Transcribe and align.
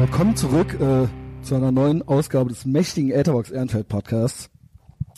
Willkommen 0.00 0.34
zurück 0.34 0.80
äh, 0.80 1.08
zu 1.42 1.54
einer 1.54 1.72
neuen 1.72 2.00
Ausgabe 2.00 2.48
des 2.48 2.64
mächtigen 2.64 3.10
Etherbox 3.10 3.50
Ehrenfeld 3.50 3.86
Podcasts. 3.86 4.48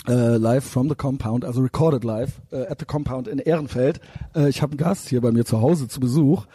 Äh, 0.08 0.38
live 0.38 0.64
from 0.64 0.88
the 0.88 0.96
Compound, 0.96 1.44
also 1.44 1.60
recorded 1.60 2.02
live 2.02 2.42
äh, 2.50 2.66
at 2.66 2.80
the 2.80 2.84
Compound 2.84 3.28
in 3.28 3.38
Ehrenfeld. 3.38 4.00
Äh, 4.34 4.48
ich 4.48 4.60
habe 4.60 4.72
einen 4.72 4.78
Gast 4.78 5.08
hier 5.08 5.20
bei 5.20 5.30
mir 5.30 5.44
zu 5.44 5.60
Hause 5.60 5.86
zu 5.86 6.00
Besuch. 6.00 6.46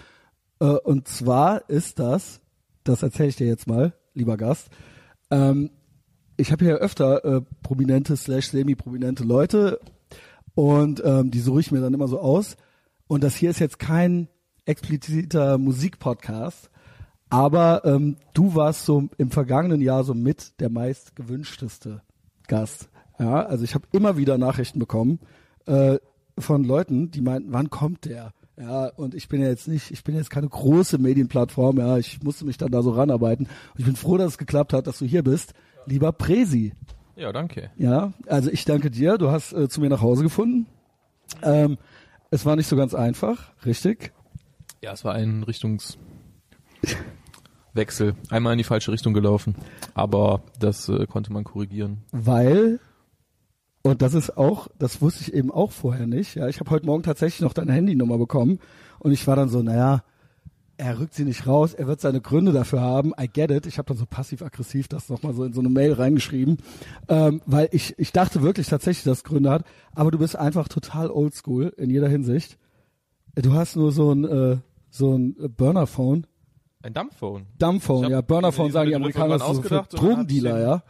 Äh, 0.59 0.65
und 0.65 1.07
zwar 1.07 1.69
ist 1.69 1.99
das, 1.99 2.41
das 2.83 3.01
erzähle 3.01 3.29
ich 3.29 3.37
dir 3.37 3.47
jetzt 3.47 3.65
mal, 3.65 3.93
lieber 4.13 4.35
Gast. 4.35 4.71
Ähm, 5.31 5.69
ich 6.35 6.51
habe 6.51 6.65
hier 6.65 6.75
öfter 6.79 7.23
äh, 7.23 7.41
prominente 7.63 8.17
slash 8.17 8.49
semi-prominente 8.49 9.23
Leute 9.23 9.79
und 10.53 11.01
ähm, 11.05 11.31
die 11.31 11.39
suche 11.39 11.61
ich 11.61 11.71
mir 11.71 11.79
dann 11.79 11.93
immer 11.93 12.09
so 12.09 12.19
aus. 12.19 12.57
Und 13.07 13.23
das 13.23 13.37
hier 13.37 13.51
ist 13.51 13.59
jetzt 13.59 13.79
kein 13.79 14.27
expliziter 14.65 15.57
Musikpodcast, 15.57 16.69
aber 17.29 17.83
ähm, 17.85 18.17
du 18.33 18.55
warst 18.55 18.85
so 18.85 19.09
im 19.17 19.31
vergangenen 19.31 19.81
Jahr 19.81 20.03
so 20.03 20.13
mit 20.13 20.59
der 20.59 20.69
meist 20.69 21.15
gewünschteste 21.15 22.01
Gast. 22.47 22.89
Ja, 23.19 23.45
also 23.45 23.63
ich 23.63 23.75
habe 23.75 23.87
immer 23.91 24.17
wieder 24.17 24.37
Nachrichten 24.37 24.79
bekommen 24.79 25.19
äh, 25.65 25.97
von 26.37 26.63
Leuten, 26.63 27.11
die 27.11 27.21
meinten, 27.21 27.51
wann 27.51 27.69
kommt 27.69 28.05
der? 28.05 28.33
Ja, 28.59 28.87
und 28.87 29.13
ich 29.13 29.27
bin 29.27 29.41
ja 29.41 29.47
jetzt 29.47 29.67
nicht, 29.67 29.91
ich 29.91 30.03
bin 30.03 30.15
jetzt 30.15 30.29
keine 30.29 30.47
große 30.47 30.97
Medienplattform, 30.97 31.77
ja, 31.77 31.97
ich 31.97 32.23
musste 32.23 32.45
mich 32.45 32.57
dann 32.57 32.71
da 32.71 32.81
so 32.81 32.91
ranarbeiten. 32.91 33.45
Und 33.45 33.79
ich 33.79 33.85
bin 33.85 33.95
froh, 33.95 34.17
dass 34.17 34.33
es 34.33 34.37
geklappt 34.37 34.73
hat, 34.73 34.87
dass 34.87 34.97
du 34.97 35.05
hier 35.05 35.23
bist. 35.23 35.53
Lieber 35.85 36.11
Presi. 36.11 36.73
Ja, 37.15 37.31
danke. 37.31 37.71
Ja, 37.77 38.13
also 38.27 38.49
ich 38.49 38.65
danke 38.65 38.89
dir, 38.89 39.17
du 39.17 39.29
hast 39.29 39.53
äh, 39.53 39.69
zu 39.69 39.81
mir 39.81 39.89
nach 39.89 40.01
Hause 40.01 40.23
gefunden. 40.23 40.67
Ähm, 41.43 41.77
es 42.31 42.45
war 42.45 42.55
nicht 42.55 42.67
so 42.67 42.75
ganz 42.75 42.93
einfach, 42.93 43.51
richtig? 43.65 44.11
Ja, 44.81 44.93
es 44.93 45.03
war 45.05 45.13
ein 45.13 45.43
Richtungswechsel. 47.77 48.15
Einmal 48.29 48.53
in 48.53 48.57
die 48.57 48.63
falsche 48.63 48.91
Richtung 48.91 49.13
gelaufen. 49.13 49.55
Aber 49.93 50.41
das 50.59 50.89
äh, 50.89 51.05
konnte 51.05 51.31
man 51.31 51.43
korrigieren. 51.43 51.99
Weil, 52.11 52.79
und 53.83 54.01
das 54.01 54.13
ist 54.13 54.37
auch, 54.37 54.67
das 54.79 55.01
wusste 55.01 55.23
ich 55.23 55.33
eben 55.33 55.51
auch 55.51 55.71
vorher 55.71 56.07
nicht, 56.07 56.35
ja, 56.35 56.47
ich 56.47 56.59
habe 56.59 56.71
heute 56.71 56.85
Morgen 56.85 57.03
tatsächlich 57.03 57.41
noch 57.41 57.53
deine 57.53 57.73
Handynummer 57.73 58.17
bekommen 58.17 58.59
und 58.99 59.11
ich 59.11 59.25
war 59.27 59.35
dann 59.35 59.49
so, 59.49 59.61
naja, 59.61 60.03
er 60.79 60.99
rückt 60.99 61.15
sie 61.15 61.23
nicht 61.23 61.47
raus, 61.47 61.73
er 61.73 61.87
wird 61.87 62.01
seine 62.01 62.21
Gründe 62.21 62.51
dafür 62.51 62.81
haben, 62.81 63.11
I 63.19 63.27
get 63.27 63.49
it. 63.49 63.65
Ich 63.65 63.79
habe 63.79 63.87
dann 63.87 63.97
so 63.97 64.05
passiv-aggressiv 64.05 64.87
das 64.87 65.09
nochmal 65.09 65.33
so 65.33 65.43
in 65.43 65.53
so 65.53 65.61
eine 65.61 65.69
Mail 65.69 65.93
reingeschrieben, 65.93 66.57
ähm, 67.07 67.41
weil 67.47 67.69
ich, 67.71 67.97
ich 67.97 68.11
dachte 68.11 68.43
wirklich 68.43 68.67
tatsächlich, 68.67 69.03
dass 69.03 69.19
es 69.19 69.23
Gründe 69.23 69.49
hat, 69.49 69.63
aber 69.95 70.11
du 70.11 70.19
bist 70.19 70.35
einfach 70.35 70.67
total 70.67 71.09
oldschool 71.09 71.73
in 71.77 71.89
jeder 71.89 72.09
Hinsicht. 72.09 72.59
Du 73.35 73.53
hast 73.53 73.75
nur 73.75 73.91
so 73.91 74.11
ein, 74.11 74.25
äh, 74.25 74.57
so 74.89 75.15
ein 75.15 75.35
Burner-Phone, 75.57 76.27
Ein 76.83 76.93
Dumbphone. 76.93 77.47
Dumbphone, 77.57 78.05
Ich 78.05 78.09
ja, 78.11 78.21
Burner-Phone 78.21 78.71
sagen 78.71 78.89
die 78.89 78.95
Amerikaner, 78.95 79.39
das 79.39 79.49
ist 79.49 79.67
so 79.67 79.79
ich 79.79 79.87
Drogendealer, 79.87 80.59
ja. 80.59 80.83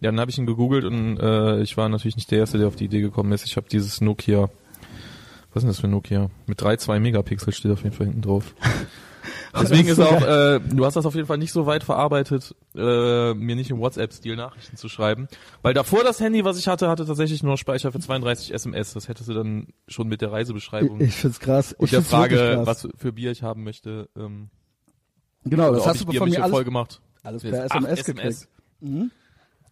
Ja, 0.00 0.10
dann 0.10 0.20
habe 0.20 0.30
ich 0.30 0.38
ihn 0.38 0.46
gegoogelt 0.46 0.84
und 0.84 1.18
äh, 1.18 1.62
ich 1.62 1.76
war 1.76 1.88
natürlich 1.88 2.16
nicht 2.16 2.30
der 2.30 2.40
Erste, 2.40 2.58
der 2.58 2.66
auf 2.66 2.76
die 2.76 2.86
Idee 2.86 3.00
gekommen 3.00 3.32
ist. 3.32 3.46
Ich 3.46 3.56
habe 3.56 3.68
dieses 3.68 4.00
Nokia, 4.00 4.50
was 5.52 5.56
ist 5.56 5.62
denn 5.62 5.68
das 5.68 5.80
für 5.80 5.86
ein 5.86 5.92
Nokia? 5.92 6.28
Mit 6.46 6.60
3,2 6.60 6.98
Megapixel 6.98 7.52
steht 7.52 7.70
auf 7.70 7.82
jeden 7.84 7.94
Fall 7.94 8.06
hinten 8.06 8.22
drauf. 8.22 8.54
Deswegen 9.60 9.88
ist 9.88 10.00
auch, 10.00 10.22
äh, 10.22 10.60
du 10.60 10.84
hast 10.84 10.94
das 10.96 11.06
auf 11.06 11.14
jeden 11.14 11.26
Fall 11.26 11.38
nicht 11.38 11.52
so 11.52 11.66
weit 11.66 11.84
verarbeitet, 11.84 12.54
äh, 12.74 13.34
mir 13.34 13.54
nicht 13.54 13.70
im 13.70 13.78
WhatsApp-Stil 13.78 14.34
Nachrichten 14.34 14.76
zu 14.76 14.88
schreiben. 14.88 15.28
Weil 15.60 15.74
davor 15.74 16.02
das 16.04 16.20
Handy, 16.20 16.44
was 16.44 16.58
ich 16.58 16.68
hatte, 16.68 16.88
hatte 16.88 17.04
tatsächlich 17.04 17.42
nur 17.42 17.56
Speicher 17.58 17.92
für 17.92 18.00
32 18.00 18.52
SMS. 18.54 18.94
Das 18.94 19.08
hättest 19.08 19.28
du 19.28 19.34
dann 19.34 19.68
schon 19.86 20.08
mit 20.08 20.20
der 20.22 20.32
Reisebeschreibung 20.32 21.00
Ich 21.00 21.14
find's 21.14 21.38
krass. 21.38 21.74
und 21.74 21.84
ich 21.84 21.90
der 21.90 22.02
Frage, 22.02 22.62
was 22.64 22.88
für 22.96 23.12
Bier 23.12 23.30
ich 23.30 23.42
haben 23.42 23.62
möchte, 23.62 24.08
ähm, 24.16 24.48
Genau, 25.44 25.72
das 25.74 25.86
hast 25.86 26.00
du 26.02 26.12
von 26.12 26.28
mir 26.28 26.38
voll 26.40 26.50
alles, 26.52 26.64
gemacht. 26.64 27.00
alles 27.22 27.42
per 27.42 27.64
SMS 27.64 28.04
gekriegt. 28.04 28.20
SMS. 28.26 28.48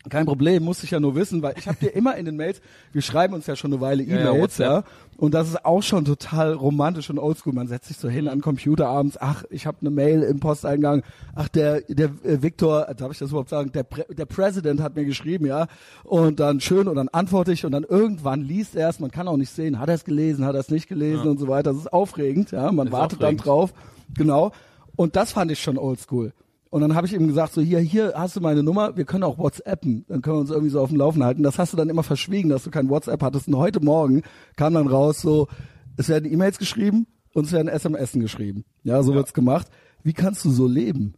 Kein 0.08 0.24
Problem, 0.24 0.62
musste 0.64 0.86
ich 0.86 0.92
ja 0.92 0.98
nur 0.98 1.14
wissen, 1.14 1.42
weil 1.42 1.52
ich 1.58 1.68
habe 1.68 1.76
dir 1.78 1.88
immer 1.94 2.16
in 2.16 2.24
den 2.24 2.34
Mails, 2.34 2.62
wir 2.90 3.02
schreiben 3.02 3.34
uns 3.34 3.46
ja 3.46 3.54
schon 3.54 3.70
eine 3.70 3.82
Weile 3.82 4.02
Ja, 4.02 4.16
ja, 4.18 4.30
E-Mails, 4.30 4.56
ja, 4.56 4.76
WhatsApp. 4.76 4.84
und 5.18 5.34
das 5.34 5.48
ist 5.48 5.62
auch 5.66 5.82
schon 5.82 6.06
total 6.06 6.54
romantisch 6.54 7.10
und 7.10 7.18
oldschool. 7.18 7.52
Man 7.52 7.68
setzt 7.68 7.88
sich 7.88 7.98
so 7.98 8.08
hin 8.08 8.26
an 8.26 8.38
den 8.38 8.42
Computer 8.42 8.88
abends, 8.88 9.18
ach, 9.20 9.44
ich 9.50 9.66
habe 9.66 9.76
eine 9.82 9.90
Mail 9.90 10.22
im 10.22 10.40
Posteingang, 10.40 11.02
ach, 11.34 11.48
der 11.48 11.82
der 11.82 12.06
äh, 12.24 12.40
Viktor, 12.40 12.86
darf 12.96 13.12
ich 13.12 13.18
das 13.18 13.28
überhaupt 13.28 13.50
sagen, 13.50 13.72
der 13.72 13.82
Pre 13.82 14.06
der 14.08 14.24
President 14.24 14.80
hat 14.80 14.96
mir 14.96 15.04
geschrieben, 15.04 15.44
ja, 15.44 15.66
und 16.04 16.40
dann 16.40 16.60
schön 16.60 16.88
und 16.88 16.96
dann 16.96 17.08
antworte 17.10 17.52
ich 17.52 17.66
und 17.66 17.72
dann 17.72 17.84
irgendwann 17.84 18.40
liest 18.40 18.76
er 18.76 18.88
es, 18.88 19.00
man 19.00 19.10
kann 19.10 19.28
auch 19.28 19.36
nicht 19.36 19.52
sehen, 19.52 19.78
hat 19.78 19.90
er 19.90 19.96
es 19.96 20.04
gelesen, 20.06 20.46
hat 20.46 20.54
er 20.54 20.60
es 20.60 20.70
nicht 20.70 20.88
gelesen 20.88 21.28
und 21.28 21.38
so 21.38 21.46
weiter. 21.46 21.72
Das 21.74 21.78
ist 21.82 21.92
aufregend, 21.92 22.52
ja, 22.52 22.72
man 22.72 22.86
Ist 22.86 22.92
wartet 22.94 23.18
aufregend. 23.22 23.40
dann 23.40 23.44
drauf, 23.44 23.74
genau. 24.14 24.52
Und 24.96 25.16
das 25.16 25.32
fand 25.32 25.50
ich 25.50 25.60
schon 25.60 25.78
oldschool. 25.78 26.32
Und 26.70 26.82
dann 26.82 26.94
habe 26.94 27.06
ich 27.06 27.12
ihm 27.12 27.26
gesagt, 27.26 27.52
so 27.52 27.60
hier, 27.60 27.80
hier 27.80 28.12
hast 28.14 28.36
du 28.36 28.40
meine 28.40 28.62
Nummer, 28.62 28.96
wir 28.96 29.04
können 29.04 29.24
auch 29.24 29.38
WhatsAppen, 29.38 30.04
dann 30.08 30.22
können 30.22 30.36
wir 30.36 30.40
uns 30.40 30.50
irgendwie 30.50 30.70
so 30.70 30.80
auf 30.80 30.90
dem 30.90 30.98
Laufen 30.98 31.24
halten. 31.24 31.42
Das 31.42 31.58
hast 31.58 31.72
du 31.72 31.76
dann 31.76 31.88
immer 31.88 32.04
verschwiegen, 32.04 32.48
dass 32.48 32.62
du 32.62 32.70
kein 32.70 32.88
WhatsApp 32.88 33.22
hattest. 33.22 33.48
Und 33.48 33.56
heute 33.56 33.80
Morgen 33.80 34.22
kam 34.56 34.74
dann 34.74 34.86
raus, 34.86 35.20
so, 35.20 35.48
es 35.96 36.08
werden 36.08 36.32
E-Mails 36.32 36.58
geschrieben 36.58 37.08
und 37.34 37.46
es 37.46 37.52
werden 37.52 37.66
SMS 37.66 38.12
geschrieben. 38.12 38.64
Ja, 38.84 39.02
so 39.02 39.14
wird's 39.14 39.34
gemacht. 39.34 39.66
Wie 40.04 40.12
kannst 40.12 40.44
du 40.44 40.50
so 40.50 40.68
leben? 40.68 41.14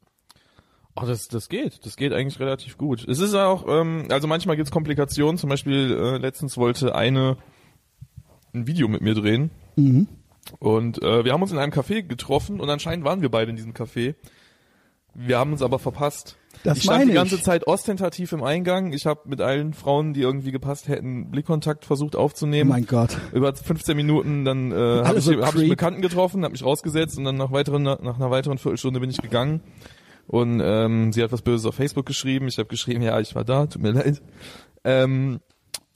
Oh, 0.97 1.04
das, 1.06 1.28
das 1.28 1.50
geht. 1.50 1.84
Das 1.84 1.97
geht 1.97 2.12
eigentlich 2.12 2.41
relativ 2.41 2.78
gut. 2.78 3.06
Es 3.06 3.19
ist 3.19 3.34
auch, 3.34 3.66
ähm, 3.69 4.06
also 4.10 4.28
manchmal 4.28 4.56
gibt's 4.56 4.71
Komplikationen. 4.71 5.39
Zum 5.39 5.50
Beispiel 5.50 5.93
äh, 5.93 6.19
letztens 6.19 6.56
wollte 6.56 6.94
eine 6.94 7.37
ein 8.54 8.66
Video 8.66 8.89
mit 8.89 9.03
mir 9.03 9.15
drehen. 9.15 9.50
Und 10.58 11.03
äh, 11.03 11.25
wir 11.25 11.32
haben 11.32 11.42
uns 11.42 11.53
in 11.53 11.58
einem 11.58 11.72
Café 11.72 12.03
getroffen 12.03 12.60
und 12.60 12.69
anscheinend 12.69 13.04
waren 13.04 13.22
wir 13.22 13.30
beide 13.30 13.50
in 13.50 13.56
diesem 13.56 13.72
Café. 13.72 14.14
Wir 15.14 15.38
haben 15.38 15.53
uns 15.53 15.62
aber 15.62 15.78
verpasst. 15.78 16.36
Das 16.64 16.78
ich 16.78 16.84
stand 16.84 17.08
die 17.08 17.14
ganze 17.14 17.34
ich. 17.36 17.42
Zeit 17.42 17.66
ostentativ 17.66 18.32
im 18.32 18.42
Eingang. 18.42 18.92
Ich 18.92 19.06
habe 19.06 19.20
mit 19.26 19.41
allen 19.41 19.75
Frauen, 19.75 20.14
die 20.14 20.20
irgendwie 20.22 20.53
gepasst 20.53 20.88
hätten, 20.88 21.30
Blickkontakt 21.30 21.84
versucht 21.84 22.16
Oh 22.16 22.20
aufzunehmen. 22.20 22.70
mein 22.70 22.86
Gott. 22.86 23.16
Über 23.32 23.54
15 23.54 23.97
Minuten, 23.97 24.44
dann 24.44 24.72
äh, 24.72 25.04
habe 25.04 25.19
ich, 25.19 25.26
hab 25.28 25.54
ich 25.56 25.69
Bekannten 25.69 26.03
getroffen, 26.03 26.44
habe 26.44 26.53
mich 26.53 26.64
rausgesetzt 26.64 27.19
und 27.19 27.24
dann 27.24 27.36
nach, 27.36 27.53
weiteren, 27.53 27.82
nach 27.82 27.98
einer 27.98 28.30
weiteren 28.30 28.59
Viertelstunde 28.59 29.00
bin 29.00 29.10
ich 29.10 29.19
gegangen. 29.19 29.60
Und 30.28 30.60
ähm, 30.64 31.12
sie 31.12 31.22
hat 31.22 31.32
was 31.32 31.42
Böses 31.42 31.66
auf 31.66 31.74
Facebook 31.74 32.06
geschrieben. 32.06 32.48
Ich 32.48 32.59
habe 32.59 32.69
geschrieben, 32.69 33.03
ja, 33.03 33.19
ich 33.20 33.34
war 33.34 33.44
da, 33.44 33.66
tut 33.66 33.82
mir 33.82 33.92
leid. 33.92 34.22
Ähm, 34.84 35.41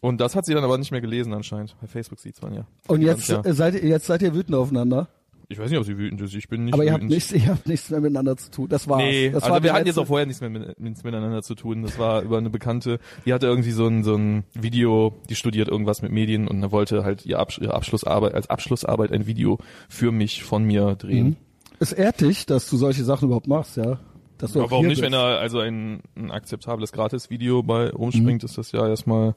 und 0.00 0.20
das 0.20 0.34
hat 0.36 0.44
sie 0.46 0.54
dann 0.54 0.64
aber 0.64 0.78
nicht 0.78 0.90
mehr 0.92 1.00
gelesen 1.00 1.32
anscheinend. 1.32 1.76
Bei 1.80 1.86
Facebook 1.86 2.18
sieht's 2.20 2.42
man 2.42 2.54
ja. 2.54 2.66
Und 2.88 3.02
jetzt 3.02 3.28
ja. 3.28 3.40
äh, 3.44 3.52
seid 3.52 3.74
ihr, 3.74 3.84
jetzt 3.88 4.06
seid 4.06 4.22
ihr 4.22 4.34
wütend 4.34 4.54
aufeinander. 4.56 5.08
Ich 5.48 5.60
weiß 5.60 5.70
nicht, 5.70 5.78
ob 5.78 5.84
sie 5.86 5.96
wütend 5.96 6.20
ist. 6.22 6.34
Ich 6.34 6.48
bin 6.48 6.64
nicht 6.64 6.74
Aber 6.74 6.82
ihr 6.84 6.92
habt 6.92 7.04
wütend. 7.04 7.14
nichts, 7.14 7.30
ihr 7.44 7.46
habt 7.46 7.68
nichts 7.68 7.88
mehr 7.90 8.00
miteinander 8.00 8.36
zu 8.36 8.50
tun. 8.50 8.68
Das 8.68 8.88
war's. 8.88 8.98
Nee, 9.02 9.30
das 9.30 9.44
also 9.44 9.54
war 9.54 9.62
wir 9.62 9.72
hatten 9.72 9.86
jetzt 9.86 9.94
letzte- 9.94 10.00
auch 10.02 10.06
vorher 10.08 10.26
nichts 10.26 10.40
mehr 10.40 10.50
mit, 10.50 10.80
nichts 10.80 11.04
miteinander 11.04 11.42
zu 11.42 11.54
tun. 11.54 11.82
Das 11.82 11.98
war 12.00 12.22
über 12.22 12.38
eine 12.38 12.50
Bekannte, 12.50 12.98
die 13.24 13.32
hatte 13.32 13.46
irgendwie 13.46 13.70
so 13.70 13.86
ein, 13.86 14.02
so 14.02 14.16
ein 14.16 14.42
Video, 14.54 15.14
die 15.28 15.36
studiert 15.36 15.68
irgendwas 15.68 16.02
mit 16.02 16.10
Medien 16.10 16.48
und 16.48 16.68
wollte 16.72 17.04
halt 17.04 17.24
ihr 17.26 17.38
Absch 17.38 17.58
ihre 17.58 17.74
Abschlussarbeit, 17.74 18.34
als 18.34 18.50
Abschlussarbeit 18.50 19.12
ein 19.12 19.26
Video 19.26 19.58
für 19.88 20.10
mich 20.10 20.42
von 20.42 20.64
mir 20.64 20.96
drehen. 20.96 21.26
Mhm. 21.28 21.36
Es 21.78 21.92
ehrt 21.92 22.22
dich, 22.22 22.46
dass 22.46 22.68
du 22.68 22.76
solche 22.76 23.04
Sachen 23.04 23.26
überhaupt 23.26 23.46
machst, 23.46 23.76
ja. 23.76 24.00
Dass 24.38 24.52
du 24.52 24.58
Aber 24.58 24.66
auch 24.66 24.70
warum 24.72 24.84
hier 24.86 24.88
nicht, 24.90 25.00
bist. 25.00 25.04
wenn 25.04 25.12
da 25.12 25.38
also 25.38 25.60
ein, 25.60 26.00
ein 26.16 26.30
akzeptables 26.32 26.90
Gratis-Video 26.92 27.62
bei 27.62 27.90
rumspringt, 27.90 28.42
Mhm. 28.42 28.46
ist 28.46 28.58
das 28.58 28.72
ja 28.72 28.86
erstmal 28.88 29.36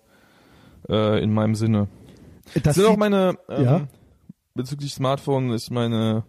äh, 0.90 1.22
in 1.24 1.34
meinem 1.34 1.56
Sinne. 1.56 1.88
das 2.64 2.76
sind 2.76 2.86
auch 2.86 2.98
meine, 2.98 3.38
ähm, 3.50 3.64
Ja. 3.64 3.88
bezüglich 4.56 4.94
Smartphone 4.94 5.52
ist 5.52 5.70
meine, 5.72 6.24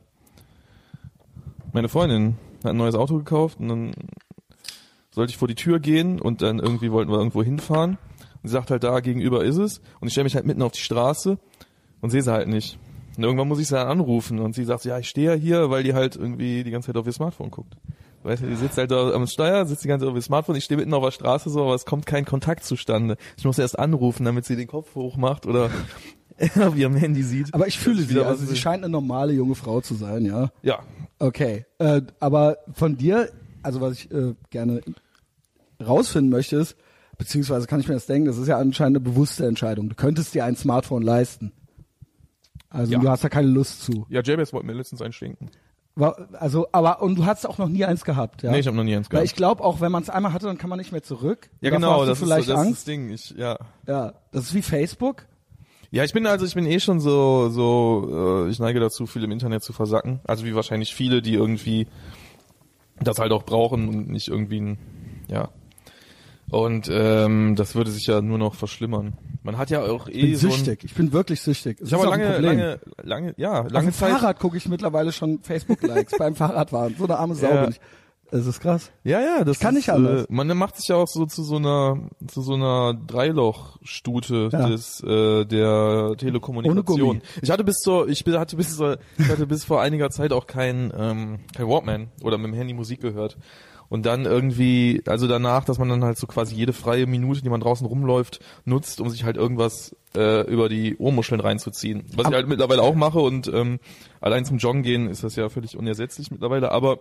meine 1.72 1.88
Freundin 1.88 2.37
hat 2.65 2.71
ein 2.72 2.76
neues 2.76 2.94
Auto 2.94 3.16
gekauft 3.19 3.59
und 3.60 3.69
dann 3.69 3.93
sollte 5.12 5.31
ich 5.31 5.37
vor 5.38 5.48
die 5.48 5.54
Tür 5.54 5.81
gehen 5.81 6.21
und 6.21 6.43
dann 6.43 6.59
irgendwie 6.59 6.93
wollten 6.93 7.10
wir 7.10 7.19
irgendwo 7.19 7.43
hinfahren. 7.43 7.98
Und 8.43 8.48
sie 8.48 8.53
sagt 8.53 8.71
halt, 8.71 8.84
da 8.84 9.00
gegenüber 9.00 9.44
ist 9.44 9.56
es. 9.56 9.81
Und 10.00 10.06
ich 10.09 10.12
stelle 10.12 10.25
mich 10.25 10.34
halt 10.34 10.47
mitten 10.47 10.62
auf 10.62 10.72
die 10.72 10.81
Straße 10.81 11.38
und 12.00 12.10
sehe 12.10 12.22
sie 12.22 12.32
halt 12.32 12.48
nicht. 12.48 12.78
Und 13.16 13.25
irgendwann 13.25 13.48
muss 13.48 13.59
ich 13.59 13.69
sie 13.69 13.75
dann 13.75 13.88
anrufen 13.88 14.38
und 14.38 14.54
sie 14.54 14.65
sagt, 14.65 14.84
ja, 14.84 14.98
ich 14.98 15.09
stehe 15.09 15.33
ja 15.33 15.36
hier, 15.36 15.68
weil 15.71 15.83
die 15.83 15.92
halt 15.95 16.16
irgendwie 16.16 16.65
die 16.65 16.71
ganze 16.71 16.86
Zeit 16.86 16.97
auf 16.97 17.06
ihr 17.06 17.13
Smartphone 17.13 17.51
guckt. 17.51 17.77
Weißt 18.22 18.42
du, 18.42 18.46
die 18.48 18.56
sitzt 18.56 18.76
halt 18.76 18.90
da 18.90 19.12
am 19.12 19.26
Steuer, 19.26 19.64
sitzt 19.64 19.82
die 19.84 19.88
ganze 19.88 20.04
Zeit 20.04 20.10
auf 20.10 20.16
ihr 20.16 20.22
Smartphone, 20.22 20.56
ich 20.56 20.64
stehe 20.64 20.78
mitten 20.78 20.92
auf 20.92 21.02
der 21.02 21.10
Straße 21.10 21.48
so, 21.48 21.62
aber 21.62 21.74
es 21.74 21.86
kommt 21.86 22.04
kein 22.04 22.24
Kontakt 22.26 22.64
zustande. 22.64 23.16
Ich 23.38 23.44
muss 23.44 23.58
erst 23.58 23.78
anrufen, 23.78 24.24
damit 24.26 24.44
sie 24.44 24.56
den 24.56 24.66
Kopf 24.68 24.94
hochmacht 24.94 25.46
oder 25.46 25.70
auf 26.60 26.76
ihrem 26.76 26.96
Handy 26.96 27.22
sieht. 27.22 27.54
Aber 27.54 27.66
ich 27.66 27.78
fühle 27.78 28.02
sie, 28.02 28.20
also 28.20 28.44
sie 28.44 28.56
scheint 28.56 28.84
eine 28.84 28.90
normale 28.92 29.32
junge 29.32 29.54
Frau 29.54 29.80
zu 29.80 29.94
sein, 29.94 30.24
ja. 30.26 30.50
Ja, 30.62 30.80
Okay, 31.22 31.66
äh, 31.78 32.00
aber 32.18 32.56
von 32.72 32.96
dir, 32.96 33.28
also 33.62 33.82
was 33.82 33.92
ich 33.92 34.10
äh, 34.10 34.34
gerne 34.48 34.80
rausfinden 35.78 36.30
möchte 36.30 36.56
ist, 36.56 36.76
beziehungsweise 37.18 37.66
kann 37.66 37.78
ich 37.80 37.88
mir 37.88 37.94
das 37.94 38.06
denken, 38.06 38.26
das 38.26 38.38
ist 38.38 38.48
ja 38.48 38.58
anscheinend 38.58 38.96
eine 38.96 39.04
bewusste 39.04 39.46
Entscheidung. 39.46 39.90
Du 39.90 39.94
könntest 39.94 40.34
dir 40.34 40.46
ein 40.46 40.56
Smartphone 40.56 41.02
leisten. 41.02 41.52
Also 42.70 42.92
Ja. 42.92 42.98
du 43.00 43.08
hast 43.10 43.22
da 43.24 43.28
keine 43.28 43.48
Lust 43.48 43.82
zu. 43.82 44.06
ja, 44.08 44.22
JBS 44.22 44.52
wollte 44.54 44.66
mir 44.66 44.72
letztens 44.72 45.02
einschenken. 45.02 45.50
Also, 45.97 46.66
aber 46.72 47.03
und 47.03 47.16
du 47.16 47.27
hast 47.27 47.47
auch 47.47 47.59
noch 47.59 47.69
nie 47.69 47.84
eins 47.84 48.04
gehabt, 48.04 48.42
ja? 48.42 48.51
Nee, 48.53 48.60
ich 48.60 48.66
habe 48.66 48.77
noch 48.77 48.84
nie 48.84 48.95
eins 48.97 49.09
Weil 49.09 49.19
gehabt. 49.19 49.27
ich 49.27 49.34
glaube 49.34 49.63
auch, 49.63 49.81
wenn 49.81 49.92
man 49.92 50.03
es 50.03 50.09
einmal 50.09 50.33
hatte, 50.33 50.47
dann 50.47 50.57
kann 50.57 50.71
man 50.71 50.78
nicht 50.78 50.92
mehr 50.92 51.03
zurück. 51.03 51.51
ja, 51.60 51.71
Davor 51.71 51.78
genau, 51.78 52.07
das 52.07 52.22
ist, 52.22 52.31
das 52.31 52.47
ist 52.47 52.51
Angst. 52.51 52.72
das 52.72 52.84
Ding. 52.84 53.10
Ich, 53.10 53.31
ja. 53.37 53.59
Ja, 53.87 54.15
das 54.33 54.45
ist 54.45 54.54
wie 54.54 54.63
Facebook. 54.63 55.27
Ja, 55.91 56.04
ich 56.04 56.13
bin 56.13 56.25
also, 56.27 56.47
ich 56.47 56.54
bin 56.54 56.66
eh 56.66 56.78
schon 56.81 57.01
so, 57.01 57.48
so, 57.51 58.45
äh, 58.47 58.51
ich 58.51 58.60
neige 58.60 58.78
dazu, 58.78 59.07
viel 59.07 59.25
im 59.25 59.33
Internet 59.33 59.63
zu 59.65 59.72
versacken. 59.72 60.21
Also 60.25 60.45
wie 60.45 60.54
wahrscheinlich 60.54 60.95
viele, 60.95 61.21
die 61.21 61.34
irgendwie 61.34 61.89
das 63.01 63.19
halt 63.19 63.33
auch 63.33 63.42
brauchen 63.42 63.89
und 63.89 64.09
nicht 64.09 64.28
irgendwie 64.28 64.60
ein, 64.60 64.78
ja. 65.28 65.48
Und 66.50 66.88
ähm, 66.92 67.54
das 67.56 67.74
würde 67.76 67.91
sich 67.91 68.06
ja 68.06 68.20
nur 68.20 68.36
noch 68.38 68.54
verschlimmern. 68.54 69.14
Man 69.42 69.56
hat 69.56 69.70
ja 69.70 69.82
auch 69.82 70.08
Ich 70.08 70.16
eh 70.16 70.26
bin 70.26 70.36
so 70.36 70.50
süchtig. 70.50 70.84
Ich 70.84 70.94
bin 70.94 71.12
wirklich 71.12 71.41
süchtig. 71.41 71.80
Es 71.80 71.88
ich 71.88 71.94
habe 71.94 72.06
lange, 72.06 72.38
lange, 72.38 72.80
lange, 73.02 73.34
ja, 73.36 73.60
Auf 73.62 73.70
lange 73.70 73.91
dem 73.91 73.94
Zeit. 73.94 74.10
Fahrrad 74.12 74.38
gucke 74.41 74.56
ich 74.56 74.68
mittlerweile 74.68 75.12
schon 75.12 75.38
Facebook-Likes 75.42 76.14
beim 76.18 76.34
Fahrradfahren. 76.34 76.97
So 76.98 77.04
eine 77.04 77.18
arme 77.18 77.34
Sau 77.36 77.48
Ja. 77.48 77.60
bin 77.62 77.70
ich. 77.70 77.80
Es 78.32 78.47
ist 78.47 78.60
krass. 78.60 78.92
Ja, 79.02 79.20
ja, 79.20 79.42
das 79.42 79.58
kann 79.58 79.74
ist, 79.74 79.78
nicht 79.78 79.91
anders. 79.91 80.22
Äh, 80.22 80.26
man 80.32 80.47
macht 80.56 80.76
sich 80.76 80.86
ja 80.86 80.94
auch 80.94 81.08
so 81.08 81.26
zu 81.26 81.42
so 81.42 81.56
einer 81.56 81.98
zu 82.28 82.42
so 82.42 82.54
einer 82.54 82.94
Dreilochstute 82.94 84.50
Ja. 84.53 84.68
des 84.68 85.03
äh, 85.03 85.44
der 85.46 86.06
Ohne 86.10 86.16
Telekommunikation. 86.16 86.84
Gummi. 87.18 87.20
Ich 87.42 87.50
hatte 87.50 87.64
bis 87.64 87.76
zur 87.78 88.08
ich 88.08 88.24
hatte 88.26 88.56
bis 88.56 88.76
zur, 88.76 88.98
ich 89.18 89.28
hatte 89.28 89.46
bis 89.46 89.64
vor 89.64 89.80
einiger 89.80 90.10
Zeit 90.10 90.32
auch 90.32 90.46
kein 90.46 90.92
ähm, 90.96 91.41
kein 91.56 91.66
Walkman 91.68 92.08
oder 92.22 92.38
mit 92.38 92.46
dem 92.53 92.54
Handy 92.54 92.72
Musik 92.74 93.00
gehört. 93.00 93.36
Und 93.91 94.07
dann 94.07 94.25
irgendwie, 94.25 95.03
also 95.07 95.27
danach, 95.27 95.65
dass 95.65 95.78
man 95.78 95.89
dann 95.89 96.04
halt 96.04 96.16
so 96.16 96.27
quasi 96.28 96.54
jede 96.54 96.72
freie 96.72 97.07
Minute, 97.07 97.42
die 97.42 97.51
man 97.51 97.60
draußen 97.60 97.84
rumläuft, 97.87 98.39
nutzt, 98.65 99.01
um 99.01 99.10
sich 99.10 99.25
halt 99.25 99.37
irgendwas 99.37 99.95
äh, 100.16 100.47
über 100.51 100.69
die 100.69 100.97
Ohrmuscheln 100.97 101.41
reinzuziehen. 101.41 102.04
Was 102.15 102.28
ich 102.28 102.33
halt 102.34 102.47
mittlerweile 102.47 102.83
auch 102.83 102.95
mache 102.95 103.19
und 103.19 103.48
ähm, 103.53 103.81
allein 104.21 104.45
zum 104.45 104.59
Joggen 104.59 104.83
gehen 104.84 105.09
ist 105.09 105.25
das 105.25 105.34
ja 105.34 105.48
völlig 105.48 105.77
unersetzlich 105.77 106.31
mittlerweile, 106.31 106.71
aber 106.71 107.01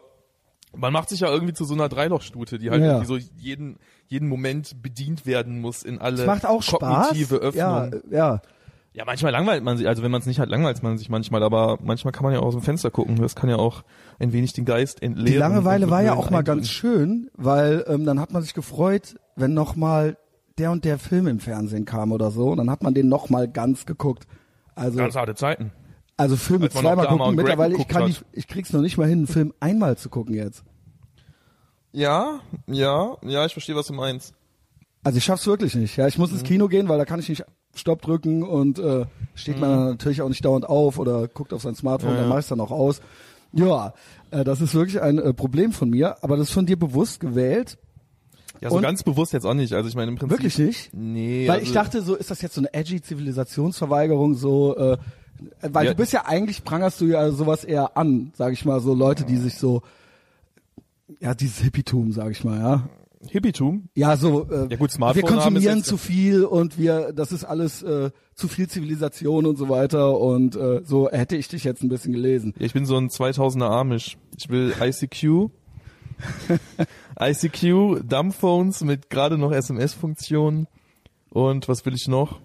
man 0.76 0.92
macht 0.92 1.10
sich 1.10 1.20
ja 1.22 1.30
irgendwie 1.32 1.54
zu 1.54 1.64
so 1.66 1.74
einer 1.76 1.90
Dreilochstute, 1.90 2.58
die 2.60 2.70
halt 2.72 2.82
Ja. 2.82 2.88
irgendwie 3.00 3.08
so 3.08 3.18
jeden, 3.38 3.78
jeden 4.08 4.28
Moment 4.28 4.82
bedient 4.82 5.26
werden 5.28 5.62
muss 5.62 5.84
in 5.84 6.00
alle 6.00 6.22
Es 6.22 6.28
macht 6.28 6.46
auch 6.46 6.62
Spaß. 6.64 6.80
kognitive 7.10 7.36
Öffnungen. 7.36 8.02
Ja, 8.12 8.18
ja. 8.18 8.42
Ja, 9.00 9.06
manchmal 9.06 9.32
langweilt 9.32 9.64
man 9.64 9.78
sich, 9.78 9.88
also 9.88 10.04
wenn 10.04 10.12
man 10.12 10.20
es 10.20 10.28
nicht 10.28 10.42
hat, 10.42 10.50
langweilt 10.50 10.84
man 10.84 10.98
sich 10.98 11.08
manchmal, 11.08 11.42
aber 11.42 11.80
manchmal 11.82 12.12
kann 12.12 12.24
man 12.26 12.34
ja 12.34 12.42
auch 12.42 12.48
aus 12.48 12.54
dem 12.56 12.62
Fenster 12.64 12.92
gucken. 12.92 13.16
Das 13.16 13.34
kann 13.34 13.50
ja 13.50 13.56
auch 13.56 13.84
ein 14.20 14.34
wenig 14.34 14.52
den 14.52 14.66
Geist 14.66 15.02
entleeren. 15.02 15.26
Die 15.32 15.38
Langeweile 15.38 15.90
war 15.90 16.02
ja 16.02 16.16
auch 16.16 16.30
mal 16.32 16.44
ganz 16.44 16.68
schön, 16.68 17.32
weil 17.34 17.86
ähm, 17.88 18.04
dann 18.04 18.20
hat 18.20 18.34
man 18.34 18.42
sich 18.42 18.54
gefreut, 18.54 19.16
wenn 19.38 19.54
noch 19.54 19.78
mal 19.78 20.18
der 20.58 20.72
und 20.72 20.84
der 20.84 21.00
Film 21.00 21.28
im 21.28 21.40
Fernsehen 21.40 21.86
kam 21.86 22.12
oder 22.12 22.30
so. 22.30 22.50
Und 22.50 22.58
dann 22.58 22.70
hat 22.70 22.84
man 22.84 22.94
den 22.94 23.08
noch 23.08 23.30
mal 23.30 23.48
ganz 23.48 23.86
geguckt. 23.86 24.28
Also, 24.76 24.98
ganz 24.98 25.16
harte 25.16 25.34
Zeiten. 25.34 25.72
also 26.18 26.36
Filme 26.36 26.70
zweimal 26.70 27.08
gucken. 27.08 27.36
Mittlerweile, 27.36 27.78
ich 27.78 27.88
kann 27.88 28.04
nicht, 28.04 28.26
ich 28.34 28.48
krieg's 28.50 28.74
noch 28.74 28.82
nicht 28.82 28.98
mal 28.98 29.08
hin, 29.08 29.20
einen 29.20 29.28
Film 29.28 29.54
einmal 29.62 29.98
zu 29.98 30.10
gucken 30.10 30.36
jetzt. 30.36 30.66
Ja, 31.94 32.42
ja, 32.68 33.16
ja, 33.24 33.46
ich 33.46 33.54
verstehe, 33.54 33.76
was 33.78 33.88
du 33.88 33.94
meinst. 33.94 34.34
Also 35.04 35.18
ich 35.18 35.24
schaff's 35.24 35.48
wirklich 35.48 35.74
nicht. 35.76 35.96
Ja, 35.96 36.06
ich 36.08 36.18
muss 36.18 36.32
Mhm. 36.32 36.40
ins 36.40 36.44
Kino 36.48 36.68
gehen, 36.68 36.90
weil 36.90 36.98
da 36.98 37.06
kann 37.06 37.22
ich 37.22 37.30
nicht 37.30 37.46
Stopp 37.80 38.02
drücken 38.02 38.44
und 38.44 38.78
äh, 38.80 39.06
steht 39.36 39.60
man 39.60 39.70
dann 39.70 39.86
natürlich 39.90 40.22
auch 40.22 40.30
nicht 40.30 40.44
dauernd 40.46 40.68
auf 40.68 41.00
oder 41.00 41.28
guckt 41.28 41.54
auf 41.54 41.62
sein 41.64 41.76
Smartphone, 41.76 42.12
Mhm. 42.12 42.16
Ja, 42.16 42.22
dann 42.22 42.30
ja. 42.30 42.36
mach 42.36 42.40
ich's 42.40 42.50
dann 42.50 42.60
auch 42.62 42.72
aus. 42.72 43.02
Ja, 43.54 43.94
äh, 44.32 44.44
das 44.44 44.62
ist 44.62 44.76
wirklich 44.76 45.02
ein 45.02 45.18
äh, 45.18 45.34
Problem 45.34 45.72
von 45.72 45.90
mir, 45.90 46.24
aber 46.24 46.38
das 46.38 46.50
ist 46.50 46.54
von 46.54 46.66
dir 46.68 46.78
bewusst 46.78 47.20
gewählt. 47.20 47.78
Ja, 48.62 48.70
so 48.70 48.76
Und- 48.76 48.82
ganz 48.84 49.04
bewusst 49.04 49.34
jetzt 49.34 49.46
auch 49.46 49.54
nicht. 49.54 49.74
Also 49.74 49.88
ich 49.90 49.96
meine 49.96 50.12
im 50.12 50.18
Prinzip. 50.18 50.38
Wirklich 50.38 50.58
nicht? 50.60 50.94
Nee. 50.94 51.48
Weil 51.48 51.56
also, 51.60 51.66
ich 51.66 51.72
dachte, 51.72 52.02
so 52.02 52.16
ist 52.16 52.30
das 52.30 52.42
jetzt 52.42 52.54
so 52.56 52.62
eine 52.62 52.74
edgy 52.74 53.02
Zivilisationsverweigerung, 53.02 54.36
so, 54.36 54.76
äh, 54.78 54.98
weil 55.62 55.86
Ja. 55.86 55.92
du 55.94 55.98
bist 55.98 56.12
ja 56.14 56.26
eigentlich, 56.26 56.64
prangerst 56.66 57.00
du 57.02 57.06
ja 57.06 57.32
sowas 57.32 57.64
eher 57.64 57.96
an, 57.98 58.34
sag 58.36 58.52
ich 58.54 58.66
mal, 58.66 58.82
so 58.82 58.94
Leute, 58.94 59.24
die 59.24 59.38
sich 59.38 59.56
so, 59.58 59.82
ja, 61.22 61.34
dieses 61.34 61.60
Hippietum, 61.60 62.12
sag 62.12 62.32
ich 62.32 62.44
mal, 62.44 62.60
ja. 62.60 62.90
Hippietum. 63.28 63.90
Ja, 63.96 64.16
so, 64.16 64.48
äh, 64.50 64.68
Ja 64.70 64.78
gut, 64.78 64.80
wir 64.80 64.90
Smartphone 64.90 65.24
ist 65.24 65.30
konsumieren 65.30 65.84
zu 65.84 65.98
viel 65.98 66.46
und 66.46 66.78
wir, 66.78 67.12
das 67.14 67.32
ist 67.32 67.44
alles 67.44 67.84
äh, 67.84 68.12
zu 68.34 68.48
viel 68.48 68.70
Zivilisation 68.70 69.46
und 69.46 69.58
so 69.58 69.68
weiter 69.68 70.18
und 70.18 70.56
äh, 70.56 70.82
so 70.86 71.10
hätte 71.10 71.36
ich 71.36 71.48
dich 71.50 71.64
jetzt 71.64 71.84
ein 71.84 71.90
bisschen 71.90 72.14
gelesen. 72.14 72.54
Ja, 72.58 72.66
ich 72.66 72.74
bin 72.74 72.86
so 72.86 72.96
ein 72.96 73.10
2000er 73.10 73.70
Amish. 73.70 74.18
Ich 74.38 74.50
will 74.50 74.74
ICQ. 74.80 75.50
ICQ, 77.20 78.02
Dumbphones 78.08 78.84
mit 78.84 79.10
gerade 79.10 79.38
noch 79.38 79.52
SMS-Funktionen. 79.52 80.68
Und 81.30 81.68
was 81.68 81.86
will 81.86 81.94
ich 81.94 82.08
noch? 82.08 82.40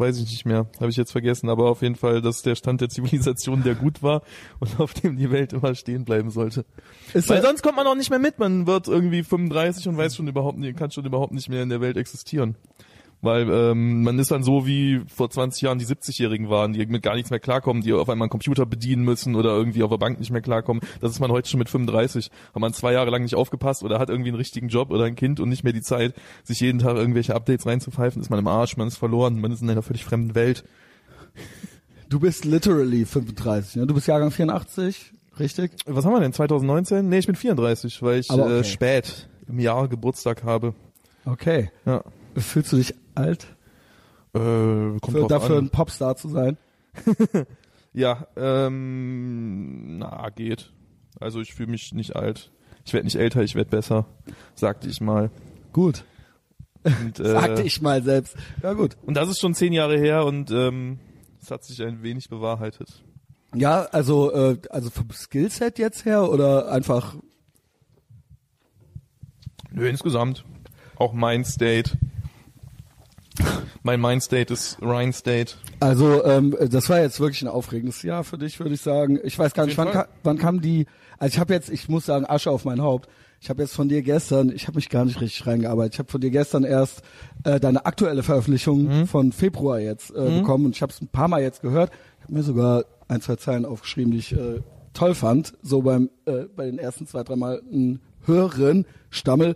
Weiß 0.00 0.16
ich 0.16 0.30
nicht 0.30 0.46
mehr. 0.46 0.66
Habe 0.80 0.88
ich 0.88 0.96
jetzt 0.96 1.12
vergessen. 1.12 1.50
Aber 1.50 1.68
auf 1.68 1.82
jeden 1.82 1.94
Fall, 1.94 2.22
das 2.22 2.36
ist 2.36 2.46
der 2.46 2.54
Stand 2.54 2.80
der 2.80 2.88
Zivilisation, 2.88 3.62
der 3.62 3.74
gut 3.74 4.02
war 4.02 4.22
und 4.58 4.80
auf 4.80 4.94
dem 4.94 5.18
die 5.18 5.30
Welt 5.30 5.52
immer 5.52 5.74
stehen 5.74 6.06
bleiben 6.06 6.30
sollte. 6.30 6.64
Ist 7.12 7.28
Weil 7.28 7.42
sonst 7.42 7.62
kommt 7.62 7.76
man 7.76 7.86
auch 7.86 7.94
nicht 7.94 8.08
mehr 8.08 8.18
mit. 8.18 8.38
Man 8.38 8.66
wird 8.66 8.88
irgendwie 8.88 9.22
35 9.22 9.88
und 9.88 9.98
weiß 9.98 10.16
schon 10.16 10.26
überhaupt 10.26 10.56
nicht, 10.56 10.78
kann 10.78 10.90
schon 10.90 11.04
überhaupt 11.04 11.34
nicht 11.34 11.50
mehr 11.50 11.62
in 11.62 11.68
der 11.68 11.82
Welt 11.82 11.98
existieren. 11.98 12.56
Weil 13.22 13.50
ähm, 13.50 14.02
man 14.02 14.18
ist 14.18 14.30
dann 14.30 14.42
so 14.42 14.66
wie 14.66 15.02
vor 15.06 15.28
20 15.28 15.62
Jahren 15.62 15.78
die 15.78 15.84
70-Jährigen 15.84 16.48
waren, 16.48 16.72
die 16.72 16.84
mit 16.86 17.02
gar 17.02 17.14
nichts 17.14 17.30
mehr 17.30 17.38
klarkommen, 17.38 17.82
die 17.82 17.92
auf 17.92 18.08
einmal 18.08 18.26
einen 18.26 18.30
Computer 18.30 18.64
bedienen 18.64 19.04
müssen 19.04 19.34
oder 19.34 19.50
irgendwie 19.50 19.82
auf 19.82 19.90
der 19.90 19.98
Bank 19.98 20.18
nicht 20.18 20.30
mehr 20.30 20.40
klarkommen. 20.40 20.82
Das 21.00 21.10
ist 21.10 21.20
man 21.20 21.30
heute 21.30 21.48
schon 21.48 21.58
mit 21.58 21.68
35. 21.68 22.30
Hat 22.54 22.60
man 22.60 22.72
zwei 22.72 22.94
Jahre 22.94 23.10
lang 23.10 23.22
nicht 23.22 23.34
aufgepasst 23.34 23.82
oder 23.82 23.98
hat 23.98 24.08
irgendwie 24.08 24.30
einen 24.30 24.38
richtigen 24.38 24.68
Job 24.68 24.90
oder 24.90 25.04
ein 25.04 25.16
Kind 25.16 25.38
und 25.38 25.50
nicht 25.50 25.64
mehr 25.64 25.74
die 25.74 25.82
Zeit, 25.82 26.14
sich 26.44 26.60
jeden 26.60 26.78
Tag 26.78 26.96
irgendwelche 26.96 27.34
Updates 27.34 27.66
reinzupfeifen, 27.66 28.22
ist 28.22 28.30
man 28.30 28.38
im 28.38 28.46
Arsch, 28.46 28.78
man 28.78 28.88
ist 28.88 28.96
verloren, 28.96 29.38
man 29.38 29.52
ist 29.52 29.60
in 29.60 29.68
einer 29.68 29.82
völlig 29.82 30.04
fremden 30.04 30.34
Welt. 30.34 30.64
Du 32.08 32.20
bist 32.20 32.44
literally 32.44 33.04
35, 33.04 33.76
ne? 33.76 33.86
Du 33.86 33.94
bist 33.94 34.08
Jahrgang 34.08 34.30
84, 34.30 35.12
richtig? 35.38 35.72
Was 35.86 36.04
haben 36.04 36.12
wir 36.12 36.20
denn? 36.20 36.32
2019? 36.32 37.08
Nee, 37.08 37.18
ich 37.18 37.26
bin 37.26 37.36
34, 37.36 38.02
weil 38.02 38.20
ich 38.20 38.30
Aber 38.30 38.46
okay. 38.46 38.60
äh, 38.60 38.64
spät 38.64 39.28
im 39.46 39.58
Jahr 39.58 39.88
Geburtstag 39.88 40.42
habe. 40.42 40.74
Okay. 41.24 41.70
Ja. 41.84 42.02
Fühlst 42.36 42.72
du 42.72 42.76
dich 42.76 42.94
alt, 43.20 43.46
Äh, 44.34 44.38
kommt 45.00 45.10
für, 45.10 45.26
dafür 45.28 45.58
an. 45.58 45.64
ein 45.66 45.70
Popstar 45.70 46.16
zu 46.16 46.28
sein? 46.28 46.56
Ja, 47.92 48.28
ähm, 48.36 49.98
na, 49.98 50.28
geht. 50.30 50.70
Also 51.18 51.40
ich 51.40 51.54
fühle 51.54 51.72
mich 51.72 51.92
nicht 51.92 52.14
alt. 52.14 52.52
Ich 52.84 52.92
werde 52.92 53.04
nicht 53.04 53.16
älter, 53.16 53.42
ich 53.42 53.56
werde 53.56 53.68
besser, 53.70 54.06
sagte 54.54 54.88
ich 54.88 55.00
mal. 55.00 55.30
Gut. 55.72 56.04
Und, 56.84 57.18
äh, 57.20 57.32
Sagte 57.32 57.62
ich 57.62 57.82
mal 57.82 58.00
selbst. 58.04 58.36
Ja, 58.62 58.74
gut. 58.74 58.96
Und 59.02 59.14
das 59.14 59.28
ist 59.28 59.40
schon 59.40 59.54
zehn 59.54 59.72
Jahre 59.72 59.98
her 59.98 60.24
und 60.24 60.52
ähm, 60.52 61.00
es 61.42 61.50
hat 61.50 61.64
sich 61.64 61.82
ein 61.82 62.04
wenig 62.04 62.28
bewahrheitet. 62.28 63.02
Ja, 63.56 63.82
also, 63.86 64.32
äh, 64.32 64.58
also 64.70 64.88
vom 64.90 65.10
Skillset 65.10 65.80
jetzt 65.80 66.04
her 66.04 66.30
oder 66.30 66.70
einfach, 66.70 67.16
Nö, 69.72 69.88
insgesamt. 69.88 70.44
Auch 70.96 71.12
Mind 71.12 71.46
State. 71.46 71.98
Mein 73.82 74.00
Mind 74.00 74.22
State 74.22 74.52
ist 74.52 74.78
Rhine 74.82 75.12
State. 75.12 75.54
also, 75.80 76.24
ähm, 76.24 76.54
das 76.70 76.88
war 76.88 77.00
jetzt 77.00 77.18
wirklich 77.20 77.42
ein 77.42 77.48
aufregendes 77.48 78.02
Jahr 78.02 78.24
für 78.24 78.36
dich, 78.38 78.58
würde 78.60 78.74
ich 78.74 78.80
sagen. 78.82 79.18
Ich 79.24 79.38
weiß 79.38 79.54
gar 79.54 79.66
nicht, 79.66 79.78
wann, 79.78 79.90
ka 79.90 80.06
wann 80.22 80.38
kam 80.38 80.60
die, 80.60 80.86
also 81.18 81.32
ich 81.34 81.38
habe 81.38 81.54
jetzt, 81.54 81.70
ich 81.70 81.88
muss 81.88 82.06
sagen, 82.06 82.26
Asche 82.26 82.50
auf 82.50 82.64
mein 82.64 82.82
Haupt. 82.82 83.08
Ich 83.42 83.48
habe 83.48 83.62
jetzt 83.62 83.74
von 83.74 83.88
dir 83.88 84.02
gestern, 84.02 84.50
ich 84.50 84.66
habe 84.66 84.76
mich 84.76 84.90
gar 84.90 85.06
nicht 85.06 85.18
richtig 85.22 85.46
reingearbeitet. 85.46 85.94
Ich 85.94 85.98
habe 85.98 86.10
von 86.10 86.20
dir 86.20 86.30
gestern 86.30 86.62
erst 86.64 87.00
äh, 87.44 87.58
deine 87.58 87.86
aktuelle 87.86 88.22
Veröffentlichung 88.22 88.82
Mhm. 89.00 89.06
von 89.06 89.32
Februar 89.32 89.80
jetzt 89.80 90.10
äh, 90.10 90.38
bekommen 90.40 90.66
und 90.66 90.76
ich 90.76 90.82
habe 90.82 90.92
es 90.92 91.00
ein 91.00 91.08
paar 91.08 91.28
Mal 91.28 91.40
jetzt 91.40 91.62
gehört. 91.62 91.90
Ich 92.18 92.24
habe 92.24 92.34
mir 92.34 92.42
sogar 92.42 92.84
ein, 93.08 93.22
zwei 93.22 93.36
Zeilen 93.36 93.64
aufgeschrieben, 93.64 94.12
die 94.12 94.18
ich 94.18 94.32
äh, 94.32 94.60
toll 94.92 95.14
fand, 95.14 95.54
so 95.62 95.80
beim 95.80 96.10
äh, 96.26 96.44
bei 96.54 96.66
den 96.66 96.78
ersten 96.78 97.06
zwei, 97.06 97.22
drei 97.22 97.36
Mal 97.36 97.62
ein 97.72 98.00
Hören 98.26 98.84
Stammel. 99.08 99.54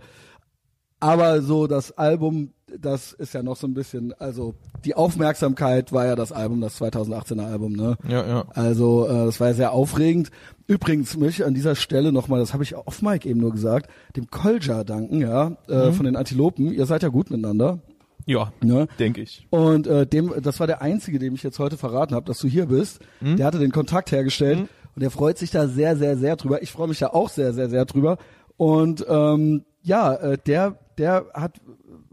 Aber 0.99 1.43
so 1.43 1.67
das 1.67 1.91
Album, 1.95 2.53
das 2.79 3.13
ist 3.13 3.33
ja 3.33 3.43
noch 3.43 3.55
so 3.55 3.67
ein 3.67 3.73
bisschen, 3.73 4.13
also 4.19 4.55
die 4.83 4.95
Aufmerksamkeit 4.95 5.91
war 5.91 6.05
ja 6.05 6.15
das 6.15 6.31
Album, 6.31 6.61
das 6.61 6.81
2018er 6.81 7.45
Album, 7.45 7.73
ne? 7.73 7.97
Ja, 8.07 8.27
ja. 8.27 8.45
Also 8.53 9.05
äh, 9.07 9.25
das 9.25 9.39
war 9.39 9.47
ja 9.49 9.53
sehr 9.53 9.71
aufregend. 9.71 10.31
Übrigens 10.67 11.15
möchte 11.17 11.43
ich 11.43 11.47
an 11.47 11.53
dieser 11.53 11.75
Stelle 11.75 12.11
nochmal, 12.11 12.39
das 12.39 12.53
habe 12.53 12.63
ich 12.63 12.75
off 12.75 13.01
Mike 13.01 13.29
eben 13.29 13.39
nur 13.39 13.51
gesagt, 13.51 13.89
dem 14.15 14.29
Kolja 14.31 14.83
danken, 14.83 15.21
ja, 15.21 15.57
äh, 15.67 15.91
von 15.91 16.05
den 16.05 16.15
Antilopen. 16.15 16.73
Ihr 16.73 16.85
seid 16.85 17.03
ja 17.03 17.09
gut 17.09 17.29
miteinander. 17.29 17.79
Ja, 18.25 18.51
Ne? 18.61 18.87
denke 18.97 19.21
ich. 19.21 19.45
Und 19.51 19.85
äh, 19.85 20.07
dem, 20.07 20.33
das 20.41 20.59
war 20.59 20.65
der 20.65 20.81
einzige, 20.81 21.19
dem 21.19 21.35
ich 21.35 21.43
jetzt 21.43 21.59
heute 21.59 21.77
verraten 21.77 22.15
habe, 22.15 22.25
dass 22.25 22.39
du 22.39 22.47
hier 22.47 22.65
bist. 22.65 22.99
Der 23.21 23.45
hatte 23.45 23.59
den 23.59 23.71
Kontakt 23.71 24.11
hergestellt 24.11 24.57
und 24.95 25.01
der 25.03 25.11
freut 25.11 25.37
sich 25.37 25.51
da 25.51 25.67
sehr, 25.67 25.95
sehr, 25.95 26.17
sehr 26.17 26.35
drüber. 26.35 26.63
Ich 26.63 26.71
freue 26.71 26.87
mich 26.87 26.97
da 26.97 27.07
auch 27.07 27.29
sehr, 27.29 27.53
sehr, 27.53 27.69
sehr 27.69 27.85
drüber. 27.85 28.17
Und 28.57 29.05
ähm, 29.07 29.63
ja, 29.83 30.15
äh, 30.15 30.37
der, 30.43 30.79
der 30.97 31.25
hat 31.35 31.61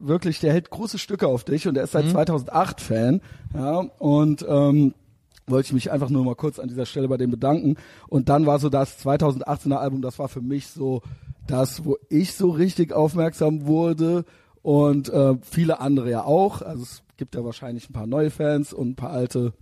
wirklich, 0.07 0.41
der 0.41 0.53
hält 0.53 0.71
große 0.71 0.99
Stücke 0.99 1.29
auf 1.29 1.45
dich 1.45 1.69
und 1.69 1.75
der 1.75 1.85
ist 1.85 1.93
seit 1.93 2.09
2008 2.09 2.81
Fan. 2.81 3.21
Ja, 3.55 3.79
und 3.99 4.45
ähm, 4.49 4.95
wollte 5.47 5.67
ich 5.67 5.73
mich 5.73 5.91
einfach 5.91 6.11
nur 6.11 6.25
mal 6.25 6.35
kurz 6.35 6.59
an 6.59 6.69
dieser 6.69 6.87
Stelle 6.87 7.09
bei 7.09 7.17
dem 7.17 7.31
bedanken. 7.31 7.77
Und 8.09 8.29
dann 8.29 8.47
war 8.47 8.59
so 8.59 8.69
das 8.69 9.05
2018er 9.05 9.77
Album, 9.77 10.03
das 10.03 10.19
war 10.19 10.29
für 10.29 10.41
mich 10.41 10.69
so 10.69 11.03
das, 11.47 11.85
wo 11.85 11.97
ich 12.09 12.35
so 12.35 12.51
richtig 12.51 12.93
aufmerksam 12.93 13.67
wurde 13.67 14.25
und 14.63 15.09
äh, 15.09 15.35
viele 15.43 15.81
andere 15.81 16.11
ja 16.11 16.25
auch. 16.25 16.63
Also 16.63 16.83
es 16.83 17.03
gibt 17.17 17.35
ja 17.35 17.45
wahrscheinlich 17.45 17.91
ein 17.91 17.93
paar 17.93 18.07
neue 18.07 18.31
Fans 18.31 18.73
und 18.73 18.91
ein 18.91 18.97
paar 18.97 19.11
alte 19.11 19.53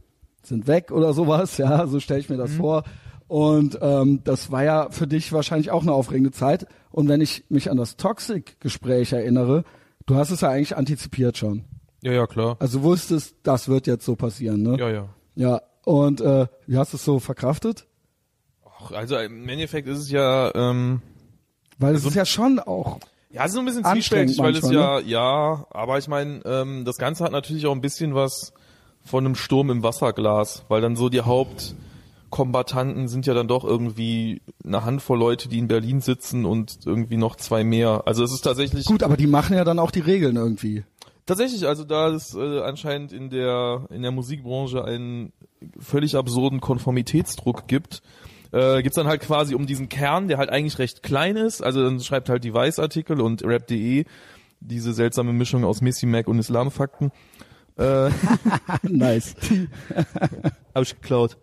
sind 0.43 0.67
weg 0.67 0.91
oder 0.91 1.13
sowas. 1.13 1.59
Ja, 1.59 1.87
so 1.87 2.01
stelle 2.01 2.21
ich 2.21 2.29
mir 2.29 2.37
das 2.37 2.53
vor. 2.53 2.85
Und 3.29 3.79
ähm, 3.81 4.21
das 4.25 4.51
war 4.51 4.65
ja 4.65 4.89
für 4.91 5.07
dich 5.07 5.33
wahrscheinlich 5.33 5.71
auch 5.71 5.83
eine 5.83 5.93
aufregende 5.93 6.33
Zeit. 6.33 6.67
Und 6.91 7.09
wenn 7.09 7.21
ich 7.21 7.45
mich 7.49 7.71
an 7.71 7.77
das 7.77 7.97
Toxic-Gespräch 7.97 9.13
erinnere, 9.13 9.65
du 10.11 10.17
hast 10.17 10.31
es 10.31 10.41
ja 10.41 10.51
eigentlich 10.51 10.77
antizipiert 10.77 11.39
schon. 11.39 11.65
Ja, 12.03 12.13
ja, 12.13 12.27
klar. 12.27 12.57
Also 12.59 12.79
du 12.79 12.85
wusstest, 12.85 13.37
das 13.43 13.69
wird 13.69 13.87
jetzt 13.87 14.05
so 14.05 14.17
passieren, 14.17 14.63
ne? 14.63 14.77
Ja, 14.79 14.91
ja. 14.91 15.09
Ja, 15.37 15.63
und 15.85 16.21
äh, 16.21 16.47
wie 16.67 16.77
hast 16.77 16.93
du 16.93 16.97
es 16.97 17.05
so 17.05 17.21
verkraftet? 17.21 17.87
Ach, 18.67 18.91
Also 18.91 19.17
im 19.19 19.49
Endeffekt 19.49 19.87
ist 19.87 19.99
es 19.99 20.11
ja, 20.11 20.53
ähm, 20.55 21.01
Weil 21.79 21.95
es 21.95 22.05
ist 22.05 22.15
ja 22.15 22.25
schon 22.25 22.59
auch 22.59 22.99
Ja, 23.31 23.45
es 23.45 23.51
ist 23.51 23.55
so 23.55 23.61
ein 23.61 23.67
bisschen 23.67 23.85
zwiespältig, 23.85 24.39
weil 24.39 24.57
es 24.57 24.69
ja, 24.71 24.99
ja, 24.99 25.67
aber 25.71 25.99
ich 25.99 26.09
meine, 26.09 26.41
ähm, 26.45 26.85
das 26.85 26.99
Ganze 26.99 27.23
hat 27.23 27.33
natürlich 27.33 27.67
auch 27.67 27.75
ein 27.75 27.81
bisschen 27.81 28.15
was 28.15 28.53
von 29.05 29.25
einem 29.25 29.35
Sturm 29.37 29.71
im 29.71 29.83
Wasserglas, 29.83 30.65
weil 30.69 30.81
dann 30.81 30.97
so 30.97 31.09
die 31.09 31.23
Hauptkombatanten 32.31 33.09
sind 33.09 33.27
ja 33.27 33.35
dann 33.35 33.49
doch 33.49 33.65
irgendwie 33.65 34.41
eine 34.65 34.85
Handvoll 34.85 35.19
Leute, 35.19 35.49
die 35.49 35.59
in 35.59 35.69
Berlin 35.69 36.01
sitzen 36.01 36.45
und 36.45 36.79
irgendwie 36.87 37.17
noch 37.17 37.37
zwei 37.37 37.65
mehr. 37.65 38.03
Also 38.07 38.23
es 38.23 38.33
ist 38.33 38.43
tatsächlich 38.43 38.87
gut, 38.87 39.03
aber 39.03 39.17
die 39.17 39.27
machen 39.27 39.57
ja 39.57 39.65
dann 39.65 39.79
auch 39.79 39.91
die 39.91 40.01
Regeln 40.01 40.37
irgendwie. 40.37 40.85
Tatsächlich, 41.27 41.67
also 41.67 41.85
da 41.85 42.09
es 42.09 42.35
äh, 42.35 42.61
anscheinend 42.61 43.13
in 43.13 43.31
der 43.31 43.87
in 43.91 44.03
der 44.03 44.11
Musikbranche 44.11 44.85
einen 44.85 45.33
völlig 45.79 46.17
absurden 46.17 46.61
Konformitätsdruck 46.61 47.67
gibt, 47.67 48.03
äh, 48.53 48.83
gibt's 48.83 48.97
dann 48.97 49.07
halt 49.07 49.21
quasi 49.21 49.55
um 49.55 49.67
diesen 49.67 49.89
Kern, 49.89 50.29
der 50.29 50.39
halt 50.39 50.51
eigentlich 50.51 50.79
recht 50.79 51.03
klein 51.03 51.37
ist. 51.37 51.63
Also 51.63 51.83
dann 51.83 52.01
schreibt 52.01 52.29
halt 52.29 52.45
die 52.45 52.55
Weiß-Artikel 52.55 53.21
und 53.21 53.45
Rap.de 53.45 54.05
diese 54.61 54.93
seltsame 54.93 55.33
Mischung 55.33 55.65
aus 55.65 55.81
Missy 55.81 56.07
Mac 56.07 56.29
und 56.29 56.39
Islamfakten. 56.39 57.11
Äh, 57.77 58.11
nice. 58.83 59.35
hab 60.75 60.83
ich 60.83 60.95
geklaut. 61.01 61.37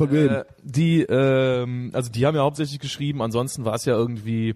Von 0.00 0.12
wem? 0.12 0.30
Äh, 0.30 0.44
die, 0.62 1.02
ähm, 1.02 1.90
also 1.92 2.10
die 2.10 2.26
haben 2.26 2.34
ja 2.34 2.42
hauptsächlich 2.42 2.80
geschrieben, 2.80 3.20
ansonsten 3.20 3.64
war 3.64 3.74
es 3.74 3.84
ja 3.84 3.94
irgendwie, 3.94 4.54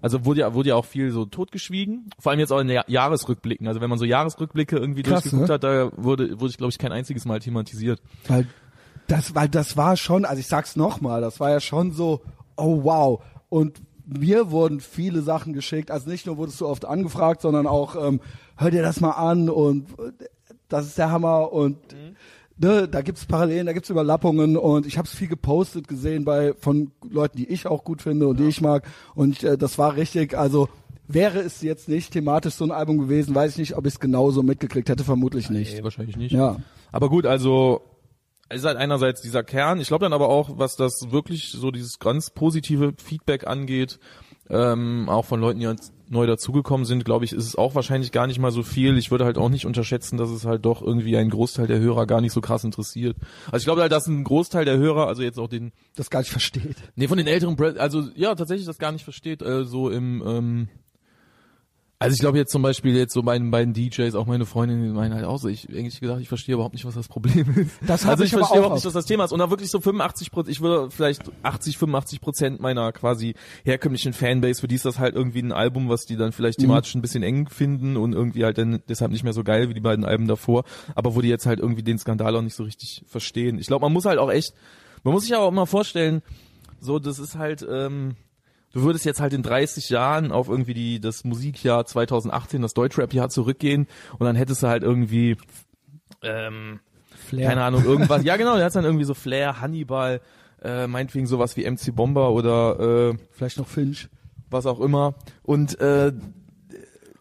also 0.00 0.24
wurde 0.24 0.40
ja, 0.40 0.54
wurde 0.54 0.70
ja 0.70 0.74
auch 0.76 0.86
viel 0.86 1.10
so 1.10 1.26
totgeschwiegen, 1.26 2.10
vor 2.18 2.30
allem 2.30 2.40
jetzt 2.40 2.50
auch 2.50 2.60
in 2.60 2.68
den 2.68 2.82
Jahresrückblicken. 2.86 3.68
Also 3.68 3.80
wenn 3.80 3.90
man 3.90 3.98
so 3.98 4.06
Jahresrückblicke 4.06 4.76
irgendwie 4.76 5.02
Krass, 5.02 5.24
durchgeguckt 5.24 5.48
ne? 5.48 5.54
hat, 5.54 5.64
da 5.64 5.90
wurde, 5.96 6.40
wurde 6.40 6.50
ich 6.50 6.56
glaube 6.56 6.70
ich 6.70 6.78
kein 6.78 6.92
einziges 6.92 7.26
Mal 7.26 7.40
thematisiert. 7.40 8.00
Weil 8.26 8.46
das, 9.06 9.34
weil 9.34 9.48
das 9.48 9.76
war 9.76 9.96
schon, 9.96 10.24
also 10.24 10.40
ich 10.40 10.46
sag's 10.46 10.76
nochmal, 10.76 11.20
das 11.20 11.40
war 11.40 11.50
ja 11.50 11.60
schon 11.60 11.92
so, 11.92 12.22
oh 12.56 12.84
wow. 12.84 13.22
Und 13.48 13.82
mir 14.06 14.50
wurden 14.50 14.80
viele 14.80 15.20
Sachen 15.20 15.52
geschickt, 15.52 15.90
also 15.90 16.08
nicht 16.08 16.26
nur 16.26 16.36
wurdest 16.38 16.60
du 16.60 16.66
oft 16.66 16.84
angefragt, 16.84 17.42
sondern 17.42 17.66
auch, 17.66 17.96
ähm, 17.96 18.20
hör 18.56 18.70
dir 18.70 18.82
das 18.82 19.00
mal 19.00 19.12
an 19.12 19.50
und 19.50 19.90
äh, 19.98 20.12
das 20.68 20.86
ist 20.86 20.98
der 20.98 21.10
Hammer 21.10 21.52
und 21.52 21.76
ne, 22.60 22.88
da 22.88 23.00
gibt's 23.00 23.26
Parallelen, 23.26 23.66
da 23.66 23.72
gibt's 23.72 23.90
Überlappungen 23.90 24.56
und 24.56 24.86
ich 24.86 24.98
habe 24.98 25.06
es 25.06 25.14
viel 25.14 25.28
gepostet 25.28 25.88
gesehen 25.88 26.24
bei 26.24 26.54
von 26.54 26.92
Leuten, 27.08 27.38
die 27.38 27.48
ich 27.48 27.66
auch 27.66 27.84
gut 27.84 28.02
finde 28.02 28.28
und 28.28 28.38
die 28.38 28.48
ich 28.48 28.60
mag 28.60 28.86
und 29.14 29.42
äh, 29.42 29.58
das 29.58 29.78
war 29.78 29.96
richtig, 29.96 30.36
also 30.36 30.68
wäre 31.08 31.40
es 31.40 31.62
jetzt 31.62 31.88
nicht 31.88 32.12
thematisch 32.12 32.54
so 32.54 32.64
ein 32.64 32.70
Album 32.70 32.98
gewesen, 32.98 33.34
weiß 33.34 33.52
ich 33.52 33.58
nicht, 33.58 33.76
ob 33.76 33.86
ich 33.86 33.94
es 33.94 34.00
genauso 34.00 34.42
mitgekriegt 34.42 34.88
hätte, 34.88 35.04
vermutlich 35.04 35.50
nicht. 35.50 35.76
Nee, 35.76 35.82
wahrscheinlich 35.82 36.16
nicht. 36.16 36.32
Ja. 36.32 36.56
Aber 36.92 37.08
gut, 37.08 37.26
also 37.26 37.80
es 38.48 38.58
ist 38.58 38.64
halt 38.64 38.76
einerseits 38.76 39.22
dieser 39.22 39.42
Kern. 39.42 39.80
Ich 39.80 39.88
glaube 39.88 40.04
dann 40.04 40.12
aber 40.12 40.28
auch, 40.28 40.58
was 40.58 40.76
das 40.76 41.06
wirklich 41.10 41.52
so 41.52 41.70
dieses 41.70 41.98
ganz 41.98 42.30
positive 42.30 42.94
Feedback 43.02 43.46
angeht, 43.46 43.98
ähm, 44.50 45.08
auch 45.08 45.24
von 45.24 45.40
Leuten, 45.40 45.60
die 45.60 45.68
neu 46.10 46.26
dazugekommen 46.26 46.84
sind, 46.84 47.04
glaube 47.04 47.24
ich, 47.24 47.32
ist 47.32 47.46
es 47.46 47.56
auch 47.56 47.74
wahrscheinlich 47.76 48.10
gar 48.10 48.26
nicht 48.26 48.40
mal 48.40 48.50
so 48.50 48.64
viel. 48.64 48.98
Ich 48.98 49.10
würde 49.12 49.24
halt 49.24 49.38
auch 49.38 49.48
nicht 49.48 49.64
unterschätzen, 49.64 50.16
dass 50.16 50.28
es 50.30 50.44
halt 50.44 50.64
doch 50.64 50.82
irgendwie 50.82 51.16
einen 51.16 51.30
Großteil 51.30 51.68
der 51.68 51.78
Hörer 51.78 52.06
gar 52.06 52.20
nicht 52.20 52.32
so 52.32 52.40
krass 52.40 52.64
interessiert. 52.64 53.16
Also 53.46 53.58
ich 53.58 53.64
glaube 53.64 53.82
halt, 53.82 53.92
dass 53.92 54.08
ein 54.08 54.24
Großteil 54.24 54.64
der 54.64 54.76
Hörer, 54.76 55.06
also 55.06 55.22
jetzt 55.22 55.38
auch 55.38 55.48
den, 55.48 55.72
Das 55.94 56.10
gar 56.10 56.20
nicht 56.20 56.30
versteht. 56.30 56.76
nee, 56.96 57.06
von 57.06 57.16
den 57.16 57.28
älteren, 57.28 57.54
Bre 57.54 57.76
also 57.78 58.08
ja, 58.16 58.34
tatsächlich 58.34 58.66
das 58.66 58.78
gar 58.78 58.90
nicht 58.90 59.04
versteht, 59.04 59.40
äh, 59.40 59.64
so 59.64 59.88
im, 59.88 60.22
ähm, 60.26 60.68
also 62.02 62.14
ich 62.14 62.20
glaube 62.20 62.38
jetzt 62.38 62.50
zum 62.50 62.62
Beispiel 62.62 62.96
jetzt 62.96 63.12
so 63.12 63.22
meinen 63.22 63.50
beiden 63.50 63.74
DJs, 63.74 64.14
auch 64.14 64.24
meine 64.26 64.46
Freundin, 64.46 64.82
die 64.82 64.88
meinen 64.88 65.14
halt 65.14 65.24
auch 65.26 65.36
so, 65.38 65.48
ich 65.48 65.68
eigentlich 65.68 66.00
gedacht, 66.00 66.20
ich 66.20 66.28
verstehe 66.28 66.54
überhaupt 66.54 66.72
nicht, 66.74 66.84
was 66.86 66.94
das 66.94 67.06
Problem 67.08 67.44
ist. 67.56 67.72
Das 67.86 68.06
also 68.06 68.24
ich 68.24 68.32
ich 68.32 68.36
verstehe 68.38 68.56
überhaupt 68.58 68.76
nicht, 68.76 68.86
was 68.86 68.94
das 68.94 69.04
Thema 69.04 69.24
ist. 69.24 69.32
Und 69.32 69.38
da 69.38 69.50
wirklich 69.50 69.70
so 69.70 69.80
85 69.80 70.30
Prozent, 70.32 70.50
ich 70.56 70.62
würde 70.62 70.90
vielleicht 70.90 71.22
80, 71.42 71.76
85 71.76 72.20
Prozent 72.22 72.60
meiner 72.60 72.90
quasi 72.92 73.34
herkömmlichen 73.64 74.14
Fanbase, 74.14 74.62
für 74.62 74.66
die 74.68 74.76
ist 74.76 74.86
das 74.86 74.98
halt 74.98 75.14
irgendwie 75.14 75.42
ein 75.42 75.52
Album, 75.52 75.90
was 75.90 76.06
die 76.06 76.16
dann 76.16 76.32
vielleicht 76.32 76.58
Mhm. 76.58 76.62
thematisch 76.62 76.94
ein 76.94 77.02
bisschen 77.02 77.22
eng 77.22 77.48
finden 77.50 77.96
und 77.98 78.14
irgendwie 78.14 78.44
halt 78.46 78.56
dann 78.56 78.82
deshalb 78.88 79.12
nicht 79.12 79.22
mehr 79.22 79.34
so 79.34 79.44
geil 79.44 79.68
wie 79.68 79.74
die 79.74 79.80
beiden 79.80 80.06
Alben 80.06 80.26
davor, 80.26 80.64
aber 80.94 81.14
wo 81.14 81.20
die 81.20 81.28
jetzt 81.28 81.44
halt 81.44 81.60
irgendwie 81.60 81.82
den 81.82 81.98
Skandal 81.98 82.34
auch 82.34 82.42
nicht 82.42 82.56
so 82.56 82.64
richtig 82.64 83.04
verstehen. 83.06 83.58
Ich 83.58 83.66
glaube, 83.66 83.84
man 83.84 83.92
muss 83.92 84.06
halt 84.06 84.18
auch 84.18 84.30
echt, 84.30 84.54
man 85.04 85.12
muss 85.12 85.24
sich 85.24 85.34
auch 85.34 85.48
immer 85.48 85.66
vorstellen, 85.66 86.22
so, 86.80 86.98
das 86.98 87.18
ist 87.18 87.36
halt, 87.36 87.66
ähm, 87.70 88.16
du 88.72 88.82
würdest 88.82 89.04
jetzt 89.04 89.20
halt 89.20 89.32
in 89.32 89.42
30 89.42 89.90
Jahren 89.90 90.32
auf 90.32 90.48
irgendwie 90.48 90.74
die, 90.74 91.00
das 91.00 91.24
Musikjahr 91.24 91.84
2018, 91.86 92.62
das 92.62 92.74
Deutschrap-Jahr 92.74 93.28
zurückgehen 93.28 93.86
und 94.18 94.24
dann 94.26 94.36
hättest 94.36 94.62
du 94.62 94.68
halt 94.68 94.82
irgendwie, 94.82 95.36
ähm, 96.22 96.80
Flair. 97.28 97.48
keine 97.48 97.62
Ahnung, 97.64 97.84
irgendwas. 97.84 98.24
ja, 98.24 98.36
genau, 98.36 98.56
der 98.56 98.66
hat 98.66 98.74
dann 98.74 98.84
irgendwie 98.84 99.04
so 99.04 99.14
Flair, 99.14 99.60
Hannibal, 99.60 100.20
äh, 100.62 100.86
meinetwegen 100.86 101.26
sowas 101.26 101.56
wie 101.56 101.68
MC 101.68 101.94
Bomber 101.94 102.30
oder 102.32 103.10
äh, 103.10 103.18
Vielleicht 103.30 103.58
noch 103.58 103.68
Finch. 103.68 104.08
was 104.50 104.66
auch 104.66 104.80
immer. 104.80 105.14
Und 105.42 105.80
äh, 105.80 106.12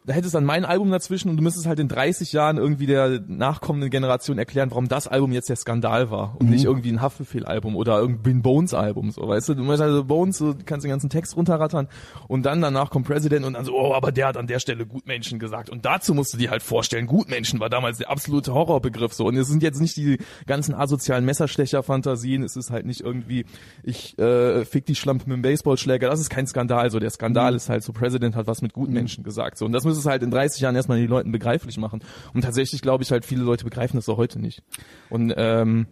da 0.05 0.13
hättest 0.13 0.33
dann 0.33 0.45
mein 0.45 0.65
Album 0.65 0.89
dazwischen 0.91 1.29
und 1.29 1.37
du 1.37 1.43
müsstest 1.43 1.67
halt 1.67 1.79
in 1.79 1.87
30 1.87 2.31
Jahren 2.31 2.57
irgendwie 2.57 2.87
der 2.87 3.21
nachkommenden 3.27 3.91
Generation 3.91 4.37
erklären, 4.39 4.71
warum 4.71 4.87
das 4.87 5.07
Album 5.07 5.31
jetzt 5.33 5.49
der 5.49 5.57
Skandal 5.57 6.09
war 6.09 6.35
und 6.39 6.49
nicht 6.49 6.63
irgendwie 6.63 6.89
ein 6.89 7.01
Haftbefehl-Album 7.01 7.75
oder 7.75 7.99
irgendwie 7.99 8.31
ein 8.31 8.41
Bones-Album, 8.41 9.11
so, 9.11 9.27
weißt 9.27 9.49
du? 9.49 9.53
Du 9.55 9.63
musst 9.63 9.81
also 9.81 10.03
Bones, 10.03 10.37
so, 10.37 10.53
du 10.53 10.63
kannst 10.65 10.83
den 10.85 10.89
ganzen 10.89 11.09
Text 11.09 11.35
runterrattern 11.35 11.89
und 12.27 12.45
dann 12.45 12.61
danach 12.61 12.89
kommt 12.89 13.07
President 13.07 13.45
und 13.45 13.53
dann 13.53 13.65
so, 13.65 13.75
oh, 13.75 13.93
aber 13.93 14.11
der 14.11 14.27
hat 14.27 14.37
an 14.37 14.47
der 14.47 14.59
Stelle 14.59 14.85
Gutmenschen 14.85 15.37
gesagt 15.37 15.69
und 15.69 15.85
dazu 15.85 16.13
musst 16.13 16.33
du 16.33 16.37
dir 16.37 16.49
halt 16.49 16.63
vorstellen, 16.63 17.05
Gutmenschen 17.05 17.59
war 17.59 17.69
damals 17.69 17.99
der 17.99 18.09
absolute 18.09 18.53
Horrorbegriff, 18.53 19.13
so. 19.13 19.25
Und 19.25 19.37
es 19.37 19.47
sind 19.47 19.61
jetzt 19.61 19.79
nicht 19.79 19.95
die 19.97 20.17
ganzen 20.47 20.73
asozialen 20.73 21.25
Messerstecher-Fantasien, 21.25 22.41
es 22.41 22.55
ist 22.55 22.71
halt 22.71 22.85
nicht 22.87 23.01
irgendwie, 23.01 23.45
ich 23.83 24.17
äh, 24.17 24.65
fick 24.65 24.85
die 24.85 24.95
Schlampe 24.95 25.25
mit 25.27 25.35
dem 25.35 25.41
Baseballschläger, 25.43 26.09
das 26.09 26.19
ist 26.19 26.29
kein 26.29 26.47
Skandal, 26.47 26.89
so. 26.89 26.99
Der 26.99 27.11
Skandal 27.11 27.53
ist 27.53 27.69
halt 27.69 27.83
so, 27.83 27.93
President 27.93 28.35
hat 28.35 28.47
was 28.47 28.63
mit 28.63 28.73
Gutmenschen 28.73 29.23
gesagt, 29.23 29.59
so. 29.59 29.65
Und 29.65 29.73
das 29.73 29.83
müsste 29.83 29.98
es 29.99 30.05
halt 30.05 30.23
in 30.23 30.31
30 30.31 30.61
Jahren 30.61 30.75
erstmal 30.75 30.99
den 30.99 31.09
Leuten 31.09 31.31
begreiflich 31.31 31.77
machen 31.77 32.01
und 32.33 32.41
tatsächlich 32.41 32.81
glaube 32.81 33.03
ich 33.03 33.11
halt, 33.11 33.25
viele 33.25 33.43
Leute 33.43 33.63
begreifen 33.63 33.97
das 33.97 34.09
auch 34.09 34.17
heute 34.17 34.39
nicht 34.39 34.63
und 35.09 35.33
ähm, 35.37 35.87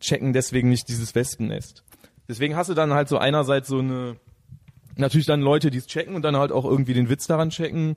checken 0.00 0.32
deswegen 0.32 0.68
nicht 0.68 0.88
dieses 0.88 1.14
Wespennest. 1.14 1.84
Deswegen 2.28 2.56
hast 2.56 2.70
du 2.70 2.74
dann 2.74 2.92
halt 2.92 3.08
so 3.08 3.18
einerseits 3.18 3.68
so 3.68 3.78
eine, 3.78 4.16
natürlich 4.96 5.26
dann 5.26 5.40
Leute, 5.40 5.70
die 5.70 5.78
es 5.78 5.86
checken 5.86 6.14
und 6.14 6.22
dann 6.22 6.36
halt 6.36 6.52
auch 6.52 6.64
irgendwie 6.64 6.94
den 6.94 7.08
Witz 7.08 7.26
daran 7.26 7.50
checken. 7.50 7.96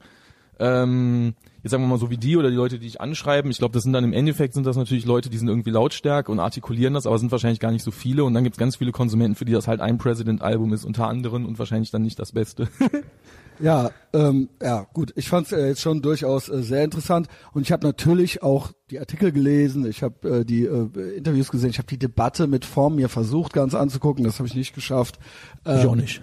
Ähm, 0.57 1.35
jetzt 1.63 1.71
sagen 1.71 1.83
wir 1.83 1.87
mal 1.87 1.99
so 1.99 2.09
wie 2.09 2.17
die 2.17 2.37
oder 2.37 2.49
die 2.49 2.55
Leute, 2.55 2.79
die 2.79 2.87
ich 2.87 3.01
anschreiben. 3.01 3.51
Ich 3.51 3.57
glaube, 3.57 3.73
das 3.73 3.83
sind 3.83 3.93
dann 3.93 4.03
im 4.03 4.13
Endeffekt 4.13 4.53
sind 4.53 4.65
das 4.65 4.77
natürlich 4.77 5.05
Leute, 5.05 5.29
die 5.29 5.37
sind 5.37 5.49
irgendwie 5.49 5.71
lautstark 5.71 6.29
und 6.29 6.39
artikulieren 6.39 6.93
das, 6.93 7.05
aber 7.05 7.17
sind 7.17 7.31
wahrscheinlich 7.31 7.59
gar 7.59 7.71
nicht 7.71 7.83
so 7.83 7.91
viele. 7.91 8.23
Und 8.23 8.33
dann 8.33 8.43
gibt 8.43 8.55
es 8.55 8.59
ganz 8.59 8.77
viele 8.77 8.91
Konsumenten, 8.91 9.35
für 9.35 9.45
die 9.45 9.51
das 9.51 9.67
halt 9.67 9.81
ein 9.81 9.97
President-Album 9.97 10.73
ist 10.73 10.85
unter 10.85 11.07
anderem 11.07 11.45
und 11.45 11.59
wahrscheinlich 11.59 11.91
dann 11.91 12.03
nicht 12.03 12.19
das 12.19 12.31
Beste. 12.31 12.69
Ja, 13.59 13.91
ähm, 14.13 14.49
ja, 14.61 14.85
gut. 14.93 15.13
Ich 15.15 15.29
fand 15.29 15.47
es 15.47 15.53
äh, 15.53 15.67
jetzt 15.67 15.81
schon 15.81 16.01
durchaus 16.01 16.49
äh, 16.49 16.61
sehr 16.61 16.83
interessant 16.83 17.27
und 17.53 17.61
ich 17.61 17.71
habe 17.71 17.85
natürlich 17.87 18.43
auch 18.43 18.71
die 18.91 18.99
Artikel 18.99 19.31
gelesen, 19.31 19.85
ich 19.85 20.03
habe 20.03 20.39
äh, 20.41 20.45
die 20.45 20.65
äh, 20.65 21.15
Interviews 21.17 21.51
gesehen, 21.51 21.69
ich 21.69 21.77
habe 21.77 21.87
die 21.87 21.97
Debatte 21.99 22.47
mit 22.47 22.65
Form 22.65 22.95
mir 22.95 23.09
versucht 23.09 23.53
ganz 23.53 23.73
anzugucken, 23.73 24.23
das 24.25 24.39
habe 24.39 24.47
ich 24.47 24.55
nicht 24.55 24.75
geschafft. 24.75 25.19
Ähm, 25.65 25.95
nicht. 25.97 26.21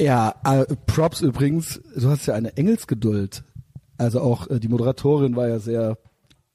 Ja, 0.00 0.34
äh, 0.44 0.64
Props 0.86 1.20
übrigens, 1.22 1.80
du 1.96 2.08
hast 2.08 2.26
ja 2.26 2.34
eine 2.34 2.56
Engelsgeduld. 2.56 3.44
Also 3.96 4.20
auch 4.20 4.48
äh, 4.48 4.60
die 4.60 4.68
Moderatorin 4.68 5.34
war 5.34 5.48
ja 5.48 5.58
sehr, 5.58 5.98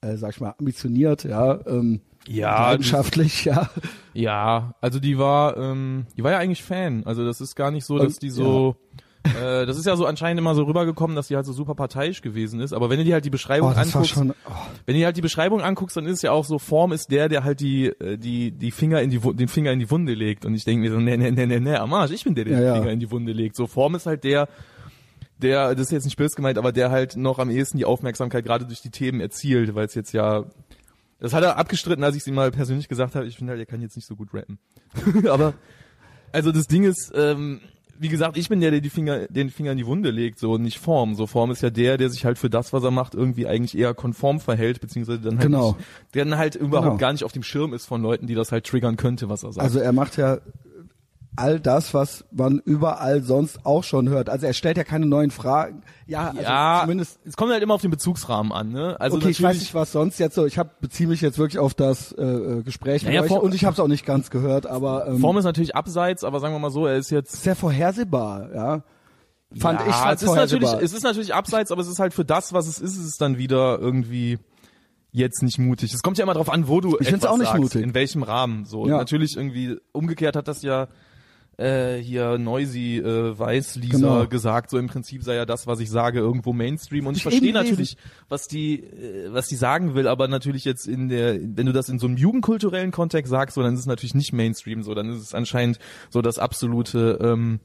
äh, 0.01 0.15
sag 0.17 0.31
ich 0.31 0.39
mal, 0.41 0.53
ambitioniert, 0.57 1.23
ja, 1.25 1.59
ähm, 1.67 1.99
Ja, 2.27 2.69
leidenschaftlich, 2.71 3.43
ja. 3.45 3.69
Ja, 4.13 4.75
also 4.79 4.99
die 4.99 5.17
war, 5.17 5.57
ähm, 5.57 6.05
die 6.15 6.23
war 6.23 6.31
ja 6.31 6.37
eigentlich 6.37 6.63
Fan. 6.63 7.03
Also 7.05 7.25
das 7.25 7.41
ist 7.41 7.55
gar 7.55 7.69
nicht 7.71 7.83
so, 7.85 7.97
dass 7.97 8.13
Und- 8.13 8.21
die 8.21 8.29
so, 8.29 8.75
äh, 9.23 9.65
das 9.65 9.77
ist 9.77 9.85
ja 9.85 9.95
so 9.95 10.05
anscheinend 10.05 10.39
immer 10.39 10.53
so 10.53 10.63
rübergekommen, 10.63 11.15
dass 11.15 11.27
die 11.27 11.35
halt 11.35 11.45
so 11.45 11.53
super 11.53 11.75
parteiisch 11.75 12.21
gewesen 12.21 12.59
ist. 12.59 12.73
Aber 12.73 12.89
wenn 12.89 12.97
du 12.97 13.05
dir 13.05 13.13
halt 13.13 13.25
die 13.25 13.29
Beschreibung 13.29 13.71
Oh, 13.71 13.79
anguckst, 13.79 14.09
schon, 14.11 14.31
oh, 14.31 14.51
wenn 14.85 14.95
du 14.95 14.99
dir 14.99 15.05
halt 15.05 15.17
die 15.17 15.21
Beschreibung 15.21 15.61
anguckst, 15.61 15.95
dann 15.95 16.05
ist 16.05 16.15
es 16.17 16.21
ja 16.23 16.31
auch 16.31 16.45
so, 16.45 16.59
Form 16.59 16.91
ist 16.91 17.09
der, 17.11 17.29
der 17.29 17.43
halt 17.43 17.61
die, 17.61 17.87
äh, 17.87 18.17
die, 18.17 18.51
die 18.51 18.71
Finger 18.71 19.01
in 19.01 19.09
die, 19.09 19.19
den 19.19 19.47
Finger 19.47 19.71
in 19.71 19.79
die 19.79 19.89
Wunde 19.89 20.13
legt. 20.13 20.45
Und 20.45 20.55
ich 20.55 20.65
denke 20.65 20.81
mir 20.81 20.91
so, 20.91 20.99
ne, 20.99 21.17
ne, 21.17 21.31
ne, 21.31 21.47
ne, 21.47 21.59
ne, 21.59 21.79
am 21.79 21.93
Arsch, 21.93 22.11
ich 22.11 22.23
bin 22.23 22.35
der, 22.35 22.45
der 22.45 22.53
Ja, 22.53 22.59
den 22.59 22.67
ja. 22.67 22.75
Finger 22.75 22.91
in 22.91 22.99
die 22.99 23.11
Wunde 23.11 23.31
legt. 23.31 23.55
So, 23.55 23.67
Form 23.67 23.95
ist 23.95 24.05
halt 24.05 24.23
der, 24.23 24.49
der, 25.41 25.75
das 25.75 25.87
ist 25.87 25.91
jetzt 25.91 26.05
nicht 26.05 26.17
böse 26.17 26.35
gemeint, 26.35 26.57
aber 26.57 26.71
der 26.71 26.91
halt 26.91 27.15
noch 27.15 27.39
am 27.39 27.49
ehesten 27.49 27.77
die 27.77 27.85
Aufmerksamkeit 27.85 28.43
gerade 28.43 28.65
durch 28.65 28.81
die 28.81 28.91
Themen 28.91 29.19
erzielt, 29.21 29.75
weil 29.75 29.85
es 29.85 29.95
jetzt 29.95 30.11
ja, 30.13 30.45
das 31.19 31.33
hat 31.33 31.43
er 31.43 31.57
abgestritten, 31.57 32.03
als 32.03 32.15
ich 32.15 32.21
es 32.21 32.27
ihm 32.27 32.35
mal 32.35 32.51
persönlich 32.51 32.89
gesagt 32.89 33.15
habe, 33.15 33.25
ich 33.25 33.37
finde 33.37 33.51
halt, 33.51 33.59
er 33.59 33.65
kann 33.65 33.81
jetzt 33.81 33.95
nicht 33.95 34.07
so 34.07 34.15
gut 34.15 34.33
rappen. 34.33 34.59
aber, 35.29 35.53
also 36.33 36.51
das 36.51 36.67
Ding 36.67 36.83
ist, 36.83 37.11
ähm, 37.15 37.61
wie 37.99 38.09
gesagt, 38.09 38.37
ich 38.37 38.49
bin 38.49 38.59
der, 38.59 38.71
der 38.71 38.81
die 38.81 38.89
Finger, 38.89 39.27
den 39.27 39.49
Finger 39.49 39.71
in 39.71 39.77
die 39.77 39.85
Wunde 39.85 40.09
legt, 40.09 40.39
so 40.39 40.57
nicht 40.57 40.79
Form. 40.79 41.15
So 41.15 41.27
Form 41.27 41.51
ist 41.51 41.61
ja 41.61 41.69
der, 41.69 41.97
der 41.97 42.09
sich 42.09 42.25
halt 42.25 42.37
für 42.37 42.49
das, 42.49 42.73
was 42.73 42.83
er 42.83 42.91
macht, 42.91 43.13
irgendwie 43.15 43.47
eigentlich 43.47 43.77
eher 43.77 43.93
konform 43.93 44.39
verhält, 44.39 44.81
beziehungsweise 44.81 45.19
dann 45.19 45.37
halt, 45.37 45.45
Genau. 45.47 45.73
nicht, 45.73 45.87
der 46.13 46.25
dann 46.25 46.37
halt 46.37 46.55
überhaupt 46.55 46.87
Genau. 46.87 46.97
gar 46.97 47.11
nicht 47.13 47.23
auf 47.23 47.31
dem 47.31 47.43
Schirm 47.43 47.73
ist 47.73 47.85
von 47.85 48.01
Leuten, 48.01 48.27
die 48.27 48.35
das 48.35 48.51
halt 48.51 48.65
triggern 48.65 48.95
könnte, 48.97 49.29
was 49.29 49.43
er 49.43 49.53
sagt. 49.53 49.63
Also 49.63 49.79
er 49.79 49.93
macht 49.93 50.17
ja 50.17 50.39
all 51.35 51.59
das, 51.59 51.93
was 51.93 52.25
man 52.31 52.59
überall 52.63 53.23
sonst 53.23 53.65
auch 53.65 53.83
schon 53.83 54.09
hört. 54.09 54.29
Also 54.29 54.45
er 54.45 54.53
stellt 54.53 54.77
ja 54.77 54.83
keine 54.83 55.05
neuen 55.05 55.31
Fragen. 55.31 55.81
Ja, 56.05 56.29
also 56.29 56.41
ja, 56.41 56.79
zumindest. 56.81 57.19
es 57.25 57.35
kommt 57.35 57.51
halt 57.51 57.63
immer 57.63 57.73
auf 57.73 57.81
den 57.81 57.91
Bezugsrahmen 57.91 58.51
an, 58.51 58.69
ne? 58.69 58.95
Also 58.99 59.17
okay, 59.17 59.29
ich 59.29 59.41
weiß 59.41 59.57
nicht, 59.59 59.73
was 59.73 59.91
sonst 59.91 60.19
jetzt 60.19 60.35
so. 60.35 60.45
Ich 60.45 60.57
hab, 60.59 60.79
beziehe 60.81 61.09
mich 61.09 61.21
jetzt 61.21 61.37
wirklich 61.37 61.59
auf 61.59 61.73
das 61.73 62.11
äh, 62.11 62.23
äh, 62.23 62.61
Gespräch 62.63 63.03
mit 63.03 63.11
Naja, 63.13 63.23
euch 63.23 63.29
vor- 63.29 63.41
und 63.43 63.55
ich 63.55 63.65
habe 63.65 63.73
es 63.73 63.79
auch 63.79 63.87
nicht 63.87 64.05
ganz 64.05 64.29
gehört, 64.29 64.67
aber 64.67 65.07
ähm, 65.07 65.19
Form 65.19 65.37
ist 65.37 65.45
natürlich 65.45 65.75
abseits, 65.75 66.23
aber 66.23 66.39
sagen 66.39 66.53
wir 66.53 66.59
mal 66.59 66.69
so, 66.71 66.85
er 66.85 66.97
ist 66.97 67.09
jetzt 67.09 67.41
sehr 67.43 67.55
vorhersehbar, 67.55 68.49
ja. 68.53 68.83
Fand 69.57 69.79
ja, 69.81 69.87
ich 69.87 69.95
fand 69.95 70.15
es 70.15 70.23
ist 70.23 70.35
natürlich, 70.35 70.73
es 70.81 70.93
ist 70.93 71.03
natürlich 71.03 71.33
abseits, 71.33 71.71
aber 71.71 71.81
es 71.81 71.87
ist 71.87 71.99
halt 71.99 72.13
für 72.13 72.25
das, 72.25 72.53
was 72.53 72.67
es 72.67 72.79
ist, 72.79 72.95
ist 72.97 73.05
es 73.05 73.17
dann 73.17 73.37
wieder 73.37 73.77
irgendwie 73.79 74.39
jetzt 75.11 75.43
nicht 75.43 75.59
mutig. 75.59 75.93
Es 75.93 76.01
kommt 76.01 76.17
ja 76.17 76.23
immer 76.23 76.33
drauf 76.33 76.49
an, 76.49 76.67
wo 76.67 76.81
du 76.81 76.97
Ich 76.99 77.07
find's 77.07 77.23
etwas 77.23 77.31
auch 77.31 77.37
nicht 77.37 77.47
sagst, 77.47 77.61
mutig. 77.61 77.83
in 77.83 77.93
welchem 77.93 78.23
Rahmen. 78.23 78.65
So 78.65 78.87
Ja. 78.87 78.97
natürlich 78.97 79.37
irgendwie 79.37 79.77
umgekehrt 79.91 80.35
hat 80.35 80.47
das 80.47 80.63
ja 80.63 80.87
äh, 81.57 81.97
hier 81.97 82.37
Noisy 82.37 82.97
äh, 82.97 83.37
Weiß 83.37 83.75
Lisa 83.75 83.97
Genau. 83.97 84.27
gesagt, 84.27 84.69
so 84.69 84.77
im 84.77 84.87
Prinzip 84.87 85.23
sei 85.23 85.35
ja 85.35 85.45
das, 85.45 85.67
was 85.67 85.79
ich 85.79 85.89
sage, 85.89 86.19
irgendwo 86.19 86.51
Mainstream. 86.53 87.05
Und 87.05 87.13
ich, 87.13 87.17
Ich 87.17 87.23
verstehe 87.23 87.53
natürlich, 87.53 87.97
was 88.29 88.47
die, 88.47 88.79
äh, 88.83 89.31
was 89.31 89.47
die 89.47 89.55
sagen 89.55 89.93
will, 89.93 90.07
aber 90.07 90.27
natürlich 90.27 90.65
jetzt 90.65 90.87
in 90.87 91.09
der, 91.09 91.39
wenn 91.39 91.65
du 91.65 91.71
das 91.71 91.89
in 91.89 91.99
so 91.99 92.07
einem 92.07 92.17
jugendkulturellen 92.17 92.91
Kontext 92.91 93.29
sagst, 93.29 93.55
so 93.55 93.61
dann 93.61 93.73
ist 93.75 93.81
es 93.81 93.85
natürlich 93.85 94.15
nicht 94.15 94.33
Mainstream, 94.33 94.83
so 94.83 94.93
dann 94.95 95.09
ist 95.09 95.21
es 95.21 95.33
anscheinend 95.35 95.79
so 96.09 96.21
das 96.21 96.39
absolute 96.39 97.19
ähm, 97.21 97.59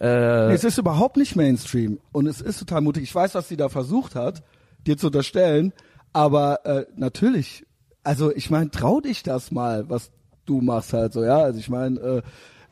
äh, 0.00 0.48
Nee, 0.48 0.54
es 0.54 0.64
ist 0.64 0.78
überhaupt 0.78 1.16
nicht 1.16 1.34
Mainstream 1.34 1.98
und 2.12 2.26
es 2.26 2.40
ist 2.40 2.58
total 2.60 2.82
mutig. 2.82 3.02
Ich 3.04 3.14
weiß, 3.14 3.34
was 3.34 3.48
sie 3.48 3.56
da 3.56 3.68
versucht 3.68 4.14
hat, 4.14 4.42
dir 4.86 4.96
zu 4.96 5.06
unterstellen, 5.06 5.72
aber 6.12 6.64
äh, 6.66 6.86
natürlich, 6.96 7.64
also 8.04 8.34
ich 8.34 8.50
meine, 8.50 8.70
trau 8.70 9.00
dich 9.00 9.22
das 9.22 9.50
mal, 9.50 9.88
was 9.88 10.10
du 10.46 10.60
machst 10.60 10.92
halt 10.92 11.12
so, 11.12 11.24
ja. 11.24 11.38
Also 11.38 11.58
ich 11.58 11.68
meine, 11.68 11.98
äh, 12.00 12.22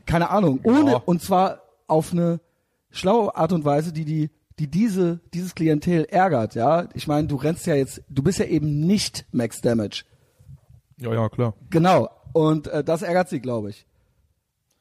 keine 0.06 0.30
Ahnung, 0.30 0.60
ohne 0.62 0.92
Ja. 0.92 1.02
und 1.04 1.22
zwar 1.22 1.62
auf 1.86 2.12
eine 2.12 2.40
schlaue 2.90 3.34
Art 3.36 3.52
und 3.52 3.64
Weise, 3.64 3.92
die 3.92 4.04
die 4.04 4.30
die 4.58 4.68
diese 4.68 5.20
dieses 5.34 5.54
Klientel 5.54 6.04
ärgert, 6.06 6.54
ja. 6.54 6.88
Ich 6.94 7.06
meine, 7.06 7.28
du 7.28 7.36
rennst 7.36 7.66
ja 7.66 7.74
jetzt, 7.74 8.02
du 8.08 8.22
bist 8.22 8.38
ja 8.38 8.46
eben 8.46 8.80
nicht 8.86 9.26
Max 9.32 9.60
Damage. 9.60 10.04
ja, 10.98 11.12
ja, 11.12 11.28
klar. 11.28 11.54
Genau. 11.70 12.08
Und 12.32 12.68
äh, 12.68 12.82
das 12.84 13.02
ärgert 13.02 13.28
sie, 13.28 13.40
glaube 13.40 13.70
ich. 13.70 13.86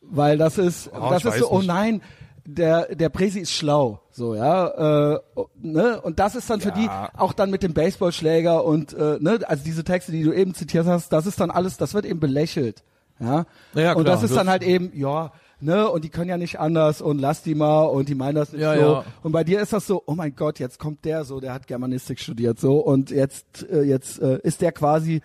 Weil 0.01 0.37
das 0.37 0.57
ist, 0.57 0.91
Ah, 0.93 1.09
das 1.09 1.25
ist 1.25 1.39
so, 1.39 1.51
oh 1.51 1.61
nein, 1.61 2.01
der, 2.45 2.93
der 2.95 3.09
Presi 3.09 3.39
ist 3.39 3.51
schlau. 3.51 4.01
So, 4.11 4.35
ja. 4.35 5.13
Äh, 5.15 5.19
oh, 5.35 5.47
ne? 5.59 5.99
Und 6.01 6.19
das 6.19 6.35
ist 6.35 6.49
dann 6.49 6.61
für 6.61 6.69
Ja. 6.69 7.09
die 7.11 7.17
auch 7.19 7.33
dann 7.33 7.49
mit 7.49 7.63
dem 7.63 7.73
Baseballschläger 7.73 8.63
und 8.63 8.93
äh, 8.93 9.17
ne, 9.19 9.39
also 9.47 9.63
diese 9.63 9.83
Texte, 9.83 10.11
die 10.11 10.23
du 10.23 10.31
eben 10.31 10.53
zitiert 10.53 10.85
hast, 10.85 11.11
das 11.11 11.25
ist 11.25 11.39
dann 11.39 11.49
alles, 11.51 11.77
das 11.77 11.93
wird 11.93 12.05
eben 12.05 12.19
belächelt. 12.19 12.83
Ja. 13.19 13.45
Ja, 13.75 13.93
und 13.93 14.03
klar. 14.03 14.15
das 14.15 14.23
ist 14.23 14.35
dann 14.35 14.49
halt 14.49 14.63
eben, 14.63 14.91
ja, 14.93 15.31
ne, 15.61 15.89
und 15.89 16.03
die 16.03 16.09
können 16.09 16.29
ja 16.29 16.37
nicht 16.37 16.59
anders 16.59 17.01
und 17.01 17.19
lass 17.19 17.43
die 17.43 17.55
mal 17.55 17.83
und 17.83 18.09
die 18.09 18.15
meinen 18.15 18.35
das 18.35 18.51
nicht 18.51 18.61
Ja, 18.61 18.75
so. 18.75 18.81
ja. 18.81 19.03
Und 19.23 19.31
bei 19.31 19.43
dir 19.43 19.61
ist 19.61 19.71
das 19.73 19.87
so, 19.87 20.03
oh 20.05 20.15
mein 20.15 20.35
Gott, 20.35 20.59
jetzt 20.59 20.79
kommt 20.79 21.05
der 21.05 21.23
so, 21.23 21.39
der 21.39 21.53
hat 21.53 21.67
Germanistik 21.67 22.19
studiert 22.19 22.59
so 22.59 22.79
und 22.79 23.11
jetzt 23.11 23.65
äh, 23.69 23.83
jetzt 23.83 24.21
äh, 24.21 24.39
ist 24.43 24.61
der 24.61 24.71
quasi 24.73 25.21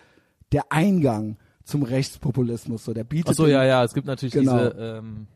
der 0.53 0.71
Eingang 0.71 1.37
zum 1.65 1.83
Rechtspopulismus 1.83 2.85
so, 2.85 2.93
der 2.93 3.03
bietet 3.03 3.29
Ach 3.31 3.35
so, 3.35 3.43
den- 3.45 3.53
ja, 3.53 3.63
ja, 3.65 3.83
es 3.83 3.93
gibt 3.93 4.07
natürlich 4.07 4.33
Genau. 4.33 4.57
diese 4.57 4.75
ähm, 4.99 5.27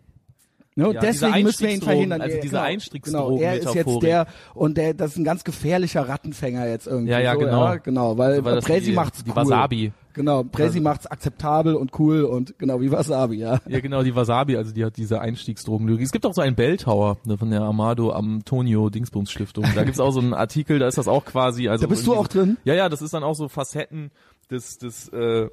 Ne, 0.77 0.89
und 0.89 0.95
Ja, 0.95 1.00
deswegen 1.00 1.43
müssen 1.43 1.63
wir 1.67 1.74
ihn 1.74 1.81
verhindern. 1.81 2.19
also 2.19 2.35
diese 2.35 2.50
genau, 2.50 2.63
Einstiegsdrogen- 2.63 3.38
Genau, 3.38 3.39
er 3.39 3.55
ist 3.55 3.74
jetzt 3.75 4.01
der 4.01 4.27
und 4.53 4.77
der, 4.77 4.93
das 4.93 5.12
ist 5.12 5.17
ein 5.17 5.24
ganz 5.24 5.45
gefährlicher 5.45 6.09
Rattenfänger 6.09 6.67
jetzt 6.67 6.85
irgendwie. 6.85 7.12
Ja, 7.13 7.19
ja, 7.19 7.31
so, 7.33 7.39
genau. 7.39 7.63
Ja, 7.63 7.75
genau, 7.77 8.17
weil, 8.17 8.43
Weil 8.43 8.55
das 8.55 8.65
Presi 8.65 8.91
macht's 8.91 9.24
die 9.24 9.29
cool. 9.29 9.38
Wasabi. 9.38 9.93
Genau, 10.15 10.43
Presi 10.43 10.79
macht's 10.79 11.07
akzeptabel 11.07 11.75
und 11.75 12.00
cool 12.00 12.24
und 12.24 12.57
genau 12.57 12.79
wie 12.79 12.89
Wasabi, 12.89 13.36
ja. 13.36 13.60
Ja, 13.67 13.81
genau, 13.81 14.01
die 14.01 14.15
Wasabi, 14.15 14.55
also 14.55 14.74
die 14.74 14.86
hat 14.86 14.95
diese 14.95 15.19
Einstiegsdrogenlüge. 15.19 16.01
Es 16.01 16.13
gibt 16.13 16.25
auch 16.25 16.34
so 16.34 16.41
einen 16.41 16.55
Belltower 16.55 17.17
ne, 17.25 17.38
von 17.38 17.51
der 17.51 17.62
Amado 17.63 18.12
Antonio 18.12 18.89
Dingsbums 18.89 19.29
Stiftung. 19.29 19.65
Da 19.75 19.84
gibt's 19.84 20.00
auch 20.00 20.12
so 20.12 20.22
einen 20.22 20.34
Artikel, 20.34 20.79
da 20.79 20.88
ist 20.88 20.98
das 20.98 21.10
auch 21.10 21.25
quasi. 21.25 21.67
Also 21.67 21.84
Da 21.84 21.89
bist 21.89 22.07
du 22.07 22.15
auch 22.15 22.29
drin? 22.29 22.55
Ja, 22.63 22.74
ja, 22.74 22.88
das 22.88 23.01
ist 23.01 23.13
dann 23.13 23.24
auch 23.24 23.36
so 23.36 23.50
Facetten 23.50 24.12
des, 24.50 24.77
des, 24.77 25.10
äh, 25.10 25.50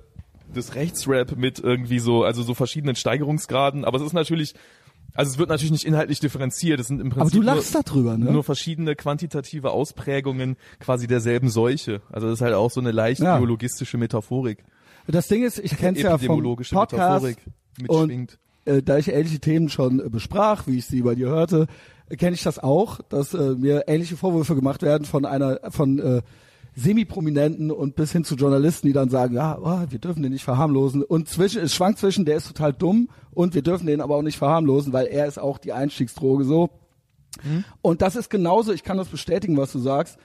des 0.55 0.77
Rechtsrap 0.77 1.37
mit 1.37 1.59
irgendwie 1.59 1.99
so, 1.99 2.23
also 2.23 2.45
so 2.45 2.55
verschiedenen 2.55 2.95
Steigerungsgraden. 2.95 3.85
Aber 3.85 3.99
es 3.99 4.05
ist 4.05 4.13
natürlich, 4.13 4.55
also 5.15 5.31
es 5.33 5.39
wird 5.39 5.49
natürlich 5.49 5.73
nicht 5.73 5.85
inhaltlich 5.85 6.21
differenziert. 6.21 6.81
Es 6.81 6.89
sind 6.89 7.01
im 7.01 7.11
Prinzip 7.11 7.21
Aber 7.21 7.31
du 7.31 7.43
lachst 7.43 7.75
nur, 7.75 7.83
darüber, 7.83 8.17
ne? 8.19 8.33
nur 8.33 8.45
verschiedene 8.45 8.95
quantitative 8.97 9.71
Ausprägungen 9.71 10.57
quasi 10.81 11.07
derselben 11.07 11.49
Seuche. 11.49 12.01
Also 12.11 12.27
das 12.29 12.39
ist 12.39 12.43
halt 12.43 12.55
auch 12.55 12.71
so 12.71 12.81
eine 12.81 12.93
leicht 12.93 13.21
Ja. 13.21 13.37
biologistische 13.37 13.99
Metaphorik. 13.99 14.65
Das 15.07 15.29
Ding 15.29 15.43
ist, 15.45 15.59
ich 15.59 15.77
kenn's 15.77 16.01
ja 16.01 16.17
vom 16.19 16.43
Podcast 16.43 16.73
Metaphorik 16.73 17.37
und 17.89 18.01
mitschwingt. 18.09 18.39
äh, 18.67 18.83
da 18.83 18.99
ich 18.99 19.09
ähnliche 19.13 19.41
Themen 19.41 19.69
schon 19.69 20.01
äh, 20.01 20.09
besprach, 20.09 20.67
wie 20.67 20.79
ich 20.79 20.87
sie 20.87 21.03
bei 21.03 21.15
dir 21.15 21.29
hörte, 21.29 21.67
äh, 22.09 22.17
kenne 22.17 22.35
ich 22.35 22.43
das 22.43 22.59
auch, 22.59 23.01
dass 23.09 23.35
äh, 23.35 23.55
mir 23.57 23.85
ähnliche 23.89 24.17
Vorwürfe 24.17 24.55
gemacht 24.55 24.83
werden 24.83 25.05
von 25.05 25.25
einer 25.25 25.59
von 25.71 25.99
äh, 25.99 26.23
Semi-Prominenten 26.75 27.71
und 27.71 27.97
bis 27.97 28.13
hin 28.13 28.25
zu 28.25 28.35
Journalisten, 28.35 28.87
die 28.87 28.93
dann 28.93 29.11
sagen, 29.11 29.35
ja, 29.35 29.59
oh, 29.61 29.85
wir 29.91 29.99
dürfen 29.99 30.23
den 30.23 30.33
nicht 30.33 30.45
verharmlosen. 30.45 31.03
Und 31.03 31.29
zwischen, 31.29 31.61
es 31.63 31.75
schwankt 31.75 31.99
zwischen, 31.99 32.25
der 32.25 32.37
ist 32.37 32.49
total 32.49 32.73
dumm 32.73 33.09
und 33.31 33.55
wir 33.55 33.63
dürfen 33.63 33.87
den 33.87 34.01
aber 34.01 34.17
auch 34.17 34.23
nicht 34.23 34.39
verharmlosen, 34.39 34.93
weil 34.93 35.07
er 35.07 35.27
ist 35.27 35.39
auch 35.39 35.59
die 35.59 35.73
Einstiegsdroge 35.73 36.45
so. 36.45 36.71
Und 37.81 38.03
das 38.03 38.17
ist 38.17 38.31
genauso, 38.31 38.73
ich 38.73 38.83
kann 38.83 38.97
das 38.97 39.09
bestätigen, 39.09 39.57
was 39.57 39.73
du 39.73 39.79
sagst. 39.79 40.19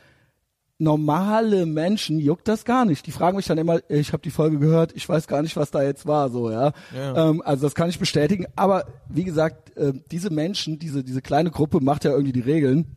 Normale 0.79 1.65
Menschen 1.65 2.19
juckt 2.19 2.47
das 2.47 2.63
gar 2.63 2.85
nicht. 2.85 3.07
Die 3.07 3.11
fragen 3.11 3.37
mich 3.37 3.47
dann 3.47 3.57
immer, 3.57 3.79
ich 3.89 4.13
habe 4.13 4.21
die 4.21 4.29
Folge 4.29 4.59
gehört, 4.59 4.95
ich 4.95 5.09
weiß 5.09 5.25
gar 5.27 5.41
nicht, 5.41 5.55
was 5.55 5.71
da 5.71 5.81
jetzt 5.81 6.05
war, 6.05 6.29
so 6.29 6.51
ja. 6.51 6.71
Ja. 6.95 7.29
Ähm, 7.29 7.41
also 7.43 7.65
das 7.65 7.73
kann 7.73 7.89
ich 7.89 7.97
bestätigen. 7.97 8.45
Aber 8.55 8.85
wie 9.09 9.23
gesagt, 9.23 9.75
äh, 9.75 9.93
diese 10.11 10.29
Menschen, 10.29 10.77
diese 10.77 11.03
diese 11.03 11.23
kleine 11.23 11.49
Gruppe 11.49 11.79
macht 11.81 12.03
ja 12.03 12.11
irgendwie 12.11 12.33
die 12.33 12.41
Regeln. 12.41 12.96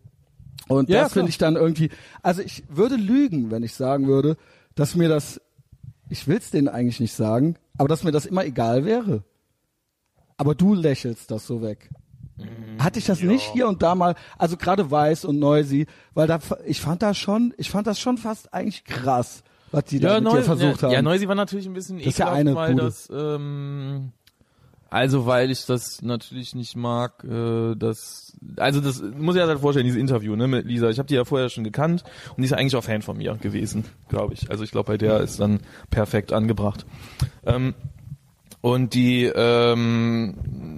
Und 0.68 0.88
Ja, 0.88 1.02
das 1.02 1.12
finde 1.14 1.30
ich 1.30 1.38
dann 1.38 1.56
irgendwie. 1.56 1.90
Also 2.22 2.42
ich 2.42 2.64
würde 2.68 2.96
lügen, 2.96 3.50
wenn 3.50 3.62
ich 3.62 3.74
sagen 3.74 4.06
würde, 4.06 4.36
dass 4.74 4.94
mir 4.94 5.08
das, 5.08 5.40
ich 6.08 6.28
will's 6.28 6.50
denen 6.50 6.68
eigentlich 6.68 7.00
nicht 7.00 7.14
sagen, 7.14 7.56
aber 7.76 7.88
dass 7.88 8.04
mir 8.04 8.12
das 8.12 8.26
immer 8.26 8.44
egal 8.44 8.84
wäre. 8.84 9.24
Aber 10.36 10.54
du 10.54 10.74
lächelst 10.74 11.30
das 11.30 11.46
so 11.46 11.60
weg. 11.60 11.90
Hatte 12.78 12.98
ich 12.98 13.04
das 13.04 13.20
nicht 13.20 13.52
hier 13.52 13.68
und 13.68 13.82
da 13.82 13.94
mal, 13.94 14.14
also 14.38 14.56
gerade 14.56 14.90
Weiß 14.90 15.26
und 15.26 15.38
Noisy, 15.38 15.86
weil 16.14 16.26
da, 16.26 16.38
ich 16.66 16.80
fand 16.80 17.02
das 17.02 17.18
schon, 17.18 17.52
ich 17.58 17.70
fand 17.70 17.86
das 17.86 18.00
schon 18.00 18.16
fast 18.16 18.54
eigentlich 18.54 18.84
krass, 18.84 19.42
was 19.70 19.84
die 19.84 20.00
da 20.00 20.20
mit 20.20 20.32
dir 20.32 20.42
versucht 20.42 20.80
ja, 20.80 20.88
haben. 20.88 20.92
Ja, 20.94 21.02
Noisy 21.02 21.28
war 21.28 21.34
natürlich 21.34 21.66
ein 21.66 21.74
bisschen 21.74 21.98
Das 21.98 22.06
ist 22.06 22.18
ja 22.18 22.26
ekelhaft, 22.26 22.40
eine 22.40 22.54
weil 22.54 22.72
Bude. 22.72 22.84
das, 22.84 23.08
ähm, 23.12 24.12
also 24.90 25.24
weil 25.24 25.50
ich 25.52 25.66
das 25.66 26.02
natürlich 26.02 26.54
nicht 26.56 26.76
mag, 26.76 27.24
äh, 27.24 27.76
das, 27.76 28.36
also 28.56 28.80
das 28.80 29.00
muss 29.00 29.36
ich 29.36 29.40
halt 29.40 29.60
vorstellen, 29.60 29.86
dieses 29.86 30.00
Interview 30.00 30.34
ne, 30.34 30.48
mit 30.48 30.66
Lisa. 30.66 30.90
Ich 30.90 30.98
habe 30.98 31.06
die 31.06 31.14
ja 31.14 31.24
vorher 31.24 31.48
schon 31.48 31.62
gekannt 31.62 32.02
und 32.30 32.38
die 32.38 32.44
ist 32.44 32.52
eigentlich 32.52 32.74
auch 32.74 32.82
Fan 32.82 33.00
von 33.00 33.16
mir 33.16 33.36
gewesen, 33.36 33.84
glaube 34.08 34.34
ich. 34.34 34.50
Also 34.50 34.64
ich 34.64 34.72
glaube, 34.72 34.88
bei 34.88 34.98
der 34.98 35.20
ist 35.20 35.38
dann 35.38 35.60
perfekt 35.90 36.32
angebracht. 36.32 36.84
Ähm, 37.46 37.74
und 38.62 38.92
die 38.92 39.24
ähm, 39.24 40.34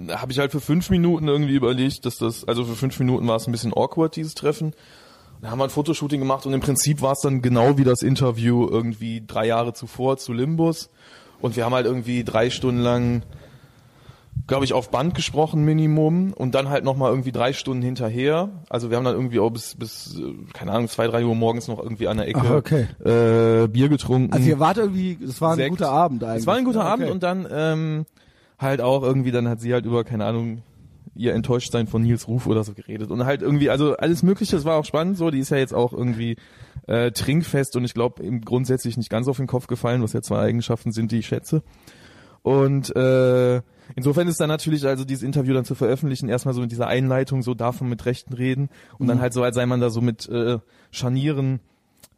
habe 0.09 0.31
ich 0.31 0.39
halt 0.39 0.51
für 0.51 0.61
fünf 0.61 0.91
Minuten 0.91 1.27
irgendwie 1.27 1.55
überlegt, 1.55 2.05
dass 2.05 2.17
das, 2.17 2.47
also 2.47 2.63
für 2.65 2.75
fünf 2.75 2.97
Minuten 2.99 3.27
war 3.27 3.37
es 3.37 3.47
ein 3.47 3.51
bisschen 3.51 3.73
awkward, 3.73 4.15
dieses 4.15 4.35
Treffen. 4.35 4.73
Da 5.41 5.49
haben 5.49 5.57
wir 5.57 5.65
ein 5.65 5.69
Fotoshooting 5.71 6.19
gemacht 6.19 6.45
und 6.45 6.53
im 6.53 6.61
Prinzip 6.61 7.01
war 7.01 7.13
es 7.13 7.21
dann 7.21 7.41
genau 7.41 7.77
wie 7.77 7.83
das 7.83 8.03
Interview 8.03 8.65
irgendwie 8.69 9.23
drei 9.25 9.47
Jahre 9.47 9.73
zuvor 9.73 10.17
zu 10.17 10.31
Limbus. 10.33 10.89
Und 11.41 11.57
wir 11.57 11.65
haben 11.65 11.73
halt 11.73 11.85
irgendwie 11.85 12.23
drei 12.23 12.49
Stunden 12.49 12.79
lang, 12.79 13.23
glaube 14.47 14.65
ich, 14.65 14.73
auf 14.73 14.91
Band 14.91 15.15
gesprochen, 15.15 15.63
Minimum. 15.63 16.33
Und 16.33 16.55
dann 16.55 16.69
halt 16.69 16.83
nochmal 16.83 17.11
irgendwie 17.11 17.31
drei 17.31 17.53
Stunden 17.53 17.81
hinterher. 17.81 18.49
Also 18.69 18.89
wir 18.89 18.97
haben 18.97 19.05
dann 19.05 19.15
irgendwie 19.15 19.39
auch 19.39 19.49
bis, 19.49 19.75
bis, 19.75 20.19
äh, 20.19 20.33
keine 20.53 20.71
Ahnung, 20.71 20.87
zwei, 20.89 21.07
drei 21.07 21.25
Uhr 21.25 21.35
morgens 21.35 21.67
noch 21.67 21.79
irgendwie 21.79 22.07
an 22.07 22.17
der 22.17 22.27
Ecke 22.27 22.41
Ach, 22.43 22.51
okay. 22.51 22.87
äh, 23.03 23.67
Bier 23.67 23.89
getrunken. 23.89 24.33
Also 24.33 24.47
ihr 24.47 24.59
wart 24.59 24.77
irgendwie, 24.77 25.17
das 25.21 25.39
war 25.41 25.51
ein 25.51 25.57
Sekt. 25.57 25.69
guter 25.71 25.91
Abend 25.91 26.23
eigentlich. 26.23 26.41
Es 26.41 26.47
war 26.47 26.55
ein 26.55 26.65
guter 26.65 26.79
Ja, 26.79 26.93
okay. 26.93 27.03
Abend 27.03 27.11
und 27.11 27.23
dann 27.23 27.47
ähm, 27.49 28.05
halt 28.59 28.81
auch 28.81 29.03
irgendwie, 29.03 29.31
dann 29.31 29.47
hat 29.47 29.61
sie 29.61 29.73
halt 29.73 29.85
über, 29.85 30.03
keine 30.03 30.25
Ahnung, 30.25 30.63
ihr 31.15 31.33
Enttäuschtsein 31.33 31.87
von 31.87 32.01
Nils 32.01 32.27
Ruf 32.27 32.47
oder 32.47 32.63
so 32.63 32.73
geredet. 32.73 33.11
Und 33.11 33.25
halt 33.25 33.41
irgendwie, 33.41 33.69
also 33.69 33.95
alles 33.95 34.23
mögliche, 34.23 34.55
das 34.55 34.65
war 34.65 34.77
auch 34.77 34.85
spannend 34.85 35.17
so, 35.17 35.29
die 35.29 35.39
ist 35.39 35.51
ja 35.51 35.57
jetzt 35.57 35.73
auch 35.73 35.93
irgendwie 35.93 36.37
äh, 36.87 37.11
trinkfest 37.11 37.75
und 37.75 37.85
ich 37.85 37.93
glaube 37.93 38.23
im 38.23 38.41
grundsätzlich 38.41 38.97
nicht 38.97 39.09
ganz 39.09 39.27
auf 39.27 39.37
den 39.37 39.47
Kopf 39.47 39.67
gefallen, 39.67 40.01
was 40.01 40.13
ja 40.13 40.21
zwei 40.21 40.39
Eigenschaften 40.39 40.91
sind, 40.91 41.11
die 41.11 41.19
ich 41.19 41.27
schätze. 41.27 41.63
Und 42.41 42.93
äh, 42.95 43.61
insofern 43.95 44.27
ist 44.27 44.39
dann 44.39 44.49
natürlich, 44.49 44.85
also 44.85 45.05
dieses 45.05 45.23
Interview 45.23 45.53
dann 45.53 45.65
zu 45.65 45.75
veröffentlichen, 45.75 46.29
erstmal 46.29 46.53
so 46.53 46.61
mit 46.61 46.71
dieser 46.71 46.87
Einleitung, 46.87 47.41
so 47.43 47.53
davon 47.53 47.89
mit 47.89 48.05
Rechten 48.05 48.33
reden 48.33 48.69
und 48.97 49.07
dann 49.07 49.21
halt 49.21 49.33
so, 49.33 49.43
als 49.43 49.55
sei 49.55 49.65
man 49.65 49.79
da 49.79 49.89
so 49.89 50.01
mit 50.01 50.27
äh, 50.29 50.59
Scharnieren 50.91 51.59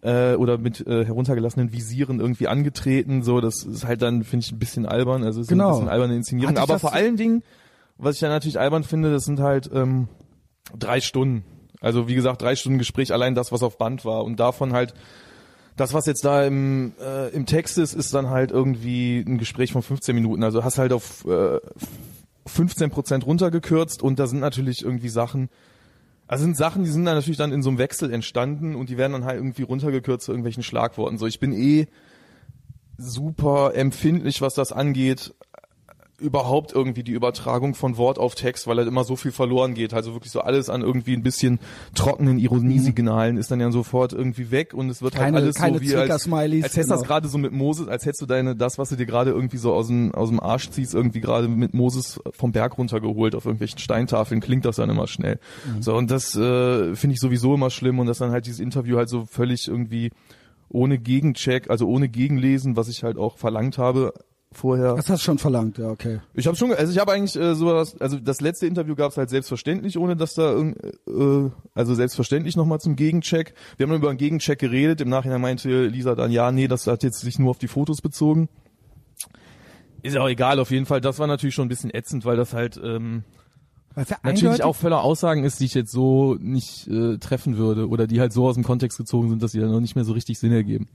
äh, 0.02 0.36
oder 0.36 0.58
mit 0.58 0.86
äh, 0.86 1.06
heruntergelassenen 1.06 1.72
Visieren 1.72 2.20
irgendwie 2.20 2.48
angetreten. 2.48 3.24
So, 3.24 3.42
das 3.42 3.64
ist 3.64 3.86
halt 3.86 4.02
dann, 4.02 4.24
finde 4.24 4.46
ich, 4.46 4.52
ein 4.52 4.60
bisschen 4.60 4.86
albern. 4.86 5.24
Also 5.24 5.40
es 5.42 5.46
ist 5.46 5.50
Genau. 5.50 5.68
ein 5.70 5.74
bisschen 5.76 5.90
alberne 5.90 6.16
Inszenierung. 6.16 6.58
Aber 6.58 6.80
vor 6.80 6.94
allen 6.94 7.18
Dingen, 7.18 7.44
was 7.98 8.16
ich 8.16 8.22
dann 8.22 8.30
natürlich 8.30 8.60
albern 8.60 8.84
finde, 8.84 9.12
das 9.12 9.26
sind 9.26 9.40
halt 9.40 9.70
ähm, 9.74 10.08
drei 10.78 11.02
Stunden. 11.02 11.44
Also 11.82 12.08
wie 12.08 12.16
gesagt, 12.16 12.42
drei 12.42 12.56
Stunden 12.56 12.78
Gespräch, 12.78 13.14
allein 13.14 13.36
das, 13.36 13.52
was 13.52 13.64
auf 13.64 13.78
Band 13.78 14.06
war. 14.06 14.24
Und 14.24 14.40
davon 14.40 14.74
halt, 14.74 14.94
das, 15.76 15.94
was 15.94 16.06
jetzt 16.06 16.24
da 16.24 16.46
im, 16.46 16.94
äh, 17.02 17.30
im 17.30 17.46
Text 17.46 17.78
ist, 17.78 17.94
ist 17.94 18.14
dann 18.14 18.30
halt 18.30 18.52
irgendwie 18.52 19.20
ein 19.20 19.38
Gespräch 19.38 19.74
von 19.74 19.82
15 19.82 20.16
Minuten. 20.16 20.44
Also 20.44 20.64
hast 20.64 20.78
halt 20.78 20.94
auf 20.94 21.26
äh, 21.26 21.60
15 22.48 22.90
Prozent 22.92 23.26
runtergekürzt 23.26 24.02
und 24.02 24.20
da 24.20 24.28
sind 24.28 24.40
natürlich 24.40 24.84
irgendwie 24.84 25.10
Sachen, 25.10 25.50
also 26.28 26.44
sind 26.44 26.56
Sachen, 26.56 26.84
die 26.84 26.90
sind 26.90 27.06
dann 27.06 27.16
natürlich 27.16 27.38
dann 27.38 27.52
in 27.52 27.62
so 27.62 27.70
einem 27.70 27.78
Wechsel 27.78 28.14
entstanden 28.14 28.76
und 28.76 28.90
die 28.90 28.98
werden 28.98 29.14
dann 29.14 29.26
halt 29.26 29.38
irgendwie 29.38 29.64
runtergekürzt 29.64 30.26
zu 30.26 30.32
irgendwelchen 30.32 30.64
Schlagworten. 30.64 31.18
So, 31.18 31.28
ich 31.28 31.40
bin 31.40 31.52
eh 31.52 31.88
super 32.98 33.74
empfindlich, 33.76 34.42
was 34.42 34.54
das 34.54 34.72
angeht, 34.72 35.34
überhaupt 36.20 36.72
irgendwie 36.74 37.04
die 37.04 37.12
Übertragung 37.12 37.76
von 37.76 37.98
Wort 37.98 38.20
auf 38.20 38.36
Text, 38.36 38.68
weil 38.68 38.78
halt 38.78 38.88
immer 38.88 39.04
so 39.04 39.16
viel 39.18 39.32
verloren 39.32 39.74
geht. 39.74 39.94
Also 39.94 40.14
wirklich 40.14 40.32
so 40.32 40.40
alles 40.40 40.70
an 40.70 40.82
irgendwie 40.82 41.14
ein 41.14 41.24
bisschen 41.24 41.60
trockenen 41.94 42.40
Ironiesignalen 42.40 43.38
ist 43.38 43.52
dann 43.52 43.60
ja 43.60 43.70
sofort 43.70 44.14
irgendwie 44.14 44.50
weg 44.50 44.74
und 44.74 44.90
es 44.90 45.02
wird 45.02 45.16
Keine- 45.16 45.38
halt 45.38 45.44
alles 45.44 45.58
so 45.58 45.82
wie 45.82 45.96
als, 45.96 46.10
als 46.10 46.26
hättest 46.26 46.78
du 46.78 46.80
das 46.80 46.88
genau. 46.88 47.02
gerade 47.02 47.28
so 47.28 47.38
mit 47.38 47.52
Moses, 47.52 47.88
als 47.90 48.06
hättest 48.06 48.22
du 48.22 48.26
deine, 48.26 48.56
das, 48.56 48.78
was 48.78 48.90
du 48.90 48.96
dir 48.96 49.06
gerade 49.06 49.32
irgendwie 49.32 49.58
so 49.58 49.74
aus 49.74 49.88
dem, 49.88 50.16
aus 50.16 50.30
dem 50.30 50.40
Arsch 50.40 50.70
ziehst, 50.70 50.94
irgendwie 50.94 51.20
gerade 51.20 51.50
mit 51.50 51.74
Moses 51.74 52.20
vom 52.32 52.54
Berg 52.54 52.78
runtergeholt 52.78 53.36
auf 53.36 53.46
irgendwelchen 53.46 53.80
Steintafeln, 53.80 54.40
klingt 54.40 54.64
das 54.64 54.78
dann 54.78 54.90
immer 54.90 55.08
schnell. 55.08 55.40
Mhm. 55.66 55.82
So, 55.82 55.96
und 55.96 56.12
das 56.12 56.36
äh, 56.36 56.96
finde 56.96 57.16
ich 57.16 57.20
sowieso 57.20 57.56
immer 57.56 57.70
schlimm 57.70 58.00
und 58.00 58.08
dass 58.08 58.20
dann 58.20 58.32
halt 58.32 58.46
dieses 58.46 58.62
Interview 58.62 58.98
halt 58.98 59.10
so 59.10 59.26
völlig 59.26 59.68
irgendwie 59.68 60.12
ohne 60.70 60.98
Gegencheck, 60.98 61.70
also 61.70 61.88
ohne 61.88 62.08
Gegenlesen, 62.08 62.78
was 62.78 62.88
ich 62.88 63.04
halt 63.04 63.18
auch 63.18 63.38
verlangt 63.38 63.78
habe 63.78 64.14
vorher. 64.56 64.96
Das 64.96 65.10
hast 65.10 65.22
du 65.22 65.26
schon 65.26 65.38
verlangt, 65.38 65.78
ja, 65.78 65.90
okay. 65.90 66.20
Ich 66.34 66.48
habe 66.48 66.56
schon, 66.58 66.74
also 66.74 66.92
ich 66.92 67.00
habe 67.00 67.12
eigentlich 67.12 67.36
äh, 67.36 67.56
sowas, 67.56 68.00
also 68.00 68.20
das 68.20 68.42
letzte 68.42 68.68
Interview 68.68 68.96
gab 68.96 69.12
es 69.12 69.18
halt 69.18 69.30
selbstverständlich, 69.30 69.98
ohne 69.98 70.16
dass 70.16 70.34
da 70.34 70.52
irgend, 70.52 70.78
äh, 70.84 71.52
also 71.74 71.94
selbstverständlich 71.94 72.56
nochmal 72.56 72.80
zum 72.80 72.96
Gegencheck. 72.96 73.54
Wir 73.78 73.86
haben 73.86 73.92
dann 73.92 74.00
über 74.00 74.10
einen 74.10 74.18
Gegencheck 74.18 74.60
geredet. 74.60 75.02
Im 75.02 75.10
Nachhinein 75.10 75.42
meinte 75.42 75.86
Lisa 75.86 76.16
dann, 76.16 76.32
ja, 76.32 76.52
nee, 76.52 76.68
das 76.68 76.88
hat 76.88 77.04
jetzt 77.04 77.20
sich 77.20 77.40
nur 77.40 77.52
auf 77.52 77.58
die 77.58 77.68
Fotos 77.68 78.02
bezogen. 78.02 78.50
Ist 80.02 80.14
ja 80.14 80.22
auch 80.22 80.30
egal, 80.30 80.60
auf 80.60 80.70
jeden 80.70 80.86
Fall. 80.86 81.02
Das 81.02 81.18
war 81.18 81.28
natürlich 81.28 81.56
schon 81.56 81.66
ein 81.66 81.70
bisschen 81.70 81.94
ätzend, 81.94 82.26
weil 82.26 82.38
das 82.38 82.54
halt 82.54 82.80
ähm, 82.84 83.24
Was 83.96 84.10
ja 84.10 84.18
natürlich 84.22 84.64
auch 84.64 84.76
voller 84.76 85.02
Aussagen 85.02 85.44
ist, 85.44 85.60
die 85.60 85.66
ich 85.66 85.74
jetzt 85.74 85.92
so 85.92 86.36
nicht 86.40 86.88
äh, 86.88 87.18
treffen 87.18 87.58
würde 87.58 87.90
oder 87.90 88.06
die 88.06 88.20
halt 88.20 88.32
so 88.32 88.48
aus 88.48 88.54
dem 88.54 88.64
Kontext 88.64 88.98
gezogen 89.00 89.30
sind, 89.30 89.42
dass 89.42 89.54
sie 89.54 89.60
dann 89.60 89.72
noch 89.72 89.80
nicht 89.80 89.96
mehr 89.96 90.06
so 90.06 90.14
richtig 90.14 90.38
Sinn 90.38 90.52
ergeben. 90.52 90.88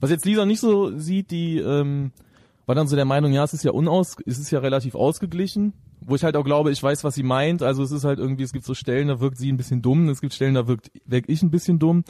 Was 0.00 0.10
jetzt 0.10 0.24
Lisa 0.24 0.44
nicht 0.44 0.60
so 0.60 0.98
sieht, 0.98 1.30
die 1.30 1.58
ähm, 1.58 2.10
war 2.68 2.74
dann 2.74 2.86
so 2.86 2.96
der 2.96 3.06
Meinung, 3.06 3.32
ja, 3.32 3.42
es 3.44 3.54
ist 3.54 3.64
ja 3.64 3.70
unaus, 3.70 4.16
es 4.26 4.38
ist 4.38 4.50
ja 4.50 4.58
relativ 4.58 4.94
ausgeglichen, 4.94 5.72
wo 6.02 6.14
ich 6.16 6.22
halt 6.22 6.36
auch 6.36 6.44
glaube, 6.44 6.70
ich 6.70 6.82
weiß, 6.82 7.02
was 7.02 7.14
sie 7.14 7.22
meint. 7.22 7.62
Also 7.62 7.82
es 7.82 7.90
ist 7.92 8.04
halt 8.04 8.18
irgendwie, 8.18 8.42
es 8.42 8.52
gibt 8.52 8.66
so 8.66 8.74
Stellen, 8.74 9.08
da 9.08 9.20
wirkt 9.20 9.38
sie 9.38 9.50
ein 9.50 9.56
bisschen 9.56 9.80
dumm, 9.80 10.10
es 10.10 10.20
gibt 10.20 10.34
Stellen, 10.34 10.52
da 10.52 10.68
wirkt, 10.68 10.90
wirkt 11.06 11.30
ich 11.30 11.42
ein 11.42 11.50
bisschen 11.50 11.78
dumm. 11.78 12.04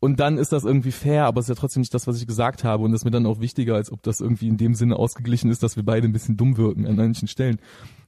Und 0.00 0.18
dann 0.18 0.38
ist 0.38 0.52
das 0.52 0.64
irgendwie 0.64 0.92
fair, 0.92 1.26
aber 1.26 1.40
es 1.40 1.44
ist 1.44 1.48
ja 1.50 1.60
trotzdem 1.60 1.82
nicht 1.82 1.92
das, 1.92 2.06
was 2.06 2.18
ich 2.18 2.26
gesagt 2.26 2.64
habe. 2.64 2.82
Und 2.82 2.92
das 2.92 3.02
ist 3.02 3.04
mir 3.04 3.10
dann 3.10 3.26
auch 3.26 3.40
wichtiger, 3.40 3.74
als 3.74 3.92
ob 3.92 4.02
das 4.02 4.22
irgendwie 4.22 4.48
in 4.48 4.56
dem 4.56 4.72
Sinne 4.72 4.96
ausgeglichen 4.96 5.50
ist, 5.50 5.62
dass 5.62 5.76
wir 5.76 5.82
beide 5.82 6.08
ein 6.08 6.14
bisschen 6.14 6.38
dumm 6.38 6.56
wirken 6.56 6.86
an 6.86 6.96
manchen 6.96 7.28
Stellen. 7.28 7.58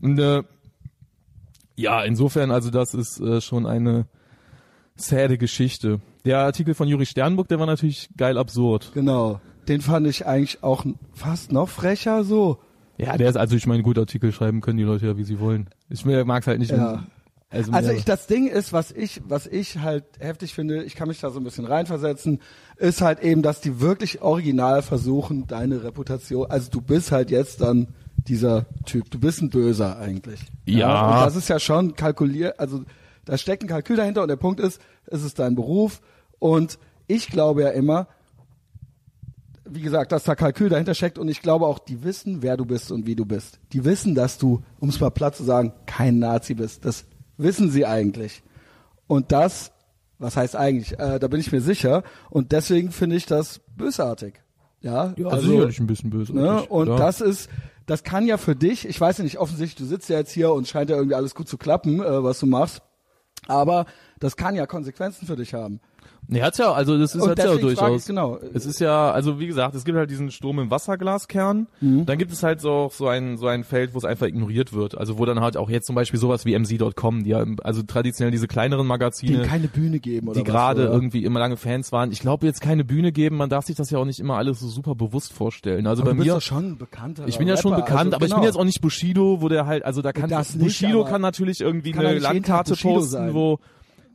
Und 0.00 0.18
äh, 0.18 0.44
ja, 1.76 2.02
insofern, 2.04 2.50
also 2.50 2.70
das 2.70 2.94
ist 2.94 3.20
äh, 3.20 3.42
schon 3.42 3.66
eine 3.66 4.06
sade 4.96 5.36
Geschichte. 5.36 6.00
Der 6.24 6.38
Artikel 6.38 6.72
von 6.72 6.88
Juri 6.88 7.04
Sternburg, 7.04 7.48
der 7.48 7.58
war 7.58 7.66
natürlich 7.66 8.08
geil 8.16 8.38
absurd. 8.38 8.92
Genau. 8.94 9.42
Den 9.68 9.80
fand 9.80 10.06
ich 10.06 10.26
eigentlich 10.26 10.62
auch 10.62 10.84
fast 11.12 11.52
noch 11.52 11.68
frecher 11.68 12.24
so. 12.24 12.58
Ja, 12.98 13.16
der 13.16 13.30
ist, 13.30 13.36
also 13.36 13.56
ich 13.56 13.66
meine, 13.66 13.82
gut 13.82 13.98
Artikel 13.98 14.32
schreiben 14.32 14.60
können 14.60 14.78
die 14.78 14.84
Leute 14.84 15.06
ja, 15.06 15.16
wie 15.16 15.24
sie 15.24 15.40
wollen. 15.40 15.68
Ich 15.88 16.04
mag 16.04 16.42
es 16.42 16.46
halt 16.46 16.58
nicht. 16.58 16.70
Ja. 16.70 17.04
also 17.50 17.72
Also 17.72 17.90
ich, 17.92 18.04
das 18.04 18.26
Ding 18.26 18.46
ist, 18.48 18.72
was 18.72 18.92
ich, 18.92 19.22
was 19.26 19.46
ich 19.46 19.78
halt 19.78 20.04
heftig 20.18 20.54
finde, 20.54 20.84
ich 20.84 20.94
kann 20.94 21.08
mich 21.08 21.20
da 21.20 21.30
so 21.30 21.40
ein 21.40 21.44
bisschen 21.44 21.64
reinversetzen, 21.64 22.40
ist 22.76 23.00
halt 23.00 23.20
eben, 23.20 23.42
dass 23.42 23.60
die 23.60 23.80
wirklich 23.80 24.22
original 24.22 24.82
versuchen, 24.82 25.46
deine 25.46 25.82
Reputation, 25.82 26.46
also 26.50 26.70
du 26.70 26.80
bist 26.80 27.12
halt 27.12 27.30
jetzt 27.30 27.60
dann 27.60 27.88
dieser 28.28 28.66
Typ, 28.84 29.10
du 29.10 29.18
bist 29.18 29.42
ein 29.42 29.50
Böser 29.50 29.98
eigentlich. 29.98 30.40
Ja. 30.66 31.18
und 31.18 31.26
das 31.26 31.36
ist 31.36 31.48
ja 31.48 31.58
schon 31.58 31.94
kalkuliert, 31.96 32.60
also 32.60 32.84
da 33.24 33.38
steckt 33.38 33.62
ein 33.62 33.68
Kalkül 33.68 33.96
dahinter 33.96 34.22
und 34.22 34.28
der 34.28 34.36
Punkt 34.36 34.60
ist, 34.60 34.80
es 35.06 35.22
ist 35.24 35.38
dein 35.38 35.54
Beruf 35.54 36.00
und 36.38 36.78
ich 37.06 37.28
glaube 37.28 37.62
ja 37.62 37.68
immer, 37.70 38.06
wie 39.74 39.80
gesagt, 39.80 40.12
dass 40.12 40.24
da 40.24 40.34
Kalkül 40.34 40.68
dahinter 40.68 40.94
steckt 40.94 41.18
und 41.18 41.28
ich 41.28 41.42
glaube 41.42 41.66
auch, 41.66 41.78
die 41.78 42.04
wissen, 42.04 42.42
wer 42.42 42.56
du 42.56 42.64
bist 42.64 42.92
und 42.92 43.06
wie 43.06 43.16
du 43.16 43.24
bist. 43.24 43.58
Die 43.72 43.84
wissen, 43.84 44.14
dass 44.14 44.38
du, 44.38 44.62
um 44.80 44.88
es 44.88 45.00
mal 45.00 45.10
platt 45.10 45.36
zu 45.36 45.44
sagen, 45.44 45.72
kein 45.86 46.18
Nazi 46.18 46.54
bist. 46.54 46.84
Das 46.84 47.04
wissen 47.36 47.70
sie 47.70 47.86
eigentlich. 47.86 48.42
Und 49.06 49.32
das, 49.32 49.72
was 50.18 50.36
heißt 50.36 50.56
eigentlich, 50.56 50.98
äh, 50.98 51.18
da 51.18 51.28
bin 51.28 51.40
ich 51.40 51.52
mir 51.52 51.60
sicher 51.60 52.02
und 52.30 52.52
deswegen 52.52 52.92
finde 52.92 53.16
ich 53.16 53.26
das 53.26 53.60
bösartig. 53.76 54.34
Ja, 54.80 55.14
ja, 55.16 55.28
also 55.28 55.48
sicherlich 55.48 55.78
ein 55.78 55.86
bisschen 55.86 56.10
böse. 56.10 56.34
Ne? 56.34 56.62
Und 56.62 56.88
ja. 56.88 56.96
das 56.96 57.20
ist, 57.20 57.48
das 57.86 58.02
kann 58.02 58.26
ja 58.26 58.36
für 58.36 58.56
dich, 58.56 58.88
ich 58.88 59.00
weiß 59.00 59.18
ja 59.18 59.24
nicht, 59.24 59.38
offensichtlich, 59.38 59.76
du 59.76 59.84
sitzt 59.84 60.08
ja 60.08 60.18
jetzt 60.18 60.32
hier 60.32 60.52
und 60.52 60.66
scheint 60.66 60.90
ja 60.90 60.96
irgendwie 60.96 61.14
alles 61.14 61.34
gut 61.34 61.48
zu 61.48 61.56
klappen, 61.56 62.00
äh, 62.00 62.22
was 62.22 62.40
du 62.40 62.46
machst. 62.46 62.82
Aber 63.48 63.86
das 64.18 64.36
kann 64.36 64.54
ja 64.54 64.66
Konsequenzen 64.66 65.26
für 65.26 65.36
dich 65.36 65.54
haben. 65.54 65.80
Nee, 66.28 66.42
hat's 66.42 66.58
ja, 66.58 66.72
also 66.72 66.96
das 66.98 67.14
ist 67.14 67.26
hat's 67.26 67.42
ja 67.42 67.56
durchaus. 67.56 68.06
genau. 68.06 68.38
Es 68.54 68.64
ist 68.64 68.80
ja, 68.80 69.10
also 69.10 69.40
wie 69.40 69.46
gesagt, 69.46 69.74
es 69.74 69.84
gibt 69.84 69.98
halt 69.98 70.10
diesen 70.10 70.30
Strom 70.30 70.58
im 70.60 70.70
Wasserglaskern. 70.70 71.66
Mhm. 71.80 72.06
Dann 72.06 72.18
gibt 72.18 72.32
es 72.32 72.42
halt 72.42 72.60
so 72.60 72.70
auch 72.92 72.92
so 72.92 73.08
ein 73.08 73.36
so 73.36 73.46
ein 73.46 73.64
Feld, 73.64 73.94
wo 73.94 73.98
es 73.98 74.04
einfach 74.04 74.26
ignoriert 74.26 74.72
wird. 74.72 74.96
Also 74.96 75.18
wo 75.18 75.24
dann 75.24 75.40
halt 75.40 75.56
auch 75.56 75.70
jetzt 75.70 75.86
zum 75.86 75.94
Beispiel 75.94 76.18
sowas 76.18 76.44
wie 76.44 76.54
mc.com, 76.54 77.24
die 77.24 77.30
ja 77.30 77.44
also 77.62 77.82
traditionell 77.82 78.30
diese 78.30 78.46
kleineren 78.48 78.86
Magazine, 78.86 79.38
Denen 79.38 79.48
keine 79.48 79.68
Bühne 79.68 79.98
geben 80.00 80.28
oder 80.28 80.38
die 80.38 80.44
gerade 80.44 80.84
irgendwie 80.84 81.24
immer 81.24 81.40
lange 81.40 81.56
Fans 81.56 81.92
waren. 81.92 82.12
Ich 82.12 82.20
glaube 82.20 82.46
jetzt 82.46 82.60
keine 82.60 82.84
Bühne 82.84 83.12
geben. 83.12 83.36
Man 83.36 83.50
darf 83.50 83.66
sich 83.66 83.76
das 83.76 83.90
ja 83.90 83.98
auch 83.98 84.04
nicht 84.04 84.20
immer 84.20 84.36
alles 84.36 84.60
so 84.60 84.68
super 84.68 84.94
bewusst 84.94 85.32
vorstellen. 85.32 85.86
Also 85.86 86.02
Aber 86.02 86.14
bei 86.14 86.22
mir 86.22 86.40
schon 86.40 86.78
bekannter 86.78 87.26
ich 87.26 87.38
bin 87.38 87.48
ja 87.48 87.56
schon 87.56 87.72
Rapper, 87.72 87.84
bekannt, 87.84 88.14
also 88.14 88.16
aber 88.16 88.24
ich 88.24 88.30
genau. 88.30 88.40
bin 88.40 88.46
jetzt 88.46 88.56
auch 88.56 88.64
nicht 88.64 88.80
Bushido, 88.80 89.40
wo 89.40 89.48
der 89.48 89.66
halt, 89.66 89.84
also 89.84 90.02
da 90.02 90.12
kann 90.12 90.28
Das 90.28 90.54
nicht, 90.54 90.64
Bushido 90.64 91.00
aber 91.00 91.10
kann 91.10 91.20
natürlich 91.20 91.60
irgendwie 91.60 91.94
eine 91.94 92.14
nicht 92.14 92.22
Landkarte 92.22 92.74
posten, 92.76 93.34
wo 93.34 93.58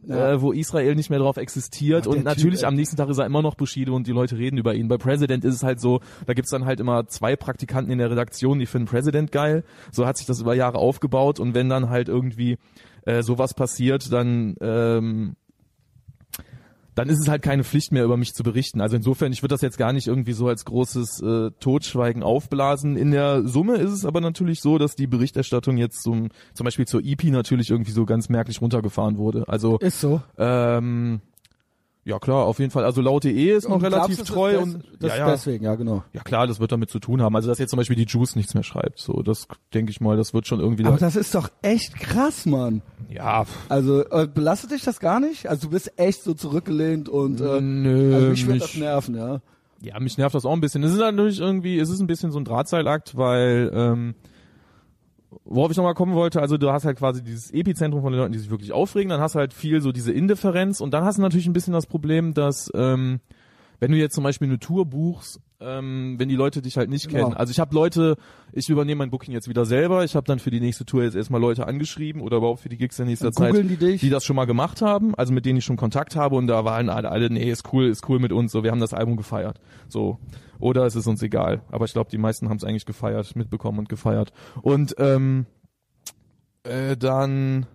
Ja. 0.03 0.33
äh, 0.33 0.41
wo 0.41 0.51
Israel 0.51 0.95
nicht 0.95 1.09
mehr 1.09 1.19
drauf 1.19 1.37
existiert 1.37 2.07
Ach, 2.07 2.11
und 2.11 2.23
natürlich 2.23 2.59
Typ, 2.59 2.67
am 2.67 2.75
nächsten 2.75 2.95
Tag 2.95 3.09
ist 3.09 3.17
er 3.17 3.25
immer 3.25 3.41
noch 3.41 3.55
Bushido 3.55 3.95
und 3.95 4.07
die 4.07 4.11
Leute 4.11 4.37
reden 4.37 4.57
über 4.57 4.73
ihn. 4.73 4.87
Bei 4.87 4.97
President 4.97 5.43
ist 5.43 5.55
es 5.55 5.63
halt 5.63 5.81
so, 5.81 6.01
da 6.25 6.33
gibt's 6.33 6.51
dann 6.51 6.65
halt 6.65 6.79
immer 6.79 7.07
zwei 7.07 7.35
Praktikanten 7.35 7.91
in 7.91 7.97
der 7.97 8.09
Redaktion, 8.09 8.59
die 8.59 8.65
finden 8.65 8.87
President 8.87 9.31
geil. 9.31 9.63
So 9.91 10.05
hat 10.05 10.17
sich 10.17 10.27
das 10.27 10.39
über 10.39 10.55
Jahre 10.55 10.77
aufgebaut 10.77 11.39
und 11.39 11.53
wenn 11.53 11.69
dann 11.69 11.89
halt 11.89 12.07
irgendwie 12.07 12.57
äh, 13.05 13.21
sowas 13.21 13.53
passiert, 13.53 14.11
dann 14.11 14.55
ähm, 14.61 15.35
dann 16.97 17.09
ist 17.09 17.19
es 17.19 17.27
halt 17.27 17.43
keine 17.43 17.63
Pflicht 17.63 17.91
mehr, 17.91 18.03
über 18.03 18.17
mich 18.17 18.33
zu 18.33 18.41
berichten. 18.41 18.81
Also 18.81 18.95
insofern, 18.95 19.31
ich 19.31 19.43
würde 19.43 19.53
das 19.53 19.61
jetzt 19.61 19.77
gar 19.77 19.93
nicht 19.93 20.07
irgendwie 20.07 20.33
so 20.33 20.47
als 20.47 20.65
großes 20.65 21.21
äh, 21.21 21.51
Totschweigen 21.59 22.23
aufblasen. 22.23 22.97
In 22.97 23.11
der 23.11 23.47
Summe 23.47 23.75
ist 23.75 23.91
es 23.91 24.03
aber 24.03 24.19
natürlich 24.19 24.61
so, 24.61 24.79
dass 24.79 24.95
die 24.95 25.05
Berichterstattung 25.05 25.77
jetzt 25.77 26.01
zum, 26.01 26.29
zum 26.55 26.63
Beispiel 26.63 26.87
zur 26.87 27.01
EP 27.03 27.25
natürlich 27.25 27.69
irgendwie 27.69 27.91
so 27.91 28.05
ganz 28.07 28.29
merklich 28.29 28.61
runtergefahren 28.61 29.19
wurde. 29.19 29.47
Also 29.47 29.77
Ist 29.77 30.01
so. 30.01 30.23
ähm, 30.39 31.21
ja 32.07 32.19
klar, 32.19 32.45
auf 32.45 32.59
jeden 32.59 32.71
Fall. 32.71 32.85
Also 32.85 33.01
laut.de 33.01 33.55
ist 33.55 33.67
noch 33.67 33.81
relativ 33.81 34.15
glaubst 34.15 34.33
treu 34.33 34.59
und 34.59 34.83
das 34.99 35.11
ja, 35.11 35.17
ja. 35.19 35.31
deswegen, 35.31 35.65
ja 35.65 35.75
genau. 35.75 36.03
ja 36.13 36.21
klar, 36.21 36.47
das 36.47 36.59
wird 36.59 36.71
damit 36.71 36.89
zu 36.89 36.99
tun 36.99 37.21
haben. 37.21 37.35
Also 37.35 37.49
dass 37.49 37.59
jetzt 37.59 37.69
zum 37.71 37.77
Beispiel 37.77 37.97
die 37.97 38.05
Juice 38.05 38.35
nichts 38.35 38.53
mehr 38.53 38.63
schreibt, 38.63 38.99
so 38.99 39.21
das 39.21 39.47
denke 39.73 39.91
ich 39.91 39.99
mal, 40.01 40.15
das 40.17 40.33
wird 40.33 40.47
schon 40.47 40.59
irgendwie. 40.59 40.85
Aber 40.85 40.95
da, 40.97 41.05
das 41.05 41.15
ist 41.15 41.35
doch 41.35 41.49
echt 41.61 41.95
krass, 41.99 42.45
Mann. 42.45 42.81
ja, 43.09 43.45
Also 43.69 44.03
äh, 44.09 44.27
belastet 44.33 44.71
dich 44.71 44.83
das 44.83 44.99
gar 44.99 45.19
nicht? 45.19 45.47
Also 45.47 45.67
du 45.67 45.71
bist 45.71 45.99
echt 45.99 46.23
so 46.23 46.33
zurückgelehnt 46.33 47.09
und 47.09 47.41
äh, 47.41 47.59
Nö, 47.61 48.15
also 48.15 48.27
mich 48.29 48.45
würde 48.45 48.53
mich- 48.53 48.63
das 48.63 48.75
nerven, 48.77 49.15
ja. 49.15 49.41
Ja, 49.81 49.99
mich 49.99 50.17
nervt 50.17 50.33
das 50.33 50.45
auch 50.45 50.53
ein 50.53 50.61
bisschen. 50.61 50.81
Es 50.83 50.91
ist 50.91 50.97
natürlich 50.97 51.39
irgendwie, 51.39 51.77
es 51.77 51.89
ist 51.89 51.99
ein 51.99 52.07
bisschen 52.07 52.31
so 52.31 52.39
ein 52.39 52.45
Drahtseilakt, 52.45 53.15
weil 53.15 53.69
ähm, 53.73 54.15
worauf 55.45 55.71
ich 55.71 55.77
nochmal 55.77 55.93
kommen 55.93 56.13
wollte, 56.13 56.41
also 56.41 56.57
du 56.57 56.71
hast 56.71 56.85
halt 56.85 56.97
quasi 56.97 57.23
dieses 57.23 57.51
Epizentrum 57.51 58.01
von 58.01 58.11
den 58.13 58.19
Leuten, 58.19 58.33
die 58.33 58.39
sich 58.39 58.49
wirklich 58.49 58.71
aufregen, 58.71 59.09
dann 59.09 59.21
hast 59.21 59.35
du 59.35 59.39
halt 59.39 59.53
viel 59.53 59.81
so 59.81 59.91
diese 59.91 60.11
Indifferenz 60.11 60.81
und 60.81 60.93
dann 60.93 61.03
hast 61.03 61.17
du 61.17 61.21
natürlich 61.21 61.47
ein 61.47 61.53
bisschen 61.53 61.73
das 61.73 61.85
Problem, 61.85 62.33
dass 62.33 62.71
ähm, 62.75 63.19
wenn 63.79 63.91
du 63.91 63.97
jetzt 63.97 64.15
zum 64.15 64.23
Beispiel 64.23 64.47
eine 64.47 64.59
Tour 64.59 64.85
buchst, 64.85 65.39
ähm, 65.59 66.15
wenn 66.17 66.29
die 66.29 66.35
Leute 66.35 66.61
dich 66.61 66.77
halt 66.77 66.89
nicht 66.89 67.09
Genau. 67.09 67.25
kennen. 67.25 67.37
Also 67.37 67.51
ich 67.51 67.59
habe 67.59 67.73
Leute, 67.73 68.15
ich 68.51 68.69
übernehme 68.69 68.99
mein 68.99 69.09
Booking 69.09 69.33
jetzt 69.33 69.47
wieder 69.47 69.65
selber, 69.65 70.03
ich 70.03 70.15
habe 70.15 70.25
dann 70.25 70.39
für 70.39 70.51
die 70.51 70.59
nächste 70.59 70.85
Tour 70.85 71.03
jetzt 71.03 71.15
erstmal 71.15 71.41
Leute 71.41 71.67
angeschrieben 71.67 72.21
oder 72.21 72.37
überhaupt 72.37 72.61
für 72.61 72.69
die 72.69 72.77
Gigs 72.77 72.97
der 72.97 73.05
nächsten 73.05 73.25
Dann 73.25 73.33
Zeit, 73.33 73.55
die 73.55 73.97
die 73.97 74.09
das 74.09 74.23
schon 74.23 74.35
mal 74.35 74.45
gemacht 74.45 74.81
haben, 74.81 75.15
also 75.15 75.33
mit 75.33 75.45
denen 75.45 75.57
ich 75.57 75.65
schon 75.65 75.77
Kontakt 75.77 76.15
habe 76.15 76.35
und 76.35 76.47
da 76.47 76.63
waren 76.65 76.89
alle, 76.89 77.09
alle 77.09 77.29
nee, 77.29 77.49
ist 77.49 77.71
cool, 77.73 77.85
ist 77.87 78.07
cool 78.09 78.19
mit 78.19 78.31
uns, 78.31 78.51
so 78.51 78.63
wir 78.63 78.71
haben 78.71 78.79
das 78.79 78.93
Album 78.93 79.15
gefeiert. 79.17 79.59
So. 79.87 80.19
Oder 80.59 80.85
es 80.85 80.95
ist 80.95 81.07
uns 81.07 81.21
egal. 81.21 81.61
Aber 81.71 81.85
ich 81.85 81.93
glaube, 81.93 82.09
die 82.09 82.17
meisten 82.17 82.49
haben 82.49 82.57
es 82.57 82.63
eigentlich 82.63 82.85
gefeiert, 82.85 83.35
mitbekommen 83.35 83.79
und 83.79 83.89
gefeiert. 83.89 84.31
Und 84.61 84.95
ähm, 84.97 85.45
äh, 86.63 86.97
dann, 86.97 87.65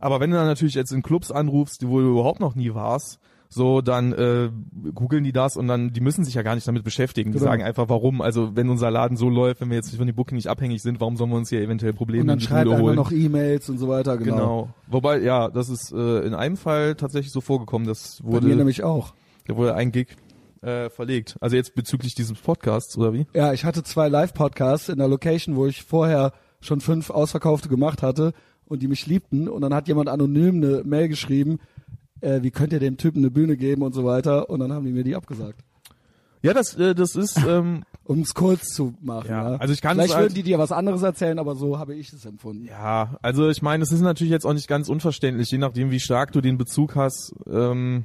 aber 0.00 0.20
wenn 0.20 0.30
du 0.30 0.36
dann 0.36 0.46
natürlich 0.46 0.74
jetzt 0.74 0.92
in 0.92 1.02
Clubs 1.02 1.30
anrufst, 1.30 1.86
wo 1.86 2.00
du 2.00 2.10
überhaupt 2.10 2.40
noch 2.40 2.54
nie 2.54 2.74
warst, 2.74 3.18
so, 3.54 3.82
dann 3.82 4.14
äh, 4.14 4.48
googeln 4.94 5.24
die 5.24 5.32
das 5.32 5.58
und 5.58 5.68
dann, 5.68 5.92
die 5.92 6.00
müssen 6.00 6.24
sich 6.24 6.32
ja 6.32 6.40
gar 6.40 6.54
nicht 6.54 6.66
damit 6.66 6.84
beschäftigen. 6.84 7.32
Die 7.32 7.38
Genau. 7.38 7.50
sagen 7.50 7.62
einfach, 7.62 7.90
warum. 7.90 8.22
Also 8.22 8.56
wenn 8.56 8.70
unser 8.70 8.90
Laden 8.90 9.18
so 9.18 9.28
läuft, 9.28 9.60
wenn 9.60 9.68
wir 9.68 9.76
jetzt 9.76 9.94
von 9.94 10.06
den 10.06 10.16
Booking 10.16 10.36
nicht 10.36 10.46
abhängig 10.48 10.80
sind, 10.80 11.00
warum 11.02 11.18
sollen 11.18 11.28
wir 11.28 11.36
uns 11.36 11.50
hier 11.50 11.60
eventuell 11.60 11.92
Probleme 11.92 12.22
Und 12.22 12.28
dann 12.28 12.40
schreibt 12.40 12.66
einer 12.70 12.80
holen? 12.80 12.96
noch 12.96 13.12
E-Mails 13.12 13.68
und 13.68 13.76
so 13.76 13.88
weiter, 13.88 14.16
genau. 14.16 14.34
Genau. 14.36 14.68
Wobei, 14.86 15.18
ja, 15.20 15.50
das 15.50 15.68
ist 15.68 15.92
äh, 15.92 16.20
in 16.20 16.32
einem 16.32 16.56
Fall 16.56 16.94
tatsächlich 16.94 17.30
so 17.30 17.42
vorgekommen. 17.42 17.86
Das 17.86 18.20
Bei 18.22 18.28
mir 18.28 18.32
wurde, 18.42 18.56
nämlich 18.56 18.82
auch. 18.84 19.12
da 19.46 19.54
wurde 19.54 19.74
ein 19.74 19.92
Gig 19.92 20.16
äh, 20.62 20.88
verlegt. 20.90 21.36
Also 21.40 21.56
jetzt 21.56 21.74
bezüglich 21.74 22.14
dieses 22.14 22.38
Podcasts 22.40 22.96
oder 22.96 23.12
wie? 23.12 23.26
Ja, 23.34 23.52
ich 23.52 23.64
hatte 23.64 23.82
zwei 23.82 24.08
Live-Podcasts 24.08 24.88
in 24.88 24.98
der 24.98 25.08
Location, 25.08 25.56
wo 25.56 25.66
ich 25.66 25.82
vorher 25.82 26.32
schon 26.60 26.80
fünf 26.80 27.10
Ausverkaufte 27.10 27.68
gemacht 27.68 28.02
hatte 28.02 28.32
und 28.66 28.80
die 28.82 28.88
mich 28.88 29.06
liebten 29.06 29.48
und 29.48 29.60
dann 29.62 29.74
hat 29.74 29.88
jemand 29.88 30.08
anonym 30.08 30.56
eine 30.56 30.82
Mail 30.84 31.08
geschrieben, 31.08 31.58
äh, 32.20 32.40
wie 32.42 32.50
könnt 32.52 32.72
ihr 32.72 32.78
dem 32.80 32.96
Typen 32.96 33.18
eine 33.18 33.30
Bühne 33.30 33.56
geben 33.56 33.82
und 33.82 33.92
so 33.94 34.04
weiter 34.04 34.48
und 34.48 34.60
dann 34.60 34.72
haben 34.72 34.86
die 34.86 34.92
mir 34.92 35.04
die 35.04 35.16
abgesagt. 35.16 35.60
Ja, 36.42 36.52
das, 36.54 36.74
äh, 36.76 36.94
das 36.94 37.14
ist, 37.16 37.36
ähm, 37.48 37.82
Um 38.04 38.20
es 38.22 38.34
kurz 38.34 38.68
zu 38.68 38.94
machen. 39.00 39.28
Ja, 39.28 39.52
Ja, 39.52 39.56
also 39.58 39.72
ich 39.74 39.80
kann 39.80 39.92
Vielleicht 39.96 40.10
es 40.10 40.14
halt- 40.16 40.24
würden 40.26 40.34
die 40.34 40.42
dir 40.42 40.58
was 40.58 40.72
anderes 40.72 41.02
erzählen, 41.02 41.38
aber 41.38 41.54
so 41.56 41.78
habe 41.78 41.94
ich 41.94 42.12
es 42.12 42.24
empfunden. 42.24 42.64
ja, 42.66 43.16
also 43.22 43.48
ich 43.48 43.62
meine, 43.62 43.82
es 43.82 43.92
ist 43.92 44.00
natürlich 44.00 44.30
jetzt 44.32 44.44
auch 44.46 44.52
nicht 44.54 44.68
ganz 44.68 44.88
unverständlich, 44.88 45.50
je 45.50 45.58
nachdem, 45.58 45.90
wie 45.90 46.00
stark 46.00 46.32
du 46.32 46.40
den 46.40 46.58
Bezug 46.58 46.94
hast, 46.96 47.32
ähm, 47.50 48.04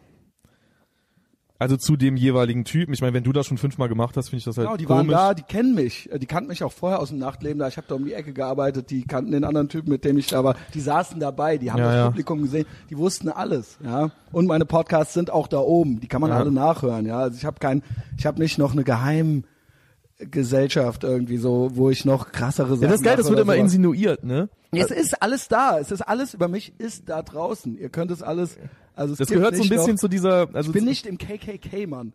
also 1.59 1.75
zu 1.77 1.95
dem 1.95 2.15
jeweiligen 2.17 2.65
Typen. 2.65 2.93
Ich 2.93 3.01
meine, 3.01 3.13
wenn 3.13 3.23
du 3.23 3.31
das 3.33 3.47
schon 3.47 3.57
fünfmal 3.57 3.89
gemacht 3.89 4.15
hast, 4.17 4.29
finde 4.29 4.39
ich 4.39 4.43
das 4.45 4.57
halt 4.57 4.67
Genau, 4.67 4.77
die 4.77 4.85
komisch. 4.85 5.07
waren 5.15 5.27
da, 5.29 5.33
die 5.33 5.41
kennen 5.43 5.73
mich. 5.75 6.11
Äh, 6.11 6.19
Die 6.19 6.25
kannten 6.25 6.49
mich 6.49 6.63
auch 6.63 6.71
vorher 6.71 6.99
aus 6.99 7.09
dem 7.09 7.17
Nachtleben 7.19 7.59
da. 7.59 7.67
Ich 7.67 7.77
habe 7.77 7.87
da 7.87 7.95
um 7.95 8.05
die 8.05 8.13
Ecke 8.13 8.33
gearbeitet, 8.33 8.89
die 8.91 9.03
kannten 9.03 9.31
den 9.31 9.43
anderen 9.43 9.69
Typen, 9.69 9.89
mit 9.89 10.05
dem 10.05 10.17
ich 10.17 10.27
da 10.27 10.43
war. 10.43 10.55
Die 10.73 10.79
saßen 10.81 11.19
dabei, 11.19 11.57
die 11.57 11.71
haben 11.71 11.79
Ja, 11.79 11.85
das 11.85 11.95
ja. 11.95 12.05
Publikum 12.07 12.41
gesehen, 12.41 12.65
die 12.89 12.97
wussten 12.97 13.29
alles, 13.29 13.77
ja. 13.83 14.11
Und 14.31 14.45
meine 14.47 14.65
Podcasts 14.65 15.13
sind 15.13 15.31
auch 15.31 15.47
da 15.47 15.59
oben, 15.59 15.99
die 15.99 16.07
kann 16.07 16.21
man 16.21 16.29
Ja. 16.29 16.37
alle 16.37 16.51
nachhören, 16.51 17.05
ja. 17.05 17.17
Also 17.19 17.37
ich 17.37 17.45
habe 17.45 17.57
kein 17.59 17.81
ich 18.17 18.25
habe 18.25 18.39
nicht 18.39 18.57
noch 18.57 18.73
eine 18.73 18.83
Geheimgesellschaft 20.19 21.03
irgendwie 21.03 21.37
so, 21.37 21.71
wo 21.73 21.89
ich 21.89 22.05
noch 22.05 22.31
krassere 22.31 22.69
Sachen 22.69 22.81
Ja, 22.83 22.87
das 22.89 22.97
ist 22.97 23.03
geil, 23.03 23.17
das 23.17 23.29
wird 23.29 23.39
immer 23.39 23.53
sowas. 23.53 23.63
insinuiert, 23.65 24.23
ne? 24.23 24.49
Es 24.71 24.91
ist 24.91 25.21
alles 25.21 25.47
da, 25.47 25.79
es 25.79 25.91
ist 25.91 26.01
alles 26.01 26.33
über 26.33 26.47
mich 26.47 26.73
ist 26.79 27.07
da 27.07 27.21
draußen. 27.21 27.77
Ihr 27.77 27.89
könnt 27.89 28.11
es 28.11 28.21
alles 28.21 28.57
also 28.95 29.13
es 29.13 29.19
Das 29.19 29.29
gehört 29.29 29.55
so 29.55 29.61
ein 29.63 29.69
bisschen 29.69 29.91
noch, 29.93 29.99
zu 29.99 30.07
dieser, 30.07 30.49
also 30.53 30.69
Ich 30.69 30.73
bin 30.73 30.85
nicht 30.85 31.05
im 31.05 31.17
KKK, 31.19 31.85
Mann. 31.85 32.13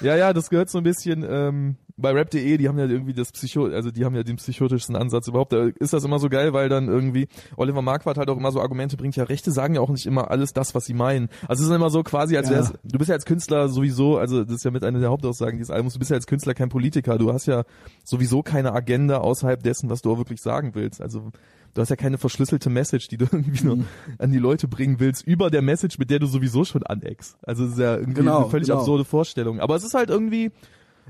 Ja, 0.00 0.16
ja, 0.16 0.32
das 0.32 0.50
gehört 0.50 0.70
so 0.70 0.78
ein 0.78 0.84
bisschen 0.84 1.26
ähm, 1.28 1.76
bei 1.98 2.10
rap.de, 2.12 2.58
die 2.58 2.68
haben 2.68 2.78
ja 2.78 2.84
irgendwie 2.86 3.14
das 3.14 3.32
Psycho, 3.32 3.66
also 3.66 3.90
die 3.90 4.04
haben 4.04 4.14
ja 4.14 4.22
den 4.22 4.36
psychotischsten 4.36 4.96
Ansatz 4.96 5.28
überhaupt. 5.28 5.52
Da 5.52 5.64
ist 5.78 5.92
das 5.94 6.04
immer 6.04 6.18
so 6.18 6.28
geil, 6.28 6.52
weil 6.52 6.68
dann 6.68 6.88
irgendwie 6.88 7.26
Oliver 7.56 7.80
Marquardt 7.80 8.18
halt 8.18 8.28
auch 8.28 8.36
immer 8.36 8.52
so 8.52 8.60
Argumente 8.60 8.96
bringt, 8.98 9.16
ja, 9.16 9.24
Rechte 9.24 9.50
sagen 9.50 9.74
ja 9.74 9.80
auch 9.80 9.88
nicht 9.88 10.04
immer 10.04 10.30
alles 10.30 10.52
das, 10.52 10.74
was 10.74 10.84
sie 10.84 10.92
meinen. 10.94 11.28
Also 11.48 11.62
es 11.62 11.70
ist 11.70 11.74
immer 11.74 11.88
so 11.88 12.02
quasi, 12.02 12.36
als 12.36 12.50
Ja. 12.50 12.56
wär's, 12.56 12.72
du 12.84 12.98
bist 12.98 13.08
ja 13.08 13.14
als 13.14 13.24
Künstler 13.24 13.68
sowieso, 13.70 14.18
also 14.18 14.44
das 14.44 14.56
ist 14.56 14.64
ja 14.64 14.70
mit 14.70 14.84
einer 14.84 15.00
der 15.00 15.08
Hauptaussagen 15.10 15.56
dieses 15.58 15.70
Albums, 15.70 15.94
du 15.94 15.98
bist 15.98 16.10
ja 16.10 16.16
als 16.16 16.26
Künstler 16.26 16.52
kein 16.54 16.68
Politiker, 16.68 17.16
du 17.16 17.32
hast 17.32 17.46
ja 17.46 17.64
sowieso 18.04 18.42
keine 18.42 18.72
Agenda 18.74 19.18
außerhalb 19.18 19.62
dessen, 19.62 19.88
was 19.88 20.02
du 20.02 20.12
auch 20.12 20.18
wirklich 20.18 20.42
sagen 20.42 20.72
willst. 20.74 21.00
Also 21.00 21.30
du 21.72 21.80
hast 21.80 21.88
ja 21.88 21.96
keine 21.96 22.18
verschlüsselte 22.18 22.68
Message, 22.68 23.08
die 23.08 23.16
du 23.16 23.24
irgendwie 23.32 23.62
Mhm. 23.62 23.68
nur 23.78 23.84
an 24.18 24.32
die 24.32 24.38
Leute 24.38 24.68
bringen 24.68 24.96
willst, 25.00 25.26
über 25.26 25.48
der 25.50 25.62
Message, 25.62 25.98
mit 25.98 26.10
der 26.10 26.18
du 26.18 26.26
sowieso 26.26 26.64
schon 26.64 26.82
aneckst. 26.82 27.38
Also 27.42 27.64
es 27.64 27.72
ist 27.72 27.78
ja 27.78 27.94
irgendwie 27.96 28.20
Genau, 28.20 28.42
eine 28.42 28.50
völlig 28.50 28.68
genau. 28.68 28.80
absurde 28.80 29.04
Vorstellung. 29.06 29.60
Aber 29.60 29.76
es 29.76 29.82
ist 29.84 29.94
halt 29.94 30.10
irgendwie, 30.10 30.50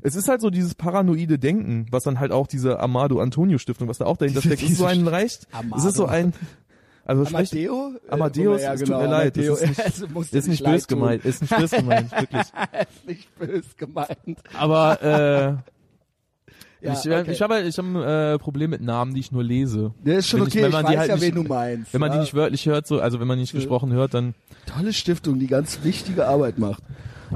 es 0.02 0.14
ist 0.14 0.28
halt 0.28 0.40
so 0.40 0.50
dieses 0.50 0.74
paranoide 0.74 1.38
Denken, 1.38 1.86
was 1.90 2.04
dann 2.04 2.20
halt 2.20 2.32
auch 2.32 2.46
diese 2.46 2.78
Amado 2.80 3.18
Antonio 3.20 3.58
Stiftung, 3.58 3.88
was 3.88 3.98
da 3.98 4.04
auch 4.06 4.16
dahinter 4.16 4.40
steckt, 4.42 4.62
ist 4.62 4.76
so 4.76 4.84
ein. 4.84 5.06
Amado. 5.06 5.76
Es 5.76 5.84
ist 5.84 5.96
so 5.96 6.06
ein, 6.06 6.32
also 7.04 7.24
Amadeo? 7.24 7.92
Äh, 8.08 8.10
Amadeus, 8.12 8.62
ja, 8.62 8.74
es 8.74 8.80
genau, 8.80 9.00
tut 9.00 9.06
mir 9.08 9.12
leid, 9.12 9.36
das 9.36 9.44
Amadeo. 9.46 9.54
ist 9.86 10.14
nicht, 10.14 10.32
ist 10.34 10.48
nicht 10.48 10.64
bös 10.64 10.86
gemeint, 10.86 11.24
ist 11.24 11.40
nicht 11.42 11.56
bös 11.56 11.70
gemeint, 11.70 12.10
wirklich. 12.18 12.42
ist 12.42 13.06
nicht 13.06 13.38
bös 13.38 13.76
gemeint. 13.76 14.38
Aber 14.58 15.02
äh, 15.02 16.86
Ja, 16.86 16.92
ich, 16.92 16.98
okay. 17.10 17.32
ich 17.32 17.40
habe 17.42 17.62
ich 17.62 17.78
habe 17.78 17.88
ein 17.88 18.34
äh, 18.34 18.38
Problem 18.38 18.70
mit 18.70 18.82
Namen, 18.82 19.14
die 19.14 19.20
ich 19.20 19.32
nur 19.32 19.42
lese. 19.42 19.92
Der 20.04 20.18
ist 20.18 20.28
schon 20.28 20.40
Wenn 20.40 20.48
ich- 20.48 20.54
okay, 20.54 20.62
wenn 20.62 20.68
ich, 20.68 20.72
man 20.74 20.84
die 20.86 20.92
weiß 20.92 20.98
halt 20.98 21.08
ja, 21.08 21.14
nicht- 21.16 21.24
wen 21.24 21.34
du 21.34 21.42
meinst. 21.42 21.92
Wenn 21.94 22.00
man 22.00 22.10
ja. 22.10 22.14
die 22.16 22.20
nicht 22.20 22.34
wörtlich 22.34 22.66
hört, 22.66 22.86
so, 22.86 23.00
also 23.00 23.18
wenn 23.18 23.26
man 23.26 23.38
nicht 23.38 23.52
gesprochen 23.52 23.92
hört, 23.92 24.14
dann 24.14 24.34
Tolle 24.66 24.92
Stiftung, 24.92 25.38
die 25.38 25.46
ganz 25.46 25.80
wichtige 25.84 26.26
Arbeit 26.26 26.58
macht. 26.58 26.82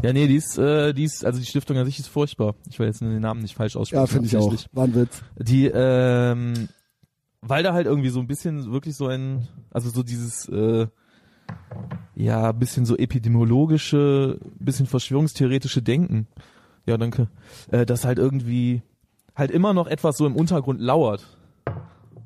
Ja 0.03 0.13
nee, 0.13 0.27
die 0.27 0.37
ist, 0.37 0.59
äh, 0.59 0.93
die 0.93 1.05
ist, 1.05 1.25
also 1.25 1.39
die 1.39 1.47
Stiftung 1.47 1.77
an 1.77 1.87
sich 1.87 1.99
ist 1.99 2.09
furchtbar. 2.09 2.55
Ich 2.69 2.79
will 2.79 2.87
jetzt 2.87 3.01
den 3.01 3.21
Namen 3.21 3.41
nicht 3.41 3.55
falsch 3.55 3.77
aussprechen. 3.77 4.01
Ja, 4.03 4.07
finde 4.07 4.27
ich 4.27 4.37
auch. 4.37 4.55
War 4.73 4.85
ein 4.85 4.95
Witz. 4.95 5.23
Die, 5.39 5.67
ähm, 5.67 6.69
weil 7.43 7.63
da 7.63 7.73
halt 7.73 7.87
irgendwie 7.87 8.11
so 8.11 8.21
ein 8.21 8.27
bisschen 8.27 8.71
wirklich 8.73 8.97
so 8.97 9.07
ein, 9.07 9.49
also 9.71 9.91
so 9.91 10.03
dieses, 10.03 10.49
äh, 10.49 10.87
ja, 12.15 12.53
bisschen 12.53 12.85
so 12.85 12.97
epidemiologische, 12.97 14.39
bisschen 14.59 14.87
verschwörungstheoretische 14.87 15.83
Denken. 15.83 16.29
Ja, 16.87 16.97
danke. 16.97 17.29
Äh, 17.71 17.87
das 17.87 18.05
halt 18.05 18.19
irgendwie 18.19 18.83
halt 19.35 19.51
immer 19.51 19.73
noch 19.73 19.87
etwas 19.87 20.17
so 20.17 20.27
im 20.27 20.37
Untergrund 20.37 20.81
lauert. 20.81 21.27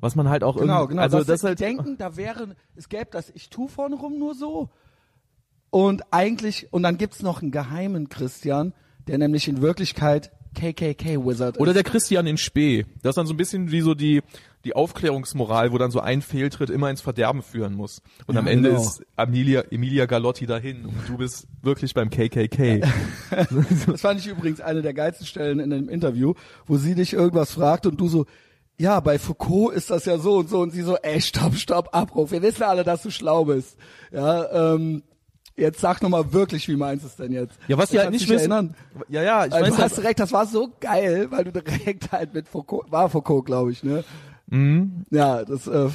Was 0.01 0.17
man 0.17 0.29
halt 0.29 0.45
auch 0.45 0.57
Genau, 0.57 0.81
irgendwie, 0.81 0.89
genau. 0.95 1.03
also 1.03 1.19
das, 1.19 1.27
das 1.27 1.45
halt, 1.45 1.61
denken, 1.61 1.97
da 1.97 2.17
wäre, 2.17 2.57
es 2.75 2.89
gäbe 2.89 3.09
das 3.11 3.31
Ich 3.35 3.49
tu 3.49 3.69
vorne 3.69 3.95
rum 3.97 4.19
nur 4.19 4.35
so. 4.35 4.69
Und 5.75 6.03
eigentlich, 6.13 6.69
und 6.71 6.85
dann 6.85 6.99
gibt's 6.99 7.21
noch 7.21 7.43
einen 7.43 7.51
geheimen 7.51 8.09
Christian, 8.09 8.73
der 9.09 9.19
nämlich 9.19 9.49
in 9.49 9.61
Wirklichkeit 9.61 10.31
KKK-Wizard 10.55 11.59
Oder 11.59 11.73
ist. 11.73 11.75
der 11.75 11.83
Christian 11.83 12.29
in 12.29 12.37
Spee. 12.39 12.87
Das 13.03 13.11
ist 13.11 13.17
dann 13.17 13.27
so 13.27 13.35
ein 13.35 13.37
bisschen 13.37 13.73
wie 13.73 13.81
so 13.81 13.95
die, 13.95 14.23
die 14.63 14.77
Aufklärungsmoral, 14.77 15.73
wo 15.73 15.79
dann 15.79 15.91
so 15.91 15.99
ein 15.99 16.23
Fehltritt 16.23 16.71
immer 16.71 16.91
ins 16.91 17.01
Verderben 17.01 17.43
führen 17.43 17.75
muss. 17.75 18.03
Und 18.29 18.37
Ja, 18.37 18.41
am 18.41 18.47
Ende 18.47 18.69
genau. 18.69 18.81
ist 18.81 19.03
Emilia, 19.17 19.63
Emilia 19.73 20.07
Galotti 20.07 20.47
dahin 20.47 20.85
und 20.85 21.09
du 21.09 21.17
bist 21.17 21.49
wirklich 21.63 21.93
beim 21.93 22.09
KKK. 22.09 22.83
Das 23.89 24.01
fand 24.01 24.21
ich 24.21 24.29
übrigens 24.29 24.61
eine 24.61 24.81
der 24.81 24.95
geilsten 24.95 25.27
Stellen 25.27 25.59
in 25.59 25.71
dem 25.71 25.89
Interview, 25.89 26.35
wo 26.69 26.77
sie 26.77 26.95
dich 26.95 27.15
irgendwas 27.15 27.51
fragt 27.51 27.85
und 27.87 28.01
du 28.01 28.07
so, 28.07 28.27
ja, 28.79 29.01
bei 29.01 29.19
Foucault 29.19 29.75
ist 29.75 29.91
das 29.91 30.05
ja 30.05 30.19
so 30.19 30.37
und 30.37 30.49
so 30.49 30.61
und 30.61 30.71
sie 30.71 30.83
so, 30.83 30.97
ey, 30.99 31.21
stopp, 31.21 31.57
stopp, 31.57 31.89
Abruf. 31.91 32.31
Wir 32.31 32.43
wissen 32.43 32.63
alle, 32.63 32.85
dass 32.85 33.03
du 33.03 33.11
schlau 33.11 33.47
bist. 33.47 33.77
Ja, 34.13 34.75
ähm, 34.75 35.03
jetzt 35.57 35.81
sag 35.81 36.03
noch 36.03 36.09
mal 36.11 36.33
wirklich, 36.33 36.69
wie 36.69 36.77
meinst 36.77 37.05
du 37.05 37.09
es 37.09 37.17
denn 37.17 37.33
jetzt? 37.33 37.59
Ja, 37.69 37.79
was 37.79 37.91
die 37.91 37.99
halt 37.99 38.11
nicht 38.11 38.29
wissen. 38.29 38.51
Erinnern? 38.51 38.75
Ja, 39.09 39.23
ja, 39.23 39.47
ich 39.47 39.53
Also, 39.53 39.67
weiß 39.67 39.77
du 39.77 39.83
hast 39.83 39.93
halt, 39.93 40.03
direkt, 40.03 40.21
das 40.21 40.33
war 40.33 40.47
so 40.47 40.71
geil, 40.81 41.29
weil 41.31 41.45
du 41.45 41.53
direkt 41.53 42.13
halt 42.13 42.35
mit 42.35 42.49
Foucault, 42.49 42.91
war 42.91 43.09
Foucault, 43.09 43.47
glaube 43.47 43.73
ich, 43.73 43.83
ne? 43.83 44.05
Mhm. 44.47 45.05
Ja, 45.11 45.45
das 45.45 45.67
äh, 45.67 45.89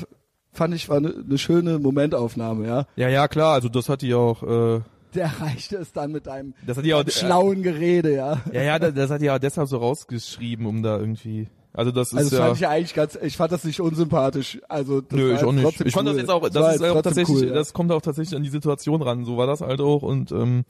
fand 0.52 0.74
ich 0.74 0.89
war 0.89 0.98
eine 0.98 1.13
ne 1.26 1.38
schöne 1.38 1.80
Momentaufnahme, 1.80 2.67
ja. 2.67 2.86
ja, 2.95 3.10
ja, 3.10 3.28
klar, 3.28 3.54
also 3.54 3.69
das 3.69 3.89
hat 3.89 4.02
die 4.02 4.13
auch, 4.13 4.41
äh, 4.43 4.82
Der 5.13 5.24
erreichte 5.26 5.78
es 5.78 5.91
dann 5.93 6.12
mit 6.12 6.28
einem 6.28 6.54
das 6.65 6.78
hat 6.78 6.86
die 6.86 6.93
auch, 6.93 7.08
schlauen 7.08 7.62
Gerede, 7.63 8.15
ja. 8.15 8.41
ja, 8.52 8.62
ja, 8.62 8.80
das, 8.80 8.93
das 8.93 9.12
hat 9.12 9.22
die 9.22 9.30
auch 9.30 9.39
deshalb 9.39 9.67
so 9.67 9.78
rausgeschrieben, 9.78 10.65
um 10.65 10.82
da 10.84 10.98
irgendwie, 10.98 11.48
also 11.80 11.92
das 11.92 12.10
ist 12.10 12.18
Also 12.18 12.30
das 12.32 12.39
ja, 12.39 12.46
fand 12.46 12.56
ich 12.58 12.62
ja 12.62 12.70
eigentlich 12.72 12.94
ganz, 12.94 13.18
ich 13.22 13.38
fand 13.38 13.54
das 13.54 13.63
nicht 13.63 13.80
unsympathisch. 13.80 14.60
Also 14.68 15.00
das 15.00 15.18
Nö, 15.18 15.34
ich 15.34 15.44
auch 15.46 15.54
nicht. 15.54 15.80
Ich 15.80 15.94
fand 15.94 16.10
cool. 16.10 16.13
das 16.13 16.22
jetzt 16.22 16.30
auch, 16.30 16.42
war 16.42 16.50
das 16.50 16.76
ist 16.76 16.82
jetzt 16.82 16.92
auch 16.92 17.02
tatsächlich, 17.02 17.38
cool, 17.38 17.48
ja. 17.48 17.54
das 17.54 17.72
kommt 17.72 17.94
auch 17.94 18.02
tatsächlich 18.02 18.36
an 18.36 18.44
die 18.44 18.50
Situation 18.50 19.02
ran. 19.02 19.24
So 19.24 19.38
war 19.38 19.48
das 19.48 19.62
halt 19.62 19.80
auch 19.80 20.02
und 20.02 20.34
ähm, 20.34 20.65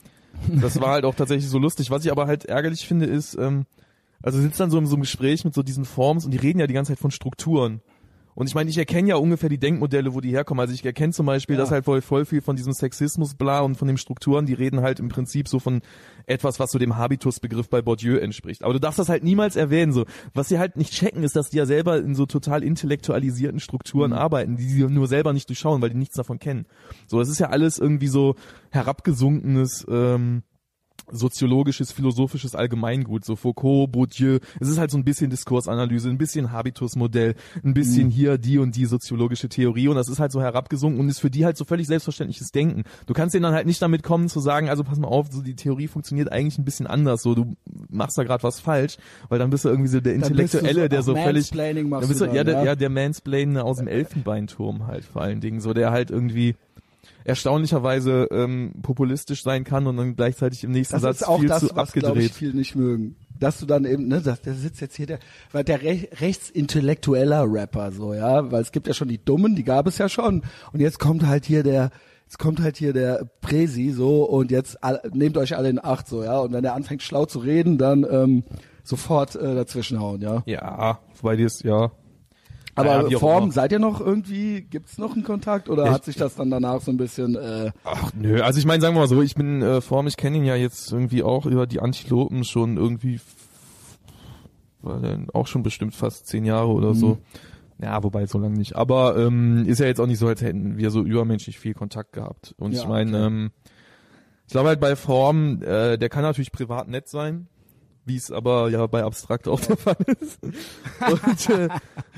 das 0.46 0.80
war 0.80 0.90
halt 0.90 1.04
auch 1.04 1.16
tatsächlich 1.16 1.50
so 1.50 1.58
lustig. 1.58 1.90
Was 1.90 2.04
ich 2.04 2.12
aber 2.12 2.28
halt 2.28 2.44
ärgerlich 2.44 2.86
finde, 2.86 3.06
ist, 3.06 3.34
ähm, 3.34 3.66
also 4.22 4.38
sitzt 4.40 4.60
dann 4.60 4.70
so 4.70 4.78
in 4.78 4.86
so 4.86 4.94
einem 4.94 5.02
Gespräch 5.02 5.44
mit 5.44 5.52
so 5.52 5.64
diesen 5.64 5.84
Forms 5.84 6.24
und 6.24 6.30
die 6.30 6.38
reden 6.38 6.60
ja 6.60 6.68
die 6.68 6.74
ganze 6.74 6.92
Zeit 6.92 7.00
von 7.00 7.10
Strukturen. 7.10 7.80
Und 8.40 8.46
ich 8.46 8.54
meine, 8.54 8.70
ich 8.70 8.78
erkenne 8.78 9.10
ja 9.10 9.16
ungefähr 9.16 9.50
die 9.50 9.58
Denkmodelle, 9.58 10.14
wo 10.14 10.22
die 10.22 10.30
herkommen. 10.30 10.60
Also 10.60 10.72
ich 10.72 10.82
erkenne 10.82 11.12
zum 11.12 11.26
Beispiel, 11.26 11.56
Ja. 11.56 11.60
dass 11.60 11.70
halt 11.70 11.84
voll, 11.84 12.00
voll 12.00 12.24
viel 12.24 12.40
von 12.40 12.56
diesem 12.56 12.72
Sexismus, 12.72 13.34
bla, 13.34 13.60
und 13.60 13.74
von 13.74 13.86
den 13.86 13.98
Strukturen, 13.98 14.46
die 14.46 14.54
reden 14.54 14.80
halt 14.80 14.98
im 14.98 15.10
Prinzip 15.10 15.46
so 15.46 15.58
von 15.58 15.82
etwas, 16.24 16.58
was 16.58 16.70
so 16.70 16.78
dem 16.78 16.96
Habitusbegriff 16.96 17.68
bei 17.68 17.82
Bourdieu 17.82 18.16
entspricht. 18.16 18.64
Aber 18.64 18.72
du 18.72 18.80
darfst 18.80 18.98
das 18.98 19.10
halt 19.10 19.24
niemals 19.24 19.56
erwähnen. 19.56 19.92
So, 19.92 20.06
was 20.32 20.48
sie 20.48 20.58
halt 20.58 20.78
nicht 20.78 20.94
checken, 20.94 21.22
ist, 21.22 21.36
dass 21.36 21.50
die 21.50 21.58
ja 21.58 21.66
selber 21.66 21.98
in 21.98 22.14
so 22.14 22.24
total 22.24 22.64
intellektualisierten 22.64 23.60
Strukturen 23.60 24.14
arbeiten, 24.14 24.56
die 24.56 24.66
sie 24.66 24.84
nur 24.84 25.06
selber 25.06 25.34
nicht 25.34 25.50
durchschauen, 25.50 25.82
weil 25.82 25.90
die 25.90 25.98
nichts 25.98 26.16
davon 26.16 26.38
kennen. 26.38 26.64
So, 27.08 27.18
das 27.18 27.28
ist 27.28 27.40
ja 27.40 27.50
alles 27.50 27.76
irgendwie 27.78 28.08
so 28.08 28.36
herabgesunkenes. 28.70 29.86
Ähm, 29.90 30.44
soziologisches, 31.10 31.92
philosophisches 31.92 32.54
Allgemeingut, 32.54 33.24
so 33.24 33.36
Foucault, 33.36 33.90
Bourdieu. 33.92 34.38
Es 34.60 34.68
ist 34.68 34.78
halt 34.78 34.90
so 34.90 34.98
ein 34.98 35.04
bisschen 35.04 35.30
Diskursanalyse, 35.30 36.08
ein 36.08 36.18
bisschen 36.18 36.52
Habitusmodell, 36.52 37.34
ein 37.64 37.74
bisschen 37.74 38.06
Mhm. 38.06 38.10
hier 38.10 38.38
die 38.38 38.58
und 38.58 38.76
die 38.76 38.86
soziologische 38.86 39.48
Theorie 39.48 39.88
und 39.88 39.96
das 39.96 40.08
ist 40.08 40.18
halt 40.18 40.32
so 40.32 40.40
herabgesunken 40.40 41.00
und 41.00 41.08
ist 41.08 41.20
für 41.20 41.30
die 41.30 41.44
halt 41.44 41.56
so 41.56 41.64
völlig 41.64 41.86
selbstverständliches 41.86 42.50
Denken. 42.52 42.84
Du 43.06 43.12
kannst 43.14 43.34
denen 43.34 43.42
dann 43.44 43.54
halt 43.54 43.66
nicht 43.66 43.82
damit 43.82 44.02
kommen 44.02 44.28
zu 44.28 44.40
sagen, 44.40 44.68
also 44.68 44.84
pass 44.84 44.98
mal 44.98 45.08
auf, 45.08 45.28
so 45.30 45.42
die 45.42 45.54
Theorie 45.56 45.88
funktioniert 45.88 46.30
eigentlich 46.32 46.58
ein 46.58 46.64
bisschen 46.64 46.86
anders, 46.86 47.22
so 47.22 47.34
du 47.34 47.54
machst 47.90 48.16
da 48.18 48.22
gerade 48.24 48.42
was 48.42 48.60
falsch, 48.60 48.96
weil 49.28 49.38
dann 49.38 49.50
bist 49.50 49.64
du 49.64 49.68
irgendwie 49.68 49.88
so 49.88 50.00
der 50.00 50.14
Dann 50.14 50.22
Intellektuelle, 50.22 50.82
so- 50.82 50.88
der 50.88 51.02
so 51.02 51.14
völlig 51.14 51.50
dann 51.50 52.00
bist 52.08 52.20
du 52.20 52.26
du, 52.26 52.34
ja, 52.34 52.44
dann, 52.44 52.54
der, 52.56 52.64
ja, 52.64 52.74
der 52.76 52.90
Mansplainer 52.90 53.64
aus 53.64 53.78
dem 53.78 53.88
Elfenbeinturm 53.88 54.86
halt 54.86 55.04
vor 55.04 55.22
allen 55.22 55.40
Dingen, 55.40 55.60
so 55.60 55.72
der 55.72 55.90
halt 55.90 56.10
irgendwie 56.10 56.54
erstaunlicherweise 57.24 58.28
ähm, 58.30 58.72
populistisch 58.82 59.42
sein 59.42 59.64
kann 59.64 59.86
und 59.86 59.96
dann 59.96 60.16
gleichzeitig 60.16 60.64
im 60.64 60.72
nächsten 60.72 60.94
Das 60.94 61.02
Satz 61.02 61.20
ist 61.20 61.28
auch 61.28 61.40
viel 61.40 61.48
das, 61.48 61.60
zu 61.60 61.70
was 61.74 61.92
glaube 61.92 62.20
ich 62.20 62.26
abgedreht. 62.26 62.30
viel 62.32 62.54
nicht 62.54 62.74
mögen. 62.74 63.16
Dass 63.38 63.58
du 63.58 63.66
dann 63.66 63.84
eben, 63.86 64.08
ne, 64.08 64.20
das, 64.20 64.42
der 64.42 64.54
sitzt 64.54 64.80
jetzt 64.80 64.96
hier 64.96 65.06
der, 65.06 65.18
weil 65.52 65.64
der 65.64 65.82
re 65.82 66.08
rechtsintellektueller 66.20 67.44
Rapper 67.46 67.90
so, 67.92 68.12
ja, 68.14 68.50
weil 68.50 68.62
es 68.62 68.72
gibt 68.72 68.86
ja 68.86 68.94
schon 68.94 69.08
die 69.08 69.22
Dummen, 69.24 69.56
die 69.56 69.64
gab 69.64 69.86
es 69.86 69.98
ja 69.98 70.08
schon 70.08 70.42
und 70.72 70.80
jetzt 70.80 70.98
kommt 70.98 71.26
halt 71.26 71.46
hier 71.46 71.62
der, 71.62 71.90
jetzt 72.24 72.38
kommt 72.38 72.60
halt 72.60 72.76
hier 72.76 72.92
der 72.92 73.26
Presi 73.40 73.90
so 73.90 74.24
und 74.24 74.50
jetzt 74.50 74.82
all, 74.84 75.00
nehmt 75.12 75.38
euch 75.38 75.56
alle 75.56 75.70
in 75.70 75.82
Acht 75.82 76.06
so, 76.06 76.22
ja, 76.22 76.38
und 76.40 76.52
wenn 76.52 76.64
er 76.64 76.74
anfängt 76.74 77.02
schlau 77.02 77.24
zu 77.24 77.38
reden, 77.38 77.78
dann 77.78 78.06
ähm, 78.10 78.44
sofort 78.84 79.36
äh, 79.36 79.54
dazwischenhauen, 79.54 80.20
ja. 80.20 80.42
Ja, 80.46 81.00
wobei 81.20 81.36
die 81.36 81.44
ist, 81.44 81.64
ja. 81.64 81.92
Aber 82.80 83.02
Naja, 83.04 83.18
Form, 83.18 83.50
seid 83.50 83.72
ihr 83.72 83.78
noch 83.78 84.00
irgendwie, 84.00 84.62
gibt's 84.62 84.98
noch 84.98 85.14
einen 85.14 85.24
Kontakt 85.24 85.68
oder 85.68 85.86
Ja, 85.86 85.92
hat 85.92 86.04
sich 86.04 86.16
das 86.16 86.34
dann 86.34 86.50
danach 86.50 86.80
so 86.80 86.90
ein 86.90 86.96
bisschen 86.96 87.36
äh, 87.36 87.70
Ach 87.84 88.12
nö, 88.14 88.40
also 88.42 88.58
ich 88.58 88.66
meine, 88.66 88.80
sagen 88.80 88.94
wir 88.94 89.00
mal 89.00 89.08
so, 89.08 89.22
ich 89.22 89.34
bin 89.34 89.62
äh, 89.62 89.80
Form, 89.80 90.06
ich 90.06 90.16
kenne 90.16 90.38
ihn 90.38 90.44
ja 90.44 90.56
jetzt 90.56 90.92
irgendwie 90.92 91.22
auch 91.22 91.46
über 91.46 91.66
die 91.66 91.80
Antilopen 91.80 92.44
schon 92.44 92.76
irgendwie, 92.76 93.20
war 94.82 95.00
denn 95.00 95.28
auch 95.32 95.46
schon 95.46 95.62
bestimmt 95.62 95.94
fast 95.94 96.26
zehn 96.26 96.44
Jahre 96.44 96.68
oder 96.68 96.94
so. 96.94 97.18
Ja, 97.82 98.02
wobei 98.02 98.26
so 98.26 98.38
lange 98.38 98.58
nicht. 98.58 98.76
Aber 98.76 99.16
ähm, 99.16 99.64
ist 99.66 99.80
ja 99.80 99.86
jetzt 99.86 100.00
auch 100.00 100.06
nicht 100.06 100.18
so, 100.18 100.26
als 100.28 100.42
hätten 100.42 100.76
wir 100.76 100.90
so 100.90 101.02
übermenschlich 101.02 101.58
viel 101.58 101.72
Kontakt 101.72 102.12
gehabt. 102.12 102.54
Und 102.58 102.72
Ja, 102.72 102.82
ich 102.82 102.88
meine, 102.88 103.16
okay. 103.16 103.26
ähm, 103.26 103.50
ich 104.46 104.52
glaube 104.52 104.68
halt 104.68 104.80
bei 104.80 104.96
Form, 104.96 105.62
äh, 105.62 105.96
der 105.96 106.08
kann 106.08 106.22
natürlich 106.22 106.52
privat 106.52 106.88
nett 106.88 107.08
sein, 107.08 107.46
wie 108.04 108.16
es 108.16 108.30
aber 108.30 108.68
ja 108.70 108.86
bei 108.86 109.02
Abstrakt 109.04 109.46
auch 109.48 109.60
der 109.60 109.76
Fall 109.76 109.96
ist. 110.20 110.38
und 110.42 111.50
äh, 111.50 111.68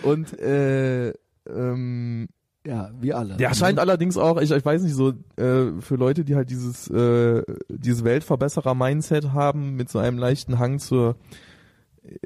und 0.03 0.38
äh, 0.40 1.09
ähm, 1.49 2.29
Ja, 2.66 2.90
wie 3.01 3.12
alle. 3.12 3.37
der 3.37 3.55
scheint 3.55 3.79
allerdings 3.79 4.16
auch, 4.16 4.40
ich, 4.40 4.51
ich 4.51 4.64
weiß 4.64 4.83
nicht, 4.83 4.95
so 4.95 5.11
äh, 5.37 5.81
für 5.81 5.97
Leute, 5.97 6.25
die 6.25 6.37
halt 6.37 6.51
dieses 6.51 6.88
äh, 6.88 7.42
dieses 7.68 8.05
Weltverbesserer-Mindset 8.05 9.33
haben, 9.33 9.75
mit 9.77 9.90
so 9.90 9.99
einem 9.99 10.18
leichten 10.18 10.59
Hang 10.59 10.79
zur 10.79 11.16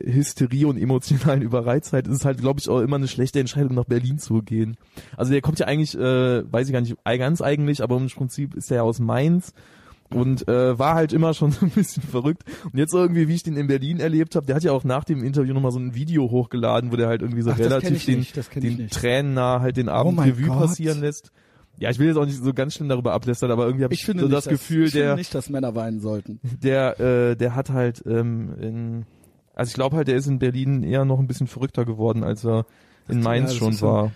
Hysterie 0.03 0.67
und 0.67 0.79
emotionalen 0.79 1.43
Überreiztheit, 1.43 2.07
ist 2.07 2.17
es 2.21 2.25
halt, 2.25 2.39
glaube 2.39 2.61
ich, 2.61 2.69
auch 2.71 2.81
immer 2.81 2.97
eine 2.97 3.09
schlechte 3.09 3.41
Entscheidung, 3.41 3.75
nach 3.75 3.85
Berlin 3.85 4.19
zu 4.19 4.41
gehen. 4.43 4.77
Also 5.19 5.33
der 5.33 5.43
kommt 5.43 5.59
ja 5.59 5.67
eigentlich, 5.67 5.95
äh, 5.95 6.51
weiß 6.51 6.67
ich 6.67 6.73
gar 6.73 6.81
nicht, 6.81 6.97
ganz 7.05 7.43
eigentlich, 7.43 7.83
aber 7.83 7.97
im 7.99 8.09
Prinzip 8.09 8.55
ist 8.55 8.71
er 8.71 8.79
ja 8.79 8.83
aus 8.83 9.01
Mainz 9.01 9.53
und 10.15 10.47
äh, 10.49 10.79
war 10.79 10.95
halt 10.95 11.13
immer 11.13 11.35
schon 11.35 11.51
so 11.53 11.67
ein 11.67 11.71
bisschen 11.71 12.03
verrückt. 12.03 12.43
Und 12.65 12.77
jetzt 12.79 12.95
irgendwie, 12.95 13.29
wie 13.29 13.35
ich 13.35 13.43
den 13.43 13.57
in 13.57 13.67
Berlin 13.67 14.01
erlebt 14.01 14.37
habe, 14.37 14.47
der 14.47 14.57
hat 14.57 14.63
ja 14.63 14.73
auch 14.73 14.85
nach 14.85 15.05
dem 15.05 15.23
Interview 15.25 15.53
nochmal 15.55 15.73
so 15.73 15.79
ein 15.79 15.95
Video 15.95 16.31
hochgeladen, 16.31 16.93
wo 16.93 16.97
der 16.97 17.09
halt 17.09 17.23
irgendwie 17.23 17.43
so 17.43 17.51
Ach, 17.51 17.59
relativ 17.59 18.05
den, 18.05 18.19
nicht, 18.21 18.55
den. 18.57 18.89
Tränen 18.89 19.35
nah 19.35 19.61
halt 19.61 19.77
den 19.77 19.89
Abend 19.89 20.17
mein 20.17 20.31
Revue 20.31 20.47
Gott. 20.49 20.59
passieren 20.61 21.01
lässt. 21.01 21.33
Ja, 21.79 21.91
ich 21.91 21.99
will 21.99 22.07
jetzt 22.07 22.17
auch 22.17 22.25
nicht 22.25 22.43
so 22.43 22.55
ganz 22.55 22.75
schlimm 22.75 22.89
darüber 22.89 23.13
ablästern, 23.13 23.51
aber 23.51 23.67
irgendwie 23.67 23.85
habe 23.85 23.93
ich, 23.93 24.01
ich 24.01 24.07
finde 24.07 24.23
so 24.23 24.27
nicht, 24.29 24.37
das 24.37 24.45
dass, 24.45 24.53
Gefühl, 24.53 24.85
ich 24.87 24.93
finde 24.93 25.07
der 25.09 25.17
nicht, 25.17 25.35
dass 25.35 25.51
Männer 25.51 25.75
weinen 25.75 26.01
sollten. 26.01 26.41
der, 26.43 26.99
äh, 26.99 27.37
der 27.37 27.55
hat 27.55 27.69
halt 27.69 28.03
ähm, 28.07 28.55
in, 28.61 29.07
also 29.55 29.69
ich 29.69 29.75
glaube 29.75 29.97
halt, 29.97 30.09
der 30.09 30.17
ist 30.17 30.27
in 30.27 30.39
Berlin 30.39 30.83
eher 30.83 31.05
noch 31.05 31.19
ein 31.19 31.27
bisschen 31.27 31.47
verrückter 31.49 31.85
geworden, 31.85 32.25
als 32.25 32.47
er 32.47 32.65
in 33.09 33.21
Mainz 33.21 33.53
ja, 33.53 33.59
schon 33.59 33.79
war. 33.83 34.13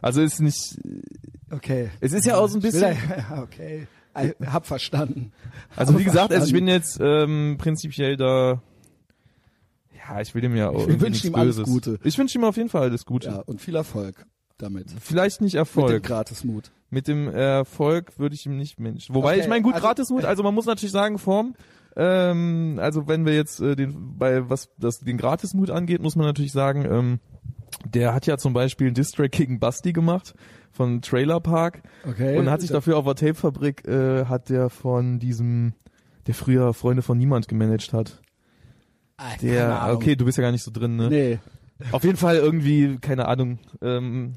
Also 0.00 0.22
ist 0.22 0.40
nicht, 0.40 0.78
Okay. 1.50 1.90
es 2.00 2.12
ist 2.12 2.26
ja 2.26 2.36
auch 2.36 2.46
so 2.48 2.58
ein 2.58 2.62
bisschen, 2.62 2.96
da- 3.28 3.42
okay. 3.42 3.88
Hab 4.46 4.66
verstanden. 4.66 5.32
also 5.76 5.92
Hab 5.92 6.00
wie 6.00 6.04
gesagt, 6.04 6.32
also 6.32 6.46
ich 6.46 6.52
bin 6.52 6.68
jetzt 6.68 6.98
ähm, 7.00 7.56
prinzipiell 7.58 8.16
da, 8.16 8.62
ja, 9.96 10.20
ich 10.20 10.34
will 10.34 10.44
ihm 10.44 10.56
ja 10.56 10.68
auch 10.70 10.74
Ich 10.74 10.80
irgendwie 10.82 11.00
wünsch 11.00 11.10
nichts 11.24 11.24
ihm 11.28 11.34
alles 11.34 11.56
Böses. 11.56 11.72
Gute. 11.72 11.98
Ich 12.04 12.16
wünsche 12.18 12.38
ihm 12.38 12.44
auf 12.44 12.56
jeden 12.56 12.68
Fall 12.68 12.82
alles 12.82 13.04
Gute. 13.04 13.28
Ja, 13.28 13.40
und 13.40 13.60
viel 13.60 13.76
Erfolg 13.76 14.26
damit. 14.56 14.86
Vielleicht 15.00 15.40
nicht 15.40 15.54
Mit 15.54 15.58
dem 15.58 15.58
Erfolg. 15.60 16.02
Gratismut. 16.02 16.70
Mit 16.90 17.06
dem 17.06 17.28
Erfolg 17.28 18.18
würde 18.18 18.34
ich 18.34 18.46
ihm 18.46 18.56
nicht 18.56 18.80
Mensch. 18.80 19.08
Wobei 19.10 19.32
Okay, 19.34 19.42
ich 19.42 19.48
meine, 19.48 19.62
gut, 19.62 19.74
also- 19.74 19.86
Gratismut, 19.86 20.24
also 20.24 20.42
man 20.42 20.54
muss 20.54 20.66
natürlich 20.66 20.92
sagen, 20.92 21.18
Form, 21.18 21.54
ähm, 21.96 22.78
also 22.80 23.06
wenn 23.08 23.26
wir 23.26 23.34
jetzt 23.34 23.60
äh, 23.60 23.76
den, 23.76 24.16
bei 24.18 24.48
was 24.48 24.70
das 24.78 25.00
den 25.00 25.18
Gratismut 25.18 25.70
angeht, 25.70 26.00
muss 26.00 26.16
man 26.16 26.26
natürlich 26.26 26.52
sagen, 26.52 26.84
ähm, 26.90 27.20
der 27.84 28.14
hat 28.14 28.26
ja 28.26 28.38
zum 28.38 28.52
Beispiel 28.54 28.86
einen 28.86 28.94
Distrack 28.94 29.32
gegen 29.32 29.58
Basti 29.60 29.92
gemacht 29.92 30.34
von 30.78 31.02
Trailer 31.02 31.40
Park 31.40 31.82
Okay. 32.08 32.38
und 32.38 32.48
hat 32.48 32.60
sich 32.62 32.70
dafür 32.70 32.96
auf 32.96 33.04
der 33.04 33.16
Tapefabrik 33.16 33.86
äh, 33.86 34.24
hat 34.26 34.48
der 34.48 34.70
von 34.70 35.18
diesem, 35.18 35.74
der 36.28 36.34
früher 36.34 36.72
Freunde 36.72 37.02
von 37.02 37.18
niemand 37.18 37.48
gemanagt 37.48 37.92
hat. 37.92 38.22
Ah, 39.16 39.36
Der, 39.42 39.90
okay, 39.92 40.14
du 40.14 40.24
bist 40.24 40.38
ja 40.38 40.42
gar 40.42 40.52
nicht 40.52 40.62
so 40.62 40.70
drin, 40.70 40.94
ne? 40.96 41.08
Nee. 41.10 41.38
Auf 41.90 42.04
jeden 42.04 42.16
Fall 42.16 42.36
irgendwie, 42.36 42.96
keine 43.00 43.26
Ahnung, 43.26 43.58
ähm, 43.82 44.36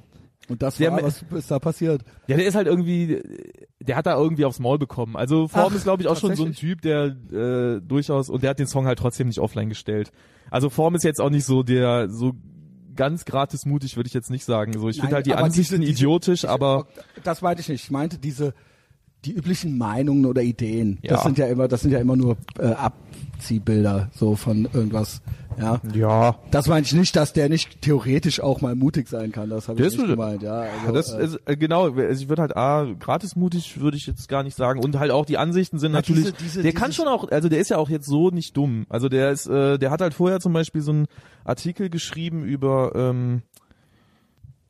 Und 0.49 0.61
das 0.63 0.77
Der 0.77 0.91
war, 0.91 1.03
was 1.03 1.23
ist 1.35 1.51
da 1.51 1.59
passiert? 1.59 2.01
Ja, 2.27 2.35
der 2.37 2.45
ist 2.47 2.55
halt 2.55 2.65
irgendwie, 2.67 3.21
der 3.79 3.95
hat 3.95 4.07
da 4.07 4.15
irgendwie 4.17 4.45
aufs 4.45 4.59
Maul 4.59 4.79
bekommen. 4.79 5.15
Also 5.15 5.47
Form 5.47 5.67
Ach, 5.71 5.75
ist, 5.75 5.83
glaube 5.83 6.01
ich, 6.01 6.07
auch 6.09 6.17
schon 6.17 6.35
so 6.35 6.45
ein? 6.45 6.53
Typ, 6.53 6.81
der 6.81 7.05
äh, 7.31 7.79
durchaus, 7.81 8.29
und 8.29 8.41
der 8.41 8.49
hat 8.49 8.59
den 8.59 8.67
Song 8.67 8.87
halt 8.87 8.97
trotzdem 8.99 9.27
nicht 9.27 9.39
offline 9.39 9.69
gestellt. 9.69 10.11
Also 10.49 10.69
Form 10.71 10.95
ist 10.95 11.03
jetzt 11.03 11.21
auch 11.21 11.29
nicht 11.29 11.45
so 11.45 11.61
der, 11.63 12.09
so 12.09 12.33
ganz 13.01 13.25
gratis 13.25 13.65
mutig, 13.65 13.95
würde 13.95 14.07
ich 14.07 14.13
jetzt 14.13 14.29
nicht 14.29 14.45
sagen. 14.45 14.73
So, 14.73 14.87
ich 14.89 14.99
finde 14.99 15.15
halt 15.15 15.25
die 15.25 15.33
Ansichten 15.33 15.81
diese- 15.81 15.91
diese- 15.91 16.03
idiotisch, 16.03 16.41
diese- 16.41 16.49
aber 16.51 16.85
Das 17.23 17.41
meinte 17.41 17.61
ich 17.61 17.69
nicht. 17.69 17.83
Ich 17.85 17.89
meinte 17.91 18.17
diese, 18.19 18.53
die 19.25 19.33
üblichen 19.33 19.77
Meinungen 19.77 20.25
oder 20.27 20.41
Ideen. 20.43 20.99
Das 21.01 21.19
Ja. 21.19 21.23
sind 21.23 21.37
ja 21.39 21.47
immer, 21.47 21.67
das 21.67 21.81
sind 21.81 21.91
ja 21.91 21.99
immer 21.99 22.15
nur 22.15 22.37
äh, 22.59 22.73
Abziehbilder 22.73 24.09
so 24.13 24.35
von 24.35 24.67
irgendwas. 24.71 25.21
Ja. 25.59 25.81
ja. 25.93 26.35
Das 26.49 26.67
meine 26.67 26.85
ich 26.85 26.93
nicht, 26.93 27.15
dass 27.15 27.33
der 27.33 27.49
nicht 27.49 27.81
theoretisch 27.81 28.39
auch 28.39 28.61
mal 28.61 28.73
mutig 28.75 29.09
sein 29.09 29.31
kann. 29.33 29.49
Das 29.49 29.67
habe 29.67 29.79
ich 29.81 29.87
ist 29.87 29.97
nicht 29.97 30.07
gemeint. 30.07 30.41
Ja, 30.43 30.61
also, 30.81 30.93
das 30.93 31.11
äh, 31.11 31.23
ist, 31.25 31.39
äh, 31.45 31.57
genau, 31.57 31.91
also 31.93 32.23
ich 32.23 32.29
würde 32.29 32.41
halt, 32.43 32.55
ah, 32.55 32.87
gratismutig 32.99 33.79
würde 33.81 33.97
ich 33.97 34.07
jetzt 34.07 34.29
gar 34.29 34.43
nicht 34.43 34.55
sagen. 34.55 34.79
Und 34.81 34.97
halt 34.97 35.11
auch 35.11 35.25
die 35.25 35.37
Ansichten 35.37 35.77
sind 35.77 35.91
Ja, 35.91 35.97
natürlich, 35.97 36.25
diese- 36.31 36.37
diese- 36.43 36.61
der 36.63 36.71
kann 36.73 36.93
schon 36.93 37.07
auch, 37.07 37.29
also 37.29 37.49
der 37.49 37.59
ist 37.59 37.69
ja 37.69 37.77
auch 37.77 37.89
jetzt 37.89 38.07
so 38.07 38.29
nicht 38.29 38.55
dumm. 38.55 38.85
Also 38.89 39.09
der 39.09 39.31
ist, 39.31 39.45
äh, 39.47 39.77
der 39.77 39.91
hat 39.91 40.01
halt 40.01 40.13
vorher 40.13 40.39
zum 40.39 40.53
Beispiel 40.53 40.81
so 40.81 40.91
einen 40.91 41.07
Artikel 41.43 41.89
geschrieben 41.89 42.43
über, 42.43 42.93
ähm, 42.95 43.41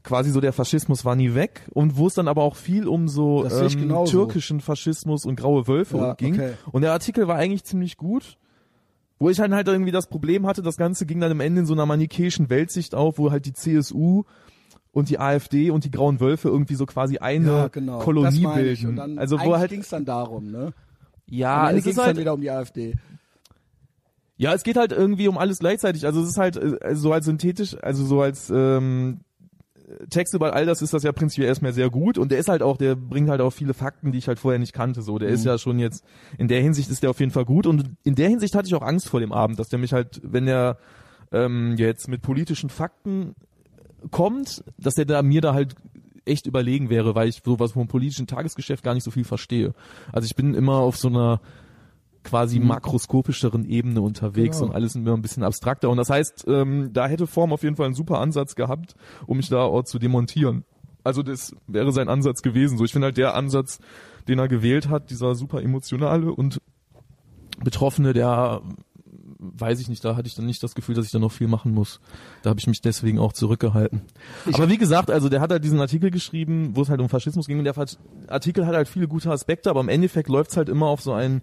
quasi 0.03 0.31
so 0.31 0.41
der 0.41 0.53
Faschismus 0.53 1.05
war 1.05 1.15
nie 1.15 1.36
weg 1.36 1.67
und 1.73 1.97
wo 1.97 2.07
es 2.07 2.13
dann 2.13 2.27
aber 2.27 2.43
auch 2.43 2.55
viel 2.55 2.88
um 2.88 3.07
so 3.07 3.45
ähm, 3.45 4.05
türkischen 4.05 4.62
Faschismus 4.62 5.25
und 5.25 5.36
graue 5.36 5.67
Wölfe 5.67 5.97
Ja, 5.97 6.13
ging. 6.13 6.34
okay. 6.34 6.53
Und 6.71 6.81
der 6.81 6.91
Artikel 6.91 7.27
war 7.27 7.36
eigentlich 7.36 7.63
ziemlich 7.63 7.97
gut. 7.97 8.38
Wo 9.19 9.29
ich 9.29 9.39
halt 9.39 9.51
halt 9.51 9.67
irgendwie 9.67 9.91
das 9.91 10.07
Problem 10.07 10.47
hatte, 10.47 10.63
das 10.63 10.77
Ganze 10.77 11.05
ging 11.05 11.19
dann 11.19 11.31
am 11.31 11.41
Ende 11.41 11.62
in 11.62 11.65
so 11.67 11.73
einer 11.73 11.86
manichäischen 11.86 12.49
Weltsicht 12.49 12.95
auf, 12.95 13.19
wo 13.19 13.29
halt 13.29 13.45
die 13.45 13.53
CSU 13.53 14.23
und 14.91 15.10
die 15.10 15.19
AfD 15.19 15.69
und 15.69 15.84
die 15.84 15.91
Grauen 15.91 16.19
Wölfe 16.19 16.47
irgendwie 16.49 16.73
so 16.73 16.88
quasi 16.88 17.19
eine 17.19 17.51
ja, 17.51 17.67
genau. 17.67 17.99
Kolonie 17.99 18.47
bilden. 18.47 19.19
Also 19.19 19.39
wo 19.39 19.57
halt 19.57 19.69
ging 19.69 19.81
es 19.81 19.89
dann 19.89 20.05
darum, 20.05 20.49
ne? 20.49 20.73
ja, 21.27 21.69
es 21.69 21.84
ging 21.84 21.91
ist 21.91 21.99
halt 21.99 22.10
dann 22.10 22.17
wieder 22.17 22.34
um 22.34 22.41
die 22.41 22.49
AfD. 22.49 22.95
Ja, 24.41 24.56
es 24.56 24.63
geht 24.63 24.75
halt 24.75 24.91
irgendwie 24.91 25.27
um 25.27 25.38
alles 25.38 25.60
gleichzeitig. 25.60 26.08
Also 26.08 26.19
es 26.23 26.30
ist 26.30 26.38
halt 26.39 26.58
äh, 26.58 26.95
so 26.95 27.13
als 27.13 27.25
synthetisch, 27.25 27.77
also 27.80 28.04
so 28.04 28.23
als 28.23 28.49
ähm, 28.49 29.19
Text 30.10 30.34
über 30.34 30.56
all 30.56 30.65
das 30.65 30.82
ist 30.82 30.95
das 30.95 31.04
ja 31.04 31.12
prinzipiell 31.12 31.47
erstmal 31.47 31.73
sehr 31.73 31.91
gut 31.91 32.17
und 32.17 32.32
der 32.32 32.39
ist 32.39 32.49
halt 32.49 32.63
auch, 32.63 32.77
der 32.77 32.95
bringt 32.95 33.30
halt 33.30 33.39
auch 33.39 33.51
viele 33.51 33.75
Fakten, 33.75 34.12
die 34.12 34.17
ich 34.17 34.27
halt 34.27 34.39
vorher 34.39 34.58
nicht 34.58 34.73
kannte. 34.73 35.04
So, 35.04 35.19
der 35.19 35.30
ist 35.30 35.45
ja 35.45 35.60
schon 35.60 35.77
jetzt 35.77 36.04
in 36.39 36.47
der 36.47 36.60
Hinsicht 36.60 36.89
ist 36.89 37.04
der 37.04 37.12
auf 37.12 37.19
jeden 37.19 37.32
Fall 37.32 37.45
gut 37.45 37.67
und 37.67 37.91
in 38.04 38.15
der 38.15 38.30
Hinsicht 38.30 38.56
hatte 38.56 38.65
ich 38.67 38.73
auch 38.73 38.82
Angst 38.82 39.10
vor 39.10 39.19
dem 39.19 39.32
Abend, 39.32 39.60
dass 39.60 39.69
der 39.69 39.77
mich 39.77 39.93
halt, 39.93 40.19
wenn 40.23 40.47
er 40.47 40.80
ähm, 41.32 41.75
jetzt 41.77 42.08
mit 42.08 42.23
politischen 42.23 42.71
Fakten 42.71 43.36
kommt, 44.10 44.63
dass 44.80 44.95
der 44.95 45.06
da 45.06 45.21
mir 45.21 45.41
da 45.41 45.54
halt 45.54 45.75
echt 46.25 46.47
überlegen 46.47 46.89
wäre, 46.89 47.13
weil 47.13 47.30
ich 47.30 47.43
sowas 47.45 47.73
vom 47.73 47.88
politischen 47.88 48.25
Tagesgeschäft 48.25 48.84
gar 48.84 48.95
nicht 48.95 49.04
so 49.04 49.12
viel 49.12 49.23
verstehe. 49.23 49.75
Also 50.12 50.25
ich 50.25 50.36
bin 50.36 50.56
immer 50.56 50.77
auf 50.77 50.97
so 50.97 51.10
einer 51.10 51.41
quasi 52.23 52.60
makroskopischeren 52.60 53.65
Ebene 53.65 54.01
unterwegs 54.01 54.57
Genau. 54.60 54.69
und 54.69 54.75
alles 54.75 54.95
immer 54.95 55.13
ein 55.13 55.21
bisschen 55.21 55.43
abstrakter. 55.43 55.89
Und 55.89 55.97
das 55.97 56.10
heißt, 56.10 56.45
ähm, 56.47 56.91
da 56.93 57.07
hätte 57.07 57.25
Form 57.27 57.51
auf 57.53 57.63
jeden 57.63 57.75
Fall 57.75 57.88
einen 57.88 57.95
super 57.95 58.19
Ansatz 58.19 58.55
gehabt, 58.55 58.95
um 59.25 59.38
mich 59.38 59.49
da 59.49 59.62
auch 59.63 59.84
zu 59.84 59.97
demontieren. 59.99 60.63
Also 61.03 61.23
das 61.23 61.55
wäre 61.67 61.91
sein 61.91 62.10
Ansatz 62.10 62.41
gewesen. 62.43 62.77
So, 62.77 62.86
ich 62.86 62.91
finde 62.91 63.05
halt 63.05 63.17
der 63.17 63.34
Ansatz, 63.36 63.79
den 64.27 64.38
er 64.38 64.47
gewählt 64.47 64.88
hat, 64.89 65.10
dieser 65.10 65.34
super 65.34 65.62
emotionale 65.63 66.31
und 66.31 66.60
Betroffene, 67.63 68.13
der 68.13 68.62
weiß 69.43 69.79
ich 69.79 69.89
nicht, 69.89 70.05
da 70.05 70.15
hatte 70.15 70.27
ich 70.27 70.36
dann 70.36 70.45
nicht 70.45 70.62
das 70.62 70.75
Gefühl, 70.75 70.93
dass 70.93 71.05
ich 71.05 71.12
da 71.12 71.17
noch 71.17 71.31
viel 71.31 71.47
machen 71.47 71.73
muss. 71.73 71.99
Da 72.43 72.51
habe 72.51 72.60
ich 72.60 72.67
mich 72.67 72.81
deswegen 72.81 73.17
auch 73.17 73.34
zurückgehalten. 73.34 74.01
Aber 74.53 74.69
wie 74.69 74.77
gesagt, 74.77 75.10
also 75.10 75.29
der 75.29 75.41
hat 75.41 75.51
halt 75.51 75.63
diesen 75.63 75.79
Artikel 75.79 76.12
geschrieben, 76.12 76.75
wo 76.75 76.84
es 76.84 76.89
halt 76.89 77.01
um 77.01 77.10
Faschismus 77.10 77.47
ging 77.47 77.57
und 77.57 77.65
der 77.65 77.73
Artikel 78.27 78.67
hat 78.67 78.75
halt 78.75 78.88
viele 78.88 79.07
gute 79.07 79.31
Aspekte, 79.31 79.71
aber 79.71 79.81
im 79.81 79.89
Endeffekt 79.89 80.29
läuft's 80.29 80.57
halt 80.57 80.69
immer 80.69 80.86
auf 80.88 81.01
so 81.01 81.13
einen 81.13 81.41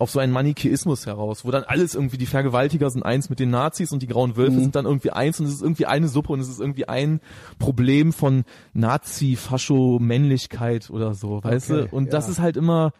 auf 0.00 0.10
so 0.10 0.18
einen 0.18 0.32
Manichäismus 0.32 1.04
heraus, 1.04 1.44
wo 1.44 1.50
dann 1.50 1.64
alles 1.64 1.94
irgendwie, 1.94 2.16
die 2.16 2.24
Vergewaltiger 2.24 2.88
sind 2.88 3.02
eins 3.02 3.28
mit 3.28 3.38
den 3.38 3.50
Nazis 3.50 3.92
und 3.92 4.00
die 4.00 4.06
grauen 4.06 4.34
Wölfe 4.34 4.58
sind 4.58 4.74
dann 4.74 4.86
irgendwie 4.86 5.10
eins 5.10 5.38
und 5.38 5.46
es 5.46 5.52
ist 5.52 5.60
irgendwie 5.60 5.84
eine 5.84 6.08
Suppe 6.08 6.32
und 6.32 6.40
es 6.40 6.48
ist 6.48 6.58
irgendwie 6.58 6.88
ein 6.88 7.20
Problem 7.58 8.14
von 8.14 8.44
Nazi-Fascho-Männlichkeit 8.72 10.88
oder 10.88 11.12
so, 11.12 11.44
weißt 11.44 11.70
Okay, 11.70 11.88
du? 11.90 11.94
Und 11.94 12.14
das 12.14 12.24
ja. 12.26 12.32
ist 12.32 12.38
halt 12.38 12.56
immer, 12.56 12.94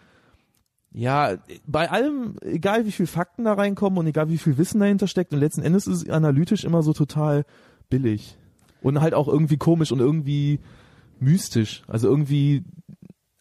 ja, 0.92 1.38
bei 1.66 1.90
allem, 1.90 2.36
egal 2.42 2.84
wie 2.84 2.92
viel 2.92 3.06
Fakten 3.06 3.44
da 3.44 3.54
reinkommen 3.54 3.98
und 3.98 4.06
egal 4.06 4.28
wie 4.28 4.36
viel 4.36 4.58
Wissen 4.58 4.78
dahinter 4.78 5.06
steckt 5.06 5.32
und 5.32 5.40
letzten 5.40 5.62
Endes 5.62 5.86
ist 5.86 6.02
es 6.02 6.10
analytisch 6.10 6.64
immer 6.64 6.82
so 6.82 6.92
total 6.92 7.46
billig. 7.88 8.36
Und 8.82 9.00
halt 9.00 9.14
auch 9.14 9.28
irgendwie 9.28 9.56
komisch 9.56 9.90
und 9.90 10.00
irgendwie 10.00 10.60
mystisch. 11.18 11.82
Also 11.86 12.08
irgendwie 12.08 12.62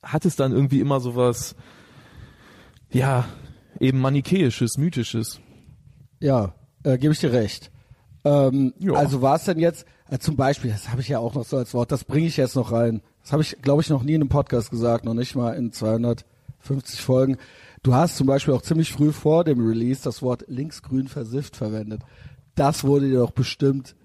hat 0.01 0.23
es 0.23 0.37
dann 0.37 0.53
irgendwie 0.53 0.79
immer 0.79 1.01
sowas, 1.01 1.57
ja, 2.89 3.25
eben 3.79 3.99
manichäisches, 3.99 4.77
mythisches. 4.77 5.39
Ja, 6.19 6.53
äh, 6.83 6.97
gebe 6.97 7.13
ich 7.13 7.19
dir 7.19 7.31
recht. 7.31 7.71
Ähm, 8.23 8.73
Ja. 8.79 8.93
Also 8.93 9.21
war 9.21 9.35
es 9.35 9.45
denn 9.45 9.59
jetzt, 9.59 9.85
äh, 10.09 10.19
zum 10.19 10.35
Beispiel, 10.35 10.71
das 10.71 10.89
habe 10.89 11.01
ich 11.01 11.07
ja 11.07 11.19
auch 11.19 11.35
noch 11.35 11.45
so 11.45 11.57
als 11.57 11.73
Wort, 11.73 11.91
das 11.91 12.03
bringe 12.03 12.27
ich 12.27 12.37
jetzt 12.37 12.55
noch 12.55 12.71
rein. 12.71 13.01
Das 13.21 13.31
habe 13.31 13.43
ich, 13.43 13.61
glaube 13.61 13.81
ich, 13.81 13.89
noch 13.89 14.03
nie 14.03 14.13
in 14.13 14.21
einem 14.21 14.29
Podcast 14.29 14.71
gesagt, 14.71 15.05
noch 15.05 15.13
nicht 15.13 15.35
mal 15.35 15.53
in 15.53 15.71
250 15.71 17.01
Folgen. 17.01 17.37
Du 17.83 17.93
hast 17.93 18.17
zum 18.17 18.27
Beispiel 18.27 18.53
auch 18.53 18.61
ziemlich 18.61 18.91
früh 18.91 19.11
vor 19.11 19.43
dem 19.43 19.65
Release 19.65 20.01
das 20.03 20.21
Wort 20.21 20.45
linksgrün 20.47 21.07
versifft 21.07 21.55
verwendet. 21.55 22.01
Das 22.55 22.83
wurde 22.83 23.07
dir 23.07 23.19
doch 23.19 23.31
bestimmt 23.31 23.95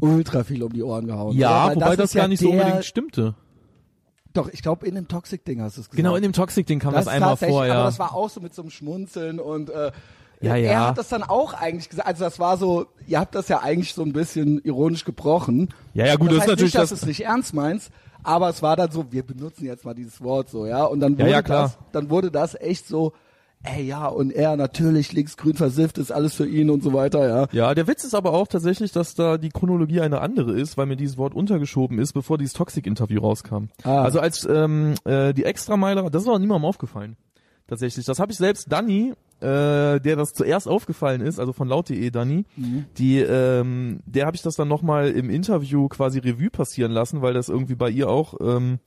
ultra 0.00 0.44
viel 0.44 0.62
um 0.62 0.72
die 0.72 0.82
Ohren 0.82 1.06
gehauen. 1.06 1.34
Ja, 1.34 1.74
wobei 1.74 1.96
das, 1.96 2.12
gar 2.12 2.24
ja 2.24 2.28
nicht 2.28 2.40
so 2.40 2.50
unbedingt 2.50 2.84
stimmte. 2.84 3.34
Doch, 4.36 4.48
ich 4.48 4.62
glaube, 4.62 4.86
in 4.86 4.94
dem 4.94 5.08
Toxic-Ding 5.08 5.60
hast 5.62 5.76
du 5.76 5.80
es 5.80 5.88
gesagt. 5.90 5.96
Genau, 5.96 6.14
in 6.16 6.22
dem 6.22 6.32
Toxic-Ding 6.32 6.78
kam 6.78 6.92
das, 6.94 7.08
einmal 7.08 7.30
tatsächlich, 7.30 7.54
vor, 7.56 7.66
ja. 7.66 7.74
Aber 7.74 7.84
das 7.84 7.98
war 7.98 8.14
auch 8.14 8.28
so 8.30 8.40
mit 8.40 8.54
so 8.54 8.62
einem 8.62 8.70
Schmunzeln 8.70 9.40
und 9.40 9.70
äh, 9.70 9.90
Ja, 10.40 10.50
er 10.56 10.58
ja. 10.58 10.86
hat 10.88 10.98
das 10.98 11.08
dann 11.08 11.22
auch 11.22 11.54
eigentlich 11.54 11.88
gesagt. 11.88 12.06
Also 12.06 12.24
das 12.24 12.38
war 12.38 12.56
so, 12.58 12.86
ihr 13.06 13.18
habt 13.18 13.34
das 13.34 13.48
ja 13.48 13.60
eigentlich 13.60 13.94
so 13.94 14.02
ein 14.02 14.12
bisschen 14.12 14.60
ironisch 14.64 15.04
gebrochen. 15.04 15.72
Ja, 15.94 16.06
ja, 16.06 16.16
gut, 16.16 16.28
das 16.28 16.34
ist 16.34 16.40
heißt 16.42 16.48
natürlich 16.50 16.74
nicht, 16.74 16.82
dass 16.82 16.90
das- 16.90 17.00
du 17.00 17.04
es 17.04 17.08
nicht 17.08 17.24
ernst 17.24 17.54
meinst, 17.54 17.90
aber 18.22 18.48
es 18.50 18.62
war 18.62 18.76
dann 18.76 18.90
so, 18.90 19.10
wir 19.12 19.22
benutzen 19.24 19.64
jetzt 19.64 19.84
mal 19.84 19.94
dieses 19.94 20.22
Wort 20.22 20.50
so, 20.50 20.66
ja. 20.66 20.84
Und 20.84 21.00
dann 21.00 21.14
Ja, 21.14 21.20
wurde 21.20 21.30
ja, 21.30 21.42
klar. 21.42 21.62
das, 21.62 21.78
dann 21.92 22.10
wurde 22.10 22.30
das 22.30 22.54
echt 22.60 22.86
so, 22.86 23.12
ey 23.66 23.82
ja, 23.82 24.06
und 24.06 24.32
er 24.32 24.56
natürlich 24.56 25.12
linksgrün 25.12 25.54
versifft 25.54 25.98
ist 25.98 26.10
alles 26.10 26.34
für 26.34 26.46
ihn 26.46 26.70
und 26.70 26.82
so 26.82 26.92
weiter, 26.92 27.28
ja. 27.28 27.48
Ja, 27.52 27.74
der 27.74 27.86
Witz 27.86 28.04
ist 28.04 28.14
aber 28.14 28.32
auch 28.32 28.46
tatsächlich, 28.46 28.92
dass 28.92 29.14
da 29.14 29.38
die 29.38 29.50
Chronologie 29.50 30.00
eine 30.00 30.20
andere 30.20 30.52
ist, 30.58 30.76
weil 30.76 30.86
mir 30.86 30.96
dieses 30.96 31.18
Wort 31.18 31.34
untergeschoben 31.34 31.98
ist, 31.98 32.12
bevor 32.12 32.38
dieses 32.38 32.54
Toxic-Interview 32.54 33.20
rauskam. 33.20 33.66
Ah. 33.82 34.02
Also 34.02 34.20
als 34.20 34.46
ähm, 34.50 34.94
äh, 35.04 35.34
die 35.34 35.44
Extrameile, 35.44 36.10
das 36.10 36.22
ist 36.22 36.28
auch 36.28 36.38
niemandem 36.38 36.64
aufgefallen. 36.64 37.16
Tatsächlich. 37.68 38.06
Das 38.06 38.20
habe 38.20 38.30
ich 38.30 38.38
selbst 38.38 38.70
Danny, 38.70 39.12
äh, 39.40 40.00
der 40.00 40.16
das 40.16 40.32
zuerst 40.32 40.68
aufgefallen 40.68 41.20
ist, 41.20 41.40
also 41.40 41.52
von 41.52 41.66
laut.de 41.66 42.10
Danny, 42.10 42.44
die, 42.96 43.18
ähm, 43.18 44.00
der 44.06 44.26
habe 44.26 44.36
ich 44.36 44.42
das 44.42 44.54
dann 44.54 44.68
nochmal 44.68 45.10
im 45.10 45.30
Interview 45.30 45.88
quasi 45.88 46.20
Revue 46.20 46.48
passieren 46.50 46.92
lassen, 46.92 47.22
weil 47.22 47.34
das 47.34 47.48
irgendwie 47.48 47.74
bei 47.74 47.90
ihr 47.90 48.08
auch 48.08 48.34
ähm, 48.40 48.78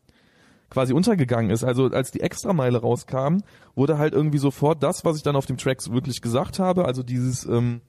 quasi 0.70 0.94
untergegangen 0.94 1.52
ist. 1.52 1.64
Also 1.64 1.86
als 1.88 2.12
die 2.12 2.22
Extrameile 2.22 2.80
rauskam, 2.80 3.38
wurde 3.76 3.98
halt 3.98 4.14
irgendwie 4.14 4.38
sofort 4.38 4.84
das, 4.84 5.06
was 5.06 5.18
ich 5.18 5.24
dann 5.24 5.36
auf 5.36 5.46
dem 5.46 5.58
Track 5.58 5.80
wirklich 5.92 6.22
gesagt 6.22 6.60
habe, 6.60 6.86
also 6.86 7.04
dieses 7.04 7.46
ähm, 7.46 7.82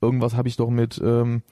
irgendwas 0.00 0.34
habe 0.34 0.48
ich 0.48 0.56
doch 0.56 0.70
mit 0.70 1.00
ähm, 1.02 1.42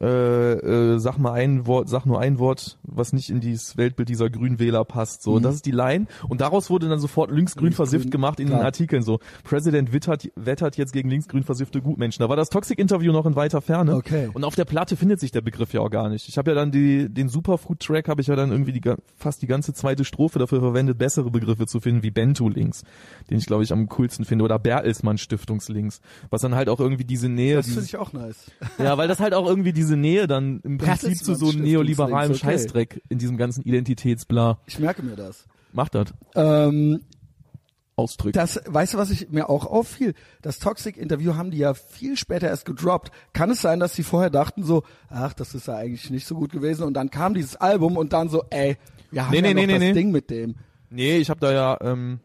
äh, 0.00 0.52
äh, 0.94 0.98
sag 0.98 1.18
mal 1.18 1.32
ein 1.32 1.66
Wort, 1.66 1.88
sag 1.88 2.06
nur 2.06 2.20
ein 2.20 2.38
Wort, 2.38 2.78
was 2.82 3.12
nicht 3.12 3.30
in 3.30 3.40
dieses 3.40 3.76
Weltbild 3.76 4.08
dieser 4.08 4.30
Grünwähler 4.30 4.84
passt. 4.84 5.22
So, 5.22 5.34
und 5.34 5.42
das 5.42 5.56
ist 5.56 5.66
die 5.66 5.72
Line. 5.72 6.06
Und 6.28 6.40
daraus 6.40 6.70
wurde 6.70 6.88
dann 6.88 7.00
sofort 7.00 7.30
linksgrün 7.30 7.66
Linksgrün, 7.66 7.72
versifft 7.72 8.10
gemacht 8.10 8.40
in 8.40 8.46
den 8.46 8.54
klar. 8.56 8.64
Artikeln. 8.64 9.02
So, 9.02 9.20
President 9.44 9.92
wittert, 9.92 10.28
wettert 10.36 10.76
jetzt 10.76 10.92
gegen 10.92 11.10
linksgrün 11.10 11.42
versiffte 11.42 11.80
Gutmenschen. 11.82 12.22
Da 12.22 12.28
war 12.28 12.36
das 12.36 12.48
Toxic-Interview 12.48 13.12
noch 13.12 13.26
in 13.26 13.36
weiter 13.36 13.60
Ferne. 13.60 13.94
Okay. 13.94 14.30
Und 14.32 14.44
auf 14.44 14.54
der 14.54 14.64
Platte 14.64 14.96
findet 14.96 15.20
sich 15.20 15.32
der 15.32 15.40
Begriff 15.40 15.72
ja 15.72 15.80
auch 15.80 15.90
gar 15.90 16.08
nicht. 16.08 16.28
Ich 16.28 16.38
habe 16.38 16.50
ja 16.50 16.54
dann 16.54 16.70
die, 16.70 17.08
den 17.08 17.28
Superfood-Track 17.28 18.08
habe 18.08 18.20
ich 18.20 18.28
ja 18.28 18.36
dann 18.36 18.50
irgendwie 18.50 18.72
die, 18.72 18.82
fast 19.16 19.42
die 19.42 19.46
ganze 19.46 19.72
zweite 19.74 20.04
Strophe 20.04 20.38
dafür 20.38 20.60
verwendet, 20.60 20.98
bessere 20.98 21.30
Begriffe 21.30 21.66
zu 21.66 21.80
finden, 21.80 22.02
wie 22.02 22.10
Bento-Links, 22.10 22.84
den 23.30 23.38
ich 23.38 23.46
glaube 23.46 23.62
ich 23.62 23.72
am 23.72 23.88
coolsten 23.88 24.24
finde, 24.24 24.44
oder 24.44 24.58
Bertelsmann-Stiftungslinks, 24.58 26.00
was 26.30 26.42
dann 26.42 26.54
halt 26.54 26.68
auch 26.68 26.80
irgendwie 26.80 27.04
diese 27.04 27.28
Nähe, 27.28 27.56
Das 27.56 27.66
finde 27.66 27.84
ich 27.84 27.96
auch 27.96 28.12
nice. 28.12 28.50
ja, 28.78 28.96
weil 28.96 29.08
das 29.08 29.20
halt 29.20 29.34
auch 29.34 29.46
irgendwie 29.46 29.72
diese 29.72 29.89
Nähe 29.96 30.26
dann 30.26 30.60
im 30.62 30.78
Prinzip 30.78 31.16
zu 31.18 31.34
so 31.34 31.52
neoliberalem 31.52 32.34
Stiftungslinks, 32.34 32.42
okay. 32.42 32.50
Scheißdreck 32.52 33.02
in 33.08 33.18
diesem 33.18 33.36
ganzen 33.36 33.62
Identitätsbla 33.62 34.58
Ich 34.66 34.78
merke 34.78 35.02
mir 35.02 35.16
das. 35.16 35.46
macht 35.72 35.94
das. 35.94 36.12
Ähm, 36.34 37.00
Ausdrückt. 37.96 38.34
Das, 38.36 38.58
weißt 38.66 38.94
du, 38.94 38.98
was 38.98 39.10
ich 39.10 39.28
mir 39.30 39.50
auch 39.50 39.66
auffiel? 39.66 40.14
Das 40.40 40.58
Toxic-Interview 40.58 41.34
haben 41.34 41.50
die 41.50 41.58
ja 41.58 41.74
viel 41.74 42.16
später 42.16 42.48
erst 42.48 42.64
gedroppt. 42.64 43.10
Kann 43.34 43.50
es 43.50 43.60
sein, 43.60 43.78
dass 43.78 43.94
sie 43.94 44.02
vorher 44.04 44.30
dachten 44.30 44.64
so, 44.64 44.84
ach, 45.10 45.34
das 45.34 45.54
ist 45.54 45.66
ja 45.68 45.76
eigentlich 45.76 46.08
nicht 46.08 46.26
so 46.26 46.34
gut 46.34 46.50
gewesen 46.50 46.84
und 46.84 46.94
dann 46.94 47.10
kam 47.10 47.34
dieses 47.34 47.56
Album 47.56 47.98
und 47.98 48.14
dann 48.14 48.30
so, 48.30 48.44
ey, 48.48 48.78
wir 49.10 49.26
haben 49.26 49.32
Nee, 49.32 49.36
ja 49.38 49.42
nee, 49.54 49.66
noch 49.66 49.78
nee, 49.78 49.88
das. 49.88 49.94
Ding 49.94 50.10
mit 50.12 50.30
dem. 50.30 50.54
nee, 50.88 51.18
ich 51.18 51.28
habe 51.28 51.40
da 51.40 51.52
ja, 51.52 51.76
ähm, 51.82 52.20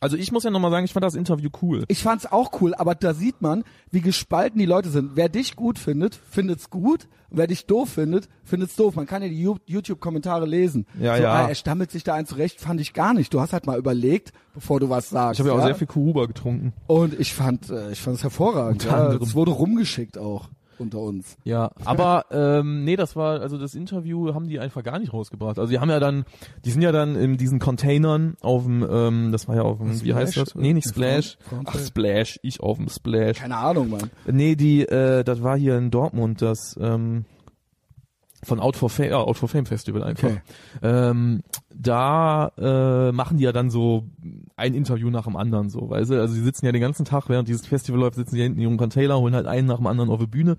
also 0.00 0.16
ich 0.16 0.32
muss 0.32 0.44
ja 0.44 0.50
nochmal 0.50 0.70
sagen, 0.70 0.84
ich 0.84 0.92
fand 0.92 1.04
das 1.04 1.14
Interview 1.14 1.50
cool. 1.62 1.84
Ich 1.88 2.02
fand's 2.02 2.26
auch 2.26 2.60
cool, 2.60 2.74
aber 2.74 2.94
da 2.94 3.14
sieht 3.14 3.40
man, 3.40 3.64
wie 3.90 4.00
gespalten 4.00 4.58
die 4.58 4.66
Leute 4.66 4.90
sind. 4.90 5.12
Wer 5.14 5.28
dich 5.28 5.56
gut 5.56 5.78
findet, 5.78 6.14
findet's 6.30 6.70
gut. 6.70 7.08
Und 7.30 7.38
wer 7.38 7.46
dich 7.46 7.66
doof 7.66 7.90
findet, 7.90 8.28
findet's 8.44 8.76
doof. 8.76 8.94
Man 8.94 9.06
kann 9.06 9.22
ja 9.22 9.28
die 9.28 9.40
YouTube-Kommentare 9.66 10.46
lesen. 10.46 10.86
Ja, 11.00 11.16
so, 11.16 11.22
ja. 11.22 11.32
Ah, 11.32 11.48
er 11.48 11.54
stammelt 11.54 11.90
sich 11.90 12.04
da 12.04 12.14
ein 12.14 12.26
zurecht, 12.26 12.60
fand 12.60 12.80
ich 12.80 12.92
gar 12.92 13.14
nicht. 13.14 13.34
Du 13.34 13.40
hast 13.40 13.52
halt 13.52 13.66
mal 13.66 13.78
überlegt, 13.78 14.32
bevor 14.54 14.80
du 14.80 14.90
was 14.90 15.10
sagst. 15.10 15.40
Ich 15.40 15.40
habe 15.40 15.54
ja 15.54 15.60
auch 15.60 15.66
sehr 15.66 15.74
viel 15.74 15.86
Kuruba 15.88 16.26
getrunken. 16.26 16.72
Und 16.86 17.18
ich 17.18 17.32
fand, 17.32 17.70
äh, 17.70 17.90
ich 17.90 18.00
fand 18.00 18.16
es 18.16 18.22
hervorragend. 18.22 18.84
Ja, 18.84 19.12
es 19.14 19.34
wurde 19.34 19.50
rumgeschickt 19.50 20.18
auch 20.18 20.50
unter 20.78 20.98
uns. 21.00 21.36
Ja, 21.44 21.70
aber 21.84 22.26
ähm, 22.30 22.84
nee, 22.84 22.96
das 22.96 23.16
war, 23.16 23.40
also 23.40 23.58
das 23.58 23.74
Interview 23.74 24.34
haben 24.34 24.48
die 24.48 24.58
einfach 24.60 24.82
gar 24.82 24.98
nicht 24.98 25.12
rausgebracht. 25.12 25.58
Also 25.58 25.70
die 25.70 25.78
haben 25.78 25.90
ja 25.90 26.00
dann, 26.00 26.24
die 26.64 26.70
sind 26.70 26.82
ja 26.82 26.92
dann 26.92 27.16
in 27.16 27.36
diesen 27.36 27.58
Containern 27.58 28.36
auf 28.40 28.64
dem, 28.64 28.86
ähm, 28.88 29.32
das 29.32 29.48
war 29.48 29.56
ja 29.56 29.62
auf 29.62 29.78
dem, 29.78 30.02
wie 30.02 30.14
heißt 30.14 30.32
Splash? 30.34 30.44
das? 30.52 30.54
Nee, 30.54 30.72
nicht 30.72 30.88
Splash. 30.88 31.38
Front- 31.40 31.68
Ach. 31.70 31.78
Splash, 31.78 32.38
ich 32.42 32.60
auf 32.60 32.76
dem 32.78 32.88
Splash. 32.88 33.38
Keine 33.38 33.56
Ahnung, 33.56 33.90
Mann. 33.90 34.10
Nee, 34.26 34.54
die, 34.56 34.82
äh, 34.82 35.24
das 35.24 35.42
war 35.42 35.56
hier 35.56 35.76
in 35.78 35.90
Dortmund, 35.90 36.42
das, 36.42 36.76
ähm, 36.80 37.24
von 38.46 38.60
Out 38.60 38.76
for 38.76 38.88
Fame, 38.88 39.12
Out 39.12 39.36
for 39.36 39.48
Fame 39.48 39.66
Festival 39.66 40.02
einfach. 40.02 40.28
Okay. 40.28 40.40
Ähm, 40.82 41.42
da 41.74 42.52
äh, 42.56 43.12
machen 43.12 43.38
die 43.38 43.44
ja 43.44 43.52
dann 43.52 43.70
so 43.70 44.04
ein 44.54 44.74
Interview 44.74 45.10
nach 45.10 45.24
dem 45.24 45.36
anderen 45.36 45.68
so, 45.68 45.90
weißt 45.90 46.10
du? 46.10 46.20
Also 46.20 46.34
die 46.34 46.40
sitzen 46.40 46.64
ja 46.64 46.72
den 46.72 46.80
ganzen 46.80 47.04
Tag, 47.04 47.28
während 47.28 47.48
dieses 47.48 47.66
Festival 47.66 48.00
läuft, 48.00 48.16
sitzen 48.16 48.36
die 48.36 48.42
hinten 48.42 48.58
in 48.58 48.64
ihrem 48.64 48.76
Container, 48.76 49.18
holen 49.18 49.34
halt 49.34 49.46
einen 49.46 49.66
nach 49.66 49.78
dem 49.78 49.86
anderen 49.86 50.10
auf 50.10 50.20
die 50.20 50.26
Bühne, 50.26 50.56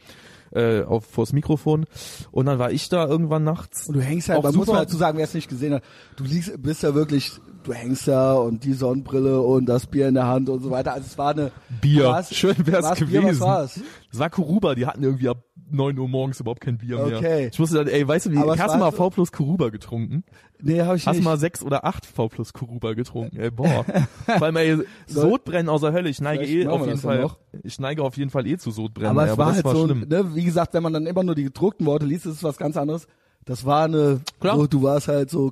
äh, 0.51 0.83
auf 0.83 1.05
vors 1.05 1.33
Mikrofon. 1.33 1.85
Und 2.31 2.45
dann 2.45 2.59
war 2.59 2.71
ich 2.71 2.89
da 2.89 3.07
irgendwann 3.07 3.43
nachts. 3.43 3.87
Und 3.87 3.95
du 3.95 4.01
hängst 4.01 4.29
halt, 4.29 4.43
man 4.43 4.53
muss 4.53 4.67
mal 4.67 4.85
dazu 4.85 4.97
sagen, 4.97 5.17
wer 5.17 5.25
es 5.25 5.33
nicht 5.33 5.49
gesehen 5.49 5.75
hat, 5.75 5.83
du 6.17 6.25
liegst, 6.25 6.61
bist 6.61 6.83
ja 6.83 6.93
wirklich, 6.93 7.31
du 7.67 7.73
hängst 7.73 8.07
da 8.07 8.33
und 8.35 8.63
die 8.63 8.73
Sonnenbrille 8.73 9.41
und 9.41 9.65
das 9.67 9.85
Bier 9.87 10.07
in 10.07 10.13
der 10.15 10.25
Hand 10.27 10.49
und 10.49 10.61
so 10.61 10.71
weiter. 10.71 10.93
Also 10.93 11.05
es 11.05 11.17
war 11.17 11.31
eine 11.31 11.51
Bier. 11.81 12.05
war's- 12.05 12.33
Schön 12.33 12.55
wär's 12.65 12.97
Bier, 12.99 13.21
gewesen. 13.21 13.39
was 13.41 13.47
war's? 13.47 13.79
Das 14.11 14.19
war 14.19 14.29
Kuruba, 14.29 14.73
die 14.75 14.85
hatten 14.85 15.03
irgendwie 15.03 15.29
ab 15.29 15.43
9 15.69 15.99
Uhr 15.99 16.07
morgens 16.07 16.39
überhaupt 16.39 16.61
kein 16.61 16.77
Bier 16.77 16.95
mehr. 17.05 17.17
Okay. 17.17 17.49
Ich 17.51 17.59
musste 17.59 17.75
dann, 17.77 17.87
ey, 17.87 18.07
weißt 18.07 18.27
du, 18.27 18.31
wie, 18.31 18.37
Aber 18.37 18.51
hast 18.57 18.59
du 18.67 18.67
war 18.69 18.77
mal 18.77 18.91
V 18.91 19.09
plus 19.09 19.31
Kuruba 19.33 19.69
getrunken? 19.69 20.23
Nee, 20.61 20.81
hab 20.81 20.95
ich 20.95 21.05
Hast 21.05 21.17
nicht. 21.17 21.25
mal 21.25 21.37
sechs 21.37 21.61
oder 21.61 21.85
acht 21.85 22.05
V 22.05 22.29
plus 22.29 22.53
Kuruba 22.53 22.93
getrunken? 22.93 23.37
Ey, 23.37 23.51
boah. 23.51 23.85
Vor 24.25 24.41
allem, 24.43 24.55
ey, 24.55 24.77
Sodbrennen 25.07 25.67
außer 25.69 25.91
Hölle. 25.91 26.09
Ich 26.09 26.21
neige 26.21 26.45
Vielleicht 26.45 26.67
eh 26.67 26.69
auf 26.69 26.85
jeden 26.85 26.97
Fall, 26.99 27.21
noch. 27.21 27.37
ich 27.63 27.79
neige 27.79 28.01
auf 28.01 28.15
jeden 28.17 28.29
Fall 28.29 28.47
eh 28.47 28.57
zu 28.57 28.71
Sodbrennen. 28.71 29.11
aber 29.11 29.29
es 29.29 29.37
war 29.37 29.47
das 29.47 29.55
halt 29.57 29.65
war 29.65 29.75
so, 29.75 29.85
schlimm. 29.85 30.05
ne, 30.07 30.35
wie 30.35 30.43
gesagt, 30.45 30.73
wenn 30.73 30.83
man 30.83 30.93
dann 30.93 31.05
immer 31.05 31.23
nur 31.23 31.35
die 31.35 31.43
gedruckten 31.43 31.85
Worte 31.85 32.05
liest, 32.05 32.25
ist 32.25 32.35
es 32.37 32.43
was 32.43 32.57
ganz 32.57 32.77
anderes. 32.77 33.07
Das 33.45 33.65
war 33.65 33.83
eine, 33.85 34.21
Klar. 34.39 34.55
so, 34.55 34.67
du 34.67 34.83
warst 34.83 35.09
halt 35.09 35.29
so, 35.29 35.51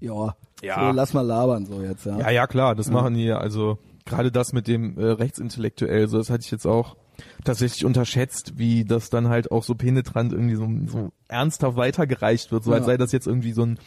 ja, 0.00 0.34
Ja. 0.62 0.88
So, 0.90 0.96
lass 0.96 1.12
mal 1.14 1.22
labern 1.22 1.66
so 1.66 1.82
jetzt, 1.82 2.04
ja. 2.06 2.18
Ja, 2.18 2.30
ja, 2.30 2.46
klar, 2.46 2.74
das 2.74 2.90
machen 2.90 3.14
die, 3.14 3.30
also 3.30 3.78
gerade 4.04 4.32
das 4.32 4.52
mit 4.52 4.66
dem 4.66 4.98
äh, 4.98 5.04
Rechtsintellektuell, 5.04 6.08
so 6.08 6.18
das 6.18 6.30
hatte 6.30 6.42
ich 6.44 6.50
jetzt 6.50 6.66
auch 6.66 6.96
tatsächlich 7.44 7.84
unterschätzt, 7.84 8.54
wie 8.56 8.84
das 8.84 9.10
dann 9.10 9.28
halt 9.28 9.50
auch 9.52 9.62
so 9.64 9.74
penetrant 9.74 10.32
irgendwie 10.32 10.54
so, 10.56 10.68
so 10.86 11.10
ernsthaft 11.28 11.76
weitergereicht 11.76 12.50
wird, 12.52 12.64
so 12.64 12.72
als 12.72 12.82
Ja. 12.82 12.86
sei 12.86 12.96
das 12.96 13.12
jetzt 13.12 13.26
irgendwie 13.26 13.52
so 13.52 13.62
ein 13.64 13.78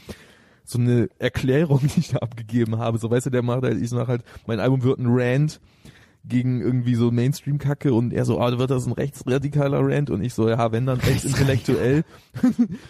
so 0.63 0.77
eine 0.79 1.09
Erklärung, 1.17 1.79
die 1.95 1.99
ich 1.99 2.09
da 2.09 2.19
abgegeben 2.19 2.77
habe. 2.77 2.97
So 2.99 3.09
weißt 3.09 3.25
du, 3.25 3.29
der 3.31 3.41
macht 3.41 3.63
halt, 3.63 3.81
ich 3.81 3.89
sag 3.89 4.07
halt, 4.07 4.23
mein 4.45 4.59
Album 4.59 4.83
wird 4.83 4.99
ein 4.99 5.07
Rant 5.09 5.59
gegen 6.23 6.61
irgendwie 6.61 6.93
so 6.93 7.09
Mainstream-Kacke 7.09 7.93
und 7.93 8.13
er 8.13 8.25
so, 8.25 8.39
ah, 8.39 8.57
wird 8.59 8.69
das 8.69 8.85
ein 8.85 8.93
rechtsradikaler 8.93 9.79
Rant? 9.81 10.11
Und 10.11 10.23
ich 10.23 10.35
so, 10.35 10.47
ja, 10.47 10.71
wenn 10.71 10.85
dann 10.85 10.99
rechtsintellektuell. 10.99 12.03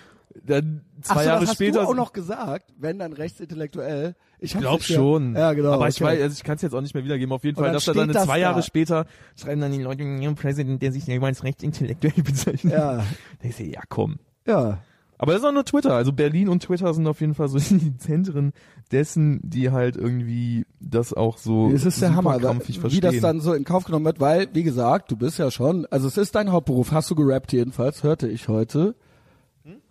dann 0.45 0.81
zwei 1.01 1.13
Ach 1.13 1.19
so, 1.21 1.25
Jahre 1.27 1.39
das 1.41 1.49
hast 1.49 1.55
später. 1.55 1.81
du 1.81 1.87
auch 1.87 1.95
noch 1.95 2.13
gesagt, 2.13 2.71
wenn 2.77 2.99
dann 2.99 3.13
rechtsintellektuell. 3.13 4.15
Ich 4.39 4.55
hab's 4.55 4.61
glaub 4.61 4.79
nicht 4.79 4.93
schon. 4.93 5.35
Ja, 5.35 5.53
genau. 5.53 5.71
Aber 5.73 5.87
ich 5.87 5.95
okay. 5.95 6.13
weiß, 6.15 6.21
also 6.21 6.33
ich 6.33 6.43
kann 6.43 6.55
es 6.55 6.61
jetzt 6.61 6.73
auch 6.73 6.81
nicht 6.81 6.93
mehr 6.93 7.03
wiedergeben. 7.03 7.31
Auf 7.33 7.43
jeden 7.43 7.57
Fall, 7.57 7.71
dass 7.71 7.87
er 7.87 7.93
dann 7.93 8.11
das 8.11 8.25
zwei 8.25 8.39
Jahre 8.39 8.57
da. 8.57 8.61
später 8.61 9.05
schreiben 9.39 9.61
dann 9.61 9.71
die 9.71 9.81
Leute, 9.81 10.03
New 10.03 10.33
President, 10.35 10.81
der 10.81 10.91
sich 10.91 11.05
jemals 11.07 11.43
rechtsintellektuell 11.43 12.13
bezeichnet. 12.23 12.73
Ja, 12.73 12.97
Da 12.97 13.03
ich 13.49 13.59
ja, 13.59 13.81
komm. 13.89 14.17
ja. 14.45 14.79
Aber 15.17 15.33
das 15.33 15.43
ist 15.43 15.47
auch 15.47 15.53
nur 15.53 15.65
Twitter. 15.65 15.93
Also 15.93 16.13
Berlin 16.13 16.49
und 16.49 16.63
Twitter 16.63 16.91
sind 16.95 17.05
auf 17.05 17.21
jeden 17.21 17.35
Fall 17.35 17.47
so 17.47 17.59
die 17.77 17.95
Zentren 17.97 18.53
dessen, 18.91 19.39
die 19.43 19.69
halt 19.69 19.95
irgendwie 19.95 20.65
das 20.79 21.13
auch 21.13 21.37
so 21.37 21.69
Es 21.71 21.85
ist 21.85 22.01
der 22.01 22.15
Hammer, 22.15 22.39
krampfig 22.39 22.77
wie 22.77 22.79
verstehen. 22.79 23.01
das 23.01 23.19
dann 23.19 23.39
so 23.39 23.53
in 23.53 23.63
Kauf 23.63 23.83
genommen 23.83 24.05
wird, 24.05 24.19
weil, 24.19 24.47
wie 24.53 24.63
gesagt, 24.63 25.11
du 25.11 25.15
bist 25.15 25.37
ja 25.37 25.51
schon, 25.51 25.85
also 25.91 26.07
es 26.07 26.17
ist 26.17 26.33
dein 26.33 26.51
Hauptberuf, 26.51 26.91
hast 26.91 27.11
du 27.11 27.15
gerappt 27.15 27.53
jedenfalls, 27.53 28.01
hörte 28.01 28.27
ich 28.27 28.47
heute. 28.47 28.95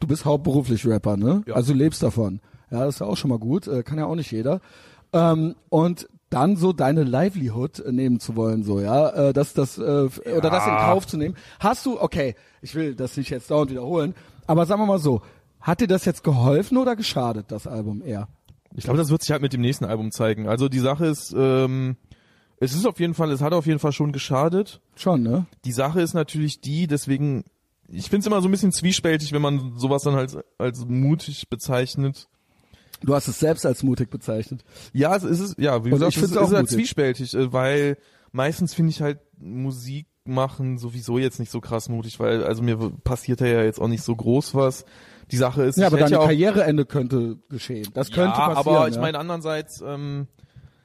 Du 0.00 0.06
bist 0.06 0.24
hauptberuflich 0.24 0.86
Rapper, 0.86 1.16
ne? 1.16 1.42
Ja. 1.46 1.54
Also 1.54 1.72
du 1.72 1.78
lebst 1.78 2.02
davon. 2.02 2.40
Ja, 2.70 2.84
das 2.84 2.96
ist 2.96 3.00
ja 3.00 3.06
auch 3.06 3.16
schon 3.16 3.30
mal 3.30 3.38
gut, 3.38 3.66
äh, 3.68 3.82
kann 3.82 3.98
ja 3.98 4.06
auch 4.06 4.14
nicht 4.14 4.30
jeder. 4.30 4.60
Ähm, 5.12 5.56
und 5.68 6.08
dann 6.28 6.56
so 6.56 6.72
deine 6.72 7.02
Livelihood 7.02 7.82
nehmen 7.90 8.20
zu 8.20 8.36
wollen, 8.36 8.62
so, 8.62 8.80
ja, 8.80 9.08
äh, 9.10 9.32
das, 9.32 9.52
das, 9.52 9.78
äh, 9.78 10.04
f- 10.04 10.20
oder 10.24 10.48
das 10.50 10.64
in 10.66 10.76
Kauf 10.76 11.06
zu 11.06 11.16
nehmen. 11.16 11.34
Hast 11.58 11.84
du, 11.86 12.00
okay, 12.00 12.36
ich 12.62 12.74
will 12.76 12.94
das 12.94 13.16
nicht 13.16 13.30
jetzt 13.30 13.50
dauernd 13.50 13.72
wiederholen, 13.72 14.14
aber 14.46 14.66
sagen 14.66 14.80
wir 14.80 14.86
mal 14.86 15.00
so, 15.00 15.22
hat 15.60 15.80
dir 15.80 15.88
das 15.88 16.04
jetzt 16.04 16.22
geholfen 16.22 16.78
oder 16.78 16.94
geschadet, 16.94 17.46
das 17.48 17.66
Album 17.66 18.02
eher? 18.04 18.28
Ich 18.76 18.84
glaube, 18.84 18.98
das 18.98 19.10
wird 19.10 19.22
sich 19.22 19.32
halt 19.32 19.42
mit 19.42 19.52
dem 19.52 19.60
nächsten 19.60 19.84
Album 19.84 20.12
zeigen. 20.12 20.48
Also 20.48 20.68
die 20.68 20.78
Sache 20.78 21.06
ist, 21.06 21.34
ähm, 21.36 21.96
es 22.60 22.72
ist 22.74 22.86
auf 22.86 23.00
jeden 23.00 23.14
Fall, 23.14 23.32
es 23.32 23.40
hat 23.40 23.52
auf 23.52 23.66
jeden 23.66 23.80
Fall 23.80 23.92
schon 23.92 24.12
geschadet. 24.12 24.80
Schon, 24.94 25.24
ne? 25.24 25.46
Die 25.64 25.72
Sache 25.72 26.00
ist 26.00 26.14
natürlich 26.14 26.60
die, 26.60 26.86
deswegen, 26.86 27.42
ich 27.92 28.08
finde 28.08 28.20
es 28.20 28.26
immer 28.26 28.40
so 28.40 28.48
ein 28.48 28.50
bisschen 28.50 28.72
zwiespältig, 28.72 29.32
wenn 29.32 29.42
man 29.42 29.74
sowas 29.76 30.02
dann 30.02 30.14
als, 30.14 30.38
als 30.58 30.84
mutig 30.86 31.48
bezeichnet. 31.48 32.28
Du 33.02 33.14
hast 33.14 33.28
es 33.28 33.38
selbst 33.38 33.64
als 33.64 33.82
mutig 33.82 34.10
bezeichnet. 34.10 34.62
Ja, 34.92 35.16
es 35.16 35.24
ist, 35.24 35.58
ja, 35.58 35.84
wie 35.84 35.90
gesagt, 35.90 36.16
ich 36.16 36.22
es 36.22 36.30
es 36.30 36.36
ist 36.36 36.52
halt 36.52 36.68
zwiespältig, 36.68 37.34
äh, 37.34 37.52
weil 37.52 37.96
meistens 38.32 38.74
finde 38.74 38.90
ich 38.90 39.00
halt 39.00 39.18
Musik 39.38 40.06
machen 40.24 40.78
sowieso 40.78 41.18
jetzt 41.18 41.40
nicht 41.40 41.50
so 41.50 41.60
krass 41.60 41.88
mutig, 41.88 42.20
weil, 42.20 42.44
also 42.44 42.62
mir 42.62 42.76
passiert 43.02 43.40
ja 43.40 43.62
jetzt 43.62 43.80
auch 43.80 43.88
nicht 43.88 44.02
so 44.02 44.14
groß 44.14 44.54
was. 44.54 44.84
Die 45.30 45.36
Sache 45.36 45.62
ist, 45.62 45.78
Ja, 45.78 45.86
aber 45.86 45.96
hätte 45.96 46.04
dein 46.04 46.12
ja 46.12 46.18
auch, 46.18 46.26
Karriereende 46.26 46.84
könnte 46.84 47.38
geschehen. 47.48 47.88
Das 47.94 48.10
könnte 48.10 48.36
ja, 48.38 48.48
passieren. 48.50 48.76
aber 48.76 48.88
ich 48.88 48.96
ja. 48.96 49.00
meine 49.00 49.18
andererseits, 49.18 49.80
ähm, 49.80 50.26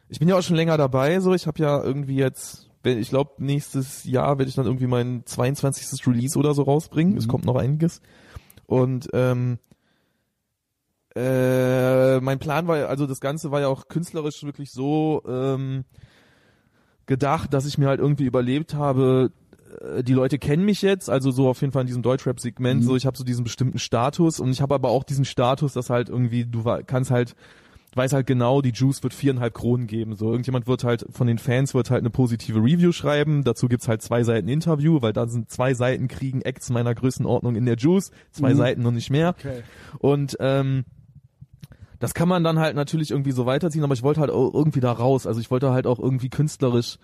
ich 0.08 0.20
bin 0.20 0.30
ja 0.30 0.38
auch 0.38 0.42
schon 0.42 0.56
länger 0.56 0.78
dabei, 0.78 1.20
so 1.20 1.34
ich 1.34 1.48
habe 1.48 1.62
ja 1.62 1.84
irgendwie 1.84 2.16
jetzt 2.16 2.70
ich 2.86 3.10
glaube, 3.10 3.32
nächstes 3.40 4.04
Jahr 4.06 4.38
werde 4.38 4.50
ich 4.50 4.56
dann 4.56 4.66
irgendwie 4.66 4.88
mein 4.88 5.24
22. 5.26 6.06
Release 6.08 6.38
oder 6.38 6.54
so 6.54 6.64
rausbringen. 6.64 7.18
Es 7.18 7.26
Mhm. 7.26 7.30
kommt 7.32 7.46
noch 7.46 7.56
einiges. 7.56 8.02
Und 8.68 9.08
ähm, 9.14 9.60
äh, 11.16 12.20
mein 12.20 12.40
Plan 12.40 12.68
war, 12.68 12.88
also 12.90 13.08
das 13.08 13.20
Ganze 13.22 13.52
war 13.52 13.62
ja 13.62 13.68
auch 13.68 13.88
künstlerisch 13.88 14.44
wirklich 14.44 14.72
so 14.72 15.22
ähm, 15.28 15.86
gedacht, 17.06 17.54
dass 17.54 17.66
ich 17.66 17.78
mir 17.78 17.88
halt 17.88 18.00
irgendwie 18.00 18.26
überlebt 18.26 18.74
habe, 18.74 19.32
äh, 19.82 20.04
die 20.04 20.14
Leute 20.14 20.40
kennen 20.40 20.66
mich 20.66 20.82
jetzt, 20.82 21.10
also 21.10 21.32
so 21.32 21.48
auf 21.48 21.62
jeden 21.62 21.72
Fall 21.72 21.82
in 21.82 21.88
diesem 21.88 22.02
Deutschrap-Segment, 22.02 22.82
Mhm. 22.82 22.86
so 22.86 22.96
ich 22.96 23.06
habe 23.06 23.18
so 23.18 23.24
diesen 23.24 23.44
bestimmten 23.44 23.80
Status 23.80 24.40
und 24.40 24.50
ich 24.52 24.62
habe 24.62 24.76
aber 24.76 24.90
auch 24.90 25.04
diesen 25.04 25.26
Status, 25.26 25.74
dass 25.74 25.90
halt 25.90 26.10
irgendwie, 26.10 26.46
du 26.46 26.64
kannst 26.86 27.12
halt, 27.12 27.36
weiß 27.96 28.14
halt 28.14 28.28
genau, 28.28 28.62
die 28.62 28.72
Juice 28.72 29.04
wird 29.04 29.14
viereinhalb 29.14 29.54
Kronen 29.54 29.88
geben. 29.88 30.16
So, 30.16 30.30
irgendjemand 30.30 30.68
wird 30.68 30.84
halt 30.84 31.06
von 31.10 31.28
den 31.28 31.38
Fans 31.38 31.74
wird 31.74 31.90
halt 31.92 32.02
eine 32.02 32.10
positive 32.10 32.60
Review 32.60 32.92
schreiben. 32.92 33.44
Dazu 33.44 33.68
gibt's 33.68 33.88
halt 33.88 34.02
zwei 34.02 34.24
Seiten 34.24 34.48
Interview, 34.48 35.02
weil 35.02 35.14
da 35.14 35.28
sind 35.28 35.50
zwei 35.50 35.74
Seiten 35.74 36.08
kriegen 36.08 36.42
Acts 36.42 36.70
meiner 36.70 36.94
Größenordnung 36.94 37.56
in 37.56 37.66
der 37.66 37.78
Juice, 37.78 38.12
zwei 38.32 38.54
Mhm. 38.54 38.58
Seiten 38.58 38.86
und 38.86 38.96
nicht 38.96 39.10
mehr. 39.10 39.30
Okay. 39.38 39.64
Und 40.00 40.36
ähm, 40.40 40.86
das 42.00 42.14
kann 42.14 42.28
man 42.28 42.44
dann 42.44 42.60
halt 42.60 42.76
natürlich 42.76 43.12
irgendwie 43.12 43.32
so 43.32 43.46
weiterziehen, 43.46 43.84
aber 43.84 43.94
ich 43.94 44.04
wollte 44.04 44.20
halt 44.20 44.30
auch 44.30 44.54
irgendwie 44.54 44.82
da 44.82 44.92
raus. 44.92 45.26
Also 45.26 45.40
ich 45.40 45.50
wollte 45.50 45.72
halt 45.72 45.88
auch 45.88 46.00
irgendwie 46.00 46.30
künstlerisch. 46.30 46.98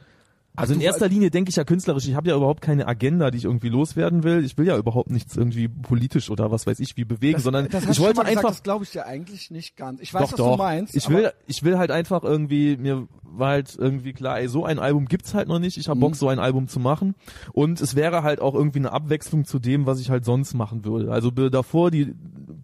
Also 0.56 0.74
in 0.74 0.82
erster 0.82 1.08
Linie 1.08 1.32
denke 1.32 1.50
ich 1.50 1.56
ja 1.56 1.64
künstlerisch. 1.64 2.08
Ich 2.08 2.16
habe 2.16 2.30
ja 2.30 2.36
überhaupt 2.36 2.62
keine 2.62 2.88
Agenda, 2.88 3.32
die 3.32 3.38
ich 3.38 3.46
irgendwie 3.46 3.70
loswerden 3.70 4.24
will. 4.24 4.44
Ich 4.44 4.58
will 4.58 4.68
ja 4.68 4.78
überhaupt 4.78 5.10
nichts 5.10 5.38
irgendwie 5.38 5.70
politisch 5.70 6.30
oder 6.30 6.52
was 6.52 6.68
weiß 6.68 6.80
ich 6.82 6.98
wie 6.98 7.06
bewegen, 7.06 7.40
sondern 7.40 7.70
das 7.70 7.84
ich 7.84 8.00
wollte 8.00 8.16
gesagt, 8.22 8.28
einfach 8.30 8.50
das 8.50 8.64
glaube 8.64 8.84
ich 8.84 8.92
dir 8.92 9.06
eigentlich 9.06 9.50
nicht 9.50 9.78
ganz. 9.78 10.02
Ich 10.02 10.14
weiß, 10.14 10.24
doch, 10.24 10.32
was 10.34 10.38
doch. 10.38 10.52
du 10.52 10.58
meinst. 10.58 10.96
ich 10.96 11.08
will, 11.10 11.32
ich 11.48 11.64
will 11.64 11.78
halt 11.78 11.90
einfach 11.92 12.24
irgendwie, 12.24 12.76
mir 12.76 13.08
war 13.24 13.52
halt 13.52 13.76
irgendwie 13.78 14.12
klar, 14.12 14.40
ey, 14.40 14.50
so 14.50 14.66
ein 14.66 14.78
Album 14.78 15.06
gibt's 15.06 15.34
halt 15.34 15.48
noch 15.48 15.60
nicht. 15.60 15.78
Ich 15.78 15.88
habe 15.88 15.98
Mhm. 15.98 16.02
Bock, 16.02 16.16
so 16.18 16.28
ein 16.28 16.40
Album 16.40 16.68
zu 16.68 16.80
machen. 16.82 17.16
Und 17.54 17.80
es 17.80 17.96
wäre 17.96 18.24
halt 18.24 18.42
auch 18.42 18.54
irgendwie 18.54 18.80
eine 18.80 18.92
Abwechslung 18.92 19.46
zu 19.46 19.58
dem, 19.58 19.86
was 19.86 20.02
ich 20.02 20.10
halt 20.10 20.26
sonst 20.26 20.54
machen 20.54 20.84
würde. 20.84 21.12
Also 21.14 21.32
davor, 21.32 21.92
die 21.92 22.14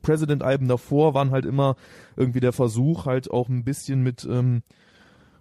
President-Alben 0.01 0.67
davor 0.67 1.13
waren 1.13 1.31
halt 1.31 1.45
immer 1.45 1.75
irgendwie 2.17 2.41
der 2.41 2.53
Versuch, 2.53 3.05
halt 3.05 3.31
auch 3.31 3.47
ein 3.47 3.63
bisschen 3.63 4.01
mit 4.03 4.27
ähm, 4.29 4.61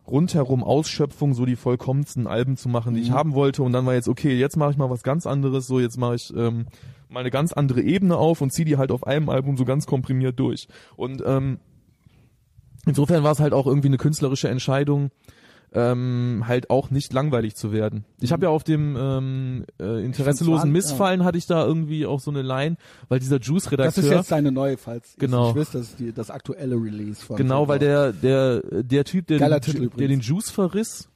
rundherum 0.08 0.62
Ausschöpfung 0.62 1.34
so 1.34 1.44
die 1.46 1.56
vollkommensten 1.56 2.26
Alben 2.26 2.56
zu 2.56 2.68
machen, 2.68 2.94
die 2.94 3.00
ich 3.00 3.10
Mhm. 3.10 3.14
haben 3.14 3.34
wollte. 3.34 3.62
Und 3.62 3.72
dann 3.72 3.86
war 3.86 3.94
jetzt, 3.94 4.08
okay, 4.08 4.34
jetzt 4.36 4.56
mache 4.56 4.70
ich 4.70 4.76
mal 4.76 4.90
was 4.90 5.02
ganz 5.02 5.26
anderes. 5.26 5.66
So, 5.66 5.80
jetzt 5.80 5.98
mache 5.98 6.14
ich 6.16 6.32
ähm, 6.36 6.66
mal 7.08 7.20
eine 7.20 7.30
ganz 7.30 7.52
andere 7.52 7.82
Ebene 7.82 8.16
auf 8.16 8.40
und 8.40 8.52
ziehe 8.52 8.64
die 8.66 8.76
halt 8.76 8.90
auf 8.92 9.06
einem 9.06 9.28
Album 9.28 9.56
so 9.56 9.64
ganz 9.64 9.86
komprimiert 9.86 10.38
durch. 10.38 10.68
Und 10.96 11.22
ähm, 11.26 11.58
insofern 12.86 13.22
war 13.24 13.32
es 13.32 13.40
halt 13.40 13.52
auch 13.52 13.66
irgendwie 13.66 13.88
eine 13.88 13.96
künstlerische 13.98 14.48
Entscheidung, 14.48 15.10
ähm, 15.72 16.44
halt 16.46 16.70
auch 16.70 16.90
nicht 16.90 17.12
langweilig 17.12 17.54
zu 17.56 17.72
werden. 17.72 18.04
Ich 18.20 18.32
habe 18.32 18.46
ja 18.46 18.50
auf 18.50 18.64
dem 18.64 18.96
ähm, 18.98 19.64
äh, 19.80 20.04
interesselosen 20.04 20.70
Mhm. 20.70 20.76
Ich 20.76 20.84
Missfallen 20.84 21.24
hatte 21.24 21.38
ich 21.38 21.46
da 21.46 21.64
irgendwie 21.66 22.06
auch 22.06 22.20
so 22.20 22.30
eine 22.30 22.42
Line, 22.42 22.76
weil 23.08 23.18
dieser 23.18 23.38
Das 23.38 23.46
Juice-Redakteur 23.48 24.04
ist 24.04 24.10
jetzt 24.10 24.30
deine 24.32 24.52
neue, 24.52 24.76
falls 24.78 25.14
Genau. 25.18 25.46
nicht 25.48 25.56
wisst, 25.56 25.74
das 25.74 25.82
ist 25.88 25.98
die, 25.98 26.12
das 26.12 26.30
aktuelle 26.30 26.76
Release 26.76 27.24
von 27.24 27.36
Genau, 27.36 27.68
weil 27.68 27.78
der 27.78 28.12
der 28.12 28.60
der 28.82 29.04
Typ, 29.04 29.26
der 29.26 29.38
den, 29.38 29.90
der 29.96 30.08
den. 30.08 30.20
Juice 30.20 30.50
verriss, 30.50 31.08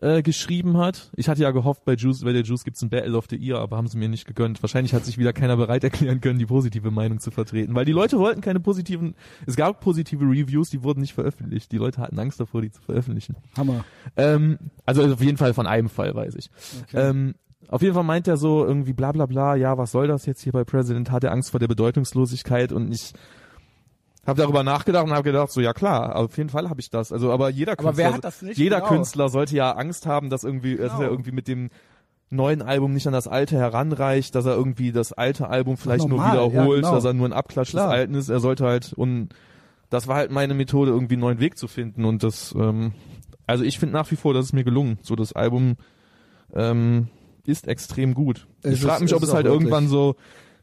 äh, 0.00 0.22
geschrieben 0.22 0.78
hat. 0.78 1.10
Ich 1.16 1.28
hatte 1.28 1.42
ja 1.42 1.50
gehofft, 1.50 1.84
bei 1.84 1.94
Juice, 1.94 2.24
bei 2.24 2.32
der 2.32 2.42
Juice 2.42 2.64
gibt's 2.64 2.82
ein 2.82 2.90
Battle 2.90 3.16
of 3.16 3.26
the 3.28 3.36
Year, 3.36 3.58
aber 3.58 3.76
haben 3.76 3.86
sie 3.86 3.98
mir 3.98 4.08
nicht 4.08 4.26
gegönnt. 4.26 4.62
Wahrscheinlich 4.62 4.94
hat 4.94 5.04
sich 5.04 5.18
wieder 5.18 5.32
keiner 5.32 5.56
bereit 5.56 5.84
erklären 5.84 6.20
können, 6.20 6.38
die 6.38 6.46
positive 6.46 6.90
Meinung 6.90 7.20
zu 7.20 7.30
vertreten, 7.30 7.74
weil 7.74 7.84
die 7.84 7.92
Leute 7.92 8.18
wollten 8.18 8.40
keine 8.40 8.60
positiven. 8.60 9.14
Es 9.46 9.56
gab 9.56 9.80
positive 9.80 10.24
Reviews, 10.24 10.70
die 10.70 10.82
wurden 10.82 11.00
nicht 11.00 11.14
veröffentlicht. 11.14 11.70
Die 11.72 11.78
Leute 11.78 12.00
hatten 12.00 12.18
Angst 12.18 12.40
davor, 12.40 12.62
die 12.62 12.70
zu 12.70 12.80
veröffentlichen. 12.82 13.36
Hammer. 13.56 13.84
Ähm, 14.16 14.58
also 14.86 15.04
auf 15.04 15.22
jeden 15.22 15.36
Fall 15.36 15.54
von 15.54 15.66
einem 15.66 15.88
Fall 15.88 16.14
weiß 16.14 16.34
ich. 16.36 16.50
Okay. 16.84 17.10
Ähm, 17.10 17.34
auf 17.68 17.82
jeden 17.82 17.94
Fall 17.94 18.04
meint 18.04 18.26
er 18.26 18.36
so 18.36 18.64
irgendwie 18.64 18.92
bla 18.92 19.12
bla 19.12 19.26
bla, 19.26 19.54
ja, 19.54 19.78
was 19.78 19.92
soll 19.92 20.08
das 20.08 20.26
jetzt 20.26 20.42
hier 20.42 20.52
bei 20.52 20.64
President? 20.64 21.10
Hat 21.10 21.24
er 21.24 21.32
Angst 21.32 21.50
vor 21.50 21.60
der 21.60 21.68
Bedeutungslosigkeit 21.68 22.72
und 22.72 22.90
ich 22.92 23.12
habe 24.26 24.40
darüber 24.42 24.62
nachgedacht 24.62 25.04
und 25.04 25.12
habe 25.12 25.22
gedacht, 25.24 25.50
so 25.50 25.60
ja 25.60 25.72
klar, 25.72 26.16
auf 26.16 26.36
jeden 26.36 26.50
Fall 26.50 26.68
habe 26.68 26.80
ich 26.80 26.90
das. 26.90 27.10
Also 27.12 27.32
aber 27.32 27.48
jeder 27.50 27.72
Aber 27.78 27.92
Künstler, 27.92 28.32
jeder 28.52 28.76
Genau. 28.80 28.88
Künstler 28.88 29.28
sollte 29.28 29.56
ja 29.56 29.72
Angst 29.72 30.06
haben, 30.06 30.30
dass 30.30 30.44
irgendwie, 30.44 30.76
dass 30.76 30.92
Genau. 30.92 31.02
er 31.04 31.08
irgendwie 31.10 31.32
mit 31.32 31.48
dem 31.48 31.70
neuen 32.28 32.62
Album 32.62 32.92
nicht 32.92 33.06
an 33.06 33.12
das 33.12 33.26
alte 33.26 33.56
heranreicht, 33.56 34.34
dass 34.34 34.44
er 34.46 34.54
irgendwie 34.54 34.92
das 34.92 35.12
alte 35.12 35.48
Album 35.48 35.76
vielleicht 35.76 36.06
normal, 36.06 36.36
nur 36.36 36.44
ja, 36.44 36.52
wiederholt, 36.52 36.82
genau. 36.82 36.94
dass 36.94 37.04
er 37.04 37.12
nur 37.12 37.26
ein 37.28 37.32
Abklatsch 37.32 37.70
Klar. 37.70 37.88
des 37.88 37.94
alten 37.98 38.14
ist. 38.14 38.28
Er 38.28 38.40
sollte 38.40 38.64
halt 38.66 38.92
und 38.92 39.30
das 39.88 40.06
war 40.06 40.16
halt 40.16 40.30
meine 40.30 40.54
Methode, 40.54 40.92
irgendwie 40.92 41.14
einen 41.14 41.22
neuen 41.22 41.40
Weg 41.40 41.58
zu 41.58 41.66
finden 41.66 42.04
und 42.04 42.22
das 42.22 42.54
ähm, 42.56 42.92
also 43.46 43.64
ich 43.64 43.80
finde 43.80 43.94
nach 43.94 44.08
wie 44.12 44.16
vor, 44.16 44.32
dass 44.34 44.44
es 44.44 44.52
mir 44.52 44.62
gelungen. 44.62 44.98
So 45.02 45.16
das 45.16 45.32
Album 45.32 45.76
ähm, 46.54 47.08
ist 47.46 47.66
extrem 47.66 48.14
gut. 48.14 48.46
Es 48.62 48.74
ich 48.74 48.82
frage 48.82 49.02
mich, 49.02 49.10
es 49.10 49.16
ob 49.16 49.22
ist 49.24 49.30
es 49.30 49.34
halt 49.34 49.48
auch 49.48 49.52
irgendwann 49.54 49.90
wirklich- 49.90 50.16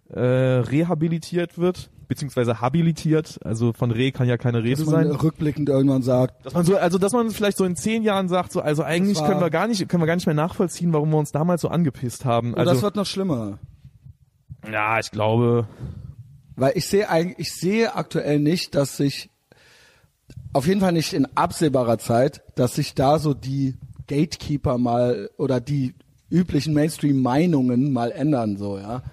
so 0.09 0.15
äh, 0.17 0.21
rehabilitiert 0.61 1.57
wird, 1.57 1.89
beziehungsweise 2.07 2.61
habilitiert. 2.61 3.39
Also 3.43 3.73
von 3.73 3.91
Reh 3.91 4.11
kann 4.11 4.27
ja 4.27 4.37
keine 4.37 4.63
Rede 4.63 4.77
dass 4.81 4.85
man 4.91 5.07
sein. 5.07 5.11
rückblickend 5.15 5.67
irgendwann 5.69 6.03
sagt, 6.03 6.45
Dass 6.45 6.53
man 6.53 6.65
so, 6.65 6.77
also 6.77 6.97
dass 6.97 7.11
man 7.13 7.29
vielleicht 7.31 7.57
so 7.57 7.65
in 7.65 7.75
zehn 7.75 8.03
Jahren 8.03 8.29
sagt, 8.29 8.51
so, 8.51 8.61
also 8.61 8.83
eigentlich 8.83 9.17
Das 9.17 9.27
können 9.27 9.41
wir 9.41 9.49
gar 9.49 9.67
nicht, 9.67 9.87
können 9.89 10.01
wir 10.03 10.07
gar 10.07 10.15
nicht 10.15 10.25
mehr 10.25 10.35
nachvollziehen, 10.35 10.93
warum 10.93 11.09
wir 11.11 11.17
uns 11.17 11.31
damals 11.31 11.61
so 11.61 11.67
angepisst 11.69 12.23
haben. 12.25 12.53
oh, 12.53 12.57
das 12.57 12.67
Also 12.69 12.81
wird 12.83 12.95
noch 12.95 13.05
schlimmer. 13.05 13.59
ja, 14.71 14.99
ich 14.99 15.11
glaube, 15.11 15.67
Weil 16.55 16.73
ich 16.75 16.87
sehe 16.87 17.09
eigentlich, 17.09 17.39
ich 17.39 17.53
sehe 17.53 17.95
aktuell 17.95 18.39
nicht, 18.39 18.73
dass 18.75 18.97
sich, 18.97 19.29
auf 20.53 20.65
jeden 20.67 20.79
Fall 20.81 20.93
nicht 20.93 21.13
in 21.13 21.25
absehbarer 21.35 21.97
Zeit, 21.99 22.41
dass 22.55 22.75
sich 22.75 22.95
da 22.95 23.19
so 23.19 23.33
die 23.33 23.75
Gatekeeper 24.07 24.77
mal 24.77 25.29
oder 25.37 25.59
die 25.59 25.93
üblichen 26.29 26.73
Mainstream-Meinungen 26.73 27.91
mal 27.91 28.11
ändern, 28.11 28.57
so, 28.57 28.77
ja. 28.77 29.03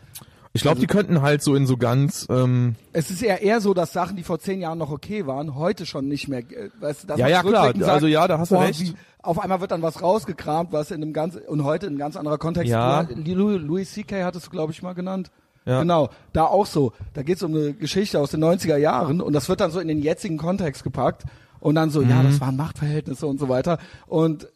Ich 0.55 0.63
glaube, 0.63 0.77
Also 0.77 0.81
die 0.81 0.87
könnten 0.87 1.21
halt 1.21 1.43
so 1.43 1.55
in 1.55 1.67
so 1.67 1.77
ganz, 1.77 2.27
ähm, 2.31 2.77
Es 2.93 3.11
ist 3.11 3.23
eher 3.23 3.43
eher 3.43 3.61
so, 3.61 3.75
dass 3.75 3.93
Sachen, 3.93 4.17
die 4.17 4.23
vor 4.23 4.39
zehn 4.39 4.61
Jahren 4.61 4.79
noch 4.79 4.91
okay 4.91 5.27
waren, 5.27 5.55
heute 5.57 5.85
schon 5.85 6.09
nicht 6.09 6.29
mehr, 6.29 6.39
äh, 6.41 6.71
weißt 6.81 7.03
du, 7.03 7.07
dass 7.09 7.19
Ja, 7.19 7.29
ja, 7.29 7.43
klar. 7.43 7.67
rückblickend 7.67 7.91
Also 7.93 8.07
ja, 8.07 8.27
da 8.27 8.39
hast 8.39 8.51
du 8.51 8.55
boah, 8.55 8.63
recht. 8.65 8.81
Wie, 8.81 8.95
auf 9.23 9.39
einmal 9.39 9.61
wird 9.61 9.71
dann 9.73 9.83
was 9.83 10.01
rausgekramt, 10.01 10.73
was 10.73 10.91
in 10.91 11.03
einem 11.03 11.13
ganz, 11.13 11.37
und 11.37 11.65
heute 11.65 11.87
in 11.87 11.95
ein 11.95 11.99
ganz 11.99 12.17
anderer 12.17 12.39
Kontext. 12.39 12.71
Ja. 12.71 13.03
Du- 13.05 13.35
Louis, 13.35 13.61
Louis 13.61 13.93
C.K. 13.93 14.23
hattest 14.25 14.47
du, 14.47 14.51
glaube 14.51 14.73
ich, 14.73 14.83
mal 14.83 14.93
genannt. 14.95 15.31
Ja. 15.67 15.81
Genau, 15.81 16.11
da 16.35 16.45
auch 16.45 16.67
so. 16.67 16.93
Da 17.15 17.23
geht 17.23 17.39
es 17.39 17.43
um 17.43 17.55
eine 17.55 17.73
Geschichte 17.73 18.21
aus 18.21 18.31
den 18.31 18.45
90er 18.45 18.77
Jahren 18.77 19.21
und 19.23 19.33
das 19.33 19.49
wird 19.49 19.61
dann 19.61 19.71
so 19.71 19.81
in 19.81 19.89
den 19.89 20.03
jetzigen 20.03 20.37
Kontext 20.37 20.85
gepackt 20.85 21.23
und 21.59 21.75
dann 21.75 21.89
so, 21.89 22.03
ja, 22.03 22.23
Mhm. 22.23 22.25
das 22.27 22.41
waren 22.41 22.57
Machtverhältnisse 22.57 23.27
und 23.27 23.41
so 23.41 23.49
weiter. 23.49 23.79
Und 24.07 24.47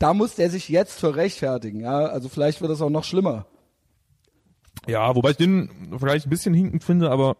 da 0.00 0.14
muss 0.14 0.34
der 0.34 0.50
sich 0.50 0.68
jetzt 0.68 0.98
für 0.98 1.14
rechtfertigen, 1.14 1.80
ja. 1.80 2.06
Also 2.06 2.28
vielleicht 2.28 2.60
wird 2.60 2.72
es 2.72 2.82
auch 2.82 2.90
noch 2.90 3.04
schlimmer. 3.04 3.46
Ja, 4.88 5.14
wobei 5.14 5.30
ich 5.30 5.36
den 5.36 5.70
vielleicht 5.98 6.26
ein 6.26 6.30
bisschen 6.30 6.54
hinkend 6.54 6.82
finde, 6.82 7.10
aber 7.10 7.36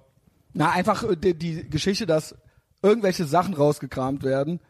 Na, 0.53 0.71
einfach 0.71 1.03
äh, 1.05 1.17
die, 1.17 1.35
die 1.35 1.69
Geschichte, 1.69 2.07
dass 2.07 2.35
irgendwelche 2.83 3.25
Sachen 3.25 3.55
rausgekramt 3.55 4.23
werden, 4.23 4.61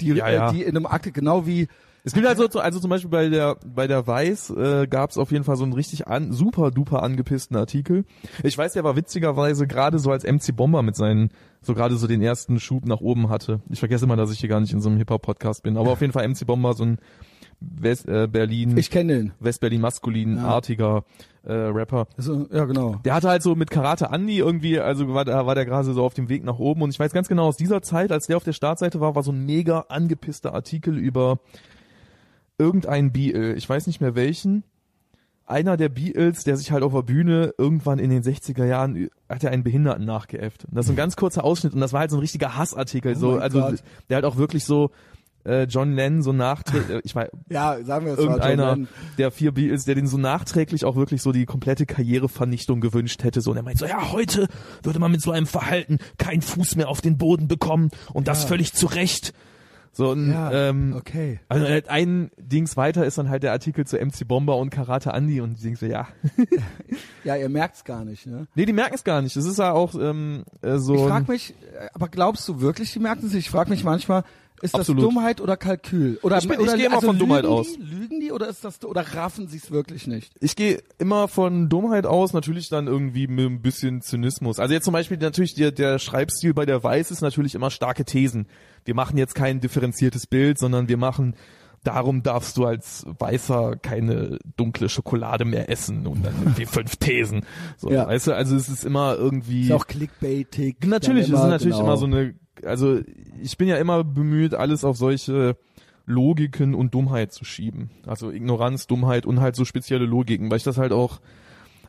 die, 0.00 0.08
Ja, 0.08 0.30
ja. 0.30 0.48
Äh, 0.48 0.52
die 0.52 0.62
in 0.62 0.76
einem 0.76 0.86
Akte, 0.86 1.12
genau 1.12 1.46
wie, 1.46 1.68
Es 2.02 2.12
gibt 2.14 2.26
also, 2.26 2.46
also 2.58 2.80
zum 2.80 2.90
Beispiel 2.90 3.10
bei 3.10 3.28
der 3.28 3.56
bei 3.64 3.86
der 3.86 4.06
Weiß 4.06 4.50
äh, 4.50 4.86
gab 4.88 5.10
es 5.10 5.18
auf 5.18 5.30
jeden 5.32 5.44
Fall 5.44 5.56
so 5.56 5.64
einen 5.64 5.72
richtig 5.74 6.08
an, 6.08 6.32
super 6.32 6.70
duper 6.70 7.02
angepissten 7.02 7.56
Artikel. 7.56 8.04
Ich 8.42 8.56
weiß, 8.56 8.72
der 8.72 8.84
war 8.84 8.96
witzigerweise 8.96 9.66
gerade 9.66 9.98
so 9.98 10.10
als 10.10 10.24
MC 10.24 10.56
Bomber 10.56 10.82
mit 10.82 10.96
seinen 10.96 11.30
so 11.60 11.74
gerade 11.74 11.96
so 11.96 12.06
den 12.06 12.22
ersten 12.22 12.58
Schub 12.58 12.86
nach 12.86 13.00
oben 13.00 13.28
hatte. 13.28 13.60
Ich 13.68 13.80
vergesse 13.80 14.06
immer, 14.06 14.16
dass 14.16 14.32
ich 14.32 14.40
hier 14.40 14.48
gar 14.48 14.60
nicht 14.60 14.72
in 14.72 14.80
so 14.80 14.88
einem 14.88 14.98
Hip 14.98 15.10
Hop 15.10 15.22
Podcast 15.22 15.62
bin, 15.62 15.76
aber 15.76 15.90
auf 15.90 16.00
jeden 16.00 16.12
Fall 16.12 16.26
MC 16.26 16.46
Bomber 16.46 16.72
so 16.74 16.84
ein 16.84 16.98
West 17.60 18.08
äh, 18.08 18.26
Berlin 18.26 18.76
ich 18.78 18.90
kenne 18.90 19.14
den. 19.14 19.32
West-Berlin 19.40 19.80
maskulin 19.80 20.36
Ja. 20.36 20.44
artiger 20.44 21.04
äh, 21.42 21.52
Rapper. 21.52 22.06
Also, 22.16 22.46
ja, 22.52 22.64
genau. 22.64 22.96
Der 23.04 23.14
hatte 23.14 23.28
halt 23.28 23.42
so 23.42 23.54
mit 23.54 23.70
Karate 23.70 24.08
Andy 24.12 24.38
irgendwie, 24.38 24.78
also 24.80 25.12
war, 25.14 25.24
da 25.24 25.46
war 25.46 25.54
der 25.54 25.64
gerade 25.66 25.92
so 25.92 26.02
auf 26.04 26.14
dem 26.14 26.28
Weg 26.28 26.44
nach 26.44 26.58
oben 26.58 26.82
und 26.82 26.90
ich 26.90 26.98
weiß 26.98 27.12
ganz 27.12 27.28
genau, 27.28 27.46
aus 27.48 27.56
dieser 27.56 27.80
Zeit, 27.82 28.12
als 28.12 28.26
der 28.26 28.36
auf 28.36 28.44
der 28.44 28.52
Startseite 28.52 29.00
war, 29.00 29.14
war 29.14 29.22
so 29.22 29.32
ein 29.32 29.44
mega 29.46 29.86
angepisster 29.88 30.54
Artikel 30.54 30.96
über 30.98 31.38
irgendeinen 32.58 33.12
Beatle, 33.12 33.54
ich 33.54 33.68
weiß 33.68 33.86
nicht 33.86 34.00
mehr 34.00 34.14
welchen, 34.14 34.64
einer 35.46 35.76
der 35.76 35.88
Beatles, 35.88 36.44
der 36.44 36.56
sich 36.56 36.70
halt 36.70 36.82
auf 36.84 36.92
der 36.92 37.02
Bühne 37.02 37.52
irgendwann 37.58 37.98
in 37.98 38.10
den 38.10 38.22
60er 38.22 38.64
Jahren 38.66 39.08
hat 39.28 39.42
er 39.42 39.50
einen 39.50 39.64
Behinderten 39.64 40.04
nachgeäfft. 40.04 40.64
Und 40.66 40.76
das 40.76 40.86
ist 40.86 40.90
ein 40.90 40.96
ganz 40.96 41.16
kurzer 41.16 41.42
Ausschnitt 41.42 41.74
und 41.74 41.80
das 41.80 41.92
war 41.92 42.00
halt 42.00 42.10
so 42.10 42.16
ein 42.18 42.20
richtiger 42.20 42.56
Hassartikel, 42.56 43.14
Oh 43.16 43.18
so, 43.18 43.38
also 43.38 43.60
Gott. 43.60 43.82
der 44.08 44.16
halt 44.16 44.24
auch 44.26 44.36
wirklich 44.36 44.64
so 44.64 44.90
äh, 45.44 45.64
John 45.64 45.92
Lennon 45.94 46.22
so 46.22 46.32
nachträglich, 46.32 47.00
ich 47.04 47.14
weiß, 47.14 47.28
Ja, 47.48 47.82
sagen 47.84 48.06
wir 48.06 48.12
es 48.14 48.18
irgendeiner 48.18 48.76
der 49.18 49.30
vier 49.30 49.52
Beatles, 49.52 49.84
der 49.84 49.94
den 49.94 50.06
so 50.06 50.18
nachträglich 50.18 50.84
auch 50.84 50.96
wirklich 50.96 51.22
so 51.22 51.32
die 51.32 51.46
komplette 51.46 51.86
Karrierevernichtung 51.86 52.80
gewünscht 52.80 53.24
hätte. 53.24 53.40
So, 53.40 53.50
und 53.52 53.56
er 53.56 53.62
meint 53.62 53.78
so, 53.78 53.86
ja, 53.86 54.12
heute 54.12 54.48
würde 54.82 54.98
man 54.98 55.10
mit 55.12 55.22
so 55.22 55.30
einem 55.32 55.46
Verhalten 55.46 55.98
keinen 56.18 56.42
Fuß 56.42 56.76
mehr 56.76 56.88
auf 56.88 57.00
den 57.00 57.16
Boden 57.18 57.48
bekommen 57.48 57.90
und 58.12 58.28
das 58.28 58.42
Ja. 58.42 58.48
völlig 58.48 58.72
zu 58.74 58.86
Recht. 58.86 59.32
So, 59.92 60.10
und, 60.10 60.30
Ja, 60.30 60.52
ähm, 60.52 60.94
okay. 60.96 61.40
also 61.48 61.64
äh, 61.66 61.82
ein 61.88 62.30
Dings 62.38 62.76
weiter 62.76 63.04
ist 63.04 63.18
dann 63.18 63.28
halt 63.28 63.42
der 63.42 63.50
Artikel 63.50 63.84
zu 63.88 63.96
MC 63.98 64.26
Bomber 64.26 64.56
und 64.56 64.70
Karate 64.70 65.10
Andy 65.10 65.40
und 65.40 65.60
die 65.64 65.74
so, 65.74 65.84
ja. 65.86 66.06
Ja, 67.24 67.34
ihr 67.36 67.48
merkt's 67.48 67.82
gar 67.84 68.04
nicht, 68.04 68.26
ne? 68.26 68.46
Nee, 68.54 68.66
die 68.66 68.72
merken 68.72 68.94
es 68.94 69.02
gar 69.04 69.20
nicht. 69.20 69.34
Das 69.36 69.44
ist 69.44 69.58
ja 69.58 69.72
auch 69.72 69.94
ähm, 69.94 70.44
äh, 70.62 70.78
so. 70.78 70.94
Ich 70.94 71.02
ein- 71.02 71.08
frag 71.08 71.28
mich, 71.28 71.54
äh, 71.78 71.88
aber 71.92 72.08
glaubst 72.08 72.48
du 72.48 72.60
wirklich, 72.60 72.92
die 72.92 73.00
merken 73.00 73.28
sich? 73.28 73.40
Ich 73.46 73.50
frag 73.50 73.68
mich 73.68 73.82
manchmal, 73.82 74.22
Ist 74.62 74.74
Absolut. 74.74 75.02
das 75.04 75.08
Dummheit 75.10 75.40
oder 75.40 75.56
Kalkül? 75.56 76.18
Oder, 76.22 76.38
Ich 76.38 76.46
bin- 76.48 76.60
ich 76.60 76.66
oder, 76.66 76.76
gehe 76.76 76.86
immer 76.86 76.96
also 76.96 77.06
von 77.08 77.18
Dummheit 77.18 77.42
lügen 77.44 77.54
aus. 77.54 77.66
Die, 77.72 77.82
lügen 77.82 78.20
die 78.20 78.30
oder 78.32 78.48
ist 78.48 78.64
das 78.64 78.84
oder 78.84 79.00
raffen 79.14 79.48
sie 79.48 79.56
es 79.56 79.70
wirklich 79.70 80.06
nicht? 80.06 80.32
Ich 80.40 80.54
gehe 80.54 80.82
immer 80.98 81.28
von 81.28 81.68
Dummheit 81.68 82.04
aus, 82.06 82.32
natürlich 82.32 82.68
dann 82.68 82.86
irgendwie 82.86 83.26
mit 83.26 83.46
ein 83.46 83.62
bisschen 83.62 84.02
Zynismus. 84.02 84.58
Also 84.58 84.74
jetzt 84.74 84.84
zum 84.84 84.92
Beispiel 84.92 85.16
natürlich 85.16 85.54
der, 85.54 85.72
der 85.72 85.98
Schreibstil 85.98 86.52
bei 86.54 86.66
der 86.66 86.82
Weiß 86.84 87.10
ist 87.10 87.22
natürlich 87.22 87.54
immer 87.54 87.70
starke 87.70 88.04
Thesen. 88.04 88.46
Wir 88.84 88.94
machen 88.94 89.16
jetzt 89.16 89.34
kein 89.34 89.60
differenziertes 89.60 90.26
Bild, 90.26 90.58
sondern 90.58 90.88
wir 90.88 90.96
machen 90.98 91.34
darum 91.82 92.22
darfst 92.22 92.58
du 92.58 92.66
als 92.66 93.06
Weißer 93.18 93.76
keine 93.76 94.38
dunkle 94.58 94.90
Schokolade 94.90 95.46
mehr 95.46 95.70
essen 95.70 96.06
und 96.06 96.22
dann 96.26 96.34
irgendwie 96.42 96.66
fünf 96.66 96.96
Thesen. 96.96 97.46
So, 97.78 97.90
Ja. 97.90 98.06
weißt 98.06 98.26
du, 98.26 98.34
also 98.36 98.54
es 98.54 98.68
ist 98.68 98.84
immer 98.84 99.14
irgendwie 99.16 99.62
Ist 99.64 99.72
auch 99.72 99.86
clickbaitig. 99.86 100.76
Natürlich, 100.84 101.30
das 101.30 101.40
ist 101.40 101.46
natürlich 101.48 101.76
genau. 101.76 101.86
immer 101.86 101.96
so 101.96 102.04
eine, 102.04 102.34
also 102.64 103.00
ich 103.42 103.56
bin 103.56 103.68
ja 103.68 103.76
immer 103.76 104.04
bemüht, 104.04 104.54
alles 104.54 104.84
auf 104.84 104.96
solche 104.96 105.56
Logiken 106.06 106.74
und 106.74 106.94
Dummheit 106.94 107.32
zu 107.32 107.44
schieben. 107.44 107.90
Also 108.06 108.30
Ignoranz, 108.30 108.86
Dummheit 108.86 109.26
und 109.26 109.40
halt 109.40 109.56
so 109.56 109.64
spezielle 109.64 110.06
Logiken, 110.06 110.50
weil 110.50 110.58
ich 110.58 110.64
das 110.64 110.78
halt 110.78 110.92
auch, 110.92 111.20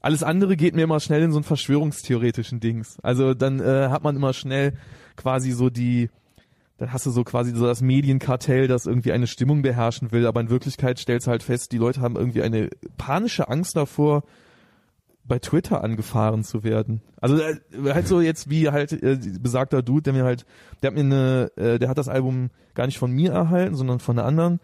alles 0.01 0.23
andere 0.23 0.55
geht 0.55 0.75
mir 0.75 0.83
immer 0.83 0.99
schnell 0.99 1.21
in 1.23 1.31
so 1.31 1.37
einen 1.37 1.43
verschwörungstheoretischen 1.43 2.59
Dings. 2.59 2.97
Also 3.01 3.33
dann 3.33 3.59
äh, 3.59 3.89
hat 3.89 4.03
man 4.03 4.15
immer 4.15 4.33
schnell 4.33 4.73
quasi 5.15 5.51
so 5.51 5.69
die, 5.69 6.09
dann 6.77 6.93
hast 6.93 7.05
du 7.05 7.11
so 7.11 7.23
quasi 7.23 7.51
so 7.51 7.65
das 7.65 7.81
Medienkartell, 7.81 8.67
das 8.67 8.85
irgendwie 8.85 9.11
eine 9.11 9.27
Stimmung 9.27 9.61
beherrschen 9.61 10.11
will, 10.11 10.25
aber 10.25 10.41
in 10.41 10.49
Wirklichkeit 10.49 10.97
stellst 10.99 11.27
du 11.27 11.31
halt 11.31 11.43
fest, 11.43 11.71
die 11.71 11.77
Leute 11.77 12.01
haben 12.01 12.15
irgendwie 12.15 12.41
eine 12.41 12.69
panische 12.97 13.49
Angst 13.49 13.75
davor, 13.75 14.23
bei 15.23 15.39
Twitter 15.39 15.83
angefahren 15.83 16.43
zu 16.43 16.63
werden. 16.63 17.01
Also 17.19 17.37
äh, 17.37 17.59
halt 17.93 18.07
so 18.07 18.21
jetzt 18.21 18.49
wie 18.49 18.69
halt 18.69 18.91
äh, 18.91 19.17
besagter 19.39 19.81
Dude, 19.81 20.03
der 20.03 20.13
mir 20.13 20.23
halt, 20.23 20.45
der 20.81 20.89
hat 20.89 20.95
mir 20.95 21.01
eine, 21.01 21.51
äh, 21.55 21.79
der 21.79 21.89
hat 21.89 21.97
das 21.97 22.07
Album 22.07 22.49
gar 22.73 22.85
nicht 22.85 22.97
von 22.97 23.11
mir 23.11 23.31
erhalten, 23.31 23.75
sondern 23.75 23.99
von 23.99 24.17
einer 24.17 24.27
anderen 24.27 24.59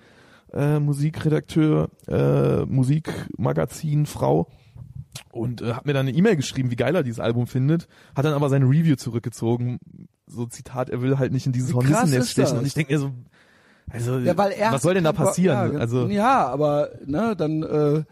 äh, 0.53 0.79
Musikredakteur, 0.79 1.89
äh, 2.07 2.65
Musikmagazin 2.65 4.05
Frau 4.05 4.47
und 5.31 5.61
äh, 5.61 5.73
hat 5.73 5.85
mir 5.85 5.93
dann 5.93 6.07
eine 6.07 6.17
E-Mail 6.17 6.35
geschrieben, 6.35 6.71
wie 6.71 6.75
geil 6.75 6.95
er 6.95 7.03
dieses 7.03 7.19
Album 7.19 7.47
findet, 7.47 7.87
hat 8.15 8.25
dann 8.25 8.33
aber 8.33 8.49
seine 8.49 8.65
Review 8.65 8.95
zurückgezogen. 8.95 9.79
So 10.25 10.45
Zitat, 10.45 10.89
er 10.89 11.01
will 11.01 11.17
halt 11.17 11.31
nicht 11.31 11.45
in 11.45 11.53
dieses 11.53 11.73
Hornissennest 11.73 12.31
stechen. 12.31 12.57
Und 12.57 12.67
ich 12.67 12.73
denke 12.73 12.93
mir 12.93 12.99
so, 12.99 13.11
also 13.89 14.17
Ja, 14.19 14.35
was 14.37 14.81
soll 14.81 14.95
denn 14.95 15.05
da 15.05 15.13
passieren? 15.13 15.73
Ja, 15.73 15.79
also 15.79 16.07
ja, 16.07 16.47
aber 16.47 16.89
ne, 17.05 17.35
dann 17.37 17.63
äh, 17.63 18.03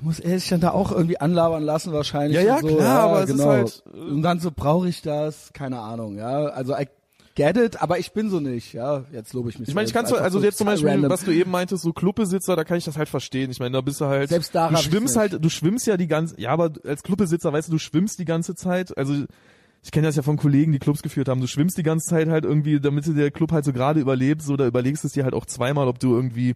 muss 0.00 0.20
er 0.20 0.38
sich 0.38 0.48
dann 0.48 0.60
da 0.60 0.70
auch 0.70 0.90
irgendwie 0.92 1.18
anlabern 1.18 1.62
lassen 1.62 1.92
wahrscheinlich. 1.92 2.36
Ja, 2.36 2.42
ja, 2.42 2.60
so. 2.60 2.68
klar, 2.68 2.80
ja, 2.80 2.98
aber 3.00 3.22
es 3.22 3.30
ist 3.30 3.36
genau. 3.36 3.50
halt, 3.50 3.82
äh, 3.94 3.98
und 3.98 4.22
dann 4.22 4.40
so 4.40 4.50
brauche 4.50 4.88
ich 4.88 5.02
das, 5.02 5.52
keine 5.52 5.78
Ahnung, 5.78 6.16
ja. 6.16 6.46
Also 6.46 6.74
I 6.74 6.86
get 7.34 7.56
it, 7.56 7.82
aber 7.82 7.98
ich 7.98 8.12
bin 8.12 8.30
so 8.30 8.40
nicht, 8.40 8.72
ja. 8.72 9.04
Jetzt 9.12 9.32
lobe 9.32 9.50
ich 9.50 9.58
mich. 9.58 9.68
Ich 9.68 9.74
meine, 9.74 9.86
ich 9.86 9.94
kann 9.94 10.06
also 10.06 10.38
so 10.38 10.44
jetzt 10.44 10.58
zum 10.58 10.66
Beispiel, 10.66 10.90
random. 10.90 11.10
was 11.10 11.24
du 11.24 11.30
eben 11.30 11.50
meintest, 11.50 11.82
so 11.82 11.92
Clubbesitzer, 11.92 12.56
da 12.56 12.64
kann 12.64 12.78
ich 12.78 12.84
das 12.84 12.96
halt 12.96 13.08
verstehen. 13.08 13.50
Ich 13.50 13.60
meine, 13.60 13.72
da 13.72 13.80
bist 13.80 14.00
du 14.00 14.06
halt, 14.06 14.28
Selbst 14.28 14.54
da 14.54 14.68
du 14.68 14.76
schwimmst 14.76 15.16
halt, 15.16 15.42
du 15.42 15.48
schwimmst 15.48 15.86
ja 15.86 15.96
die 15.96 16.08
ganze, 16.08 16.40
ja, 16.40 16.50
aber 16.50 16.72
als 16.84 17.02
Clubbesitzer, 17.02 17.52
weißt 17.52 17.68
du, 17.68 17.72
du 17.72 17.78
schwimmst 17.78 18.18
die 18.18 18.24
ganze 18.24 18.54
Zeit. 18.54 18.96
Also 18.96 19.14
ich 19.84 19.90
kenne 19.90 20.06
das 20.06 20.16
ja 20.16 20.22
von 20.22 20.36
Kollegen, 20.36 20.72
die 20.72 20.78
Clubs 20.78 21.02
geführt 21.02 21.28
haben. 21.28 21.40
Du 21.40 21.48
schwimmst 21.48 21.76
die 21.76 21.82
ganze 21.82 22.08
Zeit 22.08 22.28
halt 22.28 22.44
irgendwie, 22.44 22.80
damit 22.80 23.06
du 23.06 23.12
der 23.12 23.30
Club 23.30 23.50
halt 23.50 23.64
so 23.64 23.72
gerade 23.72 24.00
überlebt, 24.00 24.42
so 24.42 24.56
da 24.56 24.66
überlegst 24.66 25.04
es 25.04 25.12
dir 25.12 25.24
halt 25.24 25.34
auch 25.34 25.46
zweimal, 25.46 25.88
ob 25.88 25.98
du 25.98 26.14
irgendwie 26.14 26.54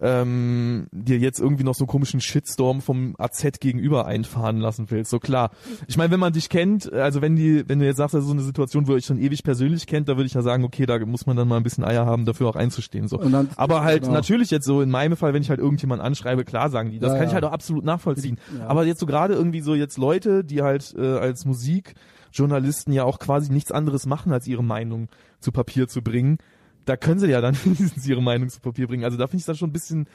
ähm, 0.00 0.86
dir 0.90 1.18
jetzt 1.18 1.38
irgendwie 1.38 1.62
noch 1.64 1.74
so 1.74 1.84
einen 1.84 1.88
komischen 1.88 2.20
Shitstorm 2.20 2.80
vom 2.80 3.14
AZ 3.18 3.60
gegenüber 3.60 4.06
einfahren 4.06 4.58
lassen 4.58 4.86
willst. 4.90 5.10
So 5.10 5.18
klar. 5.20 5.50
Ich 5.86 5.96
meine, 5.96 6.10
wenn 6.10 6.18
man 6.20 6.32
dich 6.32 6.48
kennt, 6.48 6.92
also 6.92 7.22
wenn 7.22 7.36
die, 7.36 7.68
wenn 7.68 7.78
du 7.78 7.86
jetzt 7.86 7.98
sagst, 7.98 8.14
ist 8.14 8.24
so 8.24 8.32
eine 8.32 8.42
Situation, 8.42 8.86
wo 8.88 8.92
ihr 8.92 8.96
euch 8.96 9.04
schon 9.06 9.18
ewig 9.18 9.44
persönlich 9.44 9.86
kennt, 9.86 10.08
da 10.08 10.16
würde 10.16 10.26
ich 10.26 10.34
ja 10.34 10.42
sagen, 10.42 10.64
okay, 10.64 10.84
da 10.86 10.98
muss 11.06 11.26
man 11.26 11.36
dann 11.36 11.46
mal 11.46 11.56
ein 11.58 11.62
bisschen 11.62 11.84
Eier 11.84 12.06
haben, 12.06 12.24
dafür 12.24 12.48
auch 12.48 12.56
einzustehen. 12.56 13.06
So. 13.08 13.18
Dann- 13.18 13.48
Aber 13.56 13.84
halt 13.84 14.02
genau. 14.02 14.14
natürlich 14.14 14.50
jetzt 14.50 14.66
so 14.66 14.80
in 14.80 14.90
meinem 14.90 15.16
Fall, 15.16 15.32
wenn 15.32 15.42
ich 15.42 15.50
halt 15.50 15.60
irgendjemand 15.60 16.02
anschreibe, 16.02 16.44
klar 16.44 16.70
sagen 16.70 16.90
die. 16.90 16.98
Das 16.98 17.12
Ja, 17.12 17.18
kann 17.18 17.28
ich 17.28 17.34
halt 17.34 17.44
auch 17.44 17.52
absolut 17.52 17.84
nachvollziehen. 17.84 18.38
Ja. 18.58 18.66
Aber 18.66 18.84
jetzt 18.84 19.00
so 19.00 19.06
gerade 19.06 19.34
irgendwie 19.34 19.60
so 19.60 19.74
jetzt 19.74 19.96
Leute, 19.96 20.44
die 20.44 20.62
halt 20.62 20.92
äh, 20.98 21.18
als 21.18 21.44
Musikjournalisten 21.44 22.92
ja 22.92 23.04
auch 23.04 23.18
quasi 23.18 23.52
nichts 23.52 23.70
anderes 23.72 24.06
machen, 24.06 24.32
als 24.32 24.46
ihre 24.46 24.64
Meinung 24.64 25.08
zu 25.40 25.52
Papier 25.52 25.88
zu 25.88 26.02
bringen, 26.02 26.38
da 26.84 26.96
können 26.96 27.18
sie 27.20 27.28
ja 27.28 27.40
dann 27.40 27.54
wenigstens 27.64 28.06
ihre 28.06 28.22
Meinung 28.22 28.48
zu 28.48 28.60
Papier 28.60 28.86
bringen. 28.86 29.04
Also 29.04 29.16
da 29.16 29.26
finde 29.26 29.40
ich 29.40 29.46
das 29.46 29.58
schon 29.58 29.70
ein 29.70 29.72
bisschen 29.72 30.08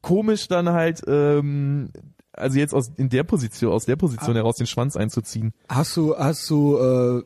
komisch 0.00 0.48
dann 0.48 0.68
halt, 0.70 1.02
ähm, 1.06 1.90
also 2.32 2.58
jetzt 2.58 2.74
aus 2.74 2.90
in 2.96 3.08
der 3.08 3.24
Position, 3.24 3.72
aus 3.72 3.84
der 3.84 3.96
Position 3.96 4.32
Ah. 4.36 4.40
heraus 4.40 4.56
den 4.56 4.66
Schwanz 4.66 4.96
einzuziehen. 4.96 5.52
Hast 5.68 5.96
du, 5.96 6.16
hast 6.16 6.48
du 6.50 6.76
äh, 6.78 7.22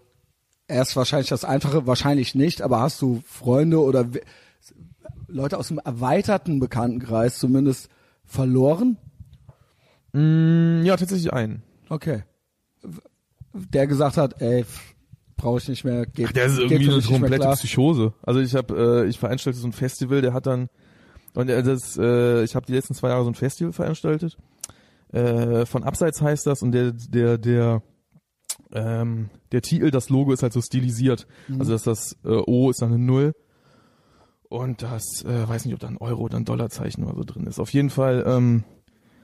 erst 0.68 0.96
wahrscheinlich 0.96 1.28
das 1.28 1.44
Einfache, 1.44 1.86
wahrscheinlich 1.86 2.34
nicht, 2.34 2.62
aber 2.62 2.80
hast 2.80 3.00
du 3.00 3.22
Freunde 3.24 3.80
oder 3.80 4.07
Leute 5.28 5.59
aus 5.59 5.68
dem 5.68 5.78
erweiterten 5.78 6.59
Bekanntenkreis 6.61 7.38
zumindest 7.38 7.88
verloren? 8.24 8.96
Mm, 10.12 10.84
ja, 10.84 10.96
tatsächlich 10.96 11.32
einen. 11.32 11.62
Okay. 11.88 12.24
Der 13.52 13.86
gesagt 13.86 14.16
hat, 14.16 14.40
ey, 14.40 14.64
brauche 15.37 15.59
ich 15.59 15.68
nicht 15.68 15.84
mehr, 15.84 16.07
geht, 16.07 16.28
Ach, 16.28 16.32
der 16.32 16.47
ist 16.47 16.59
irgendwie 16.59 16.91
eine 16.91 17.03
komplette. 17.03 17.49
Psychose. 17.51 18.14
Also 18.22 18.41
ich 18.41 18.55
habe, 18.55 19.05
äh, 19.05 19.09
ich 19.09 19.18
veranstalte 19.18 19.59
so 19.59 19.66
ein 19.66 19.72
Festival, 19.72 20.22
der 20.22 20.32
hat 20.32 20.47
dann 20.47 20.68
und 21.34 21.51
äh, 21.51 21.62
das, 21.62 21.99
äh, 21.99 22.43
ich 22.45 22.55
habe 22.55 22.66
die 22.66 22.72
letzten 22.72 22.95
zwei 22.95 23.11
Jahre 23.11 23.24
so 23.24 23.30
ein 23.30 23.34
Festival 23.34 23.72
veranstaltet. 23.72 24.39
Äh, 25.12 25.66
von 25.66 25.84
Abseits 25.84 26.20
heißt 26.22 26.47
das 26.47 26.62
und 26.62 26.72
der, 26.72 26.93
der, 26.93 27.37
der, 27.37 27.82
ähm, 28.72 29.28
der 29.53 29.62
Titel, 29.62 29.91
das 29.91 30.09
Logo 30.09 30.32
ist 30.32 30.43
halt 30.43 30.55
so 30.55 30.62
stilisiert. 30.62 31.26
Mhm. 31.49 31.61
Also 31.61 31.72
dass 31.72 31.82
das 31.82 32.16
äh, 32.24 32.28
O 32.47 32.70
ist 32.70 32.80
dann 32.80 32.93
eine 32.93 32.99
Null 32.99 33.34
und 34.49 34.82
das, 34.82 35.24
äh, 35.24 35.49
weiß 35.49 35.66
nicht, 35.66 35.74
ob 35.74 35.80
da 35.80 35.89
ein 35.89 35.99
Euro 35.99 36.22
oder 36.22 36.39
ein 36.39 36.45
Dollarzeichen 36.45 37.05
oder 37.05 37.16
so 37.16 37.24
drin 37.24 37.47
ist. 37.47 37.61
Auf 37.61 37.72
jeden 37.72 37.91
Fall 37.91 38.24
ähm, 38.26 38.64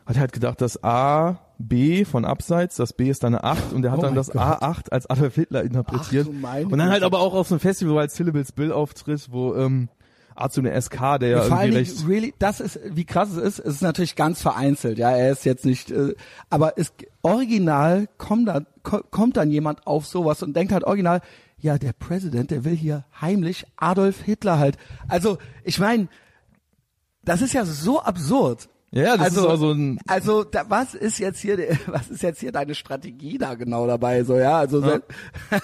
hat 0.07 0.17
er 0.17 0.21
halt 0.21 0.33
gedacht, 0.33 0.61
das 0.61 0.83
A, 0.83 1.39
B 1.59 2.05
von 2.05 2.25
Abseits, 2.25 2.77
das 2.77 2.93
B 2.93 3.09
ist 3.09 3.23
dann 3.23 3.35
eine 3.35 3.45
8 3.45 3.73
und 3.73 3.83
der 3.83 3.93
hat 3.93 3.99
Oh 4.01 4.03
dann 4.03 4.15
das 4.15 4.31
Gott. 4.31 4.43
A8 4.43 4.91
als 4.91 5.07
Adolf 5.09 5.35
Hitler 5.35 5.63
interpretiert. 5.63 6.27
Ach 6.29 6.41
meine 6.41 6.67
und 6.67 6.79
dann 6.79 6.91
halt 6.91 7.03
aber 7.05 7.21
auch 7.21 7.35
auf 7.35 7.49
so 7.49 7.55
einem 7.55 7.61
Festival, 7.61 7.95
weil 7.95 8.11
Syllables 8.11 8.53
Bill 8.53 8.73
auftritt, 8.73 9.29
wo 9.31 9.55
ähm, 9.55 9.89
A 10.35 10.49
zu 10.49 10.61
eine 10.61 10.81
SK, 10.81 11.19
der 11.21 11.29
ja 11.29 11.39
allen 11.43 11.73
irgendwie 11.73 11.77
recht... 11.79 12.09
really, 12.09 12.35
das 12.39 12.61
ist, 12.61 12.81
wie 12.91 13.05
krass 13.05 13.31
es 13.31 13.37
ist, 13.37 13.59
es 13.61 13.75
ist 13.77 13.83
natürlich 13.83 14.17
ganz 14.17 14.41
vereinzelt, 14.43 14.99
ja, 14.99 15.11
er 15.11 15.31
ist 15.31 15.45
jetzt 15.45 15.65
nicht, 15.65 15.91
äh, 15.91 16.15
aber 16.51 16.79
es, 16.79 16.93
original 17.21 18.09
kommt 18.19 18.49
dann, 18.49 18.67
ko- 18.83 19.03
kommt 19.11 19.37
dann 19.37 19.51
jemand 19.51 19.87
auf 19.87 20.07
sowas 20.07 20.43
und 20.43 20.57
denkt 20.57 20.73
halt 20.73 20.85
original, 20.85 21.21
ja, 21.59 21.79
der 21.79 21.93
Präsident, 21.93 22.51
der 22.51 22.65
will 22.65 22.75
hier 22.75 23.05
heimlich 23.21 23.67
Adolf 23.77 24.21
Hitler 24.23 24.59
halt. 24.59 24.79
Also, 25.07 25.39
ich 25.63 25.79
meine, 25.79 26.09
das 27.25 27.41
ist 27.41 27.53
ja 27.53 27.65
so 27.65 28.01
absurd. 28.03 28.69
Ja, 28.95 29.17
das 29.17 29.29
also, 29.29 29.41
ist 29.41 29.47
auch 29.47 29.57
so 29.57 29.73
ein... 29.73 29.99
also 30.07 30.45
da, 30.45 30.65
was 30.69 30.95
ist 30.95 31.19
jetzt 31.19 31.41
hier, 31.41 31.59
was 31.87 32.11
ist 32.11 32.23
jetzt 32.23 32.41
hier 32.41 32.53
deine 32.53 32.75
Strategie 32.75 33.39
da 33.39 33.55
genau 33.55 33.87
dabei? 33.87 34.23
So 34.23 34.37
ja, 34.37 34.59
also 34.59 34.83
Ja. 34.83 35.01
so, 35.51 35.59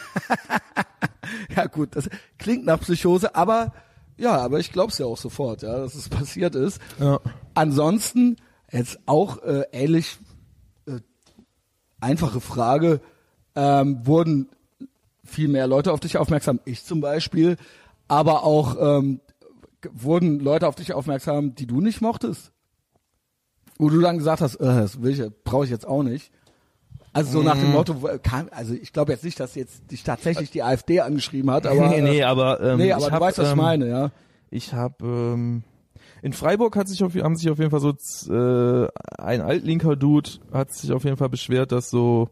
ja 1.57 1.67
gut, 1.67 1.95
das 1.95 2.09
klingt 2.39 2.65
nach 2.65 2.81
Psychose, 2.81 3.35
aber 3.35 3.75
ja, 4.17 4.37
aber 4.39 4.59
ich 4.59 4.73
glaub's 4.73 4.99
ja 4.99 5.07
auch 5.07 5.19
sofort, 5.19 5.63
ja, 5.63 5.79
dass 5.79 5.95
es 5.95 6.09
passiert 6.09 6.55
ist. 6.55 6.81
Ja. 6.99 7.21
Ansonsten 7.55 8.37
jetzt 8.73 8.99
auch 9.07 9.43
äh, 9.43 9.65
ähnlich 9.73 10.19
äh, 10.87 11.01
einfache 12.01 12.41
Frage: 12.41 13.01
ähm, 13.55 14.07
Wurden 14.07 14.49
viel 15.23 15.49
mehr 15.49 15.67
Leute 15.67 15.93
auf 15.93 16.01
dich 16.01 16.17
aufmerksam? 16.17 16.61
Ich 16.65 16.85
zum 16.85 17.01
Beispiel, 17.01 17.59
aber 18.09 18.43
auch 18.43 18.77
ähm, 18.81 19.21
wurden 19.93 20.41
Leute 20.41 20.67
auf 20.67 20.75
dich 20.75 20.95
aufmerksam, 20.95 21.55
die 21.55 21.67
du 21.67 21.81
nicht 21.81 22.01
mochtest? 22.01 22.53
Wo 23.79 23.89
du 23.89 24.01
dann 24.01 24.19
gesagt 24.19 24.41
hast, 24.41 24.57
äh, 24.57 24.65
das 24.65 25.01
will 25.03 25.13
ich, 25.13 25.31
brauche 25.45 25.65
ich 25.65 25.71
jetzt 25.71 25.87
auch 25.87 26.03
nicht. 26.03 26.31
Also 27.13 27.31
so 27.33 27.43
nach 27.43 27.57
Mhm. 27.57 27.61
dem 27.61 27.71
Motto, 27.71 28.03
wo- 28.03 28.19
kam, 28.23 28.49
also 28.51 28.75
ich 28.75 28.93
glaube 28.93 29.13
jetzt 29.13 29.25
nicht, 29.25 29.41
dass 29.41 29.55
jetzt 29.55 29.91
dich 29.91 30.03
tatsächlich 30.03 30.51
die 30.51 30.63
AfD 30.63 31.01
angeschrieben 31.01 31.51
hat, 31.51 31.67
aber 31.67 31.89
nee, 31.89 32.03
nee, 32.03 32.21
äh, 32.21 32.25
aber, 32.25 32.61
ähm, 32.61 32.79
nee, 32.79 32.93
aber 32.93 33.07
du 33.07 33.13
hab, 33.13 33.21
weißt, 33.21 33.39
was 33.39 33.47
ich 33.47 33.53
ähm, 33.53 33.59
meine, 33.59 33.89
ja. 33.89 34.11
Ich 34.51 34.73
habe 34.75 35.05
ähm, 35.05 35.63
in 36.23 36.33
Freiburg 36.33 36.77
hat 36.77 36.89
sich 36.89 37.03
auf, 37.05 37.15
haben 37.15 37.37
sich 37.37 37.51
auf 37.51 37.59
jeden 37.59 37.71
Fall 37.71 37.81
so 37.81 37.91
äh, 38.33 38.89
ein 39.19 39.41
altlinker 39.41 39.97
Dude 39.97 40.31
hat 40.53 40.73
sich 40.73 40.93
auf 40.93 41.05
jeden 41.05 41.17
Fall 41.17 41.29
beschwert, 41.29 41.73
dass 41.73 41.91
so 41.91 42.29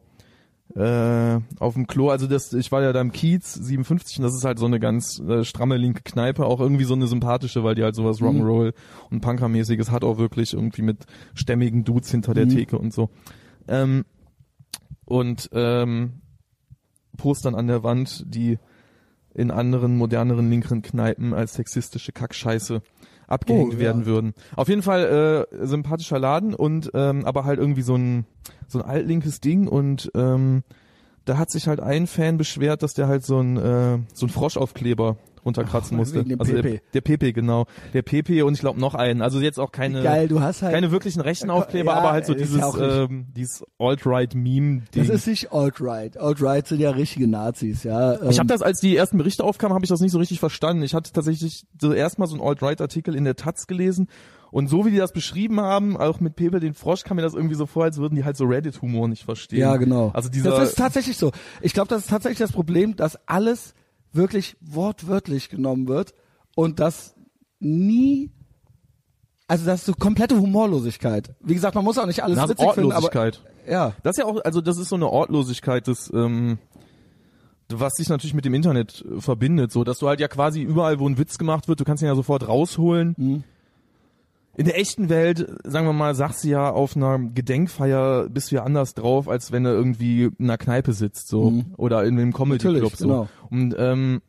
äh, 0.77 1.41
auf 1.59 1.72
dem 1.74 1.87
Klo, 1.87 2.11
also 2.11 2.27
das, 2.27 2.53
ich 2.53 2.70
war 2.70 2.83
ja 2.83 2.93
da 2.93 3.01
im 3.01 3.11
Kiez 3.11 3.55
57 3.55 4.18
und 4.18 4.24
das 4.24 4.35
ist 4.35 4.45
halt 4.45 4.59
so 4.59 4.66
eine 4.66 4.79
ganz 4.79 5.18
äh, 5.20 5.43
stramme 5.43 5.79
linke 5.79 6.03
Kneipe, 6.03 6.45
auch 6.45 6.61
irgendwie 6.61 6.85
so 6.85 6.93
eine 6.95 7.07
sympathische, 7.07 7.64
weil 7.64 7.74
die 7.74 7.83
halt 7.83 7.95
sowas 7.95 8.20
Mhm. 8.20 8.27
Rock'n'Roll 8.27 8.74
und 9.11 9.20
Punkermäßiges 9.22 9.91
hat 9.91 10.05
auch 10.05 10.18
wirklich 10.18 10.53
irgendwie 10.53 10.83
mit 10.83 11.07
stämmigen 11.35 11.85
Dudes 11.85 12.11
hinter 12.11 12.35
der 12.35 12.45
Mhm. 12.45 12.51
Theke 12.51 12.79
und 12.79 12.93
so. 12.93 13.09
Ähm, 13.68 14.05
und 15.07 15.49
ähm, 15.53 16.20
Postern 17.16 17.55
an 17.55 17.68
der 17.68 17.83
Wand, 17.83 18.24
die 18.29 18.59
in 19.35 19.51
anderen, 19.51 19.97
moderneren, 19.97 20.51
linkeren 20.51 20.83
Kneipen 20.83 21.33
als 21.33 21.55
sexistische 21.55 22.12
Kackscheiße 22.12 22.83
abgehängt 23.27 23.70
Oh, 23.70 23.74
ja. 23.74 23.79
werden 23.81 24.07
würden. 24.07 24.35
Auf 24.55 24.68
jeden 24.68 24.83
Fall 24.83 25.47
äh, 25.53 25.66
sympathischer 25.66 26.18
Laden 26.18 26.55
und 26.55 26.91
ähm, 26.95 27.24
aber 27.24 27.45
halt 27.45 27.59
irgendwie 27.59 27.83
so 27.83 27.95
ein 27.97 28.27
so 28.68 28.81
ein 28.81 28.85
altlinkes 28.89 29.41
Ding 29.41 29.66
und 29.68 30.11
ähm, 30.14 30.62
da 31.24 31.39
hat 31.39 31.51
sich 31.51 31.66
halt 31.66 31.81
ein 31.81 32.07
Fan 32.07 32.37
beschwert, 32.39 32.83
dass 32.83 32.95
der 32.95 33.09
halt 33.09 33.24
so 33.24 33.41
ein 33.41 33.57
äh, 33.57 33.99
so 34.12 34.27
ein 34.27 34.31
Froschaufkleber 34.31 35.16
runterkratzen 35.47 35.95
Ach, 35.95 36.01
musste. 36.01 36.25
also 36.39 36.53
PP. 36.53 36.63
Der, 36.71 36.81
der 36.93 37.01
PP, 37.01 37.33
genau. 37.33 37.65
Der 37.95 38.03
PP 38.03 38.43
und 38.43 38.53
ich 38.55 38.61
glaube 38.61 38.79
noch 38.81 38.95
einen. 38.95 39.23
Also 39.23 39.41
jetzt 39.41 39.59
auch 39.59 39.73
keine 39.73 40.03
Geil, 40.03 40.29
du 40.29 40.41
hast 40.41 40.61
halt. 40.63 40.75
keine 40.75 40.91
wirklichen 40.91 41.21
rechten 41.23 41.49
Aufkleber, 41.49 41.93
Ja, 41.93 41.99
aber 41.99 42.13
halt 42.13 42.27
so 42.27 42.35
dieses 42.35 42.61
ähm, 42.79 43.29
dieses 43.35 43.65
Alt-Right-Meme-Ding. 43.79 45.07
das 45.07 45.09
ist 45.09 45.27
nicht 45.27 45.53
alt-right. 45.53 46.19
Alt-right 46.19 46.67
sind 46.67 46.81
ja 46.81 46.91
richtige 46.91 47.29
Nazis, 47.29 47.85
ja. 47.85 48.15
Ähm, 48.21 48.31
Ich 48.31 48.39
habe 48.39 48.49
das, 48.49 48.63
als 48.63 48.81
die 48.81 48.97
ersten 48.97 49.19
Berichte 49.19 49.45
aufkamen, 49.45 49.75
habe 49.75 49.85
ich 49.85 49.89
das 49.89 50.01
nicht 50.01 50.13
so 50.13 50.19
richtig 50.19 50.41
verstanden. 50.41 50.83
Ich 50.83 50.95
hatte 50.95 51.13
tatsächlich 51.13 51.65
so 51.81 51.93
erstmal 51.93 52.29
so 52.29 52.35
einen 52.37 52.45
Alt-Right-Artikel 52.47 53.15
in 53.15 53.25
der 53.25 53.37
Taz 53.37 53.67
gelesen 53.67 54.09
und 54.51 54.69
so 54.69 54.87
wie 54.87 54.91
die 54.91 54.97
das 54.97 55.13
beschrieben 55.13 55.61
haben, 55.61 55.97
auch 55.97 56.21
mit 56.21 56.37
Pepe 56.37 56.61
den 56.61 56.75
Frosch, 56.75 57.03
kam 57.03 57.17
mir 57.17 57.23
das 57.23 57.35
irgendwie 57.35 57.57
so 57.57 57.67
vor, 57.67 57.85
als 57.85 57.99
würden 57.99 58.15
die 58.15 58.25
halt 58.25 58.37
so 58.37 58.45
Reddit-Humor 58.45 59.09
nicht 59.09 59.25
verstehen. 59.25 59.61
Ja, 59.61 59.77
genau. 59.77 60.11
Also 60.15 60.29
dieser, 60.29 60.51
das 60.51 60.71
ist 60.71 60.79
tatsächlich 60.79 61.17
so. 61.17 61.33
Ich 61.61 61.73
glaube, 61.73 61.89
das 61.89 62.03
ist 62.03 62.11
tatsächlich 62.11 62.39
das 62.39 62.53
Problem, 62.53 62.97
dass 62.97 63.17
alles 63.29 63.75
wirklich 64.17 64.57
wortwörtlich 64.61 65.49
genommen 65.49 65.89
wird 65.89 66.14
und 66.55 66.81
das 66.81 67.14
nie, 67.59 68.33
also 69.47 69.64
das 69.67 69.81
ist 69.81 69.87
so 69.87 69.93
komplette 69.95 70.39
Humorlosigkeit. 70.39 71.35
Wie 71.41 71.55
gesagt, 71.55 71.75
man 71.75 71.85
muss 71.85 71.99
auch 71.99 72.07
nicht 72.07 72.23
alles 72.23 72.37
Na, 72.37 72.49
witzig 72.49 72.71
finden, 72.73 72.93
aber 72.93 73.33
ja. 73.67 73.93
Das 74.03 74.17
ist 74.17 74.19
ja 74.19 74.25
auch, 74.25 74.41
also 74.45 74.61
das 74.61 74.79
ist 74.79 74.89
so 74.89 74.97
eine 74.97 75.09
Ortlosigkeit 75.09 75.87
des, 75.87 76.11
ähm, 76.12 76.59
was 77.69 77.95
sich 77.95 78.09
natürlich 78.09 78.35
mit 78.35 78.45
dem 78.45 78.55
Internet 78.55 79.05
verbindet, 79.19 79.73
so 79.73 79.85
dass 79.85 79.99
du 79.99 80.09
halt 80.09 80.21
ja 80.21 80.29
quasi 80.29 80.62
überall, 80.62 80.99
wo 81.01 81.09
ein 81.09 81.19
Witz 81.19 81.39
gemacht 81.39 81.69
wird, 81.69 81.81
du 81.81 81.85
kannst 81.85 82.03
ihn 82.03 82.07
ja 82.07 82.14
sofort 82.14 82.47
rausholen. 82.47 83.14
Mhm. 83.17 83.45
In 84.57 84.65
der 84.65 84.79
echten 84.79 85.09
Welt, 85.11 85.47
sagen 85.65 85.87
wir 85.87 85.93
mal, 85.93 86.15
sagst 86.15 86.43
du 86.45 86.49
ja 86.49 86.71
auf 86.71 86.97
einer 86.97 87.19
Gedenkfeier 87.19 88.29
bist 88.31 88.51
du 88.51 88.57
ja 88.57 88.63
anders 88.63 88.95
drauf, 88.95 89.29
als 89.29 89.53
wenn 89.53 89.65
du 89.65 89.71
irgendwie 89.71 90.25
in 90.25 90.35
einer 90.41 90.57
Kneipe 90.57 90.95
sitzt, 90.95 91.29
so 91.29 91.63
oder 91.77 92.05
in 92.05 92.19
einem 92.19 92.33
Comedy 92.33 92.61
Club 92.61 92.73
Mhm. 92.75 92.81
Natürlich, 92.81 92.99
so. 92.99 93.07
genau. 93.07 93.29
Und 93.51 93.75
ähm, 93.79 94.23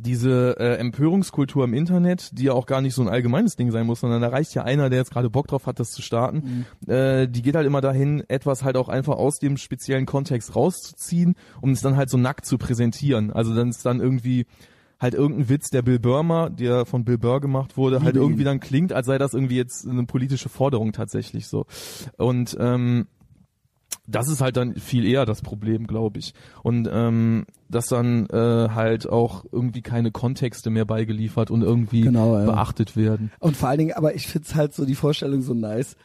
diese 0.00 0.56
äh, 0.58 0.76
Empörungskultur 0.76 1.64
im 1.64 1.74
Internet, 1.74 2.30
die 2.38 2.44
ja 2.44 2.52
auch 2.52 2.64
gar 2.64 2.80
nicht 2.80 2.94
so 2.94 3.02
ein 3.02 3.08
allgemeines 3.08 3.56
Ding 3.56 3.70
sein 3.70 3.86
muss, 3.86 4.00
sondern 4.00 4.22
da 4.22 4.28
reicht 4.28 4.54
ja 4.54 4.62
einer, 4.62 4.88
der 4.88 5.00
jetzt 5.00 5.10
gerade 5.10 5.28
Bock 5.28 5.48
drauf 5.48 5.66
hat, 5.66 5.78
das 5.78 5.90
zu 5.90 6.00
starten, 6.00 6.64
äh, 6.86 7.28
die 7.28 7.42
geht 7.42 7.54
halt 7.54 7.66
immer 7.66 7.80
dahin, 7.82 8.22
etwas 8.28 8.64
halt 8.64 8.76
auch 8.76 8.88
einfach 8.88 9.16
aus 9.16 9.40
dem 9.40 9.58
speziellen 9.58 10.06
Kontext 10.06 10.56
rauszuziehen, 10.56 11.34
um 11.60 11.72
es 11.72 11.82
dann 11.82 11.96
halt 11.96 12.08
so 12.08 12.16
nackt 12.16 12.46
zu 12.46 12.56
präsentieren. 12.56 13.30
Also 13.30 13.54
dann 13.54 13.68
ist 13.68 13.84
dann 13.84 14.00
irgendwie 14.00 14.46
halt 15.00 15.14
irgendein 15.14 15.48
Witz, 15.48 15.70
der 15.70 15.82
Bill 15.82 15.98
Burr, 15.98 16.50
der 16.50 16.84
von 16.84 17.04
Bill 17.04 17.18
Burr 17.18 17.40
gemacht 17.40 17.76
wurde, 17.76 17.96
halt 18.02 18.14
Liebe 18.14 18.18
ihn. 18.18 18.22
irgendwie 18.22 18.44
dann 18.44 18.60
klingt, 18.60 18.92
als 18.92 19.06
sei 19.06 19.18
das 19.18 19.34
irgendwie 19.34 19.56
jetzt 19.56 19.88
eine 19.88 20.04
politische 20.04 20.48
Forderung 20.48 20.92
tatsächlich 20.92 21.48
so. 21.48 21.66
Und 22.18 22.56
ähm, 22.60 23.06
das 24.06 24.28
ist 24.28 24.40
halt 24.40 24.56
dann 24.56 24.74
viel 24.74 25.06
eher 25.06 25.24
das 25.24 25.40
Problem, 25.40 25.86
glaube 25.86 26.18
ich. 26.18 26.34
Und 26.62 26.88
ähm, 26.92 27.46
dass 27.68 27.86
dann 27.86 28.26
äh, 28.26 28.68
halt 28.74 29.08
auch 29.08 29.44
irgendwie 29.50 29.82
keine 29.82 30.10
Kontexte 30.10 30.70
mehr 30.70 30.84
beigeliefert 30.84 31.50
und 31.50 31.62
irgendwie 31.62 32.02
Genau, 32.02 32.36
ja. 32.38 32.44
beachtet 32.44 32.96
werden. 32.96 33.30
Und 33.38 33.56
vor 33.56 33.68
allen 33.68 33.78
Dingen, 33.78 33.92
aber 33.92 34.14
ich 34.14 34.26
find's 34.26 34.54
halt 34.54 34.74
so 34.74 34.84
die 34.84 34.94
Vorstellung 34.96 35.42
so 35.42 35.54
nice. 35.54 35.96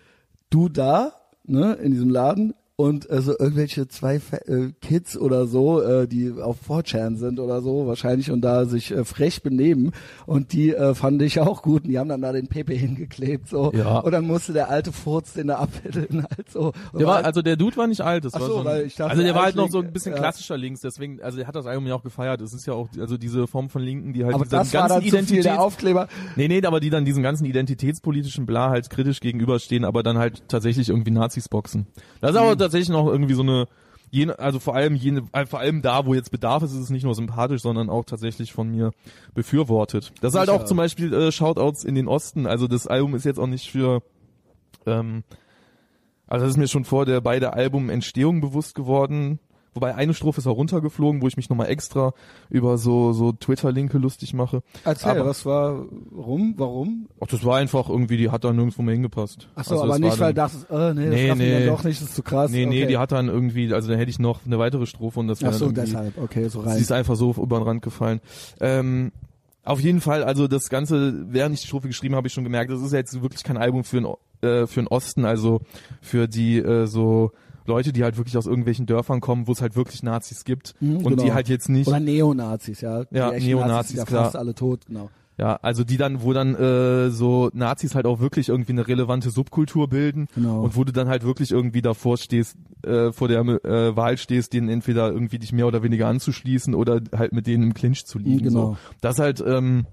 Du 0.49 0.69
da, 0.69 1.13
ne, 1.45 1.73
in 1.73 1.91
diesem 1.91 2.09
Laden 2.09 2.53
und 2.77 3.09
äh, 3.09 3.21
so 3.21 3.31
irgendwelche 3.39 3.87
zwei 3.87 4.15
äh, 4.15 4.71
Kids 4.81 5.17
oder 5.17 5.47
so, 5.47 5.81
äh, 5.81 6.07
die 6.09 6.33
auf 6.41 6.57
4chan 6.67 7.15
sind 7.15 7.39
oder 7.39 7.61
so 7.61 7.87
wahrscheinlich 7.87 8.31
und 8.31 8.41
da 8.41 8.65
sich 8.65 8.91
äh, 8.91 9.05
frech 9.05 9.41
benehmen 9.43 9.91
und 10.25 10.51
die 10.51 10.73
äh, 10.75 10.93
fand 10.93 11.21
ich 11.21 11.39
auch 11.39 11.61
gut 11.61 11.83
und 11.85 11.89
die 11.89 11.97
haben 11.99 12.09
dann 12.09 12.21
da 12.21 12.33
den 12.33 12.47
Pepe 12.47 12.73
hingeklebt 12.73 13.47
so 13.47 13.71
Ja. 13.73 13.99
und 13.99 14.11
dann 14.11 14.27
musste 14.27 14.51
der 14.51 14.69
alte 14.69 14.91
Furz 14.91 15.33
den 15.33 15.47
da 15.47 15.55
abwickeln 15.59 16.25
halt 16.29 16.49
so. 16.51 16.73
Und 16.91 16.99
Der 16.99 17.07
war, 17.07 17.15
halt- 17.15 17.25
also 17.27 17.41
der 17.41 17.55
Dude 17.55 17.77
war 17.77 17.87
nicht 17.87 18.01
alt, 18.01 18.25
das 18.25 18.33
war 18.33 18.41
so, 18.41 18.65
weil 18.65 18.85
ich 18.87 18.95
dachte, 18.95 19.11
also 19.11 19.23
der 19.23 19.33
war 19.35 19.43
halt 19.43 19.55
alt 19.57 19.65
noch 19.65 19.71
so 19.71 19.79
ein 19.79 19.93
bisschen 19.93 20.11
ja. 20.11 20.17
klassischer 20.19 20.57
links, 20.57 20.81
deswegen, 20.81 21.21
also 21.21 21.37
der 21.37 21.47
hat 21.47 21.55
das 21.55 21.67
Album 21.67 21.87
ja 21.87 21.95
auch 21.95 22.03
gefeiert. 22.03 22.41
Es 22.41 22.53
ist 22.53 22.65
ja 22.65 22.73
auch, 22.73 22.89
also 22.99 23.17
diese 23.17 23.47
Form 23.47 23.69
von 23.69 23.81
Linken, 23.83 24.11
die 24.11 24.25
halt 24.25 24.35
aber 24.35 24.43
diesen 24.43 24.57
das 24.59 24.73
war 24.73 24.81
ganzen 24.89 25.11
dann 25.11 25.21
zu 25.25 25.33
viel 25.33 25.43
der 25.43 25.53
Identitäts- 25.53 25.57
Aufkleber. 25.59 26.07
Nee, 26.35 26.49
nee, 26.49 26.61
aber 26.65 26.81
die 26.81 26.89
dann 26.89 27.05
diesen 27.05 27.23
ganzen 27.23 27.45
identitätspolitischen 27.45 28.45
Bla 28.45 28.69
halt 28.69 28.89
kritisch 28.89 29.21
gegenüberstehen, 29.21 29.85
aber 29.85 30.03
dann 30.03 30.17
halt 30.17 30.43
tatsächlich 30.49 30.89
irgendwie 30.89 31.11
Nazis 31.11 31.47
boxen. 31.47 31.87
Das 32.19 32.31
ist 32.31 32.41
Mhm. 32.41 32.64
Tatsächlich 32.65 32.89
noch 32.89 33.07
irgendwie 33.07 33.33
so 33.33 33.43
eine, 33.43 33.67
jene, 34.11 34.39
also 34.39 34.59
vor 34.59 34.75
allem 34.75 34.95
jene, 34.95 35.23
äh, 35.33 35.45
vor 35.45 35.59
allem 35.59 35.81
da, 35.81 36.05
wo 36.05 36.13
jetzt 36.13 36.31
Bedarf 36.31 36.63
ist, 36.63 36.71
ist 36.73 36.79
es 36.79 36.89
nicht 36.89 37.03
nur 37.03 37.15
sympathisch, 37.15 37.61
sondern 37.61 37.89
auch 37.89 38.05
tatsächlich 38.05 38.53
von 38.53 38.69
mir 38.69 38.91
befürwortet. 39.33 40.11
Das 40.21 40.33
ist 40.33 40.39
halt 40.39 40.49
auch 40.49 40.65
zum 40.65 40.77
Beispiel 40.77 41.13
äh, 41.13 41.31
Shoutouts 41.31 41.83
in 41.83 41.95
den 41.95 42.07
Osten. 42.07 42.47
Also 42.47 42.67
das 42.67 42.87
Album 42.87 43.15
ist 43.15 43.25
jetzt 43.25 43.39
auch 43.39 43.47
nicht 43.47 43.71
für, 43.71 44.01
ähm, 44.85 45.23
also 46.27 46.45
das 46.45 46.53
ist 46.53 46.57
mir 46.57 46.67
schon 46.67 46.85
vor 46.85 47.05
der 47.05 47.21
bei 47.21 47.39
der 47.39 47.53
Albumentstehung 47.53 48.41
bewusst 48.41 48.75
geworden. 48.75 49.39
Wobei 49.75 49.93
eine 49.93 50.13
Strophe 50.13 50.39
ist 50.39 50.47
auch 50.47 50.55
runtergeflogen, 50.55 51.21
wo 51.21 51.27
ich 51.27 51.35
mich 51.35 51.49
nochmal 51.49 51.67
extra 51.67 52.13
über 52.49 52.77
so, 52.77 53.11
so 53.11 53.33
Twitter-Linke 53.33 53.97
lustig 53.97 54.33
mache. 54.33 54.63
Erzähl, 54.85 55.11
Aber- 55.11 55.25
was 55.25 55.45
war, 55.45 55.85
warum, 56.11 56.53
warum? 56.57 57.07
Ach, 57.21 57.27
das 57.27 57.43
war 57.43 57.57
einfach 57.57 57.89
irgendwie, 57.89 58.15
die 58.15 58.29
hat 58.31 58.45
da 58.45 58.53
nirgendwo 58.53 58.81
mehr 58.81 58.93
hingepasst. 58.93 59.49
Ach 59.55 59.65
so, 59.65 59.71
Also 59.73 59.83
aber 59.83 59.91
das 59.91 59.99
nicht, 59.99 60.11
war 60.19 60.27
weil 60.27 60.33
dann, 60.33 60.49
du 60.49 60.57
dachtest, 60.57 60.71
oh, 60.71 60.93
nee, 60.93 61.27
das 61.27 61.37
Nee, 61.37 61.59
nee. 61.59 61.65
doch 61.65 61.83
nicht, 61.83 62.01
das 62.01 62.07
ist 62.09 62.15
zu 62.15 62.23
krass. 62.23 62.49
Nee, 62.51 62.65
nee, 62.65 62.79
okay. 62.83 62.87
die 62.87 62.97
hat 62.97 63.11
dann 63.11 63.27
irgendwie, 63.27 63.73
also 63.73 63.91
da 63.91 63.97
hätte 63.97 64.09
ich 64.09 64.17
noch 64.19 64.45
eine 64.45 64.57
weitere 64.57 64.85
Strophe 64.85 65.19
und 65.19 65.27
das 65.27 65.41
wäre 65.41 65.51
Ach 65.53 65.57
so, 65.57 65.69
deshalb, 65.71 66.17
okay, 66.21 66.47
so 66.47 66.61
rein. 66.61 66.75
sie 66.77 66.81
ist 66.81 66.91
einfach 66.93 67.17
so 67.17 67.31
über 67.33 67.59
den 67.59 67.63
Rand 67.67 67.81
gefallen. 67.81 68.21
Ähm, 68.61 69.11
auf 69.65 69.79
jeden 69.81 69.99
Fall, 69.99 70.23
also 70.23 70.47
das 70.47 70.69
Ganze, 70.69 71.25
während 71.33 71.55
ich 71.55 71.61
die 71.61 71.67
Strophe 71.67 71.87
geschrieben 71.87 72.13
habe, 72.13 72.19
habe 72.19 72.27
ich 72.27 72.33
schon 72.33 72.43
gemerkt, 72.43 72.71
das 72.71 72.81
ist 72.81 72.91
ja 72.93 72.99
jetzt 72.99 73.21
wirklich 73.21 73.43
kein 73.43 73.57
Album 73.57 73.83
für 73.83 73.99
den, 73.99 74.05
äh, 74.47 74.67
für 74.67 74.79
den 74.81 74.87
Osten, 74.87 75.25
also 75.25 75.61
für 76.01 76.27
die 76.27 76.59
äh, 76.59 76.85
so 76.85 77.31
Leute, 77.65 77.93
die 77.93 78.03
halt 78.03 78.17
wirklich 78.17 78.37
aus 78.37 78.45
irgendwelchen 78.45 78.85
Dörfern 78.85 79.21
kommen, 79.21 79.47
wo 79.47 79.51
es 79.51 79.61
halt 79.61 79.75
wirklich 79.75 80.03
Nazis 80.03 80.43
gibt 80.45 80.73
Mhm, 80.79 80.97
und 80.97 81.03
genau. 81.11 81.23
die 81.23 81.33
halt 81.33 81.49
jetzt 81.49 81.69
nicht 81.69 81.87
Oder 81.87 81.99
Neonazis, 81.99 82.81
ja. 82.81 83.03
Die 83.05 83.15
Ja, 83.15 83.31
Neonazis, 83.31 83.97
ja 83.97 84.05
klar. 84.05 84.23
fast 84.25 84.35
alle 84.35 84.53
tot, 84.55 84.85
genau. 84.87 85.09
Ja, 85.37 85.57
also 85.61 85.83
die 85.83 85.97
dann, 85.97 86.21
wo 86.23 86.31
dann 86.31 86.55
äh, 86.55 87.09
so 87.09 87.49
Nazis 87.53 87.93
halt 87.93 88.05
auch 88.05 88.21
wirklich 88.21 88.47
irgendwie 88.47 88.71
eine 88.71 88.87
relevante 88.87 89.31
Subkultur 89.31 89.89
bilden 89.89 90.27
Genau. 90.33 90.61
und 90.61 90.77
wo 90.77 90.85
du 90.85 90.93
dann 90.93 91.09
halt 91.09 91.25
wirklich 91.25 91.51
irgendwie 91.51 91.81
davor 91.81 92.15
stehst, 92.17 92.55
äh, 92.85 93.11
vor 93.11 93.27
der 93.27 93.41
äh, 93.41 93.95
Wahl 93.97 94.17
stehst, 94.17 94.53
denen 94.53 94.69
entweder 94.69 95.11
irgendwie 95.11 95.37
dich 95.37 95.51
mehr 95.51 95.67
oder 95.67 95.83
weniger 95.83 96.07
anzuschließen 96.07 96.73
oder 96.73 97.01
halt 97.13 97.33
mit 97.33 97.47
denen 97.47 97.63
im 97.63 97.73
Clinch 97.73 98.05
zu 98.05 98.17
liegen. 98.17 98.45
Genau. 98.45 98.61
So. 98.61 98.77
Das 99.01 99.19
halt, 99.19 99.43
ähm, 99.45 99.85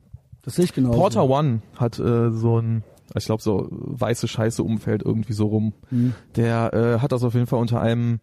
Das 0.43 0.55
sehe 0.55 0.64
ich 0.66 0.75
genau. 0.75 0.91
Porter 0.93 1.29
One 1.29 1.62
hat 1.77 1.99
äh, 1.99 2.31
so 2.31 2.61
ein, 2.61 2.85
ich 3.17 3.25
glaube 3.25 3.43
so 3.43 3.69
weiße 3.71 4.29
Scheiße 4.29 4.63
Umfeld 4.63 5.03
irgendwie 5.03 5.33
so 5.33 5.47
rum. 5.47 5.75
Mhm. 5.91 6.15
Der 6.37 6.73
äh, 6.73 6.99
hat 7.01 7.13
das 7.13 7.25
auf 7.25 7.35
jeden 7.35 7.47
Fall 7.47 7.61
unter 7.61 7.81
einem 7.81 8.21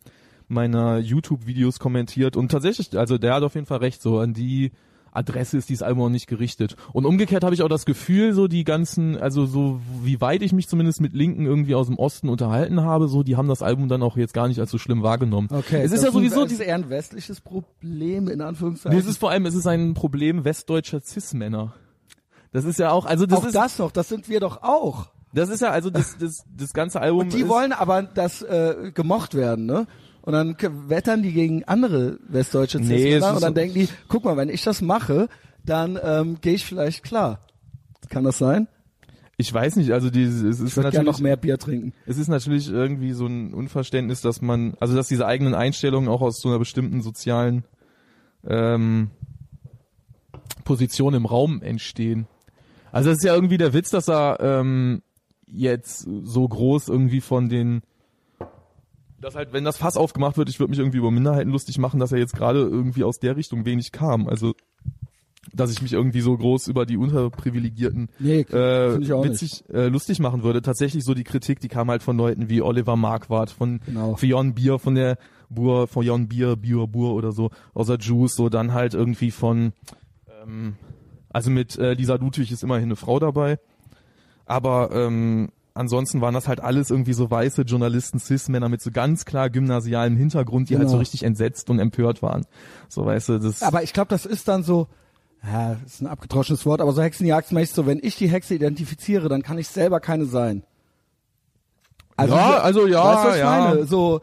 meiner 0.48 0.98
YouTube-Videos 0.98 1.80
kommentiert 1.80 2.36
und 2.36 2.52
tatsächlich, 2.52 2.98
also 2.98 3.18
der 3.18 3.36
hat 3.36 3.44
auf 3.44 3.54
jeden 3.54 3.68
Fall 3.68 3.78
recht, 3.78 4.02
so 4.02 4.20
an 4.20 4.34
die 4.34 4.72
Adresse 5.12 5.58
ist 5.58 5.70
dieses 5.70 5.82
Album 5.82 6.04
auch 6.04 6.10
nicht 6.10 6.28
gerichtet. 6.28 6.76
Und 6.94 7.06
umgekehrt 7.06 7.44
habe 7.44 7.56
ich 7.56 7.62
auch 7.62 7.70
das 7.70 7.86
Gefühl, 7.86 8.34
so 8.34 8.48
die 8.48 8.64
ganzen, 8.64 9.18
also 9.18 9.46
so 9.46 9.82
wie 10.04 10.22
weit 10.22 10.42
ich 10.42 10.54
mich 10.54 10.68
zumindest 10.68 11.02
mit 11.02 11.14
Linken 11.14 11.46
irgendwie 11.46 11.76
aus 11.76 11.88
dem 11.88 11.98
Osten 11.98 12.30
unterhalten 12.30 12.82
habe, 12.82 13.08
so 13.08 13.24
die 13.24 13.36
haben 13.36 13.48
das 13.48 13.62
Album 13.62 13.90
dann 13.90 14.04
auch 14.04 14.18
jetzt 14.18 14.34
gar 14.34 14.48
nicht 14.48 14.60
als 14.60 14.72
so 14.72 14.78
schlimm 14.78 15.04
wahrgenommen. 15.04 15.50
Okay. 15.52 15.82
Es 15.84 15.92
ist 15.92 16.04
ja 16.04 16.12
sowieso 16.12 16.42
ein, 16.42 16.44
es 16.44 16.50
diese 16.50 16.64
ist 16.64 16.70
eher 16.70 16.76
ein 16.76 16.90
westliches 16.90 17.42
Problem, 17.42 18.28
in 18.28 18.42
Anführungszeichen. 18.42 18.96
Nee, 18.96 19.02
es 19.02 19.10
ist 19.10 19.18
vor 19.18 19.32
allem, 19.32 19.46
es 19.46 19.56
ist 19.56 19.68
ein 19.68 19.94
Problem 19.94 20.46
westdeutscher 20.46 21.02
Cis-Männer. 21.02 21.74
Das 22.52 22.66
ist 22.66 22.80
ja 22.80 22.92
auch, 22.92 23.06
also 23.06 23.26
das 23.26 23.40
auch 23.40 23.46
ist, 23.46 23.56
das 23.56 23.78
noch, 23.80 23.92
das 23.92 24.10
sind 24.10 24.28
wir 24.30 24.40
doch 24.40 24.64
auch. 24.64 25.10
das 25.34 25.50
ist 25.50 25.62
ja, 25.62 25.70
also 25.70 25.90
das, 25.90 26.18
das, 26.18 26.44
das 26.56 26.74
ganze 26.74 27.00
Album 27.02 27.20
Und 27.22 27.34
die 27.34 27.48
wollen 27.48 27.72
aber, 27.74 28.02
dass 28.04 28.42
äh, 28.42 28.92
gemocht 28.94 29.36
werden, 29.36 29.66
ne? 29.66 29.86
Und 30.22 30.34
dann 30.34 30.56
wettern 30.90 31.24
die 31.24 31.32
gegen 31.32 31.64
andere 31.64 32.20
westdeutsche 32.28 32.80
Nee, 32.80 33.16
und 33.16 33.22
dann 33.22 33.38
so- 33.40 33.50
denken 33.52 33.74
die, 33.76 33.90
guck 34.10 34.26
mal, 34.26 34.36
wenn 34.38 34.50
ich 34.50 34.64
das 34.64 34.82
mache, 34.82 35.28
dann 35.66 35.98
ähm, 36.04 36.38
gehe 36.42 36.54
ich 36.54 36.66
vielleicht 36.66 37.04
klar. 37.04 37.40
Kann 38.10 38.24
das 38.24 38.38
sein? 38.38 38.68
ich 39.38 39.54
weiß 39.54 39.78
nicht, 39.78 39.92
also 39.92 40.10
die, 40.10 40.24
es 40.24 40.42
ist 40.42 40.60
Ich 40.60 40.76
natürlich, 40.76 40.92
gerne 40.92 41.06
noch 41.10 41.20
mehr 41.20 41.38
Bier 41.38 41.58
trinken. 41.58 41.94
es 42.06 42.18
ist 42.18 42.28
natürlich 42.28 42.70
irgendwie 42.70 43.14
so 43.14 43.26
ein 43.26 43.54
Unverständnis, 43.54 44.20
dass 44.20 44.42
man, 44.42 44.74
also 44.82 44.96
dass 44.98 45.08
diese 45.08 45.26
eigenen 45.26 45.56
Einstellungen 45.56 46.10
auch 46.10 46.22
aus 46.22 46.42
so 46.42 46.50
einer 46.50 46.60
bestimmten 46.60 47.02
sozialen 47.02 47.64
ähm, 48.46 49.12
Position 50.66 51.14
im 51.14 51.26
Raum 51.26 51.62
entstehen. 51.62 52.28
Also 52.92 53.10
es 53.10 53.18
ist 53.18 53.24
ja 53.24 53.36
irgendwie 53.36 53.58
der 53.58 53.74
Witz, 53.74 53.90
dass 53.90 54.10
er 54.10 54.40
ähm, 54.40 55.02
jetzt 55.48 56.08
so 56.24 56.48
groß 56.48 56.90
irgendwie 56.90 57.22
von 57.22 57.50
den 57.50 57.82
dass 59.22 59.36
halt, 59.36 59.52
wenn 59.52 59.66
das 59.66 59.78
Fass 59.78 59.98
aufgemacht 59.98 60.38
wird, 60.38 60.48
ich 60.48 60.60
würde 60.60 60.70
mich 60.70 60.80
irgendwie 60.80 61.00
über 61.00 61.12
Minderheiten 61.12 61.52
lustig 61.52 61.78
machen, 61.78 62.00
dass 62.00 62.14
er 62.14 62.20
jetzt 62.20 62.36
gerade 62.36 62.60
irgendwie 62.60 63.04
aus 63.04 63.20
der 63.20 63.36
Richtung 63.36 63.66
wenig 63.66 63.92
kam. 63.92 64.28
Also, 64.30 64.54
dass 65.54 65.72
ich 65.72 65.82
mich 65.82 65.94
irgendwie 65.94 66.22
so 66.22 66.38
groß 66.38 66.68
über 66.68 66.86
die 66.86 66.96
Unterprivilegierten 66.96 68.10
Nee, 68.20 68.42
äh, 68.42 68.98
witzig, 69.24 69.66
äh, 69.74 69.88
lustig 69.88 70.20
machen 70.20 70.44
würde. 70.44 70.62
Tatsächlich 70.62 71.04
so 71.04 71.14
die 71.14 71.24
Kritik, 71.24 71.60
die 71.60 71.68
kam 71.68 71.90
halt 71.90 72.04
von 72.04 72.16
Leuten 72.18 72.50
wie 72.50 72.62
Oliver 72.62 72.96
Marquardt, 72.96 73.50
von 73.50 73.82
Genau. 73.86 74.16
Fionn 74.16 74.54
Bier, 74.54 74.80
von 74.80 74.96
der 74.96 75.18
Bur, 75.50 75.88
von 75.88 76.06
Jon 76.06 76.28
Bier, 76.28 76.56
Bier, 76.56 76.88
Bur 76.88 77.14
oder 77.14 77.32
so, 77.32 77.50
außer 77.74 77.98
Juice, 77.98 78.36
so 78.36 78.50
dann 78.50 78.74
halt 78.74 78.94
irgendwie 78.94 79.32
von, 79.32 79.74
ähm, 80.44 80.76
also 81.30 81.50
mit 81.50 81.78
äh, 81.78 81.94
Lisa 81.94 82.16
Ludwig 82.16 82.52
ist 82.52 82.64
immerhin 82.64 82.86
eine 82.86 82.96
Frau 82.96 83.20
dabei, 83.20 83.60
aber 84.46 84.90
ähm, 84.94 85.50
ansonsten 85.74 86.22
waren 86.22 86.34
das 86.34 86.48
halt 86.48 86.60
alles 86.60 86.90
irgendwie 86.90 87.14
so 87.14 87.30
weiße 87.30 87.62
Journalisten, 87.62 88.20
Cis-Männer 88.20 88.70
mit 88.70 88.82
so 88.82 88.92
ganz 88.92 89.26
klar 89.26 89.50
gymnasialem 89.50 90.18
Hintergrund, 90.18 90.70
die 90.70 90.76
halt 90.76 90.84
Genau. 90.84 90.94
so 90.94 90.98
richtig 90.98 91.24
entsetzt 91.24 91.70
und 91.70 91.80
empört 91.80 92.22
waren. 92.22 92.46
So 92.88 93.06
weißt 93.06 93.30
du, 93.30 93.40
das 93.40 93.62
Aber 93.62 93.84
ich 93.84 93.94
glaube, 93.94 94.10
das 94.10 94.26
ist 94.26 94.48
dann 94.48 94.64
so, 94.64 94.88
ja, 95.44 95.78
ist 95.86 96.02
ein 96.02 96.08
abgedroschenes 96.08 96.66
Wort, 96.66 96.82
aber 96.82 96.92
so 96.92 97.02
hexenjagdmäßig 97.02 97.76
so, 97.76 97.86
wenn 97.86 98.00
ich 98.02 98.18
die 98.18 98.28
Hexe 98.28 98.56
identifiziere, 98.56 99.30
dann 99.30 99.42
kann 99.42 99.58
ich 99.58 99.68
selber 99.68 100.00
keine 100.00 100.26
sein. 100.26 100.64
Ja, 102.20 102.60
also 102.60 102.86
ja, 102.86 103.04
weißt 103.04 103.26
was 103.26 103.36
ich 103.36 103.40
ja. 103.42 103.60
meine? 103.60 103.86
So, 103.86 104.20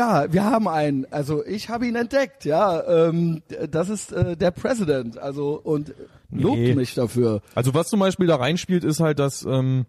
da, 0.00 0.32
wir 0.32 0.44
haben 0.44 0.66
einen, 0.66 1.06
also 1.10 1.44
ich 1.44 1.68
habe 1.68 1.86
ihn 1.86 1.94
entdeckt, 1.94 2.44
ja, 2.44 3.08
ähm, 3.08 3.42
das 3.70 3.88
ist 3.90 4.12
äh, 4.12 4.36
der 4.36 4.50
President, 4.50 5.18
also 5.18 5.60
und 5.62 5.94
lobt 6.30 6.58
Nee. 6.58 6.74
mich 6.74 6.94
dafür. 6.94 7.42
Also 7.54 7.74
was 7.74 7.88
zum 7.88 8.00
Beispiel 8.00 8.26
da 8.26 8.36
reinspielt, 8.36 8.82
ist 8.84 9.00
halt, 9.00 9.18
dass 9.18 9.44
ähm, 9.44 9.84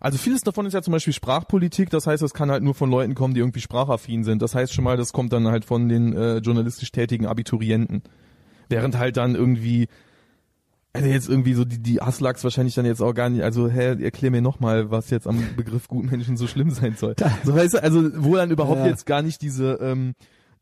also 0.00 0.18
vieles 0.18 0.40
davon 0.40 0.66
ist 0.66 0.72
ja 0.72 0.82
zum 0.82 0.92
Beispiel 0.92 1.12
Sprachpolitik, 1.12 1.90
das 1.90 2.06
heißt, 2.06 2.22
das 2.22 2.34
kann 2.34 2.50
halt 2.50 2.62
nur 2.64 2.74
von 2.74 2.90
Leuten 2.90 3.14
kommen, 3.14 3.34
die 3.34 3.40
irgendwie 3.40 3.60
sprachaffin 3.60 4.24
sind. 4.24 4.42
Das 4.42 4.54
heißt 4.54 4.72
schon 4.72 4.84
mal, 4.84 4.96
das 4.96 5.12
kommt 5.12 5.32
dann 5.32 5.46
halt 5.46 5.64
von 5.64 5.88
den 5.88 6.16
äh, 6.16 6.38
journalistisch 6.38 6.90
tätigen 6.90 7.26
Abiturienten. 7.26 8.02
Während 8.68 8.98
halt 8.98 9.16
dann 9.16 9.34
irgendwie, 9.36 9.86
also 10.94 11.08
jetzt 11.08 11.28
irgendwie 11.28 11.54
so 11.54 11.64
die, 11.64 11.78
die 11.78 12.02
Aslaks 12.02 12.44
wahrscheinlich 12.44 12.74
dann 12.74 12.84
jetzt 12.84 13.00
auch 13.00 13.14
gar 13.14 13.30
nicht, 13.30 13.42
also 13.42 13.68
hä, 13.68 14.02
erklär 14.02 14.30
mir 14.30 14.42
nochmal, 14.42 14.90
was 14.90 15.08
jetzt 15.10 15.26
am 15.26 15.42
Begriff 15.56 15.88
Gutmenschen 15.88 16.36
so 16.36 16.46
schlimm 16.46 16.70
sein 16.70 16.96
soll. 16.98 17.14
So 17.44 17.54
weißt 17.54 17.74
du, 17.74 17.82
also 17.82 18.10
wo 18.22 18.36
dann 18.36 18.50
überhaupt 18.50 18.80
Ja. 18.80 18.86
jetzt 18.86 19.06
gar 19.06 19.22
nicht 19.22 19.40
diese, 19.42 19.78
ähm, 19.80 20.14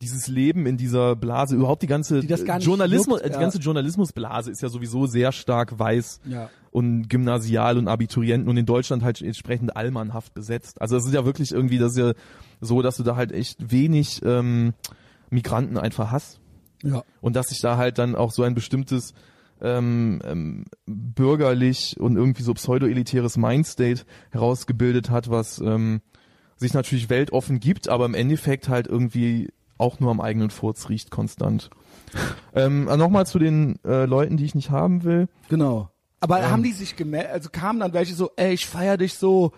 dieses 0.03 0.29
Leben 0.29 0.65
in 0.67 0.77
dieser 0.79 1.15
Blase, 1.17 1.57
überhaupt 1.57 1.83
die 1.83 1.87
ganze 1.87 2.21
Die 2.21 2.27
Journalismus, 2.61 3.19
juckt, 3.21 3.29
die 3.29 3.35
ja. 3.35 3.41
ganze 3.41 3.59
Journalismusblase 3.59 4.51
ist 4.51 4.63
ja 4.63 4.69
sowieso 4.69 5.07
sehr 5.07 5.31
stark 5.33 5.79
weiß 5.79 6.21
Ja. 6.27 6.49
und 6.71 7.09
Gymnasial 7.09 7.77
und 7.77 7.89
Abiturienten 7.89 8.49
und 8.49 8.57
in 8.57 8.65
Deutschland 8.67 9.03
halt 9.03 9.21
entsprechend 9.21 9.77
allmannhaft 9.77 10.33
besetzt. 10.33 10.81
Also 10.81 10.97
es 10.97 11.05
ist 11.07 11.13
ja 11.13 11.25
wirklich 11.27 11.53
irgendwie, 11.53 11.79
das 11.79 11.93
ist 11.93 11.99
ja 11.99 12.13
so, 12.61 12.81
dass 12.83 12.97
du 12.97 13.03
da 13.03 13.17
halt 13.17 13.33
echt 13.33 13.71
wenig 13.73 14.23
ähm, 14.25 14.73
Migranten 15.29 15.77
einfach 15.77 16.11
hast 16.13 16.41
Ja. 16.83 17.03
und 17.21 17.37
dass 17.37 17.49
sich 17.49 17.61
da 17.61 17.77
halt 17.77 17.99
dann 17.99 18.15
auch 18.15 18.31
so 18.33 18.43
ein 18.43 18.55
bestimmtes 18.55 19.13
ähm, 19.63 20.21
ähm, 20.25 20.65
bürgerlich 20.87 21.97
und 21.99 22.17
irgendwie 22.17 22.43
so 22.43 22.55
pseudo-elitäres 22.55 23.37
Mindstate 23.37 24.05
herausgebildet 24.31 25.11
hat, 25.11 25.31
was 25.31 25.59
ähm, 25.61 26.01
sich 26.57 26.75
natürlich 26.75 27.09
weltoffen 27.11 27.61
gibt, 27.61 27.89
aber 27.89 28.05
im 28.05 28.15
Endeffekt 28.15 28.69
halt 28.69 28.87
irgendwie 28.87 29.49
auch 29.79 29.99
nur 29.99 30.11
am 30.11 30.21
eigenen 30.21 30.51
Furz 30.51 30.89
riecht 30.89 31.11
konstant. 31.11 31.71
ähm, 32.55 32.85
Nochmal 32.85 33.27
zu 33.27 33.39
den 33.39 33.79
äh, 33.85 34.05
Leuten, 34.05 34.37
die 34.37 34.45
ich 34.45 34.55
nicht 34.55 34.71
haben 34.71 35.05
will. 35.05 35.29
Genau. 35.49 35.91
Aber 36.21 36.51
haben 36.51 36.63
die 36.63 36.73
sich 36.73 36.97
gemeldet, 36.97 37.33
also 37.33 37.49
kamen 37.51 37.81
dann 37.81 37.95
welche 37.95 38.15
so, 38.15 38.31
ey, 38.37 38.53
ich 38.53 38.67
feier 38.67 38.99
dich 38.99 39.15
so 39.15 39.53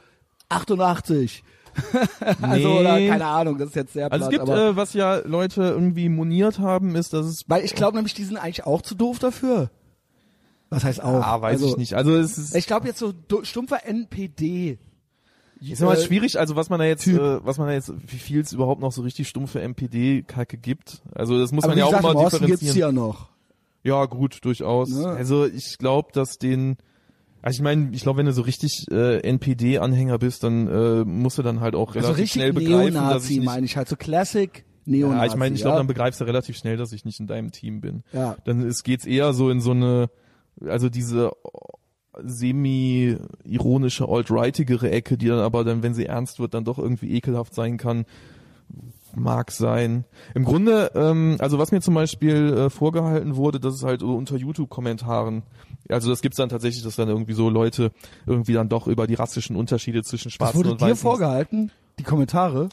88. 0.49 1.43
also 2.43 2.69
Nee. 2.69 2.81
oder 2.81 3.09
keine 3.09 3.27
Ahnung, 3.27 3.59
das 3.59 3.71
ist 3.71 3.75
jetzt 3.75 3.93
sehr 3.95 4.13
Also 4.13 4.27
es 4.27 4.31
platt, 4.31 4.47
gibt, 4.47 4.59
äh, 4.59 4.77
was 4.77 4.93
ja 4.93 5.17
Leute 5.25 5.63
irgendwie 5.63 6.09
moniert 6.09 6.59
haben, 6.59 6.95
ist, 6.95 7.15
dass 7.15 7.27
es 7.27 7.49
weil 7.49 7.65
ich 7.65 7.75
glaube 7.75 7.97
nämlich, 7.97 8.15
die 8.15 8.25
sind 8.25 8.37
eigentlich 8.37 8.65
auch 8.67 8.83
zu 8.83 8.95
doof 8.95 9.19
dafür. 9.19 9.71
Was 10.73 10.85
heißt 10.85 11.03
auch? 11.03 11.23
Ah, 11.23 11.41
weiß 11.41 11.61
also, 11.63 11.69
ich 11.73 11.77
nicht. 11.77 11.95
Also 11.95 12.17
es 12.17 12.39
ist, 12.39 12.55
Ich 12.57 12.67
glaube 12.67 12.87
jetzt 12.89 12.99
so 12.99 13.13
stumpfer 13.43 13.85
NPD. 13.87 14.79
ist 15.61 15.83
immer 15.83 15.99
äh, 15.99 16.03
schwierig, 16.03 16.39
also 16.39 16.57
was 16.57 16.71
man 16.71 16.79
da 16.81 16.87
jetzt, 16.87 17.05
Typ. 17.05 17.21
äh, 17.21 17.45
was 17.45 17.59
man 17.59 17.69
da 17.69 17.75
jetzt, 17.75 17.93
wie 18.07 18.17
viel 18.17 18.41
es 18.41 18.53
überhaupt 18.53 18.81
noch 18.81 18.91
so 18.93 19.03
richtig 19.03 19.29
stumpfe 19.29 19.61
MPD-Kacke 19.61 20.57
gibt. 20.57 21.03
Also 21.15 21.39
das 21.39 21.53
muss 21.53 21.65
Aber 21.65 21.73
man 21.73 21.79
ja 21.79 21.85
auch 21.85 21.91
gesagt, 21.91 22.05
im 22.05 22.11
immer 22.11 22.21
Osten 22.21 22.47
gibt's 22.47 22.61
differenzieren. 22.61 22.97
ja 22.97 23.03
noch. 23.03 23.29
Ja, 23.85 24.05
gut, 24.07 24.39
durchaus. 24.45 24.91
Ne? 24.91 25.07
Also 25.09 25.45
ich 25.47 25.77
glaube, 25.77 26.09
dass 26.13 26.39
den, 26.39 26.79
also 27.43 27.57
ich 27.57 27.63
meine, 27.63 27.91
ich 27.93 28.03
glaube, 28.03 28.19
wenn 28.21 28.27
du 28.27 28.33
so 28.33 28.43
richtig 28.43 28.87
äh, 28.91 29.19
NPD-Anhänger 29.19 30.19
bist, 30.19 30.43
dann 30.45 30.69
äh, 30.69 31.05
musst 31.05 31.37
du 31.37 31.43
dann 31.43 31.61
halt 31.61 31.75
auch 31.75 31.95
relativ 31.95 32.17
Also 32.17 32.27
schnell 32.27 32.53
begreifen, 32.55 32.95
dass 32.95 33.03
Neonazi 33.03 33.33
ich 33.35 33.39
nicht, 33.41 33.47
meine 33.47 33.67
ich 33.67 33.77
halt 33.77 33.89
so 33.89 33.97
Classic 33.97 34.65
Neonazi. 34.85 35.19
ja, 35.19 35.27
ich 35.27 35.37
meine, 35.37 35.55
ich 35.55 35.61
ja? 35.61 35.67
glaube, 35.67 35.79
dann 35.79 35.87
begreifst 35.87 36.21
du 36.21 36.25
relativ 36.25 36.57
schnell, 36.57 36.77
dass 36.77 36.93
ich 36.93 37.05
nicht 37.05 37.21
in 37.21 37.27
deinem 37.27 37.53
Team 37.53 37.81
bin. 37.81 38.03
Ja. 38.13 38.37
Dann 38.45 38.63
es 38.63 38.83
geht's 38.83 39.05
eher 39.05 39.33
so 39.33 39.51
in 39.51 39.61
so 39.61 39.73
eine, 39.73 40.11
also 40.61 40.89
diese 40.89 41.31
semi-ironische, 42.23 44.09
alt-rightigere 44.09 44.91
Ecke, 44.91 45.17
die 45.17 45.29
dann 45.29 45.39
aber 45.39 45.65
dann, 45.65 45.83
wenn 45.83 45.95
sie 45.95 46.07
ernst 46.07 46.39
wird, 46.41 46.55
dann 46.55 46.65
doch 46.65 46.79
irgendwie 46.79 47.13
ekelhaft 47.13 47.55
sein 47.55 47.79
kann. 47.79 48.05
Mag 49.15 49.51
sein. 49.51 50.05
Im 50.35 50.45
Grunde, 50.45 50.91
ähm, 50.95 51.37
also 51.39 51.59
was 51.59 51.71
mir 51.71 51.81
zum 51.83 51.93
Beispiel 51.95 52.55
äh, 52.55 52.71
vorgehalten 52.71 53.37
wurde, 53.37 53.61
das 53.61 53.75
ist 53.75 53.83
halt 53.83 54.01
so 54.01 54.15
unter 54.15 54.37
YouTube-Kommentaren. 54.37 55.43
Also 55.91 56.09
das 56.09 56.23
gibt's 56.23 56.39
dann 56.39 56.49
tatsächlich, 56.49 56.83
dass 56.83 56.97
dann 56.97 57.09
irgendwie 57.09 57.35
so 57.35 57.51
Leute 57.51 57.93
irgendwie 58.27 58.55
dann 58.55 58.71
doch 58.71 58.87
über 58.87 59.07
die 59.07 59.15
rassischen 59.15 59.55
Unterschiede 59.57 60.03
zwischen 60.03 60.29
Das 60.29 60.35
Schwarzen 60.35 60.57
wurde 60.59 60.71
und 60.73 60.81
dir 60.81 60.87
Weißen. 60.87 60.97
vorgehalten, 60.97 61.71
die 61.99 62.05
Kommentare. 62.05 62.71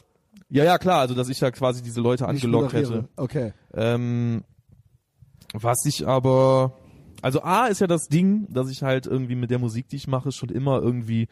Ja, 0.48 0.64
ja, 0.64 0.78
klar, 0.78 1.00
also 1.00 1.14
dass 1.14 1.28
ich 1.28 1.38
da 1.38 1.50
quasi 1.50 1.82
diese 1.82 2.00
Leute 2.00 2.26
angelockt 2.26 2.72
hätte. 2.72 3.08
Okay. 3.16 3.52
Ähm, 3.74 4.42
was 5.52 5.84
ich 5.84 6.06
aber, 6.06 6.72
also 7.22 7.42
A 7.42 7.66
ist 7.66 7.80
ja 7.80 7.86
das 7.86 8.08
Ding, 8.08 8.46
dass 8.48 8.70
ich 8.70 8.82
halt 8.82 9.06
irgendwie 9.06 9.34
mit 9.34 9.50
der 9.50 9.58
Musik, 9.58 9.88
die 9.88 9.96
ich 9.96 10.08
mache, 10.08 10.32
schon 10.32 10.48
immer 10.48 10.80
irgendwie 10.80 11.28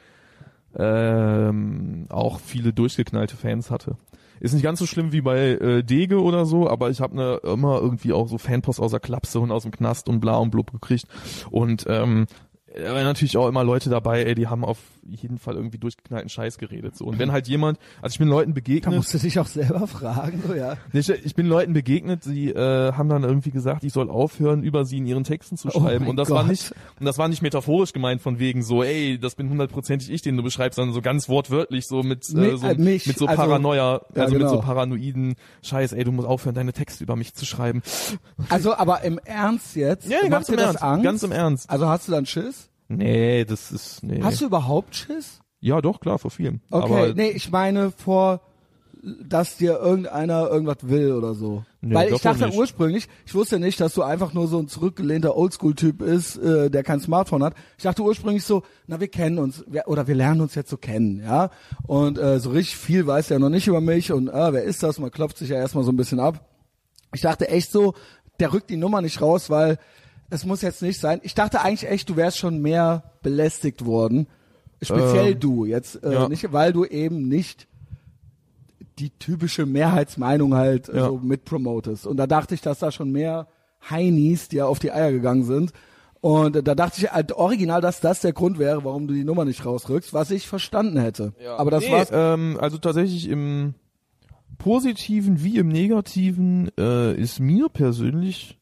ähm, 0.77 2.07
auch 2.11 2.41
viele 2.41 2.73
durchgeknallte 2.73 3.37
Fans 3.37 3.71
hatte. 3.71 3.97
Ist 4.41 4.55
nicht 4.55 4.63
ganz 4.63 4.79
so 4.79 4.87
schlimm 4.87 5.13
wie 5.13 5.21
bei 5.21 5.39
äh, 5.39 5.83
Dege 5.83 6.23
oder 6.23 6.47
so, 6.47 6.69
aber 6.69 6.91
ich 6.91 7.01
habe 7.01 7.17
ne, 7.17 7.41
immer 7.43 7.81
irgendwie 7.81 8.13
auch 8.13 8.29
so 8.29 8.39
Fanpost 8.39 8.81
aus 8.81 8.93
der 8.93 9.01
Klapse 9.01 9.41
und 9.41 9.51
aus 9.51 9.63
dem 9.63 9.73
Knast 9.73 10.09
und 10.09 10.21
bla 10.21 10.37
und 10.37 10.51
blub 10.51 10.71
gekriegt. 10.71 11.07
Und 11.51 11.87
ähm, 11.89 12.27
da 12.75 12.95
waren 12.95 13.05
natürlich 13.05 13.37
auch 13.37 13.49
immer 13.49 13.65
Leute 13.65 13.91
dabei, 13.91 14.23
ey, 14.23 14.35
die 14.35 14.47
haben 14.47 14.65
auf 14.65 14.79
jeden 15.15 15.39
Fall 15.39 15.55
irgendwie 15.57 15.79
durchgeknallten 15.79 16.29
Scheiß 16.29 16.59
geredet. 16.59 16.97
So. 16.97 17.05
Und 17.07 17.19
wenn 17.19 17.33
halt 17.33 17.49
jemand, 17.49 17.79
also 18.03 18.15
ich 18.15 18.19
bin 18.19 18.29
Leuten 18.29 18.51
Da 18.51 18.55
begegnet, 18.55 18.95
musst 18.97 19.13
du 19.15 19.19
dich 19.19 19.39
auch 19.39 19.47
selber 19.47 19.87
fragen, 19.87 20.43
so, 20.47 20.55
ja. 20.55 20.77
ich, 20.93 21.09
ich 21.09 21.35
bin 21.35 21.47
Leuten 21.47 21.73
begegnet, 21.73 22.25
die 22.27 22.51
äh, 22.51 22.93
haben 22.93 23.09
dann 23.09 23.25
irgendwie 23.25 23.51
gesagt, 23.51 23.85
ich 23.85 23.93
soll 23.93 24.11
aufhören, 24.11 24.63
über 24.63 24.85
sie 24.85 24.99
in 24.99 25.07
ihren 25.07 25.25
Texten 25.25 25.57
zu 25.57 25.69
Oh 25.69 25.81
schreiben. 25.81 26.05
mein 26.05 26.11
und 26.11 26.17
das 26.17 26.31
war 26.31 26.43
Gott. 26.43 26.51
nicht, 26.51 26.73
und 27.01 27.07
das 27.07 27.19
war 27.19 27.29
nicht 27.29 27.43
metaphorisch 27.43 27.93
gemeint 27.93 28.21
von 28.23 28.39
wegen 28.39 28.63
so, 28.63 28.83
ey, 28.83 29.19
das 29.19 29.35
bin 29.35 29.51
hundertprozentig 29.51 30.11
ich, 30.11 30.23
den 30.23 30.37
du 30.37 30.43
beschreibst, 30.43 30.77
sondern 30.77 30.95
so 30.95 31.01
ganz 31.03 31.29
wortwörtlich, 31.29 31.87
so 31.87 32.03
mit, 32.03 32.25
Mi- 32.25 32.53
äh, 32.53 32.57
so, 32.57 32.67
äh, 32.67 32.75
mich, 32.77 33.07
mit 33.07 33.19
so 33.19 33.27
also- 33.27 33.41
Paranoia, 33.43 34.01
Ja, 34.15 34.23
also 34.23 34.35
mit 34.35 34.43
genau. 34.43 34.55
so 34.55 34.61
paranoiden 34.61 35.35
Scheiß, 35.63 35.93
ey, 35.93 36.05
du 36.05 36.13
musst 36.13 36.29
aufhören, 36.29 36.55
deine 36.55 36.73
Texte 36.73 37.05
über 37.05 37.17
mich 37.17 37.35
zu 37.35 37.45
schreiben. 37.47 37.83
Also, 38.49 38.75
aber 38.75 39.03
im 39.03 39.19
Ernst 39.25 39.77
jetzt? 39.77 40.09
Ja, 40.09 40.27
ganz 40.29 40.49
im 40.49 40.59
Ernst, 40.59 40.83
Angst? 40.83 41.05
ganz 41.05 41.23
im 41.23 41.33
Ernst. 41.33 41.71
Also 41.71 41.89
hast 41.89 42.09
du 42.09 42.13
dann 42.13 42.27
Schiss? 42.27 42.69
Nee, 42.89 43.45
das 43.45 43.71
ist, 43.71 44.03
nee. 44.03 44.21
Hast 44.23 44.41
du 44.41 44.47
überhaupt 44.47 44.95
Schiss? 44.97 45.41
ja, 45.61 45.81
doch, 45.81 46.01
klar, 46.01 46.19
vor 46.19 46.31
vielem. 46.31 46.61
Okay, 46.71 46.85
Aber, 46.85 47.15
nee, 47.15 47.31
ich 47.31 47.51
meine 47.51 47.91
vor, 47.91 48.41
dass 49.03 49.57
dir 49.57 49.79
irgendeiner 49.79 50.49
irgendwas 50.49 50.79
will 50.83 51.13
oder 51.13 51.35
so. 51.35 51.65
Nee, 51.81 51.95
Weil 51.95 52.13
ich 52.13 52.21
dachte 52.21 52.51
ursprünglich, 52.53 53.09
ich 53.27 53.35
wusste 53.35 53.61
nicht, 53.61 53.81
dass 53.81 53.95
du 53.95 54.03
einfach 54.03 54.33
nur 54.35 54.49
so 54.49 54.59
ein 54.59 54.69
zurückgelehnter 54.69 55.37
Oldschool-Typ 55.37 56.03
ist, 56.03 56.37
äh, 56.37 56.71
der 56.71 56.83
kein 56.83 57.01
Smartphone 57.01 57.45
hat. 57.45 57.55
Ich 57.77 57.85
dachte 57.85 58.03
ursprünglich 58.03 58.45
so, 58.45 58.63
na 58.87 58.99
wir 59.01 59.09
kennen 59.09 59.39
uns, 59.39 59.65
wir, 59.69 59.87
oder 59.87 60.07
wir 60.09 60.15
lernen 60.15 60.41
uns 60.41 60.55
jetzt 60.55 60.71
so 60.71 60.77
kennen, 60.77 61.23
ja. 61.23 61.51
Und 61.87 62.19
äh, 62.19 62.41
so 62.41 62.51
richtig 62.51 62.77
viel 62.77 63.07
weiß 63.07 63.31
er 63.31 63.39
noch 63.39 63.51
nicht 63.51 63.69
über 63.69 63.81
mich 63.81 64.11
und 64.11 64.31
ah, 64.31 64.53
wer 64.53 64.65
ist 64.65 64.83
das? 64.83 64.99
Man 64.99 65.11
klopft 65.11 65.39
sich 65.39 65.51
ja 65.51 65.57
erstmal 65.57 65.85
so 65.85 65.93
ein 65.93 65.97
bisschen 65.97 66.21
ab. 66.21 66.45
Ich 67.15 67.21
dachte 67.21 67.49
echt 67.49 67.71
so, 67.71 67.95
der 68.41 68.53
rückt 68.53 68.71
die 68.71 68.77
Nummer 68.77 69.01
nicht 69.01 69.21
raus, 69.21 69.49
weil 69.51 69.79
es 70.31 70.45
muss 70.45 70.63
jetzt 70.63 70.83
nicht 70.83 71.01
sein. 71.01 71.21
Ich 71.23 71.35
dachte 71.35 71.61
eigentlich 71.61 71.91
echt, 71.91 72.09
du 72.09 72.17
wärst 72.17 72.39
schon 72.39 72.61
mehr 72.61 73.13
belästigt 73.23 73.85
worden. 73.85 74.27
Speziell 74.83 75.33
Ähm, 75.33 75.41
du 75.41 75.65
jetzt, 75.65 76.03
äh, 76.05 76.13
ja. 76.13 76.29
nicht, 76.29 76.53
weil 76.53 76.73
du 76.73 76.85
eben 76.85 77.29
nicht 77.29 77.67
die 78.99 79.11
typische 79.11 79.67
Mehrheitsmeinung 79.67 80.55
halt 80.55 80.89
äh, 80.89 80.97
Ja. 80.99 81.07
so 81.07 81.19
mitpromotest. 81.19 82.07
Und 82.07 82.17
da 82.17 82.27
dachte 82.27 82.55
ich, 82.55 82.61
dass 82.61 82.79
da 82.81 82.91
schon 82.93 83.11
mehr 83.11 83.49
Heinis 83.89 84.49
dir 84.49 84.67
auf 84.69 84.79
die 84.79 84.93
Eier 84.93 85.13
gegangen 85.13 85.45
sind. 85.45 85.73
Und 86.21 86.67
da 86.67 86.75
dachte 86.75 87.01
ich 87.01 87.13
halt 87.13 87.31
original, 87.33 87.81
dass 87.81 88.01
das 88.01 88.21
der 88.21 88.33
Grund 88.33 88.59
wäre, 88.59 88.85
warum 88.85 89.07
du 89.07 89.15
die 89.15 89.23
Nummer 89.23 89.45
nicht 89.45 89.65
rausrückst, 89.65 90.13
was 90.13 90.33
ich 90.33 90.49
verstanden 90.49 90.99
hätte. 90.99 91.33
Aber 91.57 91.71
das 91.71 91.85
nee, 91.85 91.93
war's. 91.93 92.09
Ähm, 92.13 92.59
also 92.61 92.77
tatsächlich 92.79 93.29
im 93.29 93.75
Positiven 94.59 95.45
wie 95.45 95.59
im 95.59 95.69
Negativen 95.69 96.71
äh, 96.77 97.15
ist 97.15 97.39
mir 97.39 97.69
persönlich 97.69 98.58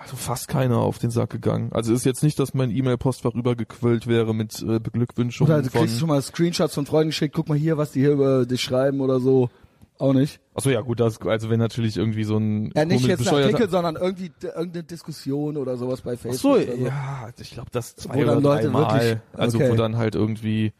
also 0.00 0.16
fast 0.16 0.48
keiner 0.48 0.78
auf 0.78 0.98
den 0.98 1.10
Sack 1.10 1.30
gegangen. 1.30 1.70
Also 1.72 1.92
ist 1.92 2.04
jetzt 2.04 2.22
nicht, 2.22 2.38
dass 2.38 2.54
mein 2.54 2.70
E-Mail-Postfach 2.70 3.34
übergequillt 3.34 4.06
wäre 4.06 4.34
mit 4.34 4.60
äh, 4.62 4.80
Beglückwünschungen 4.80 5.52
Oder 5.52 5.62
du 5.62 5.70
von. 5.70 5.80
kriegst 5.82 5.98
schon 5.98 6.08
mal 6.08 6.22
Screenshots 6.22 6.74
von 6.74 6.86
Freunden 6.86 7.10
geschickt, 7.10 7.34
guck 7.34 7.48
mal 7.48 7.58
hier, 7.58 7.76
was 7.76 7.92
die 7.92 8.00
hier 8.00 8.12
über 8.12 8.46
dich 8.46 8.60
schreiben 8.62 9.00
oder 9.00 9.20
so. 9.20 9.50
Auch 9.98 10.14
nicht. 10.14 10.40
Achso, 10.54 10.70
ja 10.70 10.80
gut, 10.80 10.98
das, 10.98 11.20
also 11.20 11.50
wenn 11.50 11.58
natürlich 11.58 11.98
irgendwie 11.98 12.24
so 12.24 12.38
ein 12.38 12.72
Ja, 12.74 12.86
nicht 12.86 13.06
jetzt 13.06 13.28
ein 13.28 13.34
Artikel, 13.34 13.68
sondern 13.68 13.96
irgendwie 13.96 14.30
irgendeine 14.42 14.82
Diskussion 14.84 15.58
oder 15.58 15.76
sowas 15.76 16.00
bei 16.00 16.16
Facebook. 16.16 16.40
so, 16.40 16.52
oder 16.52 16.76
so. 16.78 16.84
ja, 16.86 17.28
ich 17.38 17.50
glaube 17.50 17.68
das 17.70 17.96
zwei 17.96 18.14
Wo 18.14 18.20
oder 18.22 18.40
Leute 18.40 18.70
dreimal. 18.70 18.94
wirklich- 19.00 19.18
Also 19.34 19.58
okay. 19.58 19.70
wo 19.70 19.74
dann 19.74 19.98
halt 19.98 20.14
irgendwie 20.14 20.72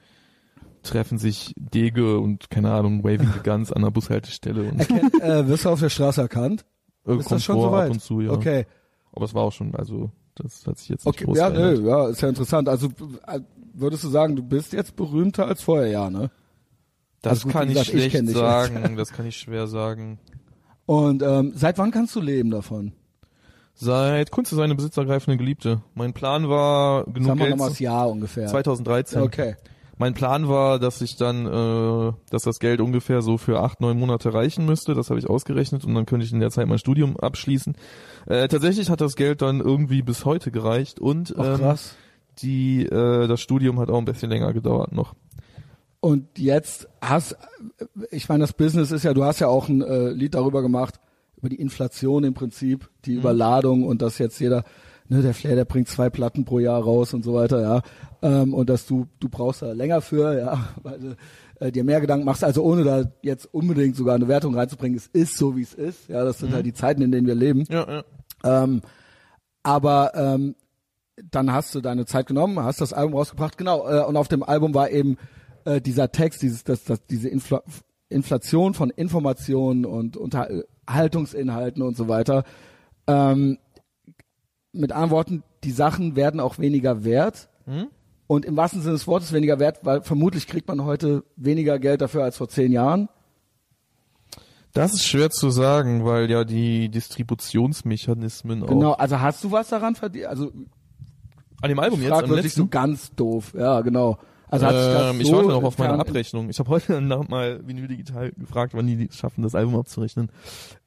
treffen 0.83 1.19
sich 1.19 1.53
Dege 1.59 2.19
und 2.19 2.49
keine 2.49 2.73
Ahnung, 2.73 3.05
Waving 3.05 3.29
the 3.35 3.41
Guns 3.45 3.71
an 3.71 3.83
der 3.83 3.91
Bushaltestelle 3.91 4.63
und 4.71 4.81
Erkennt, 4.81 5.21
äh, 5.23 5.47
wirst 5.47 5.67
du 5.67 5.69
auf 5.69 5.81
der 5.81 5.91
Straße 5.91 6.23
erkannt? 6.23 6.65
äh, 7.07 7.17
Ist 7.17 7.31
das 7.31 7.45
schon 7.45 7.61
soweit? 7.61 7.87
ab 7.89 7.91
und 7.93 8.01
zu, 8.01 8.23
ja. 8.23 8.31
Okay. 8.31 8.65
Aber 9.13 9.25
es 9.25 9.35
war 9.35 9.43
auch 9.43 9.53
schon, 9.53 9.75
also 9.75 10.11
das 10.35 10.67
hat 10.67 10.79
sich 10.79 10.89
jetzt 10.89 11.05
nicht 11.07 11.15
Okay, 11.15 11.25
groß 11.25 11.39
ja, 11.39 11.51
verändert. 11.51 11.81
nö, 11.83 11.89
ja, 11.89 12.09
ist 12.09 12.21
ja 12.21 12.29
interessant. 12.29 12.69
Also 12.69 12.89
äh, 13.27 13.41
würdest 13.75 14.05
du 14.05 14.09
sagen, 14.09 14.37
du 14.37 14.43
bist 14.43 14.73
jetzt 14.73 14.97
berühmter 14.97 15.47
als 15.47 15.63
vorher, 15.63 15.89
ja, 15.89 16.11
ne? 16.11 16.31
Das 17.23 17.31
Also 17.33 17.45
gut, 17.45 17.53
kann 17.53 17.69
ich 17.69 17.75
gesagt, 17.75 17.89
ich 17.95 18.11
schlecht 18.13 18.29
dich 18.29 18.35
sagen, 18.37 18.97
das 18.97 19.13
kann 19.13 19.27
ich 19.27 19.37
schwer 19.37 19.67
sagen. 19.67 20.19
Und 20.87 21.23
ähm, 21.23 21.53
seit 21.55 21.79
wann 21.79 21.91
kannst 21.91 22.17
du 22.17 22.21
leben 22.21 22.51
davon? 22.51 22.93
Seit 23.75 24.31
Kunst 24.31 24.53
ist 24.53 24.59
eine 24.59 24.75
besitzergreifende 24.75 25.37
Geliebte. 25.39 25.83
Mein 25.95 26.13
Plan 26.13 26.49
war 26.49 27.05
genug 27.05 27.29
Sagen 27.29 27.39
wir 27.39 27.47
Geld. 27.47 27.51
nochmal 27.51 27.69
das 27.71 27.79
Jahr 27.79 28.11
ungefähr. 28.11 28.47
2013. 28.49 29.23
Okay. 29.23 29.57
Mein 30.01 30.15
Plan 30.15 30.49
war, 30.49 30.79
dass 30.79 31.03
ich 31.03 31.17
dann, 31.17 31.45
äh, 31.45 32.13
dass 32.31 32.45
das 32.45 32.59
Geld 32.59 32.81
ungefähr 32.81 33.21
so 33.21 33.37
für 33.37 33.61
acht, 33.61 33.83
neun 33.83 33.99
Monate 33.99 34.33
reichen 34.33 34.65
müsste. 34.65 34.95
Das 34.95 35.11
habe 35.11 35.21
ich 35.21 35.29
ausgerechnet 35.29 35.85
und 35.85 35.95
dann 35.95 36.07
könnte 36.07 36.25
ich 36.25 36.33
in 36.33 36.41
der 36.41 36.51
Zeit 36.51 36.67
mein 36.69 36.79
Studium 36.79 37.19
abschließen. 37.19 37.77
Äh, 38.25 38.49
tatsächlich 38.49 38.89
hat 38.89 39.03
das 39.03 39.15
Geld 39.15 39.43
dann 39.43 39.61
irgendwie 39.61 40.01
bis 40.01 40.25
heute 40.25 40.51
gereicht 40.51 41.01
und 41.01 41.35
Ach, 41.37 41.61
ähm, 41.61 41.77
die, 42.39 42.87
äh, 42.87 43.29
das 43.29 43.43
Studium 43.43 43.79
hat 43.79 43.91
auch 43.91 43.99
ein 43.99 44.07
bisschen 44.07 44.31
länger 44.31 44.55
gedauert 44.55 44.93
noch. 44.93 45.15
Und 46.01 46.39
jetzt 46.39 46.89
hast, 47.03 47.37
ich 48.11 48.27
meine, 48.27 48.45
das 48.45 48.55
Business 48.55 48.93
ist 48.93 49.03
ja, 49.03 49.13
du 49.13 49.25
hast 49.25 49.41
ja 49.41 49.49
auch 49.49 49.69
ein 49.69 49.83
äh, 49.83 50.13
Lied 50.13 50.35
darüber 50.35 50.63
gemacht, 50.63 50.99
über 51.37 51.51
die 51.51 51.61
Inflation 51.61 52.25
im 52.25 52.33
Prinzip, 52.33 52.89
die 53.05 53.17
Überladung 53.17 53.85
und 53.85 54.01
dass 54.01 54.17
jetzt 54.17 54.41
jeder, 54.41 54.65
ne, 55.11 55.23
der 55.23 55.35
Flair, 55.35 55.57
der 55.57 55.65
bringt 55.65 55.89
zwei 55.89 56.09
Platten 56.09 56.45
pro 56.45 56.59
Jahr 56.59 56.83
raus 56.83 57.13
und 57.13 57.25
so 57.25 57.35
weiter, 57.35 57.61
ja. 57.61 57.83
Ähm, 58.23 58.55
und 58.55 58.71
dass 58.71 58.87
du, 58.87 59.07
du 59.19 59.29
brauchst 59.29 59.63
da 59.63 59.73
länger 59.73 60.01
für, 60.01 60.39
ja, 60.39 60.69
weil 60.83 61.01
du 61.01 61.17
äh, 61.59 61.73
dir 61.73 61.85
mehr 61.85 62.01
Gedanken 62.01 62.25
machst, 62.25 62.45
also 62.45 62.63
ohne 62.63 62.85
da 62.85 63.05
jetzt 63.23 63.47
unbedingt 63.53 63.97
sogar 63.97 64.15
eine 64.15 64.29
Wertung 64.29 64.55
reinzubringen, 64.55 64.97
es 64.97 65.09
ist 65.09 65.37
so, 65.37 65.57
wie 65.57 65.63
es 65.63 65.75
ist, 65.75 66.09
ja, 66.09 66.25
das 66.25 66.39
sind 66.39 66.53
halt 66.55 66.65
die 66.65 66.73
Zeiten, 66.73 67.03
in 67.03 67.13
denen 67.13 67.27
wir 67.27 67.35
leben. 67.35 67.65
Ja, 67.69 67.87
ja. 68.43 68.63
Ähm, 68.63 68.81
aber 69.63 70.13
ähm, 70.15 70.55
dann 71.31 71.53
hast 71.53 71.75
du 71.75 71.81
deine 71.81 72.07
Zeit 72.07 72.27
genommen, 72.27 72.59
hast 72.61 72.81
das 72.81 72.93
Album 72.93 73.15
rausgebracht, 73.15 73.59
genau. 73.59 73.87
Äh, 73.87 74.05
und 74.05 74.17
auf 74.17 74.29
dem 74.29 74.43
Album 74.43 74.75
war 74.75 74.91
eben 74.91 75.17
äh, 75.65 75.81
dieser 75.81 76.13
Text, 76.13 76.43
dieses, 76.43 76.65
das, 76.65 76.85
das, 76.85 77.05
diese 77.07 77.29
Infl 77.29 77.61
Inflation 78.13 78.75
von 78.75 78.91
Informationen 78.91 79.87
und 79.87 80.17
Unterhaltungsinhalten 80.17 81.81
und 81.81 81.97
so 81.97 82.09
weiter. 82.09 82.43
Ähm, 83.07 83.59
mit 84.73 84.93
anderen 84.93 85.11
Worten, 85.11 85.43
die 85.65 85.71
Sachen 85.73 86.17
werden 86.17 86.41
auch 86.41 86.59
weniger 86.59 87.05
wert. 87.05 87.49
Und 88.27 88.45
im 88.45 88.57
wahrsten 88.57 88.81
Sinne 88.83 88.95
des 88.95 89.07
Wortes 89.07 89.33
weniger 89.33 89.59
wert, 89.59 89.81
weil 89.83 90.03
vermutlich 90.03 90.47
kriegt 90.47 90.69
man 90.69 90.85
heute 90.85 91.25
weniger 91.37 91.79
Geld 91.79 92.01
dafür 92.01 92.25
als 92.25 92.37
vor 92.37 92.49
zehn 92.49 92.73
Jahren. 92.73 93.09
Das 94.73 94.93
ist 94.95 95.05
schwer 95.05 95.31
zu 95.31 95.51
sagen, 95.51 96.05
weil 96.05 96.31
ja 96.31 96.45
die 96.45 96.89
Distributionsmechanismen 96.91 98.65
Genau, 98.67 98.93
auch. 98.93 98.99
also 99.01 99.21
hast 99.21 99.43
du 99.43 99.51
was 99.51 99.69
daran 99.69 99.97
verdient? 99.97 100.27
Also 100.27 100.53
An 101.61 101.69
dem 101.69 101.79
Album 101.81 102.01
jetzt, 102.01 102.13
am 102.13 102.29
wirklich 102.29 102.55
so 102.55 102.63
letzten. 102.63 102.71
ganz 102.71 103.11
doof. 103.17 103.53
Ja, 103.59 103.81
genau. 103.81 104.19
Also 104.51 104.67
hat 104.67 104.75
sich 104.75 104.85
das 104.93 105.11
Ähm, 105.15 105.21
ich 105.21 105.27
so 105.29 105.37
warte 105.37 105.49
noch 105.49 105.63
auf 105.63 105.79
meine 105.79 105.99
Abrechnung. 105.99 106.51
Ich 106.51 106.59
habe 106.59 106.69
heute 106.71 107.01
noch 107.01 107.29
mal 107.29 107.61
Vinyl 107.67 107.89
Digital 107.89 108.33
gefragt, 108.33 108.73
wann 108.75 108.87
die 108.87 109.07
es 109.09 109.17
schaffen, 109.17 109.43
das 109.43 109.55
Album 109.55 109.77
abzurechnen. 109.77 110.31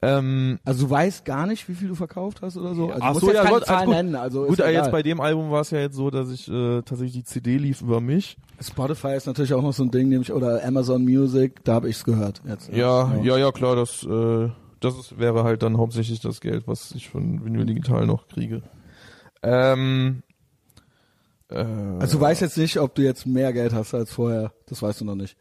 Ähm, 0.01 0.59
Also 0.65 0.85
du 0.85 0.91
weißt 0.91 1.25
gar 1.25 1.47
nicht, 1.47 1.67
wie 1.69 1.73
viel 1.75 1.87
du 1.87 1.95
verkauft 1.95 2.41
hast 2.41 2.57
oder 2.57 2.75
so? 2.75 2.87
Also 2.87 2.99
du 2.99 3.03
Ach 3.05 3.13
musst 3.13 3.25
so, 3.25 3.31
ja, 3.31 3.43
keine 3.43 3.55
Gott, 3.55 3.65
Zahlen 3.65 3.85
gut. 3.85 3.95
nennen. 3.95 4.15
Also 4.15 4.45
Gut, 4.45 4.59
jetzt 4.59 4.91
bei 4.91 5.03
dem 5.03 5.21
Album 5.21 5.51
war 5.51 5.61
es 5.61 5.71
ja 5.71 5.79
jetzt 5.79 5.95
so, 5.95 6.09
dass 6.09 6.29
ich 6.31 6.47
äh, 6.49 6.81
tatsächlich 6.81 7.13
die 7.13 7.23
CD 7.23 7.57
lief 7.57 7.81
über 7.81 8.01
mich. 8.01 8.37
Spotify 8.59 9.15
ist 9.15 9.27
natürlich 9.27 9.53
auch 9.53 9.61
noch 9.63 9.73
so 9.73 9.83
ein 9.83 9.91
Ding, 9.91 10.09
nämlich 10.09 10.31
oder 10.31 10.63
Amazon 10.63 11.03
Music, 11.03 11.63
da 11.63 11.73
habe 11.75 11.89
ich 11.89 11.97
es 11.97 12.03
gehört. 12.03 12.41
Jetzt, 12.47 12.69
Ja, 12.73 13.15
ja, 13.23 13.37
ja, 13.37 13.51
klar, 13.51 13.75
das, 13.75 14.03
äh, 14.03 14.49
das 14.79 14.97
ist, 14.97 15.17
wäre 15.19 15.43
halt 15.43 15.63
dann 15.63 15.77
hauptsächlich 15.77 16.19
das 16.21 16.41
Geld, 16.41 16.67
was 16.67 16.91
ich 16.91 17.09
von 17.09 17.43
Vinyl 17.43 17.65
Digital 17.65 18.05
noch 18.05 18.27
kriege. 18.27 18.61
Ähm, 19.41 20.23
äh, 20.29 20.32
Also 21.49 22.17
du 22.17 22.21
weißt 22.21 22.41
jetzt 22.41 22.57
nicht, 22.57 22.79
ob 22.79 22.95
du 22.95 23.01
jetzt 23.03 23.25
mehr 23.27 23.53
Geld 23.53 23.73
hast 23.73 23.93
als 23.93 24.11
vorher. 24.11 24.53
Das 24.67 24.81
weißt 24.81 25.01
du 25.01 25.05
noch 25.05 25.15
nicht. 25.15 25.35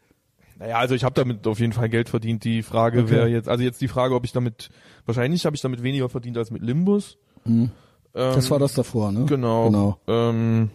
naja, 0.59 0.77
also 0.77 0.93
ich 0.95 1.03
habe 1.03 1.15
damit 1.15 1.47
auf 1.47 1.59
jeden 1.59 1.73
Fall 1.73 1.89
Geld 1.89 2.09
verdient. 2.09 2.43
Die 2.43 2.61
Frage 2.61 3.01
Okay. 3.01 3.09
wäre 3.11 3.27
jetzt, 3.27 3.49
also 3.49 3.63
jetzt 3.63 3.81
die 3.81 3.87
Frage, 3.87 4.13
ob 4.15 4.23
ich 4.25 4.31
damit, 4.31 4.69
wahrscheinlich 5.05 5.45
habe 5.45 5.55
ich 5.55 5.61
damit 5.61 5.81
weniger 5.81 6.09
verdient 6.09 6.37
als 6.37 6.51
mit 6.51 6.61
Limbus. 6.61 7.17
Ähm, 7.45 7.71
Das 8.13 8.51
war 8.51 8.59
das 8.59 8.73
davor, 8.73 9.11
ne? 9.11 9.25
Genau. 9.25 9.65
Genau. 9.69 9.97
Ähm, 10.07 10.69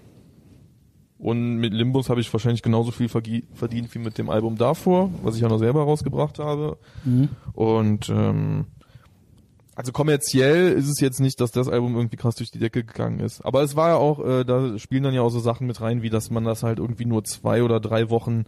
und 1.18 1.56
mit 1.56 1.72
Limbus 1.72 2.10
habe 2.10 2.20
ich 2.20 2.32
wahrscheinlich 2.32 2.62
genauso 2.62 2.90
viel 2.92 3.08
verdient 3.08 3.94
wie 3.94 3.98
mit 3.98 4.18
dem 4.18 4.30
Album 4.30 4.56
davor, 4.56 5.10
was 5.22 5.34
ich 5.36 5.40
ja 5.42 5.48
noch 5.48 5.58
selber 5.58 5.82
rausgebracht 5.82 6.38
habe. 6.38 6.78
Mhm. 7.04 7.28
Und 7.54 8.08
ähm, 8.08 8.66
also 9.78 9.92
kommerziell 9.92 10.72
ist 10.72 10.88
es 10.88 10.98
jetzt 11.00 11.20
nicht, 11.20 11.40
dass 11.40 11.52
das 11.52 11.68
Album 11.68 11.94
irgendwie 11.94 12.16
krass 12.16 12.34
durch 12.34 12.50
die 12.50 12.58
Decke 12.58 12.82
gegangen 12.84 13.20
ist. 13.20 13.40
Aber 13.44 13.62
es 13.62 13.76
war 13.76 13.90
ja 13.90 13.94
auch, 13.96 14.18
äh, 14.24 14.44
da 14.44 14.76
spielen 14.78 15.04
dann 15.04 15.14
ja 15.14 15.22
auch 15.22 15.30
so 15.30 15.38
Sachen 15.38 15.66
mit 15.68 15.80
rein, 15.80 16.02
wie 16.02 16.10
dass 16.10 16.30
man 16.30 16.42
das 16.44 16.62
halt 16.64 16.78
irgendwie 16.80 17.04
nur 17.04 17.22
zwei 17.22 17.62
oder 17.62 17.78
drei 17.78 18.10
Wochen 18.10 18.44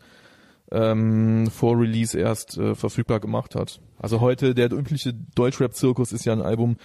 ähm, 0.73 1.49
vor 1.51 1.79
Release 1.79 2.19
erst 2.19 2.59
äh, 2.59 2.75
verfügbar 2.75 3.21
gemacht 3.21 3.55
hat. 3.55 3.81
Also 3.99 4.21
heute, 4.21 4.55
der 4.55 4.73
übliche 4.73 5.15
Deutschrap-Zirkus 5.35 6.13
ist 6.13 6.25
ja 6.25 6.33
ein 6.33 6.43
Album 6.43 6.77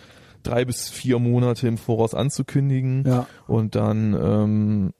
drei 0.44 0.64
bis 0.64 0.90
vier 0.90 1.18
Monate 1.20 1.68
im 1.68 1.78
Voraus 1.78 2.14
anzukündigen 2.14 3.04
Ja. 3.06 3.28
und 3.48 3.74
dann 3.76 4.14
ähm, 4.14 4.94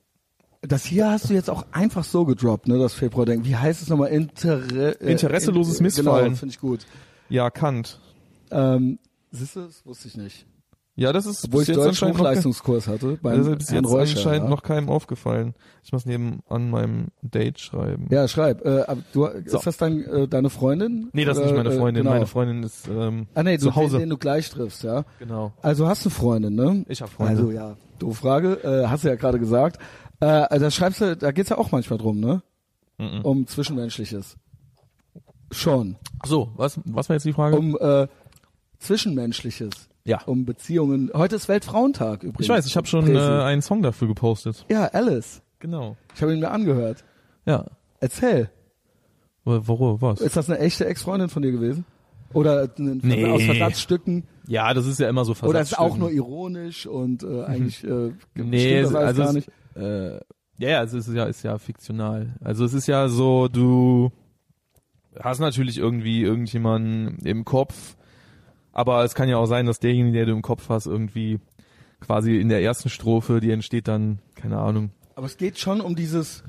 Das 0.62 0.86
hier 0.86 1.10
hast 1.12 1.30
du 1.30 1.36
jetzt 1.36 1.50
auch 1.52 1.66
einfach 1.72 2.04
so 2.04 2.26
gedroppt, 2.26 2.68
ne? 2.68 2.80
Das 2.80 2.94
Februar-Denken. 2.96 3.46
Wie 3.46 3.56
heißt 3.56 3.82
es 3.84 3.90
nochmal? 3.90 4.10
Interre 4.10 5.00
äh, 5.00 5.12
Interesseloses 5.12 5.78
in- 5.80 5.84
Missfallen. 5.84 6.26
Genau, 6.26 6.36
finde 6.38 6.54
ich 6.54 6.60
gut. 6.60 6.86
ja 7.30 7.52
Kant. 7.52 8.00
Ähm, 8.52 8.98
siehst 9.36 9.56
du, 9.56 9.62
das 9.62 9.86
wusste 9.86 10.08
ich 10.08 10.18
nicht. 10.18 10.46
Ja, 10.98 11.12
das 11.12 11.26
ist 11.26 11.52
bis 11.52 11.64
ich 11.64 11.68
jetzt 11.70 11.78
Deutsch 11.78 12.02
Hochleistungskurs 12.02 12.88
hatte. 12.88 13.18
Beim 13.22 13.38
das 13.38 13.48
ist 13.48 13.58
bis 13.58 13.70
jetzt 13.72 13.86
Reuscher, 13.86 14.18
anscheinend 14.18 14.44
ja. 14.46 14.50
noch 14.50 14.64
keinem 14.64 14.88
aufgefallen. 14.88 15.54
Ich 15.84 15.92
muss 15.92 16.06
neben 16.06 16.40
an 16.48 16.70
meinem 16.70 17.08
Date 17.22 17.60
schreiben. 17.60 18.08
Ja, 18.10 18.30
schreib. 18.30 18.66
Äh, 18.66 18.86
du, 19.12 19.28
So. 19.46 19.58
Ist 19.58 19.68
das 19.68 19.76
dann 19.76 20.04
äh, 20.06 20.28
deine 20.30 20.50
Freundin? 20.50 21.10
Nee, 21.12 21.26
das 21.26 21.38
ist 21.38 21.44
nicht 21.46 21.56
meine 21.56 21.70
äh, 21.74 21.78
Freundin. 21.78 22.04
genau. 22.04 22.14
Meine 22.16 22.28
Freundin 22.28 22.64
ist 22.64 22.88
ähm, 22.88 23.28
Ah 23.34 23.44
nee, 23.44 23.58
zu 23.58 23.66
du, 23.72 23.76
Hause. 23.76 23.98
Den, 23.98 24.04
den 24.04 24.10
du 24.12 24.18
gleich 24.18 24.50
triffst, 24.50 24.84
ja. 24.84 25.04
Genau. 25.20 25.52
Also 25.62 25.86
hast 25.86 26.06
du 26.06 26.10
Freundin, 26.10 26.56
ne? 26.56 26.86
Ich 26.88 27.02
habe 27.02 27.12
Freunde. 27.12 27.42
Also 27.42 27.52
ja, 27.52 27.76
doofe 28.00 28.22
Frage, 28.22 28.54
äh, 28.64 28.88
hast 28.88 29.04
du 29.04 29.10
ja 29.10 29.16
gerade 29.16 29.38
gesagt. 29.38 29.80
Äh, 30.22 30.28
also 30.28 30.64
da 30.64 30.72
schreibst 30.72 31.02
du, 31.02 31.18
da 31.18 31.32
geht's 31.34 31.50
ja 31.50 31.58
auch 31.58 31.74
manchmal 31.74 32.00
drum, 32.00 32.22
ne? 32.22 32.42
Mhm. 32.98 33.20
Um 33.24 33.48
Zwischenmenschliches. 33.48 34.38
Schon. 35.52 35.98
So, 36.26 36.52
was 36.56 36.80
was 36.86 37.10
war 37.10 37.16
jetzt 37.18 37.26
die 37.26 37.34
Frage? 37.34 37.58
Um 37.58 37.78
äh, 37.80 38.08
Zwischenmenschliches. 38.86 39.72
Ja. 40.04 40.22
Um 40.26 40.46
Beziehungen. 40.46 41.10
Heute 41.14 41.36
ist 41.36 41.48
Weltfrauentag 41.50 42.22
übrigens. 42.24 42.42
ich 42.46 42.50
weiß, 42.50 42.66
ich 42.68 42.78
habe 42.78 42.86
schon 42.88 43.08
äh, 43.14 43.20
einen 43.20 43.62
Song 43.64 43.82
dafür 43.82 44.08
gepostet. 44.08 44.64
Ja, 44.70 44.86
Alice. 44.86 45.42
Genau. 45.60 45.98
Ich 46.14 46.22
habe 46.22 46.34
ihn 46.34 46.40
mir 46.40 46.52
angehört. 46.52 47.04
Ja. 47.46 47.66
Erzähl. 48.00 48.50
Worum 49.44 50.02
was? 50.02 50.22
Ist 50.22 50.38
das 50.38 50.50
eine 50.50 50.60
echte 50.60 50.86
Ex-Freundin 50.86 51.30
von 51.30 51.42
dir 51.42 51.52
gewesen? 51.52 51.86
Oder 52.34 52.70
ein, 52.78 53.00
Nee. 53.04 53.26
aus 53.26 53.44
Versatzstücken? 53.44 54.24
Ja, 54.48 54.74
das 54.74 54.86
ist 54.86 55.00
ja 55.00 55.08
immer 55.10 55.24
so 55.26 55.34
Oder 55.44 55.62
ist 55.62 55.70
es 55.72 55.74
auch 55.74 55.96
Versatzstücken. 55.96 56.00
nur 56.00 56.12
ironisch 56.12 56.86
und 56.86 57.24
äh, 57.24 57.44
eigentlich 57.46 57.84
äh, 57.84 58.12
Nee, 58.36 58.82
das 58.82 58.94
also 58.94 59.22
gar 59.22 59.30
es, 59.30 59.36
nicht? 59.36 59.50
Äh, 59.76 60.16
ja, 60.58 60.70
ja, 60.70 60.84
es 60.84 60.94
ist 60.94 61.10
ja 61.10 61.26
ist 61.26 61.44
ja 61.44 61.58
fiktional. 61.58 62.36
Also 62.44 62.66
es 62.66 62.74
ist 62.74 62.88
ja 62.88 63.08
so, 63.08 63.48
du 63.48 64.12
hast 65.20 65.40
natürlich 65.40 65.78
irgendwie 65.78 66.22
irgendjemanden 66.22 67.18
im 67.26 67.46
Kopf, 67.46 67.96
aber 68.76 69.04
es 69.06 69.16
kann 69.16 69.30
ja 69.30 69.38
auch 69.38 69.46
sein, 69.48 69.66
dass 69.66 69.80
derjenige, 69.80 70.18
der 70.18 70.26
du 70.28 70.34
im 70.34 70.42
Kopf 70.42 70.70
hast, 70.70 70.86
irgendwie 70.86 71.40
quasi 72.02 72.38
in 72.38 72.50
der 72.50 72.62
ersten 72.62 72.90
Strophe, 72.90 73.40
die 73.40 73.50
entsteht 73.50 73.88
dann, 73.88 74.20
keine 74.36 74.60
Ahnung. 74.60 74.92
Aber 75.16 75.26
es 75.26 75.38
geht 75.38 75.58
schon 75.58 75.80
um 75.80 75.96
dieses, 75.96 76.44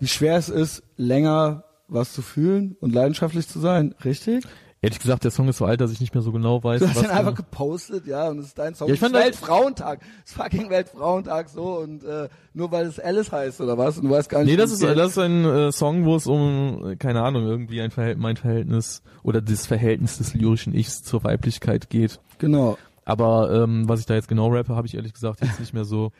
wie 0.00 0.08
schwer 0.08 0.36
es 0.36 0.48
ist, 0.48 0.82
länger 0.96 1.64
was 1.86 2.12
zu 2.12 2.20
fühlen 2.20 2.76
und 2.80 2.92
leidenschaftlich 2.92 3.46
zu 3.46 3.60
sein, 3.60 3.94
richtig? 4.04 4.44
Ehrlich 4.84 4.98
gesagt, 4.98 5.22
der 5.22 5.30
Song 5.30 5.48
ist 5.48 5.58
so 5.58 5.64
alt, 5.64 5.80
dass 5.80 5.92
ich 5.92 6.00
nicht 6.00 6.12
mehr 6.12 6.24
so 6.24 6.32
genau 6.32 6.64
weiß, 6.64 6.80
Du 6.80 6.88
hast 6.88 6.96
was 6.96 7.04
ihn 7.04 7.10
einfach 7.10 7.36
gepostet, 7.36 8.04
ja, 8.04 8.28
und 8.28 8.40
es 8.40 8.46
ist 8.46 8.58
dein 8.58 8.74
Song. 8.74 8.88
Ja, 8.88 8.94
ich 8.94 9.00
fand 9.00 9.14
Weltfrauentag. 9.14 10.00
Es 10.24 10.32
ist 10.32 10.36
fucking 10.36 10.70
Weltfrauentag 10.70 11.48
so 11.48 11.78
und 11.78 12.02
äh, 12.02 12.28
nur 12.52 12.72
weil 12.72 12.86
es 12.86 12.98
Alice 12.98 13.30
heißt 13.30 13.60
oder 13.60 13.78
was? 13.78 13.98
Und 13.98 14.06
du 14.06 14.10
weißt 14.10 14.28
gar 14.28 14.40
nicht. 14.40 14.50
Nee, 14.50 14.56
das 14.56 14.72
ist, 14.72 14.82
das 14.82 15.12
ist 15.12 15.18
ein 15.18 15.44
äh, 15.44 15.70
Song, 15.70 16.04
wo 16.04 16.16
es 16.16 16.26
um, 16.26 16.96
keine 16.98 17.22
Ahnung, 17.22 17.46
irgendwie 17.46 17.80
ein 17.80 17.92
Verhält 17.92 18.18
mein 18.18 18.36
Verhältnis 18.36 19.02
oder 19.22 19.40
das 19.40 19.68
Verhältnis 19.68 20.18
des 20.18 20.34
lyrischen 20.34 20.74
Ichs 20.74 21.04
zur 21.04 21.22
Weiblichkeit 21.22 21.88
geht. 21.88 22.18
Genau. 22.38 22.76
Aber 23.04 23.52
ähm, 23.52 23.88
was 23.88 24.00
ich 24.00 24.06
da 24.06 24.14
jetzt 24.14 24.28
genau 24.28 24.48
rappe, 24.48 24.74
habe 24.74 24.88
ich 24.88 24.94
ehrlich 24.96 25.12
gesagt 25.12 25.42
jetzt 25.42 25.60
nicht 25.60 25.74
mehr 25.74 25.84
so 25.84 26.10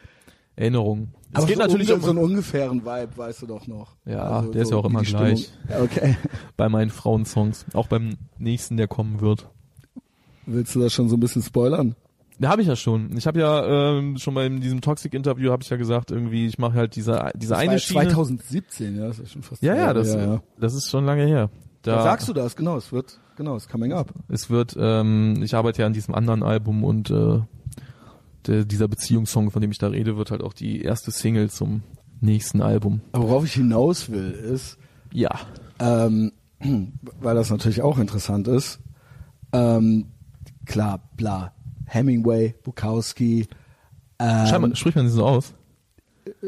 Erinnerungen. 0.57 1.14
Es 1.30 1.38
Aber 1.38 1.46
geht 1.46 1.57
so 1.57 1.62
natürlich 1.62 1.92
um, 1.92 2.00
so 2.03 2.11
einen 2.11 2.18
ungefähren 2.18 2.84
Vibe, 2.84 3.16
weißt 3.16 3.42
du 3.42 3.46
doch 3.46 3.66
noch. 3.66 3.96
Also 4.05 4.18
Ja, 4.18 4.42
der 4.42 4.62
ist 4.62 4.70
ja 4.70 4.76
auch 4.76 4.84
immer 4.84 5.05
Stimmung- 5.05 5.24
gleich. 5.26 5.50
Ja, 5.70 5.80
okay. 5.82 6.16
bei 6.57 6.68
meinen 6.68 6.90
Frauensongs, 6.90 7.64
auch 7.72 7.86
beim 7.88 8.16
nächsten, 8.38 8.76
der 8.76 8.86
kommen 8.88 9.20
wird. 9.20 9.48
Willst 10.46 10.74
du 10.74 10.80
das 10.80 10.92
schon 10.92 11.09
so 11.09 11.16
ein 11.16 11.20
bisschen 11.20 11.42
spoilern? 11.42 11.94
Da 12.38 12.48
habe 12.50 12.62
ich 12.62 12.68
ja 12.68 12.74
schon. 12.76 13.16
Ich 13.16 13.26
habe 13.26 13.38
ja 13.40 13.96
ähm, 13.98 14.18
schon 14.18 14.34
bei 14.34 14.48
diesem 14.48 14.80
Toxic 14.80 15.14
Interview 15.14 15.53
habe 15.53 15.62
ich 15.62 15.70
ja 15.70 15.76
gesagt, 15.76 16.11
irgendwie 16.11 16.46
ich 16.46 16.59
mache 16.59 16.74
halt 16.74 16.96
diese 16.96 17.30
diese 17.36 17.50
Das 17.50 17.59
eine 17.59 17.68
war 17.68 17.72
ja 17.74 17.78
Schiene. 17.78 18.00
2017, 18.09 18.96
ja, 18.96 19.07
das 19.07 19.18
ist 19.20 19.32
schon 19.32 19.42
fast 19.42 19.62
ja, 19.62 19.76
ja, 19.76 19.94
das 19.94 20.09
her, 20.14 20.22
ja. 20.26 20.42
das 20.59 20.74
ist 20.74 20.90
schon 20.90 21.05
lange 21.05 21.24
her. 21.26 21.50
Da, 21.82 21.96
Da 21.96 22.03
sagst 22.03 22.28
du 22.28 22.32
das, 22.32 22.57
genau, 22.57 22.76
es 22.76 22.90
wird, 22.92 23.20
genau, 23.36 23.55
es 23.57 23.64
ist 23.66 23.70
coming 23.70 23.92
up. 23.92 24.12
Es 24.28 24.50
wird, 24.50 24.76
ähm, 24.78 25.40
ich 25.42 25.55
arbeite 25.55 25.82
ja 25.82 25.86
an 25.86 25.92
diesem 25.92 26.14
anderen 26.14 26.42
Album 26.42 26.82
und 26.84 27.11
äh, 27.11 27.40
der, 28.47 28.64
dieser 28.64 28.88
Beziehungssong, 28.88 29.51
von 29.51 29.61
dem 29.62 29.70
ich 29.70 29.78
da 29.78 29.88
rede, 29.88 30.16
wird 30.16 30.30
halt 30.30 30.43
auch 30.43 30.53
die 30.53 30.82
erste 30.82 31.11
Single 31.11 31.51
zum 31.51 31.82
nächsten 32.20 32.61
Album. 32.62 33.01
Aber 33.12 33.28
worauf 33.28 33.45
ich 33.45 33.55
hinaus 33.55 34.11
will, 34.11 34.30
ist, 34.30 34.78
Ja. 35.12 35.30
ähm, 35.78 36.32
weil 37.20 37.34
das 37.34 37.51
natürlich 37.51 37.82
auch 37.82 37.99
interessant 37.99 38.47
ist, 38.49 38.78
ähm, 39.53 40.07
klar, 40.66 41.01
bla, 41.16 41.53
Hemingway, 41.86 42.55
Bukowski. 42.62 43.47
Scheinbar, 44.20 44.70
Ähm, 44.70 44.74
spricht 44.76 44.97
man 44.97 45.09
sie 45.09 45.14
so 45.16 45.26
aus? 45.26 45.53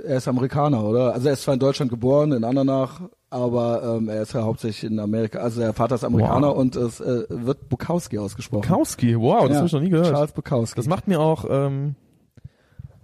er 0.07 0.19
ist 0.19 0.29
Amerikaner, 0.29 0.85
oder? 0.85 1.13
Also 1.15 1.27
er 1.29 1.33
ist 1.35 1.43
zwar 1.43 1.55
in 1.55 1.61
Deutschland 1.61 1.91
geboren, 1.91 2.31
in 2.33 2.45
Andernach, 2.45 3.01
aber 3.35 3.83
ähm, 3.99 4.09
er 4.09 4.23
ist 4.23 4.33
ja 4.33 4.43
hauptsächlich 4.45 4.91
in 4.91 4.99
Amerika. 5.01 5.41
Also 5.41 5.61
der 5.61 5.73
Vater 5.75 5.97
ist 5.97 6.05
Amerikaner 6.05 6.49
Wow. 6.51 6.57
und 6.59 6.77
es 6.77 7.01
äh, 7.01 7.25
wird 7.29 7.69
Bukowski 7.69 8.19
ausgesprochen. 8.19 8.63
Bukowski, 8.69 9.19
wow, 9.19 9.43
das 9.43 9.51
Ja, 9.51 9.57
habe 9.57 9.67
ich 9.67 9.73
noch 9.73 9.81
nie 9.81 9.91
gehört. 9.91 10.11
Charles 10.13 10.33
Bukowski. 10.33 10.77
Das 10.77 10.87
macht 10.87 11.09
mir 11.09 11.21
auch, 11.21 11.45
ähm, 11.49 11.97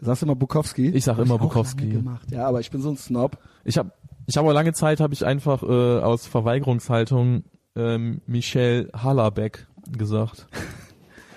Sagst 0.03 0.23
du 0.23 0.27
immer 0.27 0.35
Bukowski? 0.37 0.89
Ich 0.89 1.05
sag 1.05 1.19
Hab 1.19 1.25
immer 1.27 1.35
auch 1.35 1.41
Bukowski. 1.41 1.91
Gemacht. 1.91 2.31
Ja, 2.31 2.47
aber 2.47 2.61
ich 2.61 2.71
bin 2.71 2.81
so 2.81 2.89
ein 2.91 2.97
Snob. 2.97 3.37
ich 3.65 3.77
habe 3.77 3.93
ich 4.27 4.37
habe 4.39 4.53
lange 4.53 4.73
Zeit 4.73 5.01
habe 5.01 5.13
ich 5.13 5.27
einfach 5.27 5.63
äh, 5.63 5.67
aus 6.01 6.27
Verweigerungshaltung 6.27 7.43
ähm, 7.77 8.21
Michelle 8.27 8.89
Hallerbeck 8.95 9.67
gesagt, 9.99 10.47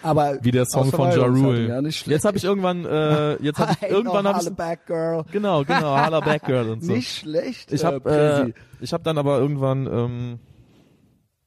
Aber 0.04 0.38
wie 0.42 0.52
der 0.52 0.66
Song 0.66 0.92
von 0.92 1.06
Ja 1.08 1.12
Verweigerungshaltung, 1.14 1.46
Rule. 1.46 1.68
Ja, 1.68 1.82
nicht 1.82 1.98
schlecht. 1.98 2.12
jetzt 2.18 2.26
habe 2.26 2.38
ich 2.38 2.44
irgendwann 2.44 2.86
äh, 2.86 3.42
jetzt 3.42 3.60
hab 3.60 3.72
ich, 3.82 3.90
irgendwann 3.90 4.22
know 4.26 4.34
habe 4.34 4.80
ich 4.80 4.86
Girl. 4.86 5.24
genau 5.32 5.64
genau 5.64 5.96
Hallerbeck 5.96 6.44
Girl 6.44 6.70
und 6.70 6.84
so. 6.84 6.92
Nicht 6.92 7.20
schlecht. 7.20 7.72
ich 7.72 7.84
habe 7.84 8.10
äh, 8.10 8.42
äh, 8.50 8.54
ich 8.82 8.94
habe 8.94 9.04
dann 9.04 9.18
aber 9.18 9.40
irgendwann 9.40 9.88
ähm, 9.88 10.40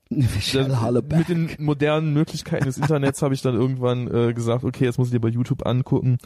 dann 0.09 1.03
mit 1.09 1.29
den 1.29 1.51
modernen 1.59 2.13
Möglichkeiten 2.13 2.65
des 2.65 2.79
Internets 2.79 3.23
habe 3.23 3.35
ich 3.35 3.43
dann 3.43 3.55
irgendwann 3.55 4.13
äh, 4.13 4.33
gesagt, 4.33 4.65
okay, 4.65 4.85
jetzt 4.85 4.99
muss 4.99 5.09
ich 5.09 5.13
dir 5.13 5.21
bei 5.21 5.29
YouTube 5.29 5.67
angucken 5.67 6.19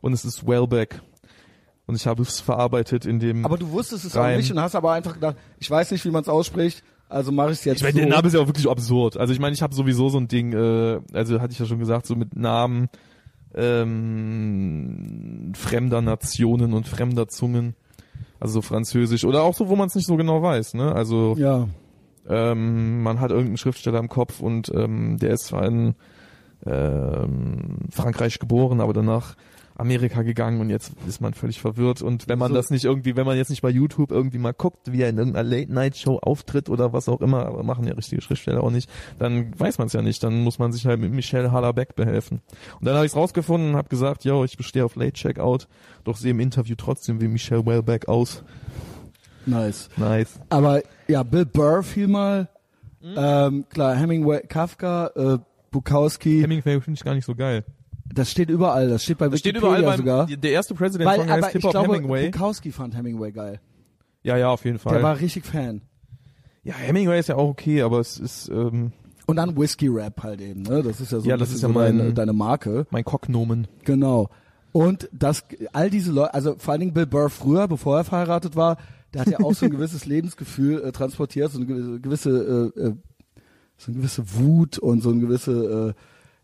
und 0.00 0.12
es 0.12 0.24
ist 0.24 0.46
Wellbeck 0.46 1.00
und 1.86 1.94
ich 1.96 2.06
habe 2.06 2.22
es 2.22 2.40
verarbeitet 2.40 3.06
in 3.06 3.18
dem 3.20 3.44
Aber 3.44 3.56
du 3.56 3.70
wusstest 3.70 4.04
es 4.04 4.16
auch 4.16 4.22
Reim. 4.22 4.36
nicht 4.36 4.52
und 4.52 4.60
hast 4.60 4.74
aber 4.74 4.92
einfach 4.92 5.14
gedacht, 5.14 5.36
ich 5.58 5.70
weiß 5.70 5.90
nicht, 5.90 6.04
wie 6.04 6.10
man 6.10 6.22
es 6.22 6.28
ausspricht, 6.28 6.82
also 7.14 7.32
mache 7.32 7.52
ich 7.52 7.58
es 7.58 7.64
jetzt 7.64 7.76
Ich 7.78 7.82
meine, 7.82 7.94
so. 7.94 8.00
der 8.00 8.08
Name 8.08 8.26
ist 8.26 8.34
ja 8.34 8.40
auch 8.40 8.46
wirklich 8.46 8.68
absurd. 8.68 9.16
Also 9.16 9.32
ich 9.32 9.38
meine, 9.38 9.54
ich 9.54 9.62
habe 9.62 9.74
sowieso 9.74 10.08
so 10.08 10.18
ein 10.18 10.28
Ding, 10.28 10.52
äh, 10.52 11.00
also 11.12 11.40
hatte 11.40 11.52
ich 11.52 11.58
ja 11.58 11.66
schon 11.66 11.78
gesagt, 11.78 12.06
so 12.06 12.16
mit 12.16 12.36
Namen 12.36 12.88
ähm, 13.54 15.52
fremder 15.54 16.02
Nationen 16.02 16.72
und 16.74 16.88
fremder 16.88 17.28
Zungen, 17.28 17.76
also 18.40 18.54
so 18.54 18.62
französisch 18.62 19.24
oder 19.24 19.42
auch 19.42 19.54
so, 19.54 19.68
wo 19.68 19.76
man 19.76 19.86
es 19.86 19.94
nicht 19.94 20.06
so 20.06 20.16
genau 20.16 20.42
weiß. 20.42 20.74
Ne? 20.74 20.92
Also 20.92 21.36
ja. 21.38 21.68
ähm, 22.28 23.02
man 23.02 23.20
hat 23.20 23.30
irgendeinen 23.30 23.58
Schriftsteller 23.58 24.00
im 24.00 24.08
Kopf 24.08 24.40
und 24.40 24.72
ähm, 24.74 25.16
der 25.18 25.30
ist 25.30 25.46
zwar 25.46 25.66
in 25.66 25.94
ähm, 26.66 27.76
Frankreich 27.90 28.40
geboren, 28.40 28.80
aber 28.80 28.92
danach 28.92 29.36
Amerika 29.76 30.22
gegangen 30.22 30.60
und 30.60 30.70
jetzt 30.70 30.92
ist 31.08 31.20
man 31.20 31.34
völlig 31.34 31.60
verwirrt 31.60 32.00
und 32.00 32.28
wenn 32.28 32.38
man 32.38 32.50
So. 32.50 32.54
das 32.54 32.70
nicht 32.70 32.84
irgendwie, 32.84 33.16
wenn 33.16 33.26
man 33.26 33.36
jetzt 33.36 33.50
nicht 33.50 33.62
bei 33.62 33.70
YouTube 33.70 34.12
irgendwie 34.12 34.38
mal 34.38 34.52
guckt, 34.52 34.92
wie 34.92 35.02
er 35.02 35.08
in 35.08 35.18
irgendeiner 35.18 35.48
Late-Night-Show 35.48 36.18
auftritt 36.18 36.68
oder 36.68 36.92
was 36.92 37.08
auch 37.08 37.20
immer, 37.20 37.46
aber 37.46 37.62
machen 37.64 37.84
ja 37.86 37.94
richtige 37.94 38.20
Schriftsteller 38.20 38.62
auch 38.62 38.70
nicht, 38.70 38.88
dann 39.18 39.58
weiß 39.58 39.78
man 39.78 39.88
es 39.88 39.92
ja 39.92 40.02
nicht, 40.02 40.22
dann 40.22 40.42
muss 40.42 40.58
man 40.58 40.72
sich 40.72 40.86
halt 40.86 41.00
mit 41.00 41.12
Michelle 41.12 41.50
Hallerbeck 41.50 41.96
behelfen. 41.96 42.40
Und 42.78 42.86
dann 42.86 42.94
habe 42.94 43.04
ich 43.06 43.12
es 43.12 43.16
rausgefunden 43.16 43.70
und 43.70 43.76
habe 43.76 43.88
gesagt, 43.88 44.24
yo, 44.24 44.44
ich 44.44 44.56
bestehe 44.56 44.84
auf 44.84 44.94
Late 44.94 45.14
Checkout, 45.14 45.66
doch 46.04 46.16
sehe 46.16 46.30
im 46.30 46.40
Interview 46.40 46.76
trotzdem 46.76 47.20
wie 47.20 47.28
Michelle 47.28 47.66
Wellbeck 47.66 48.08
aus. 48.08 48.44
Nice. 49.46 49.90
Nice. 49.96 50.40
Aber 50.50 50.82
ja, 51.08 51.22
Bill 51.22 51.46
Burr 51.46 51.82
fiel 51.82 52.08
mal. 52.08 52.48
Mhm. 53.02 53.14
Ähm, 53.16 53.64
klar, 53.68 53.96
Hemingway, 53.96 54.40
Kafka, 54.46 55.10
äh, 55.16 55.38
Bukowski. 55.70 56.40
Hemingway 56.40 56.80
finde 56.80 56.96
ich 56.98 57.04
gar 57.04 57.14
nicht 57.14 57.26
so 57.26 57.34
geil. 57.34 57.64
Das 58.12 58.30
steht 58.30 58.50
überall. 58.50 58.88
Das 58.88 59.02
steht 59.04 59.18
bei 59.18 59.28
Das 59.28 59.40
steht 59.40 59.54
Wikipedia 59.56 59.78
überall 59.80 59.96
sogar. 59.96 60.26
beim, 60.26 60.40
der 60.40 60.52
erste 60.52 60.74
President 60.74 61.08
Weil, 61.10 61.18
Song 61.20 61.30
heißt 61.30 61.48
Hip 61.50 61.62
Hop 61.64 61.74
Hemingway. 61.76 62.30
Bukowski 62.30 62.70
fand 62.72 62.96
Hemingway 62.96 63.32
geil. 63.32 63.60
Ja, 64.22 64.36
ja, 64.36 64.50
auf 64.50 64.64
jeden 64.64 64.78
Fall. 64.78 64.94
Der 64.94 65.02
war 65.02 65.18
richtig 65.20 65.44
Fan. 65.44 65.82
ja, 66.62 66.74
Hemingway 66.74 67.18
ist 67.20 67.28
ja 67.28 67.36
auch 67.36 67.48
okay, 67.48 67.82
aber 67.82 68.00
es 68.00 68.18
ist 68.18 68.48
ähm, 68.48 68.92
Und 69.26 69.36
dann 69.36 69.56
Whisky 69.56 69.88
Rap 69.88 70.22
halt 70.22 70.40
eben, 70.40 70.62
ne? 70.62 70.82
Das 70.82 71.00
ist 71.00 71.12
ja 71.12 71.20
so, 71.20 71.28
Ja, 71.28 71.36
das 71.36 71.50
ist 71.50 71.62
ja 71.62 71.68
so 71.68 71.74
mein- 71.74 71.98
deine, 71.98 72.14
deine 72.14 72.32
Marke. 72.32 72.86
mein 72.90 73.04
Cocknomen. 73.04 73.66
Genau. 73.84 74.28
Und 74.72 75.08
das, 75.12 75.44
all 75.72 75.88
diese 75.90 76.10
Leute, 76.10 76.34
also 76.34 76.56
vor 76.58 76.72
allen 76.72 76.80
Dingen 76.80 76.94
Bill 76.94 77.06
Burr 77.06 77.30
früher, 77.30 77.68
bevor 77.68 77.98
er 77.98 78.04
verheiratet 78.04 78.56
war, 78.56 78.76
der 79.12 79.20
hat 79.20 79.28
ja 79.28 79.38
auch 79.40 79.54
so 79.54 79.66
ein 79.66 79.70
gewisses 79.72 80.04
Lebensgefühl 80.06 80.82
äh, 80.82 80.90
transportiert, 80.92 81.52
so 81.52 81.58
eine 81.58 81.66
gewisse, 81.66 82.00
gewisse 82.00 82.72
äh, 82.76 82.80
äh, 82.80 82.92
so 83.76 83.90
eine 83.92 83.98
gewisse 84.00 84.24
Wut 84.34 84.78
und 84.78 85.02
so 85.02 85.10
eine 85.10 85.20
gewisse, 85.20 85.94
äh, 85.96 86.00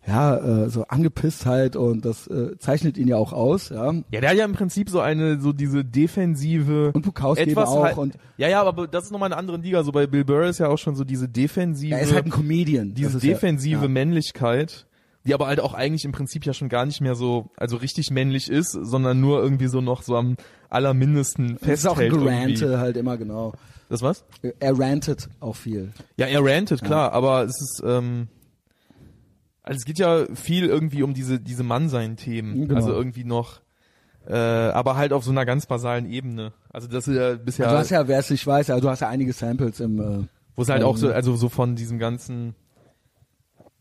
ja, 0.07 0.37
äh, 0.65 0.71
so 0.71 0.85
Angepisstheit 0.89 1.77
und 1.77 2.05
das 2.05 2.27
äh, 2.27 2.57
zeichnet 2.59 2.97
ihn 2.97 3.07
ja 3.07 3.17
auch 3.17 3.33
aus, 3.33 3.69
ja. 3.69 3.93
Ja, 4.11 4.21
der 4.21 4.31
hat 4.31 4.37
ja 4.37 4.45
im 4.45 4.53
Prinzip 4.55 4.89
so 4.89 5.01
eine, 5.01 5.41
so 5.41 5.53
diese 5.53 5.85
defensive. 5.85 6.91
Und 6.95 7.03
Bukowski 7.03 7.51
etwas 7.51 7.69
auch 7.69 7.85
halt, 7.85 7.99
und 7.99 8.15
ja, 8.39 8.49
ja, 8.49 8.63
aber 8.63 8.87
das 8.87 9.05
ist 9.05 9.11
nochmal 9.13 9.29
eine 9.29 9.37
andere 9.37 9.59
Liga. 9.59 9.83
So 9.85 9.93
bei 9.93 10.07
Bill 10.07 10.25
Burr 10.25 10.45
ist 10.47 10.59
ja 10.59 10.69
auch 10.69 10.79
schon 10.79 10.97
so 10.97 11.05
diese 11.05 11.29
defensive, 11.29 11.95
er 11.95 12.01
ist 12.01 12.15
halt 12.15 12.25
ein 12.27 12.31
Comedian. 12.31 12.95
diese 12.95 13.19
ist 13.19 13.25
ja- 13.25 13.33
defensive 13.35 13.83
ja. 13.83 13.89
Männlichkeit, 13.89 14.87
die 15.27 15.35
aber 15.35 15.49
halt 15.49 15.61
auch 15.61 15.75
eigentlich 15.75 16.07
im 16.07 16.13
Prinzip 16.13 16.47
ja 16.47 16.55
schon 16.55 16.71
gar 16.71 16.87
nicht 16.87 17.03
mehr 17.03 17.15
so, 17.15 17.51
also 17.57 17.77
richtig 17.77 18.11
männlich 18.11 18.51
ist, 18.51 18.73
sondern 18.73 19.21
nur 19.21 19.43
irgendwie 19.43 19.67
so 19.67 19.83
noch 19.83 20.03
so 20.03 20.17
am 20.17 20.37
allermindesten 20.71 21.59
Das 21.61 21.81
ist 21.81 21.87
auch 21.87 21.99
ein 21.99 22.11
festhält. 22.11 22.13
irgendwie. 22.13 22.55
Gerante 22.55 22.79
halt 22.79 22.97
immer, 22.97 23.17
genau. 23.19 23.53
Das 23.91 24.03
was? 24.03 24.25
Er 24.61 24.79
rantet 24.79 25.29
auch 25.41 25.57
viel. 25.57 25.91
Ja, 26.17 26.27
er 26.27 26.43
rantet, 26.45 26.83
klar, 26.83 27.13
aber 27.13 27.43
es 27.43 27.61
ist, 27.61 27.83
ähm, 27.85 28.29
also 29.63 29.79
es 29.79 29.85
geht 29.85 29.99
ja 29.99 30.27
viel 30.35 30.67
irgendwie 30.67 31.03
um 31.03 31.15
diese, 31.15 31.39
diese 31.41 31.63
Mannsein-Themen. 31.63 32.69
Genau. 32.69 32.75
Also 32.75 32.93
irgendwie 32.93 33.25
noch, 33.25 33.61
äh, 34.27 34.35
aber 34.35 34.97
halt 34.97 35.13
auf 35.13 35.25
so 35.25 35.31
einer 35.31 35.45
ganz 35.45 35.67
basalen 35.67 36.11
Ebene. 36.11 36.53
Also 36.71 36.89
das 36.89 37.09
ist 37.09 37.17
ja 37.17 37.35
bisher, 37.35 37.69
Du 37.69 37.77
hast 37.77 37.91
ja, 37.91 38.07
wer 38.09 38.19
es 38.19 38.31
nicht 38.31 38.47
weiß, 38.47 38.69
ja, 38.69 38.81
du 38.81 38.89
hast 38.89 39.01
ja 39.01 39.09
einige 39.09 39.33
Samples 39.33 39.81
im, 39.81 40.01
äh, 40.01 40.27
wo 40.57 40.63
es 40.63 40.69
halt 40.69 40.83
auch 40.83 40.97
so, 40.97 41.13
also 41.13 41.37
so 41.37 41.49
von 41.49 41.77
diesem 41.77 41.99
ganzen, 41.99 42.55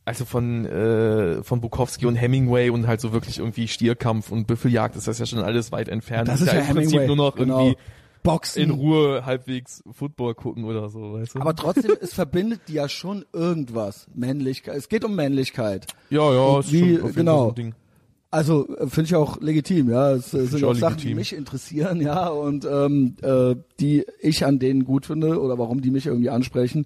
also 0.05 0.25
von, 0.25 0.65
äh, 0.65 1.43
von 1.43 1.61
Bukowski 1.61 2.05
und 2.05 2.15
Hemingway 2.15 2.69
und 2.69 2.87
halt 2.87 2.99
so 2.99 3.13
wirklich 3.13 3.39
irgendwie 3.39 3.67
Stierkampf 3.67 4.31
und 4.31 4.47
Büffeljagd 4.47 4.95
ist 4.95 5.07
das 5.07 5.19
ja 5.19 5.25
schon 5.25 5.39
alles 5.39 5.71
weit 5.71 5.87
entfernt. 5.87 6.27
das 6.27 6.41
ist 6.41 6.51
ja, 6.51 6.59
im 6.59 6.67
Prinzip 6.67 6.99
Hemingway. 6.99 7.07
nur 7.07 7.15
noch 7.15 7.35
genau. 7.35 7.59
irgendwie 7.59 7.81
Boxen. 8.23 8.61
in 8.63 8.71
Ruhe 8.71 9.25
halbwegs 9.25 9.83
Football 9.91 10.35
gucken 10.35 10.65
oder 10.65 10.89
so, 10.89 11.13
weißt 11.13 11.35
du? 11.35 11.39
Aber 11.41 11.55
trotzdem, 11.55 11.91
es 12.01 12.13
verbindet 12.13 12.61
die 12.67 12.73
ja 12.73 12.89
schon 12.89 13.25
irgendwas. 13.33 14.07
Männlichkeit. 14.13 14.75
Es 14.75 14.89
geht 14.89 15.03
um 15.05 15.15
Männlichkeit. 15.15 15.87
ja, 16.09 16.33
ja, 16.33 16.39
Und 16.41 16.65
ist 16.65 16.71
wie- 16.73 16.95
schon 16.97 17.05
auf 17.05 17.13
genau. 17.15 17.43
so 17.43 17.49
ein 17.49 17.55
Ding. 17.55 17.75
Also 18.31 18.67
äh, 18.77 18.87
finde 18.87 19.07
ich 19.07 19.15
auch 19.15 19.41
legitim, 19.41 19.89
ja. 19.89 20.11
Es 20.11 20.33
äh, 20.33 20.45
sind 20.45 20.63
auch 20.63 20.69
auch 20.71 20.75
Sachen, 20.75 20.97
die 20.97 21.03
legitim. 21.07 21.17
mich 21.17 21.33
interessieren, 21.35 21.99
ja, 22.01 22.27
und 22.27 22.63
ähm, 22.65 23.15
äh, 23.23 23.55
die 23.79 24.05
ich 24.21 24.45
an 24.45 24.59
denen 24.59 24.85
gut 24.85 25.07
finde 25.07 25.41
oder 25.41 25.57
warum 25.57 25.81
die 25.81 25.89
mich 25.89 26.05
irgendwie 26.05 26.29
ansprechen. 26.29 26.85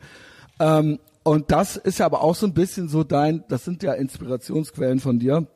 Ähm, 0.60 1.00
und 1.24 1.52
das 1.52 1.76
ist 1.78 2.00
ja 2.00 2.06
aber 2.06 2.22
auch 2.22 2.36
so 2.36 2.46
ein 2.46 2.54
bisschen 2.54 2.88
so 2.88 3.04
dein, 3.04 3.44
das 3.50 3.66
sind 3.66 3.82
ja 3.84 3.94
Inspirationsquellen 3.94 5.00
von 5.00 5.20
dir. 5.20 5.48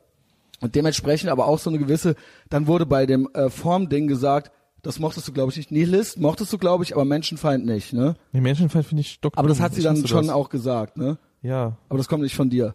Und 0.60 0.74
dementsprechend 0.74 1.30
aber 1.30 1.46
auch 1.46 1.58
so 1.58 1.70
eine 1.70 1.78
gewisse, 1.78 2.16
dann 2.50 2.66
wurde 2.66 2.84
bei 2.84 3.06
dem 3.06 3.28
äh, 3.32 3.48
Formding 3.48 4.08
gesagt, 4.08 4.50
das 4.82 4.98
mochtest 4.98 5.26
du, 5.28 5.32
glaube 5.32 5.50
ich, 5.50 5.56
nicht. 5.56 5.70
Nihilist 5.70 6.18
mochtest 6.18 6.52
du, 6.52 6.58
glaube 6.58 6.84
ich, 6.84 6.94
aber 6.94 7.04
Menschenfeind 7.04 7.66
nicht, 7.66 7.92
ne? 7.92 8.14
Nee, 8.32 8.40
Menschenfeind 8.40 8.86
finde 8.86 9.00
ich 9.00 9.12
stock. 9.12 9.34
Aber 9.36 9.48
das 9.48 9.60
hat 9.60 9.74
sie 9.74 9.82
dann 9.82 10.06
schon 10.06 10.26
das. 10.26 10.34
auch 10.34 10.48
gesagt, 10.48 10.96
ne? 10.96 11.18
Ja. 11.42 11.76
Aber 11.88 11.98
das 11.98 12.08
kommt 12.08 12.22
nicht 12.22 12.36
von 12.36 12.50
dir. 12.50 12.74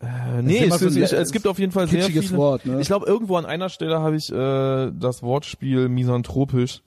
Äh, 0.00 0.42
nee, 0.42 0.64
es, 0.64 0.78
so 0.78 0.86
ein 0.86 0.96
ich, 0.96 1.12
es 1.12 1.32
gibt 1.32 1.46
auf 1.46 1.58
jeden 1.58 1.72
Fall 1.72 1.88
sehr 1.88 2.04
viele. 2.04 2.36
Wort, 2.36 2.66
ne? 2.66 2.80
Ich 2.80 2.86
glaube, 2.86 3.06
irgendwo 3.06 3.36
an 3.36 3.46
einer 3.46 3.68
Stelle 3.68 4.00
habe 4.00 4.16
ich 4.16 4.30
äh, 4.30 4.90
das 4.92 5.22
Wortspiel 5.22 5.88
misanthropisch 5.88 6.82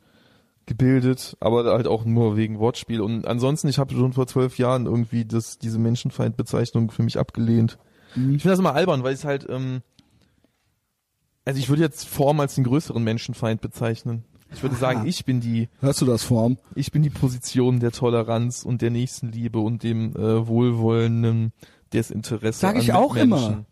gebildet, 0.68 1.36
aber 1.40 1.66
halt 1.66 1.88
auch 1.88 2.06
nur 2.06 2.38
wegen 2.38 2.60
Wortspiel. 2.60 3.02
Und 3.02 3.28
ansonsten, 3.28 3.68
ich 3.68 3.80
habe 3.80 3.94
schon 3.94 4.14
vor 4.14 4.28
zwölf 4.28 4.60
Jahren 4.60 4.86
irgendwie 4.86 5.26
das, 5.26 5.58
diese 5.58 5.80
Menschenfeindbezeichnung 5.80 6.92
für 6.92 7.02
mich 7.02 7.18
abgelehnt. 7.18 7.80
Mhm. 8.16 8.36
Ich 8.36 8.44
finde 8.44 8.54
das 8.54 8.60
immer 8.60 8.76
albern, 8.76 9.04
weil 9.04 9.14
es 9.14 9.26
halt, 9.26 9.48
ähm, 9.50 9.82
also 11.50 11.60
ich 11.60 11.70
würde 11.70 11.82
jetzt 11.84 12.08
Form 12.08 12.40
als 12.40 12.56
den 12.56 12.64
größeren 12.64 13.04
Menschenfeind 13.04 13.60
bezeichnen. 13.62 14.24
Ich 14.52 14.64
würde 14.64 14.76
sagen, 14.76 15.06
ich 15.06 15.26
bin 15.26 15.42
die, 15.42 15.70
Hörst 15.82 16.02
du 16.02 16.06
das 16.06 16.24
Form? 16.24 16.58
ich 16.74 16.92
bin 16.92 17.04
die 17.04 17.10
Position 17.12 17.80
der 17.80 17.92
Toleranz 17.92 18.64
und 18.64 18.82
der 18.82 18.90
Nächstenliebe 18.90 19.60
und 19.60 19.84
dem 19.84 20.16
äh, 20.16 20.48
wohlwollenden 20.48 21.52
Desinteresse 21.94 22.60
Sag 22.60 22.78
ich 22.78 22.94
auch 22.94 23.14
Mitmenschen. 23.16 23.54
immer. 23.54 23.66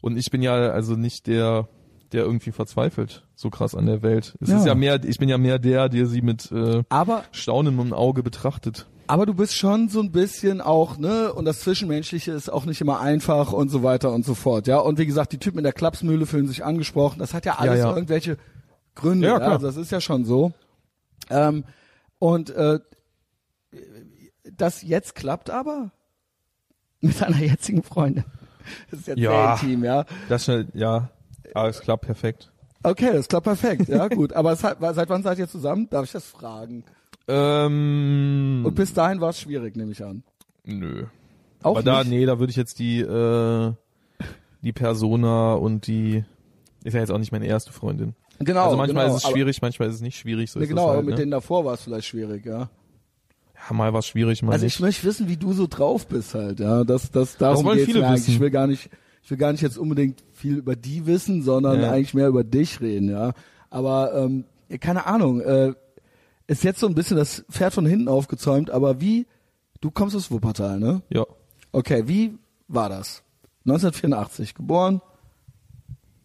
Und 0.00 0.16
ich 0.16 0.30
bin 0.30 0.40
ja 0.42 0.54
also 0.54 0.94
nicht 0.96 1.26
der, 1.26 1.68
der 2.12 2.24
irgendwie 2.24 2.52
verzweifelt 2.52 3.26
so 3.34 3.50
krass 3.50 3.74
an 3.74 3.86
der 3.86 4.02
Welt. 4.02 4.34
Es 4.40 4.48
Ja. 4.48 4.58
ist 4.58 4.66
ja 4.66 4.74
mehr, 4.74 5.02
ich 5.04 5.18
bin 5.18 5.28
ja 5.28 5.36
mehr 5.38 5.58
der, 5.58 5.88
der 5.88 6.06
sie 6.06 6.22
mit 6.22 6.50
äh, 6.52 6.82
Aber 6.88 7.24
staunendem 7.32 7.92
Auge 7.92 8.22
betrachtet. 8.22 8.86
Aber 9.12 9.26
du 9.26 9.34
bist 9.34 9.54
schon 9.54 9.90
so 9.90 10.00
ein 10.00 10.10
bisschen 10.10 10.62
auch, 10.62 10.96
ne, 10.96 11.34
und 11.34 11.44
das 11.44 11.60
Zwischenmenschliche 11.60 12.32
ist 12.32 12.50
auch 12.50 12.64
nicht 12.64 12.80
immer 12.80 12.98
einfach 12.98 13.52
und 13.52 13.68
so 13.68 13.82
weiter 13.82 14.10
und 14.10 14.24
so 14.24 14.34
fort, 14.34 14.66
ja. 14.66 14.78
Und 14.78 14.98
wie 14.98 15.04
gesagt, 15.04 15.32
die 15.32 15.38
Typen 15.38 15.58
in 15.58 15.64
der 15.64 15.74
Klapsmühle 15.74 16.24
fühlen 16.24 16.48
sich 16.48 16.64
angesprochen. 16.64 17.18
Das 17.18 17.34
hat 17.34 17.44
ja 17.44 17.58
alles 17.58 17.80
Ja, 17.80 17.90
ja. 17.90 17.94
irgendwelche 17.94 18.38
Gründe, 18.94 19.26
Ja. 19.28 19.36
Also 19.36 19.66
das 19.66 19.76
ist 19.76 19.92
ja 19.92 20.00
schon 20.00 20.24
so. 20.24 20.52
Ähm, 21.28 21.64
und 22.18 22.48
äh, 22.50 22.78
das 24.56 24.80
jetzt 24.80 25.14
klappt 25.14 25.50
aber 25.50 25.90
mit 27.02 27.20
deiner 27.20 27.36
jetzigen 27.38 27.82
Freundin. 27.82 28.24
Das 28.90 29.00
ist 29.00 29.08
jetzt 29.08 29.18
Ja. 29.18 29.56
sehr 29.58 29.68
intim, 29.68 29.84
ja. 29.84 30.06
Das 30.30 30.44
schnell, 30.44 30.68
ja, 30.72 31.10
alles 31.52 31.80
klappt 31.80 32.06
perfekt. 32.06 32.50
Okay, 32.82 33.10
das 33.12 33.28
klappt 33.28 33.44
perfekt, 33.44 33.88
ja, 33.88 34.08
gut. 34.08 34.32
Aber 34.32 34.52
es 34.52 34.64
hat, 34.64 34.78
seit 34.80 35.10
wann 35.10 35.22
seid 35.22 35.38
ihr 35.38 35.48
zusammen? 35.48 35.86
Darf 35.90 36.04
ich 36.06 36.12
das 36.12 36.24
fragen? 36.24 36.84
Ähm, 37.28 38.62
Und 38.64 38.74
bis 38.74 38.92
dahin 38.94 39.20
war 39.20 39.30
es 39.30 39.40
schwierig, 39.40 39.76
nehme 39.76 39.92
ich 39.92 40.04
an. 40.04 40.22
nö. 40.64 41.04
Auch 41.62 41.76
Aber 41.76 41.82
da, 41.84 42.00
nicht? 42.00 42.10
nee, 42.10 42.26
da 42.26 42.40
würde 42.40 42.50
ich 42.50 42.56
jetzt 42.56 42.80
die, 42.80 42.98
äh, 43.00 43.72
die 44.62 44.72
Persona 44.72 45.54
und 45.54 45.86
die 45.86 46.24
ist 46.82 46.94
ja 46.94 47.00
jetzt 47.00 47.10
auch 47.12 47.18
nicht 47.18 47.30
meine 47.30 47.46
erste 47.46 47.72
Freundin. 47.72 48.14
Genau. 48.40 48.64
also 48.64 48.76
manchmal 48.76 49.04
genau, 49.04 49.14
ist 49.16 49.20
es 49.22 49.24
aber- 49.26 49.34
schwierig, 49.36 49.62
manchmal 49.62 49.88
ist 49.88 49.94
es 49.96 50.00
nicht 50.00 50.18
schwierig. 50.18 50.50
So 50.50 50.58
ist 50.58 50.68
genau, 50.68 50.80
das 50.82 50.88
aber 50.88 50.96
halt, 50.96 51.06
mit 51.06 51.14
ne? 51.14 51.20
denen 51.20 51.30
davor 51.30 51.64
war 51.64 51.74
es 51.74 51.82
vielleicht 51.82 52.08
schwierig, 52.08 52.44
ja. 52.44 52.68
ja, 53.68 53.72
mal 53.76 53.92
war 53.92 54.00
es 54.00 54.08
schwierig, 54.08 54.42
mal 54.42 54.52
Also 54.52 54.64
nicht. 54.64 54.74
ich 54.74 54.80
möchte 54.80 55.06
wissen, 55.06 55.28
wie 55.28 55.36
du 55.36 55.52
so 55.52 55.68
drauf 55.68 56.08
bist 56.08 56.34
halt, 56.34 56.58
ja. 56.58 56.82
Das, 56.82 57.12
das, 57.12 57.36
darum 57.36 57.64
wollen 57.64 57.76
geht's 57.78 57.92
viele 57.92 58.10
wissen. 58.10 58.32
Ich 58.32 58.40
will 58.40 58.50
gar 58.50 58.66
nicht, 58.66 58.90
ich 59.22 59.30
will 59.30 59.38
gar 59.38 59.52
nicht 59.52 59.60
jetzt 59.60 59.78
unbedingt 59.78 60.24
viel 60.32 60.56
über 60.56 60.74
die 60.74 61.06
wissen, 61.06 61.42
sondern 61.44 61.80
Ja. 61.80 61.92
eigentlich 61.92 62.14
mehr 62.14 62.26
über 62.26 62.42
dich 62.42 62.80
reden, 62.80 63.08
ja. 63.08 63.34
Aber 63.70 64.12
ähm, 64.16 64.44
keine 64.80 65.06
Ahnung, 65.06 65.40
äh, 65.40 65.74
ist 66.46 66.64
jetzt 66.64 66.80
so 66.80 66.86
ein 66.86 66.94
bisschen 66.94 67.16
das 67.16 67.44
Pferd 67.50 67.72
von 67.74 67.86
hinten 67.86 68.08
aufgezäumt, 68.08 68.70
aber 68.70 69.00
wie, 69.00 69.26
du 69.80 69.90
kommst 69.90 70.16
aus 70.16 70.30
Wuppertal, 70.30 70.78
ne? 70.78 71.02
ja. 71.10 71.24
Okay, 71.74 72.02
wie 72.06 72.36
war 72.68 72.88
das? 72.90 73.22
1984 73.64 74.54
geboren 74.54 75.00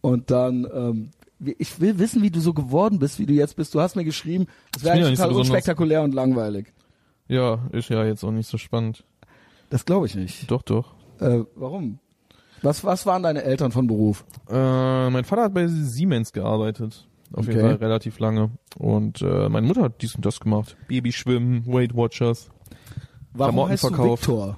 und 0.02 0.30
dann, 0.31 0.68
ähm, 0.73 1.11
ich 1.57 1.80
will 1.80 1.99
wissen, 1.99 2.22
wie 2.22 2.31
du 2.31 2.39
so 2.41 2.53
geworden 2.53 2.99
bist, 2.99 3.19
wie 3.19 3.26
du 3.26 3.34
jetzt 3.34 3.56
bist. 3.56 3.73
Du 3.73 3.80
hast 3.80 3.95
mir 3.95 4.03
geschrieben, 4.03 4.48
das 4.73 4.84
wäre 4.84 4.95
eigentlich 4.95 5.06
so 5.18 5.23
total 5.23 5.27
besonders- 5.30 5.49
unspektakulär 5.49 6.02
und 6.03 6.14
langweilig. 6.14 6.73
Ja, 7.30 7.60
ist 7.72 7.89
ja 7.89 8.03
jetzt 8.06 8.23
auch 8.23 8.31
nicht 8.31 8.48
so 8.49 8.57
spannend. 8.57 9.03
Das 9.69 9.85
glaube 9.85 10.06
ich 10.07 10.15
nicht. 10.15 10.49
Doch, 10.52 10.64
doch. 10.64 10.95
Äh, 11.19 11.44
warum? 11.56 11.99
Was, 12.61 12.84
was 12.84 13.06
waren 13.06 13.23
deine 13.23 13.44
Eltern 13.44 13.72
von 13.72 13.85
Beruf? 13.88 14.26
Äh, 14.49 15.10
mein 15.10 15.23
Vater 15.26 15.44
hat 15.44 15.53
bei 15.53 15.68
Siemens 15.68 16.34
gearbeitet. 16.34 17.07
Auf 17.34 17.45
jeden 17.48 17.60
Okay. 17.60 17.68
Fall 17.70 17.76
relativ 17.78 18.20
lange. 18.20 18.52
Und 18.78 19.22
äh, 19.22 19.49
meine 19.49 19.68
Mutter 19.68 19.82
hat 19.84 20.02
dies 20.02 20.16
und 20.16 20.26
das 20.26 20.40
gemacht. 20.40 20.78
Babyschwimmen, 20.88 21.66
Weight 21.68 21.95
Watchers. 21.95 22.49
Warum 23.34 23.68
heißt 23.70 23.84
du 23.84 23.88
verkauft. 23.90 24.28
Viktor? 24.28 24.58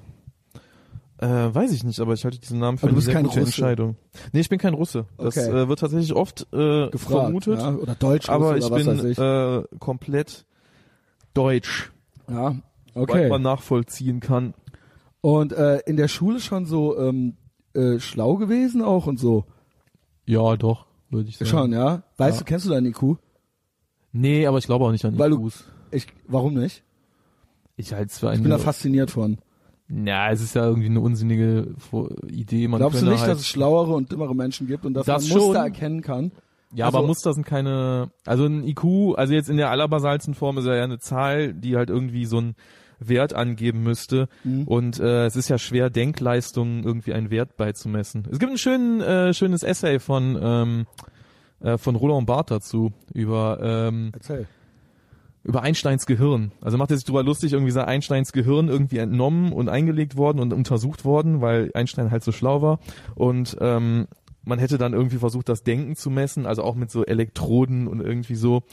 Äh, 1.18 1.28
weiß 1.54 1.74
ich 1.74 1.84
nicht, 1.84 2.00
aber 2.00 2.14
ich 2.14 2.24
halte 2.24 2.40
diesen 2.40 2.60
Namen 2.60 2.78
für 2.78 2.84
Aber 2.84 2.92
du 2.92 2.98
eine 2.98 3.02
sehr 3.04 3.14
kein 3.16 3.24
gute 3.26 3.40
Russe. 3.40 3.50
Entscheidung. 3.50 3.98
Nee, 4.32 4.40
ich 4.40 4.48
bin 4.50 4.58
kein 4.58 4.74
Russe. 4.74 5.06
Das 5.18 5.36
Okay. 5.38 5.50
äh, 5.50 5.68
wird 5.68 5.80
tatsächlich 5.80 6.14
oft 6.14 6.48
äh, 6.54 6.90
Gefragt, 6.90 7.22
vermutet. 7.24 7.60
ja? 7.60 7.76
Oder 7.76 7.96
Deutsch 7.96 8.30
aber 8.30 8.56
ich 8.56 8.70
bin 8.70 9.12
ich. 9.12 9.18
Äh, 9.18 9.64
komplett 9.80 10.46
deutsch, 11.34 11.92
ja, 12.30 12.56
weil 12.94 13.04
okay. 13.04 13.30
man 13.30 13.42
nachvollziehen 13.42 14.22
kann. 14.22 14.54
Und 15.20 15.52
äh, 15.52 15.80
in 15.86 15.98
der 15.98 16.08
Schule 16.08 16.40
schon 16.40 16.66
so 16.66 16.98
ähm, 16.98 17.36
äh, 17.74 18.00
schlau 18.00 18.36
gewesen 18.38 18.82
auch 18.82 19.06
und 19.06 19.20
so. 19.20 19.44
Ja, 20.26 20.56
doch, 20.56 20.86
würde 21.10 21.30
ich 21.30 21.38
sagen. 21.38 21.50
Schon, 21.50 21.74
ja. 21.74 22.04
Weißt 22.18 22.38
Ja. 22.38 22.40
du, 22.40 22.46
kennst 22.46 22.66
du 22.66 22.70
deinen 22.70 22.88
IQ? 22.88 23.18
Nee, 24.12 24.46
aber 24.48 24.58
ich 24.58 24.66
glaube 24.66 24.86
auch 24.86 24.92
nicht 24.92 25.06
an 25.06 25.18
Weil 25.18 25.30
du- 25.32 25.46
IQs. 25.48 25.66
Ich, 25.92 26.08
warum 26.28 26.54
nicht? 26.54 26.84
Ich 27.78 27.94
halte 27.94 28.08
es 28.08 28.20
für 28.20 28.34
Ich 28.34 28.42
bin 28.42 28.50
da 28.52 28.58
fasziniert 28.58 29.12
von. 29.12 29.38
Ja, 29.88 30.30
es 30.32 30.42
ist 30.42 30.54
ja 30.56 30.66
irgendwie 30.66 30.88
eine 30.88 31.00
unsinnige 31.02 31.74
Idee. 32.28 32.68
Man 32.68 32.80
Glaubst 32.80 33.02
du 33.02 33.06
nicht, 33.08 33.22
halt 33.22 33.32
dass 33.32 33.40
es 33.40 33.48
schlauere 33.48 33.94
und 33.94 34.12
dümmere 34.12 34.36
Menschen 34.36 34.68
gibt 34.68 34.86
und 34.86 34.94
dass 34.94 35.06
Das 35.08 35.28
man 35.30 35.38
Muster 35.38 35.54
schon. 35.54 35.56
erkennen 35.56 36.02
kann? 36.02 36.32
Ja, 36.76 36.86
Also- 36.86 37.00
aber 37.00 37.08
Muster 37.08 37.34
sind 37.34 37.46
keine, 37.46 38.12
also 38.26 38.46
ein 38.46 38.64
IQ, 38.64 39.16
also 39.18 39.34
jetzt 39.34 39.50
in 39.50 39.58
der 39.58 39.72
allerbasalsten 39.72 40.36
Form 40.36 40.60
ist 40.60 40.66
ja 40.66 40.74
eine 40.84 41.00
Zahl, 41.00 41.54
die 41.54 41.76
halt 41.76 41.90
irgendwie 41.90 42.26
so 42.26 42.38
einen 42.38 42.56
Wert 43.00 43.34
angeben 43.34 43.84
müsste. 43.84 44.28
Mhm. 44.44 44.64
Und 44.68 45.00
äh, 45.00 45.26
es 45.26 45.36
ist 45.36 45.50
ja 45.50 45.58
schwer, 45.58 45.90
Denkleistungen 45.90 46.84
irgendwie 46.84 47.14
einen 47.14 47.32
Wert 47.32 47.58
beizumessen. 47.58 48.28
Es 48.32 48.40
gibt 48.40 48.52
ein 48.52 48.58
schön, 48.58 49.02
äh, 49.02 49.34
schönes 49.34 49.64
Essay 49.64 50.00
von 50.00 50.38
ähm, 50.42 50.86
äh, 51.62 51.78
von 51.78 51.96
Roland 51.96 52.26
Barthes 52.26 52.58
dazu 52.58 52.94
über 53.14 53.60
ähm, 53.62 54.12
Erzähl. 54.14 54.48
über 55.44 55.62
Einsteins 55.62 56.06
Gehirn. 56.06 56.52
Also 56.62 56.78
macht 56.78 56.92
er 56.92 56.98
sich 56.98 57.06
drüber 57.06 57.24
lustig, 57.24 57.54
irgendwie 57.54 57.72
sei 57.72 57.84
Einsteins 57.84 58.32
Gehirn 58.32 58.68
irgendwie 58.68 58.98
entnommen 58.98 59.52
und 59.52 59.70
eingelegt 59.70 60.16
worden 60.16 60.40
und 60.40 60.54
untersucht 60.54 61.06
worden, 61.06 61.42
weil 61.42 61.72
Einstein 61.74 62.12
halt 62.12 62.24
so 62.24 62.32
schlau 62.32 62.62
war. 62.62 62.80
Und 63.16 63.58
ähm, 63.60 64.08
man 64.44 64.60
hätte 64.60 64.78
dann 64.78 64.94
irgendwie 64.94 65.18
versucht, 65.18 65.50
das 65.50 65.64
Denken 65.64 65.96
zu 65.96 66.10
messen, 66.10 66.46
also 66.46 66.64
auch 66.64 66.76
mit 66.76 66.92
so 66.92 67.06
Elektroden 67.06 67.88
und 67.88 68.00
irgendwie 68.02 68.36
so. 68.36 68.64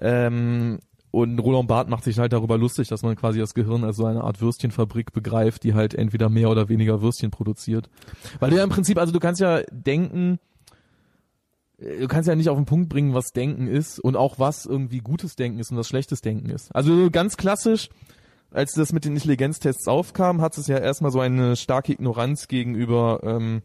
Ähm, 0.00 0.78
und 1.10 1.38
Roland 1.40 1.68
Barthes 1.68 1.90
macht 1.90 2.04
sich 2.04 2.18
halt 2.18 2.32
darüber 2.32 2.56
lustig, 2.56 2.88
dass 2.88 3.02
man 3.02 3.16
quasi 3.16 3.40
das 3.40 3.54
Gehirn 3.54 3.84
als 3.84 3.96
so 3.96 4.06
eine 4.06 4.22
Art 4.22 4.40
Würstchenfabrik 4.40 5.12
begreift, 5.12 5.64
die 5.64 5.74
halt 5.74 5.94
entweder 5.94 6.28
mehr 6.28 6.50
oder 6.50 6.68
weniger 6.68 7.02
Würstchen 7.02 7.30
produziert. 7.30 7.88
Weil 8.38 8.50
du 8.50 8.56
ja 8.56 8.64
im 8.64 8.70
Prinzip, 8.70 8.98
also 8.98 9.12
du 9.12 9.18
kannst 9.18 9.40
ja 9.40 9.62
denken, 9.72 10.38
du 11.78 12.06
kannst 12.06 12.28
ja 12.28 12.36
nicht 12.36 12.48
auf 12.48 12.56
den 12.56 12.66
Punkt 12.66 12.88
bringen, 12.88 13.14
was 13.14 13.32
Denken 13.32 13.66
ist 13.66 13.98
und 13.98 14.16
auch 14.16 14.38
was 14.38 14.66
irgendwie 14.66 14.98
gutes 14.98 15.34
Denken 15.34 15.58
ist 15.58 15.70
und 15.70 15.78
was 15.78 15.88
schlechtes 15.88 16.20
Denken 16.20 16.50
ist. 16.50 16.74
Also 16.74 17.10
ganz 17.10 17.36
klassisch, 17.36 17.88
als 18.52 18.72
das 18.72 18.92
mit 18.92 19.04
den 19.04 19.14
Intelligenztests 19.14 19.88
aufkam, 19.88 20.40
hat 20.40 20.56
es 20.58 20.66
ja 20.66 20.78
erstmal 20.78 21.10
so 21.10 21.20
eine 21.20 21.56
starke 21.56 21.92
Ignoranz 21.92 22.48
gegenüber, 22.48 23.20
ähm, 23.22 23.62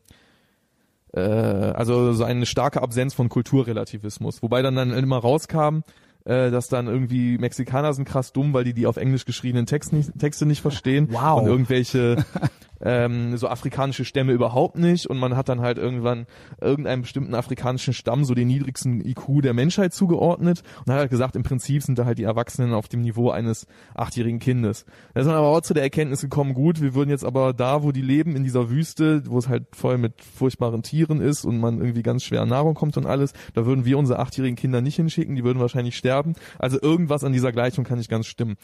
äh, 1.14 1.20
also 1.20 2.14
so 2.14 2.24
eine 2.24 2.46
starke 2.46 2.82
Absenz 2.82 3.14
von 3.14 3.30
Kulturrelativismus, 3.30 4.42
wobei 4.42 4.62
dann 4.62 4.76
dann 4.76 4.92
immer 4.92 5.18
rauskam, 5.18 5.82
äh, 6.26 6.52
dass 6.52 6.68
dann 6.68 6.88
irgendwie 6.88 7.38
Mexikaner 7.38 7.94
sind 7.94 8.06
krass 8.08 8.34
dumm, 8.34 8.54
weil 8.54 8.64
die 8.64 8.74
die 8.74 8.88
auf 8.88 8.98
Englisch 8.98 9.26
geschriebenen 9.26 9.66
Text 9.66 9.94
nicht, 9.94 10.12
Texte 10.20 10.46
nicht 10.46 10.62
verstehen 10.62 11.08
Wow. 11.12 11.42
und 11.42 11.48
irgendwelche 11.48 12.26
ähm, 12.82 13.38
so 13.38 13.48
afrikanische 13.48 14.06
Stämme 14.06 14.34
überhaupt 14.34 14.78
nicht 14.78 15.08
und 15.08 15.18
man 15.18 15.36
hat 15.36 15.50
dann 15.50 15.62
halt 15.62 15.78
irgendwann 15.78 16.26
irgendeinem 16.62 17.02
bestimmten 17.02 17.36
afrikanischen 17.36 17.94
Stamm 17.94 18.26
so 18.26 18.34
den 18.34 18.48
niedrigsten 18.48 19.06
IQ 19.06 19.42
der 19.42 19.54
Menschheit 19.54 19.94
zugeordnet 19.94 20.64
und 20.86 20.94
hat 20.94 21.00
halt 21.00 21.10
gesagt, 21.10 21.36
im 21.36 21.44
Prinzip 21.44 21.84
sind 21.84 22.00
da 22.00 22.06
halt 22.06 22.18
die 22.18 22.24
Erwachsenen 22.24 22.74
auf 22.74 22.88
dem 22.88 23.02
Niveau 23.02 23.30
eines 23.30 23.68
achtjährigen 23.94 24.40
Kindes. 24.40 24.86
Da 25.14 25.22
ist 25.22 25.28
man 25.28 25.36
aber 25.36 25.48
auch 25.48 25.62
zu 25.62 25.74
der 25.74 25.84
Erkenntnis 25.84 26.22
gekommen, 26.22 26.54
gut, 26.54 26.82
wir 26.82 26.94
würden 26.96 27.10
jetzt 27.10 27.26
aber 27.26 27.54
da, 27.54 27.84
wo 27.84 27.92
die 27.92 28.02
leben, 28.02 28.36
in 28.36 28.44
dieser 28.44 28.70
Wüste, 28.70 29.24
wo 29.28 29.38
es 29.38 29.48
halt 29.48 29.76
voll 29.76 29.98
mit 29.98 30.22
furchtbaren 30.22 30.84
Tieren 30.84 31.22
ist 31.22 31.46
und 31.46 31.60
man 31.60 31.80
irgendwie 31.80 32.04
ganz 32.04 32.24
schwer 32.24 32.42
an 32.42 32.50
Nahrung 32.50 32.74
kommt 32.74 32.98
und 32.98 33.06
alles, 33.06 33.34
da 33.54 33.66
würden 33.66 33.86
wir 33.86 33.98
unsere 33.98 34.20
achtjährigen 34.20 34.56
Kinder 34.56 34.82
nicht 34.82 34.96
hinschicken, 34.96 35.36
die 35.36 35.44
würden 35.44 35.60
wahrscheinlich 35.60 35.98
sterben. 35.98 36.34
Also 36.60 36.82
irgendwas 36.82 37.24
an 37.24 37.34
dieser 37.34 37.52
Gleichung 37.52 37.84
kann 37.84 37.98
nicht 37.98 38.10
ganz 38.10 38.28
stimmen. 38.28 38.58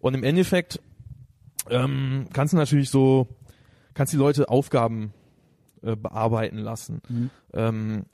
Und 0.00 0.14
im 0.14 0.24
Endeffekt 0.24 0.80
ähm, 1.70 2.26
kannst 2.32 2.52
du 2.52 2.56
natürlich 2.56 2.90
so, 2.90 3.28
kannst 3.94 4.12
die 4.12 4.16
Leute 4.18 4.48
Aufgaben 4.48 5.12
äh, 5.82 5.96
bearbeiten 5.96 6.58
lassen. 6.58 7.02
Ähm, 7.52 8.04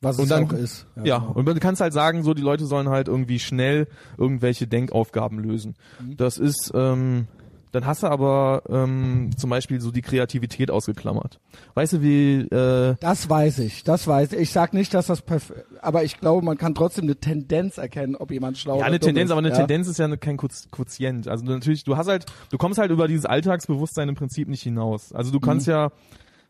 Was 0.00 0.16
Und 0.18 0.24
es 0.24 0.28
dann- 0.30 0.44
auch 0.46 0.52
ist. 0.52 0.86
ja, 1.04 1.18
genau. 1.18 1.32
und 1.32 1.46
du 1.46 1.54
kannst 1.60 1.80
halt 1.80 1.92
sagen, 1.92 2.22
so 2.24 2.34
die 2.34 2.42
Leute 2.42 2.66
sollen 2.66 2.88
halt 2.88 3.06
irgendwie 3.08 3.38
schnell 3.38 3.86
irgendwelche 4.18 4.66
Denkaufgaben 4.66 5.38
lösen. 5.38 5.76
Das 6.16 6.38
ist, 6.38 6.72
ähm, 6.74 7.28
dann 7.72 7.86
hast 7.86 8.02
du 8.02 8.06
aber 8.06 8.62
ähm, 8.68 9.30
zum 9.36 9.50
Beispiel 9.50 9.80
so 9.80 9.90
die 9.90 10.02
Kreativität 10.02 10.70
ausgeklammert. 10.70 11.40
Weißt 11.74 11.94
du, 11.94 12.02
wie 12.02 12.40
äh, 12.42 12.94
Das 13.00 13.28
weiß 13.28 13.58
ich, 13.60 13.82
das 13.82 14.06
weiß 14.06 14.34
ich. 14.34 14.40
Ich 14.40 14.52
sag 14.52 14.74
nicht, 14.74 14.94
dass 14.94 15.06
das 15.06 15.22
perfekt, 15.22 15.64
aber 15.80 16.04
ich 16.04 16.20
glaube, 16.20 16.44
man 16.44 16.58
kann 16.58 16.74
trotzdem 16.74 17.04
eine 17.04 17.16
Tendenz 17.16 17.78
erkennen, 17.78 18.14
ob 18.14 18.30
jemand 18.30 18.58
schlau 18.58 18.74
ja, 18.74 18.78
oder 18.80 18.86
eine 18.86 19.00
Tendenz, 19.00 19.26
ist. 19.28 19.32
aber 19.32 19.38
eine 19.40 19.48
ja? 19.48 19.56
Tendenz 19.56 19.88
ist 19.88 19.98
ja 19.98 20.16
kein 20.16 20.36
Quotient. 20.36 21.28
Also 21.28 21.44
du 21.44 21.52
natürlich, 21.52 21.84
du 21.84 21.96
hast 21.96 22.08
halt, 22.08 22.26
du 22.50 22.58
kommst 22.58 22.78
halt 22.78 22.90
über 22.90 23.08
dieses 23.08 23.24
Alltagsbewusstsein 23.26 24.08
im 24.08 24.14
Prinzip 24.14 24.48
nicht 24.48 24.62
hinaus. 24.62 25.12
Also 25.12 25.32
du 25.32 25.40
kannst 25.40 25.66
Mhm. 25.66 25.72
ja 25.72 25.90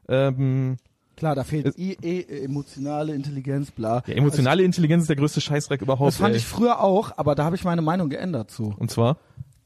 ähm, 0.09 0.77
Klar, 1.17 1.35
da 1.37 1.45
fehlt 1.45 1.79
I, 1.79 1.97
e, 2.03 2.45
emotionale 2.45 3.15
Intelligenz, 3.15 3.71
bla. 3.71 4.03
ja, 4.07 4.15
emotionale 4.15 4.63
Intelligenz 4.65 5.03
ist 5.03 5.09
der 5.09 5.17
größte 5.17 5.41
Scheißdreck 5.41 5.83
überhaupt. 5.83 6.09
Das 6.09 6.17
fand 6.17 6.33
ey. 6.33 6.39
ich 6.39 6.47
früher 6.47 6.81
auch, 6.81 7.13
aber 7.17 7.35
da 7.35 7.45
habe 7.45 7.55
ich 7.55 7.65
meine 7.65 7.83
Meinung 7.83 8.09
geändert 8.09 8.51
zu. 8.51 8.75
Und 8.77 8.91
zwar? 8.91 9.19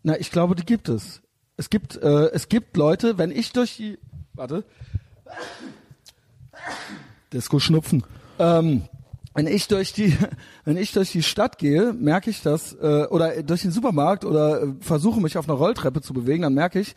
Na, 0.02 0.18
ich 0.18 0.30
glaube, 0.30 0.54
die 0.54 0.66
gibt 0.66 0.88
es. 0.88 1.22
Es 1.56 1.70
gibt, 1.70 1.96
äh, 1.96 2.26
es 2.32 2.48
gibt 2.48 2.76
Leute, 2.76 3.16
wenn 3.18 3.30
ich 3.30 3.52
durch 3.52 3.76
die, 3.76 3.98
warte, 4.34 4.64
Disco 7.32 7.58
Schnupfen. 7.58 8.04
Ähm, 8.38 8.82
wenn 9.34 9.46
ich 9.46 9.66
durch 9.68 9.92
die, 9.92 10.16
wenn 10.64 10.76
ich 10.76 10.92
durch 10.92 11.12
die 11.12 11.22
Stadt 11.22 11.58
gehe, 11.58 11.92
merke 11.94 12.30
ich 12.30 12.42
das, 12.42 12.74
äh, 12.74 13.06
oder 13.06 13.42
durch 13.42 13.62
den 13.62 13.70
Supermarkt 13.70 14.24
oder 14.24 14.62
äh, 14.62 14.66
versuche 14.80 15.20
mich 15.20 15.38
auf 15.38 15.48
einer 15.48 15.58
Rolltreppe 15.58 16.02
zu 16.02 16.12
bewegen, 16.12 16.42
dann 16.42 16.54
merke 16.54 16.78
ich, 16.78 16.94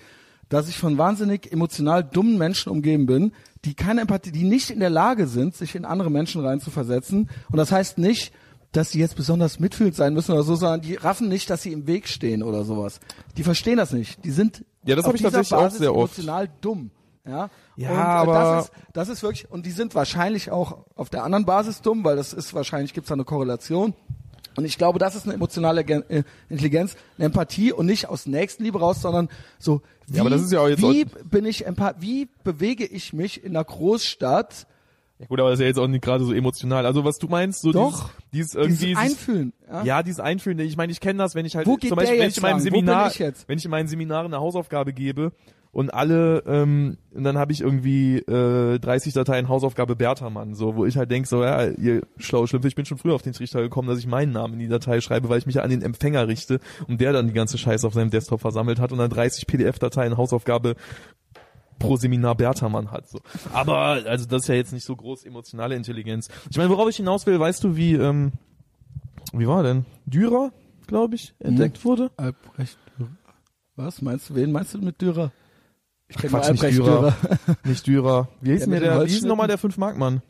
dass 0.49 0.67
ich 0.67 0.77
von 0.77 0.97
wahnsinnig 0.97 1.51
emotional 1.51 2.03
dummen 2.03 2.37
Menschen 2.37 2.71
umgeben 2.71 3.05
bin, 3.05 3.33
die 3.65 3.75
keine 3.75 4.01
Empathie, 4.01 4.31
die 4.31 4.43
nicht 4.43 4.71
in 4.71 4.79
der 4.79 4.89
Lage 4.89 5.27
sind, 5.27 5.55
sich 5.55 5.75
in 5.75 5.85
andere 5.85 6.09
Menschen 6.09 6.41
reinzuversetzen. 6.41 7.29
Und 7.49 7.57
das 7.57 7.71
heißt 7.71 7.97
nicht, 7.97 8.33
dass 8.71 8.91
sie 8.91 8.99
jetzt 8.99 9.15
besonders 9.15 9.59
mitfühlend 9.59 9.95
sein 9.95 10.13
müssen 10.13 10.31
oder 10.33 10.43
so, 10.43 10.55
sondern 10.55 10.81
die 10.81 10.95
raffen 10.95 11.27
nicht, 11.27 11.49
dass 11.49 11.63
sie 11.63 11.73
im 11.73 11.87
Weg 11.87 12.07
stehen 12.07 12.43
oder 12.43 12.63
sowas. 12.63 12.99
Die 13.37 13.43
verstehen 13.43 13.77
das 13.77 13.91
nicht. 13.93 14.23
Die 14.25 14.31
sind 14.31 14.63
Ja, 14.85 14.95
das 14.95 15.05
auf 15.05 15.09
hab 15.09 15.15
ich 15.15 15.21
dieser 15.21 15.31
tatsächlich 15.31 15.57
auch 15.57 15.63
Basis 15.63 15.79
sehr 15.79 15.95
oft. 15.95 16.13
emotional 16.17 16.49
dumm. 16.61 16.91
Ja, 17.27 17.49
Ja, 17.75 17.89
und, 17.89 17.95
äh, 17.97 17.99
aber- 17.99 18.33
das 18.33 18.65
ist, 18.65 18.73
das 18.93 19.09
ist 19.09 19.23
wirklich, 19.23 19.49
und 19.51 19.65
die 19.65 19.71
sind 19.71 19.93
wahrscheinlich 19.95 20.51
auch 20.51 20.85
auf 20.95 21.09
der 21.09 21.23
anderen 21.23 21.45
Basis 21.45 21.81
dumm, 21.81 22.03
weil 22.03 22.15
das 22.15 22.33
ist 22.33 22.53
wahrscheinlich, 22.53 22.93
gibt 22.93 23.05
es 23.05 23.09
da 23.09 23.13
eine 23.15 23.23
Korrelation. 23.25 23.93
Und 24.55 24.65
ich 24.65 24.77
glaube, 24.77 24.99
das 24.99 25.15
ist 25.15 25.25
eine 25.25 25.35
emotionale 25.35 25.83
Gen- 25.83 26.03
äh, 26.09 26.23
Intelligenz, 26.49 26.95
eine 27.17 27.25
Empathie 27.27 27.71
und 27.71 27.85
nicht 27.85 28.09
aus 28.09 28.25
Nächstenliebe 28.25 28.79
raus, 28.79 29.01
sondern 29.01 29.29
so, 29.59 29.81
wie, 30.07 30.15
Ja, 30.17 30.21
aber 30.21 30.29
das 30.31 30.41
ist 30.41 30.51
ja 30.51 30.59
auch 30.61 30.67
jetzt 30.67 30.81
wie 30.81 31.05
bin 31.05 31.45
ich 31.45 31.65
empath, 31.65 31.97
wie 31.99 32.27
bewege 32.43 32.85
ich 32.85 33.13
mich 33.13 33.43
in 33.43 33.55
einer 33.55 33.63
Großstadt, 33.63 34.65
Ja 35.19 35.25
gut, 35.25 35.39
aber 35.41 35.49
das 35.49 35.59
ist 35.59 35.63
ja 35.63 35.67
jetzt 35.67 35.79
auch 35.79 35.87
nicht 35.87 36.03
gerade 36.03 36.23
so 36.23 36.31
emotional. 36.31 36.85
Also 36.85 37.03
was 37.03 37.17
du 37.17 37.27
meinst, 37.27 37.61
so 37.61 37.73
Doch. 37.73 38.09
dieses, 38.31 38.51
dieses 38.51 38.55
irgendwie 38.55 38.85
dieses 38.85 38.97
Einfühlen. 38.97 39.53
Ja? 39.67 39.83
Ja, 39.83 40.03
dieses 40.03 40.21
Einfühlen. 40.21 40.59
Ich 40.59 40.77
meine, 40.77 40.93
ich 40.93 41.01
kenne 41.01 41.19
das, 41.19 41.35
wenn 41.35 41.45
ich 41.45 41.57
halt 41.57 41.67
Wo 41.67 41.75
geht 41.75 41.89
zum 41.89 41.97
Beispiel, 41.97 42.19
wenn 42.19 42.29
ich 42.29 42.37
in 42.37 42.43
meinem 42.43 42.59
Seminar, 42.61 43.11
ich 43.11 43.19
wenn 43.47 43.57
ich 43.57 43.65
in 43.65 43.71
meinen 43.71 43.89
Seminaren 43.89 44.27
eine 44.27 44.41
Hausaufgabe 44.41 44.93
gebe 44.93 45.33
und 45.71 45.93
alle 45.93 46.43
ähm, 46.47 46.97
und 47.13 47.23
dann 47.25 47.37
habe 47.37 47.51
ich 47.51 47.59
irgendwie 47.59 48.19
äh, 48.19 48.79
30 48.79 49.13
Dateien 49.13 49.49
Hausaufgabe 49.49 49.97
Bertermann, 49.97 50.55
so 50.55 50.77
wo 50.77 50.85
ich 50.85 50.95
halt 50.95 51.11
denk 51.11 51.27
so 51.27 51.43
ja 51.43 51.67
ihr 51.67 52.01
schlaue 52.17 52.47
Schlümpfe, 52.47 52.69
ich 52.69 52.75
bin 52.75 52.85
schon 52.85 52.97
früher 52.97 53.13
auf 53.13 53.21
den 53.21 53.33
Trichter 53.33 53.61
gekommen, 53.61 53.89
dass 53.89 53.99
ich 53.99 54.07
meinen 54.07 54.31
Namen 54.31 54.53
in 54.53 54.59
die 54.59 54.67
Datei 54.69 55.01
schreibe, 55.01 55.27
weil 55.27 55.39
ich 55.39 55.45
mich 55.45 55.55
ja 55.55 55.63
an 55.63 55.69
den 55.69 55.81
Empfänger 55.81 56.29
richte 56.29 56.61
und 56.87 57.01
der 57.01 57.11
dann 57.11 57.27
die 57.27 57.33
ganze 57.33 57.57
Scheiße 57.57 57.85
auf 57.85 57.93
seinem 57.93 58.09
Desktop 58.09 58.39
versammelt 58.39 58.79
hat 58.79 58.93
und 58.93 58.99
dann 58.99 59.09
30 59.09 59.47
PDF-Dateien 59.47 60.15
Hausaufgabe 60.15 60.75
pro 61.79 61.97
Seminar 61.97 62.35
Bertermann 62.35 62.91
hat. 62.91 63.09
So. 63.09 63.19
Aber 63.53 63.77
also 64.05 64.25
das 64.25 64.43
ist 64.43 64.47
ja 64.47 64.55
jetzt 64.55 64.73
nicht 64.73 64.83
so 64.83 64.95
groß 64.95 65.25
emotionale 65.25 65.75
Intelligenz. 65.75 66.27
Ich 66.49 66.57
meine, 66.57 66.69
worauf 66.69 66.89
ich 66.89 66.97
hinaus 66.97 67.25
will, 67.25 67.39
weißt 67.39 67.63
du, 67.63 67.75
wie 67.75 67.93
ähm, 67.93 68.33
wie 69.33 69.47
war 69.47 69.63
denn 69.63 69.85
Dürer, 70.05 70.51
glaube 70.87 71.15
ich, 71.15 71.33
entdeckt 71.39 71.83
wurde? 71.85 72.11
Albrecht 72.17 72.77
Dürer. 72.97 73.09
Was 73.75 74.01
meinst 74.01 74.29
du? 74.29 74.35
Wen 74.35 74.51
meinst 74.51 74.73
du 74.73 74.79
mit 74.79 75.01
Dürer? 75.01 75.31
Ich 76.07 76.17
kenn 76.17 76.29
Quatsch, 76.29 76.45
nur 76.45 76.53
nicht 76.53 76.63
Albrecht 76.63 76.79
Dürer. 76.79 77.15
Nicht 77.63 77.87
Dürer. 77.87 78.27
Wie 78.41 78.51
hieß 78.51 78.61
denn 78.61 78.69
mit 78.71 78.81
der, 78.81 79.05
wie 79.05 79.09
hieß 79.09 79.23
nochmal 79.23 79.47
der 79.47 79.57
5 79.57 79.77
Markmann? 79.77 80.21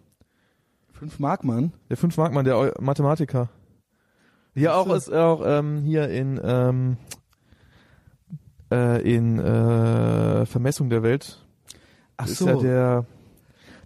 Fünf 0.99 1.17
Mark, 1.17 1.45
Mann. 1.45 1.71
Der 1.89 1.95
5 1.95 2.17
Markmann, 2.17 2.43
der 2.43 2.73
Mathematiker. 2.81 3.47
Hier 4.53 4.75
auch 4.75 4.93
ist 4.93 5.09
auch 5.09 5.41
ähm, 5.45 5.81
hier 5.81 6.09
in 6.09 6.37
ähm, 6.43 6.97
äh, 8.71 9.01
in 9.01 9.39
äh, 9.39 10.45
Vermessung 10.45 10.89
der 10.89 11.03
Welt 11.03 11.45
Ach 12.17 12.27
ist 12.27 12.37
so. 12.39 12.47
ja 12.47 12.55
der 12.57 13.05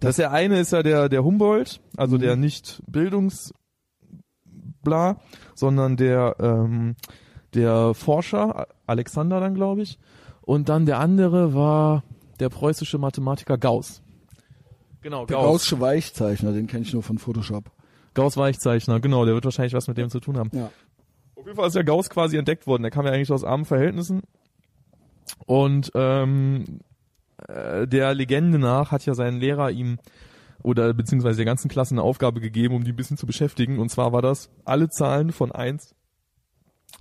Das- 0.00 0.16
der 0.16 0.32
eine 0.32 0.58
ist 0.60 0.72
ja 0.72 0.82
der 0.82 1.08
der 1.08 1.24
Humboldt, 1.24 1.80
also 1.96 2.16
Mhm. 2.16 2.20
der 2.20 2.36
nicht 2.36 2.82
Bildungs 2.86 3.52
bla, 4.82 5.16
sondern 5.54 5.96
der 5.96 6.36
ähm, 6.40 6.96
der 7.54 7.94
Forscher 7.94 8.66
Alexander 8.86 9.40
dann 9.40 9.54
glaube 9.54 9.82
ich 9.82 9.98
und 10.42 10.68
dann 10.68 10.86
der 10.86 10.98
andere 11.00 11.54
war 11.54 12.02
der 12.40 12.48
preußische 12.48 12.98
Mathematiker 12.98 13.56
Gauss. 13.56 14.02
Genau, 15.00 15.24
der 15.26 15.36
Gauss. 15.36 15.46
Gaußsche 15.46 15.80
Weichzeichner, 15.80 16.52
den 16.52 16.66
kenne 16.66 16.82
ich 16.82 16.92
nur 16.92 17.02
von 17.02 17.18
Photoshop. 17.18 17.70
Gauss 18.14 18.36
Weichzeichner, 18.36 19.00
genau, 19.00 19.24
der 19.24 19.34
wird 19.34 19.44
wahrscheinlich 19.44 19.74
was 19.74 19.86
mit 19.88 19.96
dem 19.98 20.08
zu 20.10 20.18
tun 20.20 20.36
haben. 20.38 20.50
Ja. 20.52 20.70
Auf 21.36 21.44
jeden 21.46 21.56
Fall 21.56 21.68
ist 21.68 21.76
ja 21.76 21.82
Gauss 21.82 22.08
quasi 22.10 22.36
entdeckt 22.36 22.66
worden. 22.66 22.82
Der 22.82 22.90
kam 22.90 23.04
ja 23.06 23.12
eigentlich 23.12 23.30
aus 23.30 23.44
armen 23.44 23.64
Verhältnissen. 23.64 24.22
Und 25.46 25.90
ähm, 25.94 26.80
äh, 27.48 27.86
der 27.86 28.14
Legende 28.14 28.58
nach 28.58 28.90
hat 28.90 29.06
ja 29.06 29.14
sein 29.14 29.38
Lehrer 29.38 29.70
ihm 29.70 29.98
oder 30.62 30.94
beziehungsweise 30.94 31.36
der 31.36 31.44
ganzen 31.44 31.68
Klasse 31.68 31.94
eine 31.94 32.02
Aufgabe 32.02 32.40
gegeben, 32.40 32.74
um 32.74 32.84
die 32.84 32.92
ein 32.92 32.96
bisschen 32.96 33.18
zu 33.18 33.26
beschäftigen. 33.26 33.78
Und 33.78 33.90
zwar 33.90 34.12
war 34.12 34.22
das, 34.22 34.50
alle 34.64 34.88
Zahlen 34.88 35.32
von 35.32 35.52
1 35.52 35.94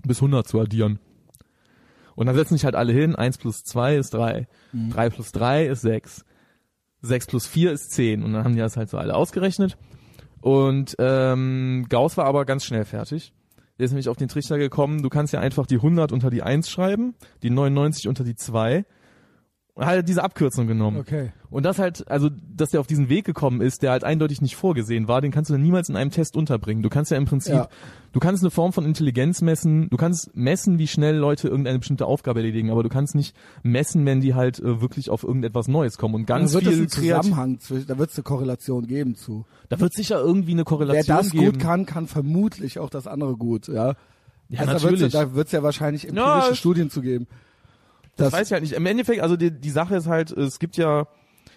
bis 0.04 0.18
100 0.18 0.48
zu 0.48 0.60
addieren. 0.60 1.00
Und 2.16 2.28
dann 2.28 2.36
setzen 2.36 2.56
sich 2.56 2.66
halt 2.66 2.76
alle 2.76 2.94
hin, 2.94 3.16
1 3.16 3.38
plus 3.38 3.64
2 3.64 3.96
ist 3.96 4.14
3, 4.14 4.48
3 4.92 5.10
plus 5.10 5.32
3 5.32 5.66
ist 5.66 5.82
6, 5.82 6.26
6 7.02 7.28
plus 7.28 7.48
4 7.48 7.72
ist 7.72 7.92
10. 7.92 8.24
Und 8.24 8.34
dann 8.34 8.44
haben 8.44 8.54
die 8.54 8.60
das 8.60 8.78
halt 8.78 8.90
so 8.90 8.98
alle 8.98 9.16
ausgerechnet. 9.16 9.78
Und 10.42 10.96
ähm, 11.00 11.86
Gauss 11.90 12.18
war 12.18 12.26
aber 12.26 12.46
ganz 12.46 12.66
schnell 12.66 12.86
fertig. 12.86 13.34
Der 13.78 13.86
ist 13.86 13.92
nämlich 13.92 14.10
auf 14.10 14.18
den 14.18 14.28
Trichter 14.28 14.58
gekommen, 14.58 15.02
du 15.02 15.10
kannst 15.10 15.34
ja 15.34 15.40
einfach 15.40 15.66
die 15.66 15.76
100 15.76 16.12
unter 16.12 16.30
die 16.30 16.44
1 16.44 16.70
schreiben, 16.70 17.16
die 17.42 17.50
99 17.50 18.08
unter 18.08 18.24
die 18.24 18.36
2 18.36 18.86
und 19.76 19.86
halt 19.86 20.08
diese 20.08 20.24
Abkürzung 20.24 20.68
genommen. 20.68 20.98
Okay. 20.98 21.32
Und 21.50 21.64
das 21.66 21.80
halt, 21.80 22.08
also, 22.10 22.30
dass 22.30 22.70
der 22.70 22.80
auf 22.80 22.88
diesen 22.88 23.10
Weg 23.10 23.26
gekommen 23.26 23.60
ist, 23.62 23.82
der 23.82 23.92
halt 23.92 24.04
eindeutig 24.04 24.42
nicht 24.42 24.56
vorgesehen 24.56 25.08
war, 25.08 25.20
den 25.22 25.32
kannst 25.32 25.50
du 25.50 25.56
dann 25.56 25.64
niemals 25.64 25.90
in 25.90 25.96
einem 25.96 26.12
Test 26.12 26.36
unterbringen. 26.38 26.84
Du 26.84 26.90
kannst 26.90 27.10
ja 27.12 27.18
im 27.18 27.26
Prinzip, 27.26 27.54
Ja. 27.56 27.68
du 28.12 28.20
kannst 28.20 28.44
eine 28.44 28.52
Form 28.52 28.72
von 28.72 28.86
Intelligenz 28.86 29.42
messen, 29.42 29.90
du 29.90 29.98
kannst 29.98 30.36
messen, 30.36 30.78
wie 30.78 30.88
schnell 30.88 31.16
Leute 31.16 31.48
irgendeine 31.48 31.80
bestimmte 31.80 32.06
Aufgabe 32.06 32.40
erledigen, 32.42 32.70
aber 32.70 32.84
du 32.84 32.90
kannst 32.90 33.16
nicht 33.16 33.36
messen, 33.64 34.06
wenn 34.06 34.22
die 34.22 34.36
halt 34.36 34.60
äh, 34.60 34.80
wirklich 34.82 35.10
auf 35.10 35.24
irgendetwas 35.24 35.68
Neues 35.68 35.98
kommen. 35.98 36.16
Und 36.16 36.26
ganz 36.28 36.52
da 36.52 36.62
wird 36.62 36.68
viel 36.68 36.78
einen 36.80 36.90
Zusammenhang 36.90 37.60
zwischen, 37.60 37.88
da 37.88 37.98
wird 37.98 38.12
es 38.12 38.18
eine 38.18 38.24
Korrelation 38.24 38.86
geben 38.86 39.16
zu. 39.16 39.46
da 39.70 39.80
wird 39.80 39.94
sicher 39.94 40.20
irgendwie 40.20 40.52
eine 40.52 40.60
Wer 40.62 40.66
Korrelation 40.66 41.18
das 41.18 41.32
geben. 41.32 41.46
gut 41.46 41.60
kann, 41.60 41.86
kann 41.88 42.06
vermutlich 42.08 42.78
auch 42.78 42.92
das 42.92 43.08
andere 43.08 43.36
gut, 43.38 43.68
ja. 43.68 43.94
Ja, 44.50 44.60
also 44.60 44.74
natürlich. 44.88 45.14
Da 45.14 45.34
wird 45.34 45.48
es 45.48 45.52
ja 45.52 45.64
wahrscheinlich 45.64 46.08
empirische 46.08 46.50
Ja, 46.50 46.56
Studien 46.56 46.90
zu 46.92 47.02
geben. 47.02 47.26
Das 48.16 48.30
Das, 48.30 48.34
weiß 48.34 48.48
ich 48.48 48.54
halt 48.54 48.64
nicht. 48.64 48.74
Im 48.74 48.86
Endeffekt, 48.86 49.22
also 49.22 49.36
die, 49.36 49.52
die 49.52 49.70
Sache 49.70 49.96
ist 49.96 50.08
halt, 50.08 50.32
es 50.32 50.60
gibt 50.60 50.78
ja, 50.78 51.08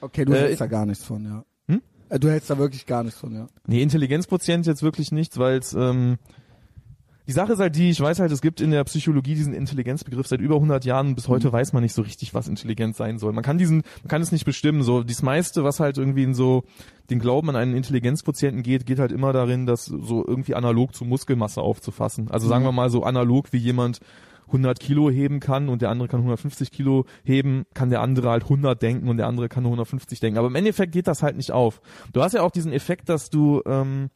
okay, 0.00 0.24
du 0.24 0.32
äh, 0.32 0.40
hältst 0.40 0.60
da 0.60 0.66
gar 0.66 0.86
nichts 0.86 1.04
von, 1.04 1.24
ja. 1.24 1.44
Hm? 1.68 1.82
Äh, 2.08 2.18
Du 2.18 2.30
hältst 2.30 2.48
da 2.50 2.58
wirklich 2.58 2.86
gar 2.86 3.04
nichts 3.04 3.20
von, 3.20 3.34
ja. 3.34 3.46
nee, 3.66 3.82
Intelligenzquotient 3.82 4.66
jetzt 4.66 4.82
wirklich 4.82 5.12
nichts, 5.12 5.38
weil 5.38 5.58
es, 5.58 5.74
ähm, 5.74 6.18
die 7.26 7.32
Sache 7.32 7.54
ist 7.54 7.58
halt 7.58 7.74
die, 7.74 7.90
ich 7.90 8.00
weiß 8.00 8.20
halt, 8.20 8.30
es 8.30 8.40
gibt 8.40 8.60
in 8.60 8.70
der 8.70 8.84
Psychologie 8.84 9.34
diesen 9.34 9.52
Intelligenzbegriff 9.52 10.28
seit 10.28 10.40
über 10.40 10.54
100 10.56 10.84
Jahren. 10.84 11.16
Bis 11.16 11.26
heute 11.26 11.52
weiß 11.52 11.72
man 11.72 11.82
nicht 11.82 11.92
so 11.92 12.02
richtig, 12.02 12.34
was 12.34 12.46
Intelligenz 12.46 12.98
sein 12.98 13.18
soll. 13.18 13.32
Man 13.32 13.42
kann 13.42 13.58
diesen, 13.58 13.82
man 14.02 14.08
kann 14.08 14.22
es 14.22 14.30
nicht 14.30 14.44
bestimmen. 14.44 14.84
So, 14.84 15.02
das 15.02 15.22
meiste, 15.22 15.64
was 15.64 15.80
halt 15.80 15.98
irgendwie 15.98 16.22
in 16.22 16.34
so 16.34 16.62
den 17.10 17.18
Glauben 17.18 17.50
an 17.50 17.56
einen 17.56 17.74
Intelligenzquotienten 17.74 18.62
geht, 18.62 18.86
geht 18.86 19.00
halt 19.00 19.10
immer 19.10 19.32
darin, 19.32 19.66
das 19.66 19.86
so 19.86 20.24
irgendwie 20.24 20.54
analog 20.54 20.94
zu 20.94 21.04
Muskelmasse 21.04 21.60
aufzufassen. 21.60 22.30
Also 22.30 22.46
sagen 22.46 22.64
wir 22.64 22.70
mal 22.70 22.90
so 22.90 23.02
analog, 23.02 23.52
wie 23.52 23.58
jemand 23.58 23.98
100 24.46 24.78
Kilo 24.80 25.10
heben 25.10 25.40
kann 25.40 25.68
und 25.68 25.82
der 25.82 25.90
andere 25.90 26.08
kann 26.08 26.20
150 26.20 26.70
Kilo 26.70 27.04
heben, 27.24 27.64
kann 27.74 27.90
der 27.90 28.00
andere 28.00 28.30
halt 28.30 28.44
100 28.44 28.80
denken 28.80 29.08
und 29.08 29.16
der 29.16 29.26
andere 29.26 29.48
kann 29.48 29.62
nur 29.62 29.72
150 29.72 30.20
denken. 30.20 30.38
Aber 30.38 30.48
im 30.48 30.54
Endeffekt 30.54 30.92
geht 30.92 31.06
das 31.06 31.22
halt 31.22 31.36
nicht 31.36 31.52
auf. 31.52 31.80
Du 32.12 32.22
hast 32.22 32.32
ja 32.32 32.42
auch 32.42 32.50
diesen 32.50 32.72
Effekt, 32.72 33.08
dass 33.08 33.30
du 33.30 33.62
ähm, 33.66 34.10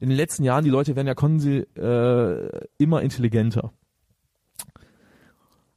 in 0.00 0.08
den 0.08 0.16
letzten 0.16 0.44
Jahren, 0.44 0.64
die 0.64 0.70
Leute 0.70 0.96
werden 0.96 1.06
ja 1.06 1.14
konse 1.14 1.66
äh, 1.76 2.66
immer 2.78 3.02
intelligenter. 3.02 3.72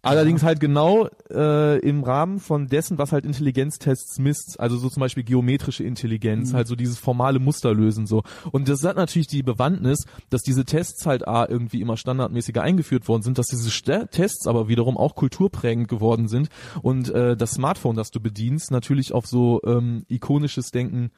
Allerdings 0.08 0.44
halt 0.44 0.60
genau 0.60 1.08
äh, 1.30 1.80
im 1.80 2.04
Rahmen 2.04 2.40
von 2.40 2.68
dessen, 2.68 2.98
was 2.98 3.12
halt 3.12 3.26
Intelligenztests 3.26 4.20
misst, 4.20 4.60
also 4.60 4.78
so 4.78 4.90
zum 4.90 5.02
Beispiel 5.02 5.24
geometrische 5.24 5.84
Intelligenz, 5.84 6.54
halt 6.54 6.68
so 6.68 6.76
dieses 6.76 6.98
formale 6.98 7.40
Musterlösen 7.40 8.08
so. 8.08 8.24
Und 8.52 8.70
das 8.70 8.84
hat 8.84 8.96
natürlich 8.96 9.28
die 9.28 9.44
Bewandtnis, 9.44 10.06
dass 10.30 10.42
diese 10.42 10.66
Tests 10.66 11.06
halt 11.06 11.28
A, 11.28 11.48
irgendwie 11.48 11.82
immer 11.82 11.98
standardmäßiger 11.98 12.62
eingeführt 12.62 13.08
worden 13.08 13.22
sind, 13.24 13.38
dass 13.38 13.48
diese 13.48 13.70
St 13.70 13.88
Tests 14.12 14.48
aber 14.48 14.68
wiederum 14.68 14.98
auch 14.98 15.16
kulturprägend 15.16 15.88
geworden 15.88 16.28
sind 16.28 16.50
und 16.82 17.10
äh, 17.10 17.38
das 17.38 17.52
Smartphone, 17.52 17.96
das 17.96 18.12
du 18.12 18.20
bedienst, 18.20 18.72
natürlich 18.72 19.14
auf 19.14 19.26
so 19.26 19.62
ähm, 19.66 20.04
ikonisches 20.10 20.72
Denken 20.72 21.12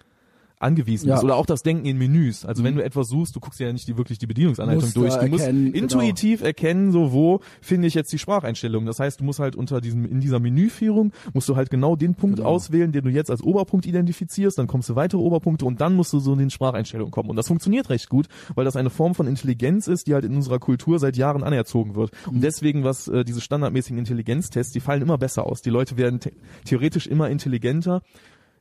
angewiesen 0.59 1.07
Ja. 1.09 1.15
ist. 1.15 1.23
Oder 1.23 1.35
auch 1.35 1.45
das 1.45 1.63
Denken 1.63 1.85
in 1.85 1.97
Menüs. 1.97 2.45
Also 2.45 2.63
wenn 2.63 2.75
du 2.75 2.83
etwas 2.83 3.07
suchst, 3.07 3.35
du 3.35 3.39
guckst 3.39 3.59
ja 3.59 3.71
nicht 3.71 3.87
die, 3.87 3.97
wirklich 3.97 4.19
die 4.19 4.27
Bedienungsanleitung 4.27 4.83
Muster 4.83 4.99
durch. 4.99 5.15
Du 5.15 5.27
musst 5.27 5.43
erkennen, 5.45 5.71
genau. 5.71 5.77
intuitiv 5.83 6.41
erkennen, 6.41 6.91
so 6.91 7.11
wo 7.13 7.39
finde 7.61 7.87
ich 7.87 7.93
jetzt 7.93 8.11
die 8.11 8.19
Spracheinstellung. 8.19 8.85
Das 8.85 8.99
heißt, 8.99 9.19
du 9.21 9.23
musst 9.23 9.39
halt 9.39 9.55
unter 9.55 9.81
diesem, 9.81 10.05
in 10.05 10.19
dieser 10.19 10.39
Menüführung, 10.39 11.11
musst 11.33 11.47
du 11.49 11.55
halt 11.55 11.69
genau 11.69 11.95
den 11.95 12.15
Punkt 12.15 12.37
Genau. 12.37 12.49
auswählen, 12.49 12.91
den 12.91 13.03
du 13.03 13.09
jetzt 13.09 13.31
als 13.31 13.41
Oberpunkt 13.41 13.85
identifizierst, 13.85 14.57
dann 14.57 14.67
kommst 14.67 14.89
du 14.89 14.95
weitere 14.95 15.19
Oberpunkte 15.19 15.65
und 15.65 15.81
dann 15.81 15.95
musst 15.95 16.13
du 16.13 16.19
so 16.19 16.33
in 16.33 16.39
den 16.39 16.49
Spracheinstellungen 16.49 17.11
kommen. 17.11 17.29
Und 17.29 17.35
das 17.37 17.47
funktioniert 17.47 17.89
recht 17.89 18.09
gut, 18.09 18.27
weil 18.55 18.65
das 18.65 18.75
eine 18.75 18.89
Form 18.89 19.15
von 19.15 19.27
Intelligenz 19.27 19.87
ist, 19.87 20.07
die 20.07 20.13
halt 20.13 20.25
in 20.25 20.35
unserer 20.35 20.59
Kultur 20.59 20.99
seit 20.99 21.17
Jahren 21.17 21.43
anerzogen 21.43 21.95
wird. 21.95 22.11
Mhm. 22.27 22.35
Und 22.35 22.41
deswegen, 22.43 22.83
was 22.83 23.07
äh, 23.07 23.23
diese 23.23 23.41
standardmäßigen 23.41 23.97
Intelligenztests, 23.97 24.73
die 24.73 24.79
fallen 24.79 25.01
immer 25.01 25.17
besser 25.17 25.45
aus. 25.45 25.61
Die 25.61 25.69
Leute 25.69 25.97
werden 25.97 26.19
the 26.21 26.31
theoretisch 26.65 27.07
immer 27.07 27.29
intelligenter 27.29 28.01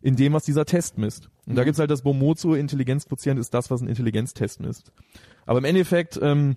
in 0.01 0.16
dem, 0.16 0.33
was 0.33 0.45
dieser 0.45 0.65
Test 0.65 0.99
misst. 0.99 1.29
Und 1.47 1.57
da 1.57 1.65
gibt's 1.65 1.79
halt 1.79 1.91
das 1.91 2.03
Bomozo, 2.03 2.55
Intelligenzquotient 2.55 3.39
ist 3.41 3.53
das, 3.55 3.70
was 3.70 3.81
ein 3.81 3.89
Intelligenztest 3.89 4.61
misst. 4.61 4.93
Aber 5.47 5.59
im 5.59 5.65
Endeffekt 5.65 6.19
ähm, 6.23 6.57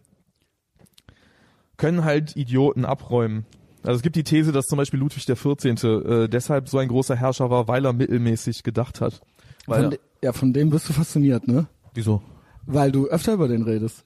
können 1.77 2.03
halt 2.03 2.35
Idioten 2.35 2.85
abräumen. 2.85 3.45
Also 3.83 3.95
es 3.97 4.03
gibt 4.03 4.15
die 4.15 4.23
These, 4.23 4.51
dass 4.51 4.67
zum 4.67 4.77
Beispiel 4.77 4.99
Ludwig 4.99 5.25
der 5.25 5.35
14. 5.35 5.77
Äh, 5.77 6.29
deshalb 6.29 6.69
so 6.69 6.77
ein 6.77 6.87
großer 6.87 7.15
Herrscher 7.15 7.49
war, 7.49 7.67
weil 7.67 7.83
er 7.85 7.93
mittelmäßig 7.93 8.61
gedacht 8.63 9.01
hat. 9.01 9.21
Weil 9.65 9.81
Von, 9.81 9.89
de 9.91 9.99
ja, 10.23 10.33
von 10.33 10.53
dem 10.53 10.69
bist 10.69 10.87
du 10.87 10.93
fasziniert, 10.93 11.47
ne? 11.47 11.67
wieso? 11.95 12.21
Weil 12.67 12.91
du 12.91 13.07
öfter 13.07 13.33
über 13.33 13.47
den 13.47 13.63
redest. 13.63 14.05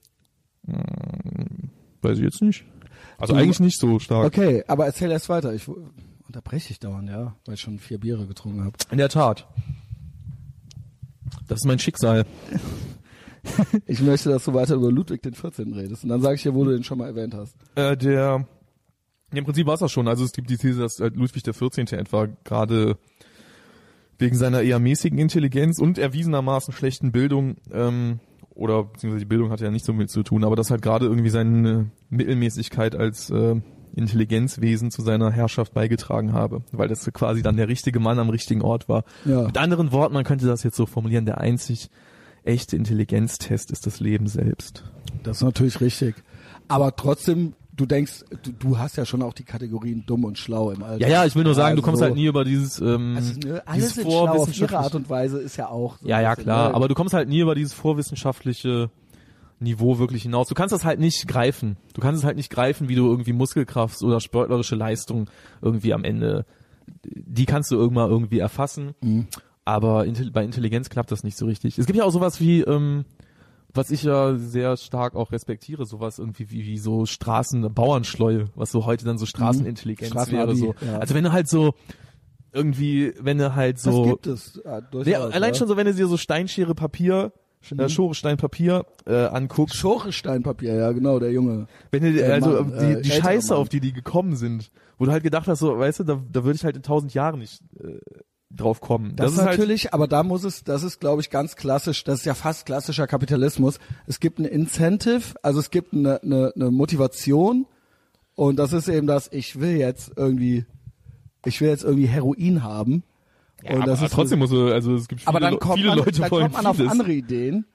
Weiß 2.01 2.17
ich 2.17 2.23
jetzt 2.23 2.41
nicht. 2.41 2.63
Also 3.17 3.33
Du- 3.33 3.39
eigentlich 3.39 3.59
nicht 3.59 3.77
so 3.79 3.99
stark. 3.99 4.25
Okay, 4.27 4.63
aber 4.67 4.85
erzähl 4.85 5.11
erst 5.11 5.27
weiter. 5.27 5.53
Ich 5.53 5.69
unterbreche 6.35 6.67
dich 6.67 6.79
dauernd, 6.79 7.09
ja, 7.09 7.33
weil 7.45 7.55
ich 7.55 7.61
schon 7.61 7.79
vier 7.79 7.97
Biere 7.97 8.27
getrunken 8.27 8.65
habe. 8.65 8.73
In 8.91 8.97
der 8.97 9.07
Tat. 9.07 9.47
Das 11.47 11.59
ist 11.59 11.65
mein 11.65 11.79
Schicksal. 11.79 12.25
Ich 13.85 14.01
möchte, 14.01 14.29
dass 14.29 14.43
du 14.43 14.55
weiter 14.55 14.73
über 14.73 14.91
Ludwig 14.91 15.21
den 15.21 15.35
14. 15.35 15.71
redest. 15.73 16.03
Und 16.03 16.09
dann 16.09 16.19
sage 16.19 16.33
ich 16.33 16.41
dir, 16.41 16.55
wo 16.55 16.63
du 16.63 16.71
den 16.71 16.83
schon 16.83 16.97
mal 16.97 17.05
erwähnt 17.05 17.35
hast. 17.35 17.55
Äh, 17.75 17.95
der 17.95 18.47
im 19.31 19.45
Prinzip 19.45 19.67
war 19.67 19.75
es 19.75 19.81
das 19.81 19.91
schon. 19.91 20.07
Also 20.07 20.25
es 20.25 20.31
gibt 20.31 20.49
die 20.49 20.57
These, 20.57 20.79
dass 20.79 20.99
äh, 20.99 21.11
Ludwig 21.13 21.43
der 21.43 21.53
14. 21.53 21.85
etwa 21.89 22.25
gerade 22.43 22.97
wegen 24.17 24.35
seiner 24.35 24.63
eher 24.63 24.79
mäßigen 24.79 25.19
Intelligenz 25.19 25.77
und 25.77 25.99
erwiesenermaßen 25.99 26.73
schlechten 26.73 27.11
Bildung 27.11 27.57
ähm, 27.71 28.19
oder 28.49 28.85
beziehungsweise 28.85 29.25
die 29.25 29.29
Bildung 29.29 29.51
hatte 29.51 29.65
ja 29.65 29.69
nicht 29.69 29.85
so 29.85 29.93
mit 29.93 30.09
zu 30.09 30.23
tun, 30.23 30.43
aber 30.43 30.55
dass 30.55 30.71
halt 30.71 30.81
gerade 30.81 31.05
irgendwie 31.05 31.29
seine 31.29 31.91
Mittelmäßigkeit 32.09 32.95
als 32.95 33.29
äh, 33.29 33.61
Intelligenzwesen 33.95 34.91
zu 34.91 35.01
seiner 35.01 35.31
Herrschaft 35.31 35.73
beigetragen 35.73 36.33
habe, 36.33 36.61
weil 36.71 36.87
das 36.87 37.09
quasi 37.13 37.41
dann 37.41 37.57
der 37.57 37.67
richtige 37.67 37.99
Mann 37.99 38.19
am 38.19 38.29
richtigen 38.29 38.61
Ort 38.61 38.89
war. 38.89 39.03
Ja. 39.25 39.43
Mit 39.43 39.57
anderen 39.57 39.91
Worten, 39.91 40.13
man 40.13 40.23
könnte 40.23 40.45
das 40.47 40.63
jetzt 40.63 40.75
so 40.77 40.85
formulieren, 40.85 41.25
der 41.25 41.39
einzig 41.39 41.89
echte 42.43 42.75
Intelligenztest 42.75 43.71
ist 43.71 43.85
das 43.87 43.99
Leben 43.99 44.27
selbst. 44.27 44.83
Das 45.23 45.37
ist 45.37 45.43
natürlich 45.43 45.81
richtig. 45.81 46.15
Aber 46.67 46.95
trotzdem 46.95 47.53
du 47.77 47.85
denkst, 47.85 48.23
du, 48.43 48.51
du 48.53 48.77
hast 48.77 48.95
ja 48.95 49.03
schon 49.05 49.21
auch 49.21 49.33
die 49.33 49.43
Kategorien 49.43 50.05
dumm 50.07 50.23
und 50.23 50.37
schlau 50.37 50.71
im 50.71 50.81
Alter. 50.81 51.01
Ja, 51.05 51.09
ja, 51.11 51.25
ich 51.25 51.35
will 51.35 51.43
nur 51.43 51.55
sagen, 51.55 51.75
du 51.75 51.81
kommst 51.81 52.01
Also- 52.01 52.11
halt 52.11 52.15
nie 52.15 52.27
über 52.27 52.45
dieses, 52.45 52.79
ähm, 52.79 53.15
Also, 53.17 53.33
ne, 53.39 53.61
alles 53.65 53.89
dieses 53.89 54.03
schlau 54.03 54.19
auf 54.19 54.23
ihre 54.23 54.35
vorwissenschaftliche- 54.37 54.79
Art 54.79 54.95
und 54.95 55.09
Weise 55.09 55.39
ist 55.39 55.57
ja 55.57 55.67
auch 55.67 55.97
so 55.97 56.07
Ja, 56.07 56.21
ja, 56.21 56.35
klar. 56.37 56.73
Aber 56.73 56.87
du 56.87 56.95
kommst 56.95 57.13
halt 57.13 57.27
nie 57.27 57.39
über 57.39 57.53
dieses 57.53 57.73
vorwissenschaftliche 57.73 58.89
Niveau 59.59 59.99
wirklich 59.99 60.23
hinaus. 60.23 60.47
Du 60.47 60.55
kannst 60.55 60.73
das 60.73 60.83
halt 60.83 60.99
nicht 60.99 61.27
greifen. 61.27 61.77
Du 61.93 62.01
kannst 62.01 62.19
es 62.19 62.25
halt 62.25 62.35
nicht 62.37 62.49
greifen, 62.49 62.89
wie 62.89 62.95
du 62.95 63.07
irgendwie 63.09 63.33
Muskelkraft 63.33 64.01
oder 64.03 64.19
sportlerische 64.19 64.75
Leistung 64.75 65.29
irgendwie 65.61 65.93
am 65.93 66.03
Ende, 66.03 66.45
die 67.05 67.45
kannst 67.45 67.71
du 67.71 67.75
irgendwann 67.75 68.09
irgendwie 68.09 68.39
erfassen. 68.39 68.95
Mhm. 69.01 69.27
Aber 69.63 70.05
bei 70.31 70.43
Intelligenz 70.43 70.89
klappt 70.89 71.11
das 71.11 71.23
nicht 71.23 71.37
so 71.37 71.45
richtig. 71.45 71.79
Es 71.79 71.85
gibt 71.87 71.97
ja 71.97 72.03
auch 72.03 72.11
sowas 72.11 72.39
wie, 72.39 72.61
ähm, 72.61 73.05
was 73.73 73.89
ich 73.91 74.03
ja 74.03 74.35
sehr 74.35 74.77
stark 74.77 75.15
auch 75.15 75.31
respektiere, 75.31 75.85
sowas 75.85 76.19
irgendwie 76.19 76.51
wie, 76.51 76.65
wie 76.65 76.77
so 76.77 77.05
Straßenbauernschleue, 77.05 78.49
was 78.55 78.71
so 78.71 78.85
heute 78.85 79.05
dann 79.05 79.17
so 79.17 79.25
Straßenintelligenz 79.25 80.13
Mhm. 80.13 80.31
Wäre. 80.31 80.55
So. 80.55 80.75
ja. 80.85 80.99
Also 80.99 81.15
wenn 81.15 81.23
du 81.23 81.31
halt 81.31 81.47
so 81.49 81.73
irgendwie, 82.53 83.13
wenn 83.19 83.37
du 83.37 83.53
halt 83.55 83.79
so 83.79 84.03
das 84.03 84.11
gibt 84.11 84.27
es 84.27 84.61
ja, 84.63 84.81
durchaus. 84.81 85.11
ja, 85.11 85.19
allein 85.27 85.53
ja. 85.53 85.59
schon 85.59 85.67
so, 85.67 85.75
wenn 85.77 85.87
du 85.87 85.93
dir 85.93 86.07
so 86.07 86.17
Steinschere 86.17 86.73
Papier, 86.73 87.33
Mhm. 87.71 87.79
äh, 87.79 87.89
Schorestein 87.89 88.37
Papier 88.37 88.85
äh, 89.05 89.25
anguckst, 89.25 89.75
Schoresteinpapier, 89.75 90.75
ja 90.75 90.91
genau, 90.91 91.19
der 91.19 91.31
Junge. 91.31 91.67
wenn 91.91 92.03
du 92.03 92.21
Äh, 92.21 92.31
also 92.31 92.49
Mann, 92.49 92.73
die, 92.79 92.93
äh, 92.93 93.01
die 93.01 93.11
Scheiße, 93.11 93.53
Mann. 93.53 93.61
auf 93.61 93.69
die 93.69 93.79
die 93.79 93.93
gekommen 93.93 94.35
sind, 94.35 94.71
wo 94.97 95.05
du 95.05 95.11
halt 95.11 95.23
gedacht 95.23 95.47
hast, 95.47 95.59
so, 95.59 95.77
weißt 95.77 95.99
du, 95.99 96.03
da, 96.03 96.21
da 96.31 96.43
würde 96.43 96.55
ich 96.55 96.65
halt 96.65 96.75
in 96.75 96.83
tausend 96.83 97.13
Jahren 97.13 97.39
nicht 97.39 97.61
äh, 97.79 97.99
drauf 98.51 98.81
kommen. 98.81 99.15
Das, 99.15 99.31
ist 99.31 99.37
ist 99.37 99.45
halt, 99.45 99.57
natürlich, 99.57 99.93
aber 99.93 100.07
da 100.07 100.23
muss 100.23 100.43
es, 100.43 100.63
das 100.63 100.83
ist 100.83 100.99
glaube 100.99 101.21
ich 101.21 101.29
ganz 101.29 101.55
klassisch, 101.55 102.03
das 102.03 102.19
ist 102.19 102.25
ja 102.25 102.33
fast 102.33 102.65
klassischer 102.65 103.07
Kapitalismus. 103.07 103.79
Es 104.07 104.19
gibt 104.19 104.39
ein 104.39 104.45
Incentive, 104.45 105.35
also 105.41 105.59
es 105.59 105.71
gibt 105.71 105.93
eine, 105.93 106.21
eine, 106.21 106.53
eine 106.55 106.71
Motivation 106.71 107.65
und 108.35 108.57
das 108.57 108.73
ist 108.73 108.87
eben 108.87 109.07
das, 109.07 109.31
ich 109.31 109.59
will 109.59 109.77
jetzt 109.77 110.11
irgendwie, 110.15 110.65
ich 111.45 111.61
will 111.61 111.69
jetzt 111.69 111.83
irgendwie 111.83 112.07
Heroin 112.07 112.63
haben. 112.63 113.03
Ja, 113.67 113.75
und 113.75 113.87
das 113.87 113.99
aber 113.99 114.05
ist 114.07 114.13
trotzdem 114.13 114.39
muss 114.39 114.51
also 114.51 114.95
es 114.95 115.07
gibt 115.07 115.21
viele, 115.21 115.29
aber 115.29 115.39
dann 115.39 115.59
kommt 115.59 115.75
viele 115.75 115.89
man, 115.89 115.97
Leute 115.99 116.21
dann 116.21 116.29
kommt 116.29 116.53
man 116.53 116.65
auf 116.65 116.75
vieles. 116.77 116.91
andere 116.91 117.11
Ideen, 117.11 117.65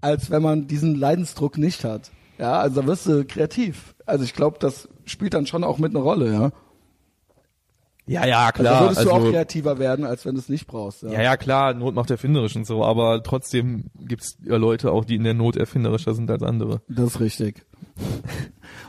als 0.00 0.30
wenn 0.30 0.42
man 0.42 0.66
diesen 0.66 0.94
Leidensdruck 0.94 1.58
nicht 1.58 1.84
hat. 1.84 2.10
Ja, 2.38 2.58
also 2.58 2.80
da 2.80 2.86
wirst 2.86 3.06
du 3.06 3.24
kreativ. 3.24 3.94
Also 4.06 4.24
ich 4.24 4.34
glaube, 4.34 4.58
das 4.58 4.88
spielt 5.04 5.34
dann 5.34 5.46
schon 5.46 5.64
auch 5.64 5.78
mit 5.78 5.94
eine 5.94 6.02
Rolle, 6.02 6.32
ja. 6.32 6.50
Ja, 8.06 8.26
ja, 8.26 8.46
Also 8.46 8.62
klar. 8.62 8.74
da 8.74 8.80
würdest 8.82 9.04
du 9.04 9.10
auch 9.10 9.14
also, 9.16 9.30
kreativer 9.30 9.78
werden, 9.78 10.04
als 10.04 10.26
wenn 10.26 10.34
du 10.34 10.40
es 10.40 10.50
nicht 10.50 10.66
brauchst. 10.66 11.02
Ja. 11.02 11.12
ja, 11.12 11.22
ja, 11.22 11.36
klar, 11.38 11.72
Not 11.72 11.94
macht 11.94 12.10
erfinderisch 12.10 12.54
und 12.54 12.66
so, 12.66 12.84
aber 12.84 13.22
trotzdem 13.22 13.84
gibt's 13.98 14.36
ja 14.44 14.56
Leute 14.56 14.92
auch, 14.92 15.06
die 15.06 15.14
in 15.14 15.24
der 15.24 15.32
Not 15.32 15.56
erfinderischer 15.56 16.12
sind 16.14 16.30
als 16.30 16.42
andere. 16.42 16.82
Das 16.88 17.06
ist 17.14 17.20
richtig. 17.20 17.64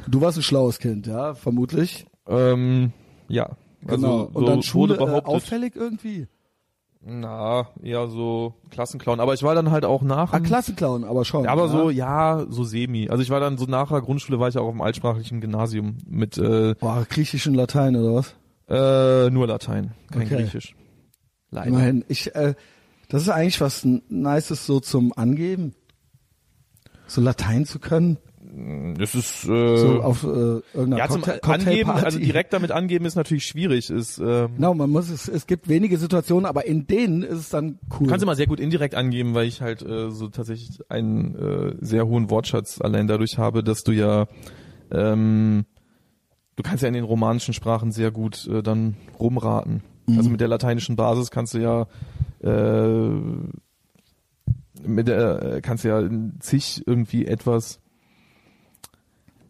Du 0.08 0.20
warst 0.22 0.38
ein 0.38 0.44
schlaues 0.44 0.80
Kind, 0.80 1.08
ja, 1.08 1.34
vermutlich. 1.34 2.06
Ähm, 2.28 2.92
ja. 3.30 3.56
Also, 3.88 4.08
Genau. 4.08 4.22
Und 4.34 4.46
so 4.46 4.46
dann 4.48 4.64
Schule 4.64 5.00
wurde 5.00 5.12
äh, 5.18 5.22
auffällig 5.24 5.76
irgendwie. 5.76 6.28
Na, 7.08 7.68
eher 7.84 8.08
so 8.08 8.56
Klassenclown. 8.72 9.20
Aber 9.20 9.36
ich 9.36 9.44
war 9.44 9.54
dann 9.54 9.70
halt 9.70 9.86
auch 9.86 10.02
nach. 10.02 10.34
Ah, 10.34 10.40
Klassenclown, 10.40 11.04
aber 11.04 11.24
schon. 11.24 11.44
Ja, 11.44 11.52
aber 11.52 11.66
ja. 11.66 11.68
so, 11.68 11.90
ja, 11.92 12.46
so 12.50 12.64
semi. 12.64 13.10
Also 13.10 13.22
ich 13.22 13.30
war 13.30 13.40
dann 13.40 13.60
so 13.60 13.66
nach 13.66 13.90
der 13.90 14.02
Grundschule 14.02 14.40
war 14.40 14.48
ich 14.50 14.58
auch 14.58 14.66
auf 14.66 14.72
dem 14.74 14.82
altsprachlichen 14.82 15.40
Gymnasium 15.40 15.98
mit 16.08 16.40
äh, 16.40 16.74
Boah, 16.80 17.06
Griechisch 17.08 17.46
und 17.46 17.54
Latein 17.54 17.96
oder 17.96 18.16
was? 18.16 18.34
äh, 18.68 19.30
nur 19.30 19.46
Latein, 19.46 19.94
kein 20.12 20.24
Okay. 20.24 20.36
Griechisch. 20.38 20.76
Leider. 21.52 21.68
Immerhin. 21.68 22.04
Ich, 22.08 22.34
äh, 22.34 22.56
das 23.08 23.22
ist 23.22 23.30
eigentlich 23.30 23.62
was 23.62 23.86
Nices 23.86 24.66
so 24.66 24.80
zum 24.80 25.14
Angeben. 25.16 25.76
So 27.06 27.22
Latein 27.22 27.66
zu 27.68 27.78
können. 27.78 28.18
Das 28.98 29.16
ist 29.16 29.44
äh, 29.44 29.78
So 29.78 30.02
auf 30.02 30.24
äh, 30.24 30.28
irgendeiner 30.28 30.98
ja 30.98 31.10
zum 31.10 31.22
Cocktail 31.22 31.52
Angeben, 31.52 31.90
also 31.90 32.20
direkt 32.20 32.54
damit 32.54 32.72
angeben 32.72 33.06
ist 33.06 33.16
natürlich 33.16 33.46
schwierig. 33.46 33.90
Ist 33.90 34.18
ähm, 34.20 34.56
Genau, 34.56 34.74
man 34.74 34.90
muss 34.90 35.10
es, 35.10 35.28
es 35.28 35.46
gibt 35.46 35.68
wenige 35.68 35.98
Situationen, 35.98 36.46
aber 36.46 36.66
in 36.66 36.88
denen 36.88 37.22
ist 37.22 37.38
es 37.38 37.50
dann 37.50 37.80
cool. 37.92 38.06
Du 38.06 38.10
kannst 38.10 38.24
immer 38.24 38.36
sehr 38.36 38.48
gut 38.48 38.62
indirekt 38.62 38.96
angeben, 38.96 39.34
weil 39.34 39.48
ich 39.48 39.62
halt 39.62 39.82
äh, 39.82 40.10
so 40.10 40.30
tatsächlich 40.30 40.80
einen 40.90 41.36
äh, 41.36 41.76
sehr 41.82 42.08
hohen 42.08 42.30
Wortschatz 42.30 42.80
allein 42.80 43.08
dadurch 43.08 43.38
habe, 43.38 43.62
dass 43.62 43.84
du 43.84 43.92
ja 43.92 44.28
ähm, 44.90 45.66
du 46.56 46.64
kannst 46.64 46.82
ja 46.82 46.88
in 46.88 46.94
den 46.94 47.04
romanischen 47.04 47.54
Sprachen 47.54 47.92
sehr 47.92 48.12
gut 48.12 48.48
äh, 48.48 48.64
dann 48.64 48.96
rumraten. 49.20 49.84
Also 50.08 50.30
mit 50.30 50.40
der 50.40 50.48
lateinischen 50.48 50.96
Basis 50.96 51.32
kannst 51.32 51.56
du 51.56 51.58
ja 51.58 51.88
äh, 52.44 53.10
mit 54.88 55.08
der 55.08 55.42
äh, 55.56 55.62
kannst 55.62 55.84
du 55.84 55.88
ja 55.88 56.08
zig 56.40 56.84
irgendwie 56.86 57.26
etwas 57.26 57.78
äh, 57.78 57.85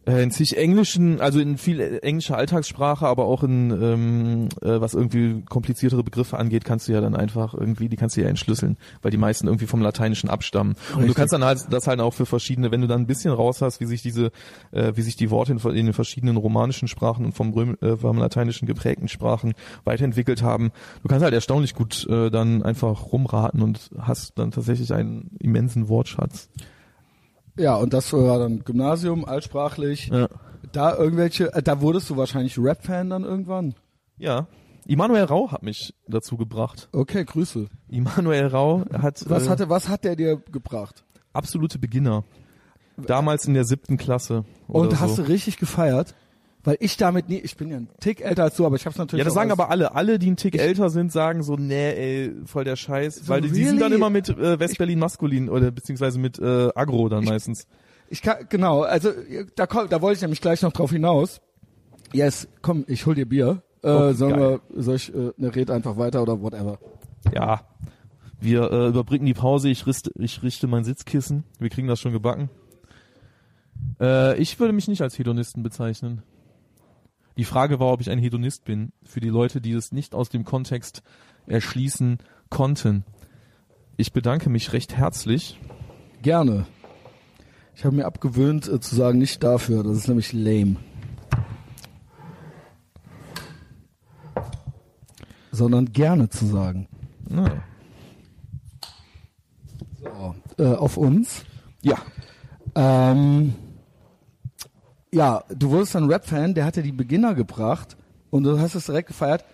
in 0.06 0.30
zig 0.30 0.56
englischen, 0.56 1.20
also 1.20 1.40
in 1.40 1.58
viel 1.58 1.80
äh, 1.80 1.98
englischer 1.98 2.36
Alltagssprache, 2.38 3.06
aber 3.06 3.24
auch 3.24 3.42
in 3.42 3.70
ähm, 3.70 4.48
äh, 4.62 4.80
was 4.80 4.94
irgendwie 4.94 5.42
kompliziertere 5.42 6.04
Begriffe 6.04 6.38
angeht, 6.38 6.64
kannst 6.64 6.86
du 6.86 6.92
ja 6.92 7.00
dann 7.00 7.16
einfach 7.16 7.54
irgendwie, 7.54 7.88
die 7.88 7.96
kannst 7.96 8.16
du 8.16 8.20
ja 8.20 8.28
entschlüsseln, 8.28 8.76
weil 9.02 9.10
die 9.10 9.16
meisten 9.16 9.48
irgendwie 9.48 9.66
vom 9.66 9.82
Lateinischen 9.82 10.30
abstammen. 10.30 10.74
Und 10.74 10.94
du 10.94 10.98
Richtig. 10.98 11.16
kannst 11.16 11.32
dann 11.32 11.44
halt 11.44 11.66
das 11.70 11.88
halt 11.88 11.98
auch 11.98 12.14
für 12.14 12.24
verschiedene, 12.24 12.70
wenn 12.70 12.80
du 12.80 12.86
dann 12.86 13.00
ein 13.00 13.06
bisschen 13.06 13.32
raus 13.32 13.62
hast, 13.62 13.80
wie 13.80 13.86
sich 13.86 14.00
diese, 14.00 14.30
äh, 14.70 14.92
wie 14.94 15.02
sich 15.02 15.16
die 15.16 15.30
Worte 15.30 15.52
in, 15.52 15.58
in 15.58 15.86
den 15.86 15.92
verschiedenen 15.92 16.36
romanischen 16.36 16.86
Sprachen 16.86 17.24
und 17.24 17.32
vom, 17.32 17.52
Röm, 17.52 17.76
äh, 17.80 17.96
vom 17.96 18.18
Lateinischen 18.18 18.66
geprägten 18.66 19.08
Sprachen 19.08 19.54
weiterentwickelt 19.82 20.40
haben, 20.40 20.70
du 21.02 21.08
kannst 21.08 21.24
halt 21.24 21.34
erstaunlich 21.34 21.74
gut 21.74 22.06
äh, 22.08 22.30
dann 22.30 22.62
einfach 22.62 23.12
rumraten 23.12 23.60
und 23.60 23.90
hast 23.98 24.38
dann 24.38 24.52
tatsächlich 24.52 24.94
einen 24.94 25.30
immensen 25.40 25.88
Wortschatz. 25.88 26.48
Ja, 27.58 27.76
und 27.76 27.92
das 27.92 28.12
war 28.12 28.38
dann 28.38 28.64
Gymnasium, 28.64 29.24
altsprachlich. 29.24 30.08
Ja. 30.08 30.28
Da 30.72 30.96
irgendwelche, 30.96 31.52
äh, 31.54 31.62
da 31.62 31.80
wurdest 31.80 32.10
du 32.10 32.16
wahrscheinlich 32.16 32.58
Rap-Fan 32.58 33.10
dann 33.10 33.24
irgendwann. 33.24 33.74
Ja. 34.18 34.46
Immanuel 34.86 35.24
Rau 35.24 35.50
hat 35.50 35.62
mich 35.62 35.94
dazu 36.06 36.36
gebracht. 36.36 36.88
Okay, 36.92 37.24
Grüße. 37.24 37.66
Immanuel 37.88 38.46
Rau 38.46 38.84
hat 38.92 39.24
Was 39.28 39.46
äh, 39.46 39.50
hatte, 39.50 39.68
was 39.68 39.88
hat 39.88 40.04
der 40.04 40.16
dir 40.16 40.36
gebracht? 40.36 41.04
absolute 41.36 41.78
Beginner. 41.78 42.24
Damals 42.96 43.44
in 43.44 43.54
der 43.54 43.64
siebten 43.64 43.98
Klasse. 43.98 44.44
Und 44.66 44.98
hast 45.00 45.16
so. 45.16 45.22
du 45.22 45.28
richtig 45.28 45.58
gefeiert? 45.58 46.14
Weil 46.66 46.78
ich 46.80 46.96
damit 46.96 47.28
nie, 47.28 47.38
ich 47.38 47.56
bin 47.56 47.70
ja 47.70 47.76
ein 47.76 47.88
Tick 48.00 48.20
älter 48.20 48.42
als 48.42 48.56
du, 48.56 48.66
aber 48.66 48.74
ich 48.74 48.84
hab's 48.84 48.98
natürlich 48.98 49.20
Ja, 49.20 49.24
das 49.24 49.34
sagen 49.34 49.52
aber 49.52 49.70
alle. 49.70 49.94
Alle, 49.94 50.18
die 50.18 50.28
ein 50.28 50.36
Tick 50.36 50.58
älter 50.58 50.90
sind, 50.90 51.12
sagen 51.12 51.44
so, 51.44 51.54
nee, 51.54 51.92
ey, 51.92 52.32
voll 52.44 52.64
der 52.64 52.74
Scheiß. 52.74 53.20
So 53.20 53.28
Weil 53.28 53.40
die, 53.40 53.52
die 53.52 53.64
sind 53.64 53.80
dann 53.80 53.92
really? 53.92 53.94
immer 53.94 54.10
mit 54.10 54.28
äh, 54.30 54.58
Westberlin 54.58 54.98
maskulin 54.98 55.48
oder 55.48 55.70
beziehungsweise 55.70 56.18
mit 56.18 56.40
äh, 56.40 56.70
Agro 56.74 57.08
dann 57.08 57.22
meistens. 57.22 57.68
Ich 58.10 58.20
kann, 58.20 58.46
genau, 58.48 58.82
also 58.82 59.12
da, 59.54 59.66
da 59.66 60.02
wollte 60.02 60.16
ich 60.16 60.22
nämlich 60.22 60.40
gleich 60.40 60.60
noch 60.62 60.72
drauf 60.72 60.90
hinaus. 60.90 61.40
Yes, 62.12 62.48
komm, 62.62 62.84
ich 62.88 63.06
hol 63.06 63.14
dir 63.14 63.26
Bier. 63.26 63.62
Äh, 63.82 63.88
Oh, 63.88 64.12
sollen 64.12 64.36
wir, 64.36 64.60
soll 64.74 64.96
ich, 64.96 65.14
äh, 65.14 65.30
ne, 65.36 65.54
red 65.54 65.70
einfach 65.70 65.96
weiter 65.96 66.20
oder 66.20 66.42
whatever. 66.42 66.80
Ja. 67.32 67.60
Wir 68.40 68.72
äh, 68.72 68.88
überbrücken 68.88 69.24
die 69.24 69.34
Pause, 69.34 69.68
ich 69.68 69.86
richte, 69.86 70.10
ich 70.16 70.42
richte 70.42 70.66
mein 70.66 70.82
Sitzkissen. 70.82 71.44
Wir 71.60 71.70
kriegen 71.70 71.86
das 71.86 72.00
schon 72.00 72.12
gebacken. 72.12 72.50
Äh, 74.00 74.36
ich 74.38 74.58
würde 74.58 74.72
mich 74.72 74.88
nicht 74.88 75.02
als 75.02 75.16
Hedonisten 75.16 75.62
bezeichnen. 75.62 76.22
Die 77.36 77.44
Frage 77.44 77.78
war, 77.80 77.92
ob 77.92 78.00
ich 78.00 78.10
ein 78.10 78.18
Hedonist 78.18 78.64
bin. 78.64 78.92
Für 79.04 79.20
die 79.20 79.28
Leute, 79.28 79.60
die 79.60 79.72
es 79.72 79.92
nicht 79.92 80.14
aus 80.14 80.28
dem 80.28 80.44
Kontext 80.44 81.02
erschließen 81.46 82.18
konnten. 82.48 83.04
Ich 83.96 84.12
bedanke 84.12 84.50
mich 84.50 84.72
recht 84.72 84.96
herzlich. 84.96 85.60
Gerne. 86.22 86.66
Ich 87.74 87.84
habe 87.84 87.96
mir 87.96 88.06
abgewöhnt 88.06 88.68
äh, 88.68 88.80
zu 88.80 88.94
sagen, 88.94 89.18
nicht 89.18 89.42
dafür. 89.42 89.82
Das 89.82 89.96
ist 89.96 90.08
nämlich 90.08 90.32
lame. 90.32 90.76
Sondern 95.50 95.92
gerne 95.92 96.28
zu 96.30 96.46
sagen. 96.46 96.88
Ah. 97.30 97.50
So, 100.02 100.34
äh, 100.58 100.74
auf 100.74 100.96
uns. 100.96 101.44
Ja. 101.82 101.96
Ähm, 102.74 103.54
ja, 105.12 105.44
du 105.48 105.70
wurdest 105.70 105.96
ein 105.96 106.04
Rap-Fan, 106.04 106.54
der 106.54 106.64
hatte 106.64 106.82
die 106.82 106.92
Beginner 106.92 107.34
gebracht 107.34 107.96
und 108.30 108.44
du 108.44 108.58
hast 108.60 108.74
es 108.74 108.86
direkt 108.86 109.08
gefeiert. 109.08 109.44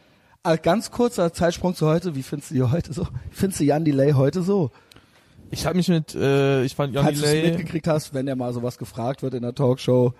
Äh, 0.44 0.58
ganz 0.58 0.90
kurzer 0.90 1.32
Zeitsprung 1.32 1.74
zu 1.74 1.86
heute. 1.86 2.14
Wie 2.16 2.22
findest 2.22 2.50
du 2.50 2.54
die 2.54 2.62
heute 2.62 2.92
so? 2.92 3.04
Wie 3.30 3.36
findest 3.36 3.60
du 3.60 3.64
Jan 3.64 3.84
Delay 3.84 4.12
heute 4.12 4.42
so? 4.42 4.70
Ich 5.50 5.66
habe 5.66 5.76
mich 5.76 5.88
mit, 5.88 6.14
äh, 6.14 6.64
ich 6.64 6.74
fand 6.74 6.94
Jan 6.94 7.04
Falls 7.04 7.20
du 7.20 7.26
es 7.26 7.30
Delay. 7.30 7.50
mitgekriegt 7.50 7.86
hast, 7.86 8.14
wenn 8.14 8.26
er 8.26 8.36
mal 8.36 8.52
sowas 8.52 8.78
gefragt 8.78 9.22
wird 9.22 9.34
in 9.34 9.42
der 9.42 9.54
Talkshow, 9.54 10.14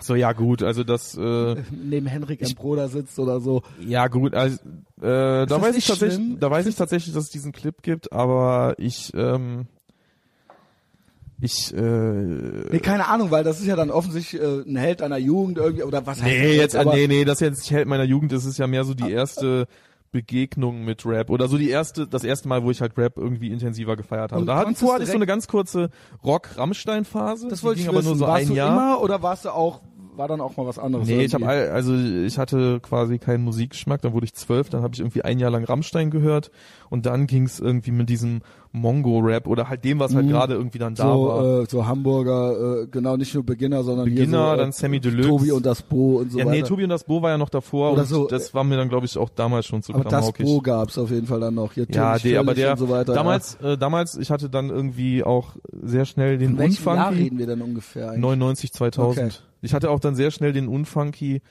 Achso, 0.00 0.14
ja 0.14 0.32
gut, 0.32 0.62
also 0.62 0.82
das, 0.82 1.14
äh, 1.14 1.56
neben 1.70 2.06
Henrik 2.06 2.40
M. 2.40 2.54
Broder 2.54 2.88
sitzt 2.88 3.18
oder 3.18 3.38
so. 3.38 3.60
ja 3.86 4.08
gut, 4.08 4.34
also, 4.34 4.56
äh, 5.02 5.44
da 5.44 5.60
weiß 5.60 5.76
ich 5.76 5.86
tatsächlich, 5.86 6.14
schlimm? 6.14 6.40
da 6.40 6.50
weiß 6.50 6.64
ich 6.64 6.74
tatsächlich, 6.74 7.12
dass 7.12 7.24
es 7.24 7.30
diesen 7.30 7.52
Clip 7.52 7.82
gibt, 7.82 8.10
aber 8.10 8.76
ich, 8.78 9.12
ähm, 9.14 9.66
ich, 11.40 11.74
äh, 11.74 11.80
Nee, 11.80 12.80
keine 12.80 13.08
Ahnung, 13.08 13.30
weil 13.30 13.44
das 13.44 13.60
ist 13.60 13.66
ja 13.66 13.76
dann 13.76 13.90
offensichtlich 13.90 14.40
äh, 14.42 14.62
ein 14.66 14.76
Held 14.76 15.02
einer 15.02 15.18
Jugend 15.18 15.58
irgendwie 15.58 15.84
oder 15.84 16.06
was 16.06 16.22
heißt 16.22 16.26
nee, 16.32 16.56
das 16.58 16.72
jetzt, 16.74 16.86
nee, 16.92 17.06
nee, 17.06 17.24
das 17.24 17.40
jetzt 17.40 17.60
nicht 17.60 17.70
Held 17.70 17.88
meiner 17.88 18.04
Jugend, 18.04 18.32
das 18.32 18.44
ist 18.44 18.58
ja 18.58 18.66
mehr 18.66 18.84
so 18.84 18.94
die 18.94 19.10
erste 19.10 19.66
Begegnung 20.12 20.84
mit 20.84 21.06
Rap 21.06 21.30
oder 21.30 21.46
so 21.48 21.56
die 21.56 21.70
erste, 21.70 22.06
das 22.06 22.24
erste 22.24 22.48
Mal, 22.48 22.64
wo 22.64 22.70
ich 22.70 22.80
halt 22.80 22.96
Rap 22.98 23.16
irgendwie 23.16 23.50
intensiver 23.50 23.96
gefeiert 23.96 24.32
habe. 24.32 24.40
Und 24.40 24.46
Da 24.46 24.54
hatten 24.56 24.64
konntest 24.64 24.80
vorher 24.82 24.94
hatte 24.96 25.04
ich 25.04 25.10
so 25.10 25.16
eine 25.16 25.26
ganz 25.26 25.46
kurze 25.46 25.90
Rock-Rammstein-Phase. 26.24 27.48
Das 27.48 27.60
die 27.60 27.64
wollte 27.64 27.76
ging 27.76 27.84
ich 27.84 27.88
aber 27.88 27.98
wissen. 27.98 28.08
nur 28.08 28.16
so 28.18 28.26
warst 28.26 28.42
ein 28.42 28.48
du 28.48 28.54
Jahr. 28.54 28.72
immer 28.72 29.00
oder 29.02 29.22
warst 29.22 29.44
du 29.44 29.50
auch 29.50 29.80
war 30.16 30.28
dann 30.28 30.40
auch 30.40 30.56
mal 30.56 30.66
was 30.66 30.78
anderes? 30.78 31.08
Nee, 31.08 31.24
ich 31.24 31.32
habe 31.32 31.44
irgendwie? 31.44 31.70
also 31.72 31.94
ich 31.94 32.38
hatte 32.38 32.80
quasi 32.80 33.18
keinen 33.18 33.42
Musikgeschmack, 33.44 34.02
dann 34.02 34.12
wurde 34.12 34.26
ich 34.26 34.34
zwölf, 34.34 34.68
dann 34.68 34.82
habe 34.82 34.92
ich 34.94 35.00
irgendwie 35.00 35.22
ein 35.22 35.38
Jahr 35.38 35.50
lang 35.50 35.64
Rammstein 35.64 36.10
gehört 36.10 36.50
und 36.90 37.06
dann 37.06 37.26
ging's 37.26 37.58
irgendwie 37.58 37.92
mit 37.92 38.10
diesem 38.10 38.42
Mongo-Rap 38.72 39.46
oder 39.48 39.68
halt 39.68 39.84
dem, 39.84 39.98
was 39.98 40.14
halt 40.14 40.26
Mhm. 40.26 40.30
gerade 40.30 40.54
irgendwie 40.54 40.78
dann 40.78 40.94
da 40.94 41.08
war. 41.08 41.42
so, 41.42 41.62
äh, 41.62 41.66
so 41.68 41.86
Hamburger, 41.86 42.82
äh, 42.82 42.86
genau, 42.86 43.16
nicht 43.16 43.34
nur 43.34 43.44
Beginner, 43.44 43.82
sondern 43.82 44.04
Beginner, 44.04 44.48
so, 44.50 44.54
äh, 44.54 44.56
dann 44.58 44.72
Sammy 44.72 45.00
Deluxe. 45.00 45.28
Tobi 45.28 45.52
und 45.52 45.66
das 45.66 45.82
Bo 45.82 46.18
und 46.18 46.30
so 46.32 46.38
ja, 46.38 46.44
weiter. 46.46 46.56
nee, 46.56 46.62
Tobi 46.62 46.84
und 46.84 46.90
das 46.90 47.04
Bo 47.04 47.20
war 47.20 47.30
ja 47.30 47.38
noch 47.38 47.48
davor 47.48 47.92
Oder 47.92 48.02
und 48.02 48.08
so, 48.08 48.26
das 48.28 48.54
war 48.54 48.62
mir 48.62 48.76
dann 48.76 48.88
glaube 48.88 49.06
ich 49.06 49.18
auch 49.18 49.28
damals 49.28 49.66
schon 49.66 49.82
zu 49.82 49.92
aber 49.94 50.04
das. 50.04 50.32
Bo 50.32 50.60
gab's 50.60 50.98
auf 50.98 51.10
jeden 51.10 51.26
Fall 51.26 51.40
dann 51.40 51.54
noch. 51.54 51.72
Hier 51.72 51.86
ja, 51.90 52.16
der, 52.18 52.40
aber 52.40 52.54
der 52.54 52.72
und 52.72 52.78
so 52.78 52.88
weiter. 52.88 53.12
damals 53.12 53.56
äh, 53.56 53.76
damals 53.76 54.16
ich 54.16 54.30
hatte 54.30 54.48
dann 54.48 54.70
irgendwie 54.70 55.24
auch 55.24 55.56
sehr 55.82 56.04
schnell 56.04 56.32
ja. 56.32 56.38
den 56.38 56.56
welchem 56.58 56.84
Jahr 56.84 57.08
Unfunky 57.08 57.22
reden 57.24 57.38
wir 57.38 57.46
denn 57.46 57.62
ungefähr 57.62 58.06
eigentlich? 58.10 58.20
99 58.22 58.72
2000. 58.72 59.18
Okay. 59.26 59.34
Ich 59.62 59.74
hatte 59.74 59.90
auch 59.90 60.00
dann 60.00 60.14
sehr 60.14 60.30
schnell 60.30 60.52
den 60.52 60.68
Unfunky 60.68 61.42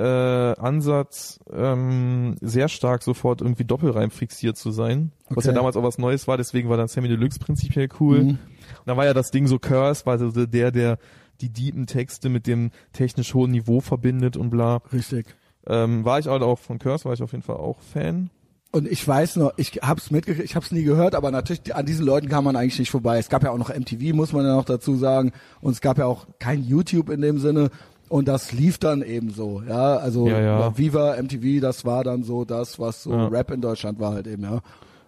äh, 0.00 0.60
Ansatz, 0.60 1.40
ähm, 1.52 2.36
sehr 2.40 2.68
stark 2.68 3.02
sofort 3.02 3.40
irgendwie 3.42 3.64
Doppelreim 3.64 4.10
fixiert 4.10 4.56
zu 4.56 4.70
sein, 4.70 5.12
was 5.28 5.44
ja 5.44 5.50
Okay. 5.50 5.56
damals 5.58 5.76
auch 5.76 5.82
was 5.82 5.98
Neues 5.98 6.26
war, 6.26 6.36
deswegen 6.36 6.68
war 6.68 6.76
dann 6.76 6.88
Sammy 6.88 7.08
Deluxe 7.08 7.38
prinzipiell 7.38 7.88
cool. 8.00 8.22
Mhm. 8.22 8.28
Und 8.30 8.38
dann 8.86 8.96
war 8.96 9.04
ja 9.04 9.14
das 9.14 9.30
Ding 9.30 9.46
so 9.46 9.58
Curse, 9.58 10.06
war 10.06 10.18
so 10.18 10.30
der, 10.30 10.70
der 10.70 10.98
die 11.40 11.48
deepen 11.50 11.86
Texte 11.86 12.28
mit 12.28 12.46
dem 12.46 12.70
technisch 12.92 13.34
hohen 13.34 13.50
Niveau 13.50 13.80
verbindet 13.80 14.36
und 14.36 14.50
bla. 14.50 14.76
Richtig. 14.92 15.34
Ähm, 15.66 16.04
war 16.04 16.18
ich 16.18 16.26
halt 16.26 16.42
auch 16.42 16.58
von 16.58 16.78
Curse, 16.78 17.04
war 17.04 17.12
ich 17.12 17.22
auf 17.22 17.32
jeden 17.32 17.42
Fall 17.44 17.56
auch 17.56 17.80
Fan. 17.80 18.30
Und 18.72 18.86
ich 18.86 19.06
weiß 19.06 19.36
noch, 19.36 19.52
ich 19.56 19.80
hab's 19.82 20.10
mitgekriegt, 20.12 20.44
ich 20.44 20.54
hab's 20.54 20.70
nie 20.70 20.84
gehört, 20.84 21.16
aber 21.16 21.30
natürlich 21.32 21.74
an 21.74 21.86
diesen 21.86 22.06
Leuten 22.06 22.28
kam 22.28 22.44
man 22.44 22.54
eigentlich 22.54 22.78
nicht 22.78 22.90
vorbei. 22.90 23.18
Es 23.18 23.28
gab 23.28 23.42
ja 23.42 23.50
auch 23.50 23.58
noch 23.58 23.68
MTV, 23.74 24.14
muss 24.14 24.32
man 24.32 24.44
ja 24.44 24.54
noch 24.54 24.64
dazu 24.64 24.94
sagen, 24.94 25.32
und 25.60 25.72
es 25.72 25.80
gab 25.80 25.98
ja 25.98 26.06
auch 26.06 26.26
kein 26.38 26.62
YouTube 26.62 27.10
in 27.10 27.20
dem 27.20 27.38
Sinne. 27.38 27.70
Und 28.10 28.26
das 28.26 28.50
lief 28.50 28.78
dann 28.78 29.02
eben 29.02 29.30
so, 29.30 29.62
ja. 29.62 29.96
Also 29.96 30.26
Ja, 30.26 30.40
ja. 30.40 30.76
Viva, 30.76 31.14
MTV, 31.16 31.60
das 31.60 31.84
war 31.84 32.02
dann 32.02 32.24
so 32.24 32.44
das, 32.44 32.80
was 32.80 33.04
so 33.04 33.12
Ja. 33.12 33.28
Rap 33.28 33.52
in 33.52 33.60
Deutschland 33.60 34.00
war 34.00 34.14
halt 34.14 34.26
eben, 34.26 34.42
ja. 34.42 34.60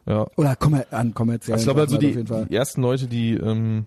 Ja. 0.07 0.27
Oder 0.37 0.55
kommer 0.55 0.85
an 0.93 1.13
kommerziellen 1.13 1.55
Also 1.55 1.63
ich 1.63 1.67
glaube 1.67 1.81
also 1.81 1.99
die, 1.99 2.47
die 2.49 2.55
ersten 2.55 2.81
Leute, 2.81 3.09
die 3.09 3.35
ähm, 3.35 3.87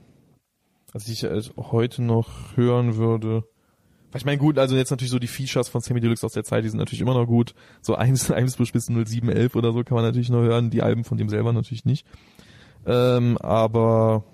also 0.92 1.10
ich 1.10 1.24
äh, 1.24 1.42
heute 1.58 2.04
noch 2.04 2.28
hören 2.56 2.98
würde. 2.98 3.46
Ich 4.14 4.26
meine, 4.26 4.38
gut, 4.38 4.58
also 4.60 4.76
jetzt 4.76 4.92
natürlich 4.92 5.12
so 5.12 5.20
die 5.20 5.28
Features 5.28 5.70
von 5.70 5.80
Sammy 5.80 6.02
Deluxe 6.02 6.26
aus 6.26 6.34
der 6.34 6.44
Zeit, 6.44 6.66
die 6.66 6.70
sind 6.70 6.80
natürlich 6.80 7.02
immer 7.02 7.14
noch 7.14 7.26
gut. 7.26 7.56
So 7.82 7.96
1, 7.96 8.32
1 8.32 8.58
bis 8.74 8.90
0711 8.90 9.56
oder 9.56 9.72
so 9.72 9.82
kann 9.86 9.96
man 9.96 10.04
natürlich 10.04 10.30
noch 10.30 10.42
hören. 10.42 10.72
Die 10.72 10.82
Alben 10.82 11.06
von 11.06 11.18
dem 11.18 11.30
selber 11.30 11.54
natürlich 11.54 11.86
nicht. 11.86 12.06
Ähm, 12.86 13.38
aber 13.38 14.26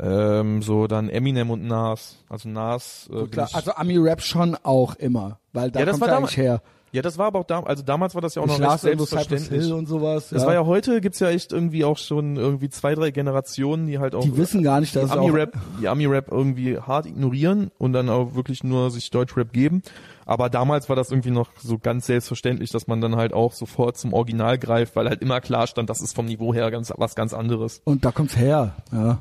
ähm, 0.00 0.62
so 0.62 0.86
dann 0.86 1.08
Eminem 1.08 1.50
und 1.50 1.64
Nas. 1.66 2.16
Also 2.28 2.48
Nas. 2.48 3.08
Äh, 3.12 3.26
klar, 3.26 3.48
also 3.52 3.72
Ami-Rap 3.72 4.20
schon 4.22 4.56
auch 4.62 4.94
immer, 4.96 5.38
weil 5.52 5.70
da 5.70 5.80
Ja, 5.80 5.86
das 5.86 5.94
kommt 5.94 6.02
war 6.02 6.08
damals- 6.08 6.32
eigentlich 6.32 6.36
her. 6.44 6.62
ja, 6.92 7.02
das 7.02 7.18
war 7.18 7.26
aber 7.26 7.40
auch 7.40 7.44
da, 7.44 7.60
also 7.60 7.82
damals 7.82 8.14
war 8.14 8.22
das 8.22 8.34
ja 8.34 8.42
auch 8.42 8.46
Ich 8.46 8.58
noch 8.58 8.70
recht 8.72 8.80
selbstverständlich. 8.80 9.64
Hill 9.64 9.72
und 9.72 9.86
sowas. 9.86 10.28
Das 10.30 10.42
ja. 10.42 10.46
war 10.48 10.54
ja 10.54 10.64
heute, 10.66 11.00
gibt's 11.00 11.18
ja 11.20 11.30
echt 11.30 11.52
irgendwie 11.52 11.84
auch 11.84 11.98
schon 11.98 12.36
irgendwie 12.36 12.68
zwei, 12.70 12.94
drei 12.94 13.10
Generationen, 13.10 13.86
die 13.86 13.98
halt 13.98 14.14
auch 14.14 14.22
die 14.22 14.36
wissen 14.36 14.62
gar 14.62 14.80
nicht, 14.80 14.94
dass 14.94 15.10
die 15.10 15.18
Ami-Rap, 15.18 15.54
die 15.80 15.88
Ami-Rap 15.88 16.28
irgendwie 16.30 16.78
hart 16.78 17.06
ignorieren 17.06 17.70
und 17.78 17.92
dann 17.92 18.08
auch 18.08 18.34
wirklich 18.34 18.62
nur 18.64 18.90
sich 18.90 19.10
Deutsch-Rap 19.10 19.52
geben. 19.52 19.82
Aber 20.26 20.50
damals 20.50 20.88
war 20.90 20.96
das 20.96 21.10
irgendwie 21.10 21.30
noch 21.30 21.48
so 21.58 21.78
ganz 21.78 22.04
selbstverständlich, 22.06 22.70
dass 22.70 22.86
man 22.86 23.00
dann 23.00 23.16
halt 23.16 23.32
auch 23.32 23.52
sofort 23.54 23.96
zum 23.96 24.12
Original 24.12 24.58
greift, 24.58 24.94
weil 24.94 25.08
halt 25.08 25.22
immer 25.22 25.40
klar 25.40 25.66
stand, 25.66 25.88
das 25.88 26.02
ist 26.02 26.14
vom 26.14 26.26
Niveau 26.26 26.52
her 26.52 26.70
ganz 26.70 26.92
was 26.96 27.14
ganz 27.14 27.32
anderes. 27.32 27.80
und 27.84 28.04
da 28.04 28.12
kommt's 28.12 28.36
her, 28.36 28.74
ja. 28.92 29.18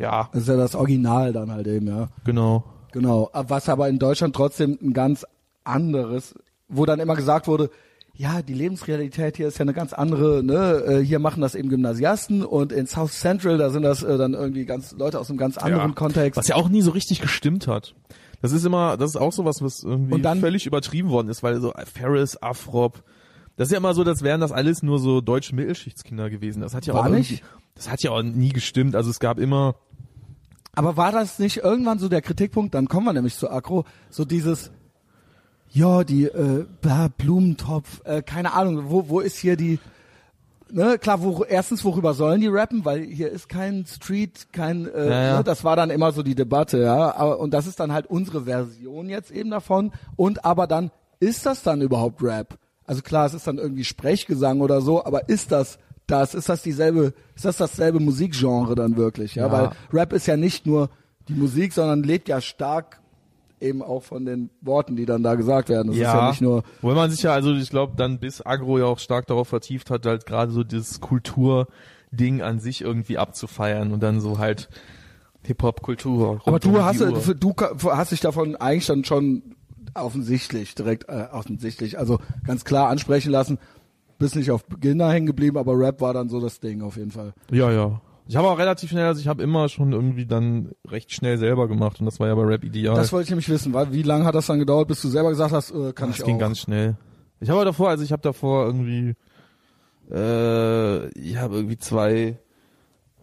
Ja, 0.00 0.28
Das 0.32 0.42
ist 0.42 0.48
ja 0.48 0.56
das 0.56 0.74
Original 0.74 1.32
dann 1.32 1.52
halt 1.52 1.66
eben, 1.66 1.86
ja. 1.86 2.08
genau. 2.24 2.64
Genau. 2.92 3.30
Was 3.32 3.68
aber 3.68 3.88
in 3.88 3.98
Deutschland 4.00 4.34
trotzdem 4.34 4.76
ein 4.82 4.92
ganz 4.92 5.24
anderes, 5.64 6.34
wo 6.68 6.86
dann 6.86 6.98
immer 7.00 7.14
gesagt 7.16 7.46
wurde, 7.46 7.70
ja, 8.14 8.42
die 8.42 8.52
Lebensrealität 8.54 9.36
hier 9.36 9.48
ist 9.48 9.58
ja 9.58 9.62
eine 9.62 9.72
ganz 9.72 9.92
andere, 9.94 10.42
ne? 10.42 10.82
Äh, 10.86 11.04
Hier 11.04 11.20
machen 11.20 11.40
das 11.40 11.54
eben 11.54 11.68
Gymnasiasten 11.70 12.44
und 12.44 12.70
in 12.72 12.86
South 12.86 13.12
Central, 13.18 13.56
da 13.56 13.70
sind 13.70 13.82
das 13.82 14.02
äh, 14.02 14.18
dann 14.18 14.34
irgendwie 14.34 14.66
ganz 14.66 14.92
Leute 14.92 15.18
aus 15.18 15.30
einem 15.30 15.38
ganz 15.38 15.56
anderen 15.56 15.90
Ja. 15.90 15.94
Kontext. 15.94 16.36
Was 16.36 16.48
ja 16.48 16.56
auch 16.56 16.68
nie 16.68 16.82
so 16.82 16.90
richtig 16.90 17.20
gestimmt 17.22 17.66
hat. 17.66 17.94
Das 18.42 18.52
ist 18.52 18.66
immer, 18.66 18.96
das 18.98 19.10
ist 19.10 19.16
auch 19.16 19.32
sowas, 19.32 19.62
was 19.62 19.82
irgendwie 19.84 20.14
Und 20.14 20.22
dann- 20.22 20.40
völlig 20.40 20.66
übertrieben 20.66 21.08
worden 21.10 21.28
ist, 21.28 21.42
weil 21.42 21.60
so 21.60 21.72
Ferris, 21.94 22.36
Afrop, 22.42 23.02
das 23.56 23.68
ist 23.68 23.72
ja 23.72 23.78
immer 23.78 23.94
so, 23.94 24.04
das 24.04 24.22
wären 24.22 24.40
das 24.40 24.52
alles 24.52 24.82
nur 24.82 24.98
so 24.98 25.20
deutsche 25.22 25.54
Mittelschichtskinder 25.54 26.28
gewesen. 26.28 26.60
Das 26.60 26.74
hat 26.74 26.84
ja 26.86 26.94
auch 26.94 27.08
nicht? 27.08 27.42
Das 27.74 27.90
hat 27.90 28.02
ja 28.02 28.10
auch 28.10 28.22
nie 28.22 28.50
gestimmt. 28.50 28.96
Also 28.96 29.08
es 29.10 29.20
gab 29.20 29.38
immer, 29.38 29.76
Aber 30.74 30.96
war 30.96 31.12
das 31.12 31.38
nicht 31.38 31.58
irgendwann 31.58 31.98
so 31.98 32.08
der 32.08 32.22
Kritikpunkt, 32.22 32.74
dann 32.74 32.88
kommen 32.88 33.06
wir 33.06 33.12
nämlich 33.12 33.36
zu 33.36 33.50
Akro, 33.50 33.84
so 34.08 34.24
dieses, 34.24 34.70
ja, 35.70 36.04
die 36.04 36.24
äh, 36.24 36.66
Blumentopf, 37.16 38.02
äh, 38.04 38.22
keine 38.22 38.52
Ahnung, 38.52 38.84
wo, 38.88 39.08
wo 39.08 39.20
ist 39.20 39.36
hier 39.38 39.56
die, 39.56 39.78
ne, 40.70 40.98
klar, 40.98 41.22
wo, 41.22 41.44
erstens, 41.44 41.84
worüber 41.84 42.14
sollen 42.14 42.40
die 42.40 42.48
rappen, 42.48 42.84
weil 42.84 43.02
hier 43.02 43.30
ist 43.30 43.48
kein 43.48 43.84
Street, 43.86 44.48
kein, 44.52 44.86
äh, 44.86 45.08
Ja, 45.08 45.22
ja. 45.22 45.36
Ne, 45.38 45.44
das 45.44 45.64
war 45.64 45.76
dann 45.76 45.90
immer 45.90 46.12
so 46.12 46.22
die 46.22 46.34
Debatte, 46.34 46.78
ja, 46.78 47.14
aber, 47.16 47.40
und 47.40 47.52
das 47.52 47.66
ist 47.66 47.80
dann 47.80 47.92
halt 47.92 48.06
unsere 48.06 48.44
Version 48.44 49.08
jetzt 49.08 49.30
eben 49.30 49.50
davon, 49.50 49.92
und 50.16 50.44
aber 50.44 50.66
dann, 50.66 50.90
ist 51.18 51.46
das 51.46 51.62
dann 51.62 51.82
überhaupt 51.82 52.22
Rap? 52.22 52.58
Also 52.86 53.02
klar, 53.02 53.26
es 53.26 53.34
ist 53.34 53.46
dann 53.46 53.58
irgendwie 53.58 53.84
Sprechgesang 53.84 54.60
oder 54.60 54.80
so, 54.80 55.04
aber 55.04 55.28
ist 55.28 55.52
das 55.52 55.78
das, 56.10 56.34
ist 56.34 56.48
das 56.48 56.62
dieselbe, 56.62 57.12
ist 57.34 57.44
das 57.44 57.56
dasselbe 57.56 58.00
Musikgenre 58.00 58.74
dann 58.74 58.96
wirklich, 58.96 59.34
ja, 59.34 59.46
Ja. 59.46 59.52
weil 59.52 59.70
Rap 59.92 60.12
ist 60.12 60.26
ja 60.26 60.36
nicht 60.36 60.66
nur 60.66 60.90
die 61.28 61.34
Musik, 61.34 61.72
sondern 61.72 62.02
lebt 62.02 62.28
ja 62.28 62.40
stark 62.40 63.00
eben 63.60 63.82
auch 63.82 64.02
von 64.02 64.24
den 64.24 64.48
Worten, 64.62 64.96
die 64.96 65.04
dann 65.04 65.22
da 65.22 65.34
gesagt 65.34 65.68
werden. 65.68 65.88
Das 65.88 65.96
ist 65.96 66.02
ja 66.02 66.28
nicht 66.30 66.40
nur, 66.40 66.62
Weil 66.80 66.94
man 66.94 67.10
sich 67.10 67.22
ja, 67.22 67.32
also 67.34 67.52
ich 67.52 67.68
glaube, 67.70 67.92
dann 67.96 68.18
bis 68.18 68.44
Agro 68.44 68.78
ja 68.78 68.86
auch 68.86 68.98
stark 68.98 69.26
darauf 69.26 69.48
vertieft 69.48 69.90
hat, 69.90 70.06
halt 70.06 70.24
gerade 70.26 70.50
so 70.50 70.64
dieses 70.64 71.00
Kulturding 71.00 72.40
an 72.42 72.58
sich 72.58 72.80
irgendwie 72.80 73.18
abzufeiern 73.18 73.92
und 73.92 74.02
dann 74.02 74.20
so 74.20 74.38
halt 74.38 74.68
Hip-Hop-Kultur. 75.42 76.40
aber 76.44 76.58
du 76.58 76.82
hast, 76.82 77.00
Uhr. 77.00 77.34
du 77.34 77.54
hast 77.92 78.12
dich 78.12 78.20
davon 78.20 78.56
eigentlich 78.56 78.86
dann 78.86 79.04
schon 79.04 79.42
offensichtlich, 79.94 80.74
direkt 80.74 81.08
äh, 81.08 81.26
offensichtlich, 81.32 81.98
also 81.98 82.18
ganz 82.46 82.64
klar 82.64 82.88
ansprechen 82.88 83.30
lassen, 83.30 83.58
bist 84.20 84.36
nicht 84.36 84.52
auf 84.52 84.64
Beginner 84.66 85.10
hängen 85.10 85.26
geblieben, 85.26 85.56
aber 85.58 85.76
Rap 85.76 86.00
war 86.00 86.14
dann 86.14 86.28
so 86.28 86.38
das 86.40 86.60
Ding 86.60 86.82
auf 86.82 86.96
jeden 86.96 87.10
Fall. 87.10 87.32
Ja, 87.50 87.72
ja. 87.72 88.00
Ich 88.28 88.36
habe 88.36 88.46
auch 88.48 88.58
relativ 88.58 88.90
schnell, 88.90 89.06
also 89.06 89.20
ich 89.20 89.26
habe 89.26 89.42
immer 89.42 89.68
schon 89.68 89.92
irgendwie 89.92 90.24
dann 90.26 90.70
recht 90.86 91.12
schnell 91.12 91.36
selber 91.38 91.66
gemacht 91.66 91.98
und 91.98 92.06
das 92.06 92.20
war 92.20 92.28
ja 92.28 92.36
bei 92.36 92.42
Rap 92.44 92.62
ideal. 92.62 92.94
Das 92.94 93.12
wollte 93.12 93.24
ich 93.24 93.30
nämlich 93.30 93.48
wissen, 93.48 93.72
weil 93.72 93.92
wie 93.92 94.02
lange 94.04 94.24
hat 94.24 94.36
das 94.36 94.46
dann 94.46 94.60
gedauert, 94.60 94.86
bis 94.86 95.02
du 95.02 95.08
selber 95.08 95.30
gesagt 95.30 95.52
hast, 95.52 95.72
äh, 95.72 95.92
kann 95.92 96.10
das 96.10 96.20
ich 96.20 96.24
ging 96.24 96.36
auch. 96.36 96.40
ganz 96.40 96.60
schnell. 96.60 96.96
Ich 97.40 97.50
habe 97.50 97.64
davor, 97.64 97.88
also 97.88 98.04
ich 98.04 98.12
habe 98.12 98.22
davor 98.22 98.66
irgendwie, 98.66 99.16
äh, 100.12 101.08
ich 101.18 101.36
habe 101.38 101.56
irgendwie 101.56 101.78
zwei, 101.78 102.38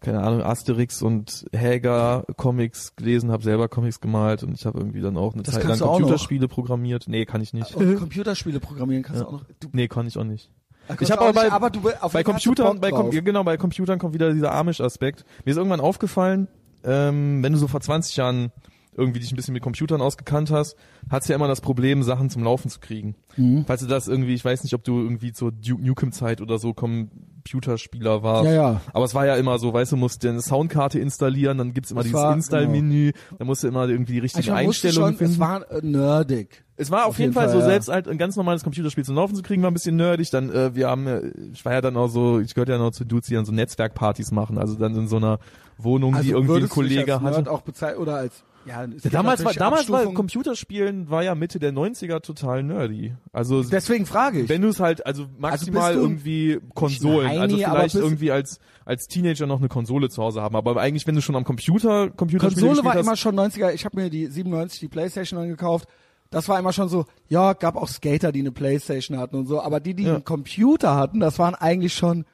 keine 0.02 0.22
Ahnung, 0.24 0.42
Asterix 0.42 1.02
und 1.02 1.46
Häger 1.54 2.26
Comics 2.36 2.96
gelesen, 2.96 3.32
habe 3.32 3.44
selber 3.44 3.68
Comics 3.68 4.00
gemalt 4.00 4.44
und 4.44 4.54
ich 4.54 4.66
habe 4.66 4.78
irgendwie 4.80 5.02
dann 5.02 5.18
auch 5.18 5.34
eine 5.34 5.44
Das 5.44 5.56
Zeit 5.56 5.64
lang. 5.64 5.80
Computerspiele 5.80 6.48
programmiert. 6.48 7.06
Nee, 7.08 7.26
kann 7.26 7.42
ich 7.42 7.54
nicht. 7.54 7.76
Und 7.76 7.98
Computerspiele 7.98 8.60
programmieren 8.60 9.04
kannst 9.04 9.22
du 9.22 9.26
auch 9.28 9.32
noch. 9.34 9.46
Du, 9.60 9.70
Nee, 9.72 9.88
kann 9.88 10.08
ich 10.08 10.18
auch 10.18 10.24
nicht. 10.24 10.52
Ich 11.00 11.12
habe 11.12 11.22
auch 11.22 11.28
aber 11.28 11.34
bei, 11.34 11.44
nicht, 11.44 11.54
aber 11.54 11.70
du, 11.70 11.82
bei 11.82 12.24
Computern, 12.24 12.80
bei 12.80 12.92
Com 12.92 13.12
genau, 13.12 13.44
bei 13.44 13.58
Computern 13.58 14.00
kommt 14.00 14.14
wieder 14.14 14.34
dieser 14.34 14.54
Amish-Aspekt. 14.54 15.26
Mir 15.46 15.52
ist 15.52 15.58
irgendwann 15.58 15.82
aufgefallen, 15.82 16.48
ähm, 16.84 17.44
wenn 17.44 17.54
du 17.54 17.60
so 17.60 17.68
vor 17.68 17.82
20 17.82 18.16
Jahren 18.16 18.52
irgendwie 18.98 19.20
dich 19.20 19.32
ein 19.32 19.36
bisschen 19.36 19.54
mit 19.54 19.64
Computern 19.64 20.02
ausgekannt 20.02 20.52
hast, 20.52 20.76
hat's 21.10 21.28
ja 21.28 21.36
immer 21.36 21.48
das 21.48 21.62
Problem, 21.62 22.04
Sachen 22.04 22.30
zum 22.30 22.44
Laufen 22.44 22.70
zu 22.70 22.80
kriegen. 22.80 23.16
Mhm. 23.38 23.64
Falls 23.68 23.82
du 23.82 23.88
das 23.88 24.08
irgendwie, 24.08 24.34
ich 24.34 24.44
weiß 24.44 24.64
nicht, 24.64 24.74
ob 24.74 24.84
du 24.84 25.00
irgendwie 25.02 25.32
zur 25.32 25.52
Duke 25.52 25.82
Nukem 25.84 26.12
Zeit 26.12 26.42
oder 26.42 26.58
so 26.58 26.74
Computerspieler 26.74 28.24
warst. 28.24 28.46
Ja, 28.46 28.52
ja. 28.54 28.82
Aber 28.94 29.06
es 29.06 29.16
war 29.16 29.26
ja 29.26 29.36
immer 29.36 29.60
so, 29.60 29.74
weißt 29.74 29.92
du, 29.94 29.98
musst 29.98 30.24
dir 30.24 30.30
eine 30.32 30.42
Soundkarte 30.42 31.00
installieren, 31.00 31.58
dann 31.58 31.74
gibt's 31.74 31.92
immer 31.92 32.02
Es 32.02 32.08
dieses 32.08 32.22
Install-Menü, 32.34 33.12
dann 33.38 33.48
musst 33.48 33.64
du 33.64 33.68
immer 33.68 33.88
irgendwie 33.88 34.14
die 34.14 34.20
richtigen 34.20 34.42
Ich 34.42 34.48
wusste 34.48 34.88
Einstellungen 34.88 35.12
schon, 35.14 35.18
finden. 35.18 35.34
es 35.34 35.40
war 35.40 35.72
äh, 35.72 35.82
nerdig. 35.86 36.64
Es 36.80 36.92
war 36.92 37.04
auf, 37.06 37.10
Auf 37.10 37.18
jeden 37.20 37.32
jeden 37.32 37.34
Fall, 37.34 37.46
Fall, 37.50 37.54
so 37.54 37.60
ja. 37.60 37.66
selbst 37.66 37.90
halt 37.90 38.08
ein 38.08 38.18
ganz 38.20 38.36
normales 38.36 38.64
Computerspiel 38.64 39.04
zum 39.04 39.16
Laufen 39.16 39.36
zu 39.36 39.42
kriegen, 39.42 39.64
war 39.64 39.72
ein 39.72 39.74
bisschen 39.74 39.96
nerdig. 39.96 40.30
Dann, 40.30 40.52
äh, 40.52 40.76
wir 40.76 40.88
haben, 40.90 41.34
ich 41.52 41.66
war 41.66 41.74
ja 41.74 41.82
dann 41.82 41.98
auch 41.98 42.08
so, 42.10 42.40
ich 42.40 42.54
gehörte 42.54 42.74
ja 42.74 42.78
noch 42.78 42.92
zu 42.92 43.04
Dudes, 43.04 43.28
die 43.30 43.34
dann 43.34 43.46
so 43.46 43.52
Netzwerkpartys 43.52 44.32
machen, 44.32 44.58
also 44.60 44.76
dann 44.76 44.96
in 44.96 45.08
so 45.08 45.16
einer 45.18 45.40
Wohnung, 45.80 46.16
die 46.22 46.30
irgendwie 46.32 46.54
ein 46.58 46.62
Also 46.64 46.74
Kollege 46.74 47.14
als 47.16 47.24
Nerd 47.24 47.36
hatte. 47.38 47.52
auch 47.52 47.62
bezeichnen 47.62 48.00
oder 48.02 48.18
als 48.18 48.44
ja, 48.68 48.86
Damals 49.10 49.44
war, 49.46 49.54
damals 49.54 49.90
war. 49.90 50.04
Computerspielen 50.14 51.10
war 51.10 51.24
ja 51.24 51.36
Mitte 51.36 51.60
der 51.60 51.72
90er 51.74 52.22
total 52.22 52.64
nerdy. 52.64 53.16
Also 53.32 53.64
Deswegen 53.64 54.06
frage 54.06 54.42
ich. 54.42 54.50
wenn 54.50 54.62
du 54.62 54.68
es 54.70 54.80
halt, 54.80 55.06
also 55.06 55.26
maximal 55.38 55.94
bist 55.94 55.96
du- 55.98 56.02
irgendwie 56.08 56.60
Konsolen, 56.76 57.28
also 57.28 57.42
Heini, 57.42 57.66
aber 57.66 57.80
vielleicht 57.80 57.96
irgendwie 57.96 58.32
als 58.32 58.60
als 58.86 59.08
Teenager 59.08 59.48
noch 59.48 59.60
eine 59.60 59.68
Konsole 59.68 60.10
zu 60.10 60.22
Hause 60.24 60.42
haben, 60.42 60.56
aber 60.56 60.76
eigentlich 60.78 61.08
wenn 61.08 61.16
du 61.16 61.22
schon 61.22 61.36
am 61.36 61.44
Computer 61.44 62.10
Computerspiele 62.10 62.68
Konsole 62.68 62.86
war 62.86 62.94
gespielt 62.94 63.04
immer 63.04 63.12
hast, 63.14 63.20
schon 63.20 63.36
90er. 63.40 63.74
Ich 63.74 63.86
habe 63.86 63.98
mir 64.02 64.10
die 64.10 64.28
97 64.28 64.80
die 64.80 64.88
Playstation 64.88 65.40
angekauft. 65.40 65.88
Das 66.30 66.50
war 66.50 66.60
immer 66.60 66.74
schon 66.74 66.90
so, 66.90 67.06
ja, 67.30 67.54
gab 67.54 67.76
auch 67.78 67.88
Skater, 67.88 68.32
die 68.34 68.40
eine 68.42 68.52
Playstation 68.52 69.18
hatten 69.18 69.36
und 69.38 69.48
so, 69.48 69.62
aber 69.62 69.80
die, 69.80 69.94
die 69.94 70.04
Ja. 70.04 70.16
einen 70.16 70.26
Computer 70.26 70.96
hatten, 70.96 71.20
das 71.22 71.40
waren 71.40 71.56
eigentlich 71.56 71.94
schon 71.94 72.26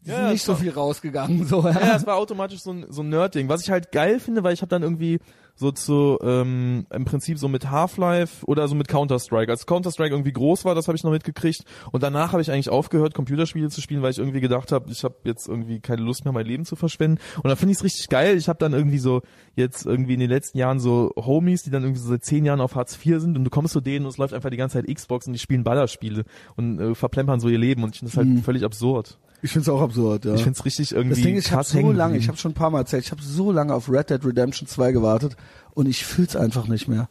die 0.00 0.10
Ja, 0.10 0.16
sind 0.16 0.32
nicht 0.32 0.42
so 0.44 0.52
das 0.52 0.58
war- 0.60 0.64
viel 0.64 0.72
rausgegangen. 0.72 1.46
So, 1.46 1.62
ja. 1.66 1.70
Ja, 1.72 1.96
es 1.96 2.06
war 2.06 2.16
automatisch 2.16 2.60
so 2.60 2.72
ein, 2.72 2.84
so 2.90 3.02
ein 3.02 3.08
Nerd-Ding, 3.08 3.48
was 3.48 3.62
ich 3.62 3.70
halt 3.70 3.90
geil 3.92 4.20
finde, 4.20 4.42
weil 4.44 4.52
ich 4.52 4.60
habe 4.60 4.68
dann 4.68 4.82
irgendwie 4.82 5.18
so 5.56 5.70
zu, 5.70 6.18
ähm, 6.22 6.86
im 6.92 7.04
Prinzip 7.04 7.38
so 7.38 7.48
mit 7.48 7.70
Half-Life 7.70 8.44
oder 8.46 8.66
so 8.66 8.74
mit 8.74 8.88
Counter-Strike. 8.88 9.50
Als 9.50 9.66
Counter-Strike 9.66 10.12
irgendwie 10.12 10.32
groß 10.32 10.64
war, 10.64 10.74
das 10.74 10.88
habe 10.88 10.96
ich 10.96 11.04
noch 11.04 11.12
mitgekriegt. 11.12 11.64
Und 11.92 12.02
danach 12.02 12.32
habe 12.32 12.42
ich 12.42 12.50
eigentlich 12.50 12.70
aufgehört, 12.70 13.14
Computerspiele 13.14 13.68
zu 13.68 13.80
spielen, 13.80 14.02
weil 14.02 14.10
ich 14.10 14.18
irgendwie 14.18 14.40
gedacht 14.40 14.72
habe, 14.72 14.90
ich 14.90 15.04
habe 15.04 15.16
jetzt 15.24 15.48
irgendwie 15.48 15.80
keine 15.80 16.02
Lust 16.02 16.24
mehr, 16.24 16.32
mein 16.32 16.46
Leben 16.46 16.64
zu 16.64 16.76
verschwenden. 16.76 17.20
Und 17.36 17.48
dann 17.48 17.56
finde 17.56 17.72
ich 17.72 17.78
es 17.78 17.84
richtig 17.84 18.08
geil. 18.08 18.36
Ich 18.36 18.48
habe 18.48 18.58
dann 18.58 18.72
irgendwie 18.72 18.98
so 18.98 19.22
jetzt 19.54 19.86
irgendwie 19.86 20.14
in 20.14 20.20
den 20.20 20.30
letzten 20.30 20.58
Jahren 20.58 20.80
so 20.80 21.12
Homies, 21.16 21.62
die 21.62 21.70
dann 21.70 21.82
irgendwie 21.84 22.00
so 22.00 22.08
seit 22.08 22.24
zehn 22.24 22.44
Jahren 22.44 22.60
auf 22.60 22.74
Hartz 22.74 22.94
IV 22.94 23.20
sind 23.20 23.36
und 23.36 23.44
du 23.44 23.50
kommst 23.50 23.72
zu 23.72 23.80
denen 23.80 24.06
und 24.06 24.10
es 24.10 24.18
läuft 24.18 24.34
einfach 24.34 24.50
die 24.50 24.56
ganze 24.56 24.78
Zeit 24.78 24.92
Xbox 24.92 25.26
und 25.26 25.34
die 25.34 25.38
spielen 25.38 25.64
Ballerspiele 25.64 26.24
und 26.56 26.80
äh, 26.80 26.94
verplempern 26.94 27.38
so 27.40 27.48
ihr 27.48 27.58
Leben. 27.58 27.84
Und 27.84 27.94
ich 27.94 28.00
finde 28.00 28.12
das 28.12 28.18
halt 28.18 28.44
völlig 28.44 28.64
absurd. 28.64 29.18
Ich 29.44 29.52
find's 29.52 29.68
auch 29.68 29.82
absurd, 29.82 30.24
ja. 30.24 30.34
Ich 30.36 30.42
finde 30.42 30.58
es 30.58 30.64
richtig 30.64 30.92
irgendwie 30.92 31.16
das 31.16 31.22
Ding 31.22 31.36
ist, 31.36 31.46
ich 31.48 31.52
habe 31.52 31.64
so 31.64 31.92
lange, 31.92 32.16
ich 32.16 32.28
habe 32.28 32.38
schon 32.38 32.52
ein 32.52 32.54
paar 32.54 32.70
Mal 32.70 32.78
erzählt, 32.78 33.04
ich 33.04 33.10
habe 33.10 33.20
so 33.20 33.52
lange 33.52 33.74
auf 33.74 33.90
Red 33.90 34.08
Dead 34.08 34.24
Redemption 34.24 34.66
2 34.66 34.92
gewartet 34.92 35.36
und 35.74 35.86
ich 35.86 36.06
fühl's 36.06 36.34
einfach 36.34 36.66
nicht 36.66 36.88
mehr. 36.88 37.10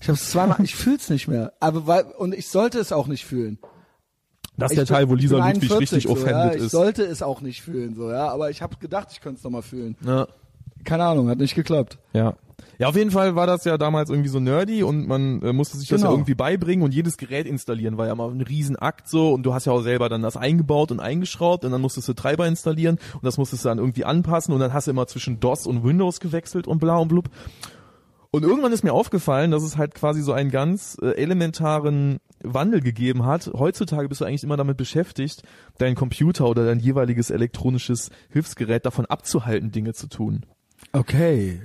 Ich 0.00 0.06
habe 0.06 0.14
es 0.16 0.30
zweimal, 0.30 0.58
ich 0.62 0.76
fühl's 0.76 1.10
nicht 1.10 1.26
mehr. 1.26 1.52
Aber 1.58 1.88
weil 1.88 2.04
und 2.16 2.32
ich 2.32 2.46
sollte 2.46 2.78
es 2.78 2.92
auch 2.92 3.08
nicht 3.08 3.24
fühlen. 3.24 3.58
Das 4.56 4.70
ist 4.70 4.78
Ich 4.78 4.86
der 4.86 4.96
Teil, 4.96 5.08
wo 5.08 5.16
Lisa 5.16 5.34
Ludwig 5.34 5.68
41 5.72 5.80
richtig 5.80 6.02
so, 6.04 6.08
ja, 6.10 6.14
offended 6.14 6.58
Ich 6.58 6.66
ist. 6.66 6.70
sollte 6.70 7.02
es 7.02 7.22
auch 7.22 7.40
nicht 7.40 7.60
fühlen, 7.62 7.96
so 7.96 8.08
ja. 8.08 8.28
Aber 8.28 8.50
ich 8.50 8.62
habe 8.62 8.76
gedacht, 8.76 9.08
ich 9.10 9.20
könnte 9.20 9.38
es 9.38 9.42
noch 9.42 9.50
mal 9.50 9.62
fühlen. 9.62 9.96
Ja. 10.06 10.28
Keine 10.84 11.02
Ahnung, 11.06 11.28
hat 11.28 11.38
nicht 11.38 11.56
geklappt. 11.56 11.98
Ja. 12.12 12.36
Ja, 12.78 12.88
auf 12.88 12.96
jeden 12.96 13.10
Fall 13.10 13.36
war 13.36 13.46
das 13.46 13.64
ja 13.64 13.78
damals 13.78 14.10
irgendwie 14.10 14.28
so 14.28 14.40
nerdy 14.40 14.82
und 14.82 15.06
man 15.06 15.42
äh, 15.42 15.52
musste 15.52 15.76
sich 15.78 15.88
das 15.88 16.00
ja 16.00 16.06
Genau. 16.08 16.16
irgendwie 16.16 16.34
beibringen 16.34 16.84
und 16.84 16.92
jedes 16.94 17.16
Gerät 17.16 17.46
installieren 17.46 17.96
war 17.98 18.06
ja 18.06 18.14
mal 18.14 18.30
ein 18.30 18.40
Riesenakt 18.40 19.08
so 19.08 19.32
und 19.32 19.44
du 19.44 19.54
hast 19.54 19.64
ja 19.66 19.72
auch 19.72 19.82
selber 19.82 20.08
dann 20.08 20.22
das 20.22 20.36
eingebaut 20.36 20.90
und 20.90 21.00
eingeschraubt 21.00 21.64
und 21.64 21.72
dann 21.72 21.80
musstest 21.80 22.08
du 22.08 22.12
Treiber 22.14 22.46
installieren 22.46 22.98
und 23.14 23.24
das 23.24 23.38
musstest 23.38 23.64
du 23.64 23.68
dann 23.68 23.78
irgendwie 23.78 24.04
anpassen 24.04 24.52
und 24.54 24.60
dann 24.60 24.72
hast 24.72 24.86
du 24.86 24.90
immer 24.90 25.06
zwischen 25.06 25.40
DOS 25.40 25.66
und 25.66 25.84
Windows 25.84 26.20
gewechselt 26.20 26.66
und 26.66 26.78
bla 26.78 26.96
und 26.98 27.08
blub. 27.08 27.28
Und 28.30 28.42
irgendwann 28.42 28.72
ist 28.72 28.82
mir 28.82 28.92
aufgefallen, 28.92 29.52
dass 29.52 29.62
es 29.62 29.76
halt 29.76 29.94
quasi 29.94 30.20
so 30.20 30.32
einen 30.32 30.50
ganz 30.50 30.96
äh, 31.00 31.10
elementaren 31.12 32.18
Wandel 32.42 32.80
gegeben 32.80 33.24
hat. 33.24 33.48
Heutzutage 33.54 34.08
bist 34.08 34.20
du 34.20 34.24
eigentlich 34.24 34.42
immer 34.42 34.56
damit 34.56 34.76
beschäftigt, 34.76 35.42
deinen 35.78 35.94
Computer 35.94 36.48
oder 36.48 36.66
dein 36.66 36.80
jeweiliges 36.80 37.30
elektronisches 37.30 38.10
Hilfsgerät 38.30 38.84
davon 38.84 39.06
abzuhalten, 39.06 39.70
Dinge 39.70 39.92
zu 39.92 40.08
tun. 40.08 40.44
Okay, 40.92 41.60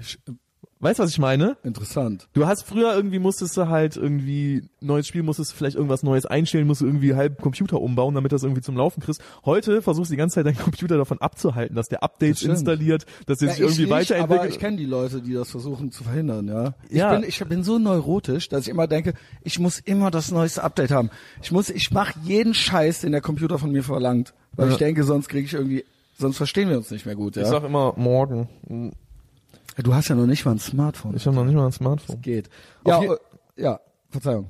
Weißt 0.82 0.98
du, 1.00 1.04
was 1.04 1.12
ich 1.12 1.20
meine? 1.20 1.58
interessant. 1.64 2.30
Du 2.32 2.48
hast 2.48 2.64
früher 2.64 2.96
irgendwie 2.96 3.20
musstest 3.20 3.58
du 3.58 3.68
halt 3.68 3.98
irgendwie 3.98 4.64
neues 4.80 5.08
Spiel, 5.08 5.24
musstest 5.24 5.52
du 5.52 5.56
vielleicht 5.58 5.76
irgendwas 5.76 6.04
Neues 6.04 6.26
einstellen, 6.26 6.68
musst 6.68 6.80
du 6.80 6.86
irgendwie 6.86 7.16
halb 7.16 7.42
Computer 7.42 7.82
umbauen, 7.82 8.16
damit 8.16 8.32
das 8.32 8.44
irgendwie 8.44 8.62
zum 8.62 8.78
Laufen 8.78 9.02
kriegst. 9.04 9.22
Heute 9.44 9.82
versuchst 9.82 10.10
du 10.10 10.14
die 10.14 10.18
ganze 10.18 10.36
Zeit 10.36 10.46
deinen 10.46 10.58
Computer 10.58 10.98
davon 10.98 11.18
abzuhalten, 11.20 11.76
dass 11.76 11.90
der 11.90 12.02
Updates 12.02 12.40
Das 12.40 12.50
installiert, 12.50 13.06
dass 13.26 13.40
der 13.40 13.50
Ja, 13.50 13.54
sich 13.56 13.62
irgendwie 13.62 13.84
ich 13.84 13.90
nicht, 13.90 14.12
aber 14.14 14.20
weiterentwickelt. 14.22 14.54
ich 14.54 14.60
kenne 14.60 14.78
die 14.78 14.86
Leute, 14.86 15.22
die 15.22 15.34
das 15.34 15.52
versuchen 15.52 15.92
zu 15.92 16.06
verhindern, 16.06 16.48
ja. 16.48 16.76
Ich, 16.90 16.96
Ja. 16.98 17.14
bin, 17.14 17.28
ich 17.28 17.38
bin 17.44 17.64
so 17.64 17.78
neurotisch, 17.78 18.48
dass 18.48 18.62
ich 18.62 18.70
immer 18.70 18.88
denke, 18.88 19.16
ich 19.44 19.60
muss 19.60 19.80
immer 19.80 20.12
das 20.12 20.32
neueste 20.32 20.64
Update 20.64 20.92
haben. 20.92 21.10
Ich 21.42 21.52
muss, 21.52 21.70
ich 21.70 21.92
mache 21.92 22.14
jeden 22.24 22.54
Scheiß, 22.54 23.02
den 23.02 23.12
der 23.12 23.22
Computer 23.22 23.60
von 23.60 23.72
mir 23.74 23.84
verlangt, 23.84 24.34
weil 24.56 24.68
Ja. 24.68 24.72
ich 24.72 24.78
denke, 24.78 25.04
sonst 25.04 25.28
kriege 25.28 25.46
ich 25.46 25.54
irgendwie, 25.56 25.84
sonst 26.18 26.38
verstehen 26.38 26.70
wir 26.70 26.78
uns 26.78 26.90
nicht 26.90 27.06
mehr 27.06 27.16
gut, 27.16 27.36
ja. 27.36 27.42
Ich 27.42 27.50
sag 27.50 27.66
immer 27.66 27.94
morgen. 27.98 28.48
Du 29.84 29.94
hast 29.94 30.08
ja 30.10 30.16
noch 30.16 30.26
nicht 30.26 30.46
mal 30.46 30.52
ein 30.52 30.60
Smartphone. 30.60 31.16
Ich 31.16 31.26
habe 31.26 31.36
noch 31.36 31.46
nicht 31.46 31.56
mal 31.56 31.66
ein 31.66 31.72
Smartphone. 31.72 32.22
Geht. 32.22 32.50
Auf 32.84 33.04
Ja, 33.04 33.14
äh, 33.14 33.18
ja, 33.58 33.80
Verzeihung. 34.10 34.50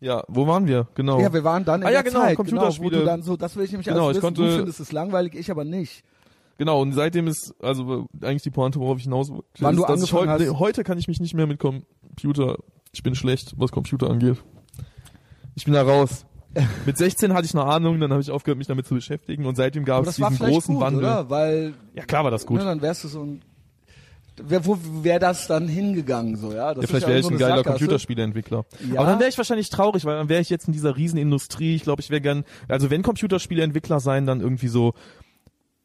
Ja, 0.00 0.22
wo 0.28 0.46
waren 0.46 0.66
wir? 0.66 0.86
Genau. 0.94 1.20
Ja, 1.20 1.32
wir 1.32 1.42
waren 1.44 1.64
dann 1.64 1.80
in 1.82 1.86
Ah, 1.86 1.90
ja, 1.90 2.02
der 2.02 2.10
genau, 2.10 2.22
Zeit, 2.24 2.36
Computerspiele. 2.36 2.90
Genau, 2.90 3.00
wo 3.00 3.04
du 3.04 3.10
dann 3.10 3.22
so, 3.22 3.36
das 3.36 3.56
will 3.56 3.64
ich 3.64 3.70
nämlich 3.72 3.86
Genau, 3.86 4.06
alles 4.06 4.18
ich 4.18 4.22
wissen. 4.22 4.34
konnte- 4.34 4.50
du 4.50 4.56
findest 4.56 4.80
es 4.80 4.92
langweilig, 4.92 5.34
ich 5.34 5.50
aber 5.50 5.64
nicht. 5.64 6.04
Genau, 6.58 6.80
und 6.80 6.92
seitdem 6.92 7.26
ist, 7.28 7.54
also 7.62 8.06
eigentlich 8.22 8.42
die 8.42 8.50
Pointe, 8.50 8.78
worauf 8.80 8.98
ich 8.98 9.04
hinaus 9.04 9.30
wollte, 9.30 9.44
Wann 9.60 9.74
ist, 9.74 9.80
du 9.80 9.86
dass 9.86 9.90
angefangen 9.92 10.30
heute, 10.32 10.50
hast- 10.50 10.58
heute 10.58 10.84
kann 10.84 10.98
ich 10.98 11.08
mich 11.08 11.20
nicht 11.20 11.34
mehr 11.34 11.46
mit 11.46 11.58
Computer, 11.58 12.56
ich 12.92 13.02
bin 13.02 13.14
schlecht, 13.14 13.54
was 13.58 13.72
Computer 13.72 14.08
angeht. 14.10 14.36
Ich 15.54 15.64
bin 15.64 15.74
da 15.74 15.82
raus. 15.82 16.24
Mit 16.86 16.96
16 16.96 17.34
hatte 17.34 17.44
ich 17.44 17.54
eine 17.54 17.64
Ahnung, 17.64 18.00
dann 18.00 18.10
habe 18.10 18.22
ich 18.22 18.30
aufgehört, 18.30 18.56
mich 18.56 18.66
damit 18.66 18.86
zu 18.86 18.94
beschäftigen 18.94 19.44
und 19.44 19.56
seitdem 19.56 19.84
gab 19.84 20.06
es 20.06 20.16
das 20.16 20.30
diesen 20.30 20.46
großen 20.46 20.74
gut, 20.76 20.82
Wandel. 20.84 21.00
oder? 21.04 21.28
Weil, 21.28 21.74
Ja, 21.94 22.04
klar 22.06 22.24
war 22.24 22.30
das 22.30 22.46
gut. 22.46 22.56
ne, 22.58 22.64
dann 22.64 22.80
wärst 22.80 23.04
du 23.04 23.08
so 23.08 23.22
ein, 23.22 23.42
wer, 24.42 24.64
wo 24.66 24.78
wäre 25.02 25.18
das 25.18 25.46
dann 25.46 25.68
hingegangen, 25.68 26.36
so, 26.36 26.52
ja? 26.52 26.74
Das 26.74 26.82
ja, 26.82 26.88
vielleicht 26.88 27.08
wäre 27.08 27.18
ich 27.20 27.26
ein 27.26 27.38
geiler 27.38 27.56
Sackgasse. 27.56 27.78
Computerspieleentwickler. 27.78 28.64
Ja. 28.92 29.00
Aber 29.00 29.10
dann 29.10 29.18
wäre 29.18 29.30
ich 29.30 29.38
wahrscheinlich 29.38 29.70
traurig, 29.70 30.04
weil 30.04 30.16
dann 30.16 30.28
wäre 30.28 30.40
ich 30.40 30.50
jetzt 30.50 30.66
in 30.66 30.72
dieser 30.72 30.96
riesen 30.96 31.18
Industrie. 31.18 31.74
Ich 31.74 31.82
glaube, 31.82 32.00
ich 32.02 32.10
wäre 32.10 32.20
gern, 32.20 32.44
also 32.68 32.90
wenn 32.90 33.02
Computerspieleentwickler 33.02 34.00
sein, 34.00 34.26
dann 34.26 34.40
irgendwie 34.40 34.68
so 34.68 34.94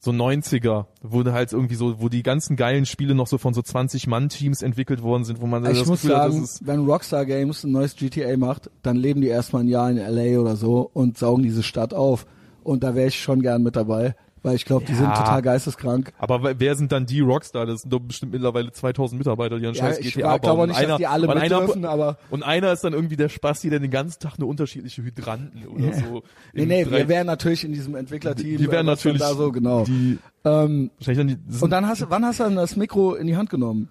so 0.04 0.10
90er, 0.10 0.88
wo 1.04 1.24
halt 1.26 1.54
irgendwie 1.54 1.76
so, 1.76 2.02
wo 2.02 2.10
die 2.10 2.24
ganzen 2.24 2.56
geilen 2.56 2.88
Spiele 2.88 3.14
noch 3.14 3.28
so 3.28 3.38
von 3.38 3.54
so 3.54 3.62
20 3.62 4.08
Mann-Teams 4.08 4.64
entwickelt 4.64 5.04
worden 5.04 5.26
sind, 5.26 5.42
wo 5.42 5.46
man 5.46 5.64
Ich 5.64 5.78
das 5.78 5.88
muss 5.88 6.02
Gefühl 6.02 6.18
hat, 6.18 6.32
sagen, 6.32 6.44
ist 6.44 6.66
wenn 6.66 6.86
Rockstar 6.86 7.26
Games 7.28 7.64
ein 7.64 7.72
neues 7.72 7.96
GTA 7.96 8.36
macht, 8.36 8.72
dann 8.82 8.96
leben 8.96 9.22
die 9.22 9.28
erstmal 9.28 9.62
ein 9.62 9.68
Jahr 9.68 9.92
in 9.92 9.98
LA 9.98 10.40
oder 10.40 10.56
so 10.56 10.90
und 10.92 11.20
saugen 11.20 11.44
diese 11.44 11.62
Stadt 11.62 11.94
auf. 11.94 12.26
Und 12.64 12.84
da 12.84 12.96
wäre 12.96 13.10
ich 13.10 13.22
schon 13.22 13.44
gern 13.44 13.62
mit 13.62 13.76
dabei, 13.76 14.16
weil 14.44 14.56
ich 14.56 14.66
glaube, 14.66 14.86
die 14.86 14.92
Ja. 14.94 14.98
sind 15.00 15.16
total 15.16 15.42
geisteskrank. 15.42 16.14
Aber 16.18 16.60
wer- 16.60 16.76
sind 16.76 16.92
dann 16.92 17.06
die 17.06 17.20
Rockstar? 17.20 17.66
Das 17.66 17.82
sind 17.82 17.92
doch 17.94 18.00
bestimmt 18.00 18.32
mittlerweile 18.32 18.72
2000 18.72 19.20
Mitarbeiter, 19.20 19.60
die 19.60 19.68
an 19.68 19.74
Ja, 19.74 19.86
scheiß 19.86 20.00
ich 20.00 20.14
GTA 20.16 20.38
bauen. 20.38 20.70
nicht, 20.70 20.82
dass 20.82 20.98
die 20.98 21.08
alle 21.08 21.28
und 21.28 21.38
einer, 21.38 21.60
dürfen, 21.60 21.86
aber 21.86 22.18
und 22.30 22.44
einer 22.44 22.72
ist 22.72 22.84
dann 22.84 22.94
irgendwie 22.94 23.16
der 23.18 23.30
Spasti, 23.30 23.70
der 23.70 23.80
den 23.80 23.92
ganzen 23.92 24.20
Tag 24.20 24.40
nur 24.40 24.50
unterschiedliche 24.50 25.04
Hydranten 25.04 25.68
oder 25.68 25.88
Ja. 25.88 25.94
so. 25.94 26.24
nee, 26.54 26.66
nee, 26.66 26.86
wir 26.90 27.08
wären 27.08 27.28
natürlich 27.28 27.64
in 27.64 27.74
diesem 27.74 27.96
Entwicklerteam. 27.96 28.58
die 28.58 28.72
wären 28.72 28.86
natürlich 28.86 29.20
da 29.20 29.34
so 29.34 29.52
genau. 29.52 29.84
die, 29.84 30.18
Ähm, 30.44 30.90
wahrscheinlich 30.98 31.18
dann 31.18 31.28
die, 31.28 31.64
und 31.64 31.70
dann 31.70 31.86
hast 31.88 32.02
du, 32.02 32.06
wann 32.10 32.26
hast 32.26 32.40
du 32.40 32.44
dann 32.46 32.56
das 32.56 32.76
Mikro 32.76 33.14
in 33.16 33.28
die 33.28 33.36
Hand 33.38 33.50
genommen? 33.52 33.90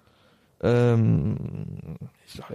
ähm, 0.63 1.35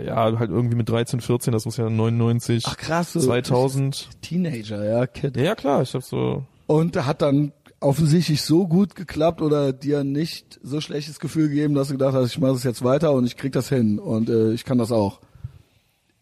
ja, 0.05 0.39
halt 0.39 0.51
irgendwie 0.51 0.77
mit 0.77 0.89
13, 0.89 1.21
14, 1.21 1.53
das 1.53 1.65
muss 1.65 1.77
ja 1.77 1.91
99, 1.91 2.65
Ach 2.67 2.77
krass, 2.77 3.13
so 3.13 3.21
2000. 3.21 4.09
Teenager, 4.23 4.85
ja, 4.85 5.07
Kid. 5.07 5.37
Ja, 5.37 5.43
ja, 5.43 5.55
klar, 5.55 5.83
ich 5.83 5.93
hab 5.95 6.03
so, 6.03 6.45
Und 6.67 6.97
hat 7.05 7.23
dann 7.23 7.53
offensichtlich 7.81 8.43
so 8.43 8.67
gut 8.67 8.95
geklappt 8.95 9.43
oder 9.43 9.73
dir 9.73 10.03
nicht 10.05 10.59
so 10.63 10.81
schlechtes 10.81 11.21
Gefühl 11.21 11.49
gegeben, 11.49 11.75
dass 11.75 11.89
du 11.89 11.95
gedacht 11.95 12.15
hast, 12.15 12.31
ich 12.31 12.39
mache 12.39 12.53
es 12.53 12.65
jetzt 12.65 12.83
weiter 12.83 13.13
und 13.13 13.27
ich 13.27 13.37
krieg 13.37 13.53
das 13.53 13.69
hin 13.69 13.99
und 13.99 14.29
äh, 14.31 14.53
ich 14.53 14.65
kann 14.65 14.79
das 14.79 14.93
auch. 14.93 15.21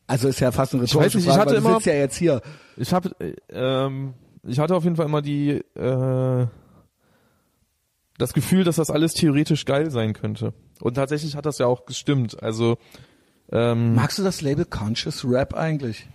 Also 0.07 0.29
ist 0.29 0.41
ja 0.41 0.53
fast 0.53 0.75
eine 0.75 0.83
weiß 0.83 0.91
rhetorische 0.91 1.17
nicht, 1.19 1.27
ich 1.27 1.33
Frage, 1.33 1.41
hatte 1.41 1.51
weil 1.55 1.61
du 1.63 1.67
immer- 1.69 1.75
sitzt 1.77 1.87
ja 1.87 1.95
jetzt 1.95 2.17
hier. 2.17 2.43
ich 2.77 2.93
hab, 2.93 3.07
äh, 3.21 3.35
ähm, 3.51 4.15
ich 4.43 4.59
hatte 4.59 4.75
auf 4.75 4.85
jeden 4.85 4.97
Fall 4.97 5.07
immer 5.07 5.23
die, 5.23 5.63
äh, 5.77 6.47
das 8.19 8.33
Gefühl, 8.35 8.65
dass 8.65 8.77
das 8.77 8.91
alles 8.91 9.15
theoretisch 9.15 9.65
geil 9.65 9.91
sein 9.91 10.13
könnte. 10.13 10.53
Und 10.81 10.95
tatsächlich 10.95 11.37
hat 11.37 11.47
das 11.47 11.59
ja 11.59 11.67
auch 11.67 11.87
gestimmt. 11.87 12.43
Also, 12.43 12.77
ähm, 13.51 13.95
Magst 13.95 14.19
du 14.19 14.23
das 14.23 14.41
Label 14.43 14.65
Conscious 14.65 15.25
Rap 15.25 15.55
eigentlich? 15.55 16.07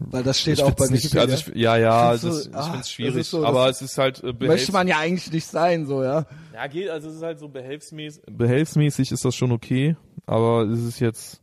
Weil 0.00 0.22
das 0.22 0.38
steht 0.40 0.58
ich 0.58 0.62
auch 0.64 0.70
bei 0.72 0.86
nicht, 0.86 1.04
Wikipedia. 1.12 1.22
also 1.34 1.50
ich, 1.52 1.56
ja, 1.60 1.76
ja, 1.76 2.14
es 2.14 2.22
ich 2.22 2.30
ah, 2.54 2.62
find's 2.62 2.78
das 2.78 2.90
schwierig, 2.92 3.16
ist 3.16 3.30
so, 3.30 3.44
aber 3.44 3.66
das- 3.66 3.80
es 3.82 3.90
ist 3.92 3.98
halt 3.98 4.22
äh, 4.22 4.32
Möchte 4.38 4.70
man 4.72 4.86
ja 4.86 4.98
eigentlich 4.98 5.32
nicht 5.32 5.46
sein, 5.46 5.86
so, 5.86 6.02
ja. 6.04 6.24
Ja, 6.54 6.66
geht, 6.68 6.88
also 6.88 7.08
es 7.08 7.16
ist 7.16 7.22
halt 7.22 7.38
so 7.40 7.48
behelfsmäßig, 7.48 8.22
behelfsmäßig 8.30 9.10
ist 9.10 9.24
das 9.24 9.34
schon 9.34 9.50
okay, 9.50 9.96
aber 10.26 10.62
es 10.62 10.80
ist 10.84 11.00
jetzt 11.00 11.40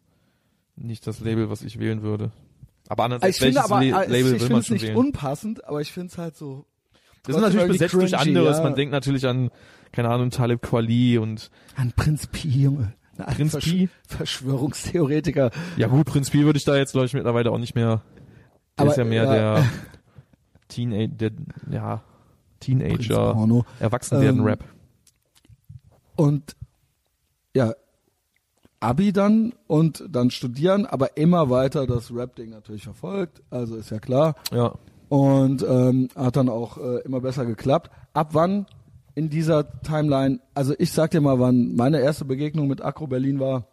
nicht 0.78 1.06
das 1.06 1.20
Label, 1.20 1.50
was 1.50 1.64
ich 1.64 1.80
wählen 1.80 2.02
würde. 2.02 2.32
Aber 2.88 3.04
andererseits, 3.06 3.38
Ich 3.38 3.42
finde 3.42 3.56
welches 3.56 3.72
aber, 3.72 3.82
Le 3.84 3.88
äh, 3.88 3.92
Label 3.92 4.16
ich 4.18 4.24
will 4.26 4.40
finde 4.40 4.52
man 4.54 4.60
es 4.62 4.68
schon 4.68 4.74
nicht 4.76 4.84
wählen? 4.86 4.96
unpassend, 4.98 5.66
aber 5.68 5.82
ich 5.82 5.92
finde 5.92 6.08
es 6.12 6.18
halt 6.18 6.38
so. 6.38 6.66
Das 7.24 7.36
ist 7.36 7.42
natürlich 7.42 7.68
besetzt 7.68 7.94
durch 7.96 8.12
cringy, 8.14 8.38
anderes. 8.38 8.58
ja. 8.58 8.64
Man 8.64 8.76
denkt 8.76 8.92
natürlich 8.92 9.26
an, 9.28 9.50
keine 9.92 10.10
Ahnung, 10.10 10.30
Talib 10.30 10.62
Kweli 10.62 11.18
und 11.18 11.50
An 11.76 11.92
Prinz 11.94 12.28
Pi, 12.28 12.48
Junge. 12.50 12.94
Prinz 13.18 13.52
Versch 13.52 13.66
Pi? 13.72 13.90
Verschwörungstheoretiker. 14.08 15.52
ja 15.78 15.88
gut, 15.88 16.06
Prinz 16.06 16.30
Pi 16.30 16.44
würde 16.46 16.58
ich 16.58 16.66
da 16.66 16.76
jetzt 16.76 16.92
glaube 16.92 17.08
ich 17.08 17.14
mittlerweile 17.14 17.52
auch 17.52 17.58
nicht 17.58 17.76
mehr. 17.76 18.02
Der 18.78 18.84
Aber, 18.84 18.92
ist 18.92 18.98
ja 18.98 19.04
mehr 19.06 19.24
ja. 19.24 19.34
der 19.34 19.66
Teenager, 20.68 21.08
der 21.16 21.32
ja 21.72 22.02
Teenager, 22.60 22.96
Prinzporno. 22.96 23.66
Erwachsenwerden 23.80 24.40
Ähm, 24.40 24.46
Rap. 24.46 24.64
Und 26.16 26.56
ja, 27.56 27.74
Abi 28.80 29.14
dann 29.14 29.54
und 29.68 30.04
dann 30.10 30.30
studieren, 30.32 30.86
aber 30.86 31.18
immer 31.18 31.50
weiter 31.50 31.88
das 31.88 32.14
Rap-Ding 32.14 32.50
natürlich 32.50 32.84
verfolgt, 32.84 33.42
also 33.50 33.76
ist 33.76 33.90
ja 33.90 34.00
klar. 34.00 34.36
Ja. 34.52 34.74
Und 35.10 35.64
ähm, 35.64 36.10
hat 36.16 36.36
dann 36.36 36.50
auch 36.50 36.78
äh, 36.78 37.00
immer 37.06 37.22
besser 37.22 37.46
geklappt. 37.46 37.92
Ab 38.14 38.30
wann 38.34 38.66
in 39.14 39.30
dieser 39.30 39.82
Timeline, 39.82 40.40
also 40.54 40.74
ich 40.78 40.92
sag 40.92 41.12
dir 41.12 41.22
mal, 41.22 41.40
wann 41.40 41.76
meine 41.76 42.00
erste 42.00 42.26
Begegnung 42.26 42.68
mit 42.68 42.82
Akro 42.82 43.08
Berlin 43.08 43.40
war, 43.40 43.68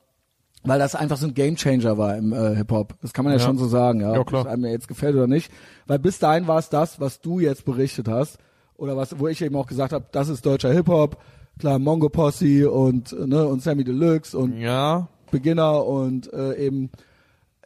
weil 0.65 0.79
das 0.79 0.95
einfach 0.95 1.17
so 1.17 1.27
ein 1.27 1.35
Gamechanger 1.35 1.99
war 1.99 2.17
im 2.17 2.33
äh, 2.33 2.55
Hip-Hop. 2.57 2.95
Das 3.03 3.13
kann 3.13 3.25
man 3.25 3.35
ja, 3.35 3.41
Ja. 3.41 3.47
schon 3.47 3.59
so 3.59 3.67
sagen, 3.67 4.01
ja. 4.01 4.15
Ja, 4.15 4.25
klar. 4.25 4.43
Ob 4.43 4.47
es 4.47 4.53
einem 4.53 4.65
jetzt 4.67 4.89
gefällt 4.89 5.15
oder 5.17 5.27
nicht. 5.27 5.51
Weil 5.87 5.99
bis 5.99 6.19
dahin 6.19 6.47
war 6.47 6.59
es 6.59 6.69
das, 6.69 7.01
was 7.01 7.21
du 7.21 7.41
jetzt 7.41 7.65
berichtet 7.65 8.09
hast. 8.09 8.39
Oder 8.77 8.97
was, 8.97 9.19
wo 9.19 9.29
ich 9.29 9.41
eben 9.43 9.57
auch 9.57 9.67
gesagt 9.67 9.93
habe, 9.93 10.05
das 10.13 10.29
ist 10.29 10.45
deutscher 10.47 10.73
Hip-Hop. 10.73 11.19
Klar, 11.59 11.79
Mongo 11.79 12.09
Posse 12.09 12.71
und, 12.71 13.13
ne, 13.29 13.47
und 13.47 13.63
Sammy 13.63 13.85
Deluxe 13.85 14.37
und 14.37 14.59
Ja, 14.59 15.09
Beginner 15.31 15.85
und 15.87 16.33
äh, 16.33 16.55
eben 16.67 16.91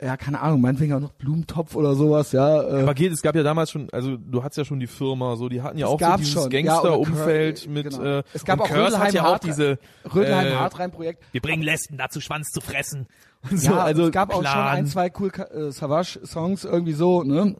ja, 0.00 0.16
keine 0.16 0.40
Ahnung, 0.42 0.60
meinetwegen 0.60 0.92
auch 0.92 1.00
noch 1.00 1.12
Blumentopf 1.12 1.74
oder 1.74 1.94
sowas, 1.94 2.32
ja. 2.32 2.62
Äh, 2.62 2.82
Aber 2.82 2.94
geht, 2.94 3.12
es 3.12 3.22
gab 3.22 3.34
ja 3.34 3.42
damals 3.42 3.70
schon, 3.70 3.88
also 3.92 4.16
du 4.16 4.42
hattest 4.42 4.58
ja 4.58 4.64
schon 4.64 4.78
die 4.78 4.86
Firma, 4.86 5.36
so 5.36 5.48
die 5.48 5.62
hatten 5.62 5.78
ja 5.78 5.86
Es 5.86 5.92
auch 5.92 6.00
so 6.00 6.16
dieses 6.18 6.34
ja, 6.34 6.48
Gangster-Umfeld 6.48 7.58
Cur- 7.60 7.68
mit 7.70 7.90
genau. 7.90 8.02
äh, 8.18 8.22
Es 8.34 8.44
gab 8.44 8.60
auch 8.60 8.68
Curse 8.68 8.98
hat 8.98 9.12
ja 9.14 9.26
auch 9.26 9.38
diese 9.38 9.78
Rödelheim 10.14 10.48
äh, 10.48 10.54
Hartrein-Projekt. 10.56 11.22
Wir 11.32 11.40
bringen 11.40 11.62
Lesben 11.62 11.96
dazu, 11.96 12.20
Schwanz 12.20 12.48
zu 12.50 12.60
fressen. 12.60 13.06
Und 13.50 13.58
so, 13.58 13.70
Ja, 13.72 13.84
also 13.84 14.04
es 14.06 14.12
gab 14.12 14.30
auch 14.30 14.34
schon 14.36 14.42
Plan. 14.42 14.76
ein, 14.76 14.86
zwei 14.86 15.10
cool 15.18 15.30
äh, 15.30 15.70
Savage-Songs 15.70 16.64
irgendwie 16.64 16.92
so, 16.92 17.22
ne? 17.22 17.56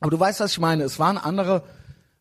Aber 0.00 0.10
du 0.10 0.18
weißt, 0.20 0.40
was 0.40 0.52
ich 0.52 0.60
meine. 0.60 0.84
Es 0.84 0.98
waren 0.98 1.18
andere, 1.18 1.62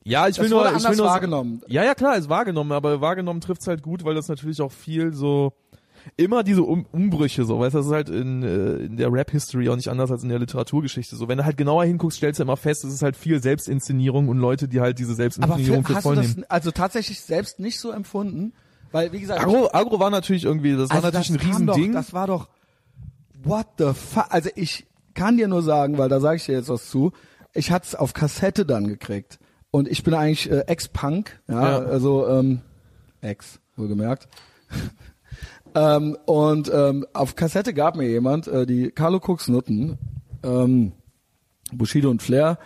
Ja, 0.04 0.28
ich 0.28 0.36
Das 0.36 0.44
will 0.44 0.50
nur, 0.50 0.66
wurde 0.66 0.78
ich 0.78 0.90
will 0.90 0.96
nur 0.98 1.06
wahrgenommen. 1.08 1.62
Ja, 1.68 1.84
ja, 1.84 1.96
klar, 1.96 2.18
ist 2.18 2.28
wahrgenommen, 2.30 2.72
aber 2.74 3.00
wahrgenommen 3.02 3.40
trifft's 3.42 3.68
halt 3.68 3.82
gut, 3.82 4.04
weil 4.04 4.16
das 4.16 4.28
natürlich 4.28 4.62
auch 4.62 4.72
viel 4.72 5.14
so 5.14 5.54
immer 6.18 6.44
diese 6.44 6.64
um 6.64 6.86
Umbrüche 6.92 7.46
so, 7.46 7.60
weißt 7.60 7.74
du, 7.76 7.80
das 7.80 7.88
ist 7.88 7.92
halt 7.94 8.10
in, 8.10 8.44
äh, 8.44 8.76
in 8.86 8.98
der 8.98 9.12
Rap-History 9.12 9.70
auch 9.70 9.76
nicht 9.76 9.88
anders 9.90 10.12
als 10.12 10.24
in 10.24 10.30
der 10.30 10.40
Literaturgeschichte 10.40 11.16
so. 11.16 11.28
Wenn 11.28 11.38
du 11.38 11.46
halt 11.46 11.58
genauer 11.58 11.86
hinguckst, 11.86 12.18
stellst 12.18 12.40
du 12.40 12.44
immer 12.44 12.58
fest, 12.58 12.84
es 12.84 12.94
ist 12.94 13.02
halt 13.02 13.16
viel 13.16 13.42
Selbstinszenierung 13.42 14.28
und 14.30 14.38
Leute, 14.38 14.68
die 14.68 14.82
halt 14.82 15.00
diese 15.00 15.16
Selbstinszenierung 15.16 15.86
für 15.86 16.02
voll 16.02 16.18
nehmen. 16.18 16.46
also 16.50 16.72
tatsächlich 16.72 17.22
selbst 17.22 17.60
nicht 17.60 17.80
so 17.80 17.92
empfunden? 17.92 18.54
Weil, 18.92 19.12
wie 19.12 19.22
gesagt, 19.22 19.42
Agro, 19.42 19.70
Agro 19.74 20.00
war 20.00 20.10
natürlich 20.12 20.44
irgendwie, 20.46 20.76
das 20.76 20.90
war 20.90 20.98
also 20.98 21.08
natürlich 21.08 21.30
das 21.30 21.40
ein 21.42 21.48
Riesending. 21.70 21.94
Doch, 21.94 22.00
das 22.00 22.14
war 22.14 22.28
doch, 22.28 22.50
what 23.44 23.66
the 23.80 23.94
fuck? 23.94 24.28
Also 24.30 24.50
ich 24.56 24.86
kann 25.16 25.38
dir 25.38 25.48
nur 25.48 25.64
sagen, 25.64 25.98
weil 25.98 26.10
da 26.10 26.20
sage 26.20 26.38
ich 26.38 26.46
dir 26.46 26.54
jetzt 26.54 26.70
was 26.70 26.90
zu, 26.90 27.12
ich 27.54 27.72
hatte 27.72 27.88
es 27.88 27.96
auf 27.96 28.14
Kassette 28.14 28.66
dann 28.66 28.88
gekriegt. 28.88 29.40
Und 29.72 29.88
ich 29.88 30.04
bin 30.04 30.14
eigentlich 30.14 30.52
äh, 30.52 30.60
Ex-Punk, 30.68 31.42
ja, 31.48 31.80
Ja. 31.80 31.86
also 31.86 32.28
ähm, 32.28 32.62
Ex, 33.22 33.60
wohlgemerkt. 33.76 34.28
Ähm, 35.76 36.18
und 36.26 36.72
ähm, 36.74 37.06
auf 37.14 37.36
Kassette 37.36 37.74
gab 37.74 37.96
mir 37.96 38.08
jemand 38.10 38.48
äh, 38.48 38.66
die 38.66 38.92
Carlo 38.92 39.18
Cooks 39.20 39.48
Nutten, 39.48 39.98
ähm, 40.44 40.94
Bushido 41.72 42.10
und 42.10 42.22
Flair, 42.22 42.60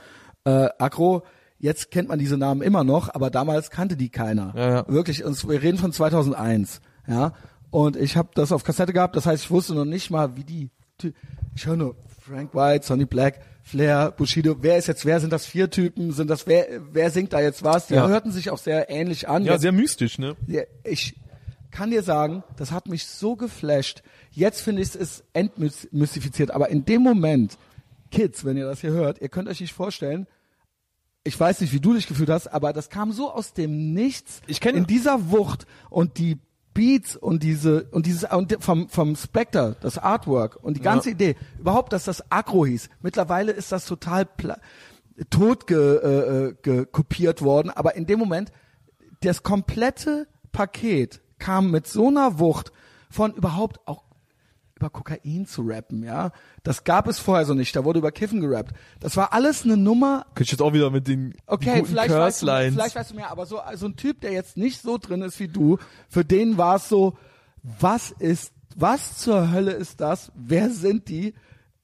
äh, 0.46 0.70
Akro. 0.80 1.24
Jetzt 1.60 1.90
kennt 1.90 2.08
man 2.10 2.20
diese 2.20 2.38
Namen 2.38 2.62
immer 2.62 2.84
noch, 2.84 3.14
aber 3.14 3.30
damals 3.32 3.72
kannte 3.72 3.98
die 3.98 4.10
keiner. 4.10 4.54
Ja, 4.56 4.70
ja. 4.70 4.86
Wirklich, 4.88 5.24
und 5.24 5.48
wir 5.50 5.62
reden 5.62 5.78
von 5.78 5.92
2001, 5.92 6.82
ja. 7.08 7.34
Und 7.72 7.96
ich 7.98 8.16
habe 8.16 8.30
das 8.36 8.52
auf 8.52 8.64
Kassette 8.64 8.94
gehabt, 8.94 9.16
das 9.16 9.26
heißt, 9.26 9.44
ich 9.46 9.52
wusste 9.52 9.74
noch 9.74 9.86
nicht 9.86 10.10
mal, 10.12 10.36
wie 10.38 10.44
die. 10.44 10.70
Ich 11.56 11.66
höre 11.66 11.76
nur 11.76 11.96
Frank 12.22 12.54
White, 12.56 12.86
Sonny 12.86 13.06
Black, 13.06 13.40
Flair, 13.64 14.12
Bushido. 14.12 14.56
Wer 14.62 14.78
ist 14.78 14.88
jetzt 14.88 15.06
wer? 15.06 15.20
Sind 15.20 15.34
das 15.34 15.46
vier 15.46 15.70
Typen? 15.70 16.12
Sind 16.12 16.30
das 16.30 16.48
wer? 16.48 16.68
Wer 16.92 17.10
singt 17.12 17.34
da 17.34 17.40
jetzt 17.42 17.64
was? 17.64 17.88
Die 17.88 17.96
Ja. 17.96 18.08
hörten 18.08 18.32
sich 18.32 18.50
auch 18.52 18.58
sehr 18.58 18.90
ähnlich 18.90 19.28
an. 19.28 19.44
ja, 19.44 19.54
Jetzt- 19.54 19.62
sehr 19.64 19.72
mystisch, 19.72 20.18
ne? 20.20 20.36
ja, 20.48 20.62
ich 20.84 21.16
kann 21.72 21.92
dir 21.92 22.04
sagen, 22.04 22.44
das 22.58 22.72
hat 22.72 22.88
mich 22.88 23.06
so 23.06 23.36
geflasht. 23.36 24.04
Jetzt 24.32 24.62
finde 24.62 24.82
ich 24.82 24.96
es 24.96 25.24
entmystifiziert, 25.34 26.52
aber 26.52 26.70
in 26.70 26.86
dem 26.86 27.02
Moment, 27.02 27.58
Kids, 28.12 28.46
wenn 28.46 28.58
ihr 28.58 28.66
das 28.66 28.82
hier 28.82 28.92
hört, 28.92 29.22
ihr 29.22 29.30
könnt 29.30 29.50
euch 29.50 29.60
nicht 29.62 29.74
vorstellen, 29.74 30.28
ich 31.24 31.38
weiß 31.38 31.60
nicht, 31.60 31.74
wie 31.74 31.82
du 31.82 31.94
dich 31.94 32.08
gefühlt 32.08 32.30
hast, 32.30 32.48
aber 32.48 32.72
das 32.72 32.90
kam 32.90 33.12
so 33.12 33.30
aus 33.32 33.54
dem 33.54 33.94
Nichts 33.94 34.42
Ich 34.48 34.60
kenn- 34.62 34.76
in 34.76 34.88
dieser 34.88 35.30
Wucht 35.32 35.66
und 35.90 36.18
die 36.18 36.38
Beats 36.74 37.16
und 37.18 37.44
diese 37.44 37.86
und 37.92 38.06
dieses 38.06 38.32
und 38.32 38.56
vom 38.64 38.88
vom 38.88 39.16
Spectre, 39.16 39.76
das 39.82 39.98
Artwork 39.98 40.58
und 40.64 40.78
die 40.78 40.82
ganze 40.82 41.10
Ja. 41.10 41.16
Idee, 41.16 41.36
überhaupt, 41.60 41.92
dass 41.92 42.06
das 42.06 42.32
Agro 42.32 42.66
hieß. 42.68 42.88
Mittlerweile 43.02 43.52
ist 43.52 43.72
das 43.72 43.86
total 43.86 44.28
tot 45.32 45.66
ge, 45.68 45.78
äh, 45.98 46.48
äh, 46.50 46.56
ge 46.62 46.86
kopiert 46.86 47.42
worden, 47.42 47.72
aber 47.72 47.96
in 47.96 48.06
dem 48.06 48.20
Moment 48.20 48.52
das 49.22 49.42
komplette 49.44 50.28
Paket 50.52 51.20
kam 51.40 51.72
mit 51.72 51.88
so 51.88 52.08
einer 52.08 52.40
Wucht 52.40 52.72
von 53.10 53.34
überhaupt 53.34 53.88
auch 53.88 54.04
über 54.76 54.90
Kokain 54.92 55.48
zu 55.48 55.64
rappen, 55.64 56.04
ja. 56.04 56.32
Das 56.62 56.84
gab 56.84 57.08
es 57.08 57.18
vorher 57.18 57.46
so 57.46 57.56
nicht. 57.56 57.76
Da 57.76 57.84
wurde 57.84 57.98
über 57.98 58.12
Kiffen 58.12 58.42
gerappt. 58.42 58.74
Das 59.00 59.18
war 59.18 59.34
alles 59.34 59.64
eine 59.64 59.76
Nummer. 59.76 60.26
Könnte 60.36 60.44
ich 60.44 60.52
jetzt 60.52 60.62
auch 60.62 60.74
wieder 60.74 60.92
mit 60.92 61.08
den 61.08 61.34
Okay, 61.48 61.84
vielleicht 61.84 62.14
weißt, 62.14 62.44
du, 62.44 62.46
vielleicht 62.46 62.96
weißt 62.96 63.12
du 63.12 63.16
mehr, 63.16 63.32
aber 63.32 63.48
so, 63.48 63.60
so 63.76 63.88
ein 63.88 63.96
Typ, 63.96 64.22
der 64.22 64.34
jetzt 64.34 64.56
nicht 64.56 64.82
so 64.82 65.00
drin 65.00 65.24
ist 65.24 65.40
wie 65.40 65.48
du, 65.48 65.80
für 66.10 66.24
den 66.24 66.58
war 66.60 66.76
es 66.76 66.90
so, 66.90 67.18
was 67.64 68.12
ist, 68.12 68.52
was 68.76 69.18
zur 69.18 69.52
Hölle 69.52 69.72
ist 69.72 70.00
das? 70.00 70.32
Wer 70.36 70.70
sind 70.70 71.10
die? 71.10 71.34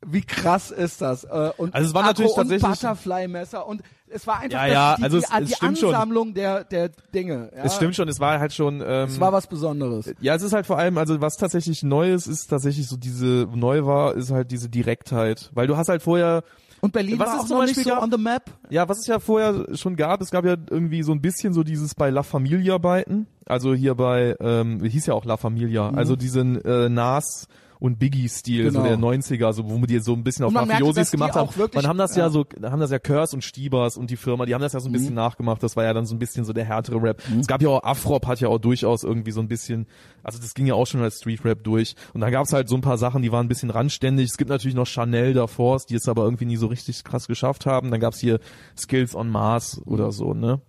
Wie 0.06 0.22
krass 0.22 0.70
ist 0.70 1.02
das? 1.02 1.24
Äh, 1.24 1.52
Und 1.58 1.74
Also 1.74 1.88
es 1.88 1.94
war 1.96 2.04
natürlich 2.04 2.32
und 2.34 2.50
tatsächlich- 2.50 2.62
Butterfly-Messer 2.70 3.66
und 3.66 3.82
es 4.14 4.26
war 4.28 4.40
einfach 4.40 4.58
Ja, 4.58 4.68
ja, 4.68 4.96
die, 4.98 5.04
also 5.04 5.18
die, 5.18 5.24
es- 5.24 5.30
die, 5.30 5.44
es 5.44 5.50
die 5.50 5.56
stimmt 5.56 5.78
schon. 5.80 5.94
Ansammlung 5.96 6.34
der, 6.34 6.64
der 6.64 6.90
Dinge. 7.14 7.52
Ja? 7.56 7.64
Es 7.64 7.76
stimmt 7.76 7.96
schon, 7.96 8.08
es 8.08 8.20
war 8.20 8.40
halt 8.40 8.54
schon. 8.54 8.82
Ähm, 8.86 9.10
Es 9.10 9.20
war 9.20 9.32
was 9.34 9.48
Besonderes. 9.48 10.14
Ja, 10.22 10.36
es 10.36 10.42
ist 10.44 10.54
halt 10.54 10.66
vor 10.66 10.78
allem, 10.78 10.98
also 10.98 11.20
was 11.22 11.36
tatsächlich 11.38 11.84
neu 11.84 12.14
ist, 12.14 12.28
ist 12.28 12.48
tatsächlich 12.48 12.88
so 12.88 12.98
diese, 12.98 13.48
neu 13.54 13.86
war, 13.86 14.16
ist 14.16 14.32
halt 14.32 14.52
diese 14.52 14.70
Direktheit. 14.70 15.50
Weil 15.54 15.68
du 15.68 15.76
hast 15.78 15.90
halt 15.90 16.02
vorher, 16.04 16.44
Und 16.82 16.94
Berlin 16.94 17.18
Was 17.20 17.28
war 17.28 17.36
es 17.36 17.42
auch 17.42 17.48
zum 17.48 17.58
noch 17.58 17.64
nicht 17.64 17.76
Beispiel 17.76 17.84
so 17.92 17.96
gab- 17.96 18.04
on 18.04 18.12
the 18.12 18.18
map. 18.18 18.44
ja, 18.70 18.88
was 18.90 19.00
es 19.00 19.08
ja 19.08 19.20
vorher 19.20 19.66
schon 19.76 19.96
gab, 19.96 20.22
es 20.22 20.32
gab 20.32 20.46
ja 20.46 20.56
irgendwie 20.70 21.02
so 21.04 21.12
ein 21.14 21.22
bisschen 21.22 21.54
so 21.54 21.64
dieses 21.64 21.96
bei 21.96 22.10
La 22.10 22.24
Familia 22.24 22.76
Arbeiten. 22.76 23.28
Also 23.46 23.74
hier 23.74 23.96
bei, 23.96 24.36
ähm, 24.40 24.84
hieß 24.84 25.06
ja 25.08 25.14
auch 25.14 25.26
La 25.26 25.38
Familia, 25.38 25.90
also 25.90 26.16
diesen 26.16 26.64
äh, 26.64 26.88
Nas 26.90 27.48
und 27.84 28.00
Biggie-Stil, 28.00 28.72
so 28.72 28.80
Mhm. 28.80 28.84
Genau. 28.86 28.88
der 28.88 28.98
90er, 28.98 29.52
so 29.52 29.70
wo 29.70 29.78
die 29.86 30.00
so 30.00 30.14
ein 30.14 30.24
bisschen 30.24 30.46
auf 30.46 30.54
Mafiosis 30.54 31.12
gemacht 31.12 31.36
haben. 31.36 31.54
wirklich- 31.58 31.84
Man 31.84 31.90
haben 31.90 31.98
das 31.98 32.16
ja, 32.16 32.24
ja. 32.24 32.30
Mhm. 32.30 32.34
so, 32.34 32.46
haben 32.64 32.80
das 32.80 32.92
ja 32.92 32.98
Curse 33.00 33.36
und 33.36 33.44
Stiebers 33.44 33.98
und 33.98 34.10
die 34.10 34.16
Firma, 34.16 34.46
die 34.46 34.54
haben 34.54 34.62
das 34.62 34.72
ja 34.72 34.80
so 34.80 34.88
ein 34.88 34.94
bisschen 34.94 35.14
nachgemacht. 35.16 35.62
Das 35.62 35.76
war 35.76 35.84
ja 35.84 35.94
dann 35.94 36.06
so 36.06 36.16
ein 36.16 36.20
bisschen 36.20 36.46
so 36.46 36.54
der 36.54 36.64
härtere 36.64 37.02
Rap. 37.04 37.22
Es 37.42 37.46
gab 37.48 37.62
ja 37.62 37.68
auch 37.68 37.84
Afrop 37.84 38.26
hat 38.26 38.40
ja 38.40 38.48
auch 38.48 38.58
durchaus 38.60 39.04
irgendwie 39.04 39.32
so 39.32 39.42
ein 39.42 39.50
bisschen, 39.50 39.86
also 40.24 40.40
das 40.40 40.54
ging 40.54 40.66
ja 40.66 40.76
auch 40.76 40.88
schon 40.88 41.02
als 41.02 41.18
Street 41.18 41.44
Rap 41.44 41.62
durch. 41.66 41.96
Und 42.14 42.22
dann 42.22 42.32
gab's 42.32 42.54
halt 42.54 42.70
so 42.70 42.76
ein 42.76 42.82
paar 42.82 42.98
Sachen, 42.98 43.22
die 43.22 43.34
waren 43.34 43.46
ein 43.46 43.50
bisschen 43.50 43.70
randständig. 43.70 44.30
Es 44.30 44.38
gibt 44.38 44.50
natürlich 44.50 44.76
noch 44.76 44.88
Chanel 44.88 45.34
davor, 45.34 45.82
die 45.90 45.96
es 45.96 46.08
aber 46.08 46.24
irgendwie 46.24 46.46
nie 46.46 46.56
so 46.56 46.68
richtig 46.68 47.04
krass 47.04 47.28
geschafft 47.28 47.66
haben. 47.66 47.92
Dann 47.92 48.00
gab's 48.00 48.20
hier 48.20 48.40
Skills 48.78 49.14
on 49.14 49.30
Mars 49.30 49.82
oder 49.86 50.14
so, 50.14 50.34
ne? 50.34 50.62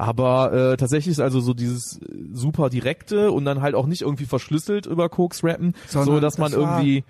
Aber 0.00 0.52
äh, 0.52 0.76
tatsächlich 0.78 1.12
ist 1.12 1.20
also 1.20 1.40
so 1.40 1.52
dieses 1.52 2.00
äh, 2.00 2.06
super 2.32 2.70
direkte 2.70 3.30
und 3.32 3.44
dann 3.44 3.60
halt 3.60 3.74
auch 3.74 3.86
nicht 3.86 4.00
irgendwie 4.02 4.24
verschlüsselt 4.24 4.86
über 4.86 5.08
Koks 5.10 5.44
rappen, 5.44 5.74
Sondern 5.88 6.14
so 6.14 6.20
dass 6.20 6.38
man 6.38 6.50
das 6.52 6.60
war- 6.60 6.78
irgendwie 6.78 7.04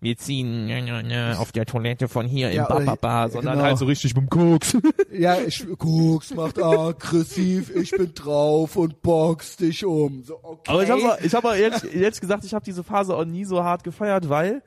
wir 0.00 0.16
ziehen 0.16 0.66
nö, 0.66 0.80
nö, 0.80 1.00
nö, 1.04 1.34
auf 1.36 1.52
der 1.52 1.64
Toilette 1.64 2.08
von 2.08 2.26
hier 2.26 2.52
Ja, 2.52 2.66
im 2.66 2.84
Bababa, 2.86 3.28
sondern 3.28 3.54
genau. 3.54 3.66
halt 3.66 3.78
so 3.78 3.84
richtig 3.84 4.16
mit 4.16 4.24
dem 4.24 4.28
Koks. 4.30 4.76
Ja, 5.16 5.36
ich, 5.40 5.64
Koks 5.78 6.34
macht 6.34 6.60
aggressiv, 6.60 7.70
ich 7.76 7.92
bin 7.92 8.12
drauf 8.12 8.74
und 8.74 9.00
box 9.02 9.56
dich 9.58 9.84
um. 9.84 10.24
So, 10.24 10.40
okay. 10.42 10.70
Aber 10.72 10.82
ich 10.82 10.90
habe 10.90 11.00
ich 11.22 11.32
hab 11.34 11.44
aber 11.44 11.56
jetzt, 11.56 11.84
jetzt 11.94 12.20
gesagt, 12.20 12.44
ich 12.44 12.52
habe 12.52 12.64
diese 12.64 12.82
Phase 12.82 13.14
auch 13.16 13.24
nie 13.24 13.44
so 13.44 13.62
hart 13.62 13.84
gefeiert, 13.84 14.28
weil 14.28 14.62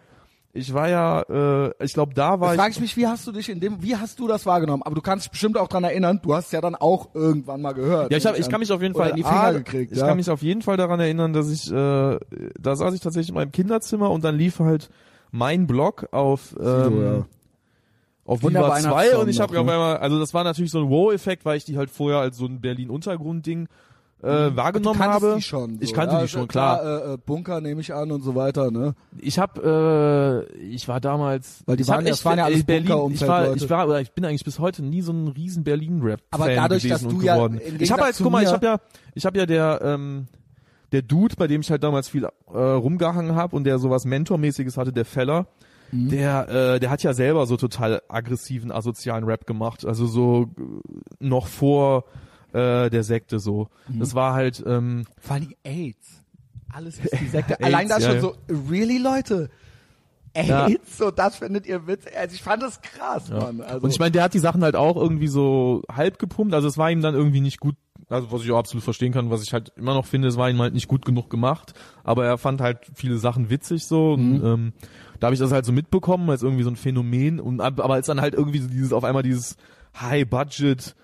ich 0.56 0.74
war 0.74 0.90
ja, 0.90 1.22
äh, 1.22 1.84
ich 1.84 1.94
glaube, 1.94 2.14
da 2.14 2.40
war 2.40 2.50
Jetzt 2.50 2.54
ich. 2.54 2.60
frage 2.62 2.72
ich 2.72 2.80
mich, 2.80 2.98
wie 2.98 3.08
hast 3.08 3.28
du 3.28 3.34
dich 3.34 3.50
in 3.50 3.60
dem, 3.60 3.84
wie 3.84 3.96
hast 3.96 4.20
du 4.20 4.28
das 4.28 4.46
wahrgenommen? 4.46 4.84
Aber 4.84 4.96
du 4.96 5.02
kannst 5.02 5.26
dich 5.26 5.32
bestimmt 5.32 5.58
auch 5.58 5.68
dran 5.68 5.84
erinnern, 5.84 6.22
du 6.24 6.34
hast 6.34 6.54
ja 6.54 6.62
dann 6.62 6.76
auch 6.76 7.14
irgendwann 7.14 7.62
mal 7.62 7.74
gehört. 7.74 8.12
Ja, 8.12 8.18
ich, 8.18 8.26
hab, 8.26 8.40
ich 8.40 8.50
kann 8.50 8.62
mich 8.62 8.72
auf 8.72 8.82
jeden 8.82 8.96
Fall 8.96 9.10
in 9.10 9.18
die 9.18 9.24
Finger 9.24 9.36
ah, 9.36 9.52
gekriegt. 9.52 9.92
Ich 9.92 9.98
ja. 9.98 10.08
kann 10.08 10.16
mich 10.16 10.30
auf 10.30 10.42
jeden 10.42 10.62
Fall 10.62 10.78
daran 10.78 11.00
erinnern, 11.02 11.34
dass 11.34 11.52
ich, 11.52 11.70
äh, 11.70 11.74
da 12.60 12.76
saß 12.76 12.94
ich 12.94 13.02
tatsächlich 13.02 13.30
in 13.30 13.36
meinem 13.36 13.52
Kinderzimmer 13.52 14.10
und 14.10 14.24
dann 14.24 14.38
lief 14.38 14.60
halt 14.60 14.90
mein 15.32 15.68
Blog 15.68 16.08
auf 16.12 16.56
ähm, 16.58 17.04
ja. 17.04 17.26
auf 18.24 18.42
Viva 18.42 18.78
2 18.78 18.90
Weihnachtssong 18.90 19.22
und 19.22 19.30
ich 19.30 19.42
habe 19.42 19.54
noch, 19.54 19.60
auf 19.62 19.66
ne? 19.66 19.74
einmal, 19.74 19.98
also 19.98 20.20
das 20.20 20.34
war 20.34 20.46
natürlich 20.46 20.72
so 20.72 20.80
ein 20.80 20.90
Wow-Effekt, 20.90 21.44
weil 21.44 21.58
ich 21.58 21.66
die 21.66 21.78
halt 21.78 21.90
vorher 21.90 22.20
als 22.20 22.38
so 22.38 22.46
ein 22.46 22.62
Berlin-Untergrund-Ding 22.62 23.68
äh, 24.26 24.50
du 24.50 24.56
wahrgenommen 24.56 25.00
kanntest 25.00 25.24
habe. 25.24 25.36
die 25.36 25.42
schon. 25.42 25.76
So. 25.76 25.82
ich 25.82 25.94
kannte 25.94 26.16
ja, 26.16 26.22
die 26.22 26.28
schon, 26.28 26.44
ist 26.44 26.50
klar. 26.50 26.84
Äh, 26.84 27.14
äh, 27.14 27.18
Bunker 27.18 27.62
nehme 27.62 27.82
ich 27.82 27.94
an 27.94 28.12
und 28.12 28.22
so 28.22 28.36
weiter, 28.36 28.72
ne? 28.72 28.96
Ich 29.18 29.40
habe, 29.40 30.48
äh, 30.52 30.58
ich 30.64 30.88
war 30.88 31.00
damals, 31.00 31.64
Weil 31.66 31.78
die 31.78 31.84
ich 31.84 31.88
waren 31.88 32.06
echt, 32.06 32.16
es 32.16 32.26
waren 32.26 32.38
ja 32.38 32.46
alles 32.46 32.62
äh, 32.62 32.64
Berlin, 32.64 33.12
ich 33.12 33.28
war, 33.28 33.46
Leute. 33.46 33.64
ich 33.64 33.70
war, 33.70 33.88
oder 33.88 34.02
ich 34.02 34.12
bin 34.12 34.26
eigentlich 34.26 34.44
bis 34.44 34.60
heute 34.60 34.84
nie 34.84 35.02
so 35.02 35.12
ein 35.12 35.28
riesen 35.28 35.64
Berlin-Rap 35.64 36.22
Aber 36.32 36.54
dadurch, 36.54 36.84
gewesen 36.84 37.06
dass 37.06 37.14
du 37.14 37.22
ja 37.22 37.50
ich 37.80 37.92
habe 37.92 38.04
halt, 38.04 38.16
guck 38.18 38.32
mal, 38.32 38.44
ich 38.44 38.52
habe 38.52 38.66
ja, 38.66 38.78
ich 39.14 39.26
habe 39.26 39.38
ja 39.38 39.46
der, 39.46 39.82
ähm, 39.84 40.28
der 40.92 41.02
Dude, 41.02 41.36
bei 41.36 41.48
dem 41.48 41.62
ich 41.62 41.72
halt 41.72 41.84
damals 41.84 42.10
viel 42.10 42.24
äh, 42.24 42.58
rumgehangen 42.58 43.36
habe 43.36 43.56
und 43.56 43.64
der 43.66 43.80
sowas 43.80 44.06
Mentormäßiges 44.06 44.78
hatte, 44.78 44.94
der 44.94 45.06
Feller. 45.06 45.48
Mhm. 45.92 46.10
Der, 46.10 46.50
äh, 46.50 46.80
der 46.80 46.90
hat 46.90 47.04
ja 47.04 47.14
selber 47.14 47.46
so 47.46 47.58
total 47.58 48.02
aggressiven, 48.08 48.72
asozialen 48.72 49.24
Rap 49.24 49.46
gemacht. 49.46 49.86
Also 49.86 50.08
so 50.08 50.50
äh, 50.58 50.62
noch 51.20 51.48
vor 51.48 52.06
äh, 52.56 52.90
der 52.90 53.04
Sekte 53.04 53.40
so. 53.40 53.68
Mhm. 53.88 54.00
Das 54.00 54.16
war 54.16 54.34
halt, 54.34 54.64
ähm, 54.66 55.06
Vor 55.20 55.36
allem 55.36 55.54
AIDS. 55.64 56.22
Alles 56.74 57.00
ist 57.00 57.14
die 57.20 57.28
Sekte. 57.30 57.54
AIDS, 57.60 57.64
Allein 57.66 57.88
das 57.88 58.04
ja, 58.04 58.10
schon 58.10 58.16
ja. 58.16 58.22
so, 58.22 58.36
really, 58.70 58.98
Leute? 58.98 59.50
AIDS, 60.34 60.50
Ja. 60.50 60.68
so 60.98 61.12
das 61.12 61.38
findet 61.38 61.66
ihr 61.66 61.88
witzig. 61.88 62.12
Also 62.18 62.36
ich 62.36 62.42
fand 62.44 62.62
das 62.62 62.82
krass, 62.82 63.30
Mann. 63.30 63.62
Also, 63.62 63.86
Und 63.86 63.90
ich 63.92 64.00
meine, 64.00 64.12
der 64.12 64.24
hat 64.24 64.34
die 64.34 64.40
Sachen 64.40 64.64
halt 64.64 64.76
auch 64.76 64.96
irgendwie 64.98 65.28
so 65.28 65.82
halb 65.92 66.20
gepumpt. 66.20 66.54
Also 66.54 66.68
es 66.68 66.78
war 66.78 66.92
ihm 66.92 67.02
dann 67.02 67.14
irgendwie 67.16 67.40
nicht 67.42 67.60
gut, 67.62 67.76
also 68.10 68.32
was 68.32 68.44
ich 68.44 68.52
auch 68.52 68.58
absolut 68.60 68.84
verstehen 68.84 69.14
kann, 69.14 69.30
was 69.32 69.42
ich 69.44 69.54
halt 69.54 69.72
immer 69.78 69.94
noch 69.94 70.06
finde, 70.06 70.28
es 70.28 70.36
war 70.38 70.50
ihm 70.50 70.60
halt 70.62 70.74
nicht 70.74 70.90
gut 70.90 71.06
genug 71.06 71.30
gemacht. 71.30 71.74
Aber 72.04 72.26
er 72.26 72.38
fand 72.38 72.60
halt 72.60 72.80
viele 72.96 73.18
Sachen 73.18 73.50
witzig 73.50 73.86
so. 73.86 74.14
Und 74.14 74.40
Mhm. 74.42 74.46
ähm, 74.46 74.74
da 75.22 75.28
habe 75.28 75.34
ich 75.36 75.40
das 75.40 75.54
halt 75.54 75.66
so 75.66 75.72
mitbekommen 75.72 76.30
als 76.30 76.44
irgendwie 76.44 76.64
so 76.64 76.70
ein 76.70 76.76
Phänomen. 76.76 77.40
Und 77.40 77.62
ab- 77.62 77.80
aber 77.80 77.94
als 77.94 78.08
dann 78.08 78.20
halt 78.20 78.34
irgendwie 78.34 78.60
so 78.60 78.68
dieses 78.68 78.92
auf 78.92 79.06
einmal 79.06 79.24
dieses 79.24 79.56
High-Budget 80.02 80.96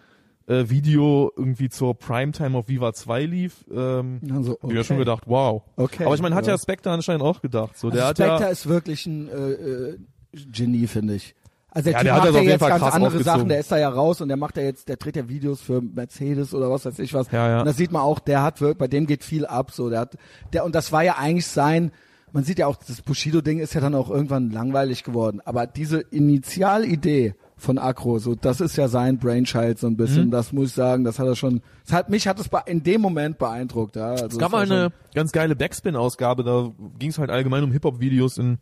äh, 0.51 0.69
Video 0.69 1.31
irgendwie 1.35 1.69
zur 1.69 1.97
Primetime 1.97 2.57
auf 2.57 2.67
Viva 2.67 2.93
2 2.93 3.23
lief, 3.23 3.65
ähm, 3.73 4.19
Also, 4.35 4.57
ich 4.63 4.73
ja 4.73 4.83
schon 4.83 4.97
okay. 4.97 5.05
gedacht, 5.05 5.23
wow. 5.25 5.63
Okay, 5.77 6.05
Aber 6.05 6.15
ich 6.15 6.21
meine, 6.21 6.35
hat 6.35 6.45
ja. 6.45 6.53
ja 6.53 6.57
Spectre 6.57 6.91
anscheinend 6.91 7.23
auch 7.23 7.41
gedacht. 7.41 7.77
So, 7.77 7.89
der 7.89 8.05
also 8.05 8.09
hat 8.09 8.17
Spectre 8.17 8.45
ja, 8.45 8.51
ist 8.51 8.67
wirklich 8.67 9.05
ein, 9.05 9.29
äh, 9.29 9.33
äh, 9.33 9.97
Genie, 10.33 10.87
finde 10.87 11.15
ich. 11.15 11.35
Also 11.69 11.89
der, 11.89 11.93
Ja, 11.93 11.99
Typ 11.99 12.23
der 12.23 12.33
hat 12.33 12.43
ja 12.43 12.51
jetzt 12.51 12.59
ganz 12.59 12.83
andere. 12.83 13.23
Sachen, 13.23 13.47
der 13.47 13.59
ist 13.59 13.71
da 13.71 13.77
ja 13.77 13.89
raus 13.89 14.19
und 14.19 14.27
der 14.27 14.35
macht 14.35 14.57
ja 14.57 14.63
jetzt, 14.63 14.89
der 14.89 14.97
dreht 14.97 15.15
ja 15.15 15.29
Videos 15.29 15.61
für 15.61 15.81
Mercedes 15.81 16.53
oder 16.53 16.69
was 16.69 16.85
weiß 16.85 16.99
ich 16.99 17.13
was. 17.13 17.31
Ja, 17.31 17.47
ja. 17.47 17.59
Und 17.59 17.65
das 17.65 17.77
sieht 17.77 17.93
man 17.93 18.01
auch, 18.01 18.19
der 18.19 18.43
hat 18.43 18.59
wirklich, 18.59 18.77
bei 18.77 18.87
dem 18.87 19.07
geht 19.07 19.23
viel 19.23 19.45
ab, 19.45 19.71
so, 19.71 19.89
der 19.89 20.01
hat, 20.01 20.17
der, 20.51 20.65
und 20.65 20.75
das 20.75 20.91
war 20.91 21.03
ja 21.03 21.15
eigentlich 21.17 21.47
sein, 21.47 21.91
man 22.33 22.43
sieht 22.43 22.59
ja 22.59 22.67
auch, 22.67 22.75
das 22.75 23.01
Bushido-Ding 23.01 23.59
ist 23.59 23.73
ja 23.73 23.81
dann 23.81 23.95
auch 23.95 24.09
irgendwann 24.09 24.51
langweilig 24.51 25.03
geworden, 25.03 25.41
aber 25.45 25.65
diese 25.65 25.99
Initialidee 25.99 27.35
von 27.61 27.77
Akro, 27.77 28.17
so, 28.19 28.33
das 28.33 28.59
ist 28.59 28.75
ja 28.75 28.87
sein 28.87 29.19
Brainchild 29.19 29.77
so 29.77 29.85
ein 29.87 29.95
bisschen, 29.95 30.25
Mhm. 30.27 30.31
das 30.31 30.51
muss 30.51 30.69
ich 30.69 30.73
sagen, 30.73 31.03
das 31.03 31.19
hat 31.19 31.27
er 31.27 31.35
schon, 31.35 31.61
das 31.85 31.93
hat, 31.93 32.09
mich 32.09 32.27
hat 32.27 32.39
es 32.39 32.49
in 32.65 32.81
dem 32.81 33.01
Moment 33.01 33.37
beeindruckt, 33.37 33.95
ja. 33.95 34.09
Also 34.11 34.25
Es 34.25 34.37
gab 34.39 34.51
mal 34.51 34.63
eine 34.63 34.91
ganz 35.13 35.31
geile 35.31 35.55
Backspin-Ausgabe, 35.55 36.43
da 36.43 36.71
ging 36.97 37.11
es 37.11 37.19
halt 37.19 37.29
allgemein 37.29 37.63
um 37.63 37.71
Hip-Hop-Videos 37.71 38.39
in 38.39 38.57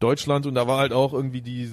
Deutschland 0.00 0.46
und 0.46 0.54
da 0.56 0.66
war 0.66 0.78
halt 0.78 0.92
auch 0.92 1.12
irgendwie 1.12 1.42
die, 1.42 1.70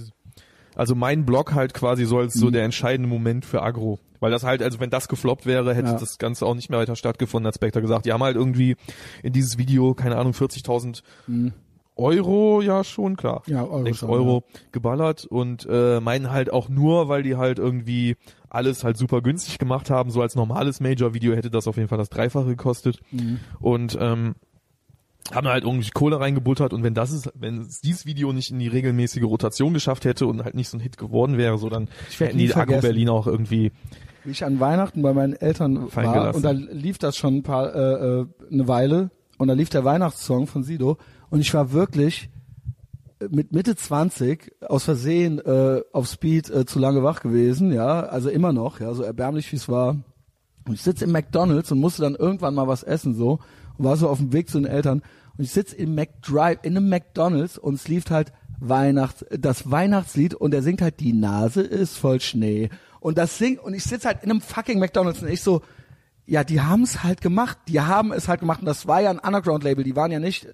also 0.75 0.93
mein 0.93 1.25
Blog 1.25 1.55
halt 1.55 1.73
quasi 1.73 2.05
so 2.05 2.19
als 2.19 2.35
Mhm. 2.35 2.39
so 2.39 2.51
der 2.51 2.63
entscheidende 2.63 3.09
Moment 3.09 3.43
für 3.45 3.63
Agro. 3.63 3.99
Weil 4.19 4.31
das 4.31 4.43
halt, 4.43 4.63
also 4.63 4.79
wenn 4.79 4.89
das 4.89 5.07
gefloppt 5.09 5.45
wäre, 5.45 5.75
hätte 5.75 5.89
Ja. 5.89 5.97
das 5.99 6.17
Ganze 6.17 6.45
auch 6.45 6.55
nicht 6.55 6.69
mehr 6.71 6.79
weiter 6.79 6.95
stattgefunden, 6.95 7.47
hat 7.47 7.53
Spectre 7.55 7.81
gesagt. 7.81 8.05
Die 8.07 8.13
haben 8.13 8.23
halt 8.23 8.35
irgendwie 8.35 8.75
in 9.23 9.31
dieses 9.33 9.57
Video, 9.59 9.93
keine 9.93 10.15
Ahnung, 10.17 10.33
40.000 10.33 11.03
Euro, 11.97 12.61
ja 12.61 12.83
schon, 12.83 13.15
klar. 13.15 13.43
Ja, 13.47 13.65
Euro 13.65 13.93
schon, 13.93 14.09
Euro 14.09 14.43
geballert 14.71 15.25
und 15.25 15.67
äh, 15.69 15.99
meinen 15.99 16.31
halt 16.31 16.51
auch 16.51 16.69
nur, 16.69 17.09
weil 17.09 17.23
die 17.23 17.35
halt 17.35 17.59
irgendwie 17.59 18.15
alles 18.49 18.83
halt 18.83 18.97
super 18.97 19.21
günstig 19.21 19.57
gemacht 19.57 19.89
haben. 19.89 20.09
So 20.09 20.21
als 20.21 20.35
normales 20.35 20.79
Major-Video 20.79 21.35
hätte 21.35 21.49
das 21.49 21.67
auf 21.67 21.77
jeden 21.77 21.89
Fall 21.89 21.97
das 21.97 22.09
Dreifache 22.09 22.47
gekostet. 22.47 22.99
Mhm. 23.11 23.39
Und 23.59 23.97
ähm, 23.99 24.35
haben 25.33 25.47
halt 25.47 25.63
irgendwie 25.63 25.89
Kohle 25.89 26.19
reingebuttert 26.19 26.73
und 26.73 26.83
wenn 26.83 26.93
das 26.93 27.11
ist, 27.11 27.31
wenn 27.35 27.61
es 27.61 27.81
dieses 27.81 28.05
Video 28.05 28.31
nicht 28.31 28.51
in 28.51 28.59
die 28.59 28.67
regelmäßige 28.67 29.23
Rotation 29.23 29.73
geschafft 29.73 30.05
hätte 30.05 30.25
und 30.25 30.43
halt 30.43 30.55
nicht 30.55 30.69
so 30.69 30.77
ein 30.77 30.79
Hit 30.79 30.97
geworden 30.97 31.37
wäre, 31.37 31.57
so 31.57 31.69
dann 31.69 31.89
hätten 32.17 32.37
die 32.37 32.53
Akku. 32.53 32.79
Berlin 32.79 33.09
auch 33.09 33.27
irgendwie 33.27 33.71
wie 34.23 34.31
ich 34.31 34.43
an 34.43 34.59
Weihnachten 34.59 35.01
bei 35.01 35.13
meinen 35.13 35.33
Eltern 35.33 35.93
war 35.93 36.35
und 36.35 36.43
da 36.43 36.51
lief 36.51 36.97
das 36.97 37.17
schon 37.17 37.37
ein 37.37 37.43
paar 37.43 37.75
äh, 37.75 38.21
äh, 38.21 38.25
eine 38.51 38.67
Weile 38.67 39.09
und 39.37 39.47
da 39.47 39.53
lief 39.53 39.69
der 39.69 39.85
Weihnachtssong 39.85 40.47
von 40.47 40.63
Sido 40.63 40.97
und 41.29 41.39
ich 41.41 41.53
war 41.53 41.71
wirklich 41.71 42.29
äh, 43.19 43.27
mit 43.29 43.51
Mitte 43.51 43.75
20 43.75 44.55
aus 44.61 44.83
Versehen 44.83 45.39
äh, 45.39 45.81
auf 45.91 46.07
Speed 46.07 46.49
äh, 46.49 46.65
zu 46.65 46.79
lange 46.79 47.03
wach 47.03 47.21
gewesen, 47.21 47.71
ja, 47.71 48.01
also 48.01 48.29
immer 48.29 48.53
noch, 48.53 48.79
ja, 48.79 48.93
so 48.93 49.03
erbärmlich 49.03 49.51
wie 49.51 49.57
es 49.57 49.69
war. 49.69 49.97
Und 50.65 50.73
ich 50.73 50.81
sitze 50.81 51.05
im 51.05 51.11
McDonald's 51.11 51.71
und 51.71 51.79
musste 51.79 52.01
dann 52.01 52.15
irgendwann 52.15 52.53
mal 52.53 52.67
was 52.67 52.83
essen 52.83 53.15
so 53.15 53.39
und 53.77 53.85
war 53.85 53.95
so 53.95 54.09
auf 54.09 54.17
dem 54.17 54.33
Weg 54.33 54.49
zu 54.49 54.59
den 54.59 54.67
Eltern. 54.67 55.01
Und 55.37 55.43
ich 55.43 55.51
sitze 55.51 55.75
im 55.75 55.95
McDrive 55.95 56.59
in 56.63 56.75
einem 56.75 56.89
McDonald's 56.89 57.57
und 57.57 57.75
es 57.75 57.87
lief 57.87 58.09
halt 58.09 58.33
Weihnachts 58.59 59.23
das 59.29 59.69
Weihnachtslied 59.69 60.33
und 60.33 60.53
er 60.53 60.63
singt 60.63 60.81
halt 60.81 60.99
die 60.99 61.13
Nase 61.13 61.61
ist 61.61 61.95
voll 61.95 62.19
Schnee 62.19 62.69
und 62.99 63.19
das 63.19 63.37
singt 63.37 63.59
und 63.59 63.75
ich 63.75 63.83
sitze 63.83 64.07
halt 64.07 64.23
in 64.23 64.31
einem 64.31 64.41
fucking 64.41 64.79
McDonald's 64.79 65.21
und 65.21 65.27
ich 65.27 65.43
so 65.43 65.61
ja, 66.27 66.43
die 66.43 66.61
haben 66.61 66.83
es 66.83 67.03
halt 67.03 67.21
gemacht, 67.21 67.57
die 67.69 67.79
haben 67.79 68.11
es 68.11 68.27
halt 68.27 68.41
gemacht. 68.41 68.59
Und 68.59 68.65
das 68.65 68.85
war 68.85 69.01
ja 69.01 69.09
ein 69.09 69.19
Underground 69.19 69.63
Label, 69.63 69.83
die 69.83 69.95
waren 69.95 70.11
ja 70.11 70.19
nicht 70.19 70.47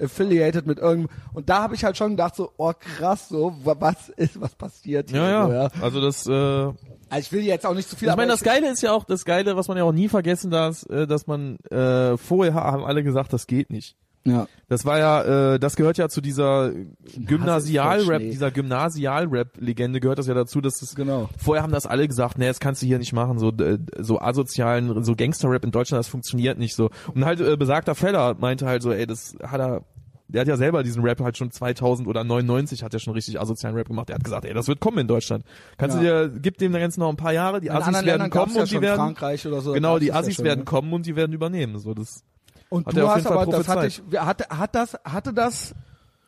affiliated 0.00 0.66
mit 0.66 0.78
irgendeinem 0.78 1.08
und 1.34 1.48
da 1.48 1.62
habe 1.62 1.74
ich 1.74 1.84
halt 1.84 1.96
schon 1.96 2.10
gedacht 2.12 2.34
so 2.36 2.50
oh 2.56 2.72
krass 2.78 3.28
so 3.28 3.54
wa- 3.64 3.76
was 3.78 4.08
ist 4.10 4.40
was 4.40 4.54
passiert 4.54 5.10
hier 5.10 5.22
ja, 5.22 5.46
so, 5.46 5.52
ja. 5.52 5.68
Also 5.82 6.00
das, 6.00 6.26
äh, 6.26 6.32
Also 6.32 6.76
ich 7.18 7.32
will 7.32 7.42
jetzt 7.42 7.66
auch 7.66 7.74
nicht 7.74 7.88
zu 7.88 7.96
viel 7.96 8.08
ich 8.08 8.16
meine, 8.16 8.30
das 8.32 8.42
Geile 8.42 8.70
ist 8.70 8.82
ja 8.82 8.92
auch, 8.92 9.04
das 9.04 9.24
Geile, 9.24 9.56
was 9.56 9.68
man 9.68 9.76
ja 9.76 9.84
auch 9.84 9.92
nie 9.92 10.08
vergessen 10.08 10.50
darf, 10.50 10.84
äh, 10.88 11.06
dass 11.06 11.26
man 11.26 11.56
äh, 11.70 12.16
vorher 12.16 12.54
haben 12.54 12.84
alle 12.84 13.02
gesagt, 13.02 13.32
das 13.32 13.46
geht 13.46 13.70
nicht. 13.70 13.96
Ja 14.24 14.46
Das 14.68 14.84
war 14.84 14.98
ja, 14.98 15.54
äh, 15.54 15.58
das 15.58 15.76
gehört 15.76 15.96
ja 15.98 16.08
zu 16.08 16.20
dieser 16.20 16.72
Gymnasial-Rap, 17.16 18.20
dieser 18.22 18.50
Gymnasial-Rap-Legende 18.50 20.00
gehört 20.00 20.18
das 20.18 20.26
ja 20.26 20.34
dazu, 20.34 20.60
dass 20.60 20.82
es 20.82 20.94
Genau. 20.94 21.28
vorher 21.38 21.62
haben 21.62 21.72
das 21.72 21.86
alle 21.86 22.06
gesagt, 22.06 22.38
nee, 22.38 22.46
das 22.46 22.60
kannst 22.60 22.82
du 22.82 22.86
hier 22.86 22.98
nicht 22.98 23.12
machen, 23.12 23.38
so 23.38 23.50
äh, 23.50 23.78
so 23.98 24.20
asozialen, 24.20 25.04
so 25.04 25.14
Gangster-Rap 25.16 25.64
in 25.64 25.70
Deutschland, 25.70 25.98
das 26.00 26.08
funktioniert 26.08 26.58
nicht 26.58 26.74
so. 26.74 26.90
Und 27.14 27.24
halt 27.24 27.40
äh, 27.40 27.56
besagter 27.56 27.94
Feller 27.94 28.34
meinte 28.38 28.66
halt 28.66 28.82
so, 28.82 28.92
ey, 28.92 29.06
das 29.06 29.36
hat 29.42 29.60
er 29.60 29.84
der 30.32 30.42
hat 30.42 30.48
ja 30.48 30.56
selber 30.56 30.84
diesen 30.84 31.02
Rap 31.02 31.20
halt 31.20 31.36
schon 31.36 31.50
2000 31.50 32.06
oder 32.06 32.22
99 32.22 32.84
hat 32.84 32.94
er 32.94 33.00
schon 33.00 33.14
richtig 33.14 33.40
asozialen 33.40 33.76
Rap 33.76 33.88
gemacht. 33.88 34.08
Der 34.10 34.14
hat 34.14 34.22
gesagt, 34.22 34.44
ey, 34.44 34.54
das 34.54 34.68
wird 34.68 34.78
kommen 34.78 34.98
in 34.98 35.08
Deutschland. 35.08 35.44
Kannst 35.76 36.00
Ja. 36.00 36.22
du 36.26 36.28
dir, 36.30 36.40
gib 36.40 36.56
dem 36.58 36.70
Ganzen 36.72 37.00
noch 37.00 37.08
ein 37.08 37.16
paar 37.16 37.32
Jahre, 37.32 37.60
die 37.60 37.66
In 37.66 37.72
Assis 37.72 37.92
werden 37.94 38.06
Ländern 38.06 38.30
kommen 38.30 38.54
ja 38.54 38.60
und 38.60 38.70
die 38.70 38.74
schon 38.74 38.82
werden, 38.82 39.16
so. 39.60 39.72
genau, 39.72 39.98
die 39.98 40.06
das 40.06 40.14
ja 40.14 40.20
Assis 40.20 40.34
schon, 40.36 40.44
werden 40.44 40.60
ne? 40.60 40.64
kommen 40.66 40.92
und 40.92 41.04
die 41.06 41.16
werden 41.16 41.32
übernehmen. 41.32 41.80
So, 41.80 41.94
das, 41.94 42.22
Und 42.70 42.86
Hat 42.86 42.96
du 42.96 43.08
hast 43.08 43.26
aber, 43.26 43.46
das 43.46 43.68
hatte 43.68 43.86
ich, 43.86 44.00
hat, 44.16 44.48
hat 44.48 44.74
das, 44.74 44.94
hatte 45.04 45.34
das 45.34 45.74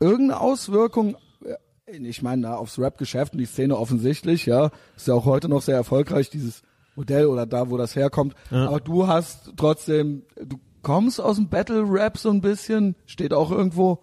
irgendeine 0.00 0.40
Auswirkung, 0.40 1.16
äh, 1.86 1.96
ich 1.96 2.20
meine, 2.20 2.58
aufs 2.58 2.78
Rap-Geschäft 2.78 3.32
und 3.32 3.38
die 3.38 3.46
Szene 3.46 3.78
offensichtlich, 3.78 4.44
ja, 4.44 4.70
ist 4.96 5.08
ja 5.08 5.14
auch 5.14 5.24
heute 5.24 5.48
noch 5.48 5.62
sehr 5.62 5.76
erfolgreich, 5.76 6.28
dieses 6.28 6.62
Modell 6.96 7.26
oder 7.26 7.46
da, 7.46 7.70
wo 7.70 7.78
das 7.78 7.96
herkommt. 7.96 8.34
Aber 8.50 8.80
du 8.80 9.06
hast 9.06 9.52
trotzdem, 9.56 10.24
du 10.36 10.58
kommst 10.82 11.20
aus 11.20 11.36
dem 11.36 11.48
Battle-Rap 11.48 12.18
so 12.18 12.30
ein 12.30 12.40
bisschen, 12.40 12.96
steht 13.06 13.32
auch 13.32 13.50
irgendwo. 13.50 14.02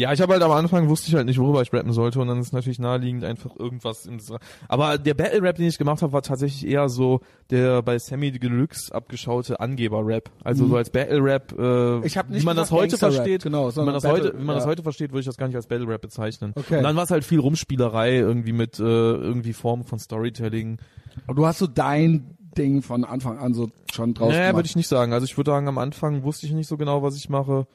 Ja, 0.00 0.12
ich 0.12 0.20
habe 0.20 0.32
halt 0.32 0.42
am 0.42 0.52
Anfang 0.52 0.88
wusste 0.88 1.08
ich 1.08 1.14
halt 1.14 1.26
nicht, 1.26 1.38
worüber 1.38 1.62
ich 1.62 1.72
rappen 1.72 1.92
sollte 1.92 2.20
und 2.20 2.28
dann 2.28 2.40
ist 2.40 2.52
natürlich 2.52 2.78
naheliegend 2.78 3.24
einfach 3.24 3.54
irgendwas 3.56 4.02
dieser. 4.02 4.38
Aber 4.68 4.98
der 4.98 5.14
Battle 5.14 5.42
Rap, 5.42 5.56
den 5.56 5.66
ich 5.66 5.78
gemacht 5.78 6.02
habe, 6.02 6.12
war 6.12 6.22
tatsächlich 6.22 6.66
eher 6.66 6.88
so 6.88 7.20
der 7.50 7.82
bei 7.82 7.98
Sammy 7.98 8.32
Deluxe 8.32 8.94
abgeschaute 8.94 9.60
Angeber-Rap. 9.60 10.30
Also 10.42 10.66
so 10.66 10.76
als 10.76 10.90
Battle 10.90 11.22
Rap, 11.22 11.52
äh, 11.58 12.00
Mhm. 12.00 12.06
Ich 12.06 12.16
hab 12.16 12.28
nicht 12.30 12.42
wie 12.42 12.46
man 12.46 12.56
das 12.56 12.70
heute 12.70 12.96
versteht, 12.96 13.42
genau, 13.42 13.74
wie 13.74 13.80
man 13.80 13.94
das 13.94 14.02
Battle, 14.02 14.24
heute, 14.24 14.38
wie 14.38 14.44
man 14.44 14.56
das 14.56 14.64
ja. 14.64 14.70
heute 14.70 14.82
versteht, 14.82 15.10
würde 15.10 15.20
ich 15.20 15.26
das 15.26 15.36
gar 15.36 15.46
nicht 15.46 15.56
als 15.56 15.66
Battle 15.66 15.86
Rap 15.86 16.00
bezeichnen. 16.00 16.52
Okay. 16.56 16.78
Und 16.78 16.84
dann 16.84 16.96
war 16.96 17.04
es 17.04 17.10
halt 17.10 17.24
viel 17.24 17.40
Rumspielerei 17.40 18.16
irgendwie 18.16 18.52
mit 18.52 18.78
äh, 18.78 18.82
irgendwie 18.82 19.52
Formen 19.52 19.84
von 19.84 19.98
Storytelling. 19.98 20.78
Aber 21.26 21.34
du 21.34 21.46
hast 21.46 21.58
so 21.58 21.66
dein 21.66 22.36
Ding 22.56 22.82
von 22.82 23.04
Anfang 23.04 23.38
an 23.38 23.54
so 23.54 23.70
schon 23.92 24.14
draus 24.14 24.32
Naja, 24.32 24.54
würde 24.54 24.66
ich 24.66 24.76
nicht 24.76 24.88
sagen. 24.88 25.12
Also 25.12 25.24
ich 25.24 25.36
würde 25.36 25.50
sagen, 25.50 25.68
am 25.68 25.78
Anfang 25.78 26.22
wusste 26.22 26.46
ich 26.46 26.52
nicht 26.52 26.66
so 26.66 26.76
genau, 26.76 27.02
was 27.02 27.16
ich 27.16 27.28
mache. 27.28 27.66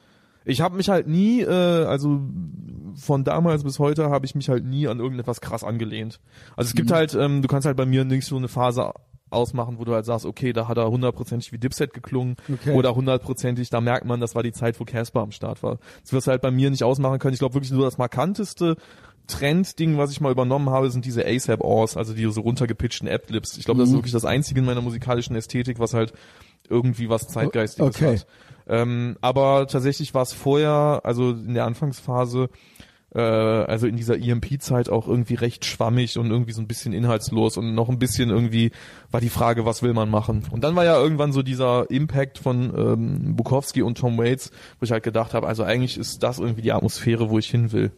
Ich 0.48 0.60
habe 0.60 0.76
mich 0.76 0.88
halt 0.88 1.08
nie, 1.08 1.40
äh, 1.42 1.50
also 1.84 2.20
von 2.94 3.24
damals 3.24 3.64
bis 3.64 3.78
heute 3.78 4.10
habe 4.10 4.24
ich 4.26 4.34
mich 4.34 4.48
halt 4.48 4.64
nie 4.64 4.86
an 4.88 5.00
irgendetwas 5.00 5.40
krass 5.40 5.64
angelehnt. 5.64 6.20
Also 6.56 6.68
es 6.68 6.74
gibt 6.74 6.90
Mhm. 6.90 6.94
halt, 6.94 7.14
ähm, 7.14 7.42
du 7.42 7.48
kannst 7.48 7.66
halt 7.66 7.76
bei 7.76 7.84
mir 7.84 8.04
nicht 8.04 8.24
so 8.26 8.36
eine 8.36 8.48
Phase 8.48 8.92
ausmachen, 9.28 9.78
wo 9.78 9.84
du 9.84 9.92
halt 9.92 10.04
sagst, 10.06 10.24
okay, 10.24 10.52
da 10.52 10.68
hat 10.68 10.78
er 10.78 10.88
hundertprozentig 10.88 11.50
wie 11.52 11.58
Dipset 11.58 11.92
geklungen 11.92 12.36
Okay. 12.50 12.74
oder 12.74 12.94
hundertprozentig, 12.94 13.70
da 13.70 13.80
merkt 13.80 14.06
man, 14.06 14.20
das 14.20 14.36
war 14.36 14.44
die 14.44 14.52
Zeit, 14.52 14.78
wo 14.78 14.84
Casper 14.84 15.20
am 15.20 15.32
Start 15.32 15.64
war. 15.64 15.78
Das 16.02 16.12
wirst 16.12 16.28
du 16.28 16.30
halt 16.30 16.42
bei 16.42 16.52
mir 16.52 16.70
nicht 16.70 16.84
ausmachen 16.84 17.18
können. 17.18 17.34
Ich 17.34 17.40
glaube 17.40 17.54
wirklich 17.54 17.72
nur 17.72 17.84
das 17.84 17.98
markanteste 17.98 18.76
Trendding, 19.26 19.98
was 19.98 20.12
ich 20.12 20.20
mal 20.20 20.30
übernommen 20.30 20.70
habe, 20.70 20.88
sind 20.90 21.04
diese 21.04 21.26
ASAP-Ors, 21.26 21.96
also 21.96 22.14
die 22.14 22.30
so 22.30 22.40
runtergepitchten 22.40 23.08
App-Lips. 23.08 23.58
Ich 23.58 23.64
glaube, 23.64 23.78
Mhm. 23.78 23.82
das 23.82 23.88
ist 23.90 23.94
wirklich 23.96 24.12
das 24.12 24.24
einzige 24.24 24.60
in 24.60 24.66
meiner 24.66 24.80
musikalischen 24.82 25.34
Ästhetik, 25.34 25.80
was 25.80 25.92
halt 25.94 26.12
irgendwie 26.68 27.08
was 27.08 27.26
Zeitgeistiges 27.26 27.96
Okay. 27.96 28.18
hat. 28.18 28.26
Ähm, 28.68 29.16
aber 29.20 29.66
tatsächlich 29.68 30.14
war 30.14 30.22
es 30.22 30.32
vorher, 30.32 31.00
also 31.04 31.30
in 31.30 31.54
der 31.54 31.64
Anfangsphase, 31.64 32.48
äh, 33.14 33.20
also 33.20 33.86
in 33.86 33.96
dieser 33.96 34.18
EMP-Zeit 34.18 34.90
auch 34.90 35.08
irgendwie 35.08 35.34
recht 35.34 35.64
schwammig 35.64 36.18
und 36.18 36.30
irgendwie 36.30 36.52
so 36.52 36.60
ein 36.60 36.66
bisschen 36.66 36.92
inhaltslos 36.92 37.56
und 37.56 37.74
noch 37.74 37.88
ein 37.88 37.98
bisschen 37.98 38.30
irgendwie 38.30 38.72
war 39.10 39.20
die 39.20 39.30
Frage, 39.30 39.64
was 39.64 39.82
will 39.82 39.94
man 39.94 40.10
machen? 40.10 40.44
Und 40.50 40.64
dann 40.64 40.76
war 40.76 40.84
ja 40.84 41.00
irgendwann 41.00 41.32
so 41.32 41.42
dieser 41.42 41.90
Impact 41.90 42.38
von 42.38 42.72
ähm, 42.76 43.36
Bukowski 43.36 43.82
und 43.82 43.98
Tom 43.98 44.18
Waits, 44.18 44.50
wo 44.80 44.84
ich 44.84 44.90
halt 44.90 45.04
gedacht 45.04 45.34
habe, 45.34 45.46
also 45.46 45.62
eigentlich 45.62 45.96
ist 45.96 46.22
das 46.22 46.38
irgendwie 46.38 46.62
die 46.62 46.72
Atmosphäre, 46.72 47.30
wo 47.30 47.38
ich 47.38 47.48
hin 47.48 47.72
will. 47.72 47.92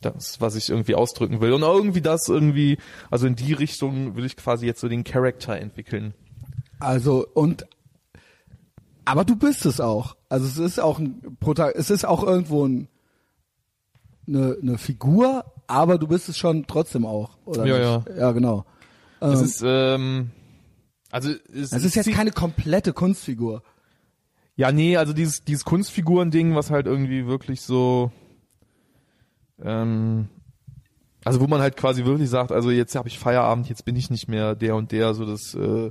Das, 0.00 0.40
was 0.40 0.54
ich 0.54 0.70
irgendwie 0.70 0.94
ausdrücken 0.94 1.42
will. 1.42 1.52
Und 1.52 1.60
irgendwie 1.60 2.00
das 2.00 2.26
irgendwie, 2.26 2.78
also 3.10 3.26
in 3.26 3.36
die 3.36 3.52
Richtung 3.52 4.16
will 4.16 4.24
ich 4.24 4.34
quasi 4.34 4.64
jetzt 4.64 4.80
so 4.80 4.88
den 4.88 5.04
Charakter 5.04 5.58
entwickeln. 5.58 6.14
Also 6.78 7.26
und 7.34 7.66
aber 9.10 9.24
du 9.24 9.34
bist 9.34 9.66
es 9.66 9.80
auch. 9.80 10.16
Also 10.28 10.46
es 10.46 10.56
ist 10.56 10.78
auch 10.78 11.00
ein 11.00 11.36
Prota 11.40 11.70
es 11.70 11.90
ist 11.90 12.04
auch 12.04 12.22
irgendwo 12.22 12.64
ein, 12.64 12.86
eine, 14.28 14.56
eine 14.62 14.78
Figur, 14.78 15.44
aber 15.66 15.98
du 15.98 16.06
bist 16.06 16.28
es 16.28 16.38
schon 16.38 16.66
trotzdem 16.68 17.04
auch, 17.04 17.36
oder? 17.44 17.66
Ja, 17.66 17.98
nicht? 17.98 18.18
Ja, 18.18 18.30
genau. 18.30 18.64
Es 19.20 19.40
Ähm, 19.40 19.44
ist, 19.44 19.62
ähm, 19.66 20.30
also 21.10 21.30
es, 21.52 21.72
es 21.72 21.84
ist 21.84 21.96
jetzt 21.96 22.12
keine 22.12 22.30
komplette 22.30 22.92
Kunstfigur. 22.92 23.64
Ja, 24.54 24.70
nee, 24.70 24.96
also 24.96 25.12
dieses, 25.12 25.42
dieses 25.44 25.64
Kunstfiguren-Ding, 25.64 26.54
was 26.54 26.70
halt 26.70 26.86
irgendwie 26.86 27.26
wirklich 27.26 27.62
so, 27.62 28.12
ähm, 29.60 30.28
also 31.24 31.40
wo 31.40 31.48
man 31.48 31.60
halt 31.60 31.76
quasi 31.76 32.04
wirklich 32.04 32.30
sagt, 32.30 32.52
also 32.52 32.70
jetzt 32.70 32.94
habe 32.94 33.08
ich 33.08 33.18
Feierabend, 33.18 33.68
jetzt 33.68 33.84
bin 33.84 33.96
ich 33.96 34.08
nicht 34.08 34.28
mehr 34.28 34.54
der 34.54 34.76
und 34.76 34.92
der, 34.92 35.14
so 35.14 35.26
das, 35.26 35.54
äh, 35.54 35.90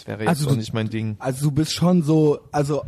das 0.00 0.06
wäre 0.08 0.20
jetzt 0.20 0.28
Also 0.28 0.46
auch 0.46 0.52
du- 0.52 0.58
nicht 0.58 0.72
mein 0.72 0.88
Ding. 0.90 1.16
Also 1.18 1.46
du 1.46 1.52
bist 1.52 1.72
schon 1.72 2.02
so, 2.02 2.40
also 2.52 2.84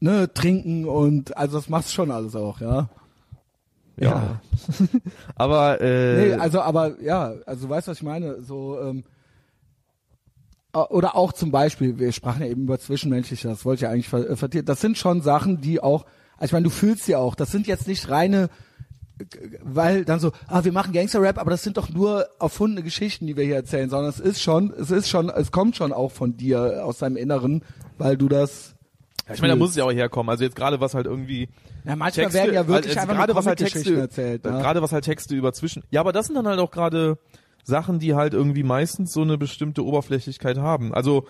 ne, 0.00 0.32
trinken 0.32 0.84
und 0.86 1.36
also 1.36 1.56
das 1.58 1.68
machst 1.68 1.92
schon 1.92 2.10
alles 2.10 2.34
auch, 2.36 2.60
ja. 2.60 2.88
Ja. 3.98 4.40
Aber, 5.36 5.80
äh, 5.80 6.28
Nee, 6.28 6.32
also 6.34 6.60
aber 6.60 7.00
ja, 7.00 7.32
also 7.46 7.66
du 7.66 7.70
weißt, 7.72 7.88
was 7.88 7.96
ich 7.96 8.02
meine. 8.02 8.42
So 8.42 8.78
ähm, 8.78 9.04
äh, 10.74 10.78
oder 10.80 11.16
auch 11.16 11.32
zum 11.32 11.50
Beispiel, 11.50 11.98
wir 11.98 12.12
sprachen 12.12 12.42
ja 12.42 12.48
eben 12.48 12.64
über 12.64 12.78
Zwischenmenschliches, 12.78 13.50
das 13.50 13.64
wollte 13.64 13.78
ich 13.78 13.82
ja 13.82 13.90
eigentlich 13.90 14.12
äh, 14.12 14.36
vertieren. 14.36 14.66
Das 14.66 14.82
sind 14.82 14.98
schon 14.98 15.22
Sachen, 15.22 15.62
die 15.62 15.80
auch, 15.80 16.04
also 16.36 16.44
ich 16.46 16.52
meine, 16.52 16.64
du 16.64 16.70
fühlst 16.70 17.08
ja 17.08 17.18
auch, 17.18 17.34
das 17.34 17.50
sind 17.50 17.66
jetzt 17.66 17.88
nicht 17.88 18.10
reine 18.10 18.50
weil 19.62 20.04
dann 20.04 20.20
so, 20.20 20.32
ah, 20.46 20.64
wir 20.64 20.72
machen 20.72 20.92
Gangster-Rap, 20.92 21.38
aber 21.38 21.50
das 21.50 21.62
sind 21.62 21.76
doch 21.76 21.88
nur 21.88 22.26
erfundene 22.38 22.82
Geschichten, 22.82 23.26
die 23.26 23.36
wir 23.36 23.44
hier 23.44 23.56
erzählen, 23.56 23.88
sondern 23.88 24.10
es 24.10 24.20
ist 24.20 24.42
schon, 24.42 24.72
es 24.78 24.90
ist 24.90 25.08
schon, 25.08 25.30
es 25.30 25.50
kommt 25.52 25.76
schon 25.76 25.92
auch 25.92 26.12
von 26.12 26.36
dir 26.36 26.84
aus 26.84 26.98
deinem 26.98 27.16
Inneren, 27.16 27.62
weil 27.98 28.16
du 28.16 28.28
das. 28.28 28.74
Ja, 29.26 29.34
ich 29.34 29.40
meine, 29.40 29.54
da 29.54 29.56
muss 29.56 29.70
es 29.70 29.76
ja 29.76 29.84
auch 29.84 29.92
herkommen. 29.92 30.28
Also 30.30 30.44
jetzt 30.44 30.54
gerade 30.54 30.80
was 30.80 30.94
halt 30.94 31.06
irgendwie 31.06 31.48
Ja, 31.84 31.96
manchmal 31.96 32.26
Texte, 32.26 32.34
werden 32.34 32.54
ja 32.54 32.68
wirklich 32.68 32.96
also 32.96 33.00
einfach 33.00 33.16
gerade 33.16 33.34
was 33.34 33.46
halt 33.46 33.58
Texte 33.58 33.96
erzählt. 33.98 34.44
ne? 34.44 34.50
gerade 34.52 34.82
was 34.82 34.92
halt 34.92 35.04
Texte 35.04 35.34
über 35.34 35.52
zwischen. 35.52 35.82
Ja, 35.90 36.00
aber 36.00 36.12
das 36.12 36.26
sind 36.26 36.36
dann 36.36 36.46
halt 36.46 36.60
auch 36.60 36.70
gerade 36.70 37.18
Sachen, 37.64 37.98
die 37.98 38.14
halt 38.14 38.34
irgendwie 38.34 38.62
meistens 38.62 39.12
so 39.12 39.22
eine 39.22 39.36
bestimmte 39.38 39.84
Oberflächlichkeit 39.84 40.58
haben. 40.58 40.94
Also 40.94 41.26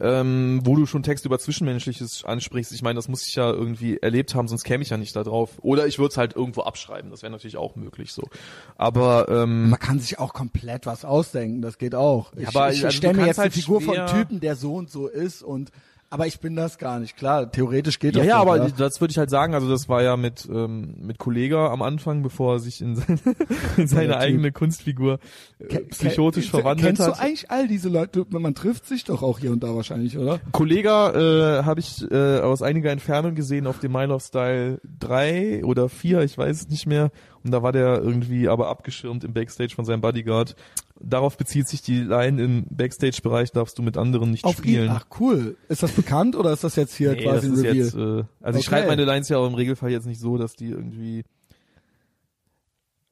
ähm, 0.00 0.60
wo 0.64 0.74
du 0.76 0.86
schon 0.86 1.02
Text 1.02 1.24
über 1.24 1.38
Zwischenmenschliches 1.38 2.24
ansprichst, 2.24 2.72
ich 2.72 2.82
meine, 2.82 2.96
das 2.96 3.08
muss 3.08 3.26
ich 3.26 3.34
ja 3.36 3.50
irgendwie 3.50 3.98
erlebt 3.98 4.34
haben, 4.34 4.48
sonst 4.48 4.64
käme 4.64 4.82
ich 4.82 4.90
ja 4.90 4.96
nicht 4.96 5.14
da 5.14 5.22
drauf. 5.22 5.52
Oder 5.62 5.86
ich 5.86 5.98
würde 5.98 6.10
es 6.10 6.16
halt 6.16 6.34
irgendwo 6.34 6.62
abschreiben, 6.62 7.10
das 7.10 7.22
wäre 7.22 7.30
natürlich 7.30 7.56
auch 7.56 7.76
möglich 7.76 8.12
so. 8.12 8.28
Aber 8.76 9.28
ähm, 9.28 9.70
Man 9.70 9.78
kann 9.78 10.00
sich 10.00 10.18
auch 10.18 10.32
komplett 10.32 10.86
was 10.86 11.04
ausdenken, 11.04 11.62
das 11.62 11.78
geht 11.78 11.94
auch. 11.94 12.32
Ich, 12.36 12.48
aber 12.48 12.70
ich, 12.70 12.76
also 12.84 12.88
ich 12.88 12.96
stelle 12.96 13.14
mir 13.14 13.26
jetzt 13.26 13.38
eine 13.38 13.44
halt 13.44 13.54
Figur 13.54 13.80
von 13.80 13.94
schwer- 13.94 14.06
einem 14.08 14.18
Typen, 14.22 14.40
der 14.40 14.56
so 14.56 14.74
und 14.74 14.90
so 14.90 15.06
ist 15.06 15.42
und 15.42 15.70
aber 16.14 16.28
ich 16.28 16.38
bin 16.38 16.54
das 16.54 16.78
gar 16.78 17.00
nicht. 17.00 17.16
Klar, 17.16 17.50
theoretisch 17.50 17.98
geht 17.98 18.14
ja, 18.14 18.20
das 18.20 18.28
ja, 18.28 18.34
doch, 18.36 18.42
aber 18.42 18.56
ja. 18.58 18.68
das 18.68 19.00
würde 19.00 19.10
ich 19.10 19.18
halt 19.18 19.30
sagen, 19.30 19.52
also 19.52 19.68
das 19.68 19.88
war 19.88 20.00
ja 20.00 20.16
mit 20.16 20.48
ähm, 20.48 20.94
mit 21.00 21.18
Kollega 21.18 21.72
am 21.72 21.82
Anfang, 21.82 22.22
bevor 22.22 22.54
er 22.54 22.58
sich 22.60 22.80
in, 22.80 22.94
seine, 22.94 23.18
in 23.76 23.88
seine 23.88 24.18
eigene 24.18 24.52
Kunstfigur 24.52 25.18
äh, 25.58 25.80
psychotisch 25.80 26.50
verwandelt 26.50 26.86
Kennst 26.86 27.02
hat. 27.02 27.18
du 27.18 27.20
eigentlich 27.20 27.50
all 27.50 27.66
diese 27.66 27.88
Leute? 27.88 28.24
Man 28.30 28.54
trifft 28.54 28.86
sich 28.86 29.02
doch 29.02 29.24
auch 29.24 29.40
hier 29.40 29.50
und 29.50 29.64
da 29.64 29.74
wahrscheinlich, 29.74 30.16
oder? 30.16 30.38
Kollega 30.52 31.10
äh, 31.58 31.64
habe 31.64 31.80
ich 31.80 32.08
äh, 32.08 32.38
aus 32.38 32.62
einiger 32.62 32.92
Entfernung 32.92 33.34
gesehen 33.34 33.66
auf 33.66 33.80
dem 33.80 33.90
Mile 33.90 34.14
of 34.14 34.22
Style 34.22 34.80
3 35.00 35.64
oder 35.64 35.88
4, 35.88 36.22
ich 36.22 36.38
weiß 36.38 36.60
es 36.60 36.68
nicht 36.68 36.86
mehr. 36.86 37.10
Und 37.42 37.50
da 37.50 37.62
war 37.62 37.72
der 37.72 38.00
irgendwie 38.00 38.48
aber 38.48 38.68
abgeschirmt 38.68 39.24
im 39.24 39.34
Backstage 39.34 39.74
von 39.74 39.84
seinem 39.84 40.00
Bodyguard. 40.00 40.54
Darauf 41.00 41.36
bezieht 41.36 41.68
sich 41.68 41.82
die 41.82 42.00
Line 42.02 42.40
im 42.42 42.66
Backstage-Bereich, 42.70 43.50
darfst 43.50 43.76
du 43.78 43.82
mit 43.82 43.96
anderen 43.96 44.30
nicht 44.30 44.44
Auf 44.44 44.58
spielen. 44.58 44.84
ihn. 44.84 44.90
Ach 44.90 45.06
cool. 45.18 45.56
Ist 45.68 45.82
das 45.82 45.90
bekannt 45.92 46.36
oder 46.36 46.52
ist 46.52 46.62
das 46.62 46.76
jetzt 46.76 46.94
hier 46.94 47.12
Nee, 47.12 47.22
quasi 47.24 47.48
ein 47.48 47.54
Reveal? 47.54 47.74
jetzt, 47.76 47.94
äh, 47.94 47.98
also 47.98 48.58
ich 48.60 48.66
Okay. 48.66 48.76
schreibe 48.76 48.86
meine 48.88 49.04
Lines 49.04 49.28
ja 49.28 49.38
auch 49.38 49.46
im 49.46 49.54
Regelfall 49.54 49.90
jetzt 49.90 50.06
nicht 50.06 50.20
so, 50.20 50.38
dass 50.38 50.54
die 50.54 50.68
irgendwie 50.68 51.24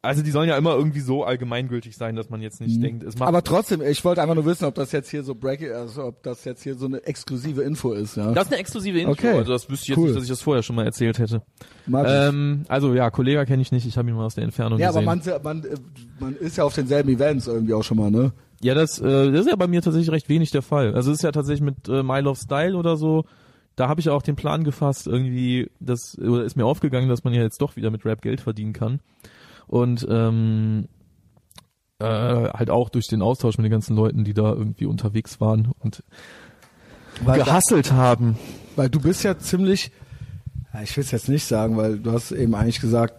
also 0.03 0.21
die 0.23 0.33
sollen 0.33 0.49
ja 0.49 0.57
immer 0.57 0.75
irgendwie 0.75 0.99
so 1.01 1.23
allgemeingültig 1.25 1.97
sein, 1.97 2.17
dass 2.17 2.29
man 2.29 2.43
jetzt 2.43 2.61
nicht 2.61 2.83
denkt, 2.83 3.05
es 3.05 3.15
macht 3.15 3.21
Mhm. 3.21 3.29
Aber 3.29 3.45
trotzdem, 3.45 3.83
ich 3.83 4.05
wollte 4.05 4.21
einfach 4.21 4.35
nur 4.35 4.45
wissen, 4.45 4.65
ob 4.65 4.75
das 4.75 4.91
jetzt 4.91 5.09
hier 5.11 5.23
so 5.23 5.37
Break, 5.37 5.63
also 5.73 6.07
ob 6.07 6.23
das 6.25 6.45
jetzt 6.45 6.65
hier 6.65 6.75
so 6.75 6.87
eine 6.87 7.05
exklusive 7.07 7.63
Info 7.63 7.93
ist, 7.93 8.17
ja. 8.17 8.33
das 8.33 8.47
ist 8.47 8.53
eine 8.53 8.61
exklusive 8.61 8.99
Info, 8.99 9.13
Okay. 9.13 9.31
also 9.39 9.53
das 9.53 9.71
wüsste 9.71 9.85
ich 9.85 9.89
jetzt 9.91 9.99
Cool. 9.99 10.05
nicht, 10.07 10.17
dass 10.17 10.23
ich 10.25 10.29
das 10.29 10.43
vorher 10.43 10.63
schon 10.65 10.75
mal 10.77 10.85
erzählt 10.85 11.19
hätte. 11.21 11.43
Ähm, 11.93 12.65
also 12.69 12.95
ja, 12.95 13.11
Kollega 13.11 13.45
kenne 13.45 13.63
ich 13.63 13.71
nicht, 13.71 13.87
ich 13.87 13.97
habe 13.97 14.09
ihn 14.09 14.17
mal 14.17 14.25
aus 14.25 14.35
der 14.35 14.45
Entfernung 14.45 14.79
ja, 14.81 14.89
aber 14.89 15.03
gesehen. 15.05 15.41
man, 15.43 15.63
man, 15.63 15.73
äh, 15.73 15.77
man 16.19 16.37
ist 16.37 16.57
ja 16.57 16.65
auf 16.65 16.75
denselben 16.75 17.09
Events 17.11 17.47
irgendwie 17.47 17.75
auch 17.75 17.85
schon 17.85 17.99
mal, 17.99 18.11
ne? 18.11 18.33
Ja, 18.61 18.75
das, 18.75 18.99
äh, 19.01 19.31
das 19.33 19.43
ist 19.43 19.51
ja 19.51 19.57
bei 19.57 19.67
mir 19.67 19.83
tatsächlich 19.83 20.11
recht 20.13 20.29
wenig 20.29 20.51
der 20.51 20.63
Fall. 20.63 20.95
Also 20.95 21.11
es 21.11 21.19
ist 21.19 21.23
ja 21.23 21.33
tatsächlich 21.33 21.63
mit 21.63 21.89
äh, 21.89 22.03
My 22.03 22.21
Love 22.21 22.39
Style 22.39 22.77
oder 22.77 22.97
so, 22.97 23.25
da 23.77 23.89
habe 23.89 24.01
ich 24.01 24.07
ja 24.07 24.13
auch 24.13 24.23
den 24.23 24.37
Plan 24.37 24.65
gefasst, 24.65 25.07
irgendwie, 25.07 25.71
das 25.81 26.19
oder 26.19 26.45
ist 26.45 26.57
mir 26.57 26.65
aufgegangen, 26.67 27.09
dass 27.09 27.25
man 27.25 27.33
ja 27.35 27.43
jetzt 27.43 27.61
doch 27.63 27.77
wieder 27.77 27.91
mit 27.91 28.05
Rap 28.05 28.21
Geld 28.21 28.41
verdienen 28.41 28.73
kann. 28.73 29.01
Und 29.67 30.07
ähm, 30.11 30.89
äh, 31.99 32.05
halt 32.05 32.71
auch 32.71 32.89
durch 32.89 33.07
den 33.09 33.23
Austausch 33.23 33.57
mit 33.59 33.65
den 33.65 33.71
ganzen 33.73 33.97
Leuten, 33.97 34.25
die 34.25 34.35
da 34.35 34.53
irgendwie 34.53 34.87
unterwegs 34.87 35.41
waren 35.41 35.73
und 35.79 36.03
Weil, 37.25 37.39
gehasselt 37.39 37.93
haben. 37.93 38.37
weil 38.77 38.91
du 38.91 39.01
bist 39.01 39.23
ja 39.23 39.39
ziemlich, 39.39 39.93
ich 40.83 40.97
will 40.97 41.05
es 41.05 41.11
jetzt 41.11 41.29
nicht 41.29 41.45
sagen, 41.45 41.77
weil 41.77 41.99
du 41.99 42.13
hast 42.13 42.33
eben 42.33 42.55
eigentlich 42.55 42.81
gesagt, 42.81 43.15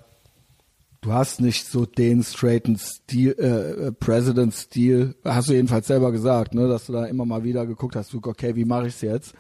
du 1.02 1.14
hast 1.14 1.40
nicht 1.42 1.66
so 1.66 1.86
den 1.86 2.24
straighten 2.24 2.78
Stil, 2.78 3.36
äh, 3.38 3.88
äh, 3.88 3.92
President-Stil, 3.92 5.16
hast 5.24 5.50
du 5.50 5.54
jedenfalls 5.54 5.88
selber 5.88 6.12
gesagt, 6.12 6.54
ne, 6.54 6.68
dass 6.68 6.86
du 6.88 6.94
da 6.94 7.06
immer 7.06 7.26
mal 7.26 7.44
wieder 7.44 7.66
geguckt 7.66 7.96
hast, 7.96 8.12
du, 8.14 8.20
okay, 8.24 8.56
wie 8.56 8.66
mache 8.66 8.88
ich's 8.88 9.02
jetzt? 9.02 9.34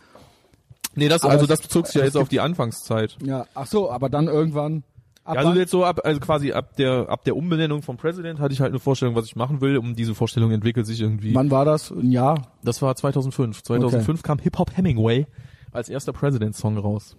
Nee, 0.95 1.07
das, 1.09 1.23
Aber 1.23 1.31
also 1.33 1.43
es- 1.45 1.49
das 1.49 1.61
bezog 1.61 1.87
sich 1.87 1.95
ja 1.95 2.01
es 2.01 2.07
jetzt 2.13 2.17
auf 2.17 2.29
die 2.29 2.39
Anfangszeit. 2.39 3.17
Ja, 3.25 3.45
ach 3.55 3.65
so, 3.67 3.89
aber 3.91 4.09
dann 4.09 4.27
irgendwann. 4.27 4.83
Ab 5.23 5.35
Ja, 5.35 5.41
also 5.41 5.53
jetzt 5.59 5.71
so 5.71 5.85
ab, 5.85 6.01
also 6.03 6.19
quasi 6.19 6.51
ab 6.51 6.75
der 6.75 7.07
ab 7.09 7.23
der 7.23 7.35
Umbenennung 7.35 7.81
vom 7.81 7.97
President 7.97 8.39
hatte 8.39 8.53
ich 8.53 8.61
halt 8.61 8.71
eine 8.71 8.79
Vorstellung, 8.79 9.15
was 9.15 9.25
ich 9.25 9.35
machen 9.35 9.61
will. 9.61 9.77
Um 9.77 9.95
diese 9.95 10.15
Vorstellung 10.15 10.51
entwickelt 10.51 10.85
sich 10.85 11.01
irgendwie. 11.01 11.33
Wann 11.35 11.51
war 11.51 11.65
das? 11.65 11.91
Ein 11.91 12.11
Jahr? 12.11 12.51
Das 12.63 12.81
war 12.81 12.95
2005. 12.95 13.63
2005 13.63 14.21
kam 14.23 14.39
Hip 14.39 14.57
Hop 14.59 14.75
Hemingway 14.75 15.27
als 15.71 15.89
erster 15.89 16.13
President-Song 16.13 16.77
raus. 16.77 17.17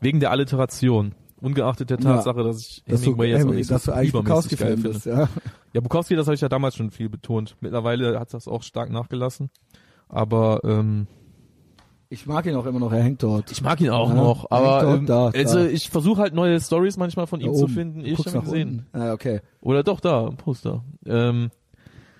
Wegen 0.00 0.20
der 0.20 0.30
Alliteration. 0.30 1.14
Ungeachtet 1.40 1.88
der 1.88 1.98
Ja. 2.00 2.16
Tatsache, 2.16 2.42
dass 2.44 2.60
ich 2.60 2.84
Dass 2.86 3.00
du, 3.00 3.06
Hemingway 3.06 3.28
jetzt 3.30 3.36
auch 3.36 3.40
Hemingway, 3.40 3.56
nicht 3.58 3.70
dass 3.70 3.84
so 3.84 3.92
du 3.92 3.96
eigentlich 3.96 4.10
übermäßig 4.10 4.58
geil 4.58 4.76
Bukowski-Fan 4.76 4.82
finde. 4.82 4.88
bist, 4.90 5.06
ja. 5.06 5.28
Ja, 5.72 5.80
Bukowski, 5.80 6.16
das 6.16 6.26
habe 6.26 6.34
ich 6.34 6.40
ja 6.42 6.48
damals 6.50 6.76
schon 6.76 6.90
viel 6.90 7.08
betont. 7.08 7.56
Mittlerweile 7.60 8.18
hat 8.20 8.34
das 8.34 8.46
auch 8.48 8.62
stark 8.62 8.90
nachgelassen. 8.90 9.48
Aber 10.08 10.60
ähm, 10.64 11.06
Ich 12.12 12.26
mag 12.26 12.44
ihn 12.46 12.56
auch 12.56 12.66
immer 12.66 12.80
noch, 12.80 12.92
er 12.92 13.02
hängt 13.04 13.22
dort. 13.22 13.52
ich 13.52 13.62
mag 13.62 13.80
ihn 13.80 13.90
auch 13.90 14.08
Ja, 14.08 14.14
noch. 14.16 14.38
hängt 14.40 14.52
Aber 14.52 14.80
dort 14.82 14.98
ähm, 14.98 15.06
da, 15.06 15.26
also 15.28 15.58
da. 15.60 15.66
ich 15.66 15.90
versuche 15.90 16.20
halt 16.20 16.34
neue 16.34 16.60
Stories 16.60 16.96
manchmal 16.96 17.28
von 17.28 17.40
ihm 17.40 17.52
Da 17.52 17.58
zu 17.58 17.64
oben. 17.64 17.72
finden. 17.72 18.04
Ich 18.04 18.18
habe 18.18 18.40
gesehen. 18.40 18.84
unten. 18.92 18.98
Ah, 19.00 19.12
okay. 19.12 19.40
Oder 19.60 19.84
doch 19.84 20.00
da, 20.00 20.26
ein 20.26 20.36
Poster. 20.36 20.82
Ähm, 21.06 21.50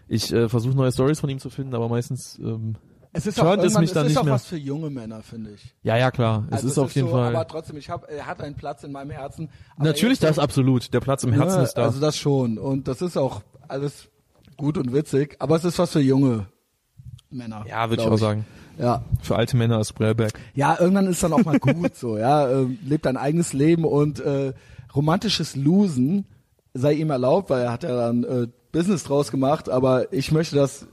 ich 0.07 0.33
äh, 0.33 0.49
versuche 0.49 0.77
neue 0.77 0.93
Stories 0.93 1.19
von 1.19 1.29
ihm 1.29 1.41
zu 1.41 1.51
finden, 1.51 1.75
aber 1.75 1.89
meistens 1.89 2.39
ähm, 2.39 2.77
Es 3.13 3.27
ist 3.27 3.41
auch, 3.41 3.57
es 3.57 3.77
mich 3.79 3.91
dann 3.93 4.07
es 4.07 4.13
ist 4.13 4.15
nicht 4.15 4.19
auch 4.19 4.25
mehr. 4.25 4.35
was 4.35 4.47
für 4.47 4.57
junge 4.57 4.91
Männer, 4.91 5.23
finde 5.25 5.51
ich. 5.55 5.75
ja 5.83 5.97
ja 5.97 6.13
klar, 6.13 6.45
es 6.51 6.53
Also 6.59 6.69
ist 6.69 6.79
auf 6.79 6.95
jeden 6.95 7.09
so, 7.09 7.15
Fall 7.15 7.35
Aber 7.35 7.49
trotzdem, 7.49 7.77
ich 7.77 7.91
hab, 7.91 8.09
er 8.09 8.27
hat 8.27 8.41
einen 8.41 8.55
Platz 8.55 8.85
in 8.85 8.93
meinem 8.93 9.11
Herzen. 9.11 9.49
Natürlich 9.77 10.21
das 10.21 10.39
absolut. 10.39 10.95
Der 10.95 11.01
Platz 11.01 11.25
im 11.25 11.33
Herzen 11.33 11.57
Ja, 11.59 11.63
ist 11.65 11.75
da. 11.75 11.83
Also 11.83 12.01
das 12.01 12.17
schon. 12.17 12.59
Und 12.59 12.87
das 12.87 13.03
ist 13.03 13.17
auch 13.17 13.43
alles 13.67 14.09
gut 14.57 14.79
und 14.79 14.93
witzig. 14.93 15.35
Aber 15.41 15.57
es 15.57 15.65
ist 15.65 15.81
was 15.81 15.91
für 15.91 16.01
junge 16.01 16.47
Männer. 17.31 17.65
ja, 17.69 17.91
würde 17.91 18.03
ich 18.05 18.09
auch 18.09 18.17
sagen. 18.17 18.47
Ja. 18.79 19.03
Für 19.23 19.37
alte 19.37 19.57
Männer 19.57 19.81
ist 19.81 19.91
Sprayback. 19.91 20.33
Ja, 20.55 20.79
irgendwann 20.79 21.07
ist 21.07 21.23
dann 21.23 21.33
auch 21.33 21.45
mal 21.45 21.59
gut 21.59 21.97
so, 21.97 22.19
ja. 22.19 22.49
Äh, 22.51 22.67
lebt 22.85 23.07
ein 23.07 23.17
eigenes 23.17 23.53
Leben 23.53 23.85
und 23.85 24.21
äh, 24.21 24.53
romantisches 24.95 25.57
Losen 25.57 26.25
sei 26.75 26.95
ihm 26.95 27.11
erlaubt, 27.11 27.51
weil 27.51 27.63
er 27.63 27.73
hat 27.73 27.83
ja 27.83 27.95
dann 27.95 28.25
äh, 28.25 28.47
Business 28.73 29.05
draus 29.05 29.31
gemacht, 29.31 29.69
aber 29.69 30.13
ich 30.13 30.33
möchte 30.33 30.57
das 30.57 30.87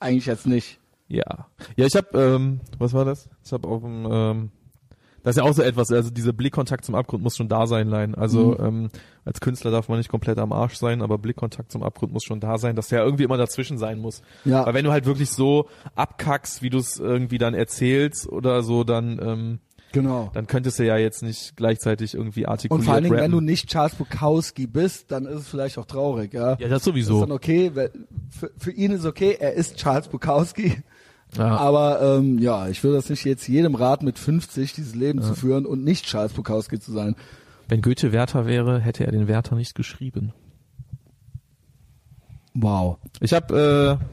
eigentlich 0.00 0.26
jetzt 0.26 0.46
nicht. 0.46 0.78
Ja. 1.08 1.46
Ja, 1.76 1.86
ich 1.86 1.94
habe, 1.94 2.18
ähm, 2.18 2.60
was 2.78 2.92
war 2.92 3.04
das? 3.04 3.28
Ich 3.44 3.52
habe 3.52 3.68
auf 3.68 3.82
dem, 3.82 4.08
ähm, 4.10 4.50
das 5.24 5.34
ist 5.34 5.42
ja 5.42 5.42
auch 5.42 5.52
so 5.54 5.62
etwas, 5.62 5.90
also 5.90 6.10
dieser 6.10 6.32
Blickkontakt 6.32 6.84
zum 6.84 6.94
Abgrund 6.94 7.24
muss 7.24 7.36
schon 7.36 7.48
da 7.48 7.66
sein, 7.66 7.88
Lein. 7.88 8.14
Also 8.14 8.52
Mhm. 8.58 8.64
ähm, 8.64 8.88
als 9.24 9.40
Künstler 9.40 9.72
darf 9.72 9.88
man 9.88 9.98
nicht 9.98 10.08
komplett 10.10 10.38
am 10.38 10.52
Arsch 10.52 10.76
sein, 10.76 11.02
aber 11.02 11.18
Blickkontakt 11.18 11.72
zum 11.72 11.82
Abgrund 11.82 12.12
muss 12.12 12.22
schon 12.22 12.38
da 12.38 12.58
sein, 12.58 12.76
dass 12.76 12.88
der 12.88 13.02
irgendwie 13.02 13.24
immer 13.24 13.38
dazwischen 13.38 13.76
sein 13.78 13.98
muss. 13.98 14.22
Ja. 14.44 14.64
Weil 14.64 14.74
wenn 14.74 14.84
du 14.84 14.92
halt 14.92 15.06
wirklich 15.06 15.30
so 15.30 15.66
abkackst, 15.96 16.62
wie 16.62 16.70
du 16.70 16.78
es 16.78 17.00
irgendwie 17.00 17.38
dann 17.38 17.54
erzählst 17.54 18.28
oder 18.28 18.62
so, 18.62 18.84
dann 18.84 19.18
ähm, 19.20 19.58
Genau. 19.92 20.28
dann 20.34 20.48
könntest 20.48 20.80
du 20.80 20.84
ja 20.84 20.96
jetzt 20.96 21.22
nicht 21.22 21.56
gleichzeitig 21.56 22.14
irgendwie 22.14 22.46
artikuliert 22.46 22.80
Und 22.80 22.84
vor 22.84 22.94
allen 22.94 23.04
Dingen, 23.04 23.14
wenn 23.14 23.20
rappen. 23.30 23.32
du 23.32 23.40
nicht 23.40 23.68
Charles 23.70 23.94
Bukowski 23.94 24.66
bist, 24.66 25.12
dann 25.12 25.24
ist 25.24 25.38
es 25.42 25.48
vielleicht 25.48 25.78
auch 25.78 25.86
traurig, 25.86 26.34
ja. 26.34 26.50
ja, 26.50 26.56
das 26.56 26.68
Das 26.70 26.84
sowieso. 26.84 27.14
ist 27.14 27.20
dann 27.20 27.30
okay, 27.30 27.70
für, 28.30 28.50
für 28.58 28.72
ihn 28.72 28.90
ist 28.90 29.04
okay, 29.04 29.36
er 29.38 29.52
ist 29.52 29.76
Charles 29.76 30.08
Bukowski. 30.08 30.82
Ja. 31.36 31.56
Aber 31.56 32.00
ähm, 32.00 32.38
ja, 32.38 32.68
ich 32.68 32.82
würde 32.84 32.96
das 32.96 33.10
nicht 33.10 33.24
jetzt 33.24 33.48
jedem 33.48 33.74
raten, 33.74 34.04
mit 34.04 34.18
50 34.18 34.72
dieses 34.72 34.94
Leben 34.94 35.20
zu 35.22 35.34
führen 35.34 35.66
und 35.66 35.82
nicht 35.82 36.06
Charles 36.06 36.32
Bukowski 36.32 36.78
zu 36.78 36.92
sein. 36.92 37.16
Wenn 37.68 37.82
Goethe 37.82 38.12
Werther 38.12 38.46
wäre, 38.46 38.78
hätte 38.80 39.04
er 39.04 39.12
den 39.12 39.26
Werther 39.26 39.56
nicht 39.56 39.74
geschrieben. 39.74 40.32
Wow. 42.54 42.98
Ich 43.20 43.32
habe 43.32 43.98
äh, 44.00 44.04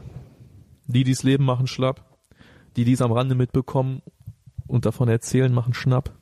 die, 0.87 1.03
die's 1.03 1.23
Leben 1.23 1.45
machen 1.45 1.67
schlapp, 1.67 2.03
die 2.75 2.85
dies 2.85 3.01
am 3.01 3.11
Rande 3.11 3.35
mitbekommen 3.35 4.01
und 4.67 4.85
davon 4.85 5.09
erzählen, 5.09 5.53
machen 5.53 5.73
Schnapp. 5.73 6.11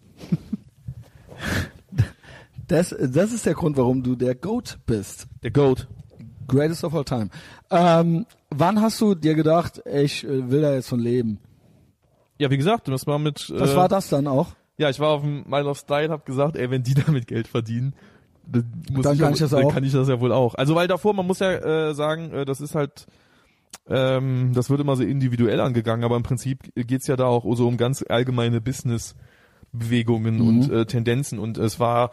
Das, 2.67 2.95
das 2.99 3.33
ist 3.33 3.47
der 3.47 3.55
Grund, 3.55 3.77
warum 3.77 4.03
du 4.03 4.15
der 4.15 4.35
Goat 4.35 4.77
bist. 4.85 5.27
Der 5.41 5.49
Goat. 5.49 5.87
Greatest 6.49 6.83
of 6.83 6.93
all 6.93 7.05
time. 7.05 7.29
Ähm, 7.71 8.25
wann 8.49 8.81
hast 8.81 8.99
du 8.99 9.15
dir 9.15 9.35
gedacht, 9.35 9.81
ich 9.85 10.23
äh, 10.23 10.49
will 10.51 10.61
da 10.61 10.73
jetzt 10.73 10.89
von 10.89 10.99
leben? 10.99 11.39
Ja, 12.37 12.49
wie 12.49 12.57
gesagt, 12.57 12.87
das 12.87 13.07
war 13.07 13.19
mit. 13.19 13.51
Was 13.55 13.71
äh, 13.71 13.75
war 13.75 13.87
das 13.87 14.09
dann 14.09 14.27
auch? 14.27 14.47
Ja, 14.77 14.89
ich 14.89 14.99
war 14.99 15.09
auf 15.09 15.21
dem 15.21 15.43
Mile 15.47 15.65
of 15.65 15.77
Style, 15.77 16.09
hab 16.09 16.25
gesagt, 16.25 16.55
ey, 16.55 16.69
wenn 16.71 16.83
die 16.83 16.93
damit 17.05 17.27
Geld 17.27 17.47
verdienen, 17.47 17.93
dann, 18.51 18.83
muss 18.91 19.03
Dann 19.03 19.15
ich, 19.15 19.21
kann 19.21 19.33
ich 19.33 19.39
das 19.39 19.51
dann 19.51 19.65
auch. 19.65 19.73
kann 19.73 19.83
ich 19.83 19.93
das 19.93 20.07
ja 20.07 20.19
wohl 20.19 20.31
auch. 20.31 20.55
Also 20.55 20.75
weil 20.75 20.87
davor, 20.87 21.13
man 21.13 21.27
muss 21.27 21.39
ja 21.39 21.51
äh, 21.89 21.93
sagen, 21.93 22.31
äh, 22.31 22.45
das 22.45 22.61
ist 22.61 22.75
halt, 22.75 23.05
ähm, 23.87 24.51
das 24.53 24.69
wird 24.69 24.79
immer 24.79 24.95
so 24.95 25.03
individuell 25.03 25.59
angegangen, 25.59 26.03
aber 26.03 26.15
im 26.15 26.23
Prinzip 26.23 26.71
geht's 26.75 27.07
ja 27.07 27.15
da 27.15 27.25
auch 27.25 27.45
so 27.55 27.67
um 27.67 27.77
ganz 27.77 28.03
allgemeine 28.07 28.61
Business. 28.61 29.15
Bewegungen 29.71 30.35
Mhm. 30.39 30.47
und 30.47 30.71
äh, 30.71 30.85
Tendenzen 30.85 31.39
und 31.39 31.57
es 31.57 31.79
war 31.79 32.11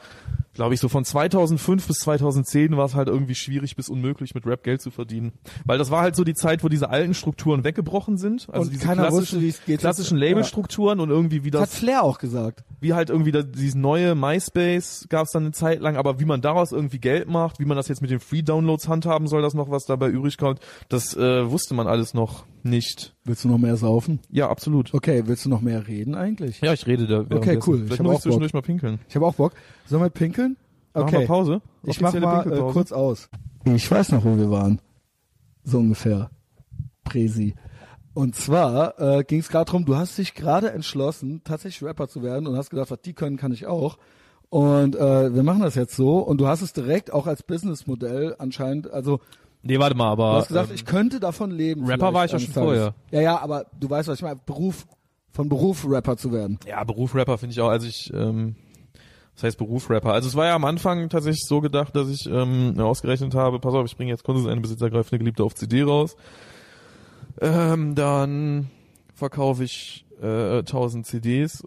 glaube 0.55 0.73
ich, 0.73 0.81
so 0.81 0.89
von 0.89 1.05
2005 1.05 1.87
bis 1.87 1.99
2010 1.99 2.79
war 2.79 2.87
es 2.87 2.95
halt 2.95 3.09
irgendwie 3.09 3.35
schwierig 3.35 3.77
bis 3.77 3.91
unmöglich, 3.91 4.35
mit 4.35 4.47
Rap 4.47 4.63
Geld 4.65 4.81
zu 4.81 4.91
verdienen. 4.91 5.33
Weil 5.67 5.77
das 5.77 5.91
war 5.91 6.01
halt 6.01 6.17
so 6.17 6.25
die 6.25 6.33
Zeit, 6.33 6.65
wo 6.65 6.71
diese 6.71 6.89
alten 6.89 7.13
Strukturen 7.13 7.63
weggebrochen 7.63 8.17
sind. 8.17 8.47
Also 8.51 8.63
Und 8.71 8.73
diese 8.73 8.91
klassischen, 8.91 9.43
wusste, 9.43 9.77
klassischen 9.77 10.17
Ja. 10.17 10.29
Labelstrukturen 10.29 10.99
und 11.01 11.11
irgendwie 11.11 11.45
wie 11.45 11.51
Das 11.51 11.61
hat 11.61 11.69
das, 11.73 11.79
Flair 11.79 12.03
auch 12.03 12.17
gesagt. 12.17 12.65
wie 12.81 12.95
halt 12.95 13.11
irgendwie 13.11 13.33
da, 13.33 13.43
dieses 13.43 13.75
neue 13.75 14.15
MySpace 14.15 15.07
gab 15.11 15.27
es 15.27 15.33
dann 15.33 15.43
eine 15.43 15.53
Zeit 15.53 15.81
lang, 15.81 15.97
aber 15.97 16.21
wie 16.21 16.25
man 16.25 16.41
daraus 16.41 16.73
irgendwie 16.73 17.01
Geld 17.01 17.29
macht, 17.29 17.59
wie 17.61 17.67
man 17.67 17.77
das 17.77 17.89
jetzt 17.89 18.01
mit 18.01 18.11
den 18.11 18.21
Free-Downloads 18.21 18.89
handhaben 18.89 19.27
soll, 19.27 19.43
das 19.43 19.53
noch 19.53 19.71
was 19.71 19.85
dabei 19.85 20.09
übrig 20.09 20.39
kommt, 20.39 20.61
das 20.89 21.15
äh, 21.17 21.51
wusste 21.51 21.75
man 21.75 21.87
alles 21.87 22.15
noch 22.15 22.45
nicht. 22.67 23.15
Willst 23.25 23.45
du 23.45 23.49
noch 23.49 23.59
mehr 23.59 23.77
saufen? 23.77 24.21
Ja, 24.31 24.49
absolut. 24.49 24.93
Okay, 24.95 25.23
willst 25.27 25.45
du 25.45 25.49
noch 25.49 25.61
mehr 25.61 25.87
reden 25.87 26.15
eigentlich? 26.15 26.61
Ja, 26.61 26.73
ich 26.73 26.87
rede 26.87 27.07
da. 27.07 27.21
Okay, 27.21 27.59
cool. 27.67 27.79
Ich 27.79 27.85
Vielleicht 27.85 27.99
hab 28.01 28.07
muss 28.07 28.13
auch 28.13 28.17
ich 28.17 28.23
zwischendurch 28.23 28.53
mal 28.53 28.63
pinkeln. 28.63 29.01
Ich 29.09 29.17
habe 29.17 29.27
auch 29.27 29.35
Bock. 29.35 29.53
Sollen 29.87 30.03
wir 30.03 30.11
pinkeln? 30.11 30.57
Machen 30.95 31.13
wir 31.13 31.27
Pause? 31.27 31.61
Ich 31.83 32.01
mach 32.01 32.11
Offizielle 32.15 32.27
mal 32.27 32.69
äh, 32.69 32.73
kurz 32.73 32.93
aus. 32.93 33.29
Ich 33.65 33.91
weiß 33.91 34.13
noch, 34.13 34.25
wo 34.25 34.37
wir 34.37 34.51
waren. 34.51 34.81
So 35.65 35.79
ungefähr. 35.79 36.31
Präsi. 37.05 37.55
Und 38.15 38.35
zwar 38.35 38.99
äh, 38.99 39.25
ging 39.25 39.41
es 39.41 39.49
gerade 39.49 39.67
darum, 39.67 39.85
du 39.85 39.97
hast 39.97 40.17
dich 40.17 40.35
gerade 40.35 40.71
entschlossen, 40.71 41.43
tatsächlich 41.45 41.87
Rapper 41.87 42.09
zu 42.09 42.23
werden 42.23 42.47
und 42.47 42.57
hast 42.57 42.71
gedacht, 42.71 42.91
was 42.91 43.03
die 43.03 43.13
können, 43.13 43.37
kann 43.37 43.53
ich 43.53 43.67
auch. 43.67 43.99
Und 44.49 44.97
äh, 44.97 45.35
wir 45.35 45.43
machen 45.43 45.61
das 45.61 45.75
jetzt 45.75 45.97
so 45.97 46.21
und 46.21 46.41
du 46.41 46.47
hast 46.47 46.63
es 46.63 46.73
direkt 46.73 47.13
auch 47.13 47.27
als 47.27 47.43
Businessmodell 47.43 48.37
anscheinend, 48.39 48.91
also 48.91 49.21
Nee, 49.67 49.79
warte 49.79 49.97
mal, 49.97 50.07
du 50.17 50.23
aber 50.23 50.33
hast 50.35 50.49
gesagt, 50.49 50.71
ähm, 50.71 50.75
ich 50.75 50.85
könnte 50.85 51.21
davon 51.21 51.51
leben. 51.51 51.85
Rapper 51.87 52.15
war 52.15 52.25
ich 52.25 52.33
ja 52.33 52.39
schon 52.39 52.53
vorher. 52.53 52.95
Ja, 53.11 53.21
ja, 53.21 53.39
aber 53.39 53.67
du 53.79 53.89
weißt, 53.91 54.09
was 54.09 54.19
ich 54.19 54.23
meine, 54.23 54.41
Beruf, 54.45 54.87
von 55.33 55.49
Beruf 55.49 55.85
Rapper 55.89 56.17
zu 56.17 56.33
werden. 56.33 56.59
ja, 56.67 56.83
Beruf 56.85 57.15
Rapper 57.15 57.37
finde 57.39 57.53
ich 57.53 57.61
auch, 57.61 57.69
also 57.69 57.87
ich, 57.87 58.13
ähm, 58.15 58.57
das 59.35 59.45
heißt 59.45 59.59
Beruf 59.59 59.91
Rapper. 59.91 60.13
Also 60.13 60.29
es 60.29 60.35
war 60.35 60.47
ja 60.47 60.55
am 60.55 60.65
Anfang 60.65 61.09
tatsächlich 61.09 61.45
so 61.47 61.61
gedacht, 61.61 61.95
dass 61.95 62.09
ich 62.09 62.27
ähm, 62.27 62.79
ausgerechnet 62.79 63.35
habe, 63.35 63.59
pass 63.59 63.75
auf, 63.75 63.85
ich 63.87 63.97
bringe 63.97 64.11
jetzt 64.11 64.25
Kunst 64.25 64.47
eine 64.47 64.61
Besitzer 64.61 64.89
greift 64.89 65.13
eine 65.13 65.19
Geliebte 65.19 65.45
auf 65.45 65.55
CD 65.55 65.83
raus. 65.83 66.17
Ähm, 67.41 67.95
dann 67.95 68.71
verkaufe 69.15 69.65
ich 69.65 70.07
äh, 70.23 70.59
1000 70.61 71.07
CDs 71.07 71.65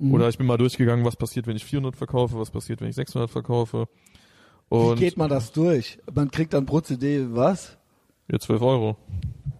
Mhm. 0.00 0.14
oder 0.14 0.28
ich 0.30 0.38
bin 0.38 0.46
mal 0.46 0.56
durchgegangen, 0.56 1.04
was 1.04 1.16
passiert, 1.16 1.46
wenn 1.46 1.56
ich 1.56 1.64
400 1.66 1.94
verkaufe, 1.94 2.38
was 2.38 2.50
passiert, 2.50 2.80
wenn 2.80 2.88
ich 2.88 2.96
600 2.96 3.30
verkaufe. 3.30 3.86
Wie 4.70 4.76
Und 4.76 4.98
geht 4.98 5.16
man 5.16 5.28
das 5.28 5.52
durch? 5.52 5.98
Man 6.12 6.30
kriegt 6.30 6.54
dann 6.54 6.64
pro 6.66 6.80
CD 6.80 7.26
was? 7.30 7.76
ja, 8.30 8.38
12 8.38 8.62
Euro. 8.62 8.96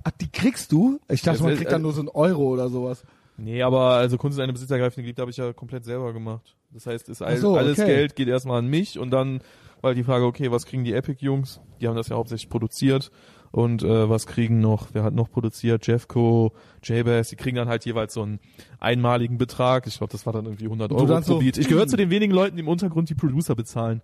Ach, 0.04 0.12
die 0.12 0.28
kriegst 0.30 0.72
du? 0.72 1.00
Ich 1.08 1.22
dachte, 1.22 1.42
man 1.42 1.56
kriegt 1.56 1.72
dann 1.72 1.82
nur 1.82 1.92
so 1.92 2.00
einen 2.00 2.08
Euro 2.08 2.44
oder 2.44 2.68
sowas. 2.68 3.02
Nee, 3.36 3.62
aber 3.62 3.92
also 3.92 4.18
Kunst 4.18 4.38
ist 4.38 4.42
eine 4.42 4.52
besitzergreifende 4.52 5.02
Geliebte 5.02 5.22
habe 5.22 5.30
ich 5.30 5.36
ja 5.36 5.52
komplett 5.52 5.84
selber 5.84 6.12
gemacht. 6.12 6.54
Das 6.72 6.86
heißt, 6.86 7.08
ist 7.08 7.22
all, 7.22 7.36
so, 7.38 7.56
alles 7.56 7.78
okay. 7.78 7.88
Geld 7.88 8.16
geht 8.16 8.28
erstmal 8.28 8.58
an 8.58 8.66
mich 8.66 8.98
und 8.98 9.10
dann 9.10 9.40
war 9.80 9.94
die 9.94 10.04
Frage, 10.04 10.26
okay, 10.26 10.50
was 10.50 10.66
kriegen 10.66 10.84
die 10.84 10.92
Epic-Jungs? 10.92 11.60
Die 11.80 11.88
haben 11.88 11.96
das 11.96 12.08
ja 12.08 12.16
hauptsächlich 12.16 12.50
produziert. 12.50 13.10
Und 13.50 13.82
äh, 13.82 14.08
was 14.08 14.26
kriegen 14.26 14.60
noch, 14.60 14.88
wer 14.92 15.02
hat 15.02 15.14
noch 15.14 15.28
produziert? 15.28 15.86
Jeffco, 15.86 16.52
J-Bass, 16.84 17.30
die 17.30 17.36
kriegen 17.36 17.56
dann 17.56 17.68
halt 17.68 17.84
jeweils 17.84 18.14
so 18.14 18.22
einen 18.22 18.38
einmaligen 18.78 19.38
Betrag. 19.38 19.86
Ich 19.88 19.98
glaube, 19.98 20.12
das 20.12 20.24
war 20.26 20.32
dann 20.32 20.44
irgendwie 20.44 20.66
100 20.66 20.92
Und 20.92 20.98
du 20.98 21.12
Euro 21.12 21.20
pro 21.20 21.26
so, 21.26 21.38
Beat. 21.40 21.58
Ich 21.58 21.66
gehöre 21.66 21.88
zu 21.88 21.96
den 21.96 22.10
wenigen 22.10 22.32
Leuten, 22.32 22.56
die 22.56 22.62
im 22.62 22.68
Untergrund 22.68 23.08
die 23.08 23.14
Producer 23.14 23.56
bezahlen. 23.56 24.02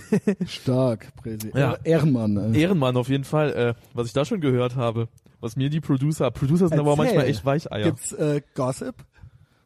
Stark, 0.46 1.14
Präsi. 1.16 1.50
Ja. 1.54 1.76
Ehrenmann. 1.84 2.54
Ey. 2.54 2.62
Ehrenmann 2.62 2.96
auf 2.96 3.08
jeden 3.08 3.24
Fall. 3.24 3.52
Äh, 3.52 3.74
was 3.94 4.06
ich 4.06 4.12
da 4.12 4.24
schon 4.24 4.40
gehört 4.40 4.76
habe, 4.76 5.08
was 5.40 5.56
mir 5.56 5.70
die 5.70 5.80
Producer, 5.80 6.30
Producer 6.30 6.68
sind 6.68 6.78
aber 6.78 6.90
Erzähl. 6.92 7.04
manchmal 7.04 7.26
echt 7.26 7.44
Weicheier. 7.44 7.84
Gibt's 7.84 8.12
äh, 8.12 8.42
Gossip? 8.54 8.94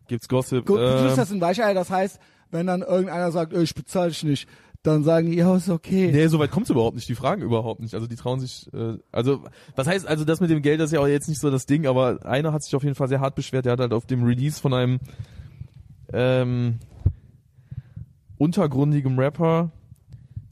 Gibt's 0.08 0.28
Gossip? 0.28 0.66
Gut, 0.66 0.78
ähm, 0.80 0.98
Producer 0.98 1.26
sind 1.26 1.40
Weicheier, 1.40 1.74
das 1.74 1.90
heißt, 1.90 2.18
wenn 2.50 2.66
dann 2.66 2.82
irgendeiner 2.82 3.32
sagt, 3.32 3.52
"Ey, 3.52 3.62
ich 3.62 3.74
bezahle 3.74 4.10
dich 4.10 4.22
nicht, 4.22 4.48
dann 4.86 5.02
sagen 5.02 5.30
die, 5.30 5.36
ja, 5.38 5.56
ist 5.56 5.68
okay. 5.68 6.10
Nee, 6.12 6.28
so 6.28 6.38
weit 6.38 6.50
kommt's 6.50 6.70
überhaupt 6.70 6.94
nicht. 6.94 7.08
Die 7.08 7.14
fragen 7.14 7.42
überhaupt 7.42 7.80
nicht. 7.80 7.94
Also 7.94 8.06
die 8.06 8.14
trauen 8.16 8.40
sich, 8.40 8.72
äh, 8.72 8.96
also 9.10 9.42
was 9.74 9.86
heißt, 9.86 10.06
also 10.06 10.24
das 10.24 10.40
mit 10.40 10.50
dem 10.50 10.62
Geld 10.62 10.80
das 10.80 10.86
ist 10.86 10.92
ja 10.92 11.00
auch 11.00 11.08
jetzt 11.08 11.28
nicht 11.28 11.40
so 11.40 11.50
das 11.50 11.66
Ding, 11.66 11.86
aber 11.86 12.24
einer 12.24 12.52
hat 12.52 12.62
sich 12.62 12.74
auf 12.76 12.84
jeden 12.84 12.94
Fall 12.94 13.08
sehr 13.08 13.20
hart 13.20 13.34
beschwert. 13.34 13.64
Der 13.64 13.72
hat 13.72 13.80
halt 13.80 13.92
auf 13.92 14.06
dem 14.06 14.22
Release 14.22 14.60
von 14.60 14.72
einem 14.72 15.00
ähm, 16.12 16.78
untergrundigem 18.38 19.18
Rapper, 19.18 19.70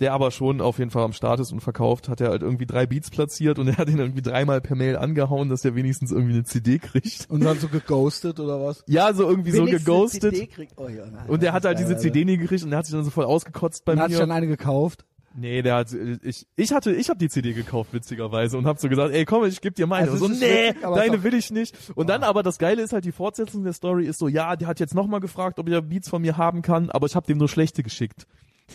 der 0.04 0.12
aber 0.12 0.30
schon 0.30 0.60
auf 0.60 0.78
jeden 0.78 0.90
Fall 0.90 1.02
am 1.02 1.12
Start 1.14 1.40
ist 1.40 1.50
und 1.50 1.60
verkauft, 1.60 2.08
hat 2.08 2.20
er 2.20 2.28
halt 2.28 2.42
irgendwie 2.42 2.66
drei 2.66 2.86
Beats 2.86 3.10
platziert 3.10 3.58
und 3.58 3.68
er 3.68 3.78
hat 3.78 3.88
ihn 3.88 3.98
irgendwie 3.98 4.20
dreimal 4.22 4.60
per 4.60 4.76
Mail 4.76 4.96
angehauen, 4.96 5.48
dass 5.48 5.64
er 5.64 5.74
wenigstens 5.74 6.12
irgendwie 6.12 6.34
eine 6.34 6.44
CD 6.44 6.78
kriegt. 6.78 7.26
Und 7.30 7.42
dann 7.42 7.58
so 7.58 7.68
geghostet 7.68 8.38
oder 8.38 8.60
was? 8.62 8.84
Ja, 8.86 9.12
so 9.14 9.28
irgendwie 9.28 9.50
so 9.52 9.58
Wenigstens 9.66 9.84
geghostet. 9.86 10.34
CD 10.34 10.46
kriegt. 10.46 10.74
Oh, 10.76 10.88
ja, 10.88 11.06
nein, 11.06 11.26
Und 11.28 11.42
der 11.42 11.52
hat 11.54 11.64
halt 11.64 11.78
geil, 11.78 11.86
diese. 11.86 11.96
CD 11.98 12.24
nie 12.26 12.36
gekriegt 12.36 12.62
und 12.64 12.70
der 12.70 12.78
hat 12.80 12.86
sich 12.86 12.94
dann 12.94 13.04
so 13.04 13.10
voll 13.10 13.24
ausgekotzt 13.24 13.84
bei 13.86 13.92
Und 13.92 13.98
mir. 13.98 14.04
hat 14.04 14.10
sich 14.10 14.20
dann 14.20 14.30
eine 14.30 14.46
gekauft. 14.46 15.04
Nee, 15.36 15.62
der 15.62 15.74
hat 15.74 15.88
ich 16.22 16.46
ich 16.54 16.72
hatte 16.72 16.92
ich 16.92 17.08
habe 17.08 17.18
die 17.18 17.28
CD 17.28 17.54
gekauft 17.54 17.92
witzigerweise 17.92 18.56
und 18.56 18.66
hab 18.66 18.78
so 18.78 18.88
gesagt, 18.88 19.12
ey, 19.12 19.24
komm, 19.24 19.44
ich 19.46 19.60
geb 19.60 19.74
dir 19.74 19.88
meine. 19.88 20.08
Also 20.10 20.28
so 20.28 20.32
nee, 20.32 20.68
witzig, 20.68 20.82
deine 20.82 21.16
doch- 21.16 21.24
will 21.24 21.34
ich 21.34 21.50
nicht. 21.50 21.74
Und 21.96 22.08
dann 22.08 22.22
aber 22.22 22.44
das 22.44 22.58
geile 22.58 22.82
ist 22.82 22.92
halt 22.92 23.04
die 23.04 23.10
Fortsetzung 23.10 23.64
der 23.64 23.72
Story 23.72 24.06
ist 24.06 24.20
so, 24.20 24.28
ja, 24.28 24.54
der 24.54 24.68
hat 24.68 24.78
jetzt 24.78 24.94
nochmal 24.94 25.18
gefragt, 25.18 25.58
ob 25.58 25.68
er 25.68 25.82
Beats 25.82 26.08
von 26.08 26.22
mir 26.22 26.36
haben 26.36 26.62
kann, 26.62 26.88
aber 26.90 27.06
ich 27.06 27.16
habe 27.16 27.26
dem 27.26 27.38
nur 27.38 27.48
schlechte 27.48 27.82
geschickt. 27.82 28.28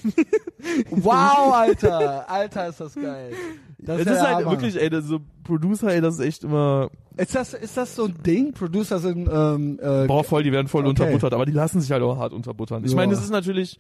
Wow, 0.90 1.54
Alter. 1.54 2.30
Alter, 2.30 2.68
ist 2.68 2.80
das 2.80 2.96
geil. 2.96 3.34
Das 3.80 4.02
Es 4.02 4.08
ist, 4.08 4.14
ist 4.14 4.22
halt 4.22 4.36
Hammer. 4.38 4.52
wirklich, 4.52 4.80
ey, 4.82 4.90
das 4.90 5.06
so 5.06 5.20
Producer, 5.44 5.88
ey, 5.94 6.02
das 6.02 6.16
ist 6.16 6.20
echt 6.26 6.44
immer 6.44 6.90
Ist 7.18 7.34
das, 7.36 7.54
ist 7.54 7.78
das 7.78 7.96
so 7.96 8.06
ein 8.06 8.16
Ding? 8.26 8.54
Producer 8.54 9.00
sind, 9.00 9.30
ähm, 9.32 9.80
äh, 9.82 10.06
boah, 10.06 10.24
voll, 10.24 10.44
die 10.44 10.52
werden 10.52 10.68
voll 10.68 10.82
Okay. 10.82 10.90
unterbuttert, 10.90 11.34
aber 11.34 11.46
die 11.46 11.54
lassen 11.54 11.80
sich 11.82 11.92
halt 11.92 12.04
auch 12.04 12.18
hart 12.18 12.34
unterbuttern. 12.34 12.84
Ich 12.86 12.94
meine, 12.96 13.14
es 13.14 13.22
ist 13.22 13.32
natürlich 13.32 13.78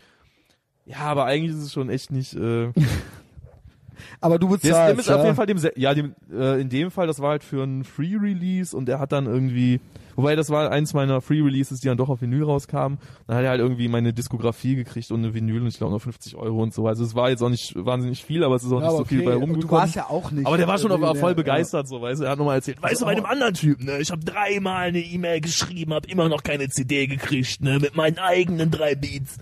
ja, 0.86 0.98
aber 1.02 1.26
eigentlich 1.26 1.56
ist 1.56 1.64
es 1.64 1.74
schon 1.74 1.90
echt 1.90 2.12
nicht 2.12 2.34
äh, 2.36 2.72
aber 4.22 4.40
du 4.40 4.50
bezahlst, 4.50 4.66
ist, 4.66 4.88
dem 4.88 5.00
ist 5.00 5.10
ja? 5.10 5.18
auf 5.18 5.24
jeden 5.24 5.36
Fall 5.36 5.46
dem, 5.46 5.60
ja, 5.76 5.94
dem, 5.94 6.16
äh, 6.32 6.60
in 6.62 6.70
dem 6.70 6.90
Fall, 6.92 7.06
das 7.08 7.20
war 7.20 7.32
halt 7.32 7.44
für 7.44 7.64
ein 7.64 7.84
Free 7.84 8.16
Release 8.16 8.76
und 8.76 8.86
der 8.88 9.00
hat 9.00 9.12
dann 9.12 9.26
irgendwie, 9.26 9.80
wobei 10.20 10.36
das 10.36 10.50
war 10.50 10.70
eins 10.72 10.94
meiner 10.94 11.22
Free 11.22 11.42
Releases, 11.42 11.80
die 11.80 11.88
dann 11.88 11.98
doch 11.98 12.10
auf 12.10 12.22
Vinyl 12.22 12.44
rauskamen. 12.44 13.00
Dann 13.28 13.38
hat 13.38 13.44
er 13.44 13.50
halt 13.52 13.62
irgendwie 13.62 13.88
meine 13.88 14.14
Diskografie 14.14 14.76
gekriegt 14.76 15.12
und 15.12 15.20
eine 15.20 15.34
Vinyl 15.34 15.62
und 15.62 15.68
ich 15.68 15.78
glaube 15.78 15.94
noch 15.94 16.02
50 16.02 16.36
Euro 16.36 16.62
und 16.62 16.74
so. 16.74 16.88
Also 16.88 17.04
es 17.04 17.16
war 17.16 17.30
jetzt 17.30 17.42
auch 17.42 17.50
nicht 17.50 17.74
wahnsinnig 17.76 18.24
viel, 18.24 18.44
aber 18.44 18.56
es 18.56 18.64
ist 18.64 18.72
auch 18.72 18.82
Ja, 18.82 18.88
nicht 18.88 18.92
so 18.92 18.98
aber 18.98 19.06
viel 19.06 19.24
bei 19.24 19.32
okay. 19.36 19.40
Rumgekommen. 19.42 19.68
Du 19.68 19.72
warst 19.72 19.96
ja 19.96 20.06
auch 20.10 20.32
nicht. 20.32 20.46
aber 20.46 20.58
der 20.58 20.68
war 20.68 20.78
schon 20.78 20.92
auf, 20.92 21.20
voll 21.20 21.36
begeistert, 21.36 21.88
so, 21.88 22.02
weißt 22.02 22.20
du, 22.22 22.26
er 22.26 22.32
hat 22.32 22.38
nochmal 22.40 22.56
erzählt, 22.56 22.82
weißt 22.82 23.02
du, 23.02 23.06
bei 23.06 23.16
dem 23.16 23.26
anderen 23.26 23.54
Typen, 23.54 23.86
ne, 23.86 24.00
ich 24.00 24.12
habe 24.12 24.24
dreimal 24.24 24.88
eine 24.88 25.00
E-Mail 25.00 25.42
geschrieben, 25.42 25.94
habe 25.94 26.08
immer 26.10 26.28
noch 26.30 26.44
keine 26.44 26.68
CD 26.70 27.08
gekriegt, 27.08 27.62
ne, 27.62 27.80
mit 27.80 27.96
meinen 27.96 28.18
eigenen 28.18 28.72
drei 28.72 28.96
Beats. 28.96 29.38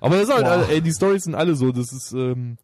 Aber 0.00 0.16
das 0.16 0.28
ist 0.28 0.34
halt, 0.34 0.44
Boah. 0.44 0.68
ey, 0.70 0.80
die 0.80 0.92
Stories 0.92 1.24
sind 1.24 1.34
alle 1.34 1.54
so, 1.54 1.72
das 1.72 1.92
ist, 1.92 2.12
ähm, 2.12 2.56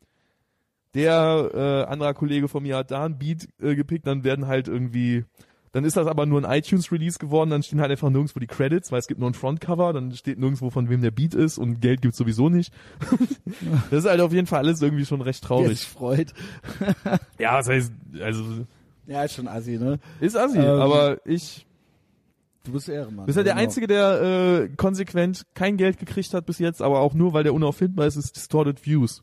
der 0.94 1.50
äh, 1.52 1.90
anderer 1.90 2.14
Kollege 2.14 2.46
von 2.48 2.62
mir 2.62 2.76
hat 2.76 2.90
da 2.90 3.04
ein 3.04 3.18
Beat 3.18 3.48
äh, 3.60 3.74
gepickt, 3.74 4.06
dann 4.06 4.22
werden 4.22 4.46
halt 4.46 4.68
irgendwie, 4.68 5.24
dann 5.74 5.84
ist 5.84 5.96
das 5.96 6.06
aber 6.06 6.24
nur 6.24 6.42
ein 6.42 6.58
iTunes-Release 6.58 7.18
geworden, 7.18 7.50
dann 7.50 7.62
stehen 7.62 7.80
halt 7.80 7.90
einfach 7.90 8.08
nirgendwo 8.08 8.38
die 8.40 8.46
Credits, 8.46 8.90
weil 8.92 9.00
es 9.00 9.06
gibt 9.08 9.18
nur 9.20 9.28
ein 9.28 9.34
Frontcover, 9.34 9.92
dann 9.92 10.12
steht 10.12 10.38
nirgendwo 10.38 10.70
von 10.70 10.88
wem 10.88 11.02
der 11.02 11.10
Beat 11.10 11.34
ist 11.34 11.58
und 11.58 11.80
Geld 11.80 12.00
gibt's 12.00 12.16
sowieso 12.16 12.48
nicht. 12.48 12.72
das 13.90 14.04
ist 14.04 14.08
halt 14.08 14.20
auf 14.20 14.32
jeden 14.32 14.46
Fall 14.46 14.60
alles 14.60 14.80
irgendwie 14.80 15.04
schon 15.04 15.20
recht 15.20 15.44
traurig. 15.44 15.84
freut. 15.84 16.32
Ja, 17.38 17.58
das 17.58 17.68
heißt, 17.68 17.92
also 18.22 18.44
Ja, 19.06 19.24
ist 19.24 19.34
schon 19.34 19.48
assi, 19.48 19.76
ne? 19.78 19.98
ist 20.20 20.36
assi, 20.36 20.58
Ähm, 20.58 20.64
aber 20.80 21.18
ich 21.26 21.66
Du 22.62 22.72
bist 22.72 22.88
Ehrenmann. 22.88 23.24
Du 23.24 23.26
bist 23.26 23.36
ja 23.36 23.42
der 23.42 23.52
Genau. 23.52 23.62
Einzige, 23.64 23.86
der 23.86 24.22
äh, 24.22 24.68
konsequent 24.76 25.44
kein 25.54 25.76
Geld 25.76 25.98
gekriegt 25.98 26.32
hat 26.32 26.46
bis 26.46 26.58
jetzt, 26.58 26.80
aber 26.80 27.00
auch 27.00 27.12
nur, 27.12 27.34
weil 27.34 27.42
der 27.42 27.52
unauffindbar 27.52 28.06
ist, 28.06 28.16
ist 28.16 28.36
Distorted 28.36 28.86
Views. 28.86 29.22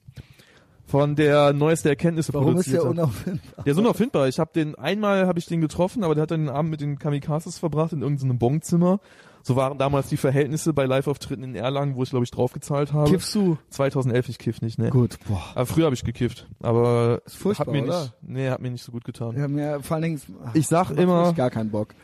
Von 0.92 1.16
der 1.16 1.54
neueste 1.54 1.88
Erkenntnisse 1.90 2.34
Warum 2.34 2.50
ist 2.58 2.66
produziert 2.70 2.84
der 2.84 2.90
hat. 2.90 2.92
unauffindbar? 2.98 3.64
Der 3.66 3.72
ist 3.72 3.80
unauffindbar. 3.80 4.28
Ich 4.28 4.40
habe 4.40 4.52
den 4.54 4.76
einmal 4.76 5.26
habe 5.26 5.40
ich 5.40 5.46
den 5.46 5.62
getroffen, 5.62 6.04
aber 6.04 6.16
der 6.16 6.24
hat 6.24 6.32
dann 6.32 6.42
den 6.42 6.50
Abend 6.50 6.70
mit 6.70 6.82
den 6.82 7.00
Kamikazes 7.00 7.58
verbracht 7.60 7.94
in 7.94 8.02
irgendeinem 8.02 8.38
Bonzimmer. 8.38 9.00
So 9.42 9.56
waren 9.56 9.78
damals 9.78 10.10
die 10.10 10.18
Verhältnisse 10.18 10.74
bei 10.74 10.86
Live-Auftritten 10.86 11.44
in 11.44 11.56
Erlangen, 11.56 11.96
wo 11.96 12.04
ich 12.04 12.10
glaube 12.12 12.26
ich 12.26 12.32
draufgezahlt 12.32 12.92
habe. 12.94 13.10
Kiffst 13.10 13.34
du? 13.34 13.58
2011 13.70 14.30
ich 14.30 14.38
kiff 14.38 14.62
nicht, 14.62 14.78
ne. 14.78 14.90
Gut, 14.90 15.18
boah. 15.28 15.42
Aber 15.56 15.66
früher 15.66 15.86
habe 15.86 15.96
ich 15.96 16.04
gekifft, 16.04 16.46
aber 16.62 17.22
Ist 17.26 17.38
furchtbar, 17.38 17.68
hat 17.68 17.74
mir 17.74 17.84
oder? 17.84 18.02
nicht, 18.02 18.14
nee, 18.22 18.50
hat 18.50 18.62
mir 18.62 18.70
nicht 18.70 18.84
so 18.84 18.92
gut 18.92 19.04
getan. 19.06 19.58
Ja 19.58 19.80
vor 19.80 19.96
allen 19.96 20.04
Dingen. 20.04 20.22
ach, 20.46 20.54
Ich 20.56 20.68
sag 20.68 20.92
immer- 20.92 21.30
echt 21.30 21.38
gar 21.38 21.50
keinen 21.50 21.72
Bock. 21.72 21.96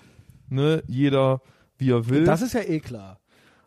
Ne, 0.50 0.82
jeder 0.88 1.42
wie 1.78 1.92
er 1.92 2.08
will. 2.10 2.24
Das 2.24 2.42
ist 2.42 2.54
ja 2.54 2.62
eh 2.62 2.80
klar. 2.80 3.20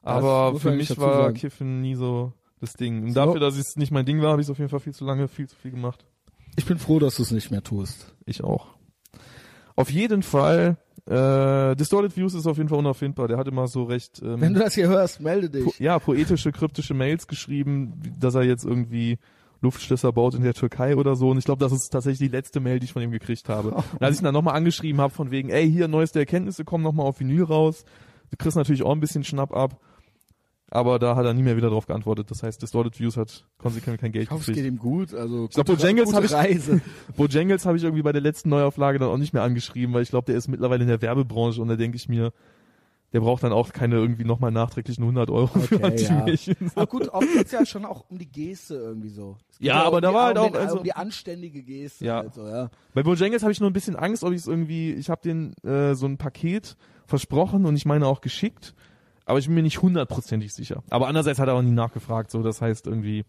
Aber 0.03 0.59
für 0.59 0.71
mich 0.73 0.99
war 0.99 1.25
sagen. 1.25 1.35
Kiffen 1.35 1.83
nie 1.83 1.95
so 1.95 2.33
das 2.61 2.75
Ding. 2.75 3.03
Und 3.05 3.09
So. 3.13 3.25
dafür, 3.25 3.41
dass 3.41 3.57
es 3.57 3.77
nicht 3.77 3.91
mein 3.93 4.05
Ding 4.07 4.21
war, 4.23 4.31
habe 4.33 4.41
ich 4.43 4.47
es 4.47 4.51
auf 4.51 4.59
jeden 4.59 4.71
Fall 4.71 4.81
viel 4.81 4.95
zu 4.95 5.05
lange, 5.05 5.29
viel 5.29 5.49
zu 5.49 5.57
viel 5.57 5.71
gemacht. 5.71 6.05
Ich 6.57 6.67
bin 6.67 6.79
froh, 6.79 6.99
dass 6.99 7.17
du 7.17 7.23
es 7.23 7.31
nicht 7.31 7.51
mehr 7.51 7.63
tust. 7.63 8.15
Ich 8.27 8.43
auch. 8.45 8.67
Auf 9.77 9.91
jeden 9.91 10.23
Fall, 10.23 10.77
äh, 11.07 11.75
Distorted 11.77 12.17
Views 12.17 12.35
ist 12.35 12.47
auf 12.47 12.57
jeden 12.59 12.69
Fall 12.69 12.79
unauffindbar. 12.79 13.29
Der 13.29 13.39
hat 13.39 13.49
immer 13.49 13.67
so 13.67 13.85
recht, 13.85 14.21
ähm, 14.23 14.41
Wenn 14.41 14.55
du 14.55 14.61
das 14.61 14.75
hier 14.75 14.89
hörst, 14.89 15.21
melde 15.21 15.49
dich. 15.49 15.65
po 15.65 15.73
ja, 15.79 15.99
poetische, 15.99 16.53
kryptische 16.53 16.93
Mails 16.93 17.27
geschrieben, 17.27 17.95
dass 18.19 18.35
er 18.35 18.43
jetzt 18.43 18.65
irgendwie 18.65 19.19
Luftschlösser 19.63 20.13
baut 20.13 20.35
in 20.35 20.43
der 20.43 20.55
Türkei 20.55 20.97
oder 20.97 21.17
so. 21.17 21.31
Und 21.31 21.39
ich 21.39 21.45
glaube, 21.45 21.61
das 21.65 21.73
ist 21.73 21.89
tatsächlich 21.91 22.31
die 22.31 22.35
letzte 22.35 22.61
Mail, 22.61 22.79
die 22.81 22.87
ich 22.87 22.93
von 22.93 23.03
ihm 23.03 23.11
gekriegt 23.11 23.49
habe. 23.49 23.71
Und 23.93 24.03
als 24.03 24.17
ich 24.17 24.23
ihn 24.23 24.25
dann 24.25 24.35
nochmal 24.35 24.55
angeschrieben 24.57 25.01
habe, 25.01 25.13
von 25.15 25.31
wegen, 25.31 25.51
ey, 25.51 25.71
hier 25.71 25.87
neueste 25.89 26.19
Erkenntnisse 26.19 26.65
kommen 26.65 26.83
nochmal 26.85 27.07
auf 27.07 27.21
Vinyl 27.21 27.45
raus. 27.45 27.85
Du 28.31 28.37
kriegst 28.37 28.57
natürlich 28.57 28.83
auch 28.83 28.93
ein 28.93 29.01
bisschen 29.01 29.25
Schnapp 29.25 29.55
ab. 29.55 29.81
Aber 30.71 30.99
da 30.99 31.17
hat 31.17 31.25
er 31.27 31.35
nie 31.35 31.43
mehr 31.43 31.57
wieder 31.57 31.69
drauf 31.71 31.87
geantwortet. 31.87 32.31
Das 32.31 32.43
heißt, 32.43 32.63
Distorted 32.63 32.99
Views 32.99 33.17
hat 33.17 33.45
konsequent 33.59 34.01
kein 34.01 34.13
Geld 34.13 34.25
Ich 34.25 34.31
hoffe, 34.31 34.41
es 34.43 34.47
geht 34.47 34.57
gekriegt. 34.57 34.73
ihm 34.75 34.79
gut. 34.79 35.13
Also 35.15 35.49
glaub, 35.49 35.67
gute- 35.67 35.77
Bojangles 35.79 36.07
gute 36.13 36.17
hab 36.39 36.49
ich-. 36.49 36.67
Bojangles 37.17 37.67
habe 37.67 37.77
ich 37.77 37.83
irgendwie 37.85 38.03
bei 38.03 38.13
der 38.13 38.23
letzten 38.23 38.49
Neuauflage 38.51 38.99
dann 38.99 39.09
auch 39.09 39.19
nicht 39.19 39.33
mehr 39.33 39.43
angeschrieben, 39.43 39.95
weil 39.95 40.03
ich 40.03 40.11
glaube, 40.11 40.27
der 40.27 40.37
ist 40.37 40.49
mittlerweile 40.49 40.83
in 40.83 40.89
der 40.89 41.03
Werbebranche 41.03 41.61
und 41.61 41.69
da 41.69 41.77
denke 41.77 41.97
ich 41.97 42.09
mir, 42.09 42.33
der 43.13 43.19
braucht 43.21 43.43
dann 43.43 43.51
auch 43.53 43.73
keine 43.73 43.97
irgendwie 43.97 44.23
nochmal 44.25 44.53
nachträglichen 44.53 45.03
100 45.03 45.31
Euro 45.31 45.59
für 45.59 45.83
Okay, 45.83 46.05
ja. 46.47 46.55
Aber 46.77 46.87
gut, 46.87 47.09
oft 47.09 47.27
geht's 47.33 47.51
ja 47.51 47.67
schon 47.67 47.85
auch 47.85 48.05
um 48.09 48.19
die 48.19 48.31
Geste 48.31 48.77
irgendwie 48.77 49.09
so. 49.09 49.37
Geht 49.59 49.67
Ja, 49.67 49.83
aber 49.83 49.97
um 49.97 50.03
da 50.03 50.15
war 50.15 50.27
halt 50.27 50.39
auch, 50.39 50.47
den, 50.47 50.57
also- 50.57 50.79
um 50.79 50.85
die 50.85 50.93
anständige 50.95 51.65
Geste 51.65 52.05
Ja. 52.05 52.19
halt 52.19 52.35
so, 52.35 52.47
ja. 52.47 52.71
Bei 52.95 53.03
Bojangles 53.03 53.43
habe 53.43 53.51
ich 53.51 53.59
nur 53.59 53.69
ein 53.69 53.73
bisschen 53.73 53.97
Angst, 53.97 54.23
ob 54.23 54.31
ich 54.33 54.39
es 54.43 54.47
irgendwie, 54.47 54.93
ich 54.93 55.11
habe 55.11 55.21
den 55.23 55.55
äh, 55.65 55.97
so 55.97 56.07
ein 56.07 56.19
Paket 56.19 56.77
versprochen 57.07 57.67
und 57.67 57.75
ich 57.75 57.85
meine 57.85 58.07
auch 58.07 58.21
geschickt, 58.21 58.75
aber 59.31 59.39
ich 59.39 59.47
bin 59.47 59.55
mir 59.55 59.63
nicht 59.63 59.81
hundertprozentig 59.81 60.53
sicher. 60.53 60.83
Aber 60.91 61.07
andererseits 61.07 61.39
hat 61.39 61.49
er 61.49 61.55
auch 61.55 61.63
nie 61.63 61.71
nachgefragt, 61.71 62.31
so 62.31 62.43
das 62.43 62.61
heißt 62.61 62.87
irgendwie, 62.87 63.25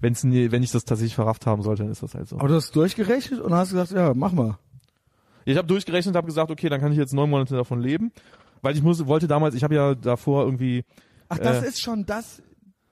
wenn's 0.00 0.24
nie, 0.24 0.50
wenn 0.50 0.62
ich 0.62 0.72
das 0.72 0.84
tatsächlich 0.84 1.14
verrafft 1.14 1.46
haben 1.46 1.62
sollte, 1.62 1.84
dann 1.84 1.92
ist 1.92 2.02
das 2.02 2.14
halt 2.14 2.28
so. 2.28 2.38
Aber 2.38 2.48
du 2.48 2.54
hast 2.54 2.74
durchgerechnet 2.74 3.40
und 3.40 3.54
hast 3.54 3.70
gesagt, 3.70 3.92
ja, 3.92 4.14
mach 4.14 4.32
mal. 4.32 4.58
Ich 5.44 5.56
habe 5.56 5.66
durchgerechnet, 5.66 6.14
habe 6.16 6.26
gesagt, 6.26 6.50
okay, 6.50 6.68
dann 6.68 6.80
kann 6.80 6.92
ich 6.92 6.98
jetzt 6.98 7.14
neun 7.14 7.30
Monate 7.30 7.54
davon 7.54 7.80
leben, 7.80 8.12
weil 8.62 8.74
ich 8.76 8.82
muss, 8.82 9.06
wollte 9.06 9.28
damals, 9.28 9.54
ich 9.54 9.64
habe 9.64 9.74
ja 9.74 9.94
davor 9.94 10.44
irgendwie, 10.44 10.84
Ach, 11.28 11.38
das 11.38 11.62
Äh. 11.62 11.68
ist 11.68 11.80
schon 11.80 12.04
das 12.04 12.42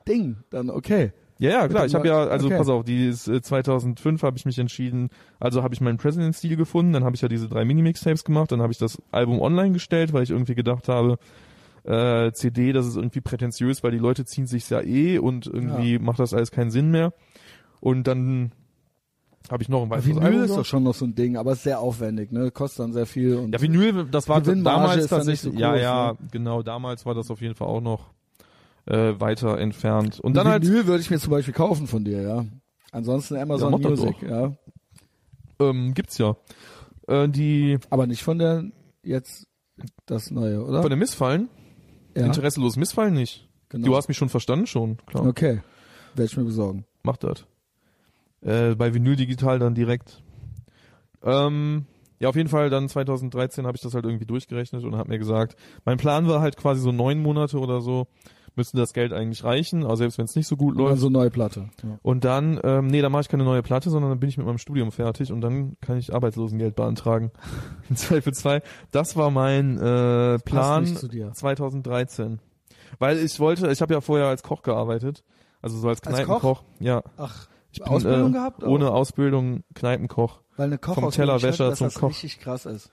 Ding. 0.06 0.36
Dann 0.50 0.70
okay. 0.70 1.12
ja 1.38 1.50
ja 1.50 1.68
klar, 1.68 1.84
ich 1.84 1.94
habe 1.94 2.06
ja, 2.06 2.24
also 2.24 2.46
okay. 2.46 2.58
pass 2.58 2.68
auf, 2.68 2.84
die 2.84 3.08
ist, 3.08 3.26
äh, 3.28 3.42
2005 3.42 4.22
habe 4.22 4.38
ich 4.38 4.44
mich 4.44 4.58
entschieden, 4.58 5.10
also 5.40 5.62
habe 5.62 5.74
ich 5.74 5.80
meinen 5.80 5.98
President-Stil 5.98 6.56
gefunden, 6.56 6.92
dann 6.92 7.04
habe 7.04 7.16
ich 7.16 7.22
ja 7.22 7.28
diese 7.28 7.48
drei 7.48 7.64
Mini-Mixtapes 7.64 8.24
gemacht, 8.24 8.52
dann 8.52 8.62
habe 8.62 8.72
ich 8.72 8.78
das 8.78 9.02
Album 9.10 9.40
online 9.40 9.72
gestellt, 9.72 10.12
weil 10.12 10.22
ich 10.22 10.30
irgendwie 10.30 10.54
gedacht 10.54 10.88
habe, 10.88 11.18
äh, 11.86 12.32
CD, 12.32 12.72
das 12.72 12.86
ist 12.86 12.96
irgendwie 12.96 13.20
prätentiös, 13.20 13.82
weil 13.82 13.92
die 13.92 13.98
Leute 13.98 14.24
ziehen 14.24 14.46
sich's 14.46 14.68
ja 14.70 14.80
eh 14.82 15.18
und 15.18 15.46
irgendwie 15.46 15.98
macht 15.98 16.18
das 16.18 16.34
alles 16.34 16.50
keinen 16.50 16.70
Sinn 16.70 16.90
mehr. 16.90 17.12
Und 17.80 18.04
dann 18.06 18.52
habe 19.50 19.62
ich 19.62 19.68
noch 19.68 19.82
ein 19.82 19.90
weiteres 19.90 20.06
Vinyl 20.08 20.44
ist 20.44 20.56
doch 20.56 20.64
schon 20.64 20.82
noch 20.82 20.94
so 20.94 21.04
ein 21.04 21.14
Ding, 21.14 21.36
aber 21.36 21.52
ist 21.52 21.62
sehr 21.62 21.78
aufwendig, 21.78 22.32
ne? 22.32 22.50
Kostet 22.50 22.80
dann 22.80 22.92
sehr 22.92 23.06
viel 23.06 23.36
und 23.36 23.52
Ja, 23.52 23.60
Vinyl, 23.60 24.06
das 24.10 24.28
war 24.28 24.40
damals 24.40 25.04
ist 25.04 25.12
dann 25.12 25.26
nicht 25.26 25.42
tatsächlich, 25.42 25.54
so 25.54 25.60
ja, 25.60 25.72
groß, 25.72 25.82
ja, 25.82 26.12
ne? 26.12 26.18
genau, 26.32 26.62
damals 26.62 27.06
war 27.06 27.14
das 27.14 27.30
auf 27.30 27.40
jeden 27.40 27.54
Fall 27.54 27.68
auch 27.68 27.80
noch 27.80 28.10
äh, 28.86 29.14
weiter 29.20 29.58
entfernt. 29.58 30.18
Und 30.20 30.34
dann 30.36 30.48
halt, 30.48 30.64
Vinyl 30.64 30.86
würde 30.86 31.00
ich 31.00 31.10
mir 31.10 31.18
zum 31.20 31.30
Beispiel 31.30 31.54
kaufen 31.54 31.86
von 31.86 32.04
dir, 32.04 32.22
ja. 32.22 32.44
Ansonsten 32.90 33.36
Amazon 33.36 33.80
Ja, 33.80 33.88
Music, 33.90 34.22
ja. 34.22 34.52
ähm, 35.60 35.94
gibt's 35.94 36.18
ja 36.18 36.36
äh, 37.06 37.28
die 37.28 37.78
Aber 37.90 38.06
nicht 38.06 38.22
von 38.24 38.38
der 38.38 38.64
jetzt 39.02 39.46
das 40.06 40.30
neue, 40.30 40.64
oder? 40.64 40.80
von 40.82 40.90
dem 40.90 40.98
Missfallen, 40.98 41.48
ja, 42.16 42.26
interesselos 42.26 42.76
Missfallen 42.76 43.14
nicht. 43.14 43.48
genau. 43.68 43.86
Du 43.86 43.96
hast 43.96 44.08
mich 44.08 44.16
schon 44.16 44.28
verstanden 44.28 44.66
schon, 44.66 44.98
klar. 45.06 45.26
Okay. 45.26 45.60
Werde 46.14 46.30
ich 46.30 46.36
mir 46.36 46.44
besorgen. 46.44 46.84
Mach 47.02 47.16
das. 47.16 47.46
Äh, 48.40 48.74
bei 48.74 48.94
Vinyl 48.94 49.16
Digital 49.16 49.58
dann 49.58 49.74
direkt. 49.74 50.22
Ähm, 51.22 51.86
ja, 52.18 52.28
auf 52.28 52.36
jeden 52.36 52.48
Fall 52.48 52.70
dann 52.70 52.88
2013 52.88 53.66
habe 53.66 53.76
ich 53.76 53.82
das 53.82 53.94
halt 53.94 54.04
irgendwie 54.04 54.26
durchgerechnet 54.26 54.84
und 54.84 54.96
habe 54.96 55.10
mir 55.10 55.18
gesagt, 55.18 55.56
mein 55.84 55.98
Plan 55.98 56.26
war 56.28 56.40
halt 56.40 56.56
quasi 56.56 56.80
so 56.80 56.92
neun 56.92 57.20
Monate 57.20 57.58
oder 57.58 57.80
so, 57.80 58.06
müsste 58.56 58.76
das 58.76 58.92
Geld 58.92 59.12
eigentlich 59.12 59.44
reichen, 59.44 59.84
also 59.84 59.96
selbst 59.96 60.18
wenn 60.18 60.24
es 60.24 60.34
nicht 60.34 60.46
so 60.46 60.56
gut 60.56 60.76
dann 60.76 60.84
läuft. 60.84 61.00
so 61.00 61.10
neue 61.10 61.30
Platte. 61.30 61.68
Ja. 61.82 61.98
Und 62.02 62.24
dann, 62.24 62.60
ähm, 62.64 62.86
nee, 62.86 63.02
da 63.02 63.08
mache 63.08 63.22
ich 63.22 63.28
keine 63.28 63.44
neue 63.44 63.62
Platte, 63.62 63.90
sondern 63.90 64.10
dann 64.10 64.20
bin 64.20 64.28
ich 64.28 64.38
mit 64.38 64.46
meinem 64.46 64.58
Studium 64.58 64.92
fertig 64.92 65.32
und 65.32 65.40
dann 65.40 65.76
kann 65.80 65.98
ich 65.98 66.14
Arbeitslosengeld 66.14 66.74
beantragen. 66.74 67.30
In 67.88 67.96
Zweifel 67.96 68.32
zwei. 68.32 68.62
Das 68.90 69.16
war 69.16 69.30
mein 69.30 69.78
äh, 69.78 70.38
Plan 70.38 70.86
zu 70.86 71.08
dir. 71.08 71.32
2013. 71.32 72.40
Weil 72.98 73.18
ich 73.18 73.38
wollte, 73.40 73.70
ich 73.70 73.82
habe 73.82 73.94
ja 73.94 74.00
vorher 74.00 74.26
als 74.26 74.42
Koch 74.42 74.62
gearbeitet, 74.62 75.24
also 75.60 75.78
so 75.78 75.88
als 75.88 76.02
Als 76.02 76.16
Kneipenkoch. 76.16 76.62
Ja, 76.80 77.02
Ach, 77.16 77.48
ich 77.72 77.80
bin 77.80 77.88
Ausbildung 77.88 78.30
äh, 78.30 78.34
gehabt? 78.34 78.62
ohne 78.64 78.90
Ausbildung 78.90 79.64
Kneipenkoch. 79.74 80.40
Weil 80.56 80.66
eine 80.66 80.78
Tellerwäscher 80.80 81.48
ich 81.48 81.58
weiß, 81.58 81.58
dass 81.58 81.78
zum 81.78 81.86
das 81.88 81.94
Koch. 81.94 82.08
richtig 82.10 82.38
krass 82.40 82.66
ist. 82.66 82.90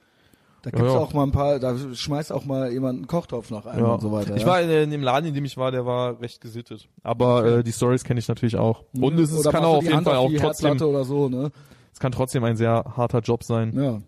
Da 0.64 0.70
Ja, 0.70 0.76
gibt's 0.78 0.94
ja. 0.94 0.98
auch 0.98 1.12
mal 1.12 1.24
ein 1.24 1.30
paar, 1.32 1.58
da 1.58 1.76
schmeißt 1.76 2.32
auch 2.32 2.46
mal 2.46 2.72
jemand 2.72 2.96
einen 2.96 3.06
Kochtopf 3.06 3.50
nach 3.50 3.66
einem 3.66 3.84
Ja. 3.84 3.92
und 3.92 4.00
so 4.00 4.10
weiter. 4.10 4.34
Ich 4.34 4.42
ja. 4.42 4.48
war 4.48 4.62
in, 4.62 4.70
in 4.70 4.90
dem 4.90 5.02
Laden, 5.02 5.26
in 5.28 5.34
dem 5.34 5.44
ich 5.44 5.58
war, 5.58 5.70
der 5.70 5.84
war 5.84 6.20
recht 6.22 6.40
gesittet. 6.40 6.88
Aber 7.02 7.44
äh, 7.58 7.62
die 7.62 7.72
Stories 7.72 8.02
kenne 8.02 8.18
ich 8.18 8.28
natürlich 8.28 8.56
auch. 8.56 8.82
Und 8.98 9.18
es, 9.18 9.30
es 9.30 9.44
kann 9.44 9.62
auch 9.62 9.76
auf 9.76 9.82
jeden 9.84 9.96
Hand 9.96 10.06
Fall 10.06 10.16
auch 10.16 10.30
die 10.30 10.36
trotzdem, 10.36 10.78
so, 10.78 11.28
ne? 11.28 11.50
es 11.92 12.00
kann 12.00 12.12
trotzdem 12.12 12.42
ein 12.44 12.56
sehr 12.56 12.82
harter 12.96 13.20
Job 13.20 13.44
sein. 13.44 13.72
Ja. 13.78 14.00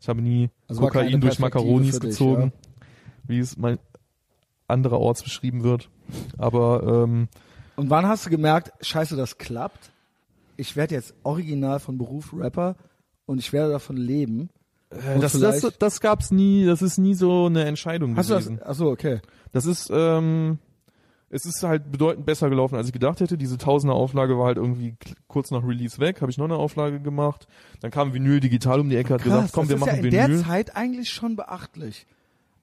Ich 0.00 0.08
habe 0.08 0.20
nie 0.20 0.50
Also 0.68 0.82
Kokain 0.82 1.18
durch 1.20 1.38
Makaronis 1.38 1.92
dich, 1.98 2.10
gezogen, 2.10 2.52
wie 3.24 3.38
es 3.38 3.56
mal 3.56 3.78
andererorts 4.68 5.22
beschrieben 5.22 5.62
wird. 5.64 5.88
Aber 6.36 6.82
ähm, 7.04 7.28
Und 7.76 7.88
wann 7.88 8.06
hast 8.06 8.26
du 8.26 8.30
gemerkt, 8.30 8.72
scheiße, 8.84 9.16
das 9.16 9.38
klappt? 9.38 9.90
Ich 10.58 10.76
werde 10.76 10.94
jetzt 10.94 11.14
original 11.22 11.80
von 11.80 11.96
Beruf 11.96 12.34
Rapper 12.36 12.76
und 13.24 13.38
ich 13.38 13.52
werde 13.52 13.72
davon 13.72 13.96
leben. 13.96 14.50
Äh, 14.92 15.18
das, 15.20 15.38
das, 15.38 15.72
das 15.78 16.00
gab's 16.00 16.30
nie, 16.30 16.64
das 16.66 16.82
ist 16.82 16.98
nie 16.98 17.14
so 17.14 17.46
eine 17.46 17.64
Entscheidung 17.64 18.16
Hast 18.16 18.30
du 18.30 18.34
das? 18.34 18.44
gewesen. 18.46 18.62
Achso, 18.62 18.90
okay. 18.90 19.20
Das 19.52 19.66
ist, 19.66 19.90
ähm, 19.92 20.58
es 21.30 21.44
ist 21.46 21.62
halt 21.62 21.90
bedeutend 21.90 22.26
besser 22.26 22.50
gelaufen, 22.50 22.76
als 22.76 22.86
ich 22.88 22.92
gedacht 22.92 23.20
hätte. 23.20 23.38
Diese 23.38 23.56
Tausender 23.58 23.94
Auflage 23.94 24.38
war 24.38 24.46
halt 24.46 24.58
irgendwie 24.58 24.96
kurz 25.28 25.50
nach 25.50 25.62
Release 25.66 25.98
weg, 25.98 26.20
habe 26.20 26.30
ich 26.30 26.38
noch 26.38 26.44
eine 26.44 26.56
Auflage 26.56 27.00
gemacht. 27.00 27.46
Dann 27.80 27.90
kam 27.90 28.12
Vinyl 28.12 28.40
digital 28.40 28.80
um 28.80 28.90
die 28.90 28.96
Ecke, 28.96 29.14
hat 29.14 29.22
gesagt, 29.24 29.52
komm, 29.52 29.68
das 29.68 29.70
wir 29.70 29.76
ist 29.76 29.80
machen 29.80 29.90
ja 29.90 29.96
in 29.96 30.04
Vinyl. 30.12 30.28
der 30.38 30.46
Zeit 30.46 30.76
eigentlich 30.76 31.10
schon 31.10 31.36
beachtlich. 31.36 32.06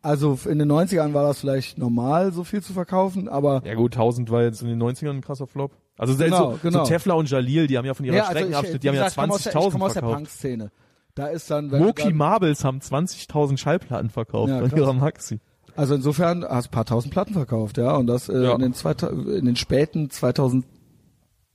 Also 0.02 0.40
in 0.46 0.60
den 0.60 0.72
90ern 0.72 1.14
war 1.14 1.24
das 1.24 1.40
vielleicht 1.42 1.78
normal, 1.78 2.32
so 2.32 2.46
viel 2.46 2.62
zu 2.62 2.72
verkaufen, 2.72 3.28
aber 3.28 3.62
Ja 3.66 3.74
gut, 3.76 3.96
1000 3.96 4.30
war 4.32 4.44
jetzt 4.44 4.62
in 4.62 4.70
den 4.70 4.82
90ern 4.82 5.10
ein 5.10 5.22
krasser 5.22 5.46
Flop. 5.46 5.72
Also 5.98 6.14
selbst 6.14 6.38
Genau, 6.38 6.52
so, 6.52 6.60
genau. 6.62 6.86
so 6.86 6.90
Tefla 6.90 7.16
und 7.16 7.30
Jalil, 7.30 7.68
die 7.68 7.78
haben 7.78 7.86
ja 7.86 7.94
von 7.94 8.06
ihrer 8.06 8.16
ja, 8.16 8.22
also 8.24 8.32
Streckenabschnitt, 8.38 8.76
ich, 8.76 8.80
die 8.80 8.88
haben 8.88 8.96
ja 8.96 9.02
wie 9.02 9.06
gesagt, 9.10 9.46
ich 9.46 9.52
20.000 9.54 9.72
komme 9.72 9.86
aus 9.86 9.94
der 9.94 10.02
verkauft. 10.02 10.16
Punk-Szene. 10.16 10.72
Da 11.20 11.28
ist 11.28 11.52
dann, 11.52 11.72
wenn 11.72 11.84
Moki 11.84 12.04
dann, 12.04 12.16
Marbles 12.16 12.64
haben 12.64 12.80
20.000 12.80 13.58
Schallplatten 13.58 14.10
verkauft 14.10 14.50
Ja, 14.50 14.66
von 14.68 14.78
ihrer 14.78 14.94
Maxi. 14.94 15.40
also 15.76 15.96
insofern 15.96 16.44
hast 16.44 16.66
du 16.68 16.70
ein 16.70 16.72
paar 16.72 16.86
tausend 16.86 17.14
Platten 17.14 17.34
verkauft, 17.34 17.78
ja, 17.78 17.96
und 17.96 18.08
das 18.08 18.30
äh, 18.30 18.42
Ja. 18.44 18.54
in 18.56 18.62
den 18.62 18.74
zweita- 18.74 19.10
in 19.10 19.46
den 19.46 19.56
späten 19.56 20.10
2000 20.10 20.66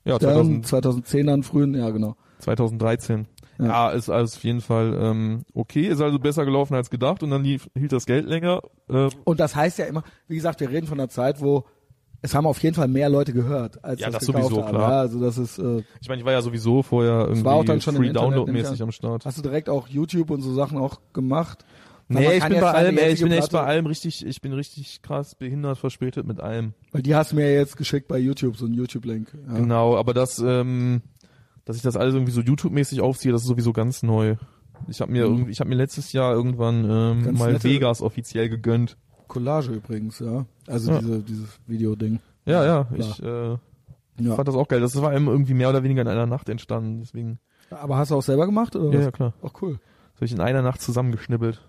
Ja, 0.05 0.19
dann 0.19 0.63
2000, 0.63 1.07
2010ern 1.07 1.43
frühen, 1.43 1.75
ja 1.75 1.89
genau. 1.91 2.15
2013. 2.41 3.27
Ja. 3.59 3.67
Ja, 3.67 3.91
ist 3.91 4.11
alles 4.11 4.37
auf 4.37 4.45
jeden 4.45 4.61
Fall 4.61 4.99
ähm, 5.01 5.43
okay, 5.55 5.87
ist 5.87 6.01
also 6.01 6.19
besser 6.19 6.45
gelaufen 6.45 6.75
als 6.75 6.91
gedacht 6.91 7.23
und 7.23 7.31
dann 7.31 7.45
lief, 7.45 7.71
hielt 7.77 7.93
das 7.93 8.05
Geld 8.05 8.27
länger. 8.27 8.61
Äh, 8.89 9.09
Und 9.25 9.39
das 9.41 9.55
heißt 9.55 9.79
ja 9.79 9.87
immer, 9.87 10.03
wie 10.27 10.35
gesagt, 10.35 10.61
wir 10.61 10.69
reden 10.71 10.87
von 10.89 10.99
einer 10.99 11.09
Zeit, 11.09 11.41
wo 11.41 11.65
es 12.25 12.35
haben 12.35 12.47
auf 12.47 12.63
jeden 12.63 12.75
Fall 12.75 12.89
mehr 12.89 13.11
Leute 13.11 13.35
gehört, 13.35 13.85
als 13.85 14.01
Ja, 14.01 14.07
das, 14.09 14.25
das 14.25 14.27
sowieso, 14.27 14.63
haben. 14.63 14.71
klar. 14.71 14.91
Ja, 14.91 15.01
also 15.01 15.21
das 15.21 15.37
ist, 15.37 15.59
äh, 15.59 15.83
ich 16.01 16.09
meine, 16.09 16.21
ich 16.21 16.25
war 16.25 16.33
ja 16.33 16.41
sowieso 16.41 16.83
vorher 16.83 17.27
irgendwie 17.27 17.45
war 17.45 17.55
auch 17.57 17.65
dann 17.67 17.83
schon 17.83 17.97
Free 17.97 18.07
Internet, 18.09 18.31
Download 18.33 18.51
nehme 18.51 18.59
ich 18.63 18.65
mäßig 18.65 18.81
an. 18.81 18.89
am 18.89 18.93
Start. 18.93 19.27
hast 19.27 19.37
du 19.37 19.43
direkt 19.43 19.69
auch 19.69 19.89
YouTube 19.89 20.31
und 20.31 20.41
so 20.41 20.55
Sachen 20.55 20.79
auch 20.79 21.01
gemacht? 21.13 21.67
Nee, 22.09 22.37
ich 22.37 22.45
bin 22.45 22.61
bei 22.61 22.71
allem, 22.71 22.97
ey, 22.99 23.13
ich 23.13 23.21
bin 23.23 23.33
echt 23.33 23.51
bei 23.53 23.63
allem 23.63 23.87
richtig, 23.87 24.25
ich 24.27 24.41
bin 24.41 24.53
richtig 24.55 25.03
krass 25.03 25.35
behindert 25.35 25.79
verspätet 25.79 26.27
mit 26.27 26.41
allem. 26.41 26.73
Weil 26.93 27.03
die 27.03 27.15
hast 27.15 27.33
du 27.33 27.37
mir 27.37 27.53
jetzt 27.53 27.77
geschickt 27.77 28.09
bei 28.09 28.19
YouTube, 28.19 28.57
so 28.57 28.67
ein 28.67 28.75
YouTube-Link. 28.75 29.29
Ja. 29.49 29.55
Genau, 29.59 29.97
aber 29.97 30.13
das, 30.15 30.39
ähm, 30.39 31.03
dass 31.67 31.77
ich 31.77 31.83
das 31.83 31.97
alles 31.97 32.15
irgendwie 32.15 32.33
so 32.33 32.41
YouTube-mäßig 32.41 33.01
aufziehe, 33.01 33.33
das 33.33 33.43
ist 33.43 33.49
sowieso 33.49 33.73
ganz 33.73 34.03
neu. 34.03 34.37
Ich 34.89 35.01
habe 35.01 35.13
mir 35.13 35.27
Mhm. 35.27 35.33
irgendwie, 35.35 35.53
ich 35.53 35.61
habe 35.61 35.69
mir 35.71 35.77
letztes 35.77 36.13
Jahr 36.13 36.33
irgendwann 36.35 36.85
ähm, 36.89 37.23
Ganz 37.25 37.39
mal 37.39 37.53
nette- 37.53 37.65
Vegas 37.69 38.01
offiziell 38.03 38.49
gegönnt. 38.51 38.97
Collage 39.35 39.73
übrigens, 39.73 40.19
ja. 40.21 40.47
Also 40.67 40.93
Ja. 40.93 40.99
diese, 41.01 41.19
dieses 41.23 41.59
Video-Ding. 41.67 42.21
Ja, 42.47 42.65
ja, 42.65 42.85
Klar. 42.85 42.99
ich 42.99 43.23
äh, 43.23 43.57
Ja. 44.25 44.35
fand 44.37 44.49
das 44.49 44.55
auch 44.55 44.69
geil. 44.69 44.81
Das 44.81 45.01
war 45.03 45.13
eben 45.15 45.27
irgendwie 45.27 45.55
mehr 45.55 45.69
oder 45.71 45.83
weniger 45.83 46.03
in 46.03 46.09
einer 46.09 46.27
Nacht 46.27 46.49
entstanden, 46.49 47.01
deswegen. 47.01 47.39
Aber 47.71 47.97
hast 47.97 48.11
du 48.11 48.15
auch 48.17 48.23
selber 48.23 48.47
gemacht 48.47 48.77
oder 48.77 48.91
Ja, 48.91 48.99
was? 48.99 49.05
ja, 49.07 49.11
klar. 49.11 49.35
Ach 49.43 49.51
cool. 49.61 49.73
Das 50.13 50.17
habe 50.17 50.25
ich 50.27 50.33
in 50.33 50.41
einer 50.41 50.63
Nacht 50.63 50.81
zusammengeschnibbelt. 50.81 51.61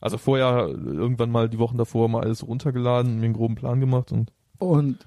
Also 0.00 0.18
vorher 0.18 0.68
irgendwann 0.68 1.30
mal 1.30 1.48
die 1.48 1.58
Wochen 1.58 1.78
davor 1.78 2.08
mal 2.08 2.22
alles 2.22 2.46
runtergeladen, 2.46 3.16
mir 3.18 3.24
einen 3.24 3.34
groben 3.34 3.54
Plan 3.54 3.80
gemacht 3.80 4.12
und 4.12 4.30
Und 4.58 4.98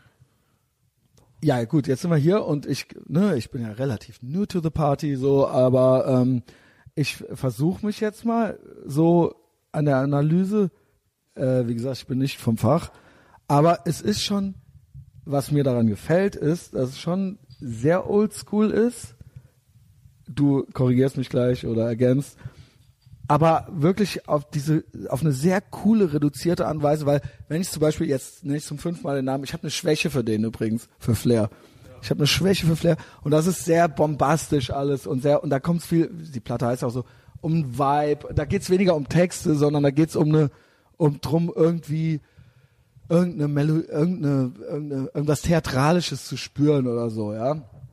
ja, 1.44 1.64
gut, 1.66 1.88
jetzt 1.88 2.02
sind 2.02 2.12
wir 2.12 2.18
hier 2.18 2.44
und 2.46 2.66
ich, 2.66 2.88
ne, 3.08 3.36
ich 3.38 3.50
bin 3.52 3.62
ja 3.62 3.72
relativ 3.72 4.22
new 4.22 4.46
to 4.46 4.60
the 4.60 4.70
party, 4.70 5.16
so, 5.16 5.48
aber 5.48 6.06
ähm, 6.08 6.44
ich 6.96 7.16
versuche 7.16 7.86
mich 7.86 8.00
jetzt 8.02 8.26
mal 8.26 8.60
so 8.86 9.36
an 9.72 9.86
der 9.86 9.98
Analyse. 9.98 10.70
Äh, 11.40 11.68
wie 11.68 11.74
gesagt, 11.74 11.98
ich 11.98 12.08
bin 12.08 12.18
nicht 12.20 12.38
vom 12.38 12.58
Fach, 12.58 12.92
aber 13.48 13.80
es 13.86 14.02
ist 14.02 14.24
schon, 14.24 14.56
was 15.26 15.52
mir 15.52 15.64
daran 15.64 15.88
gefällt, 15.88 16.36
ist, 16.36 16.76
dass 16.76 16.90
es 16.90 17.00
schon 17.00 17.40
sehr 17.60 18.10
oldschool 18.10 18.70
ist. 18.72 19.16
Du 20.28 20.66
korrigierst 20.74 21.18
mich 21.18 21.30
gleich 21.30 21.66
oder 21.66 21.88
ergänzt. 21.88 22.38
aber 23.30 23.68
wirklich 23.70 24.28
auf 24.28 24.50
diese, 24.50 24.84
auf 25.08 25.22
eine 25.22 25.32
sehr 25.32 25.62
coole, 25.62 26.14
reduzierte 26.14 26.66
Art 26.66 26.78
und 26.78 26.84
Weise, 26.84 27.06
weil 27.06 27.22
wenn 27.48 27.62
ich 27.62 27.70
zum 27.70 27.80
Beispiel 27.80 28.08
jetzt 28.08 28.44
nicht 28.44 28.66
zum 28.66 28.80
fünften 28.80 29.04
Mal 29.04 29.18
den 29.18 29.26
Namen, 29.26 29.44
ich 29.44 29.54
habe 29.54 29.64
eine 29.64 29.72
Schwäche 29.72 30.10
für 30.10 30.24
den 30.24 30.44
übrigens, 30.44 30.90
für 30.98 31.14
Flair. 31.14 31.52
Ich 32.02 32.10
habe 32.10 32.22
eine 32.22 32.28
Schwäche 32.28 32.66
für 32.66 32.76
Flair 32.76 32.98
und 33.22 33.30
das 33.30 33.46
ist 33.46 33.66
sehr 33.66 33.88
bombastisch 33.88 34.72
alles 34.72 35.06
und 35.06 35.22
sehr, 35.22 35.44
und 35.44 35.52
da 35.52 35.60
kommt 35.60 35.84
viel, 35.84 36.10
die 36.10 36.40
Platte 36.40 36.66
heißt 36.66 36.84
auch 36.84 36.90
so, 36.90 37.06
um 37.40 37.78
Vibe, 37.78 38.34
da 38.34 38.46
geht's 38.46 38.72
weniger 38.72 38.96
um 38.96 39.08
Texte, 39.08 39.54
sondern 39.54 39.84
da 39.84 39.92
geht's 39.92 40.16
um 40.16 40.30
eine, 40.30 40.50
um 41.00 41.20
drum 41.22 41.52
irgendwie 41.56 42.20
irgendeine 43.10 43.48
Melo 43.48 43.76
irgendeine, 43.76 44.52
irgendeine, 44.70 45.10
irgendwas 45.16 45.42
Theatralisches 45.42 46.28
zu 46.28 46.38
spüren 46.38 46.86
oder 46.88 47.10
so, 47.10 47.34
ja. 47.34 47.52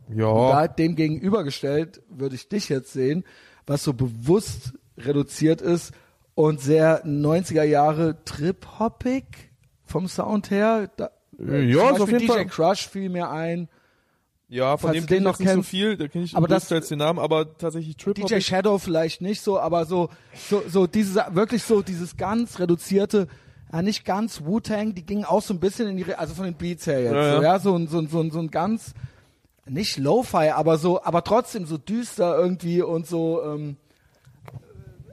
Und 0.08 0.18
Ja. 0.18 0.50
da 0.50 0.68
dem 0.68 0.94
gegenübergestellt 0.96 2.02
würde 2.10 2.34
ich 2.34 2.48
dich 2.48 2.68
jetzt 2.68 2.92
sehen, 2.92 3.24
was 3.66 3.82
so 3.82 3.92
bewusst 3.94 4.74
reduziert 4.98 5.62
ist 5.62 5.92
und 6.34 6.60
sehr 6.60 7.04
90er 7.06 7.62
Jahre 7.64 8.16
Trip-Hoppig 8.24 9.24
vom 9.84 10.06
Sound 10.08 10.50
her. 10.50 10.90
Da, 10.96 11.10
Äh, 11.38 11.62
ja, 11.64 11.90
ist 11.90 12.00
auf 12.00 12.08
jeden 12.10 12.20
DJ 12.20 12.26
Fall. 12.26 12.46
Crush 12.46 12.88
fiel 12.88 13.08
mir 13.08 13.30
ein. 13.30 13.68
Ja, 14.48 14.76
von 14.76 14.90
Falls 14.90 14.94
dem 14.98 15.06
du 15.06 15.06
den 15.06 15.08
kenn 15.08 15.18
ich 15.18 15.24
noch 15.24 15.38
jetzt 15.40 15.46
nicht 15.48 15.54
so 15.56 15.62
viel, 15.62 15.96
da 15.96 16.06
kenne 16.08 16.24
ich 16.24 16.36
Aber 16.36 16.46
das- 16.46 16.62
größtenteils 16.64 16.88
den 16.88 16.98
Namen, 16.98 17.18
aber 17.18 17.58
tatsächlich 17.58 17.96
Trip 17.96 18.14
DJ 18.14 18.40
Shadow 18.40 18.78
vielleicht 18.78 19.20
nicht 19.20 19.40
so, 19.40 19.58
aber 19.58 19.84
so, 19.86 20.08
so, 20.48 20.62
so 20.68 20.86
dieses, 20.86 21.16
wirklich 21.30 21.64
so 21.64 21.82
dieses 21.82 22.16
ganz 22.16 22.60
reduzierte, 22.60 23.26
ja, 23.72 23.82
nicht 23.82 24.04
ganz 24.04 24.42
Wu-Tang, 24.44 24.94
die 24.94 25.04
gingen 25.04 25.24
auch 25.24 25.42
so 25.42 25.52
ein 25.52 25.58
bisschen 25.58 25.88
in 25.88 25.96
die, 25.96 26.14
also 26.14 26.34
von 26.34 26.44
den 26.44 26.54
Beats 26.54 26.86
her 26.86 27.02
jetzt, 27.02 27.12
Ja, 27.12 27.22
ja. 27.26 27.36
so, 27.36 27.42
ja, 27.42 27.58
so 27.58 27.74
ein, 27.76 27.88
so 27.88 27.98
ein, 27.98 28.08
so 28.08 28.20
ein, 28.20 28.30
so 28.30 28.38
ein 28.38 28.50
ganz, 28.52 28.94
nicht 29.68 29.96
Lo-Fi, 29.98 30.50
aber 30.50 30.78
so, 30.78 31.02
aber 31.02 31.24
trotzdem 31.24 31.66
so 31.66 31.76
düster 31.76 32.38
irgendwie 32.38 32.82
und 32.82 33.04
so, 33.08 33.42
ähm, 33.42 33.76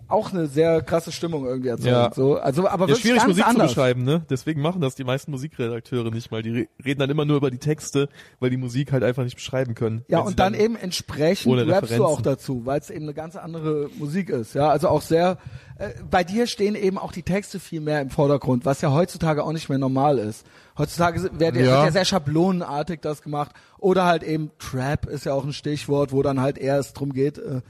auch 0.08 0.32
eine 0.32 0.48
sehr 0.48 0.82
krasse 0.82 1.12
Stimmung 1.12 1.46
irgendwie 1.46 1.70
erzeugt, 1.70 1.88
Ja. 1.88 2.12
so, 2.14 2.36
also, 2.38 2.68
aber 2.68 2.88
Ja, 2.88 2.96
schwierig 2.96 3.26
Musik 3.26 3.48
anders. 3.48 3.70
zu 3.72 3.76
beschreiben, 3.76 4.04
ne? 4.04 4.26
Deswegen 4.30 4.62
machen 4.62 4.82
das 4.82 4.96
die 4.96 5.04
meisten 5.04 5.32
Musikredakteure 5.32 6.12
nicht 6.12 6.30
mal. 6.32 6.44
Die 6.44 6.52
re 6.52 6.68
reden 6.84 7.00
dann 7.00 7.10
immer 7.10 7.26
nur 7.26 7.38
über 7.38 7.50
die 7.50 7.58
Texte, 7.58 8.10
weil 8.40 8.50
die 8.50 8.58
Musik 8.58 8.92
halt 8.92 9.04
einfach 9.04 9.24
nicht 9.24 9.36
beschreiben 9.36 9.76
können. 9.76 10.04
Ja, 10.08 10.20
und 10.20 10.40
dann, 10.40 10.54
eben 10.54 10.76
entsprechend 10.76 11.58
rappst 11.70 11.98
du 11.98 12.06
auch 12.06 12.22
dazu, 12.22 12.66
weil 12.66 12.80
es 12.80 12.90
eben 12.90 13.06
eine 13.06 13.14
ganz 13.14 13.36
andere 13.36 13.90
Musik 13.98 14.30
ist. 14.30 14.54
Ja, 14.54 14.70
also 14.70 14.90
auch 14.90 15.02
sehr, 15.02 15.38
äh, 15.80 15.90
bei 16.10 16.24
dir 16.24 16.48
stehen 16.48 16.76
eben 16.76 16.98
auch 16.98 17.12
die 17.12 17.24
Texte 17.24 17.60
viel 17.60 17.82
mehr 17.82 18.02
im 18.02 18.10
Vordergrund, 18.10 18.66
was 18.66 18.82
ja 18.82 18.92
heutzutage 18.92 19.44
auch 19.44 19.54
nicht 19.54 19.70
mehr 19.70 19.78
normal 19.80 20.20
ist. 20.20 20.46
Heutzutage 20.78 21.30
wird 21.40 21.56
ja, 21.56 21.86
ja 21.86 21.92
sehr 21.92 22.06
schablonenartig 22.06 23.00
das 23.02 23.22
gemacht. 23.22 23.52
Oder 23.80 24.06
halt 24.06 24.24
eben 24.24 24.52
Trap 24.60 25.06
ist 25.08 25.26
ja 25.26 25.34
auch 25.34 25.46
ein 25.46 25.54
Stichwort, 25.54 26.12
wo 26.12 26.22
dann 26.24 26.40
halt 26.42 26.58
eher 26.58 26.78
es 26.80 26.94
drum 26.94 27.14
geht, 27.14 27.38
äh, 27.38 27.62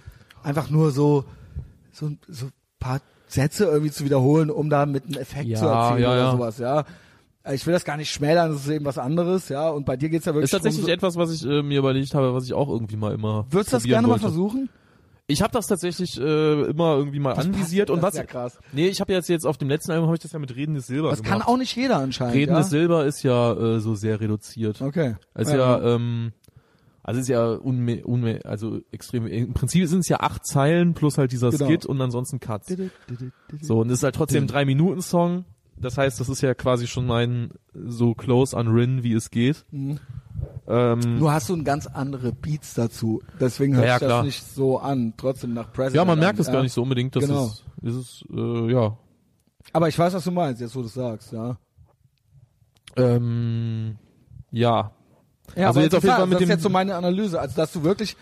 einfach 0.41 0.69
nur 0.69 0.91
so, 0.91 1.25
so, 1.93 2.11
so 2.27 2.47
paar 2.79 2.99
Sätze 3.27 3.65
irgendwie 3.65 3.91
zu 3.91 4.03
wiederholen, 4.05 4.49
um 4.51 4.69
da 4.69 4.85
mit 4.85 5.05
einem 5.05 5.17
Effekt 5.17 5.45
Ja, 5.47 5.57
zu 5.59 5.65
erzielen 5.65 6.01
ja, 6.03 6.09
oder 6.11 6.17
ja. 6.17 6.31
sowas, 6.31 6.57
ja. 6.59 6.83
Äh, 7.43 7.55
Ich 7.55 7.65
will 7.65 7.73
das 7.73 7.85
gar 7.85 7.97
nicht 7.97 8.11
schmälern, 8.11 8.51
das 8.51 8.61
ist 8.65 8.69
eben 8.69 8.85
was 8.85 8.97
anderes, 8.97 9.49
ja. 9.49 9.69
Und 9.69 9.85
bei 9.85 9.95
dir 9.97 10.09
geht's 10.09 10.25
ja 10.25 10.33
wirklich 10.33 10.45
ist 10.45 10.51
tatsächlich 10.51 10.85
so, 10.85 10.91
etwas, 10.91 11.15
was 11.15 11.31
ich 11.31 11.45
äh, 11.45 11.61
mir 11.63 11.79
überlegt 11.79 12.13
habe, 12.13 12.33
was 12.33 12.45
ich 12.45 12.53
auch 12.53 12.69
irgendwie 12.69 12.97
mal 12.97 13.13
immer 13.13 13.45
Würdest 13.49 13.71
du 13.71 13.77
das 13.77 13.83
gerne 13.83 14.07
mal 14.07 14.13
wollte. 14.13 14.21
versuchen? 14.25 14.69
Ich 15.25 15.41
habe 15.41 15.53
das 15.53 15.67
tatsächlich 15.67 16.19
äh, 16.19 16.61
immer 16.63 16.97
irgendwie 16.97 17.19
mal 17.19 17.31
anvisiert 17.33 17.89
und 17.89 17.99
das 17.99 18.07
was 18.07 18.13
ist 18.15 18.19
ja 18.19 18.25
krass. 18.25 18.59
Nee, 18.73 18.87
ich 18.89 18.99
habe 18.99 19.13
jetzt 19.13 19.29
jetzt 19.29 19.45
auf 19.47 19.57
dem 19.57 19.69
letzten 19.69 19.91
Album 19.93 20.07
habe 20.07 20.17
ich 20.17 20.21
das 20.21 20.33
ja 20.33 20.39
mit 20.39 20.53
Redendes 20.53 20.87
Silber 20.87 21.11
Das 21.11 21.23
gemacht. 21.23 21.39
kann 21.39 21.47
auch 21.47 21.57
nicht 21.57 21.73
jeder 21.77 21.97
anscheinend. 21.99 22.35
Redendes 22.35 22.65
ja? 22.65 22.69
Silber 22.69 23.05
ist 23.05 23.23
ja 23.23 23.53
äh, 23.53 23.79
so 23.79 23.95
sehr 23.95 24.19
reduziert. 24.19 24.81
Okay. 24.81 25.15
Ist 25.35 25.53
ja, 25.53 25.81
ähm, 25.95 26.33
also 27.03 27.19
ist 27.19 27.27
ja 27.27 27.51
unme 27.53 28.03
unme 28.05 28.39
also 28.45 28.79
extrem. 28.91 29.27
Im 29.27 29.53
Prinzip 29.53 29.87
sind 29.87 29.99
es 29.99 30.09
ja 30.09 30.21
acht 30.21 30.45
Zeilen 30.45 30.93
plus 30.93 31.17
halt 31.17 31.31
dieser 31.31 31.51
Genau. 31.51 31.65
Skit 31.67 31.85
und 31.85 31.99
ansonsten 32.01 32.39
Cuts. 32.39 32.73
So 33.61 33.79
und 33.79 33.89
das 33.89 33.99
ist 33.99 34.03
halt 34.03 34.15
trotzdem 34.15 34.45
ein 34.45 34.47
drei 34.47 34.65
Minuten 34.65 35.01
Song. 35.01 35.45
Das 35.75 35.97
heißt, 35.97 36.19
das 36.19 36.29
ist 36.29 36.41
ja 36.41 36.53
quasi 36.53 36.87
schon 36.87 37.05
mein 37.07 37.49
so 37.73 38.13
close 38.13 38.55
an 38.55 38.67
Rin, 38.67 39.03
wie 39.03 39.13
es 39.13 39.31
geht. 39.31 39.65
Mhm. 39.71 39.99
Ähm, 40.67 41.19
Nur 41.19 41.33
hast 41.33 41.49
du 41.49 41.55
ein 41.55 41.63
ganz 41.65 41.87
andere 41.87 42.31
Beats 42.31 42.73
dazu. 42.75 43.21
Deswegen 43.39 43.75
hört 43.75 43.85
Ja, 43.87 43.99
sich 43.99 44.07
das 44.07 44.25
nicht 44.25 44.43
so 44.45 44.77
an. 44.79 45.13
Trotzdem 45.17 45.53
nach 45.53 45.73
President. 45.73 45.95
ja, 45.95 46.05
man 46.05 46.19
merkt 46.19 46.39
es 46.39 46.47
ja. 46.47 46.53
gar 46.53 46.61
nicht 46.61 46.71
so 46.73 46.83
unbedingt. 46.83 47.15
Das 47.15 47.25
Genau. 47.25 47.47
ist, 47.47 47.65
ist 47.81 47.95
es, 47.95 48.23
äh, 48.33 48.71
ja. 48.71 48.97
Aber 49.73 49.89
ich 49.89 49.97
weiß, 49.99 50.13
was 50.13 50.23
du 50.23 50.31
meinst, 50.31 50.61
jetzt 50.61 50.75
wo 50.75 50.81
du 50.81 50.85
es 50.85 50.93
sagst, 50.93 51.33
ja. 51.33 51.57
Ähm, 52.95 53.97
ja. 54.51 54.91
Ja, 55.55 55.67
Also 55.67 55.79
jetzt 55.81 55.95
auf 55.95 56.03
jeden 56.03 56.15
Fall 56.15 56.25
mit 56.27 56.35
das 56.35 56.41
ist 56.41 56.47
dem- 56.47 56.51
jetzt 56.51 56.63
so 56.63 56.69
meine 56.69 56.95
Analyse. 56.95 57.39
Also, 57.39 57.55
dass 57.55 57.71
du 57.73 57.83
wirklich, 57.83 58.15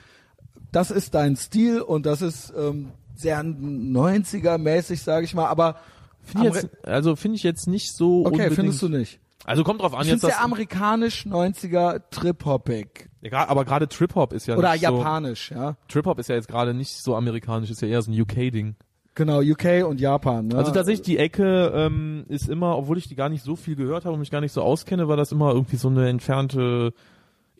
das 0.72 0.92
ist 0.92 1.14
dein 1.16 1.36
Stil 1.36 1.82
und 1.82 2.06
das 2.06 2.22
ist 2.22 2.54
ähm, 2.58 2.90
sehr 3.16 3.42
90er-mäßig, 3.44 5.02
sage 5.04 5.26
ich 5.26 5.34
mal, 5.34 5.48
aber 5.48 5.76
Finde 6.24 6.48
ich 6.48 6.54
Ameri- 6.54 6.62
jetzt, 6.64 6.88
also 6.88 7.16
finde 7.16 7.36
ich 7.38 7.44
jetzt 7.44 7.68
nicht 7.68 7.94
so 7.96 8.26
okay, 8.26 8.52
findest 8.52 8.82
du 8.82 8.90
nicht. 8.90 9.20
Also 9.44 9.64
kommt 9.64 9.82
drauf 9.82 9.96
an 9.96 10.02
Ich 10.04 10.10
jetzt. 10.10 10.22
sehr 10.22 10.40
amerikanisch 10.44 11.26
90er 11.26 12.02
Trip-Hoppig. 12.12 13.10
Ja, 13.24 13.48
aber 13.50 13.66
gerade 13.66 13.88
Trip 13.88 14.14
Hop 14.14 14.34
ist 14.34 14.46
ja 14.48 14.56
Oder 14.56 14.72
nicht 14.74 14.86
so. 14.86 14.96
japanisch, 14.98 15.50
ja. 15.52 15.78
Trip 15.88 16.06
Hop 16.06 16.20
ist 16.20 16.30
ja 16.30 16.36
jetzt 16.36 16.48
gerade 16.48 16.74
nicht 16.76 16.96
so 17.02 17.16
amerikanisch, 17.16 17.72
ist 17.72 17.82
ja 17.82 17.88
eher 17.88 18.02
so 18.04 18.12
ein 18.12 18.20
UK-Ding. 18.22 18.76
Genau, 19.16 19.42
UK 19.42 19.84
und 19.88 20.00
Japan. 20.00 20.48
Ne? 20.48 20.56
Also 20.58 20.72
tatsächlich 20.72 21.02
die 21.06 21.18
Ecke 21.18 21.72
ähm, 21.76 22.24
ist 22.30 22.48
immer, 22.50 22.78
obwohl 22.78 22.98
ich 23.00 23.08
die 23.10 23.16
gar 23.16 23.30
nicht 23.30 23.44
so 23.44 23.56
viel 23.56 23.76
gehört 23.76 24.06
habe 24.06 24.14
und 24.14 24.20
mich 24.20 24.32
gar 24.32 24.42
nicht 24.42 24.54
so 24.54 24.62
auskenne, 24.62 25.08
war 25.08 25.18
das 25.18 25.32
immer 25.32 25.52
irgendwie 25.54 25.76
so 25.76 25.90
eine 25.90 26.08
entfernte 26.08 26.94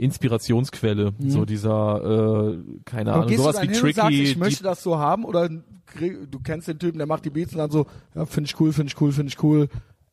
Inspirationsquelle. 0.02 1.14
So 1.20 1.46
dieser, 1.46 2.54
äh, 2.54 2.58
keine 2.86 3.14
Ahnung, 3.14 3.38
sowas 3.38 3.62
wie 3.62 3.68
Tricky. 3.68 3.88
und 3.88 3.94
sagst, 3.96 4.12
ich 4.12 4.38
möchte 4.38 4.64
das 4.64 4.82
so 4.82 4.98
haben 4.98 5.24
oder 5.26 5.48
du 5.48 6.40
kennst 6.44 6.68
den 6.68 6.80
Typen, 6.80 6.98
der 6.98 7.06
macht 7.06 7.24
die 7.24 7.30
Beats 7.30 7.54
und 7.54 7.60
dann 7.60 7.70
so, 7.70 7.86
ja, 8.16 8.26
finde 8.26 8.50
ich 8.50 8.60
cool, 8.60 8.74
finde 8.74 8.92
ich 8.92 9.00
cool, 9.00 9.12
finde 9.12 9.30
ich 9.30 9.44
cool, 9.44 9.68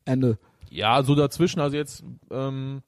Ende. 0.05 0.37
Ja, 0.69 1.01
so 1.01 1.15
dazwischen, 1.15 1.59
also 1.59 1.75
jetzt 1.75 2.03
ähm, 2.29 2.83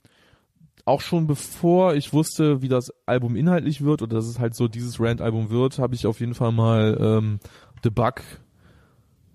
auch 0.85 1.01
schon 1.01 1.25
bevor 1.25 1.95
ich 1.95 2.13
wusste, 2.13 2.61
wie 2.61 2.67
das 2.67 2.93
Album 3.07 3.35
inhaltlich 3.35 3.81
wird 3.81 4.03
oder 4.03 4.17
dass 4.17 4.27
es 4.27 4.37
halt 4.37 4.53
so 4.53 4.67
dieses 4.67 4.99
Rant-Album 4.99 5.49
wird, 5.49 5.79
habe 5.79 5.95
ich 5.95 6.05
auf 6.05 6.19
jeden 6.19 6.35
Fall 6.35 6.51
mal 6.51 6.97
ähm, 7.01 7.39
The 7.83 7.89
Bug 7.89 8.21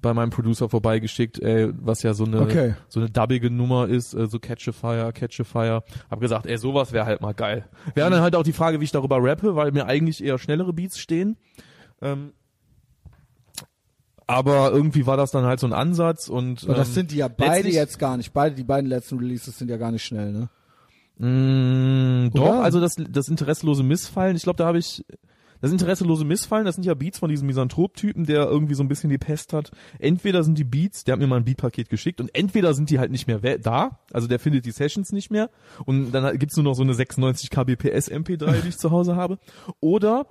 bei 0.07 0.15
meinem 0.15 0.31
Producer 0.31 0.69
vorbeigeschickt, 0.69 1.41
ey, 1.43 1.73
was 1.81 2.05
ja 2.05 2.15
so 2.15 2.25
eine 2.25 2.41
Okay. 2.41 2.75
so 2.89 3.01
eine 3.01 3.11
dubbige 3.11 3.51
Nummer 3.51 3.89
ist, 3.89 4.15
äh, 4.15 4.29
so 4.29 4.39
Catch 4.39 4.69
a 4.69 4.73
Fire, 4.73 5.13
Catch 5.13 5.41
a 5.41 5.45
Fire. 5.45 5.83
Hab 6.09 6.21
gesagt, 6.21 6.47
ey, 6.47 6.57
sowas 6.57 6.93
wäre 6.93 7.07
halt 7.07 7.21
mal 7.21 7.35
geil. 7.35 7.65
Wäre 7.95 8.09
dann 8.09 8.21
halt 8.21 8.37
auch 8.37 8.45
die 8.45 8.53
Frage, 8.53 8.79
wie 8.81 8.85
ich 8.85 8.93
darüber 8.93 9.19
rappe, 9.21 9.57
weil 9.57 9.73
mir 9.73 9.87
eigentlich 9.87 10.23
eher 10.23 10.39
schnellere 10.39 10.73
Beats 10.73 10.99
stehen. 10.99 11.37
Ähm, 12.01 12.33
aber 14.29 14.71
irgendwie 14.71 15.07
war 15.07 15.17
das 15.17 15.33
dann 15.33 15.45
halt 15.45 15.59
so 15.59 15.67
ein 15.67 15.73
Ansatz 15.73 16.29
und 16.29 16.63
Aber 16.65 16.75
das 16.75 16.89
ähm, 16.89 16.95
sind 16.95 17.11
die 17.11 17.17
ja 17.17 17.29
beide 17.29 17.69
jetzt 17.69 17.99
gar 17.99 18.17
nicht. 18.17 18.33
Beide, 18.33 18.55
die 18.55 18.65
beiden 18.65 18.89
letzten 18.89 19.19
Releases 19.19 19.59
sind 19.59 19.71
ja 19.71 19.77
gar 19.77 19.91
nicht 19.91 20.05
schnell, 20.05 20.33
ne? 20.33 20.49
Mm, 21.19 22.31
doch, 22.33 22.61
also 22.61 22.81
das, 22.81 22.95
das 23.11 23.29
interesselose 23.29 23.83
Missfallen, 23.83 24.37
ich 24.37 24.43
glaube, 24.43 24.59
da 24.59 24.67
habe 24.67 24.79
ich 24.79 25.05
das 25.61 25.73
interesselose 25.73 26.25
Missfallen, 26.25 26.65
das 26.65 26.75
sind 26.75 26.85
ja 26.85 26.95
Beats 26.95 27.19
von 27.19 27.31
diesem 27.31 27.47
Misanthrop-Typen, 27.47 28.25
der 28.25 28.47
irgendwie 28.47 28.75
so 28.75 28.83
ein 28.83 28.89
bisschen 28.89 29.11
die 29.11 29.19
Pest 29.19 29.53
hat. 29.53 29.71
Entweder 29.99 30.45
sind 30.45 30.59
die 30.59 30.65
Beats, 30.65 31.05
der 31.05 31.13
hat 31.13 31.21
mir 31.21 31.27
mal 31.27 31.37
ein 31.37 31.45
Beatpaket 31.45 31.89
geschickt 31.89 32.21
und 32.21 32.35
entweder 32.35 32.75
sind 32.75 32.91
die 32.91 32.99
halt 32.99 33.11
nicht 33.11 33.27
mehr 33.27 33.41
da, 33.59 33.99
also 34.13 34.27
der 34.29 34.39
findet 34.39 34.67
die 34.67 34.71
Sessions 34.71 35.13
nicht 35.13 35.31
mehr 35.31 35.51
und 35.85 36.13
dann 36.13 36.39
gibt's 36.39 36.57
nur 36.57 36.65
noch 36.65 36.75
so 36.75 36.83
eine 36.83 36.95
96 36.95 37.51
kbps 37.51 38.11
MP3, 38.11 38.63
die 38.63 38.69
ich 38.69 38.79
zu 38.79 38.91
Hause 38.91 39.17
habe. 39.17 39.39
Oder 39.81 40.27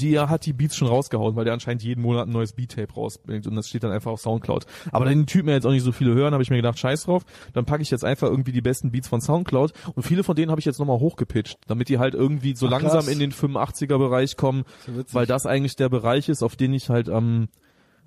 der 0.00 0.28
hat 0.28 0.46
die 0.46 0.52
Beats 0.52 0.76
schon 0.76 0.88
rausgehauen, 0.88 1.36
weil 1.36 1.44
der 1.44 1.54
anscheinend 1.54 1.82
jeden 1.82 2.02
Monat 2.02 2.26
ein 2.26 2.32
neues 2.32 2.52
Beat-Tape 2.52 2.92
rausbringt 2.92 3.46
und 3.46 3.54
das 3.54 3.68
steht 3.68 3.84
dann 3.84 3.92
einfach 3.92 4.10
auf 4.10 4.20
Soundcloud. 4.20 4.66
Aber 4.90 5.04
da 5.04 5.10
den 5.10 5.26
Typen 5.26 5.48
ja 5.48 5.54
jetzt 5.54 5.66
auch 5.66 5.70
nicht 5.70 5.82
so 5.82 5.92
viele 5.92 6.14
hören, 6.14 6.32
habe 6.32 6.42
ich 6.42 6.50
mir 6.50 6.56
gedacht, 6.56 6.78
scheiß 6.78 7.04
drauf, 7.04 7.24
dann 7.52 7.64
packe 7.64 7.82
ich 7.82 7.90
jetzt 7.90 8.04
einfach 8.04 8.28
irgendwie 8.28 8.52
die 8.52 8.60
besten 8.60 8.90
Beats 8.90 9.08
von 9.08 9.20
Soundcloud 9.20 9.72
und 9.94 10.02
viele 10.02 10.24
von 10.24 10.36
denen 10.36 10.50
habe 10.50 10.60
ich 10.60 10.64
jetzt 10.64 10.78
nochmal 10.78 10.98
hochgepitcht, 10.98 11.58
damit 11.66 11.88
die 11.88 11.98
halt 11.98 12.14
irgendwie 12.14 12.54
so 12.56 12.66
Ach, 12.66 12.70
langsam 12.70 13.04
krass. 13.04 13.08
in 13.08 13.18
den 13.18 13.32
85er-Bereich 13.32 14.36
kommen, 14.36 14.64
So 14.86 14.92
weil 15.12 15.26
das 15.26 15.46
eigentlich 15.46 15.76
der 15.76 15.88
Bereich 15.88 16.28
ist, 16.28 16.42
auf 16.42 16.56
den 16.56 16.72
ich 16.72 16.90
halt 16.90 17.08
am, 17.08 17.48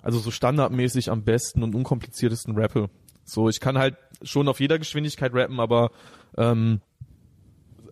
also 0.02 0.18
so 0.18 0.30
standardmäßig 0.30 1.10
am 1.10 1.24
besten 1.24 1.62
und 1.62 1.74
unkompliziertesten 1.74 2.56
rappe. 2.56 2.90
So, 3.24 3.48
ich 3.48 3.60
kann 3.60 3.78
halt 3.78 3.96
schon 4.22 4.48
auf 4.48 4.60
jeder 4.60 4.78
Geschwindigkeit 4.78 5.32
rappen, 5.34 5.60
aber 5.60 5.90
ähm, 6.36 6.80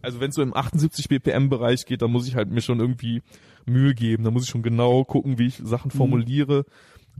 also 0.03 0.21
wenn 0.21 0.31
es 0.31 0.37
so 0.37 0.43
im 0.43 0.55
78 0.55 1.09
BPM 1.09 1.49
Bereich 1.49 1.87
geht, 1.87 2.03
dann 2.03 2.11
muss 2.11 2.29
ich 2.29 2.35
halt 2.37 2.51
mir 2.51 2.61
schon 2.61 2.81
irgendwie 2.81 3.23
Mühe 3.67 3.95
geben. 3.95 4.25
Da 4.25 4.31
muss 4.31 4.45
ich 4.45 4.51
schon 4.51 4.63
genau 4.63 5.05
gucken, 5.05 5.39
wie 5.39 5.47
ich 5.49 5.57
Sachen 5.63 5.91
formuliere, 5.91 6.65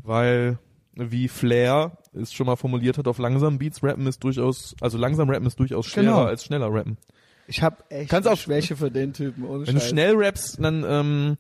weil 0.03 0.59
wie 0.95 1.29
Flair 1.29 1.99
es 2.13 2.33
schon 2.33 2.47
mal 2.47 2.57
formuliert 2.57 2.99
hat, 2.99 3.07
auf 3.07 3.19
langsamen 3.19 3.59
Beats 3.59 3.83
rappen 3.85 4.07
ist 4.07 4.23
durchaus, 4.25 4.75
also 4.81 4.99
langsam 4.99 5.31
rappen 5.31 5.47
ist 5.47 5.59
durchaus 5.61 5.87
schwerer 5.87 6.05
Genau. 6.07 6.25
als 6.25 6.45
schneller 6.45 6.73
rappen. 6.73 6.97
Ich 7.47 7.63
habe 7.63 7.77
echt 7.89 8.11
Kannst 8.11 8.29
auch- 8.29 8.37
Schwäche 8.37 8.77
für 8.77 8.91
den 8.91 9.13
Typen. 9.13 9.45
Ohne 9.45 9.67
Wenn 9.67 9.75
du 9.75 9.81
Scheiß. 9.81 9.89
schnell 9.91 10.15
rappst, 10.17 10.59
dann 10.63 10.85
ähm, 10.87 11.37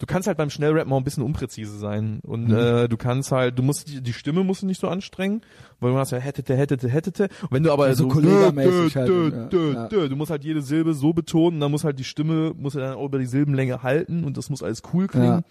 du 0.00 0.06
kannst 0.06 0.26
halt 0.26 0.36
beim 0.36 0.50
Schnellrappen 0.50 0.92
auch 0.92 0.96
ein 0.96 1.04
bisschen 1.04 1.22
unpräzise 1.22 1.78
sein 1.78 2.18
und 2.26 2.48
Mhm. 2.48 2.54
äh, 2.56 2.88
du 2.88 2.96
kannst 2.96 3.30
halt, 3.30 3.56
du 3.58 3.62
musst 3.62 3.86
die, 3.88 4.00
die 4.02 4.12
Stimme 4.12 4.42
musst 4.42 4.62
du 4.62 4.66
nicht 4.66 4.80
so 4.80 4.88
anstrengen, 4.88 5.42
weil 5.78 5.92
du 5.92 5.98
hast 5.98 6.10
ja 6.10 6.18
hättete, 6.18 6.56
hättete, 6.56 6.88
hättete. 6.88 7.24
Und 7.42 7.52
wenn 7.52 7.62
du 7.62 7.70
aber 7.72 7.84
Also 7.84 8.04
so 8.04 8.08
kollegamäßig 8.08 8.96
halt, 8.96 9.08
ja, 9.52 9.72
ja. 9.72 10.08
du 10.08 10.16
musst 10.16 10.30
halt 10.32 10.42
jede 10.42 10.62
Silbe 10.62 10.94
so 10.94 11.12
betonen, 11.12 11.60
dann 11.60 11.70
muss 11.70 11.84
halt 11.84 11.98
die 12.00 12.04
Stimme 12.04 12.52
muss 12.56 12.74
ja 12.74 12.80
dann 12.80 12.94
auch 12.96 13.04
über 13.04 13.18
die 13.20 13.26
Silbenlänge 13.26 13.82
halten 13.84 14.24
und 14.24 14.36
das 14.36 14.50
muss 14.50 14.62
alles 14.62 14.82
cool 14.92 15.06
klingen. 15.06 15.44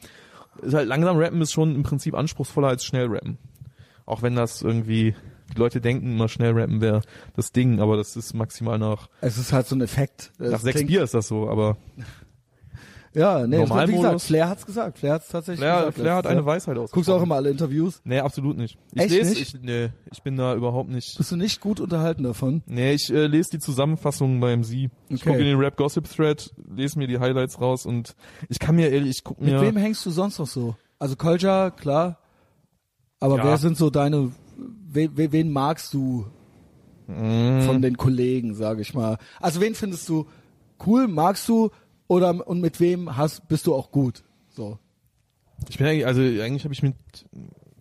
Ist 0.61 0.73
halt 0.73 0.87
langsam 0.89 1.15
rappen 1.17 1.41
ist 1.41 1.53
schon 1.53 1.73
im 1.75 1.83
Prinzip 1.83 2.15
anspruchsvoller 2.15 2.67
als 2.67 2.83
schnell 2.83 3.07
rappen. 3.07 3.37
Auch 4.05 4.21
wenn 4.23 4.35
das 4.35 4.61
irgendwie 4.63 5.13
die 5.53 5.59
Leute 5.59 5.79
denken, 5.79 6.13
immer 6.15 6.27
schnell 6.27 6.51
rappen 6.51 6.81
wäre 6.81 7.01
das 7.35 7.51
Ding, 7.51 7.79
aber 7.79 7.95
das 7.97 8.15
ist 8.15 8.33
maximal 8.33 8.77
nach 8.79 9.07
Es 9.21 9.37
ist 9.37 9.53
halt 9.53 9.67
so 9.67 9.75
ein 9.75 9.81
Effekt. 9.81 10.31
Nach 10.39 10.59
sechs 10.59 10.85
Bier 10.85 11.03
ist 11.03 11.13
das 11.13 11.27
so, 11.27 11.49
aber 11.49 11.77
Ja, 13.13 13.47
nee, 13.47 13.67
war, 13.67 13.87
wie 13.87 13.93
gesagt, 13.95 14.21
Flair 14.21 14.49
hat's 14.49 14.65
gesagt. 14.65 14.99
Flair 14.99 15.13
hat's 15.13 15.29
tatsächlich 15.29 15.59
Flair, 15.61 15.77
gesagt. 15.79 15.97
Flair 15.97 16.15
hat 16.15 16.27
eine. 16.27 16.45
Weisheit 16.45 16.77
aus. 16.77 16.91
Guckst 16.91 17.09
du 17.09 17.13
auch 17.13 17.23
immer 17.23 17.35
alle 17.35 17.49
Interviews? 17.49 18.01
Nee, 18.03 18.19
absolut 18.19 18.55
nicht. 18.57 18.77
Ich 18.93 19.01
Echt 19.01 19.09
lese, 19.11 19.29
nicht? 19.31 19.55
ich, 19.55 19.61
nee, 19.61 19.89
ich 20.11 20.21
bin 20.21 20.35
da 20.37 20.53
überhaupt 20.53 20.89
nicht. 20.89 21.17
Bist 21.17 21.31
du 21.31 21.35
nicht 21.35 21.59
gut 21.59 21.79
unterhalten 21.79 22.23
davon? 22.23 22.61
Nee, 22.67 22.93
ich 22.93 23.09
äh, 23.11 23.25
lese 23.25 23.49
die 23.53 23.59
Zusammenfassungen 23.59 24.39
beim 24.39 24.63
Sie. 24.63 24.89
Ich 25.09 25.21
Okay. 25.21 25.29
gucke 25.31 25.39
in 25.39 25.45
den 25.45 25.57
Rap 25.59 25.75
Gossip 25.75 26.07
Thread, 26.07 26.51
lese 26.71 26.99
mir 26.99 27.07
die 27.07 27.19
Highlights 27.19 27.59
raus 27.59 27.85
und 27.87 28.15
ich 28.47 28.59
kann 28.59 28.75
mir 28.75 28.89
ehrlich, 28.89 29.17
ich 29.17 29.23
gucke 29.23 29.43
Mit 29.43 29.53
mir 29.53 29.61
wem 29.61 29.77
hängst 29.77 30.05
du 30.05 30.11
sonst 30.11 30.37
noch 30.37 30.47
so? 30.47 30.75
Also 30.99 31.15
Kolja, 31.15 31.71
klar. 31.71 32.19
Aber 33.19 33.37
Ja. 33.37 33.43
wer 33.43 33.57
sind 33.57 33.75
so 33.75 33.89
deine, 33.89 34.31
we, 34.87 35.09
we, 35.15 35.31
wen 35.31 35.51
magst 35.51 35.93
du 35.93 36.25
Mm. 37.07 37.61
von 37.61 37.81
den 37.81 37.97
Kollegen, 37.97 38.53
sage 38.53 38.81
ich 38.83 38.93
mal? 38.93 39.17
Also 39.39 39.61
wen 39.61 39.73
findest 39.73 40.07
du 40.09 40.27
cool, 40.85 41.07
magst 41.07 41.49
du 41.49 41.71
oder 42.09 42.45
und 42.45 42.59
mit 42.59 42.81
wem 42.81 43.15
hast 43.15 43.47
bist 43.47 43.65
du 43.67 43.73
auch 43.73 43.91
gut? 43.91 44.23
So. 44.49 44.77
ich 45.69 45.77
bin 45.77 45.87
eigentlich, 45.87 46.05
also 46.05 46.19
eigentlich 46.21 46.65
habe 46.65 46.73
ich 46.73 46.83
mit 46.83 46.95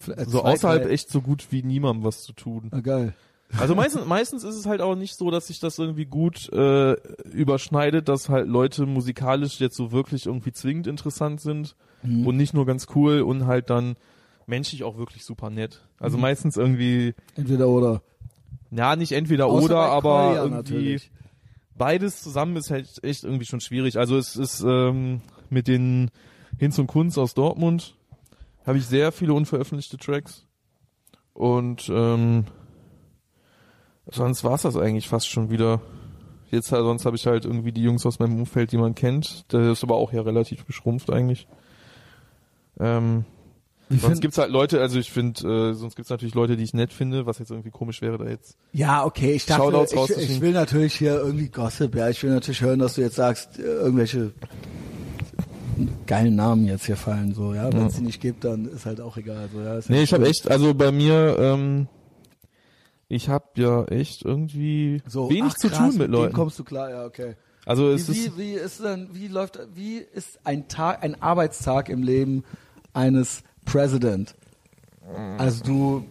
Äh, 0.07 0.27
so 0.27 0.45
außerhalb 0.45 0.85
drei- 0.85 0.91
echt 0.91 1.11
so 1.11 1.21
gut 1.21 1.49
wie 1.51 1.65
niemandem 1.65 2.05
was 2.05 2.23
zu 2.23 2.33
tun. 2.33 2.69
Ah, 2.71 2.79
geil. 2.81 3.15
Also 3.59 3.75
meistens, 3.75 4.05
meistens 4.07 4.45
ist 4.45 4.55
es 4.57 4.67
halt 4.67 4.81
auch 4.83 4.95
nicht 4.95 5.17
so, 5.17 5.31
dass 5.33 5.47
sich 5.49 5.59
das 5.59 5.79
irgendwie 5.79 6.05
gut 6.05 6.53
äh, 6.53 6.93
überschneidet, 7.33 8.09
dass 8.09 8.29
halt 8.29 8.47
Leute 8.47 8.85
musikalisch 8.87 9.59
jetzt 9.59 9.75
so 9.77 9.91
wirklich 9.91 10.27
irgendwie 10.27 10.53
zwingend 10.53 10.87
interessant 10.87 11.41
sind 11.41 11.75
Mhm. 12.03 12.27
und 12.29 12.37
nicht 12.37 12.55
nur 12.55 12.65
ganz 12.67 12.87
cool 12.95 13.23
und 13.23 13.47
halt 13.47 13.71
dann 13.71 13.97
menschlich 14.47 14.85
auch 14.85 14.99
wirklich 14.99 15.25
super 15.25 15.51
nett. 15.51 15.81
Also 15.99 16.17
Mhm. 16.17 16.23
meistens 16.23 16.57
irgendwie, 16.57 17.15
Entweder 17.35 17.69
oder. 17.69 18.03
ja 18.71 18.95
nicht 18.97 19.13
entweder 19.13 19.47
Außer 19.47 19.65
oder, 19.65 19.79
aber 19.79 20.35
irgendwie 20.37 20.55
natürlich. 20.57 21.11
Beides 21.79 22.23
zusammen 22.23 22.57
ist 22.57 22.71
halt 22.71 23.03
echt 23.03 23.25
irgendwie 23.25 23.47
schon 23.47 23.61
schwierig. 23.61 23.99
Also 23.99 24.17
es 24.17 24.37
ist 24.37 24.61
ähm, 24.61 25.23
mit 25.49 25.69
den 25.69 26.11
Hinz 26.59 26.79
und 26.79 26.89
Kunz 26.89 27.17
aus 27.17 27.35
Dortmund 27.35 27.97
habe 28.67 28.79
ich 28.79 28.87
sehr 28.87 29.13
viele 29.13 29.33
unveröffentlichte 29.33 29.97
Tracks 29.97 30.47
und 31.33 31.89
ähm, 31.89 32.45
sonst 34.07 34.45
war's 34.45 34.63
das 34.63 34.77
eigentlich 34.77 35.09
fast 35.09 35.29
schon 35.29 35.51
wieder. 35.51 35.81
Jetzt 36.51 36.73
halt, 36.73 36.83
sonst 36.83 37.05
habe 37.05 37.17
ich 37.17 37.27
halt 37.27 37.45
irgendwie 37.45 37.73
die 37.73 37.83
Jungs 37.83 38.07
aus 38.07 38.19
meinem 38.19 38.39
Umfeld, 38.39 38.73
die 38.73 38.79
man 38.79 38.95
kennt. 38.95 39.53
Der 39.53 39.71
ist 39.71 39.85
aber 39.85 39.97
auch 39.97 40.13
ja 40.13 40.23
relativ 40.23 40.67
geschrumpft 40.67 41.11
eigentlich. 41.11 41.47
Ähm, 42.81 43.25
Wie 43.89 43.97
sonst 43.99 44.21
gibt's 44.21 44.39
halt 44.39 44.51
Leute, 44.51 44.81
also 44.81 44.99
ich 44.99 45.11
finde, 45.11 45.71
äh, 45.71 45.75
sonst 45.75 45.97
gibt's 45.97 46.11
natürlich 46.11 46.35
Leute, 46.35 46.57
die 46.57 46.65
ich 46.65 46.75
nett 46.75 46.93
finde, 46.93 47.27
was 47.27 47.39
jetzt 47.39 47.51
irgendwie 47.51 47.71
komisch 47.71 48.03
wäre, 48.03 48.19
da 48.19 48.27
jetzt 48.27 48.57
Ja, 48.73 49.05
okay, 49.05 49.33
ich 49.33 49.47
dachte, 49.47 49.87
ich, 50.19 50.31
ich 50.31 50.41
will 50.41 50.53
natürlich 50.53 50.95
hier 50.95 51.15
irgendwie 51.19 51.49
Gossip, 51.49 51.95
ja, 51.95 52.09
ich 52.09 52.23
will 52.23 52.31
natürlich 52.31 52.61
hören, 52.61 52.79
dass 52.79 52.95
du 52.95 53.01
jetzt 53.01 53.17
sagst, 53.17 53.59
äh, 53.59 53.63
irgendwelche 53.63 54.33
geilen 56.07 56.35
Namen 56.37 56.67
jetzt 56.67 56.87
hier 56.87 56.97
fallen, 56.97 57.35
so, 57.35 57.55
ja, 57.55 57.73
wenn 57.73 57.87
es 57.87 57.95
die 57.95 58.03
nicht 58.03 58.21
gibt, 58.21 58.45
dann 58.45 58.67
ist 58.67 58.85
halt 58.85 59.01
auch 59.01 59.17
egal, 59.17 59.49
so, 59.53 59.61
ja. 59.61 59.79
ist 59.79 59.89
ja 59.89 59.95
Nee, 59.95 60.03
ich 60.03 60.13
habe 60.13 60.25
cool. 60.25 60.31
echt, 60.31 60.51
also 60.51 60.75
bei 60.75 60.91
mir, 60.93 61.37
ähm, 61.39 61.89
ich 63.09 63.29
habe 63.29 63.47
ja 63.57 63.85
echt 63.85 64.25
irgendwie 64.25 65.03
so, 65.07 65.31
wenig 65.31 65.53
ach, 65.55 65.59
zu 65.59 65.69
krass, 65.69 65.79
tun 65.79 65.89
mit 65.93 66.01
denen 66.01 66.13
Leuten. 66.13 66.35
kommst 66.35 66.59
du 66.59 66.65
klar, 66.65 66.91
ja, 66.91 67.05
okay. 67.07 67.37
Also 67.65 67.91
Wie, 67.91 67.95
es 67.95 68.09
ist, 68.09 68.37
wie, 68.37 68.43
wie 68.43 68.53
ist 68.53 68.83
denn, 68.83 69.09
wie 69.13 69.29
läuft, 69.29 69.59
wie 69.75 69.99
ist 69.99 70.41
ein 70.45 70.69
Tag, 70.69 71.03
ein 71.05 71.21
Arbeitstag 71.23 71.91
im 71.91 72.03
Leben 72.03 72.45
eines 72.95 73.43
President? 73.73 74.35
Also 75.39 75.65
du 75.65 76.05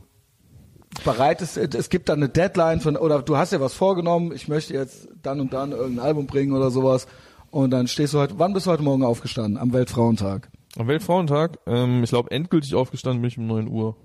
bereitest, 1.03 1.57
es 1.57 1.89
gibt 1.89 2.09
dann 2.09 2.19
eine 2.19 2.29
Deadline 2.29 2.79
von, 2.81 2.95
oder 2.97 3.21
du 3.21 3.37
hast 3.37 3.51
dir 3.51 3.61
was 3.61 3.73
vorgenommen, 3.73 4.31
ich 4.33 4.47
möchte 4.47 4.73
jetzt 4.73 5.07
dann 5.21 5.39
und 5.39 5.53
dann 5.53 5.71
irgendein 5.71 6.05
Album 6.05 6.25
bringen 6.27 6.53
oder 6.53 6.71
sowas. 6.71 7.07
Und 7.51 7.71
dann 7.71 7.87
stehst 7.87 8.13
du 8.13 8.19
heute, 8.19 8.39
wann 8.39 8.53
bist 8.53 8.65
du 8.65 8.71
heute 8.71 8.83
Morgen 8.83 9.03
aufgestanden? 9.03 9.57
Am 9.57 9.71
Weltfrauentag. 9.73 10.49
am 10.77 10.87
Weltfrauentag, 10.87 11.57
ähm, 11.65 12.03
ich 12.03 12.09
glaube 12.09 12.31
endgültig 12.31 12.75
aufgestanden 12.75 13.21
bin 13.21 13.29
ich 13.29 13.37
um 13.37 13.47
9 13.47 13.67
Uhr. 13.67 13.95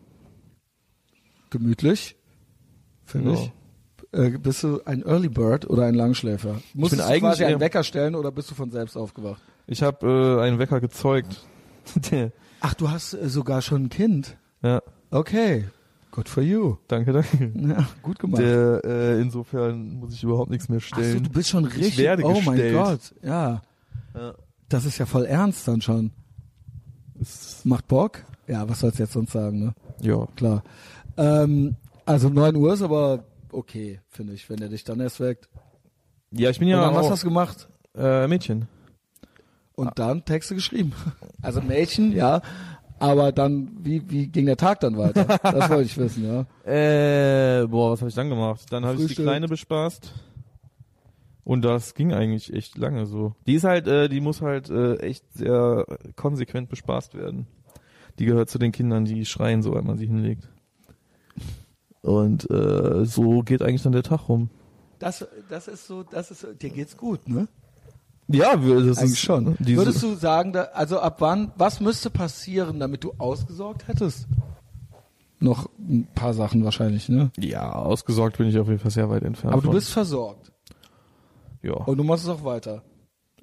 Gemütlich, 1.50 2.16
finde 3.04 3.32
Ja. 3.32 3.36
ich. 3.38 3.52
Äh, 4.12 4.38
bist 4.38 4.62
du 4.62 4.80
ein 4.84 5.02
Early 5.06 5.28
Bird 5.28 5.68
oder 5.68 5.84
ein 5.84 5.94
Langschläfer? 5.94 6.60
Musst 6.74 6.98
du 6.98 7.02
eigentlich 7.04 7.20
quasi 7.22 7.44
einen 7.44 7.60
Wecker 7.60 7.82
stellen 7.82 8.14
oder 8.14 8.30
bist 8.30 8.50
du 8.50 8.54
von 8.54 8.70
selbst 8.70 8.96
aufgewacht? 8.96 9.42
Ich 9.66 9.82
habe 9.82 10.38
äh, 10.40 10.42
einen 10.46 10.58
Wecker 10.58 10.80
gezeugt. 10.80 11.46
Der- 12.10 12.32
Ach, 12.64 12.74
du 12.74 12.90
hast 12.90 13.14
äh, 13.14 13.28
sogar 13.28 13.60
schon 13.62 13.84
ein 13.84 13.88
Kind. 13.88 14.36
ja, 14.62 14.80
Okay, 15.10 15.64
good 16.12 16.28
for 16.28 16.42
you. 16.42 16.76
danke, 16.88 17.12
danke. 17.12 17.52
Ja, 17.54 17.86
gut 18.02 18.18
gemacht. 18.18 18.40
Der, 18.40 18.80
äh, 18.84 19.20
insofern 19.20 19.94
muss 19.96 20.14
ich 20.14 20.22
überhaupt 20.22 20.50
nichts 20.50 20.68
mehr 20.68 20.78
Ach 20.80 20.96
so, 20.96 21.02
stellen. 21.02 21.24
du 21.24 21.30
bist 21.30 21.48
schon 21.50 21.64
richtig. 21.64 21.98
werde 21.98 22.22
oh 22.24 22.40
mein 22.40 22.56
gestellt. 22.56 22.74
Gott, 22.76 23.14
ja. 23.22 23.62
Ja. 24.14 24.34
Das 24.68 24.84
ist 24.86 24.96
ja 24.98 25.06
voll 25.06 25.24
ernst 25.26 25.66
dann 25.68 25.80
schon. 25.82 26.12
Es- 27.20 27.60
Macht 27.64 27.88
Bock? 27.88 28.24
Ja, 28.46 28.68
was 28.68 28.80
sollst 28.80 28.98
du 28.98 29.02
jetzt 29.02 29.12
sonst 29.12 29.32
sagen, 29.32 29.60
ne? 29.64 29.74
ja, 30.00 30.26
Klar. 30.36 30.62
Ähm, 31.16 31.76
also 32.06 32.28
9 32.30 32.56
Uhr 32.56 32.72
ist 32.74 32.82
aber 32.82 33.24
okay, 33.52 34.00
finde 34.08 34.32
ich, 34.34 34.48
wenn 34.48 34.60
er 34.62 34.68
dich 34.68 34.84
dann 34.84 34.98
erst 35.00 35.20
weckt. 35.20 35.48
ja, 36.30 36.48
ich 36.50 36.58
bin 36.58 36.68
ja 36.68 36.92
was 36.94 37.06
auch, 37.06 37.10
hast 37.10 37.22
du 37.22 37.28
gemacht? 37.28 37.68
äh, 37.96 38.26
Mädchen. 38.28 38.66
Und 39.88 39.98
dann 39.98 40.24
Texte 40.24 40.54
geschrieben. 40.54 40.92
Also 41.42 41.60
Mädchen, 41.60 42.12
ja. 42.12 42.40
Aber 42.98 43.32
dann, 43.32 43.70
wie, 43.80 44.08
wie 44.10 44.28
ging 44.28 44.46
der 44.46 44.56
Tag 44.56 44.80
dann 44.80 44.96
weiter? 44.96 45.24
Das 45.42 45.68
wollte 45.70 45.82
ich 45.82 45.98
wissen, 45.98 46.24
ja. 46.24 46.46
Äh, 46.70 47.66
boah, 47.66 47.92
was 47.92 48.00
habe 48.00 48.08
ich 48.08 48.14
dann 48.14 48.28
gemacht? 48.28 48.60
Dann 48.70 48.84
habe 48.84 49.02
ich 49.02 49.08
die. 49.08 49.14
Kleine 49.22 49.48
bespaßt. 49.48 50.12
Und 51.44 51.62
das 51.64 51.94
ging 51.94 52.12
eigentlich 52.12 52.52
echt 52.52 52.78
lange 52.78 53.04
so. 53.06 53.34
Die 53.48 53.54
ist 53.54 53.64
halt, 53.64 53.88
äh, 53.88 54.08
die 54.08 54.20
muss 54.20 54.40
halt 54.42 54.70
äh, 54.70 54.98
echt 54.98 55.24
sehr 55.34 55.84
konsequent 56.14 56.68
bespaßt 56.68 57.16
werden. 57.16 57.48
Die 58.20 58.26
gehört 58.26 58.48
zu 58.48 58.58
den 58.58 58.70
Kindern, 58.70 59.04
die 59.04 59.24
schreien, 59.24 59.62
sobald 59.62 59.84
man 59.84 59.98
sie 59.98 60.06
hinlegt. 60.06 60.48
Und 62.02 62.48
äh, 62.50 63.04
so 63.04 63.42
geht 63.42 63.62
eigentlich 63.62 63.82
dann 63.82 63.92
der 63.92 64.02
Tag 64.04 64.28
rum. 64.28 64.50
Das, 65.00 65.26
das 65.48 65.66
ist 65.66 65.86
so, 65.88 66.04
das 66.04 66.30
ist, 66.30 66.40
so- 66.40 66.52
dir 66.52 66.70
geht's 66.70 66.96
gut, 66.96 67.28
ne? 67.28 67.48
Ja, 68.34 68.56
das 68.56 68.98
Eigentlich 68.98 69.12
ist 69.12 69.18
schon. 69.20 69.56
Diese, 69.58 69.78
Würdest 69.78 70.02
du 70.02 70.14
sagen, 70.14 70.52
da, 70.52 70.62
also 70.74 71.00
ab 71.00 71.16
wann, 71.18 71.52
was 71.56 71.80
müsste 71.80 72.10
passieren, 72.10 72.80
damit 72.80 73.04
du 73.04 73.12
ausgesorgt 73.18 73.88
hättest? 73.88 74.26
Noch 75.40 75.68
ein 75.78 76.06
paar 76.14 76.34
Sachen 76.34 76.64
wahrscheinlich, 76.64 77.08
ne? 77.08 77.32
ja, 77.38 77.72
ausgesorgt 77.72 78.38
bin 78.38 78.48
ich 78.48 78.58
auf 78.58 78.68
jeden 78.68 78.78
Fall 78.78 78.92
sehr 78.92 79.10
weit 79.10 79.24
entfernt. 79.24 79.52
Aber 79.52 79.62
du 79.62 79.68
von. 79.68 79.74
bist 79.74 79.90
versorgt. 79.90 80.52
ja. 81.62 81.74
Und 81.74 81.98
du 81.98 82.04
machst 82.04 82.24
es 82.24 82.30
auch 82.30 82.44
weiter. 82.44 82.82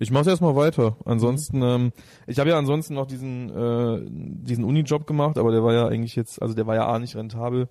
Ich 0.01 0.11
mach's 0.11 0.27
erstmal 0.27 0.55
weiter. 0.55 0.95
Ansonsten, 1.03 1.61
ähm, 1.61 1.91
ich 2.25 2.39
habe 2.39 2.49
ja 2.49 2.57
ansonsten 2.57 2.93
noch 2.93 3.05
diesen 3.05 3.49
äh, 3.49 4.01
diesen 4.09 4.63
Uni-Job 4.63 5.05
gemacht, 5.05 5.37
aber 5.37 5.51
der 5.51 5.61
war 5.61 5.73
ja 5.73 5.87
eigentlich 5.87 6.15
jetzt, 6.15 6.41
also 6.41 6.53
der 6.53 6.65
war 6.67 6.75
ja 6.75 6.87
A 6.87 6.99
nicht 6.99 7.17
rentabel. 7.17 7.67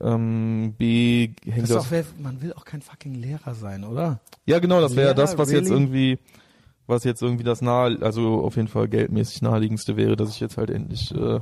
Ähm, 0.00 0.74
B 0.76 1.30
hängt 1.48 1.70
Das 1.70 1.90
wer- 1.90 2.04
man 2.18 2.42
will 2.42 2.52
auch 2.54 2.64
kein 2.64 2.82
fucking 2.82 3.14
Lehrer 3.14 3.54
sein, 3.54 3.84
oder? 3.84 4.20
ja, 4.46 4.58
genau, 4.58 4.80
das 4.80 4.96
wäre 4.96 5.14
das, 5.14 5.38
was 5.38 5.50
jetzt 5.52 5.70
really? 5.70 5.74
irgendwie, 5.82 6.18
was 6.86 7.04
jetzt 7.04 7.22
irgendwie 7.22 7.44
das 7.44 7.62
nahe, 7.62 7.98
also 8.02 8.42
auf 8.42 8.56
jeden 8.56 8.68
Fall 8.68 8.88
geldmäßig 8.88 9.42
naheliegendste 9.42 9.96
wäre, 9.96 10.16
dass 10.16 10.30
ich 10.30 10.40
jetzt 10.40 10.56
halt 10.56 10.70
endlich 10.70 11.14
äh, 11.14 11.40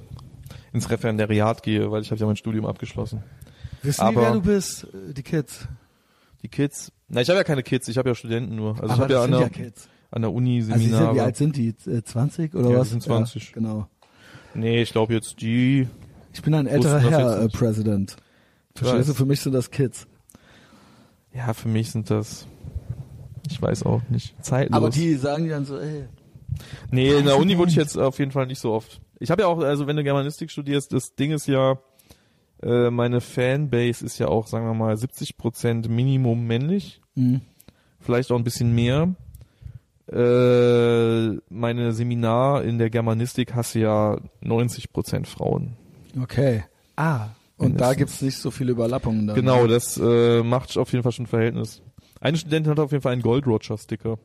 ins 0.73 0.91
Referendariat 0.91 1.63
gehe, 1.63 1.91
weil 1.91 2.03
ich 2.03 2.11
habe 2.11 2.21
ja 2.21 2.27
mein 2.27 2.37
Studium 2.37 2.67
abgeschlossen. 2.67 3.23
Wissen 3.83 4.09
die, 4.11 4.17
wer 4.17 4.33
du 4.33 4.43
bist? 4.43 4.85
Äh, 4.85 5.15
Die 5.15 5.23
Kids. 5.23 5.67
Die 6.43 6.49
Kids, 6.49 6.93
na, 7.09 7.21
ich 7.21 7.29
habe 7.29 7.39
ja 7.39 7.45
keine 7.45 7.63
Kids, 7.63 7.89
ich 7.89 7.97
habe 7.99 8.09
ja 8.11 8.15
Studenten 8.15 8.55
nur. 8.57 8.73
Also 8.75 8.87
ich 8.87 8.91
Aber 8.93 9.03
habe 9.05 9.13
ja 9.15 9.23
an 9.25 9.31
der, 9.31 9.41
ja 9.41 9.49
Kids. 9.49 9.89
an 10.11 10.23
der 10.23 10.33
Uni 10.33 10.59
Also 10.59 10.73
die 10.75 10.79
sind, 10.81 10.91
Seminare. 10.91 11.15
wie 11.15 11.21
alt 11.21 11.37
sind 11.37 11.57
die? 11.57 11.69
Äh, 11.87 12.03
20 12.03 12.55
oder 12.55 12.65
Ja, 12.65 12.71
die 12.71 12.77
was? 12.81 12.91
sind 12.91 13.03
20. 13.03 13.45
Ja, 13.47 13.51
genau. 13.55 13.87
nee, 14.55 14.83
ich 14.83 14.91
glaube 14.93 15.15
jetzt 15.15 15.41
die 15.41 15.89
Ich 16.33 16.43
bin 16.43 16.53
ein 16.55 16.67
älterer 16.67 16.99
Herr, 17.01 17.43
jetzt 17.45 17.55
äh. 17.55 17.59
President. 17.59 18.17
Verstehst 18.75 19.01
weiß. 19.01 19.07
du? 19.07 19.15
Für 19.15 19.27
mich 19.27 19.41
sind 19.41 19.53
das 19.53 19.71
Kids. 19.71 20.07
Ja, 21.35 21.55
für 21.55 21.69
mich 21.69 21.91
sind 21.91 22.11
das, 22.11 22.47
ich 23.51 23.61
weiß 23.61 23.85
auch 23.85 24.03
nicht, 24.11 24.35
zeitlos. 24.45 24.77
Aber 24.77 24.91
die 24.91 25.15
sagen 25.15 25.49
dann 25.49 25.65
so, 25.65 25.79
ey, 25.79 26.05
nee, 26.91 27.11
in 27.13 27.25
der 27.25 27.39
Uni 27.39 27.57
wurde 27.57 27.71
ich 27.71 27.77
jetzt 27.77 27.97
auf 27.97 28.19
jeden 28.19 28.33
Fall 28.33 28.47
nicht 28.47 28.61
so 28.61 28.73
oft. 28.73 29.01
Ich 29.19 29.31
habe 29.31 29.43
ja 29.43 29.49
auch, 29.49 29.59
also 29.61 29.87
wenn 29.87 29.97
du 29.97 30.05
Germanistik 30.05 30.51
studierst, 30.51 30.93
das 30.93 31.15
Ding 31.15 31.33
ist 31.33 31.47
ja, 31.47 31.79
äh, 32.63 32.91
meine 32.91 33.21
Fanbase 33.21 34.05
ist 34.05 34.19
ja 34.19 34.29
auch, 34.29 34.47
sagen 34.47 34.67
wir 34.67 34.75
mal, 34.75 34.95
70% 34.95 35.89
Minimum 35.89 36.47
männlich, 36.47 37.01
mh. 37.15 37.41
vielleicht 38.01 38.31
auch 38.31 38.37
ein 38.37 38.45
bisschen 38.45 38.75
mehr. 38.75 39.15
Äh, 40.11 41.39
meine 41.49 41.93
Seminar 41.93 42.65
in 42.65 42.79
der 42.79 42.91
Germanistik 42.91 43.55
hast 43.55 43.75
du 43.75 43.79
ja 43.79 44.19
90% 44.43 45.27
Frauen. 45.27 45.77
okay. 46.21 46.65
Ah, 46.97 47.29
und 47.63 47.81
da 47.81 47.95
gibt's 47.95 48.21
nicht 48.23 48.37
so 48.39 48.51
viele 48.51 48.73
Überlappungen 48.73 49.27
dann. 49.27 49.37
Genau, 49.37 49.67
das 49.67 49.99
äh, 49.99 50.43
macht 50.43 50.77
auf 50.77 50.93
jeden 50.93 51.03
Fall 51.03 51.13
schon 51.13 51.25
ein 51.25 51.29
Verhältnis. 51.29 51.83
Eine 52.21 52.37
Studentin 52.37 52.71
hatte 52.71 52.83
auf 52.83 52.93
jeden 52.93 53.03
Fall 53.03 53.13
einen 53.13 53.23
Gold 53.23 53.47
Roger 53.47 53.77
Sticker. 53.79 54.19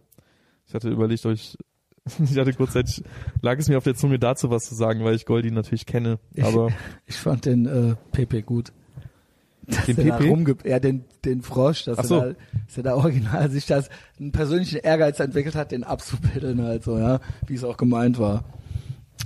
Ich 0.68 0.74
hatte 0.74 0.90
überlegt, 0.90 1.26
ob 1.26 1.32
ich, 1.34 1.58
ich 2.24 2.38
hatte 2.38 2.54
kurzzeitig, 2.54 3.04
lag 3.42 3.58
es 3.58 3.70
mir 3.70 3.78
auf 3.78 3.84
der 3.84 3.96
Zunge 3.96 4.20
dazu 4.20 4.50
was 4.50 4.64
zu 4.66 4.76
sagen, 4.76 5.04
weil 5.04 5.16
ich 5.16 5.26
Goldi 5.26 5.52
natürlich 5.52 5.86
kenne. 5.86 6.20
Ich- 6.34 6.44
Aber 6.44 6.70
Ich 7.06 7.16
fand 7.16 7.46
den 7.46 7.66
äh, 7.66 7.96
Pepe 8.12 8.44
gut. 8.44 8.72
dass 9.66 9.86
Den 9.86 9.96
da 10.08 10.18
PP? 10.18 10.30
rumge 10.30 10.56
ja, 10.66 10.80
den, 10.80 11.06
den 11.26 11.42
Frosch, 11.42 11.86
dass 11.86 11.98
Ach 12.00 12.04
er, 12.04 12.08
so. 12.08 12.20
da, 12.22 12.26
dass 12.68 12.78
er 12.78 12.84
da 12.84 12.96
original 12.96 13.50
sich 13.52 13.66
das 13.66 13.90
einen 14.20 14.32
persönlichen 14.32 14.78
Ehrgeiz 14.80 15.20
entwickelt 15.20 15.56
hat, 15.56 15.72
den 15.72 15.84
abzubildern 15.84 16.62
halt 16.62 16.84
so, 16.84 16.98
ja, 16.98 17.20
wie 17.48 17.56
es 17.56 17.64
auch 17.64 17.78
gemeint 17.78 18.20
war. 18.20 18.44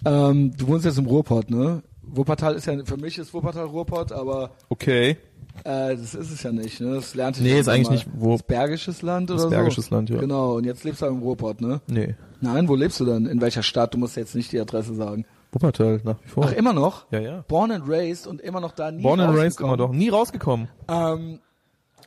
Ähm, 0.06 0.56
du 0.58 0.68
wohnst 0.68 0.86
jetzt 0.86 0.98
im 0.98 1.06
Ruhrpott, 1.06 1.50
ne? 1.52 1.84
Wuppertal 2.14 2.56
ist 2.56 2.66
ja, 2.68 2.74
für 2.86 2.98
mich 2.98 3.18
ist 3.18 3.34
Wuppertal 3.34 3.66
Ruhrpott, 3.66 4.12
aber 4.12 4.52
Okay. 4.70 5.18
äh, 5.64 5.96
das 5.96 6.14
ist 6.16 6.32
es 6.32 6.44
ja 6.44 6.52
nicht, 6.52 6.82
ne? 6.82 6.96
Das 6.96 7.16
lernte 7.16 7.40
ich 7.42 7.46
Nee, 7.46 7.60
ist 7.60 7.68
eigentlich 7.70 7.88
mal. 7.88 7.94
nicht 7.96 8.08
wo- 8.16 8.32
Das 8.34 8.44
Bergisches 8.44 9.02
Land 9.02 9.32
oder 9.32 9.40
so? 9.40 9.50
Bergisches 9.50 9.90
Land, 9.90 10.10
ja. 10.10 10.20
Genau, 10.20 10.56
und 10.56 10.66
jetzt 10.66 10.84
lebst 10.84 11.02
du 11.02 11.06
im 11.06 11.20
Ruhrpott, 11.20 11.62
ne? 11.62 11.82
Nee. 11.88 12.16
Nein, 12.42 12.68
wo 12.68 12.76
lebst 12.76 13.00
du 13.00 13.06
dann? 13.06 13.26
In 13.28 13.40
welcher 13.42 13.64
Stadt? 13.64 13.94
Du 13.94 13.98
musst 13.98 14.16
jetzt 14.18 14.36
nicht 14.36 14.52
die 14.52 14.60
Adresse 14.60 14.94
sagen. 14.96 15.26
Wuppertal 15.54 16.00
nach 16.04 16.16
wie 16.24 16.28
vor. 16.30 16.46
Ach, 16.48 16.54
immer 16.54 16.74
noch? 16.74 17.06
Ja, 17.12 17.20
ja. 17.20 17.46
Born 17.48 17.72
and 17.72 17.84
raised 17.88 18.26
und 18.26 18.40
immer 18.42 18.62
noch 18.62 18.72
da 18.72 18.90
nie 18.92 19.04
Born 19.04 19.20
and 19.20 19.30
raised 19.38 19.60
rausgekommen. 19.62 19.74
immer 19.80 19.88
doch. 19.88 19.94
Nie 19.94 20.10
rausgekommen. 20.10 20.68
Ähm, 20.88 21.40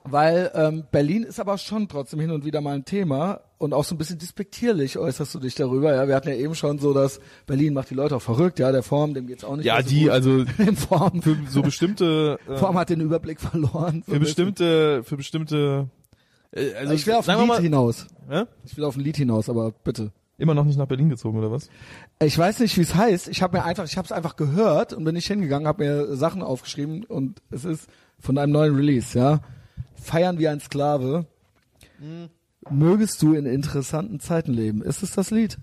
weil 0.04 0.50
ähm, 0.54 0.84
Berlin 0.90 1.22
ist 1.22 1.38
aber 1.40 1.56
schon 1.58 1.88
trotzdem 1.88 2.20
hin 2.20 2.30
und 2.30 2.44
wieder 2.44 2.60
mal 2.60 2.74
ein 2.74 2.84
Thema 2.84 3.40
und 3.58 3.72
auch 3.72 3.84
so 3.84 3.94
ein 3.94 3.98
bisschen 3.98 4.18
despektierlich 4.18 4.98
äußerst 4.98 5.34
du 5.34 5.38
dich 5.38 5.54
darüber. 5.54 5.94
Ja, 5.94 6.08
wir 6.08 6.14
hatten 6.14 6.28
ja 6.28 6.34
eben 6.34 6.54
schon 6.54 6.78
so, 6.78 6.92
dass 6.92 7.20
Berlin 7.46 7.72
macht 7.74 7.90
die 7.90 7.94
Leute 7.94 8.16
auch 8.16 8.22
verrückt. 8.22 8.58
Ja, 8.58 8.72
der 8.72 8.82
Form, 8.82 9.14
dem 9.14 9.26
geht's 9.26 9.44
auch 9.44 9.56
nicht 9.56 9.64
Ja, 9.66 9.82
so 9.82 9.88
die, 9.88 10.02
gut. 10.02 10.10
also 10.10 10.44
Dem 10.58 10.76
Form, 10.76 11.22
für 11.22 11.36
so 11.48 11.62
bestimmte, 11.62 12.38
äh, 12.48 12.56
Form 12.56 12.76
hat 12.78 12.90
den 12.90 13.00
Überblick 13.00 13.40
verloren. 13.40 14.02
So 14.06 14.12
für 14.14 14.20
bestimmte, 14.20 15.02
für 15.04 15.16
bestimmte, 15.16 15.88
äh, 16.52 16.74
also 16.74 16.92
ich 16.92 17.06
will 17.06 17.14
auf 17.14 17.28
ein 17.28 17.38
Lied 17.38 17.48
mal, 17.48 17.60
hinaus. 17.62 18.06
Hä? 18.28 18.44
Ich 18.64 18.76
will 18.76 18.84
auf 18.84 18.96
ein 18.96 19.00
Lied 19.02 19.16
hinaus, 19.16 19.48
aber 19.48 19.70
bitte. 19.84 20.12
immer 20.36 20.54
noch 20.54 20.64
nicht 20.64 20.76
nach 20.78 20.86
Berlin 20.88 21.08
gezogen 21.08 21.38
oder 21.38 21.50
was? 21.50 21.70
Ich 22.22 22.36
weiß 22.36 22.60
nicht, 22.60 22.76
wie 22.76 22.82
es 22.82 22.94
heißt. 22.94 23.28
Ich 23.28 23.42
habe 23.42 23.56
mir 23.56 23.64
einfach, 23.64 23.84
ich 23.84 23.96
habe 23.96 24.04
es 24.06 24.12
einfach 24.12 24.36
gehört 24.36 24.92
und 24.92 25.04
bin 25.04 25.14
nicht 25.14 25.26
hingegangen, 25.28 25.66
habe 25.68 25.84
mir 25.84 26.16
Sachen 26.16 26.42
aufgeschrieben 26.42 27.04
und 27.04 27.40
es 27.50 27.64
ist 27.64 27.88
von 28.18 28.36
einem 28.38 28.52
neuen 28.52 28.74
Release, 28.74 29.18
ja. 29.18 29.40
Feiern 29.94 30.38
wie 30.38 30.48
ein 30.48 30.60
Sklave. 30.60 31.26
Mögest 32.70 33.22
du 33.22 33.34
in 33.34 33.46
interessanten 33.46 34.20
Zeiten 34.20 34.52
leben? 34.52 34.82
Ist 34.82 35.02
es 35.02 35.12
das 35.12 35.30
Lied? 35.30 35.58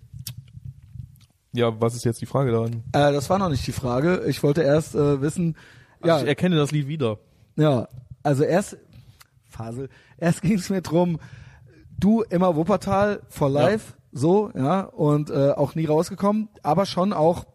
Ja, 1.54 1.80
was 1.82 1.96
ist 1.96 2.06
jetzt 2.06 2.22
die 2.22 2.26
Frage 2.26 2.52
daran? 2.52 2.84
Äh, 2.94 3.12
das 3.12 3.30
war 3.30 3.38
noch 3.38 3.50
nicht 3.50 3.66
die 3.68 3.72
Frage. 3.74 4.24
Ich 4.28 4.42
wollte 4.42 4.62
erst 4.62 4.96
äh, 4.96 5.22
wissen, 5.22 5.58
ja, 6.04 6.14
Also 6.14 6.26
ich 6.26 6.30
erkenne 6.30 6.56
das 6.56 6.72
Lied 6.72 6.88
wieder. 6.88 7.20
ja, 7.58 7.88
also 8.24 8.44
erst 8.44 8.78
Fasel, 9.50 9.90
erst 10.18 10.42
ging 10.44 10.54
es 10.58 10.70
mir 10.70 10.82
drum, 10.82 11.20
du 12.00 12.22
immer 12.22 12.56
Wuppertal 12.56 13.22
for 13.30 13.50
life, 13.50 13.94
so, 14.12 14.52
ja, 14.56 14.82
und 14.82 15.30
äh, 15.30 15.52
auch 15.52 15.76
nie 15.76 15.86
rausgekommen, 15.86 16.50
aber 16.64 16.86
schon 16.86 17.14
auch, 17.14 17.46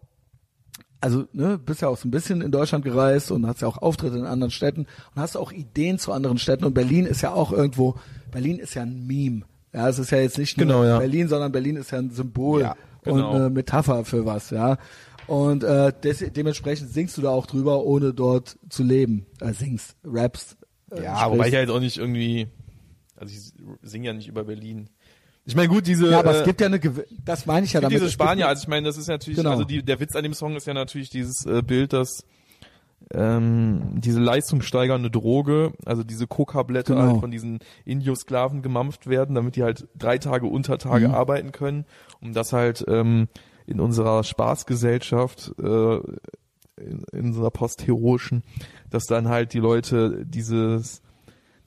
also 1.00 1.24
ne, 1.32 1.58
bist 1.58 1.82
ja 1.82 1.88
auch 1.88 1.96
so 1.96 2.08
ein 2.08 2.10
bisschen 2.10 2.40
in 2.40 2.50
Deutschland 2.50 2.84
gereist 2.84 3.30
und 3.30 3.46
hast 3.46 3.60
ja 3.62 3.68
auch 3.68 3.78
Auftritte 3.78 4.16
in 4.18 4.24
anderen 4.24 4.50
Städten 4.50 4.86
und 5.14 5.20
hast 5.22 5.36
auch 5.36 5.52
Ideen 5.52 5.98
zu 5.98 6.12
anderen 6.12 6.38
Städten 6.38 6.64
und 6.64 6.74
Berlin 6.74 7.06
ist 7.06 7.20
ja 7.22 7.32
auch 7.32 7.52
irgendwo, 7.52 7.96
Berlin 8.32 8.58
ist 8.58 8.74
ja 8.74 8.82
ein 8.82 9.06
Meme. 9.06 9.42
Ja, 9.72 9.88
es 9.88 9.98
ist 9.98 10.10
ja 10.10 10.18
jetzt 10.18 10.38
nicht 10.38 10.56
nur 10.56 10.66
Genau, 10.66 10.84
ja. 10.84 10.98
Berlin, 10.98 11.28
sondern 11.28 11.52
Berlin 11.52 11.76
ist 11.76 11.90
ja 11.90 11.98
ein 11.98 12.10
Symbol 12.10 12.62
Ja, 12.62 12.76
genau. 13.02 13.30
und 13.30 13.36
eine 13.36 13.50
Metapher 13.50 14.04
für 14.04 14.24
was, 14.24 14.50
ja. 14.50 14.78
Und 15.26 15.64
äh, 15.64 15.92
des, 16.02 16.24
dementsprechend 16.32 16.90
singst 16.90 17.18
du 17.18 17.22
da 17.22 17.30
auch 17.30 17.46
drüber, 17.46 17.84
ohne 17.84 18.14
dort 18.14 18.58
zu 18.70 18.82
leben. 18.84 19.26
Äh, 19.40 19.52
singst, 19.52 19.96
rappst. 20.04 20.56
Äh, 20.92 21.02
Ja, 21.02 21.16
sprichst. 21.16 21.30
wobei 21.32 21.46
ich 21.48 21.52
ja 21.54 21.60
jetzt 21.60 21.70
auch 21.70 21.80
nicht 21.80 21.98
irgendwie, 21.98 22.46
also 23.16 23.34
ich 23.34 23.52
singe 23.82 24.06
ja 24.06 24.12
nicht 24.12 24.28
über 24.28 24.44
Berlin. 24.44 24.88
Ich 25.48 25.54
meine, 25.54 25.68
gut, 25.68 25.86
diese, 25.86 26.10
ja, 26.10 26.18
aber 26.18 26.34
äh, 26.34 26.38
es 26.40 26.44
gibt 26.44 26.60
ja 26.60 26.66
eine, 26.66 26.78
gewi- 26.78 27.06
das 27.24 27.46
meine 27.46 27.64
ich 27.66 27.72
ja 27.72 27.80
damit. 27.80 27.96
diese 27.96 28.10
Spanier, 28.10 28.48
also 28.48 28.62
ich 28.62 28.68
meine, 28.68 28.86
das 28.86 28.96
ist 28.98 29.06
natürlich, 29.06 29.38
Genau. 29.38 29.50
also 29.52 29.64
die, 29.64 29.82
der 29.82 30.00
Witz 30.00 30.16
an 30.16 30.24
dem 30.24 30.34
Song 30.34 30.56
ist 30.56 30.66
ja 30.66 30.74
natürlich 30.74 31.08
dieses 31.08 31.46
äh, 31.46 31.62
Bild, 31.62 31.92
dass 31.92 32.24
ähm, 33.12 34.00
diese 34.00 34.18
leistungssteigernde 34.20 35.10
Droge, 35.10 35.72
also 35.84 36.02
diese 36.02 36.26
Coca-Blätter 36.26 36.94
Genau. 36.96 37.06
halt 37.12 37.20
von 37.20 37.30
diesen 37.30 37.60
Indio-Sklaven 37.84 38.62
gemampft 38.62 39.06
werden, 39.06 39.34
damit 39.34 39.54
die 39.56 39.62
halt 39.62 39.86
drei 39.96 40.18
Tage 40.18 40.46
unter 40.46 40.78
Tage 40.78 41.08
Mhm. 41.08 41.14
arbeiten 41.14 41.52
können, 41.52 41.84
um 42.20 42.32
das 42.32 42.52
halt 42.52 42.84
ähm, 42.88 43.28
in 43.66 43.78
unserer 43.80 44.24
Spaßgesellschaft, 44.24 45.52
äh, 45.62 45.96
in, 46.78 47.04
in 47.12 47.26
unserer 47.26 47.50
postheroischen, 47.50 48.42
dass 48.90 49.04
dann 49.04 49.28
halt 49.28 49.52
die 49.52 49.60
Leute 49.60 50.24
dieses 50.26 51.02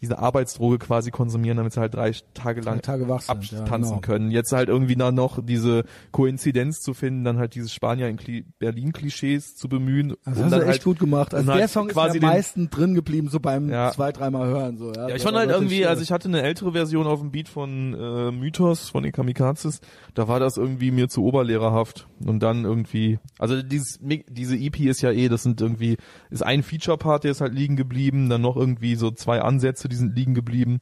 diese 0.01 0.19
Arbeitsdroge 0.19 0.77
quasi 0.79 1.11
konsumieren, 1.11 1.57
damit 1.57 1.73
sie 1.73 1.79
halt 1.79 1.93
drei 1.93 2.11
Tage 2.33 2.61
lang 2.61 2.75
Drei 2.75 2.81
Tage 2.81 3.09
wach 3.09 3.21
sind, 3.21 3.51
ja, 3.51 3.59
abtanzen 3.59 3.91
genau. 3.95 4.01
können. 4.01 4.31
Jetzt 4.31 4.51
halt 4.51 4.69
irgendwie 4.69 4.95
dann 4.95 5.15
noch 5.15 5.43
diese 5.43 5.83
Koinzidenz 6.11 6.79
zu 6.79 6.93
finden, 6.93 7.23
dann 7.23 7.37
halt 7.37 7.55
dieses 7.55 7.73
Spanier 7.73 8.07
in 8.07 8.17
Kli 8.17 8.45
Berlin-Klischees 8.59 9.55
zu 9.55 9.67
bemühen. 9.69 10.15
Das 10.25 10.37
um 10.37 10.43
hast 10.45 10.51
du 10.53 10.57
echt 10.59 10.67
halt, 10.67 10.83
gut 10.83 10.99
gemacht. 10.99 11.33
Also 11.33 11.51
der 11.51 11.61
halt 11.61 11.69
Song 11.69 11.87
ist 11.87 11.93
quasi 11.93 12.17
am 12.17 12.21
den- 12.21 12.29
meisten 12.29 12.69
drin 12.69 12.93
geblieben, 12.93 13.29
so 13.29 13.39
beim 13.39 13.69
Ja. 13.69 13.91
zwei, 13.91 14.11
dreimal 14.11 14.47
hören. 14.47 14.77
So, 14.77 14.91
ja, 14.93 15.09
Ja, 15.09 15.15
ich 15.15 15.21
fand 15.23 15.33
war 15.35 15.41
halt 15.41 15.51
irgendwie, 15.51 15.85
also 15.85 16.01
ich 16.01 16.11
hatte 16.11 16.27
eine 16.27 16.41
ältere 16.41 16.71
Version 16.71 17.07
auf 17.07 17.19
dem 17.19 17.31
Beat 17.31 17.49
von 17.49 17.93
äh, 17.93 18.31
Mythos, 18.31 18.89
von 18.89 19.03
den 19.03 19.11
Kamikazes, 19.11 19.81
da 20.13 20.27
war 20.27 20.39
das 20.39 20.57
irgendwie 20.57 20.91
mir 20.91 21.09
zu 21.09 21.23
oberlehrerhaft. 21.23 22.07
Und 22.25 22.41
dann 22.41 22.63
irgendwie, 22.65 23.19
also 23.37 23.61
dieses, 23.61 23.99
diese 24.01 24.55
EP 24.57 24.79
ist 24.81 25.01
ja 25.01 25.11
eh, 25.11 25.27
das 25.29 25.43
sind 25.43 25.61
irgendwie, 25.61 25.97
ist 26.29 26.43
ein 26.43 26.63
Feature-Part, 26.63 27.23
der 27.23 27.31
ist 27.31 27.41
halt 27.41 27.53
liegen 27.53 27.75
geblieben, 27.75 28.29
dann 28.29 28.41
noch 28.41 28.55
irgendwie 28.55 28.95
so 28.95 29.11
zwei 29.11 29.41
Ansätze, 29.41 29.88
die 29.89 29.95
sind 29.95 30.15
liegen 30.15 30.33
geblieben. 30.33 30.79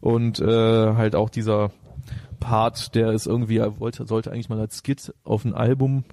Und 0.00 0.40
äh, 0.40 0.46
halt 0.94 1.14
auch 1.14 1.30
dieser 1.30 1.70
Part, 2.40 2.94
der 2.94 3.12
ist 3.12 3.26
irgendwie, 3.26 3.58
er 3.58 3.78
wollte, 3.80 4.06
sollte 4.06 4.32
eigentlich 4.32 4.48
mal 4.48 4.60
als 4.60 4.82
Skit 4.84 5.14
auf 5.24 5.44
ein 5.44 5.54
Album 5.54 6.04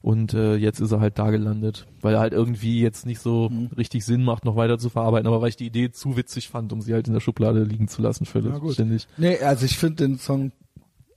und 0.00 0.34
äh, 0.34 0.54
jetzt 0.54 0.78
ist 0.80 0.92
er 0.92 1.00
halt 1.00 1.18
da 1.18 1.30
gelandet, 1.30 1.86
weil 2.00 2.14
er 2.14 2.20
halt 2.20 2.32
irgendwie 2.32 2.80
jetzt 2.80 3.06
nicht 3.06 3.18
so 3.18 3.48
Mhm. 3.48 3.70
richtig 3.76 4.04
Sinn 4.04 4.22
macht, 4.22 4.44
noch 4.44 4.54
weiter 4.54 4.78
zu 4.78 4.88
verarbeiten, 4.88 5.26
aber 5.26 5.40
weil 5.42 5.48
ich 5.48 5.56
die 5.56 5.66
Idee 5.66 5.90
zu 5.90 6.16
witzig 6.16 6.48
fand, 6.48 6.72
um 6.72 6.80
sie 6.80 6.94
halt 6.94 7.08
in 7.08 7.14
der 7.14 7.20
Schublade 7.20 7.64
liegen 7.64 7.88
zu 7.88 8.02
lassen, 8.02 8.24
völlig 8.24 8.52
Ja, 8.54 8.72
ständig. 8.72 9.08
Nee, 9.16 9.38
also 9.40 9.64
ich 9.64 9.76
finde 9.76 10.06
den 10.06 10.18
Song, 10.18 10.52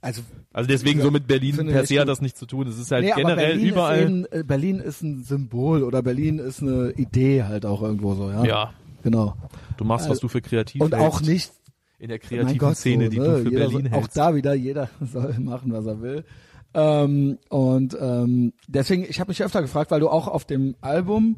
also 0.01 0.23
Also 0.53 0.67
deswegen 0.67 1.01
so 1.01 1.11
mit 1.11 1.27
Berlin 1.27 1.55
per 1.67 1.85
se 1.85 1.99
hat 1.99 2.07
das 2.07 2.21
nichts 2.21 2.39
zu 2.39 2.47
tun. 2.47 2.65
Es 2.67 2.79
ist 2.79 2.89
halt 2.89 3.05
nee, 3.05 3.11
generell 3.15 3.53
Berlin 3.53 3.67
überall. 3.67 3.99
Ist 3.99 4.05
eben, 4.05 4.25
äh, 4.31 4.43
Berlin 4.43 4.79
ist 4.79 5.03
ein 5.03 5.23
Symbol 5.23 5.83
oder 5.83 6.01
Berlin 6.01 6.39
ist 6.39 6.63
eine 6.63 6.91
Idee 6.97 7.43
halt 7.43 7.67
auch 7.67 7.83
irgendwo 7.83 8.15
so, 8.15 8.31
ja. 8.31 8.43
ja, 8.43 8.73
Genau. 9.03 9.35
du 9.77 9.83
machst, 9.85 10.05
was 10.05 10.11
Also- 10.11 10.21
du 10.21 10.27
für 10.29 10.41
kreativ 10.41 10.81
Und 10.81 10.93
auch 10.95 11.21
hältst 11.21 11.25
nicht 11.27 11.51
in 11.99 12.09
der 12.09 12.19
kreativen 12.19 12.57
Gott, 12.57 12.77
Szene, 12.77 13.05
so, 13.05 13.09
die 13.11 13.19
ne? 13.19 13.25
du 13.25 13.37
für 13.43 13.49
jeder, 13.49 13.67
Berlin 13.69 13.87
Auch 13.87 13.97
hältst. 14.01 14.17
da 14.17 14.35
wieder, 14.35 14.53
jeder 14.53 14.89
soll 15.01 15.37
machen, 15.39 15.71
was 15.73 15.85
er 15.85 16.01
will. 16.01 16.23
Ähm, 16.73 17.37
und 17.49 17.97
ähm, 17.99 18.53
deswegen, 18.67 19.03
ich 19.03 19.19
habe 19.19 19.29
mich 19.31 19.43
öfter 19.43 19.61
gefragt, 19.61 19.91
weil 19.91 19.99
du 19.99 20.09
auch 20.09 20.27
auf 20.27 20.45
dem 20.45 20.75
Album, 20.81 21.37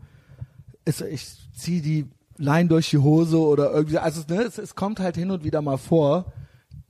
ist, 0.86 1.02
ich 1.02 1.28
zieh 1.56 1.82
die 1.82 2.06
Line 2.38 2.68
durch 2.70 2.90
die 2.90 2.98
Hose 2.98 3.40
oder 3.40 3.72
irgendwie, 3.72 3.98
also 4.00 4.22
ne, 4.28 4.42
es, 4.44 4.58
es 4.58 4.76
kommt 4.76 5.00
halt 5.00 5.16
hin 5.16 5.32
und 5.32 5.44
wieder 5.44 5.62
mal 5.62 5.78
vor, 5.78 6.34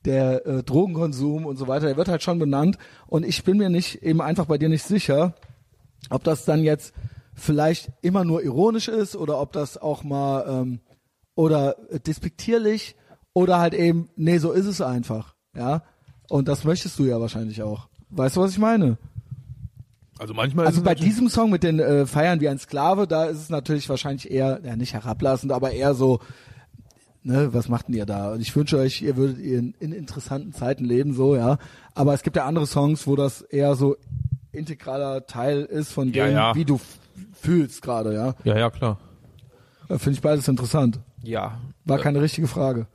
der 0.05 0.45
äh, 0.47 0.63
Drogenkonsum 0.63 1.45
und 1.45 1.57
so 1.57 1.67
weiter, 1.67 1.85
der 1.87 1.97
wird 1.97 2.07
halt 2.07 2.23
schon 2.23 2.39
benannt 2.39 2.77
und 3.05 3.23
ich 3.25 3.43
bin 3.43 3.57
mir 3.57 3.69
nicht, 3.69 4.01
eben 4.01 4.21
einfach 4.21 4.45
bei 4.45 4.57
dir 4.57 4.69
nicht 4.69 4.83
sicher, 4.83 5.35
ob 6.09 6.23
das 6.23 6.43
dann 6.45 6.63
jetzt 6.63 6.93
vielleicht 7.41 7.91
immer 8.01 8.23
nur 8.23 8.43
ironisch 8.43 8.87
ist 8.87 9.15
oder 9.15 9.39
ob 9.41 9.51
das 9.51 9.77
auch 9.77 10.03
mal 10.03 10.45
ähm, 10.47 10.79
oder 11.35 11.75
despektierlich 12.05 12.95
oder 13.33 13.59
halt 13.59 13.73
eben, 13.73 14.09
nee, 14.15 14.37
so 14.37 14.51
ist 14.51 14.65
es 14.65 14.81
einfach, 14.81 15.35
ja. 15.55 15.83
Und 16.29 16.47
das 16.47 16.63
möchtest 16.63 16.97
du 16.99 17.03
ja 17.05 17.19
wahrscheinlich 17.19 17.61
auch. 17.63 17.89
Weißt 18.09 18.35
du, 18.35 18.41
was 18.41 18.51
ich 18.51 18.57
meine? 18.57 18.97
Also 20.19 20.33
manchmal 20.33 20.67
Also 20.67 20.83
bei 20.83 20.95
diesem 20.95 21.29
Song 21.29 21.49
mit 21.49 21.63
den 21.63 21.79
äh, 21.79 22.05
Feiern 22.05 22.41
wie 22.41 22.47
ein 22.49 22.59
Sklave, 22.59 23.07
da 23.07 23.25
ist 23.25 23.39
es 23.39 23.49
natürlich 23.49 23.89
wahrscheinlich 23.89 24.29
eher, 24.29 24.61
ja 24.63 24.75
nicht 24.75 24.93
herablassend, 24.93 25.51
aber 25.51 25.71
eher 25.71 25.93
so, 25.95 26.19
ne, 27.23 27.53
was 27.53 27.69
macht 27.69 27.87
denn 27.87 27.95
ihr 27.95 28.05
da? 28.05 28.33
Und 28.33 28.41
ich 28.41 28.55
wünsche 28.55 28.77
euch, 28.77 29.01
ihr 29.01 29.17
würdet 29.17 29.39
in, 29.39 29.73
in 29.79 29.91
interessanten 29.91 30.53
Zeiten 30.53 30.85
leben, 30.85 31.13
so, 31.13 31.35
ja. 31.35 31.57
Aber 31.95 32.13
es 32.13 32.21
gibt 32.21 32.35
ja 32.35 32.45
andere 32.45 32.67
Songs, 32.67 33.07
wo 33.07 33.15
das 33.15 33.41
eher 33.41 33.75
so 33.75 33.97
integraler 34.51 35.25
Teil 35.25 35.61
ist 35.63 35.91
von 35.91 36.11
Ja, 36.13 36.25
dem, 36.25 36.33
ja. 36.35 36.55
wie 36.55 36.65
du 36.65 36.79
fühlst 37.41 37.81
gerade, 37.81 38.13
ja. 38.13 38.35
ja, 38.43 38.57
ja, 38.57 38.69
klar. 38.69 38.97
Äh, 39.89 39.97
Finde 39.97 40.11
ich 40.11 40.21
beides 40.21 40.47
interessant. 40.47 40.99
Ja. 41.23 41.59
War 41.85 41.99
Äh, 41.99 42.01
keine 42.03 42.21
richtige 42.21 42.47
Frage. 42.47 42.87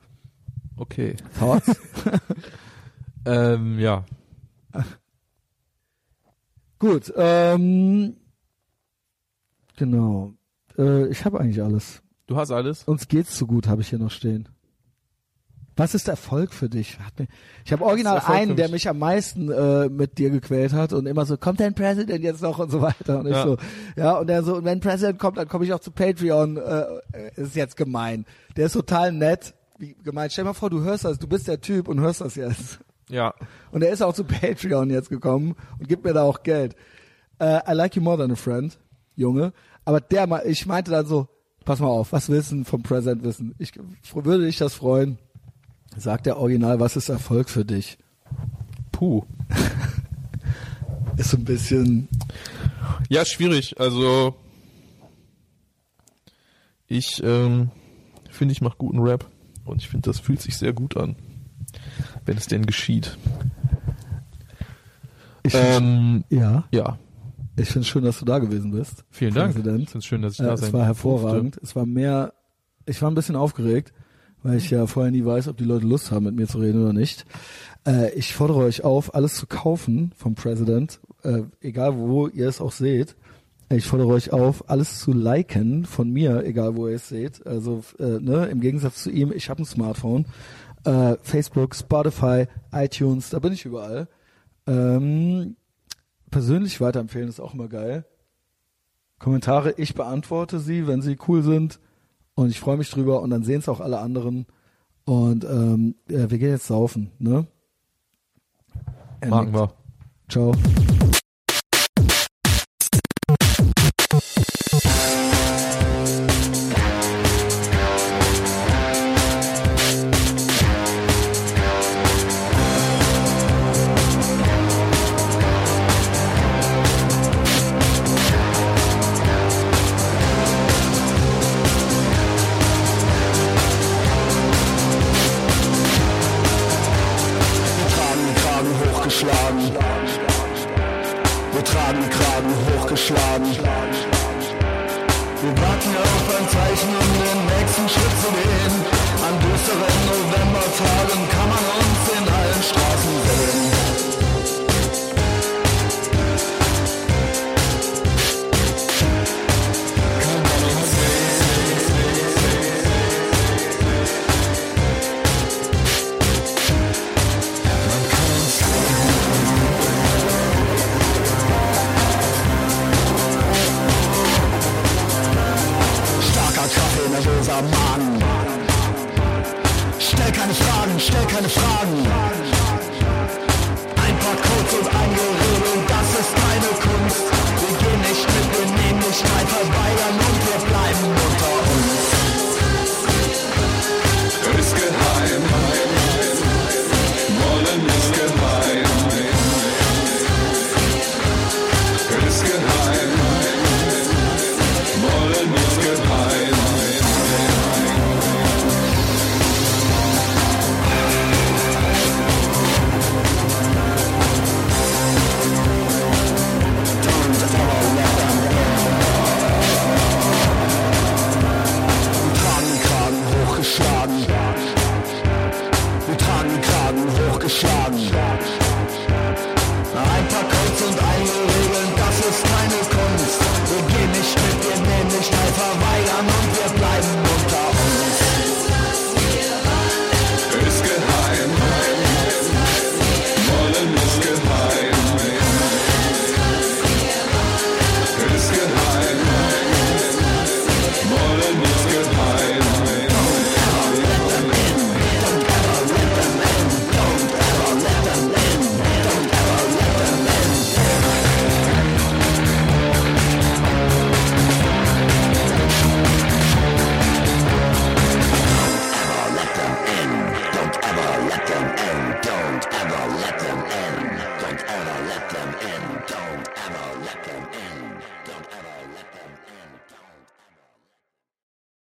Okay. 0.76 1.16
Thoughts? 1.38 1.76
Ähm, 3.24 3.78
ja. 3.80 4.04
Gut, 6.78 7.12
ähm, 7.16 8.16
genau. 9.76 10.34
Äh, 10.78 11.08
ich 11.08 11.24
habe 11.24 11.40
eigentlich 11.40 11.62
alles. 11.62 12.02
Du 12.26 12.36
hast 12.36 12.50
alles? 12.52 12.84
Uns 12.84 13.08
geht's 13.08 13.36
so 13.36 13.46
gut, 13.46 13.66
habe 13.66 13.80
ich 13.82 13.88
hier 13.88 13.98
noch 13.98 14.10
stehen. 14.10 14.48
Was 15.78 15.94
ist 15.94 16.08
Erfolg 16.08 16.54
für 16.54 16.68
dich? 16.70 16.98
Mir- 17.18 17.26
Ich 17.64 17.72
habe 17.72 17.84
original 17.84 18.18
einen, 18.20 18.56
der 18.56 18.70
mich? 18.70 18.88
am 18.88 18.98
meisten 18.98 19.50
äh, 19.50 19.88
mit 19.90 20.16
dir 20.16 20.30
gequält 20.30 20.72
hat 20.72 20.92
und 20.94 21.04
immer 21.06 21.26
so, 21.26 21.36
kommt 21.36 21.60
dein 21.60 21.74
President 21.74 22.24
jetzt 22.24 22.40
noch 22.42 22.58
und 22.58 22.70
so 22.70 22.80
weiter. 22.80 23.18
Und 23.20 23.26
ich 23.26 23.32
Ja. 23.32 23.42
so, 23.44 23.56
ja, 23.96 24.18
und 24.18 24.26
der 24.28 24.42
so, 24.42 24.56
und 24.56 24.64
wenn 24.64 24.80
President 24.80 25.18
kommt, 25.18 25.36
dann 25.36 25.48
komme 25.48 25.64
ich 25.66 25.72
auch 25.74 25.80
zu 25.80 25.90
Patreon. 25.90 26.56
Äh, 26.56 26.80
äh, 27.12 27.30
ist 27.36 27.54
jetzt 27.56 27.76
gemein. 27.76 28.24
Der 28.56 28.66
ist 28.66 28.72
total 28.72 29.12
nett. 29.12 29.54
Wie 29.78 29.94
gemein. 30.02 30.30
Stell 30.30 30.44
dir 30.44 30.48
mal 30.50 30.54
vor, 30.54 30.70
du 30.70 30.80
hörst 30.82 31.04
das, 31.04 31.18
du 31.18 31.26
bist 31.28 31.46
der 31.46 31.60
Typ 31.60 31.88
und 31.88 32.00
hörst 32.00 32.22
das 32.22 32.34
jetzt. 32.36 32.78
Ja. 33.10 33.34
Und 33.70 33.82
er 33.84 33.90
ist 33.90 34.02
auch 34.02 34.14
zu 34.14 34.24
Patreon 34.24 34.88
jetzt 34.90 35.10
gekommen 35.10 35.54
und 35.78 35.86
gibt 35.88 36.04
mir 36.04 36.14
da 36.14 36.22
auch 36.22 36.42
Geld. 36.42 36.74
Äh, 37.38 37.60
I 37.70 37.74
like 37.74 37.94
you 37.94 38.02
more 38.02 38.16
than 38.16 38.32
a 38.32 38.34
friend, 38.34 38.78
Junge. 39.14 39.52
Aber 39.84 40.00
der, 40.00 40.26
ma- 40.26 40.42
ich 40.42 40.64
meinte 40.64 40.90
dann 40.90 41.04
so, 41.06 41.28
pass 41.66 41.78
mal 41.80 41.86
auf, 41.88 42.12
was 42.12 42.30
willst 42.30 42.50
du 42.50 42.56
denn 42.56 42.64
vom 42.64 42.82
Present 42.82 43.22
wissen? 43.22 43.54
Ich 43.58 43.72
würde 44.14 44.46
dich 44.46 44.56
das 44.56 44.72
freuen. 44.74 45.18
Sagt 45.96 46.26
der 46.26 46.38
Original, 46.38 46.80
was 46.80 46.96
ist 46.96 47.08
Erfolg 47.08 47.48
für 47.50 47.64
dich? 47.64 47.98
Puh. 48.92 49.24
Ist 51.16 51.30
so 51.30 51.38
ein 51.38 51.44
bisschen, 51.44 52.08
Ja, 53.08 53.24
schwierig. 53.24 53.80
Also 53.80 54.34
ich 56.88 57.22
ähm, 57.24 57.70
finde, 58.30 58.52
ich 58.52 58.60
mache 58.60 58.76
guten 58.76 58.98
Rap 58.98 59.26
und 59.64 59.80
ich 59.82 59.88
finde, 59.88 60.10
das 60.10 60.20
fühlt 60.20 60.42
sich 60.42 60.58
sehr 60.58 60.74
gut 60.74 60.96
an, 60.96 61.16
wenn 62.26 62.36
es 62.36 62.46
denn 62.46 62.66
geschieht. 62.66 63.16
ich, 65.42 65.54
Ähm, 65.54 66.24
ja, 66.28 66.64
ja, 66.70 66.98
ich 67.56 67.68
finde 67.68 67.80
es 67.80 67.88
schön, 67.88 68.04
dass 68.04 68.18
du 68.18 68.26
da 68.26 68.38
gewesen 68.38 68.70
bist. 68.72 69.04
vielen 69.10 69.32
Dank. 69.34 69.54
Präsident. 69.54 69.84
Ich 69.84 69.88
finde 69.90 69.98
es 70.00 70.04
schön, 70.06 70.20
dass 70.22 70.34
ich 70.34 70.40
Äh, 70.40 70.44
da 70.44 70.52
es 70.54 70.60
sein 70.60 70.72
war 70.74 70.84
hervorragend. 70.84 71.54
durfte. 71.56 71.60
Es 71.66 71.74
war 71.74 71.86
mehr, 71.86 72.34
ich 72.84 73.00
war 73.00 73.10
ein 73.10 73.14
bisschen 73.14 73.36
aufgeregt, 73.36 73.94
weil 74.46 74.58
ich 74.58 74.70
ja 74.70 74.86
vorher 74.86 75.10
nie 75.10 75.24
weiß, 75.24 75.48
ob 75.48 75.56
die 75.56 75.64
Leute 75.64 75.86
Lust 75.86 76.12
haben, 76.12 76.24
mit 76.24 76.36
mir 76.36 76.46
zu 76.46 76.58
reden 76.58 76.82
oder 76.82 76.92
nicht. 76.92 77.24
Äh, 77.84 78.12
ich 78.14 78.32
fordere 78.32 78.58
euch 78.58 78.84
auf, 78.84 79.14
alles 79.14 79.34
zu 79.34 79.46
kaufen 79.46 80.12
vom 80.16 80.36
President, 80.36 81.00
äh, 81.24 81.42
egal 81.60 81.98
wo 81.98 82.28
ihr 82.28 82.48
es 82.48 82.60
auch 82.60 82.70
seht. 82.70 83.16
Ich 83.70 83.86
fordere 83.86 84.08
euch 84.10 84.32
auf, 84.32 84.70
alles 84.70 85.00
zu 85.00 85.12
liken 85.12 85.84
von 85.84 86.12
mir, 86.12 86.44
egal 86.44 86.76
wo 86.76 86.86
ihr 86.86 86.94
es 86.94 87.08
seht. 87.08 87.44
Also 87.44 87.82
äh, 87.98 88.20
ne, 88.20 88.46
im 88.46 88.60
Gegensatz 88.60 89.02
zu 89.02 89.10
ihm, 89.10 89.32
ich 89.32 89.50
habe 89.50 89.62
ein 89.62 89.66
Smartphone. 89.66 90.26
Äh, 90.84 91.16
Facebook, 91.22 91.74
Spotify, 91.74 92.46
iTunes, 92.72 93.30
da 93.30 93.40
bin 93.40 93.52
ich 93.52 93.64
überall. 93.64 94.06
Ähm, 94.68 95.56
persönlich 96.30 96.80
weiterempfehlen 96.80 97.28
ist 97.28 97.40
auch 97.40 97.54
immer 97.54 97.66
geil. 97.66 98.04
Kommentare, 99.18 99.74
ich 99.76 99.94
beantworte 99.94 100.60
sie, 100.60 100.86
wenn 100.86 101.02
sie 101.02 101.18
cool 101.26 101.42
sind. 101.42 101.80
Und 102.36 102.50
ich 102.50 102.60
freue 102.60 102.76
mich 102.76 102.90
drüber 102.90 103.22
und 103.22 103.30
dann 103.30 103.42
sehen 103.42 103.58
es 103.60 103.68
auch 103.68 103.80
alle 103.80 103.98
anderen. 103.98 104.46
Und 105.04 105.44
ähm, 105.44 105.96
ja, 106.08 106.30
wir 106.30 106.38
gehen 106.38 106.50
jetzt 106.50 106.66
saufen, 106.66 107.10
ne? 107.18 107.46
Machen 109.26 109.52
wir. 109.52 109.72
Ciao. 110.28 110.52